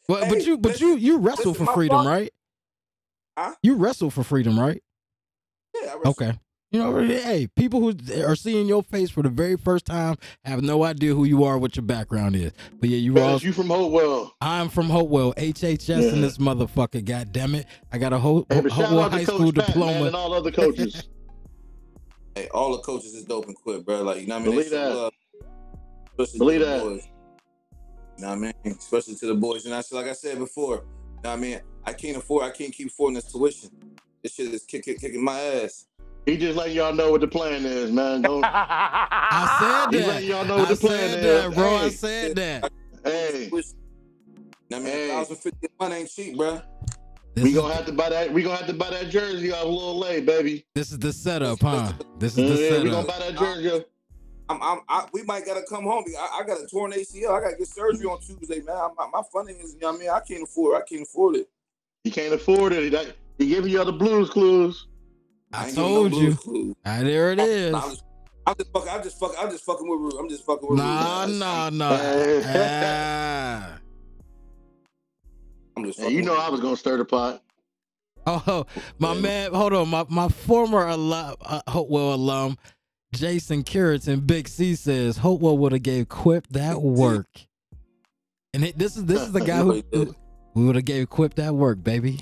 But 0.07 0.29
but 0.29 0.45
you 0.45 0.57
but 0.57 0.79
you 0.81 0.95
you 0.95 1.17
wrestle 1.19 1.51
listen, 1.51 1.65
for 1.65 1.73
freedom, 1.73 1.97
father- 1.99 2.09
right? 2.09 2.33
Huh? 3.37 3.53
You 3.63 3.75
wrestle 3.75 4.09
for 4.09 4.23
freedom, 4.23 4.59
right? 4.59 4.81
yeah, 5.73 5.91
I 5.91 5.95
wrestled. 5.95 6.21
Okay. 6.21 6.39
You 6.73 6.79
know, 6.79 6.97
hey, 6.99 7.47
people 7.57 7.81
who 7.81 7.93
are 8.25 8.35
seeing 8.37 8.65
your 8.65 8.81
face 8.81 9.09
for 9.09 9.21
the 9.21 9.29
very 9.29 9.57
first 9.57 9.85
time 9.85 10.15
have 10.45 10.61
no 10.61 10.85
idea 10.85 11.13
who 11.13 11.25
you 11.25 11.43
are, 11.43 11.57
what 11.57 11.75
your 11.75 11.83
background 11.83 12.33
is. 12.33 12.53
But 12.79 12.87
yeah, 12.89 12.97
you 12.97 13.17
are. 13.17 13.21
all 13.21 13.29
Cause 13.33 13.43
you 13.43 13.51
from 13.51 13.67
Hopewell. 13.67 14.33
I'm 14.39 14.69
from 14.69 14.89
Hopewell, 14.89 15.33
HHS 15.35 15.89
in 16.13 16.15
Yeah. 16.15 16.21
this 16.21 16.37
motherfucker. 16.37 17.03
God 17.03 17.33
damn 17.33 17.55
it! 17.55 17.65
I 17.91 17.97
got 17.97 18.13
a 18.13 18.17
Ho- 18.19 18.45
Hey, 18.49 18.61
Hopewell 18.69 19.09
high 19.09 19.19
to 19.19 19.25
school 19.25 19.51
Coach 19.51 19.55
Pat, 19.55 19.75
man, 19.75 19.87
diploma. 19.87 20.05
and 20.07 20.15
all 20.15 20.33
other 20.33 20.51
coaches. 20.51 21.07
Hey, 22.35 22.47
all 22.53 22.71
the 22.71 22.81
coaches 22.83 23.13
is 23.13 23.25
dope 23.25 23.47
and 23.47 23.55
Quip, 23.57 23.83
bro. 23.85 24.03
Like, 24.03 24.21
you 24.21 24.27
know 24.27 24.35
what 24.39 24.43
I 24.43 24.45
mean? 24.45 24.55
Believe 24.55 24.69
They 24.71 24.77
show 24.77 24.89
that. 24.89 24.95
love, 24.95 25.13
especially 26.17 26.39
Believe 26.39 26.59
to 26.61 26.65
that. 26.65 26.81
boys. 26.83 27.07
You 28.17 28.23
know 28.23 28.29
what 28.29 28.35
I 28.37 28.39
mean? 28.39 28.53
Especially 28.79 29.15
to 29.15 29.25
the 29.27 29.33
boys. 29.35 29.65
And 29.65 29.75
I 29.75 29.81
like 29.91 30.05
I 30.07 30.13
said 30.13 30.37
before, 30.39 30.85
you 31.23 31.29
know 31.29 31.29
what 31.29 31.37
I 31.37 31.41
mean? 31.41 31.59
I 31.85 31.93
can't 31.93 32.17
afford, 32.17 32.43
I 32.45 32.49
can't 32.51 32.73
keep 32.73 32.87
affording 32.87 33.15
this 33.15 33.31
tuition. 33.31 33.69
This 34.23 34.33
shit 34.33 34.53
is 34.53 34.63
kick, 34.63 34.85
kick, 34.85 34.99
kicking 34.99 35.23
my 35.23 35.39
ass. 35.39 35.85
he 36.25 36.37
just 36.37 36.55
letting 36.57 36.75
y'all 36.75 36.93
know 36.93 37.11
what 37.11 37.21
the 37.21 37.27
plan 37.27 37.65
is, 37.65 37.91
man. 37.91 38.21
Don't 38.23 38.43
I 38.45 39.87
he 39.91 39.97
said 39.97 40.07
letting 40.07 40.07
that. 40.07 40.23
y'all 40.35 40.45
know 40.45 40.57
what 40.57 40.69
I 40.69 40.73
the 40.73 40.79
plan 40.79 40.99
said 41.09 41.19
is. 41.19 41.25
that, 41.43 41.55
bro. 41.55 41.75
I 41.75 41.89
said 41.89 42.35
that. 42.35 42.71
hey, 43.03 43.47
Tuition. 43.49 43.77
You 44.69 44.77
know 44.77 44.77
I 44.77 44.79
mean? 44.79 44.87
Hey. 44.93 45.15
1,050 45.15 45.67
a 45.79 45.83
ain't 45.93 46.09
cheap, 46.09 46.37
bro. 46.37 46.61
This 47.33 47.43
we 47.45 47.53
gonna 47.53 47.73
have 47.73 47.85
to 47.85 47.93
buy 47.93 48.09
that. 48.09 48.31
We 48.33 48.43
gonna 48.43 48.57
have 48.57 48.67
to 48.67 48.73
buy 48.73 48.89
that 48.89 49.09
jersey 49.09 49.51
off 49.53 49.63
a 49.63 49.67
little 49.67 49.97
late, 49.99 50.25
baby. 50.25 50.65
this 50.75 50.91
is 50.91 50.99
the 50.99 51.13
setup, 51.13 51.59
huh? 51.61 51.93
This 52.19 52.37
is 52.37 52.59
Yeah, 52.59 52.77
the 52.77 52.83
we 52.83 52.89
gonna 52.89 53.07
setup. 53.07 53.19
buy 53.19 53.25
that 53.31 53.37
jersey. 53.39 53.85
I'm, 54.51 54.61
I'm, 54.61 54.79
I, 54.89 55.07
we 55.13 55.23
might 55.23 55.45
gotta 55.45 55.63
come 55.67 55.83
home. 55.83 56.03
I, 56.19 56.41
I 56.41 56.43
got 56.45 56.61
a 56.61 56.67
torn 56.67 56.91
ACL. 56.91 57.37
I 57.37 57.41
gotta 57.41 57.57
get 57.57 57.67
surgery 57.67 58.05
on 58.05 58.19
Tuesday, 58.19 58.61
man. 58.61 58.75
I, 58.75 58.89
my, 58.97 59.07
my 59.11 59.21
funding 59.31 59.57
is, 59.57 59.73
you 59.73 59.79
know 59.79 59.91
what 59.91 59.97
I 59.97 59.99
mean? 59.99 60.09
I 60.09 60.19
can't 60.19 60.43
afford. 60.43 60.81
I 60.81 60.85
can't 60.85 61.03
afford 61.03 61.37
it. 61.37 61.49
He 62.03 62.11
can't 62.11 62.33
afford 62.33 62.73
it. 62.73 62.91
That, 62.91 63.15
he 63.37 63.47
giving 63.47 63.71
you 63.71 63.79
all 63.79 63.85
the 63.85 63.91
blues 63.91 64.29
clues. 64.29 64.87
I 65.53 65.67
ain't 65.67 65.75
giving 65.75 65.93
no 65.93 66.09
told 66.09 66.15
you. 66.15 66.37
Blues 66.43 66.75
Ah, 66.85 66.99
there 67.01 67.31
it 67.31 67.39
is. 67.39 67.71
Nah, 67.71 67.79
I'm 67.79 67.89
just, 67.91 68.03
I'm 68.47 68.55
just 68.57 68.71
fucking. 68.71 68.89
I'm 68.89 69.03
just 69.03 69.19
fucking. 69.19 69.37
I'm 69.39 69.51
just 69.51 69.65
fucking 69.65 69.87
with 69.87 69.99
Rue. 69.99 70.19
I'm 70.19 70.29
just 70.29 70.45
fucking 70.45 70.67
with 70.67 70.79
Rue. 70.79 70.85
Nah, 70.85 71.25
man. 71.25 71.39
nah, 71.39 71.69
nah. 71.69 71.97
Ah. 72.45 73.77
I'm 75.77 75.85
just 75.85 75.99
And 75.99 76.05
fucking. 76.05 76.17
you 76.17 76.23
know 76.23 76.35
I 76.35 76.49
was 76.49 76.59
gonna 76.59 76.77
stir 76.77 76.97
the 76.97 77.05
pot. 77.05 77.43
Oh, 78.27 78.65
my 78.99 79.15
man, 79.15 79.51
hold 79.53 79.73
on. 79.73 79.89
My 79.89 80.05
my 80.09 80.27
former 80.29 80.85
alum, 80.87 81.35
uh, 81.41 81.61
Hopewell 81.67 82.13
alum, 82.13 82.57
Jason 83.13 83.63
Curriton, 83.63 84.25
Big 84.25 84.47
C 84.47 84.75
says 84.75 85.17
Hopewell 85.17 85.57
would 85.59 85.71
have 85.73 85.83
gave 85.83 86.07
Quip 86.09 86.47
that 86.51 86.81
work, 86.81 87.27
and 88.53 88.63
it, 88.63 88.77
this 88.77 88.95
is 88.95 89.05
this 89.05 89.21
is 89.21 89.31
the 89.33 89.41
guy 89.45 89.57
who, 89.61 89.83
who 90.53 90.65
would 90.67 90.75
have 90.75 90.85
gave 90.85 91.09
Quip 91.09 91.35
that 91.35 91.53
work, 91.55 91.83
baby. 91.83 92.19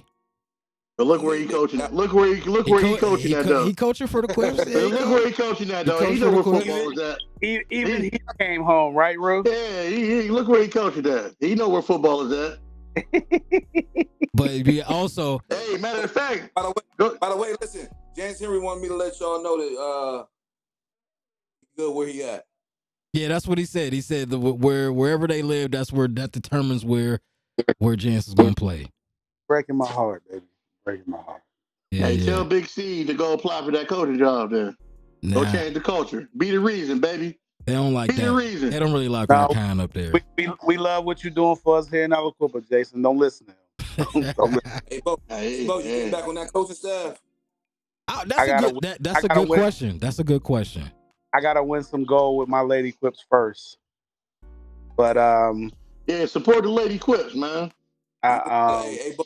But 0.98 1.08
look 1.08 1.22
where 1.24 1.38
he 1.38 1.46
coaching. 1.46 1.80
Look 1.92 2.12
where 2.12 2.36
he 2.36 2.42
look 2.42 2.68
where 2.68 2.84
he 2.84 2.98
coaching 2.98 3.28
he 3.30 3.36
at 3.36 3.44
co- 3.46 3.50
though. 3.50 3.66
He 3.66 3.74
coaching 3.74 4.08
for 4.08 4.22
the 4.22 4.28
Quips. 4.28 4.58
Look 4.66 4.94
where 5.10 5.28
he 5.28 5.32
coaching 5.34 5.72
at 5.72 5.86
He 5.86 5.92
though. 5.92 6.12
He 6.12 6.20
know 6.20 6.32
where 6.32 6.44
for 6.44 6.60
the 6.60 6.66
football 6.66 6.92
is 6.92 7.00
at. 7.00 7.18
E- 7.42 7.62
Even 7.70 8.04
he 8.04 8.12
came 8.38 8.64
home, 8.64 8.94
right, 8.96 9.18
Ru? 9.18 9.42
Yeah, 9.46 9.84
he, 9.84 10.24
he, 10.24 10.30
look 10.30 10.50
where 10.50 10.62
he 10.62 10.68
coaching 10.68 11.06
at. 11.06 11.36
He 11.40 11.56
know 11.56 11.70
where 11.70 11.82
football 11.82 12.30
is 12.30 12.58
at. 12.96 13.06
But 14.34 14.52
we 14.66 14.82
also, 14.82 15.42
Hey, 15.50 15.78
matter 15.78 16.04
of 16.04 16.12
fact, 16.12 16.54
By 16.54 16.62
the 16.64 16.70
way, 16.70 17.12
by 17.20 17.30
the 17.30 17.36
way, 17.38 17.54
listen. 17.60 17.88
James 18.16 18.40
Henry 18.40 18.60
wanted 18.60 18.82
me 18.82 18.88
to 18.90 18.96
let 18.96 19.20
y'all 19.20 19.42
know 19.42 19.58
that 19.58 19.78
uh, 19.82 20.24
he 20.24 20.39
good 21.80 21.96
where 21.96 22.08
he 22.08 22.22
at. 22.24 22.46
Yeah, 23.14 23.30
that's 23.30 23.48
what 23.48 23.58
he 23.58 23.66
said. 23.66 23.94
He 23.94 24.02
said 24.02 24.30
the 24.30 24.38
where 24.38 24.92
wherever 24.94 25.26
they 25.28 25.42
live, 25.42 25.72
that's 25.72 25.92
where 25.92 26.08
that 26.10 26.32
determines 26.32 26.84
where 26.86 27.20
where 27.80 27.96
Jance 27.96 28.28
is 28.28 28.34
gonna 28.34 28.54
play. 28.54 28.88
Breaking 29.48 29.78
my 29.78 29.88
heart, 29.88 30.22
baby. 30.30 30.46
Breaking 30.86 31.06
my 31.12 31.18
heart. 31.18 31.42
Yeah, 31.92 32.06
hey, 32.08 32.14
yeah. 32.16 32.26
tell 32.26 32.46
Big 32.46 32.68
C 32.68 33.04
to 33.06 33.14
go 33.16 33.34
apply 33.34 33.64
for 33.66 33.72
that 33.72 33.88
coaching 33.88 34.20
job 34.20 34.52
there. 34.52 34.76
Go 35.34 35.44
change 35.52 35.74
the 35.74 35.82
culture. 35.82 36.30
Be 36.38 36.52
the 36.52 36.60
reason, 36.60 37.00
baby. 37.00 37.40
they 37.66 37.74
don't 37.74 37.94
like 37.94 38.10
Be 38.12 38.18
the 38.18 38.22
that. 38.28 38.32
reason. 38.34 38.70
They 38.70 38.78
don't 38.80 38.94
really 38.94 39.10
like 39.10 39.30
No. 39.30 39.36
our 39.36 39.50
kind 39.50 39.82
up 39.82 39.92
there. 39.94 40.12
We, 40.12 40.22
we, 40.38 40.54
we 40.66 40.78
love 40.78 41.04
what 41.06 41.24
you're 41.24 41.34
doing 41.34 41.56
for 41.56 41.78
us 41.78 41.90
here 41.90 42.04
in 42.04 42.12
Aliquippa, 42.12 42.70
Jason. 42.70 43.02
Don't 43.02 43.18
listen 43.18 43.48
to 43.48 43.54
him. 44.04 44.34
Don't 44.38 44.54
listen. 44.54 44.82
Hey, 44.90 45.02
Bo, 45.04 45.18
Hey, 45.28 45.66
Bo, 45.68 45.80
you 45.80 45.90
yeah. 45.90 46.12
back 46.12 46.28
on 46.28 46.36
that 46.36 46.54
coaching 46.54 46.76
staff? 46.76 47.20
Oh, 48.08 48.24
that's 48.26 48.40
I 48.40 48.44
a 48.46 48.48
gotta 48.48 48.72
good 48.74 48.82
that, 48.84 49.04
that's 49.04 49.24
I 49.26 49.28
a 49.28 49.36
good 49.36 49.50
win. 49.50 49.60
question. 49.60 49.98
That's 50.00 50.20
a 50.20 50.24
good 50.24 50.44
question. 50.44 50.90
I 51.34 51.42
gotta 51.42 51.64
win 51.64 51.84
some 51.84 52.04
gold 52.04 52.40
with 52.40 52.50
my 52.50 52.62
lady 52.62 52.92
quips 52.92 53.24
first. 53.30 53.78
But 54.98 55.18
um, 55.18 55.72
Yeah, 56.08 56.26
support 56.26 56.64
the 56.64 56.70
lady 56.70 56.98
quips, 56.98 57.36
man. 57.36 57.72
I, 58.24 58.38
um, 58.40 58.84
hey, 58.84 58.96
hey, 58.96 59.16
Bo, 59.18 59.24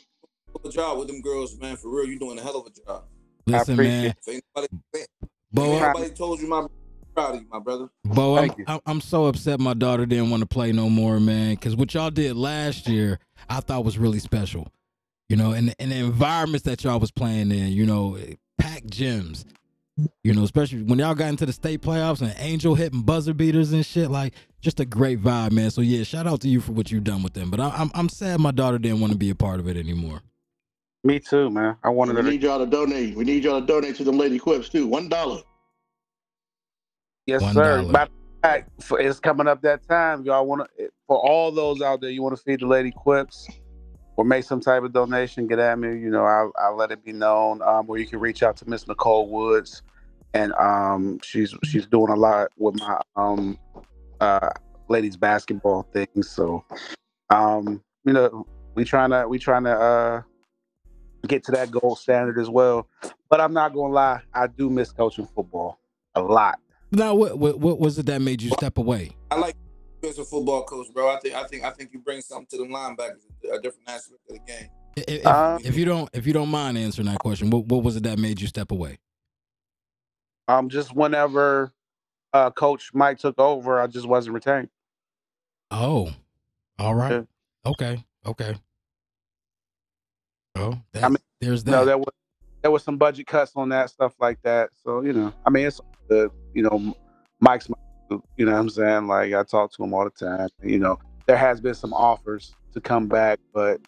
good 0.62 0.72
job 0.72 0.98
with 0.98 1.08
them 1.08 1.20
girls, 1.20 1.58
man. 1.58 1.76
For 1.76 1.88
real, 1.88 2.06
you're 2.06 2.18
doing 2.18 2.38
a 2.38 2.42
hell 2.42 2.60
of 2.60 2.66
a 2.66 2.70
job. 2.70 3.04
Listen, 3.46 3.74
appreciate 3.74 4.02
man, 4.02 4.14
If 4.26 4.34
ain't 4.34 4.44
nobody, 4.54 4.68
if 4.92 5.06
Bo, 5.52 5.78
nobody 5.78 6.10
told 6.10 6.40
you, 6.40 6.48
my 6.48 6.58
I'm 6.58 6.68
proud 7.14 7.34
of 7.34 7.40
you, 7.42 7.46
my 7.50 7.58
brother. 7.58 7.88
Bo, 8.04 8.36
I'm, 8.36 8.48
Thank 8.48 8.58
you. 8.58 8.64
I'm 8.68 8.80
I'm 8.86 9.00
so 9.00 9.26
upset 9.26 9.60
my 9.60 9.74
daughter 9.74 10.06
didn't 10.06 10.30
want 10.30 10.42
to 10.42 10.46
play 10.46 10.72
no 10.72 10.88
more, 10.88 11.18
man. 11.20 11.54
Because 11.54 11.74
what 11.74 11.92
y'all 11.94 12.10
did 12.10 12.36
last 12.36 12.88
year, 12.88 13.18
I 13.48 13.60
thought 13.60 13.84
was 13.84 13.98
really 13.98 14.18
special. 14.18 14.68
You 15.28 15.36
know, 15.36 15.52
and 15.52 15.74
and 15.78 15.90
the 15.90 15.96
environments 15.96 16.64
that 16.64 16.84
y'all 16.84 17.00
was 17.00 17.10
playing 17.10 17.50
in, 17.50 17.68
you 17.68 17.86
know, 17.86 18.18
packed 18.58 18.88
gyms. 18.88 19.44
You 20.24 20.34
know, 20.34 20.42
especially 20.42 20.82
when 20.82 20.98
y'all 20.98 21.14
got 21.14 21.28
into 21.28 21.46
the 21.46 21.52
state 21.52 21.80
playoffs 21.80 22.20
and 22.20 22.34
Angel 22.38 22.74
hitting 22.74 23.02
buzzer 23.02 23.32
beaters 23.34 23.72
and 23.72 23.86
shit, 23.86 24.10
like 24.10 24.34
just 24.60 24.80
a 24.80 24.84
great 24.84 25.22
vibe, 25.22 25.52
man. 25.52 25.70
So 25.70 25.82
yeah, 25.82 26.02
shout 26.02 26.26
out 26.26 26.40
to 26.40 26.48
you 26.48 26.60
for 26.60 26.72
what 26.72 26.90
you've 26.90 27.04
done 27.04 27.22
with 27.22 27.34
them. 27.34 27.50
But 27.50 27.60
I, 27.60 27.70
I'm 27.70 27.90
I'm 27.94 28.08
sad 28.08 28.40
my 28.40 28.50
daughter 28.50 28.78
didn't 28.78 29.00
want 29.00 29.12
to 29.12 29.18
be 29.18 29.30
a 29.30 29.34
part 29.36 29.60
of 29.60 29.68
it 29.68 29.76
anymore. 29.76 30.22
me 31.04 31.20
too, 31.20 31.48
man. 31.50 31.76
I 31.84 31.90
wanted 31.90 32.16
We 32.16 32.22
her 32.22 32.22
to. 32.24 32.30
need 32.30 32.42
y'all 32.42 32.58
to 32.58 32.66
donate. 32.66 33.14
We 33.16 33.24
need 33.24 33.44
y'all 33.44 33.60
to 33.60 33.66
donate 33.66 33.96
to 33.96 34.04
them 34.04 34.18
lady 34.18 34.38
quips 34.38 34.68
too. 34.68 34.86
One 34.86 35.08
dollar. 35.08 35.42
Yes, 37.26 37.42
One 37.42 37.54
sir. 37.54 37.76
dollar. 37.78 37.92
Matter 37.92 38.10
fact, 38.42 38.70
for, 38.82 39.00
it's 39.00 39.20
coming 39.20 39.46
up 39.48 39.62
that 39.62 39.86
time. 39.88 40.24
Y'all 40.24 40.46
want 40.46 40.68
to 40.78 40.90
for 41.06 41.18
all 41.18 41.52
those 41.52 41.80
out 41.82 42.00
there, 42.00 42.10
you 42.10 42.22
want 42.22 42.36
to 42.36 42.42
feed 42.42 42.60
the 42.60 42.66
lady 42.66 42.90
quips 42.90 43.48
or 44.16 44.24
make 44.24 44.44
some 44.44 44.60
type 44.60 44.82
of 44.82 44.92
donation, 44.92 45.46
get 45.46 45.58
at 45.58 45.78
me. 45.78 45.88
You 45.88 46.10
know, 46.10 46.24
I'll, 46.24 46.52
I'll 46.58 46.76
let 46.76 46.90
it 46.92 47.04
be 47.04 47.12
known. 47.12 47.62
Um, 47.62 47.86
or 47.88 47.98
you 47.98 48.06
can 48.06 48.20
reach 48.20 48.42
out 48.42 48.56
to 48.58 48.68
Miss 48.68 48.86
Nicole 48.88 49.28
Woods, 49.28 49.82
and 50.34 50.52
um, 50.54 51.18
she's 51.22 51.54
she's 51.64 51.86
doing 51.86 52.10
a 52.10 52.16
lot 52.16 52.48
with 52.58 52.74
my 52.78 53.00
um, 53.16 53.58
uh, 54.20 54.50
ladies 54.88 55.16
basketball 55.16 55.84
things. 55.92 56.28
So, 56.28 56.64
um, 57.30 57.82
you 58.04 58.12
know, 58.12 58.46
we 58.74 58.84
trying 58.84 59.10
to 59.10 59.26
we 59.28 59.38
trying 59.38 59.64
to 59.64 59.72
uh, 59.72 60.22
get 61.26 61.44
to 61.44 61.52
that 61.52 61.70
gold 61.70 61.98
standard 61.98 62.38
as 62.38 62.50
well. 62.50 62.86
But 63.30 63.40
I'm 63.40 63.52
not 63.54 63.72
gonna 63.74 63.92
lie, 63.92 64.20
I 64.34 64.46
do 64.48 64.68
miss 64.68 64.92
coaching 64.92 65.26
football 65.34 65.78
a 66.14 66.20
lot. 66.22 66.58
Now, 66.92 67.14
what 67.14 67.38
what, 67.38 67.58
what 67.58 67.78
was 67.80 67.98
it 67.98 68.06
that 68.06 68.20
made 68.20 68.42
you 68.42 68.50
step 68.50 68.76
away? 68.78 69.12
I 69.30 69.38
like 69.38 69.56
you 70.02 70.08
as 70.10 70.18
a 70.18 70.24
football 70.24 70.64
coach, 70.64 70.88
bro. 70.92 71.08
I 71.14 71.18
think 71.20 71.34
I 71.34 71.44
think 71.44 71.64
I 71.64 71.70
think 71.70 71.90
you 71.92 72.00
bring 72.00 72.20
something 72.20 72.46
to 72.50 72.58
the 72.58 72.64
linebackers, 72.64 73.22
a 73.52 73.60
different 73.60 73.88
aspect 73.88 74.20
of 74.28 74.36
the 74.36 74.40
game. 74.46 74.68
If, 74.96 75.04
if- 75.08 75.26
Um, 75.26 75.60
if 75.64 75.76
you 75.76 75.84
don't 75.84 76.08
if 76.12 76.26
you 76.26 76.32
don't 76.32 76.50
mind 76.50 76.76
answering 76.78 77.06
that 77.08 77.18
question, 77.20 77.50
what 77.50 77.66
what 77.66 77.82
was 77.82 77.96
it 77.96 78.02
that 78.04 78.18
made 78.18 78.40
you 78.40 78.46
step 78.48 78.70
away? 78.72 78.98
Um, 80.48 80.68
just 80.68 80.94
whenever 80.94 81.72
uh, 82.32 82.50
Coach 82.50 82.90
Mike 82.92 83.18
took 83.18 83.38
over, 83.38 83.80
I 83.80 83.86
just 83.86 84.06
wasn't 84.06 84.34
retained. 84.34 84.68
Oh, 85.70 86.10
all 86.78 86.94
right. 86.94 87.12
Yeah. 87.12 87.70
Okay. 87.70 88.04
Okay. 88.26 88.54
Oh, 90.56 90.78
I 91.02 91.08
mean, 91.08 91.16
there's 91.40 91.64
that. 91.64 91.70
Know, 91.70 91.84
there 91.84 91.98
was 91.98 92.12
there 92.62 92.70
was 92.70 92.82
some 92.82 92.96
budget 92.96 93.26
cuts 93.26 93.52
on 93.56 93.68
that 93.70 93.90
stuff 93.90 94.14
like 94.20 94.40
that. 94.42 94.70
So 94.82 95.02
you 95.02 95.12
know, 95.12 95.32
I 95.46 95.50
mean, 95.50 95.66
it's 95.66 95.80
the 96.08 96.30
you 96.54 96.62
know, 96.62 96.94
Mike's, 97.40 97.68
you 98.36 98.44
know, 98.44 98.52
what 98.52 98.58
I'm 98.58 98.68
saying 98.68 99.06
like 99.06 99.32
I 99.32 99.42
talk 99.42 99.72
to 99.72 99.82
him 99.82 99.94
all 99.94 100.04
the 100.04 100.10
time. 100.10 100.48
You 100.62 100.78
know, 100.78 100.98
there 101.26 101.36
has 101.36 101.60
been 101.60 101.74
some 101.74 101.92
offers 101.92 102.54
to 102.72 102.80
come 102.80 103.08
back, 103.08 103.40
but 103.52 103.80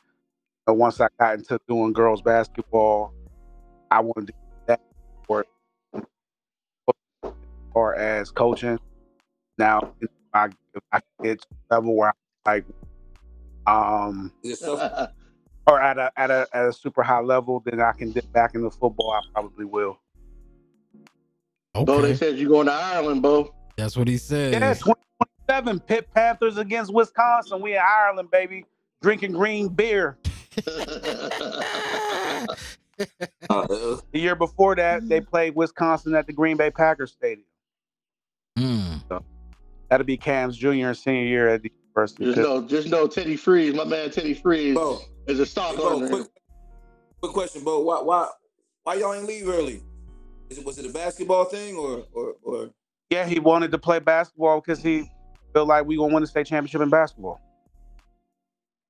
once 0.66 1.00
I 1.00 1.08
got 1.18 1.34
into 1.34 1.60
doing 1.68 1.92
girls 1.92 2.22
basketball, 2.22 3.14
I 3.90 4.00
wanted 4.00 4.28
to 4.28 4.32
far 7.76 7.94
as 7.94 8.30
coaching. 8.30 8.78
Now, 9.58 9.92
if 10.00 10.08
I 10.32 10.48
I 10.92 11.00
get 11.22 11.42
to 11.42 11.48
a 11.70 11.74
level 11.74 11.94
where 11.94 12.14
I 12.46 12.50
like 12.50 12.64
um 13.66 14.32
Is 14.42 14.52
it 14.52 14.56
stuff? 14.60 15.10
or 15.66 15.78
at 15.78 15.98
a 15.98 16.10
at 16.16 16.30
a 16.30 16.48
at 16.54 16.64
a 16.64 16.72
super 16.72 17.02
high 17.02 17.20
level, 17.20 17.62
then 17.66 17.82
I 17.82 17.92
can 17.92 18.12
dip 18.12 18.32
back 18.32 18.54
into 18.54 18.70
football. 18.70 19.12
I 19.12 19.20
probably 19.34 19.66
will. 19.66 20.00
Bo, 21.74 22.00
they 22.00 22.14
said 22.14 22.38
you're 22.38 22.48
going 22.48 22.66
to 22.68 22.72
Ireland, 22.72 23.20
Bo. 23.20 23.54
That's 23.76 23.94
what 23.94 24.08
he 24.08 24.16
said. 24.16 24.54
Yeah, 24.54 24.72
2027 24.72 25.80
Pitt 25.80 26.08
Panthers 26.14 26.56
against 26.56 26.94
Wisconsin. 26.94 27.60
We 27.60 27.74
in 27.74 27.82
Ireland, 27.84 28.30
baby, 28.30 28.64
drinking 29.02 29.32
green 29.32 29.68
beer. 29.68 30.16
The 32.98 34.00
year 34.14 34.34
before 34.34 34.74
that, 34.76 35.06
they 35.06 35.20
played 35.32 35.54
Wisconsin 35.54 36.14
at 36.14 36.26
the 36.26 36.32
Green 36.32 36.56
Bay 36.56 36.70
Packers 36.70 37.12
Stadium. 37.12 37.44
That'll 39.88 40.06
be 40.06 40.16
Cam's 40.16 40.56
junior 40.56 40.88
and 40.88 40.96
senior 40.96 41.24
year 41.24 41.48
at 41.48 41.62
the 41.62 41.72
University. 41.88 42.24
just 42.24 42.36
Pitt. 42.36 42.44
know, 42.44 42.62
just 42.66 42.88
know, 42.88 43.06
Teddy 43.06 43.36
Freeze, 43.36 43.74
my 43.74 43.84
man 43.84 44.10
Teddy 44.10 44.34
Freeze, 44.34 44.74
Bo, 44.74 45.00
is 45.26 45.38
a 45.38 45.46
stock 45.46 45.72
hey, 45.72 45.76
Bo, 45.76 45.94
owner. 45.94 46.08
quick, 46.08 46.26
quick 47.20 47.32
question, 47.32 47.64
Bo. 47.64 47.80
Why 47.80 48.00
why 48.02 48.28
why 48.82 48.94
y'all 48.94 49.14
ain't 49.14 49.26
leave 49.26 49.48
early? 49.48 49.82
Is 50.50 50.58
it 50.58 50.64
was 50.64 50.78
it 50.78 50.86
a 50.86 50.92
basketball 50.92 51.44
thing 51.44 51.76
or 51.76 52.04
or 52.12 52.34
or 52.42 52.70
Yeah, 53.10 53.26
he 53.26 53.38
wanted 53.38 53.70
to 53.72 53.78
play 53.78 53.98
basketball 53.98 54.60
because 54.60 54.80
he 54.80 55.10
felt 55.52 55.68
like 55.68 55.86
we 55.86 55.96
gonna 55.96 56.12
win 56.12 56.22
the 56.22 56.26
state 56.26 56.46
championship 56.46 56.80
in 56.80 56.90
basketball. 56.90 57.40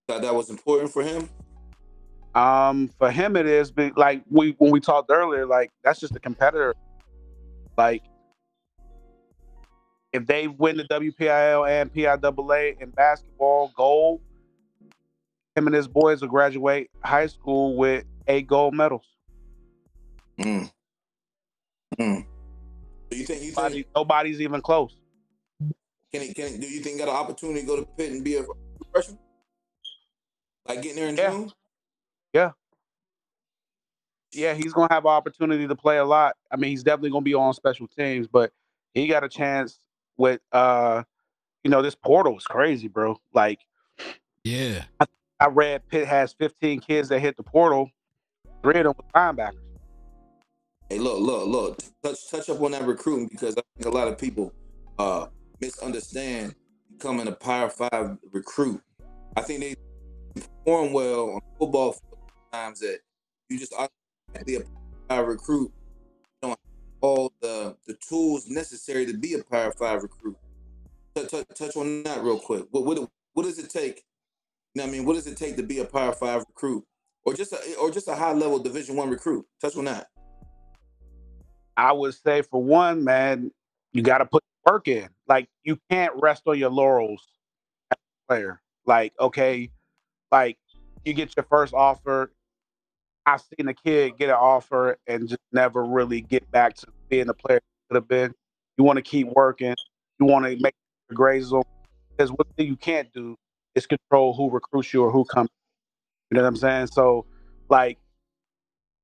that 0.09 0.23
that 0.23 0.35
was 0.35 0.51
important 0.51 0.91
for 0.91 1.03
him? 1.03 1.29
Um, 2.35 2.89
for 2.99 3.11
him, 3.11 3.37
it 3.37 3.47
is 3.47 3.71
but 3.71 3.97
like 3.97 4.23
we 4.31 4.55
when 4.59 4.71
we 4.71 4.81
talked 4.81 5.11
earlier. 5.11 5.47
Like 5.47 5.71
that's 5.85 6.01
just 6.01 6.17
a 6.17 6.21
competitor. 6.21 6.75
Like 7.79 8.03
if 10.17 10.27
they 10.27 10.49
win 10.49 10.79
the 10.79 10.85
WPIAL 10.85 11.69
and 11.69 11.93
PIAA 11.93 12.81
in 12.81 12.89
basketball 12.91 13.71
gold, 13.77 14.21
him 15.55 15.67
and 15.67 15.77
his 15.77 15.87
boys 15.87 16.23
will 16.23 16.29
graduate 16.29 16.91
high 17.05 17.27
school 17.27 17.77
with 17.77 18.05
eight 18.27 18.47
gold 18.47 18.75
medals. 18.75 19.07
Mm. 20.41 20.71
Mm. 21.99 22.27
Do 23.11 23.17
you 23.17 23.25
think 23.27 23.43
you 23.43 23.51
think 23.53 23.57
Nobody, 23.57 23.87
nobody's 23.95 24.41
even 24.41 24.61
close. 24.63 24.97
can 26.13 26.23
he 26.23 26.33
can 26.33 26.53
he, 26.53 26.59
do 26.59 26.67
you 26.67 26.81
think 26.81 26.95
he 26.95 26.99
got 26.99 27.09
an 27.09 27.15
opportunity 27.17 27.61
to 27.61 27.67
go 27.67 27.77
to 27.77 27.85
Pitt 27.85 28.13
and 28.13 28.25
be 28.25 28.37
a 28.37 28.45
freshman? 28.93 29.19
Like 30.67 30.83
getting 30.83 30.97
there 30.97 31.09
in 31.09 31.17
Yeah. 31.17 31.31
June? 31.31 31.53
Yeah. 32.33 32.51
Yeah, 34.33 34.55
he's 34.55 34.73
gonna 34.73 34.93
have 34.93 35.05
an 35.05 35.11
opportunity 35.11 35.69
to 35.69 35.77
play 35.77 35.99
a 35.99 36.05
lot. 36.05 36.37
I 36.51 36.57
mean, 36.57 36.71
he's 36.71 36.83
definitely 36.83 37.11
gonna 37.11 37.23
be 37.23 37.35
on 37.35 37.53
special 37.55 37.87
teams, 37.87 38.27
but 38.27 38.51
he 38.95 39.07
got 39.07 39.25
a 39.25 39.29
chance 39.29 39.79
with 40.17 40.41
uh, 40.53 41.03
you 41.65 41.71
know, 41.71 41.83
this 41.83 41.95
portal 41.95 42.37
is 42.37 42.45
crazy, 42.45 42.89
bro. 42.89 43.21
Like 43.33 43.61
Yeah. 44.45 44.85
I 45.39 45.49
read 45.49 45.87
Pitt 45.89 46.07
has 46.07 46.33
15 46.33 46.81
kids 46.81 47.09
that 47.11 47.21
hit 47.21 47.37
the 47.37 47.43
portal. 47.43 47.91
Three 48.63 48.79
of 48.81 48.85
them 48.85 48.95
were 48.97 49.05
linebackers. 49.15 49.59
Hey, 50.89 50.99
look, 50.99 51.21
look, 51.21 51.47
look. 51.49 51.79
Touch 52.03 52.31
touch 52.31 52.49
up 52.49 52.61
on 52.63 52.71
that 52.71 52.87
recruiting 52.87 53.29
because 53.29 53.57
I 53.57 53.63
think 53.77 53.93
a 53.93 53.97
lot 53.97 54.09
of 54.09 54.19
people 54.19 54.53
uh 54.99 55.27
misunderstand 55.61 56.55
becoming 56.91 57.27
a 57.27 57.33
Power 57.33 57.69
Five 57.69 58.17
recruit. 58.33 58.81
I 59.37 59.43
think 59.43 59.61
they 59.61 59.75
perform 60.35 60.93
well 60.93 61.31
on 61.31 61.41
football 61.59 61.97
times 62.53 62.81
that 62.81 63.01
you 63.49 63.59
just 63.59 63.75
automatically 63.75 64.57
a 64.57 64.61
Power 64.61 64.69
Five 65.09 65.27
recruit. 65.27 65.73
All 67.07 67.33
the 67.41 67.77
the 67.87 67.95
tools 67.95 68.49
necessary 68.49 69.07
to 69.07 69.17
be 69.17 69.35
a 69.35 69.45
Power 69.45 69.71
Five 69.71 70.03
recruit. 70.03 70.37
Touch, 71.15 71.31
touch, 71.55 71.77
on 71.77 72.03
that 72.03 72.21
real 72.25 72.41
quick. 72.41 72.65
What 72.73 72.85
what 72.85 73.09
what 73.35 73.45
does 73.45 73.61
it 73.61 73.71
take? 73.71 74.03
You 74.75 74.83
know 74.83 74.89
I 74.89 74.91
mean, 74.91 75.05
what 75.05 75.15
does 75.15 75.29
it 75.29 75.37
take 75.37 75.57
to 75.57 75.63
be 75.63 75.79
a 75.79 75.85
Power 75.85 76.13
Five 76.13 76.45
recruit, 76.49 76.85
or 77.25 77.33
just 77.33 77.53
a 77.53 77.77
or 77.77 77.93
just 77.93 78.09
a 78.09 78.17
high 78.17 78.33
level 78.33 78.59
Division 78.59 78.97
One 78.97 79.09
recruit? 79.09 79.47
Touch 79.61 79.77
on 79.77 79.85
that. 79.85 80.09
I 81.77 81.93
would 81.93 82.13
say 82.15 82.43
for 82.43 82.61
one, 82.61 83.05
man, 83.05 83.53
you 83.93 84.03
got 84.03 84.19
to 84.19 84.27
put 84.27 84.43
work 84.69 84.89
in. 84.89 85.09
Like 85.29 85.49
you 85.63 85.79
can't 85.89 86.13
rest 86.17 86.43
on 86.47 86.59
your 86.59 86.71
laurels 86.71 87.25
as 87.93 87.99
a 87.99 88.33
player. 88.33 88.61
Like, 88.85 89.13
okay, 89.21 89.71
like 90.33 90.59
you 91.05 91.15
get 91.15 91.37
your 91.37 91.47
first 91.49 91.73
offer. 91.73 92.33
I've 93.27 93.43
seen 93.43 93.69
a 93.69 93.75
kid 93.75 94.19
get 94.19 94.29
an 94.29 94.37
offer 94.37 94.99
and 95.07 95.29
just 95.29 95.41
never 95.53 95.85
really 95.85 96.21
get 96.21 96.51
back 96.51 96.75
to 96.75 96.87
being 97.09 97.27
the 97.27 97.35
player 97.35 97.61
could 97.89 97.97
have 97.97 98.09
been. 98.09 98.35
You 98.77 98.85
want 98.85 98.97
to 98.99 99.03
keep 99.03 99.29
working. 99.29 99.75
You 100.21 100.27
want 100.27 100.45
to 100.45 100.51
make 100.61 100.75
your 101.09 101.17
grades 101.17 101.53
on. 101.53 101.63
Because 102.17 102.31
one 102.31 102.47
thing 102.57 102.67
you 102.67 102.77
can't 102.77 103.13
do 103.13 103.37
is 103.75 103.87
control 103.87 104.35
who 104.35 104.51
recruits 104.51 104.93
you 104.93 105.03
or 105.05 105.11
who 105.11 105.25
comes. 105.25 105.51
You 106.31 106.37
know 106.37 106.43
what 106.43 106.49
I'm 106.49 106.57
saying? 106.57 106.89
So, 106.89 107.27
like, 107.69 107.99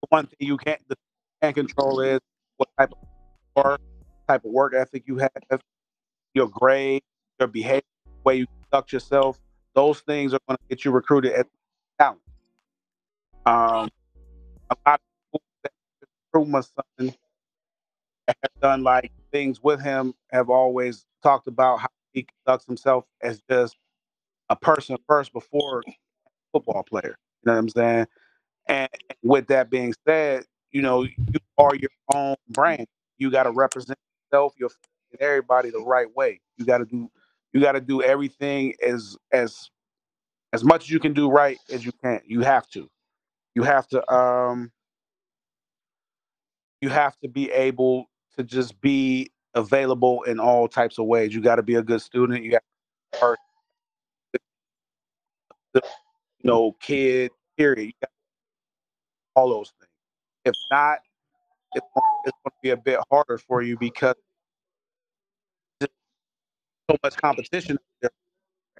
one 0.09 0.27
thing 0.27 0.37
you 0.41 0.57
can't 0.57 0.81
the 0.89 0.97
can't 1.41 1.55
control 1.55 2.01
is 2.01 2.21
what 2.57 2.69
type 2.79 2.93
of 2.93 3.65
work, 3.65 3.81
type 4.29 4.45
of 4.45 4.51
work 4.51 4.75
ethic 4.75 5.05
you 5.07 5.19
have, 5.19 5.61
your 6.35 6.49
grade, 6.49 7.03
your 7.39 7.49
behavior, 7.49 7.83
the 8.05 8.23
way 8.25 8.37
you 8.37 8.47
conduct 8.71 8.93
yourself. 8.93 9.39
Those 9.75 10.01
things 10.01 10.35
are 10.35 10.41
going 10.49 10.57
to 10.57 10.63
get 10.69 10.85
you 10.85 10.91
recruited 10.91 11.33
as 11.33 11.45
talent. 11.99 12.21
Um, 13.45 13.89
a 14.71 14.77
lot 14.87 15.01
of 15.01 15.01
people 15.33 15.43
that 15.65 15.73
recruit 16.33 16.49
my 16.49 16.61
son 16.61 17.15
have 18.29 18.53
done 18.63 18.83
like 18.83 19.13
things 19.33 19.63
with 19.63 19.83
him 19.83 20.15
have 20.33 20.51
always 20.51 21.05
talked 21.23 21.49
about 21.49 21.81
how 21.81 21.89
he 22.13 22.27
conducts 22.47 22.67
himself 22.67 23.05
as 23.23 23.43
just 23.51 23.77
a 24.51 24.57
person 24.57 24.97
first 25.09 25.33
before 25.33 25.83
football 26.53 26.85
player. 26.85 27.17
You 27.45 27.47
know 27.47 27.53
what 27.55 27.59
I'm 27.59 27.69
saying? 27.71 28.07
And 28.69 28.91
with 29.23 29.49
that 29.49 29.71
being 29.71 29.95
said, 30.07 30.45
you 30.73 30.83
know, 30.83 31.05
you 31.05 31.41
are 31.59 31.75
your 31.75 31.91
own 32.15 32.37
brand. 32.51 32.87
You 33.19 33.31
got 33.31 33.45
to 33.45 33.53
represent 33.53 33.99
yourself, 34.33 34.55
your 34.59 34.71
everybody 35.21 35.71
the 35.71 35.81
right 35.81 36.09
way. 36.17 36.41
You 36.59 36.65
got 36.67 36.79
to 36.79 36.85
do 36.87 37.11
you 37.53 37.61
got 37.61 37.73
to 37.73 37.81
do 37.83 38.03
everything 38.03 38.75
as 38.87 39.17
as 39.33 39.71
as 40.53 40.65
much 40.65 40.85
as 40.85 40.91
you 40.91 41.01
can 41.01 41.15
do 41.15 41.31
right 41.31 41.59
as 41.73 41.85
you 41.85 41.93
can. 42.03 42.21
You 42.27 42.43
have 42.43 42.69
to. 42.71 42.91
You 43.55 43.65
have 43.65 43.89
to 43.89 44.13
um 44.15 44.73
you 46.83 46.91
have 46.91 47.19
to 47.21 47.29
be 47.29 47.51
able 47.53 48.09
to 48.37 48.45
just 48.45 48.81
be 48.81 49.31
available 49.55 50.23
in 50.23 50.41
all 50.41 50.69
types 50.69 50.99
of 50.99 51.07
ways. 51.07 51.35
You 51.35 51.41
got 51.41 51.57
to 51.57 51.63
be 51.63 51.75
a 51.75 51.83
good 51.83 52.01
student. 52.01 52.43
You 52.43 52.53
got 52.53 52.63
to 53.21 53.37
you 55.75 55.81
know, 56.43 56.77
kid, 56.81 57.31
period. 57.57 57.93
Got 58.01 58.11
all 59.35 59.51
those 59.51 59.73
things. 59.79 59.89
If 60.45 60.55
not, 60.71 60.99
it's 61.75 61.87
going, 61.95 62.33
to 62.47 62.53
be 62.63 62.71
a 62.71 62.77
bit 62.77 62.99
harder 63.11 63.39
for 63.39 63.63
you 63.63 63.77
because 63.79 64.15
so 65.81 66.97
much 67.03 67.17
competition. 67.17 67.79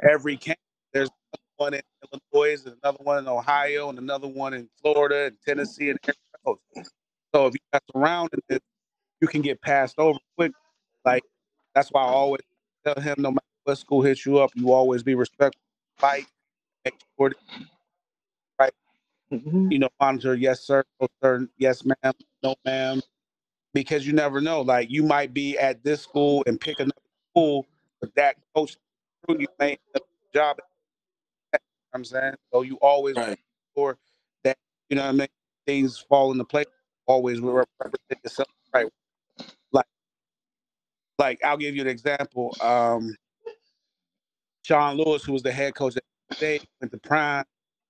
Every 0.03 0.37
camp, 0.37 0.59
there's 0.93 1.09
one 1.57 1.75
in 1.75 1.83
Illinois, 2.35 2.63
and 2.67 2.77
another 2.83 2.99
one 3.03 3.19
in 3.19 3.29
Ohio, 3.29 3.89
and 3.89 3.99
another 3.99 4.29
one 4.29 4.55
in 4.55 4.69
Florida 4.81 5.27
and 5.27 5.37
Tennessee 5.47 5.91
and 5.91 5.99
everywhere 6.03 6.59
else. 6.77 6.91
So 7.35 7.47
if 7.47 7.55
you 7.55 7.61
in 8.33 8.41
this, 8.49 8.61
you 9.23 9.29
can 9.29 9.43
get 9.43 9.63
passed 9.63 9.97
over 9.99 10.21
quick. 10.39 10.53
Like 11.07 11.25
that's 11.75 11.91
why 11.91 12.03
I 12.03 12.09
always 12.09 12.43
tell 12.87 13.03
him, 13.03 13.17
no 13.19 13.33
matter 13.33 13.47
what 13.65 13.79
school 13.79 14.03
hits 14.03 14.27
you 14.27 14.41
up, 14.41 14.53
you 14.57 14.73
always 14.73 15.05
be 15.05 15.17
respectful. 15.17 15.61
Fight, 15.99 16.27
make 16.85 16.95
sure 17.19 17.31
that, 17.31 17.39
right. 18.61 18.73
Mm-hmm. 19.33 19.73
You 19.73 19.81
know, 19.81 19.89
monitor. 20.01 20.35
Yes, 20.35 20.63
sir. 20.63 20.85
No, 21.01 21.09
sir. 21.23 21.49
Yes, 21.59 21.85
ma'am. 21.85 22.15
No, 22.43 22.57
ma'am. 22.67 23.03
Because 23.75 24.07
you 24.07 24.13
never 24.15 24.41
know. 24.41 24.63
Like 24.63 24.91
you 24.91 25.03
might 25.05 25.35
be 25.35 25.59
at 25.59 25.85
this 25.85 26.03
school 26.03 26.45
and 26.47 26.61
pick 26.61 26.81
another 26.81 26.95
school, 27.33 27.67
but 28.01 28.15
that 28.17 28.37
coach 28.55 28.77
you 29.29 29.47
may 29.61 29.79
a 29.97 30.01
job. 30.35 30.59
You 30.59 30.65
know 31.55 31.61
I'm 31.95 32.05
saying 32.05 32.35
so. 32.53 32.63
You 32.63 32.77
always 32.83 33.17
Right. 33.17 33.31
make 33.31 33.41
sure 33.77 33.99
that 34.45 34.59
you 34.91 34.97
know 34.97 35.05
what 35.05 35.11
I 35.11 35.13
mean. 35.13 35.29
Things 35.67 35.99
fall 35.99 36.33
into 36.33 36.45
place. 36.45 36.67
Always 37.07 37.41
represent 37.41 37.95
yourself 38.25 38.49
right. 38.75 38.87
Like, 41.23 41.39
I'll 41.45 41.57
give 41.57 41.77
you 41.77 41.83
an 41.83 41.89
example. 41.89 42.57
Um, 42.61 43.15
Sean 44.63 44.97
Lewis, 44.97 45.23
who 45.23 45.33
was 45.33 45.45
the 45.45 45.53
head 45.53 45.73
coach 45.77 45.97
at 45.97 46.03
State, 46.37 46.67
went 46.81 46.91
to 46.91 46.99
Prime, 46.99 47.45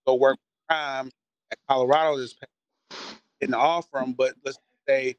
go 0.06 0.16
work 0.16 0.36
Prime 0.68 1.10
at 1.50 1.58
Colorado 1.66 2.18
this 2.18 2.34
past 2.34 2.50
didn't 3.40 3.54
offer 3.54 4.00
him, 4.00 4.12
but 4.12 4.34
let's 4.44 4.58
say 4.86 5.16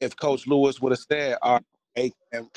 if 0.00 0.16
Coach 0.16 0.48
Lewis 0.48 0.80
would 0.80 0.90
have 0.90 0.98
said, 1.08 1.38
"All 1.40 1.60
right, 1.96 2.12
and, 2.32 2.48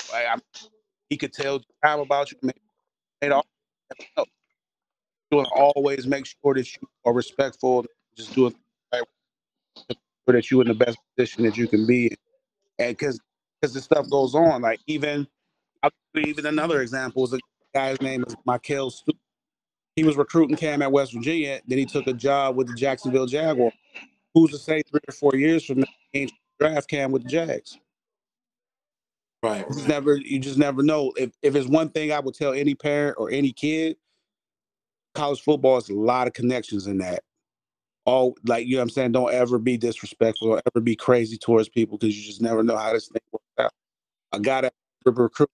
he 1.08 1.16
could 1.16 1.32
tell 1.32 1.60
Prime 1.80 2.00
about 2.00 2.32
you, 2.32 2.38
made 2.42 3.30
all. 3.30 3.46
You 5.30 5.40
always 5.54 6.06
make 6.08 6.26
sure 6.26 6.54
that 6.54 6.66
you 6.76 6.88
are 7.04 7.12
respectful, 7.12 7.86
just 8.16 8.34
doing 8.34 8.54
the 8.92 8.98
right 8.98 9.04
so 10.26 10.32
that 10.32 10.50
you're 10.50 10.62
in 10.62 10.68
the 10.68 10.74
best 10.74 10.98
position 11.16 11.44
that 11.44 11.56
you 11.56 11.68
can 11.68 11.86
be 11.86 12.06
in. 12.08 12.16
And 12.80 12.96
because 12.96 13.20
because 13.60 13.74
the 13.74 13.80
stuff 13.80 14.08
goes 14.10 14.34
on, 14.34 14.62
like 14.62 14.80
even 14.86 15.26
I'll 15.82 15.90
give 16.14 16.24
even 16.24 16.46
another 16.46 16.82
example 16.82 17.24
is 17.24 17.32
a 17.32 17.38
guy's 17.74 18.00
name 18.00 18.24
is 18.26 18.34
Michael 18.44 18.90
Stu. 18.90 19.12
He 19.94 20.04
was 20.04 20.16
recruiting 20.16 20.56
Cam 20.56 20.82
at 20.82 20.92
West 20.92 21.12
Virginia. 21.14 21.60
Then 21.66 21.78
he 21.78 21.86
took 21.86 22.06
a 22.06 22.12
job 22.12 22.56
with 22.56 22.68
the 22.68 22.74
Jacksonville 22.74 23.26
Jaguars. 23.26 23.72
Who's 24.34 24.50
to 24.50 24.58
say 24.58 24.82
three 24.82 25.00
or 25.08 25.12
four 25.12 25.34
years 25.34 25.64
from 25.64 25.80
now 25.80 26.26
draft 26.60 26.88
Cam 26.88 27.12
with 27.12 27.22
the 27.22 27.28
Jags? 27.28 27.78
Right. 29.42 29.64
You 29.68 29.74
just 29.74 29.88
never 29.88 30.16
you 30.16 30.38
just 30.38 30.58
never 30.58 30.82
know. 30.82 31.12
If 31.16 31.30
if 31.42 31.54
it's 31.54 31.68
one 31.68 31.88
thing 31.90 32.12
I 32.12 32.20
would 32.20 32.34
tell 32.34 32.52
any 32.52 32.74
parent 32.74 33.16
or 33.18 33.30
any 33.30 33.52
kid, 33.52 33.96
college 35.14 35.40
football 35.40 35.78
is 35.78 35.88
a 35.88 35.94
lot 35.94 36.26
of 36.26 36.32
connections 36.32 36.86
in 36.86 36.98
that. 36.98 37.22
All 38.04 38.36
like 38.44 38.66
you 38.66 38.74
know 38.74 38.80
what 38.80 38.84
I'm 38.84 38.90
saying, 38.90 39.12
don't 39.12 39.32
ever 39.32 39.58
be 39.58 39.76
disrespectful 39.76 40.48
or 40.48 40.62
ever 40.66 40.82
be 40.82 40.96
crazy 40.96 41.38
towards 41.38 41.68
people 41.68 41.96
because 41.96 42.16
you 42.16 42.24
just 42.24 42.42
never 42.42 42.62
know 42.62 42.76
how 42.76 42.92
this 42.92 43.08
thing 43.08 43.22
works 43.32 43.45
out. 44.36 44.40
A 44.40 44.42
guy 44.42 44.60
that 44.62 44.72
recruit 45.04 45.50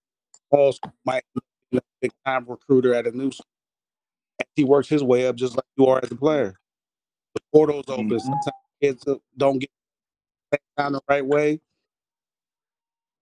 all 0.50 0.72
school 0.72 0.92
might 1.04 1.22
be 1.70 1.78
a 1.78 1.80
big 2.00 2.12
time 2.26 2.44
recruiter 2.48 2.94
at 2.94 3.06
a 3.06 3.16
new 3.16 3.30
school. 3.30 3.46
And 4.40 4.46
he 4.56 4.64
works 4.64 4.88
his 4.88 5.02
way 5.02 5.26
up 5.26 5.36
just 5.36 5.56
like 5.56 5.64
you 5.76 5.86
are 5.86 6.00
as 6.02 6.10
a 6.10 6.14
player. 6.16 6.58
The 7.34 7.40
portal's 7.52 7.84
open. 7.88 8.08
Mhm. 8.10 8.20
Sometimes 8.20 8.52
kids 8.80 9.04
don't 9.36 9.58
get 9.58 9.70
down 10.76 10.92
the 10.92 11.00
right 11.08 11.24
way. 11.24 11.60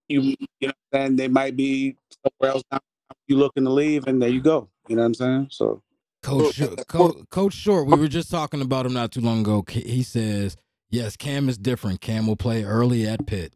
You 0.09 0.23
you 0.23 0.37
know 0.63 0.69
what 0.69 0.77
I'm 0.93 1.01
saying? 1.07 1.17
They 1.17 1.29
might 1.29 1.57
be 1.57 1.97
somewhere 2.25 2.55
else 2.57 2.65
now. 2.73 2.81
You 3.29 3.37
looking 3.37 3.65
to 3.65 3.71
leave 3.71 4.07
and 4.09 4.21
there 4.21 4.29
you 4.29 4.41
go. 4.41 4.69
You 4.89 4.97
know 4.97 5.03
what 5.03 5.07
I'm 5.07 5.15
saying? 5.15 5.49
So 5.51 5.83
Coach, 6.23 6.55
Shor- 6.55 6.77
Co- 6.89 7.25
Coach 7.31 7.55
Short, 7.55 7.87
we 7.87 7.97
were 7.97 8.09
just 8.09 8.31
talking 8.31 8.61
about 8.61 8.87
him 8.87 8.93
not 8.93 9.13
too 9.13 9.21
long 9.21 9.41
ago. 9.41 9.65
He 9.69 10.03
says, 10.03 10.57
yes, 10.91 11.17
Cam 11.17 11.49
is 11.49 11.57
different. 11.57 12.01
Cam 12.01 12.27
will 12.27 12.37
play 12.37 12.65
early 12.65 13.07
at 13.07 13.25
Pitt. 13.27 13.55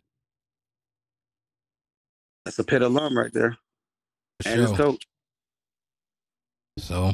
That's 2.45 2.59
a 2.59 2.65
Pitt 2.65 2.83
alum 2.83 3.17
right 3.17 3.33
there. 3.33 3.57
For 4.43 4.49
And 4.49 4.61
his 4.61 4.71
sure. 4.71 4.77
coach. 4.77 5.07
So 6.79 7.13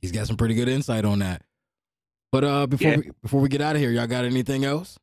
he's 0.00 0.12
got 0.12 0.26
some 0.26 0.36
pretty 0.36 0.54
good 0.54 0.68
insight 0.68 1.04
on 1.04 1.20
that. 1.20 1.42
But 2.30 2.44
uh, 2.44 2.66
before 2.66 2.90
Yeah. 2.90 2.96
we 2.98 3.10
before 3.22 3.40
we 3.40 3.48
get 3.48 3.60
out 3.62 3.76
of 3.76 3.80
here, 3.80 3.90
y'all 3.90 4.06
got 4.06 4.24
anything 4.24 4.64
else? 4.64 4.98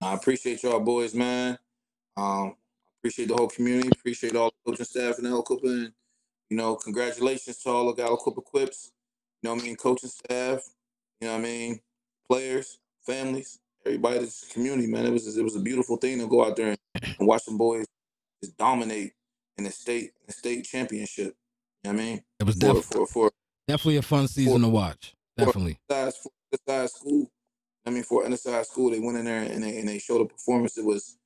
I 0.00 0.14
appreciate 0.14 0.62
y'all 0.62 0.80
boys, 0.80 1.14
man. 1.14 1.58
Um, 2.16 2.56
appreciate 3.00 3.28
the 3.28 3.34
whole 3.34 3.48
community. 3.48 3.88
Appreciate 3.92 4.36
all 4.36 4.50
the 4.64 4.70
coaching 4.70 4.84
staff 4.86 5.18
in 5.18 5.24
Aliquippa. 5.24 5.64
And, 5.64 5.92
you 6.50 6.56
know, 6.56 6.76
congratulations 6.76 7.58
to 7.58 7.70
all 7.70 7.92
the 7.92 8.02
Aliquippa 8.02 8.44
Quips. 8.44 8.92
You 9.42 9.48
know 9.48 9.54
what 9.54 9.62
I 9.62 9.66
mean? 9.66 9.76
Coaching 9.76 10.10
staff, 10.10 10.60
you 11.20 11.26
know 11.26 11.34
what 11.34 11.40
I 11.40 11.42
mean? 11.42 11.80
Players, 12.28 12.78
families, 13.04 13.58
everybody 13.84 14.20
that's 14.20 14.52
community, 14.52 14.86
man. 14.86 15.06
It 15.06 15.10
was 15.12 15.36
it 15.36 15.42
was 15.42 15.56
a 15.56 15.60
beautiful 15.60 15.96
thing 15.96 16.20
to 16.20 16.28
go 16.28 16.44
out 16.44 16.54
there 16.54 16.68
and, 16.68 16.78
and 17.18 17.26
watch 17.26 17.42
some 17.42 17.58
boys 17.58 17.86
just 18.42 18.56
dominate 18.56 19.12
in 19.56 19.64
the 19.64 19.70
state 19.70 20.12
the 20.26 20.32
state 20.32 20.64
championship. 20.64 21.34
You 21.84 21.92
know 21.92 21.96
what 21.96 22.02
I 22.02 22.04
mean? 22.04 22.24
It 22.40 22.46
was 22.46 22.56
For 22.56 22.74
def- 22.74 22.84
for 22.84 23.06
for 23.06 23.30
definitely 23.68 23.96
a 23.96 24.02
fun 24.02 24.28
season 24.28 24.62
to 24.62 24.68
watch. 24.68 25.14
Definitely. 25.36 25.78
size 25.90 26.16
for 26.16 26.30
undersized 26.52 26.94
school. 26.94 27.30
I 27.86 27.90
mean, 27.90 28.02
for 28.02 28.24
undersized 28.24 28.70
school, 28.70 28.90
they 28.90 29.00
went 29.00 29.18
in 29.18 29.24
there 29.24 29.42
and 29.42 29.62
they 29.62 29.78
and 29.78 29.88
they 29.88 29.98
showed 29.98 30.20
a 30.20 30.26
performance. 30.26 30.76
It 30.78 30.84
was, 30.84 31.16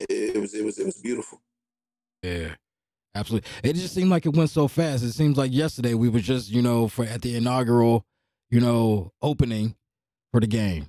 it, 0.00 0.36
it 0.36 0.40
was, 0.40 0.54
it 0.54 0.64
was, 0.64 0.78
it 0.78 0.86
was 0.86 0.96
beautiful. 0.96 1.40
Yeah. 2.22 2.54
Absolutely. 3.14 3.48
It 3.62 3.74
just 3.74 3.94
seemed 3.94 4.10
like 4.10 4.26
it 4.26 4.36
went 4.36 4.50
so 4.50 4.68
fast. 4.68 5.02
It 5.02 5.12
seems 5.12 5.36
like 5.36 5.52
yesterday 5.52 5.94
we 5.94 6.08
were 6.08 6.20
just, 6.20 6.50
you 6.50 6.62
know, 6.62 6.88
for 6.88 7.04
at 7.04 7.22
the 7.22 7.36
inaugural, 7.36 8.04
you 8.50 8.60
know, 8.60 9.12
opening 9.22 9.74
for 10.30 10.40
the 10.40 10.46
game. 10.46 10.86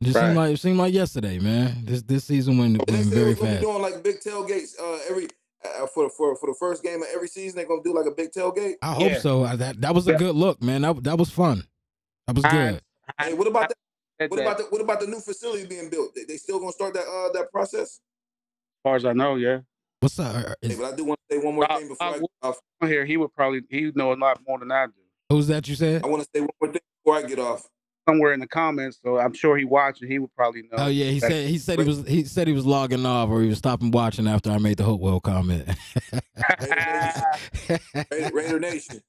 It 0.00 0.04
just 0.06 0.16
Right. 0.16 0.22
seemed 0.26 0.36
like 0.36 0.54
it 0.54 0.60
seemed 0.60 0.78
like 0.78 0.92
yesterday, 0.94 1.38
man. 1.38 1.84
This 1.84 2.02
this 2.02 2.24
season 2.24 2.58
went, 2.58 2.78
And 2.78 2.86
they 2.86 2.92
went 2.94 3.04
said 3.06 3.14
very 3.14 3.30
we're 3.30 3.34
gonna 3.36 3.50
fast. 3.52 3.62
doing 3.62 3.82
like 3.82 4.02
big 4.02 4.20
tailgates 4.20 4.78
uh, 4.78 4.98
every 5.08 5.28
uh, 5.64 5.86
for 5.86 6.10
for 6.10 6.36
for 6.36 6.46
the 6.48 6.56
first 6.58 6.82
game 6.82 7.00
of 7.02 7.08
every 7.14 7.28
season. 7.28 7.56
They're 7.56 7.66
gonna 7.66 7.82
do 7.82 7.94
like 7.94 8.06
a 8.06 8.10
big 8.14 8.30
tailgate. 8.32 8.74
I 8.82 8.92
hope 8.94 9.10
Yeah. 9.12 9.18
so. 9.20 9.44
I- 9.44 9.56
That 9.56 9.80
that 9.80 9.94
was 9.94 10.06
a 10.08 10.14
good 10.14 10.34
look, 10.34 10.62
man. 10.62 10.82
That 10.82 11.02
that 11.04 11.18
was 11.18 11.30
fun. 11.30 11.64
That 12.26 12.36
was 12.36 12.44
I- 12.44 12.50
good. 12.50 12.80
Hey, 13.20 13.34
what 13.34 13.46
about 13.46 13.68
that? 13.68 13.76
What 14.30 14.36
that, 14.36 14.42
about 14.42 14.58
the 14.58 14.64
what 14.64 14.80
about 14.80 15.00
the 15.00 15.06
new 15.06 15.20
facility 15.20 15.66
being 15.66 15.88
built? 15.90 16.14
They, 16.14 16.24
they 16.24 16.36
still 16.36 16.58
gonna 16.58 16.72
start 16.72 16.94
that 16.94 17.06
uh 17.06 17.32
that 17.32 17.50
process? 17.52 18.00
as 18.00 18.00
far 18.82 18.96
as 18.96 19.04
I 19.04 19.12
know, 19.12 19.36
yeah. 19.36 19.60
What's 20.00 20.18
up? 20.18 20.34
Uh, 20.36 20.54
Hey, 20.60 20.74
but 20.76 20.92
I 20.92 20.96
do 20.96 21.04
want 21.04 21.18
to 21.30 21.34
say 21.36 21.42
one 21.44 21.54
more 21.54 21.70
Uh, 21.70 21.78
thing 21.78 21.88
before 21.88 22.06
I 22.06 22.10
uh, 22.10 22.18
get 22.18 22.30
off. 22.42 22.58
Here, 22.82 23.06
he 23.06 23.16
would 23.16 23.32
probably 23.32 23.62
he 23.70 23.90
know 23.94 24.12
a 24.12 24.14
lot 24.14 24.38
more 24.46 24.58
than 24.58 24.70
I 24.70 24.86
do. 24.86 24.92
who's 25.30 25.46
that 25.46 25.66
you 25.68 25.74
said? 25.74 26.04
I 26.04 26.06
want 26.08 26.22
to 26.22 26.28
say 26.34 26.40
one 26.40 26.50
more 26.60 26.70
thing 26.72 26.82
before 27.02 27.16
I 27.18 27.22
get 27.22 27.38
off. 27.38 27.66
Somewhere 28.08 28.32
in 28.32 28.40
the 28.40 28.46
comments, 28.46 28.98
so 29.02 29.18
I'm 29.18 29.32
sure 29.32 29.56
he 29.56 29.64
watching. 29.64 30.10
He 30.10 30.18
would 30.18 30.34
probably 30.34 30.62
know. 30.62 30.68
Oh 30.78 30.86
yeah, 30.88 31.06
he 31.06 31.20
said 31.20 31.48
he 31.48 31.58
said 31.58 31.78
he 31.78 31.84
was 31.86 32.06
he 32.06 32.24
said 32.24 32.46
he 32.46 32.52
was 32.52 32.66
logging 32.66 33.04
off 33.06 33.30
or 33.30 33.42
he 33.42 33.48
was 33.48 33.58
stopping 33.58 33.90
watching 33.90 34.26
after 34.28 34.50
I 34.50 34.58
made 34.58 34.76
the 34.76 34.84
Hopewell 34.84 35.20
comment. 35.20 35.68
Raider, 38.10 38.30
Raider 38.34 38.60
Nation. 38.60 39.00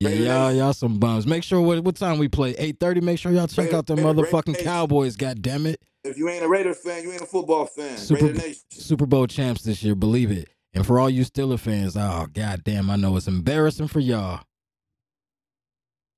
Yeah, 0.00 0.08
Raider 0.10 0.22
y'all, 0.24 0.46
Nation. 0.48 0.58
y'all 0.58 0.72
some 0.72 0.98
bums. 0.98 1.26
Make 1.26 1.42
sure 1.42 1.60
what 1.60 1.80
what 1.84 1.96
time 1.96 2.18
we 2.18 2.28
play? 2.28 2.50
Eight 2.58 2.78
thirty. 2.80 3.00
Make 3.00 3.18
sure 3.18 3.32
y'all 3.32 3.46
check 3.46 3.66
Raider- 3.66 3.76
out 3.78 3.86
the 3.86 3.96
Raider- 3.96 4.08
Raider 4.08 4.22
motherfucking 4.22 4.62
Cowboys. 4.64 5.16
God 5.16 5.42
damn 5.42 5.66
it, 5.66 5.80
If 6.04 6.16
you 6.16 6.28
ain't 6.28 6.44
a 6.44 6.48
Raider 6.48 6.74
fan, 6.74 7.02
you 7.02 7.12
ain't 7.12 7.22
a 7.22 7.26
football 7.26 7.66
fan. 7.66 7.96
Super- 7.98 8.26
Raider 8.26 8.38
Nation. 8.38 8.62
Super 8.70 9.06
Bowl 9.06 9.26
champs 9.26 9.62
this 9.62 9.82
year. 9.82 9.94
Believe 9.94 10.30
it. 10.30 10.48
And 10.72 10.86
for 10.86 11.00
all 11.00 11.10
you 11.10 11.24
Steeler 11.24 11.58
fans, 11.58 11.96
oh 11.96 12.26
god 12.32 12.62
damn, 12.64 12.88
I 12.90 12.96
know 12.96 13.16
it's 13.16 13.26
embarrassing 13.26 13.88
for 13.88 14.00
y'all. 14.00 14.40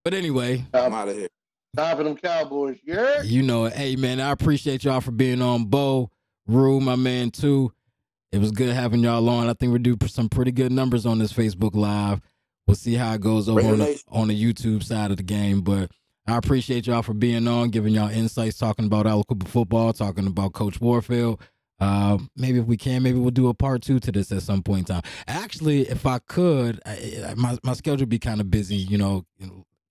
But 0.04 0.14
anyway, 0.14 0.64
I'm 0.74 0.92
out 0.92 1.08
of 1.08 1.16
here. 1.16 1.28
Time 1.76 1.96
for 1.96 2.04
them 2.04 2.16
Cowboys. 2.16 2.78
Yeah. 2.84 3.22
you 3.22 3.42
know 3.42 3.64
it. 3.64 3.72
Hey 3.72 3.96
man, 3.96 4.20
I 4.20 4.30
appreciate 4.30 4.84
y'all 4.84 5.00
for 5.00 5.10
being 5.10 5.40
on. 5.40 5.64
Bo, 5.66 6.10
Rue, 6.46 6.80
my 6.80 6.96
man 6.96 7.30
too. 7.30 7.72
It 8.30 8.38
was 8.38 8.50
good 8.50 8.74
having 8.74 9.00
y'all 9.00 9.26
on. 9.28 9.48
I 9.48 9.54
think 9.54 9.72
we 9.72 9.78
do 9.78 9.96
some 10.06 10.28
pretty 10.28 10.52
good 10.52 10.70
numbers 10.70 11.06
on 11.06 11.18
this 11.18 11.32
Facebook 11.32 11.74
Live. 11.74 12.20
We'll 12.66 12.74
see 12.76 12.94
how 12.94 13.14
it 13.14 13.22
goes 13.22 13.48
over 13.48 13.60
on 13.60 13.78
the, 13.78 14.02
on 14.08 14.28
the 14.28 14.38
YouTube 14.42 14.82
side 14.82 15.10
of 15.10 15.16
the 15.16 15.22
game. 15.22 15.62
But 15.62 15.90
I 16.26 16.36
appreciate 16.36 16.86
y'all 16.86 17.02
for 17.02 17.14
being 17.14 17.48
on, 17.48 17.70
giving 17.70 17.94
y'all 17.94 18.08
insights, 18.10 18.58
talking 18.58 18.84
about 18.86 19.06
Aliquippa 19.06 19.48
football, 19.48 19.92
talking 19.94 20.26
about 20.26 20.52
Coach 20.52 20.78
Warfield. 20.80 21.40
Uh, 21.80 22.18
maybe 22.36 22.58
if 22.58 22.66
we 22.66 22.76
can, 22.76 23.02
maybe 23.02 23.18
we'll 23.18 23.30
do 23.30 23.48
a 23.48 23.54
part 23.54 23.82
two 23.82 23.98
to 23.98 24.12
this 24.12 24.30
at 24.30 24.42
some 24.42 24.62
point 24.62 24.90
in 24.90 24.94
time. 24.94 25.02
Actually, 25.26 25.88
if 25.88 26.04
I 26.06 26.18
could, 26.20 26.80
I, 26.84 27.24
I- 27.30 27.34
my 27.34 27.58
my 27.64 27.72
schedule 27.72 28.02
would 28.02 28.08
be 28.10 28.18
kind 28.18 28.40
of 28.42 28.50
busy, 28.50 28.76
you 28.76 28.98
know, 28.98 29.24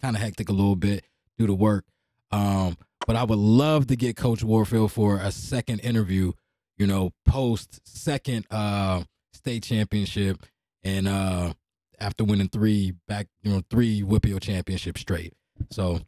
kind 0.01 0.15
of 0.15 0.21
hectic 0.21 0.49
a 0.49 0.53
little 0.53 0.75
bit 0.75 1.03
due 1.41 1.47
to 1.47 1.53
work. 1.53 1.85
Um, 2.31 2.77
but 3.07 3.15
I 3.15 3.23
would 3.23 3.39
love 3.39 3.87
to 3.87 3.95
get 3.95 4.15
Coach 4.15 4.43
Warfield 4.43 4.91
for 4.91 5.17
a 5.17 5.31
second 5.31 5.79
interview, 5.79 6.33
you 6.77 6.85
know, 6.87 7.11
post 7.25 7.81
second 7.83 8.45
uh 8.51 9.03
state 9.33 9.63
championship 9.63 10.45
and 10.83 11.07
uh 11.07 11.53
after 11.99 12.23
winning 12.23 12.49
three 12.49 12.93
back, 13.07 13.27
you 13.41 13.51
know, 13.51 13.61
three 13.69 14.01
WPIAL 14.01 14.41
championships 14.41 15.01
straight. 15.01 15.33
So 15.71 16.01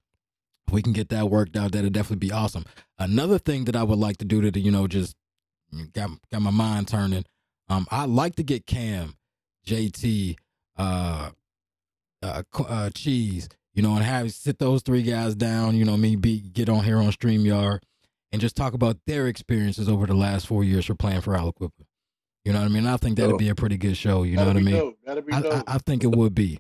we 0.71 0.81
can 0.81 0.93
get 0.93 1.09
that 1.09 1.29
worked 1.29 1.55
out, 1.57 1.71
that'd 1.71 1.93
definitely 1.93 2.27
be 2.27 2.31
awesome. 2.31 2.65
Another 2.97 3.37
thing 3.37 3.65
that 3.65 3.75
I 3.75 3.83
would 3.83 3.99
like 3.99 4.17
to 4.17 4.25
do 4.25 4.49
to, 4.49 4.59
you 4.59 4.71
know, 4.71 4.87
just 4.87 5.15
got 5.93 6.11
got 6.31 6.41
my 6.41 6.51
mind 6.51 6.87
turning. 6.87 7.25
Um, 7.69 7.87
I'd 7.91 8.09
like 8.09 8.35
to 8.35 8.43
get 8.43 8.67
Cam, 8.67 9.15
JT, 9.65 10.35
uh, 10.77 11.31
uh, 12.21 12.43
uh, 12.67 12.89
Cheese, 12.91 13.49
you 13.73 13.81
know, 13.81 13.95
and 13.95 14.03
have 14.03 14.31
sit 14.31 14.59
those 14.59 14.81
three 14.81 15.03
guys 15.03 15.35
down. 15.35 15.75
You 15.75 15.85
know, 15.85 15.97
me 15.97 16.15
be 16.15 16.39
get 16.39 16.69
on 16.69 16.83
here 16.83 16.97
on 16.97 17.11
Streamyard 17.11 17.79
and 18.31 18.41
just 18.41 18.55
talk 18.55 18.73
about 18.73 18.97
their 19.05 19.27
experiences 19.27 19.87
over 19.87 20.05
the 20.05 20.15
last 20.15 20.47
four 20.47 20.63
years 20.63 20.85
for 20.85 20.95
playing 20.95 21.21
for 21.21 21.33
Aliquippa. 21.33 21.71
You 22.45 22.51
know 22.51 22.59
what 22.59 22.65
I 22.65 22.69
mean? 22.69 22.85
I 22.85 22.97
think 22.97 23.17
that'd 23.17 23.37
be 23.37 23.49
a 23.49 23.55
pretty 23.55 23.77
good 23.77 23.95
show. 23.95 24.23
You 24.23 24.35
know 24.35 24.45
That'd 24.45 24.63
what 24.63 24.69
I 24.69 24.73
mean? 24.73 24.95
dope. 25.05 25.25
Be 25.27 25.33
I, 25.33 25.41
dope. 25.41 25.53
I, 25.53 25.75
I 25.75 25.77
think 25.77 26.03
it 26.03 26.13
would 26.13 26.35
be. 26.35 26.59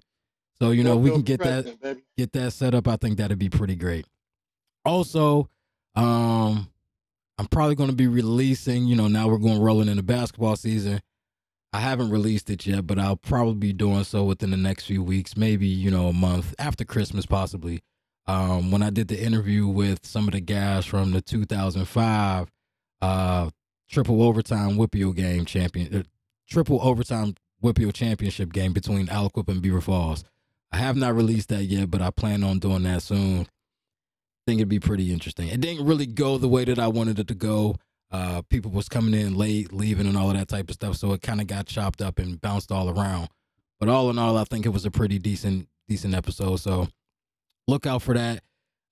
So 0.61 0.71
you 0.71 0.83
know, 0.83 0.95
we 0.95 1.11
can 1.11 1.23
get 1.23 1.41
that 1.41 1.81
baby. 1.81 2.01
get 2.17 2.31
that 2.33 2.51
set 2.51 2.73
up. 2.73 2.87
I 2.87 2.95
think 2.95 3.17
that'd 3.17 3.37
be 3.37 3.49
pretty 3.49 3.75
great. 3.75 4.05
Also, 4.85 5.49
um, 5.95 6.69
I'm 7.37 7.47
probably 7.51 7.75
going 7.75 7.89
to 7.89 7.95
be 7.95 8.07
releasing. 8.07 8.85
You 8.85 8.95
know, 8.95 9.07
now 9.07 9.27
we're 9.27 9.39
going 9.39 9.59
rolling 9.59 9.89
into 9.89 10.03
basketball 10.03 10.55
season. 10.55 11.01
I 11.73 11.79
haven't 11.79 12.11
released 12.11 12.51
it 12.51 12.67
yet, 12.67 12.85
but 12.85 12.99
I'll 12.99 13.15
probably 13.15 13.55
be 13.55 13.73
doing 13.73 14.03
so 14.03 14.23
within 14.23 14.51
the 14.51 14.57
next 14.57 14.85
few 14.85 15.01
weeks, 15.01 15.35
maybe 15.35 15.67
you 15.67 15.89
know 15.89 16.07
a 16.07 16.13
month 16.13 16.53
after 16.59 16.85
Christmas, 16.85 17.25
possibly. 17.25 17.81
Um, 18.27 18.71
when 18.71 18.83
I 18.83 18.91
did 18.91 19.07
the 19.07 19.21
interview 19.21 19.67
with 19.67 20.05
some 20.05 20.27
of 20.27 20.33
the 20.33 20.39
guys 20.39 20.85
from 20.85 21.11
the 21.11 21.21
2005 21.21 22.47
uh, 23.01 23.49
triple 23.89 24.21
overtime 24.21 24.77
WPIAL 24.77 25.15
game 25.15 25.45
champion, 25.45 25.93
uh, 25.95 26.03
triple 26.47 26.79
overtime 26.81 27.33
WPIAL 27.63 27.93
championship 27.93 28.53
game 28.53 28.71
between 28.71 29.07
Aliquip 29.07 29.49
and 29.49 29.61
Beaver 29.61 29.81
Falls. 29.81 30.23
I 30.71 30.77
have 30.77 30.95
not 30.95 31.15
released 31.15 31.49
that 31.49 31.65
yet, 31.65 31.89
but 31.89 32.01
I 32.01 32.11
plan 32.11 32.43
on 32.43 32.59
doing 32.59 32.83
that 32.83 33.01
soon. 33.01 33.47
think 34.45 34.59
it'd 34.59 34.69
be 34.69 34.79
pretty 34.79 35.11
interesting. 35.11 35.47
It 35.47 35.59
didn't 35.59 35.85
really 35.85 36.05
go 36.05 36.37
the 36.37 36.47
way 36.47 36.65
that 36.65 36.79
I 36.79 36.87
wanted 36.87 37.19
it 37.19 37.27
to 37.29 37.35
go. 37.35 37.77
Uh, 38.13 38.43
people 38.43 38.69
was 38.69 38.87
coming 38.87 39.19
in 39.19 39.35
late, 39.35 39.73
leaving, 39.73 40.05
and 40.05 40.15
all 40.15 40.29
of 40.29 40.37
that 40.37 40.47
type 40.47 40.69
of 40.69 40.75
stuff, 40.75 40.95
so 40.95 41.13
it 41.13 41.23
kind 41.23 41.41
of 41.41 41.47
got 41.47 41.65
chopped 41.65 41.99
up 41.99 42.19
and 42.19 42.39
bounced 42.39 42.71
all 42.71 42.87
around. 42.87 43.27
But 43.79 43.89
all 43.89 44.11
in 44.11 44.19
all, 44.19 44.37
I 44.37 44.43
think 44.43 44.67
it 44.67 44.69
was 44.69 44.85
a 44.85 44.91
pretty 44.91 45.17
decent, 45.17 45.67
decent 45.87 46.13
episode. 46.13 46.57
So 46.57 46.87
look 47.67 47.87
out 47.87 48.03
for 48.03 48.13
that. 48.13 48.43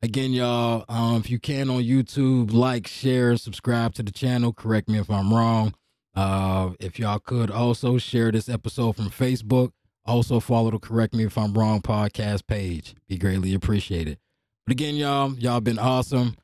Again, 0.01 0.31
y'all, 0.31 0.83
um, 0.89 1.17
if 1.17 1.29
you 1.29 1.39
can 1.39 1.69
on 1.69 1.83
YouTube, 1.83 2.51
like, 2.51 2.87
share, 2.87 3.37
subscribe 3.37 3.93
to 3.93 4.03
the 4.03 4.11
channel. 4.11 4.51
Correct 4.51 4.89
me 4.89 4.97
if 4.97 5.11
I'm 5.11 5.31
wrong. 5.31 5.75
Uh, 6.15 6.71
if 6.79 6.97
y'all 6.97 7.19
could 7.19 7.51
also 7.51 7.99
share 7.99 8.31
this 8.31 8.49
episode 8.49 8.95
from 8.95 9.11
Facebook. 9.11 9.71
Also 10.03 10.39
follow 10.39 10.71
the 10.71 10.79
Correct 10.79 11.13
Me 11.13 11.25
If 11.25 11.37
I'm 11.37 11.53
Wrong 11.53 11.79
podcast 11.79 12.47
page. 12.47 12.95
Be 13.07 13.19
greatly 13.19 13.53
appreciated. 13.53 14.17
But 14.65 14.71
again, 14.71 14.95
y'all, 14.95 15.35
y'all 15.35 15.61
been 15.61 15.77
awesome. 15.77 16.35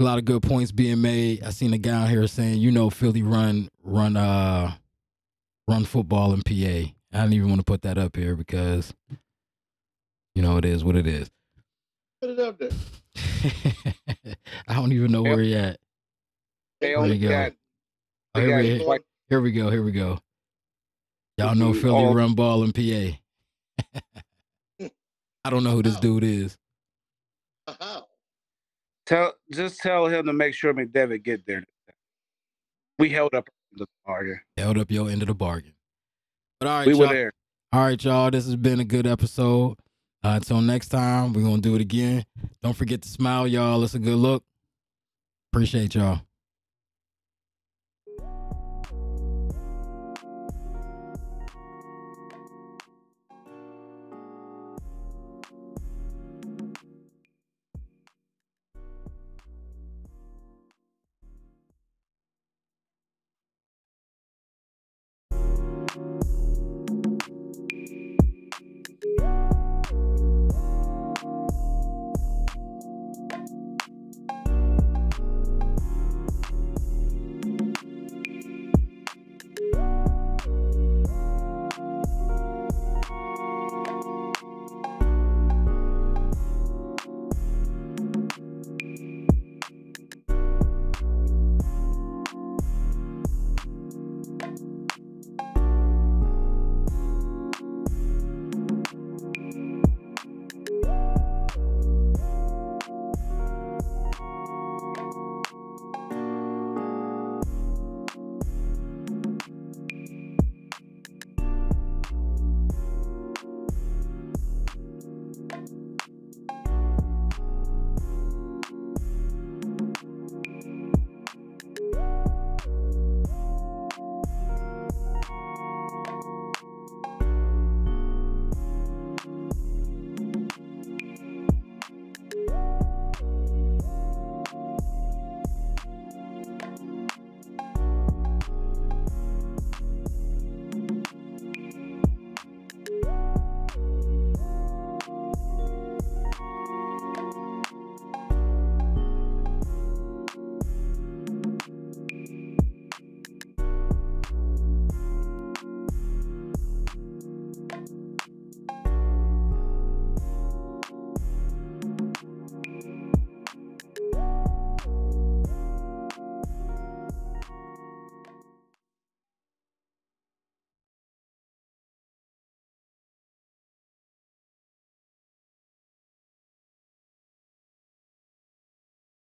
A 0.00 0.04
lot 0.04 0.18
of 0.18 0.24
good 0.24 0.42
points 0.42 0.70
being 0.70 1.00
made. 1.02 1.42
I 1.42 1.50
seen 1.50 1.72
a 1.74 1.78
guy 1.78 2.02
out 2.04 2.08
here 2.08 2.26
saying, 2.28 2.58
you 2.58 2.70
know, 2.70 2.88
Philly 2.88 3.22
run 3.22 3.68
run 3.82 4.16
uh 4.16 4.72
run 5.66 5.84
football 5.84 6.32
in 6.32 6.42
PA. 6.42 6.52
I 6.52 7.22
didn't 7.22 7.32
even 7.32 7.48
want 7.48 7.60
to 7.60 7.64
put 7.64 7.82
that 7.82 7.98
up 7.98 8.14
here 8.14 8.36
because 8.36 8.94
you 10.36 10.42
know 10.42 10.56
it 10.56 10.64
is 10.64 10.84
what 10.84 10.94
it 10.94 11.06
is. 11.08 11.28
Put 12.20 12.30
it 12.30 12.38
up 12.38 12.58
there. 12.58 12.70
I 14.68 14.74
don't 14.74 14.92
even 14.92 15.10
know 15.10 15.22
where 15.22 15.40
he 15.40 15.56
at. 15.56 15.78
They 16.80 16.94
only 16.94 17.18
go. 17.18 17.28
got 17.28 17.52
Oh, 18.36 18.40
here, 18.40 18.56
we, 18.58 18.98
here 19.28 19.40
we 19.40 19.50
go. 19.50 19.68
Here 19.70 19.82
we 19.82 19.90
go. 19.90 20.18
Y'all 21.38 21.56
know. 21.56 21.74
Philly 21.74 22.04
Oh. 22.04 22.14
run 22.14 22.34
ball 22.34 22.62
in 22.62 22.72
PA. 22.72 23.18
I 25.44 25.50
don't 25.50 25.64
know 25.64 25.70
who 25.72 25.82
this 25.82 25.96
dude 25.98 26.22
is. 26.24 26.56
Wow. 27.80 28.07
Tell 29.08 29.32
just 29.52 29.80
tell 29.80 30.06
him 30.06 30.26
to 30.26 30.32
make 30.32 30.54
sure 30.54 30.72
McDevitt 30.74 31.24
get 31.24 31.46
there. 31.46 31.64
We 32.98 33.08
held 33.08 33.34
up 33.34 33.48
the 33.72 33.86
bargain. 34.06 34.40
Held 34.56 34.78
up 34.78 34.90
your 34.90 35.08
end 35.08 35.22
of 35.22 35.28
the 35.28 35.34
bargain. 35.34 35.74
But 36.60 36.68
all 36.68 36.78
right, 36.78 36.86
we 36.86 36.94
were 36.94 37.08
there. 37.08 37.32
All 37.72 37.80
right, 37.82 38.02
y'all. 38.02 38.30
This 38.30 38.44
has 38.44 38.56
been 38.56 38.80
a 38.80 38.84
good 38.84 39.06
episode. 39.06 39.78
Uh, 40.24 40.30
until 40.30 40.60
next 40.60 40.88
time, 40.88 41.32
we're 41.32 41.42
gonna 41.42 41.62
do 41.62 41.74
it 41.74 41.80
again. 41.80 42.24
Don't 42.62 42.76
forget 42.76 43.02
to 43.02 43.08
smile, 43.08 43.46
y'all. 43.46 43.82
It's 43.82 43.94
a 43.94 43.98
good 43.98 44.16
look. 44.16 44.44
Appreciate 45.52 45.94
y'all. 45.94 46.22